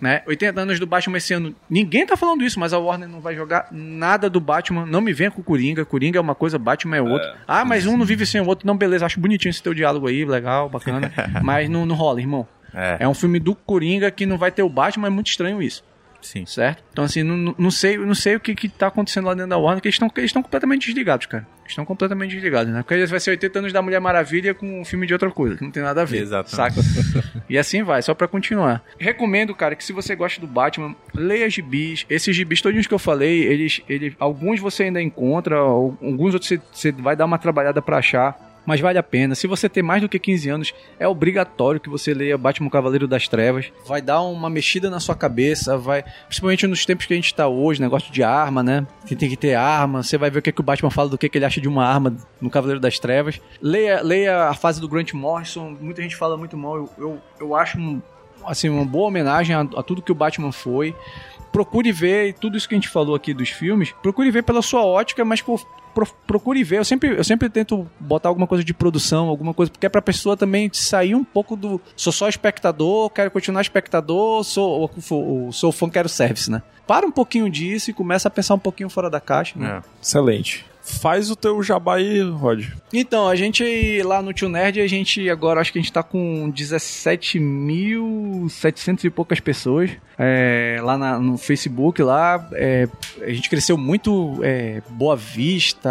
Né? 0.01 0.23
80 0.25 0.61
anos 0.61 0.79
do 0.79 0.87
Batman 0.87 1.17
esse 1.19 1.35
ano. 1.35 1.53
Ninguém 1.69 2.07
tá 2.07 2.17
falando 2.17 2.45
isso, 2.45 2.61
mas 2.61 2.73
a 2.73 2.79
Warner 2.79 3.09
não 3.09 3.21
vai 3.21 3.35
jogar 3.35 3.67
nada 3.73 4.31
do 4.31 4.39
Batman. 4.41 4.87
Não 4.87 5.01
me 5.01 5.13
venha 5.13 5.33
com 5.33 5.41
o 5.41 5.45
Coringa. 5.45 5.85
Coringa 5.85 6.17
é 6.19 6.21
uma 6.21 6.35
coisa, 6.37 6.61
Batman 6.61 6.97
é 6.99 7.03
outra. 7.03 7.37
ah, 7.49 7.65
mas 7.65 7.87
um 7.87 7.97
não 7.97 8.05
vive 8.05 8.25
sem 8.25 8.41
o 8.41 8.47
outro. 8.47 8.65
Não, 8.67 8.77
beleza, 8.77 9.05
acho 9.05 9.19
bonitinho 9.19 9.51
esse 9.51 9.61
teu 9.63 9.75
diálogo 9.75 10.07
aí, 10.07 10.25
legal, 10.25 10.69
bacana. 10.69 11.13
mas 11.43 11.69
não, 11.69 11.85
não 11.85 11.97
rola, 11.97 12.21
irmão. 12.21 12.47
É, 12.73 12.99
É 13.01 13.09
um 13.09 13.15
filme 13.15 13.41
do 13.41 13.55
Coringa 13.57 14.09
que 14.11 14.27
não 14.27 14.39
vai 14.39 14.53
ter 14.53 14.63
o 14.63 14.69
Batman, 14.69 15.09
é 15.09 15.11
muito 15.11 15.27
estranho 15.29 15.61
isso, 15.61 15.83
sim. 16.27 16.47
certo? 16.47 16.83
Então, 16.93 17.05
assim, 17.05 17.23
não, 17.23 17.55
não 17.57 17.71
sei, 17.71 17.97
não 17.97 18.15
sei 18.15 18.37
o 18.37 18.41
que, 18.41 18.55
que 18.55 18.69
tá 18.69 18.89
acontecendo 18.89 19.27
lá 19.27 19.35
dentro 19.35 19.51
da 19.51 19.59
Warner, 19.59 19.81
que 19.81 19.89
eles 19.89 20.01
estão 20.17 20.43
completamente 20.43 20.87
desligados, 20.87 21.27
cara. 21.27 21.47
Estão 21.67 21.85
completamente 21.85 22.33
desligados, 22.33 22.73
né? 22.73 22.83
Porque 22.83 23.07
vai 23.07 23.21
ser 23.21 23.31
80 23.31 23.59
anos 23.59 23.73
da 23.73 23.83
Mulher 23.83 24.01
Maravilha 24.01 24.55
com 24.55 24.81
um 24.81 24.85
filme 24.85 25.07
de 25.07 25.13
outra 25.13 25.31
coisa, 25.31 25.57
que 25.57 25.65
não 25.65 25.71
tem 25.71 25.83
nada 25.83 26.03
a 26.03 26.05
ver. 26.05 26.23
Exatamente. 26.23 26.83
Saca? 26.83 27.43
e 27.49 27.59
assim 27.59 27.83
vai, 27.83 28.01
só 28.03 28.15
pra 28.15 28.29
continuar. 28.29 28.85
Recomendo, 28.99 29.55
cara, 29.55 29.75
que 29.75 29.85
se 29.85 29.93
você 29.93 30.15
gosta 30.15 30.41
do 30.41 30.47
Batman, 30.47 30.95
leia 31.15 31.51
gibis. 31.51 32.07
Esses 32.09 32.35
gibis, 32.35 32.61
todos 32.61 32.87
que 32.87 32.95
eu 32.95 32.99
falei, 32.99 33.43
eles, 33.43 33.81
eles, 33.89 34.15
alguns 34.19 34.61
você 34.61 34.85
ainda 34.85 35.03
encontra, 35.03 35.57
alguns 35.57 36.35
outros 36.35 36.49
você, 36.49 36.61
você 36.73 36.93
vai 36.93 37.17
dar 37.17 37.25
uma 37.25 37.39
trabalhada 37.39 37.83
pra 37.83 37.99
achar. 37.99 38.56
Mas 38.67 38.81
vale 38.81 38.99
a 38.99 39.03
pena. 39.03 39.35
Se 39.35 39.47
você 39.47 39.69
tem 39.69 39.83
mais 39.83 40.03
do 40.03 40.09
que 40.09 40.19
15 40.19 40.49
anos, 40.51 40.75
é 40.99 41.07
obrigatório 41.07 41.81
que 41.81 41.89
você 41.89 42.13
leia 42.13 42.37
Batman 42.37 42.69
Cavaleiro 42.69 43.07
das 43.07 43.29
Trevas. 43.29 43.73
Vai 43.87 44.03
dar 44.03 44.21
uma 44.23 44.51
mexida 44.51 44.91
na 44.91 44.99
sua 45.01 45.15
cabeça, 45.15 45.79
vai. 45.79 46.05
Principalmente 46.27 46.67
nos 46.67 46.85
tempos 46.85 47.07
que 47.07 47.13
a 47.13 47.17
gente 47.17 47.35
tá 47.35 47.47
hoje, 47.47 47.81
negócio 47.81 48.13
de 48.13 48.23
arma, 48.23 48.63
né? 48.63 48.87
Que 49.07 49.15
tem 49.15 49.29
que 49.29 49.37
ter 49.37 49.55
arma. 49.55 50.03
Você 50.03 50.19
vai 50.19 50.31
ver 50.31 50.41
o 50.41 50.43
que, 50.43 50.53
que 50.53 50.61
o 50.61 50.65
Batman 50.65 50.91
fala 50.91 51.09
do 51.09 51.17
que, 51.17 51.29
que 51.29 51.39
ele 51.39 51.45
acha 51.45 51.61
de 51.61 51.69
uma 51.69 51.87
arma 51.87 52.17
no 52.41 52.51
Cavaleiro 52.51 52.81
das 52.81 52.99
Trevas. 52.99 53.41
Leia, 53.63 54.03
leia 54.03 54.49
a 54.49 54.55
fase 54.55 54.81
do 54.81 54.89
Grant 54.89 55.13
Morrison. 55.13 55.77
Muita 55.81 56.03
gente 56.03 56.17
fala 56.17 56.37
muito 56.37 56.57
mal. 56.57 56.77
Eu, 56.77 56.91
eu, 56.99 57.21
eu 57.41 57.55
acho 57.55 57.79
assim, 58.45 58.69
uma 58.69 58.85
boa 58.85 59.09
homenagem 59.09 59.55
a, 59.55 59.61
a 59.61 59.83
tudo 59.83 60.03
que 60.03 60.13
o 60.13 60.15
Batman 60.15 60.53
foi. 60.53 60.95
Procure 61.53 61.91
ver 61.93 62.35
tudo 62.35 62.57
isso 62.57 62.69
que 62.69 62.75
a 62.75 62.79
gente 62.79 62.89
falou 62.89 63.15
aqui 63.15 63.33
dos 63.33 63.49
filmes. 63.49 63.93
Procure 64.03 64.31
ver 64.31 64.43
pela 64.43 64.61
sua 64.61 64.85
ótica, 64.85 65.25
mas 65.25 65.41
pro- 65.97 66.15
procure 66.27 66.63
ver. 66.63 66.77
Eu 66.79 66.85
sempre, 66.85 67.17
eu 67.17 67.25
sempre 67.25 67.49
tento 67.49 67.89
botar 67.99 68.29
alguma 68.29 68.47
coisa 68.47 68.63
de 68.63 68.75
produção, 68.75 69.29
alguma 69.29 69.55
coisa, 69.55 69.73
porque 69.73 69.87
é 69.87 69.89
pra 69.89 70.03
pessoa 70.03 70.37
também 70.37 70.69
sair 70.73 71.15
um 71.15 71.25
pouco 71.25 71.57
do. 71.57 71.81
Sou 71.97 72.13
só 72.13 72.29
espectador, 72.29 73.09
quero 73.11 73.31
continuar 73.31 73.63
espectador, 73.63 74.45
sou, 74.45 74.91
sou, 75.01 75.51
sou 75.53 75.73
fã, 75.73 75.89
quero 75.89 76.09
service, 76.09 76.51
né? 76.51 76.63
Para 76.87 77.07
um 77.07 77.11
pouquinho 77.11 77.49
disso 77.51 77.91
e 77.91 77.95
começa 77.95 78.29
a 78.29 78.31
pensar 78.31 78.55
um 78.55 78.59
pouquinho 78.59 78.91
fora 78.91 79.09
da 79.09 79.21
caixa. 79.21 79.59
Né? 79.59 79.83
É. 79.83 79.83
Excelente. 80.03 80.65
Faz 80.87 81.31
o 81.31 81.37
teu 81.37 81.63
jabá 81.63 81.97
aí, 81.97 82.21
Rod. 82.23 82.65
Então, 82.93 83.29
a 83.29 83.35
gente 83.35 84.01
lá 84.05 84.23
no 84.23 84.33
Tio 84.33 84.49
Nerd, 84.49 84.81
a 84.81 84.87
gente 84.87 85.29
agora 85.29 85.61
acho 85.61 85.73
que 85.73 85.79
a 85.79 85.83
gente 85.83 85.93
tá 85.93 86.03
com 86.03 86.51
17.700 86.53 89.05
e 89.05 89.11
poucas 89.11 89.41
pessoas 89.41 89.91
é, 90.19 90.79
lá 90.83 90.97
na- 90.97 91.19
no 91.19 91.37
Facebook. 91.37 92.03
Lá 92.03 92.49
é, 92.53 92.89
a 93.21 93.31
gente 93.31 93.51
cresceu 93.51 93.77
muito 93.77 94.39
é, 94.43 94.81
Boa 94.91 95.17
Vista, 95.17 95.91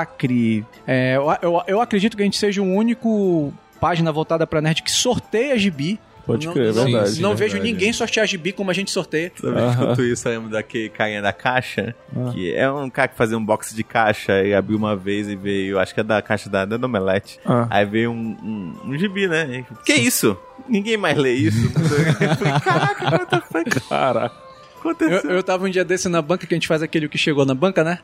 Acre. 0.00 0.64
É, 0.86 1.16
eu, 1.16 1.26
eu, 1.42 1.62
eu 1.66 1.80
acredito 1.80 2.16
que 2.16 2.22
a 2.22 2.24
gente 2.24 2.38
seja 2.38 2.62
o 2.62 2.74
único 2.74 3.52
página 3.80 4.10
voltada 4.10 4.46
pra 4.46 4.62
nerd 4.62 4.82
que 4.82 4.90
sorteia 4.90 5.58
gibi. 5.58 6.00
Pode 6.26 6.46
não, 6.46 6.52
crer, 6.54 6.70
é 6.70 6.72
não- 6.72 6.84
verdade. 6.84 7.20
Não 7.20 7.32
é 7.32 7.34
vejo 7.34 7.52
verdade. 7.54 7.72
ninguém 7.72 7.92
sortear 7.92 8.26
gibi 8.26 8.52
como 8.52 8.70
a 8.70 8.74
gente 8.74 8.90
sorteia. 8.90 9.30
Sabe, 9.34 9.58
eu 9.60 9.70
escuto 9.70 10.02
isso, 10.02 10.28
eu 10.28 10.32
lembro 10.32 10.50
daquele 10.50 10.88
carinha 10.88 11.20
da 11.20 11.32
caixa, 11.32 11.94
que 12.32 12.54
é 12.54 12.70
um 12.70 12.88
cara 12.88 13.08
que 13.08 13.16
fazia 13.16 13.36
um 13.36 13.44
box 13.44 13.74
de 13.74 13.84
caixa 13.84 14.42
e 14.42 14.54
abriu 14.54 14.78
uma 14.78 14.96
vez 14.96 15.28
e 15.28 15.36
veio, 15.36 15.78
acho 15.78 15.92
que 15.92 16.00
é 16.00 16.02
da 16.02 16.22
caixa 16.22 16.48
da, 16.48 16.64
da 16.64 16.76
Omelete. 16.86 17.38
Ah. 17.44 17.66
Aí 17.68 17.84
veio 17.84 18.10
um, 18.10 18.36
um, 18.42 18.90
um 18.90 18.98
gibi, 18.98 19.28
né? 19.28 19.64
E, 19.70 19.84
que 19.84 19.92
isso? 19.94 20.36
Ninguém 20.68 20.96
mais 20.96 21.16
lê 21.18 21.32
isso. 21.34 21.66
Eu 22.20 22.36
falei, 22.36 22.60
Caraca, 22.60 23.04
what 23.10 23.26
the 23.26 23.40
fuck 23.40 23.88
Caraca. 23.88 24.34
Eu, 24.84 24.90
aconteceu? 24.90 25.30
eu 25.30 25.42
tava 25.42 25.64
um 25.66 25.70
dia 25.70 25.84
desse 25.84 26.08
na 26.10 26.20
banca, 26.20 26.46
que 26.46 26.52
a 26.54 26.56
gente 26.56 26.68
faz 26.68 26.82
aquele 26.82 27.08
que 27.08 27.16
chegou 27.16 27.46
na 27.46 27.54
banca, 27.54 27.82
né? 27.82 27.98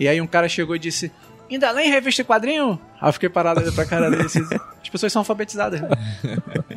E 0.00 0.08
aí 0.08 0.18
um 0.20 0.26
cara 0.26 0.48
chegou 0.48 0.74
e 0.74 0.78
disse: 0.78 1.12
ainda 1.54 1.70
lê 1.70 1.84
em 1.84 1.90
revista 1.90 2.22
e 2.22 2.24
quadrinho? 2.24 2.78
Aí 3.00 3.08
eu 3.08 3.12
fiquei 3.12 3.28
parado 3.28 3.60
olhando 3.60 3.74
pra 3.74 3.84
cara 3.84 4.08
dele. 4.10 4.26
esses- 4.26 4.48
As 4.52 4.88
pessoas 4.88 5.12
são 5.12 5.20
alfabetizadas, 5.20 5.80
né? 5.80 5.88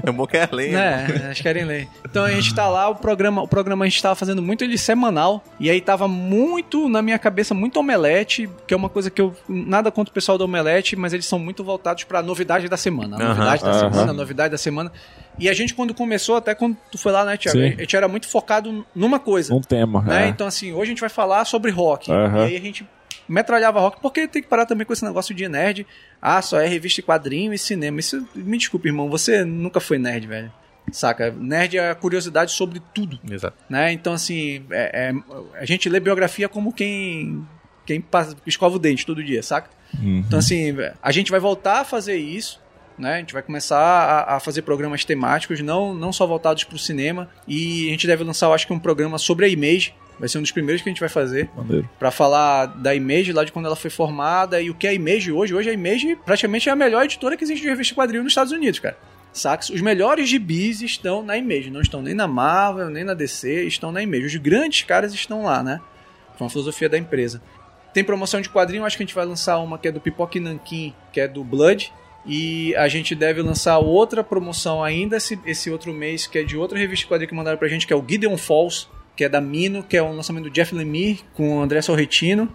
É 0.03 0.11
bom 0.11 0.25
que 0.25 0.37
é 0.37 0.47
ler. 0.51 0.73
É, 0.73 1.05
elas 1.25 1.41
querem 1.41 1.65
ler. 1.65 1.87
Então 2.05 2.23
a 2.23 2.31
gente 2.31 2.53
tá 2.53 2.67
lá, 2.69 2.87
o 2.89 2.95
programa, 2.95 3.41
o 3.41 3.47
programa 3.47 3.83
a 3.85 3.87
gente 3.87 4.01
tava 4.01 4.15
fazendo 4.15 4.41
muito 4.41 4.63
ele 4.63 4.77
semanal, 4.77 5.43
e 5.59 5.69
aí 5.69 5.81
tava 5.81 6.07
muito 6.07 6.87
na 6.87 7.01
minha 7.01 7.17
cabeça, 7.19 7.53
muito 7.53 7.79
omelete, 7.79 8.49
que 8.67 8.73
é 8.73 8.77
uma 8.77 8.89
coisa 8.89 9.09
que 9.09 9.21
eu. 9.21 9.35
Nada 9.49 9.91
contra 9.91 10.11
o 10.11 10.13
pessoal 10.13 10.37
do 10.37 10.45
omelete, 10.45 10.95
mas 10.95 11.13
eles 11.13 11.25
são 11.25 11.37
muito 11.39 11.63
voltados 11.63 12.03
pra 12.05 12.21
novidade 12.21 12.67
da 12.69 12.77
semana. 12.77 13.15
A 13.17 13.27
novidade 13.29 13.63
da 13.63 13.71
aham. 13.71 13.91
semana, 13.91 14.11
a 14.11 14.13
novidade 14.13 14.51
da 14.51 14.57
semana. 14.57 14.91
E 15.37 15.49
a 15.49 15.53
gente, 15.53 15.73
quando 15.73 15.93
começou, 15.93 16.37
até 16.37 16.55
quando 16.55 16.77
tu 16.91 16.97
foi 16.97 17.11
lá, 17.11 17.25
né, 17.25 17.35
Tiago? 17.35 17.57
Sim. 17.59 17.73
A 17.77 17.81
gente 17.81 17.95
era 17.95 18.07
muito 18.07 18.27
focado 18.27 18.85
numa 18.95 19.19
coisa. 19.19 19.53
Um 19.53 19.59
tema. 19.61 20.01
né? 20.01 20.25
é. 20.25 20.27
Então, 20.29 20.47
assim, 20.47 20.71
hoje 20.71 20.83
a 20.83 20.85
gente 20.85 21.01
vai 21.01 21.09
falar 21.09 21.43
sobre 21.45 21.71
rock. 21.71 22.09
Aham. 22.11 22.39
E 22.39 22.43
aí 22.45 22.55
a 22.55 22.59
gente 22.61 22.87
metralhava 23.27 23.79
rock, 23.79 23.99
porque 24.01 24.27
tem 24.27 24.41
que 24.41 24.47
parar 24.47 24.65
também 24.65 24.85
com 24.85 24.93
esse 24.93 25.03
negócio 25.05 25.33
de 25.33 25.47
nerd. 25.47 25.85
Ah, 26.21 26.41
só 26.41 26.59
é 26.59 26.67
revista 26.67 26.99
e 26.99 27.03
quadrinho 27.03 27.53
e 27.53 27.57
cinema. 27.57 27.99
Isso, 27.99 28.27
me 28.35 28.57
desculpe, 28.57 28.87
irmão, 28.87 29.09
você 29.09 29.43
nunca 29.43 29.79
foi 29.79 29.97
nerd, 29.97 30.27
velho. 30.27 30.51
Saca? 30.91 31.31
Nerd 31.31 31.77
é 31.77 31.89
a 31.89 31.95
curiosidade 31.95 32.51
sobre 32.51 32.79
tudo, 32.93 33.19
Exato. 33.29 33.57
né? 33.69 33.91
Então, 33.91 34.13
assim, 34.13 34.63
é- 34.69 35.09
é- 35.11 35.59
a 35.59 35.65
gente 35.65 35.89
lê 35.89 35.99
biografia 35.99 36.47
como 36.47 36.71
quem, 36.71 37.45
quem 37.85 37.99
passa, 37.99 38.35
escova 38.45 38.75
o 38.75 38.79
dente 38.79 39.05
todo 39.05 39.23
dia, 39.23 39.41
saca? 39.41 39.69
Então, 39.99 40.39
assim, 40.39 40.75
a 41.01 41.11
gente 41.11 41.31
vai 41.31 41.39
voltar 41.39 41.79
a 41.81 41.85
fazer 41.85 42.17
isso, 42.17 42.61
né? 42.99 43.15
A 43.15 43.17
gente 43.17 43.33
vai 43.33 43.41
começar 43.41 43.79
a, 43.79 44.35
a 44.35 44.39
fazer 44.39 44.61
programas 44.61 45.03
temáticos, 45.05 45.59
não, 45.61 45.93
não 45.93 46.11
só 46.13 46.27
voltados 46.27 46.63
para 46.65 46.75
o 46.75 46.79
cinema. 46.79 47.29
E 47.47 47.87
a 47.87 47.91
gente 47.91 48.05
deve 48.05 48.23
lançar, 48.23 48.47
eu 48.47 48.53
acho 48.53 48.67
que 48.67 48.73
um 48.73 48.79
programa 48.79 49.17
sobre 49.17 49.45
a 49.45 49.49
Image. 49.49 49.93
Vai 50.19 50.29
ser 50.29 50.37
um 50.37 50.41
dos 50.41 50.51
primeiros 50.51 50.81
que 50.81 50.89
a 50.89 50.91
gente 50.91 50.99
vai 50.99 51.09
fazer. 51.09 51.49
Maneiro. 51.55 51.89
Pra 51.99 52.11
falar 52.11 52.67
da 52.67 52.95
Image, 52.95 53.33
lá 53.33 53.43
de 53.43 53.51
quando 53.51 53.65
ela 53.65 53.75
foi 53.75 53.89
formada 53.89 54.61
e 54.61 54.69
o 54.69 54.75
que 54.75 54.87
é 54.87 54.91
a 54.91 54.93
Image 54.93 55.31
hoje. 55.31 55.53
Hoje 55.53 55.69
a 55.69 55.73
Image 55.73 56.15
praticamente 56.25 56.69
é 56.69 56.71
a 56.71 56.75
melhor 56.75 57.03
editora 57.03 57.35
que 57.35 57.43
existe 57.43 57.61
de 57.61 57.67
revista 57.67 57.93
de 57.93 57.99
quadrinho 57.99 58.23
nos 58.23 58.31
Estados 58.31 58.53
Unidos, 58.53 58.79
cara. 58.79 58.97
Saca? 59.33 59.65
Os 59.73 59.81
melhores 59.81 60.29
gibis 60.29 60.81
estão 60.81 61.21
na 61.21 61.37
Image, 61.37 61.69
não 61.69 61.81
estão 61.81 62.01
nem 62.01 62.13
na 62.13 62.25
Marvel, 62.25 62.89
nem 62.89 63.03
na 63.03 63.13
DC, 63.13 63.65
estão 63.65 63.91
na 63.91 64.01
Image. 64.01 64.25
Os 64.25 64.35
grandes 64.37 64.83
caras 64.83 65.13
estão 65.13 65.43
lá, 65.43 65.61
né? 65.61 65.81
Foi 66.37 66.45
uma 66.45 66.49
filosofia 66.49 66.87
da 66.87 66.97
empresa. 66.97 67.41
Tem 67.93 68.03
promoção 68.03 68.39
de 68.39 68.49
quadrinho, 68.49 68.85
acho 68.85 68.95
que 68.95 69.03
a 69.03 69.05
gente 69.05 69.15
vai 69.15 69.25
lançar 69.25 69.57
uma 69.59 69.77
que 69.77 69.89
é 69.89 69.91
do 69.91 69.99
Pipoque 69.99 70.39
Nankin, 70.39 70.93
que 71.11 71.19
é 71.19 71.27
do 71.27 71.43
Blood. 71.43 71.91
E 72.25 72.73
a 72.75 72.87
gente 72.87 73.13
deve 73.13 73.41
lançar 73.41 73.77
outra 73.77 74.23
promoção 74.23 74.83
ainda 74.83 75.17
esse, 75.17 75.39
esse 75.45 75.69
outro 75.69 75.93
mês, 75.93 76.25
que 76.25 76.39
é 76.39 76.43
de 76.43 76.57
outra 76.57 76.77
revista 76.77 77.05
de 77.05 77.09
quadrinho 77.09 77.29
que 77.29 77.35
mandaram 77.35 77.57
pra 77.57 77.67
gente, 77.67 77.85
que 77.85 77.93
é 77.93 77.95
o 77.95 78.03
Gideon 78.07 78.35
Falls, 78.37 78.87
que 79.15 79.23
é 79.23 79.29
da 79.29 79.39
Mino, 79.41 79.81
que 79.83 79.95
é 79.97 80.03
um 80.03 80.15
lançamento 80.15 80.43
do 80.45 80.49
Jeff 80.49 80.73
Lemire 80.75 81.21
com 81.33 81.57
o 81.57 81.61
André 81.61 81.81
Sorretino. 81.81 82.49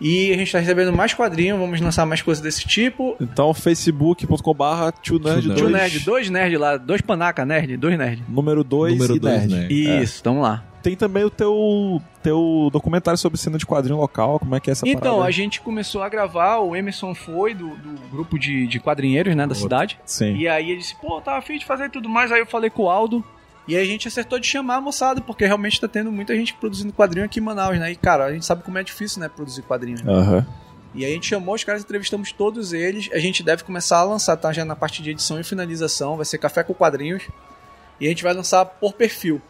E 0.00 0.32
a 0.32 0.36
gente 0.36 0.50
tá 0.50 0.58
recebendo 0.58 0.92
mais 0.92 1.14
quadrinho, 1.14 1.56
vamos 1.56 1.80
lançar 1.80 2.04
mais 2.04 2.20
coisas 2.20 2.42
desse 2.42 2.66
tipo. 2.66 3.16
Então, 3.20 3.54
facebook.com/barra 3.54 4.92
Tio 4.92 5.18
nerd 5.18 5.46
Nerd. 5.48 5.54
Tio 5.60 5.68
Nerd, 5.70 6.00
dois 6.00 6.30
nerd 6.30 6.56
lá, 6.56 6.76
dois 6.76 7.00
panaca 7.00 7.44
nerd, 7.44 7.76
dois 7.76 7.96
nerd. 7.96 8.22
Número 8.28 8.64
2 8.64 8.94
Número 8.94 9.16
e 9.16 9.18
dois, 9.20 9.46
nerd. 9.46 9.54
né? 9.54 10.02
Isso, 10.02 10.22
tamo 10.22 10.40
lá. 10.40 10.64
Tem 10.82 10.94
também 10.94 11.24
o 11.24 11.30
teu, 11.30 12.02
teu 12.22 12.68
documentário 12.70 13.16
sobre 13.16 13.38
cena 13.38 13.56
de 13.56 13.64
quadrinho 13.64 13.98
local. 13.98 14.38
Como 14.38 14.54
é 14.54 14.60
que 14.60 14.68
é 14.68 14.72
essa 14.72 14.86
Então, 14.86 15.12
parada? 15.12 15.28
a 15.28 15.30
gente 15.30 15.60
começou 15.62 16.02
a 16.02 16.08
gravar, 16.10 16.58
o 16.58 16.76
Emerson 16.76 17.14
foi 17.14 17.54
do, 17.54 17.68
do 17.70 18.08
grupo 18.10 18.38
de, 18.38 18.66
de 18.66 18.78
quadrinheiros, 18.78 19.34
né, 19.34 19.46
da 19.46 19.54
cidade. 19.54 19.98
Sim. 20.04 20.36
E 20.36 20.46
aí 20.46 20.70
ele 20.70 20.80
disse, 20.80 20.94
pô, 21.00 21.20
tava 21.22 21.38
afim 21.38 21.56
de 21.56 21.64
fazer 21.64 21.88
tudo 21.88 22.06
mais. 22.08 22.30
Aí 22.30 22.40
eu 22.40 22.46
falei 22.46 22.68
com 22.68 22.82
o 22.82 22.90
Aldo. 22.90 23.24
E 23.66 23.76
aí 23.76 23.82
a 23.82 23.86
gente 23.86 24.06
acertou 24.06 24.38
de 24.38 24.46
chamar 24.46 24.76
a 24.76 24.80
moçada, 24.80 25.20
porque 25.20 25.46
realmente 25.46 25.80
tá 25.80 25.88
tendo 25.88 26.12
muita 26.12 26.34
gente 26.36 26.52
produzindo 26.54 26.92
quadrinho 26.92 27.24
aqui 27.24 27.40
em 27.40 27.42
Manaus, 27.42 27.78
né? 27.78 27.90
E, 27.92 27.96
cara, 27.96 28.26
a 28.26 28.32
gente 28.32 28.44
sabe 28.44 28.62
como 28.62 28.76
é 28.76 28.82
difícil, 28.82 29.20
né, 29.20 29.28
produzir 29.28 29.62
quadrinho. 29.62 30.04
né? 30.04 30.12
Aham. 30.12 30.46
E 30.94 31.04
aí 31.04 31.10
a 31.10 31.14
gente 31.14 31.26
chamou 31.26 31.54
os 31.54 31.64
caras, 31.64 31.82
entrevistamos 31.82 32.30
todos 32.30 32.72
eles. 32.72 33.08
A 33.12 33.18
gente 33.18 33.42
deve 33.42 33.64
começar 33.64 33.98
a 33.98 34.04
lançar, 34.04 34.36
tá? 34.36 34.52
Já 34.52 34.64
na 34.64 34.76
parte 34.76 35.02
de 35.02 35.10
edição 35.10 35.40
e 35.40 35.44
finalização. 35.44 36.16
Vai 36.16 36.24
ser 36.24 36.38
Café 36.38 36.62
com 36.62 36.72
Quadrinhos. 36.72 37.24
E 38.00 38.06
a 38.06 38.08
gente 38.10 38.22
vai 38.22 38.32
lançar 38.32 38.64
por 38.64 38.92
perfil. 38.92 39.42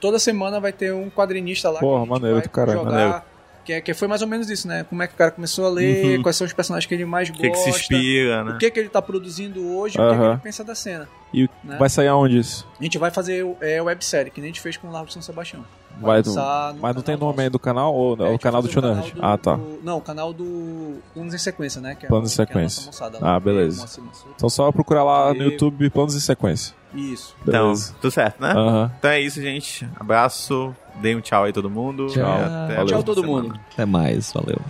Toda 0.00 0.18
semana 0.18 0.58
vai 0.58 0.72
ter 0.72 0.92
um 0.92 1.08
quadrinista 1.08 1.70
lá 1.70 1.78
Porra, 1.78 2.04
maneiro 2.04 2.40
do 2.40 2.48
caralho, 2.50 2.78
jogar. 2.80 2.90
maneiro. 2.90 3.22
Que, 3.64 3.74
é- 3.74 3.80
que 3.80 3.94
foi 3.94 4.08
mais 4.08 4.20
ou 4.22 4.26
menos 4.28 4.50
isso, 4.50 4.66
né? 4.66 4.84
Como 4.88 5.00
é 5.02 5.06
que 5.06 5.14
o 5.14 5.16
cara 5.16 5.30
começou 5.30 5.66
a 5.66 5.70
ler, 5.70 6.20
quais 6.22 6.34
são 6.36 6.44
os 6.46 6.52
personagens 6.52 6.84
que 6.86 6.92
ele 6.94 7.04
mais 7.04 7.28
O 7.28 7.32
que, 7.32 7.48
gosta. 7.48 7.64
que 7.64 7.70
se 7.72 7.78
inspira, 7.80 8.42
né? 8.42 8.52
O 8.54 8.58
que, 8.58 8.70
que 8.70 8.80
ele 8.80 8.88
tá 8.88 9.00
produzindo 9.00 9.64
hoje, 9.76 9.96
o 9.96 10.02
que, 10.10 10.16
que 10.18 10.22
ele 10.24 10.36
pensa 10.38 10.64
da 10.64 10.74
cena. 10.74 11.08
E 11.32 11.48
Né? 11.62 11.76
vai 11.78 11.88
sair 11.88 12.08
aonde 12.08 12.38
isso? 12.38 12.66
A 12.78 12.82
gente 12.82 12.98
vai 12.98 13.10
fazer 13.12 13.46
é, 13.60 13.80
websérie, 13.80 14.30
que 14.32 14.40
nem 14.40 14.50
a 14.50 14.52
gente 14.52 14.60
fez 14.60 14.76
com 14.76 14.88
o 14.88 14.90
Largo 14.90 15.10
São 15.12 15.22
Sebastião. 15.22 15.64
Vai, 16.00 16.18
lançar 16.22 16.74
no 16.74 16.80
mas 16.80 16.96
não 16.96 17.02
tem 17.02 17.16
nome 17.16 17.42
aí 17.44 17.48
do 17.50 17.58
canal? 17.58 17.94
Ou 17.94 18.16
É, 18.26 18.32
é, 18.32 18.34
o 18.34 18.38
canal 18.38 18.60
vai 18.62 18.68
do 18.68 18.72
Tio 18.72 18.82
o 18.82 18.94
Nerd? 18.94 19.12
canal 19.12 19.14
do- 19.14 19.24
Ah, 19.34 19.38
tá. 19.38 19.54
do- 19.54 19.80
não, 19.84 19.98
o 19.98 20.00
canal 20.00 20.32
do 20.32 20.96
Planos 21.14 21.32
em 21.34 21.38
Sequência, 21.38 21.80
né? 21.80 21.94
Que 21.94 22.06
é 22.06 22.08
Planos 22.08 22.36
o- 22.36 22.42
em 22.42 22.46
que 22.46 22.52
é 22.52 22.56
a 22.58 22.62
nossa 22.62 22.80
Sequência. 22.80 23.06
moçada 23.08 23.18
Ah, 23.22 23.36
é 23.36 23.40
beleza. 23.40 23.86
Então 24.34 24.48
só 24.50 24.72
procurar 24.72 25.04
lá 25.04 25.32
no 25.32 25.42
E- 25.42 25.52
YouTube 25.52 25.88
planos 25.90 26.16
em 26.16 26.20
sequência. 26.20 26.74
Isso. 26.94 27.34
Então, 27.42 27.64
Beleza. 27.64 27.94
tudo 28.00 28.10
certo, 28.10 28.40
né? 28.40 28.52
Então 28.98 29.10
é 29.10 29.20
isso, 29.20 29.40
gente. 29.40 29.88
Abraço. 29.98 30.74
Dê 30.96 31.14
um 31.14 31.20
tchau 31.20 31.44
aí 31.44 31.52
todo 31.52 31.70
mundo. 31.70 32.06
Tchau. 32.08 32.22
E. 32.22 32.74
Tchau 32.74 32.74
próxima 32.76 33.02
todo 33.02 33.20
semana. 33.22 33.42
mundo. 33.48 33.60
Até 33.72 33.84
mais, 33.86 34.32
valeu. 34.32 34.60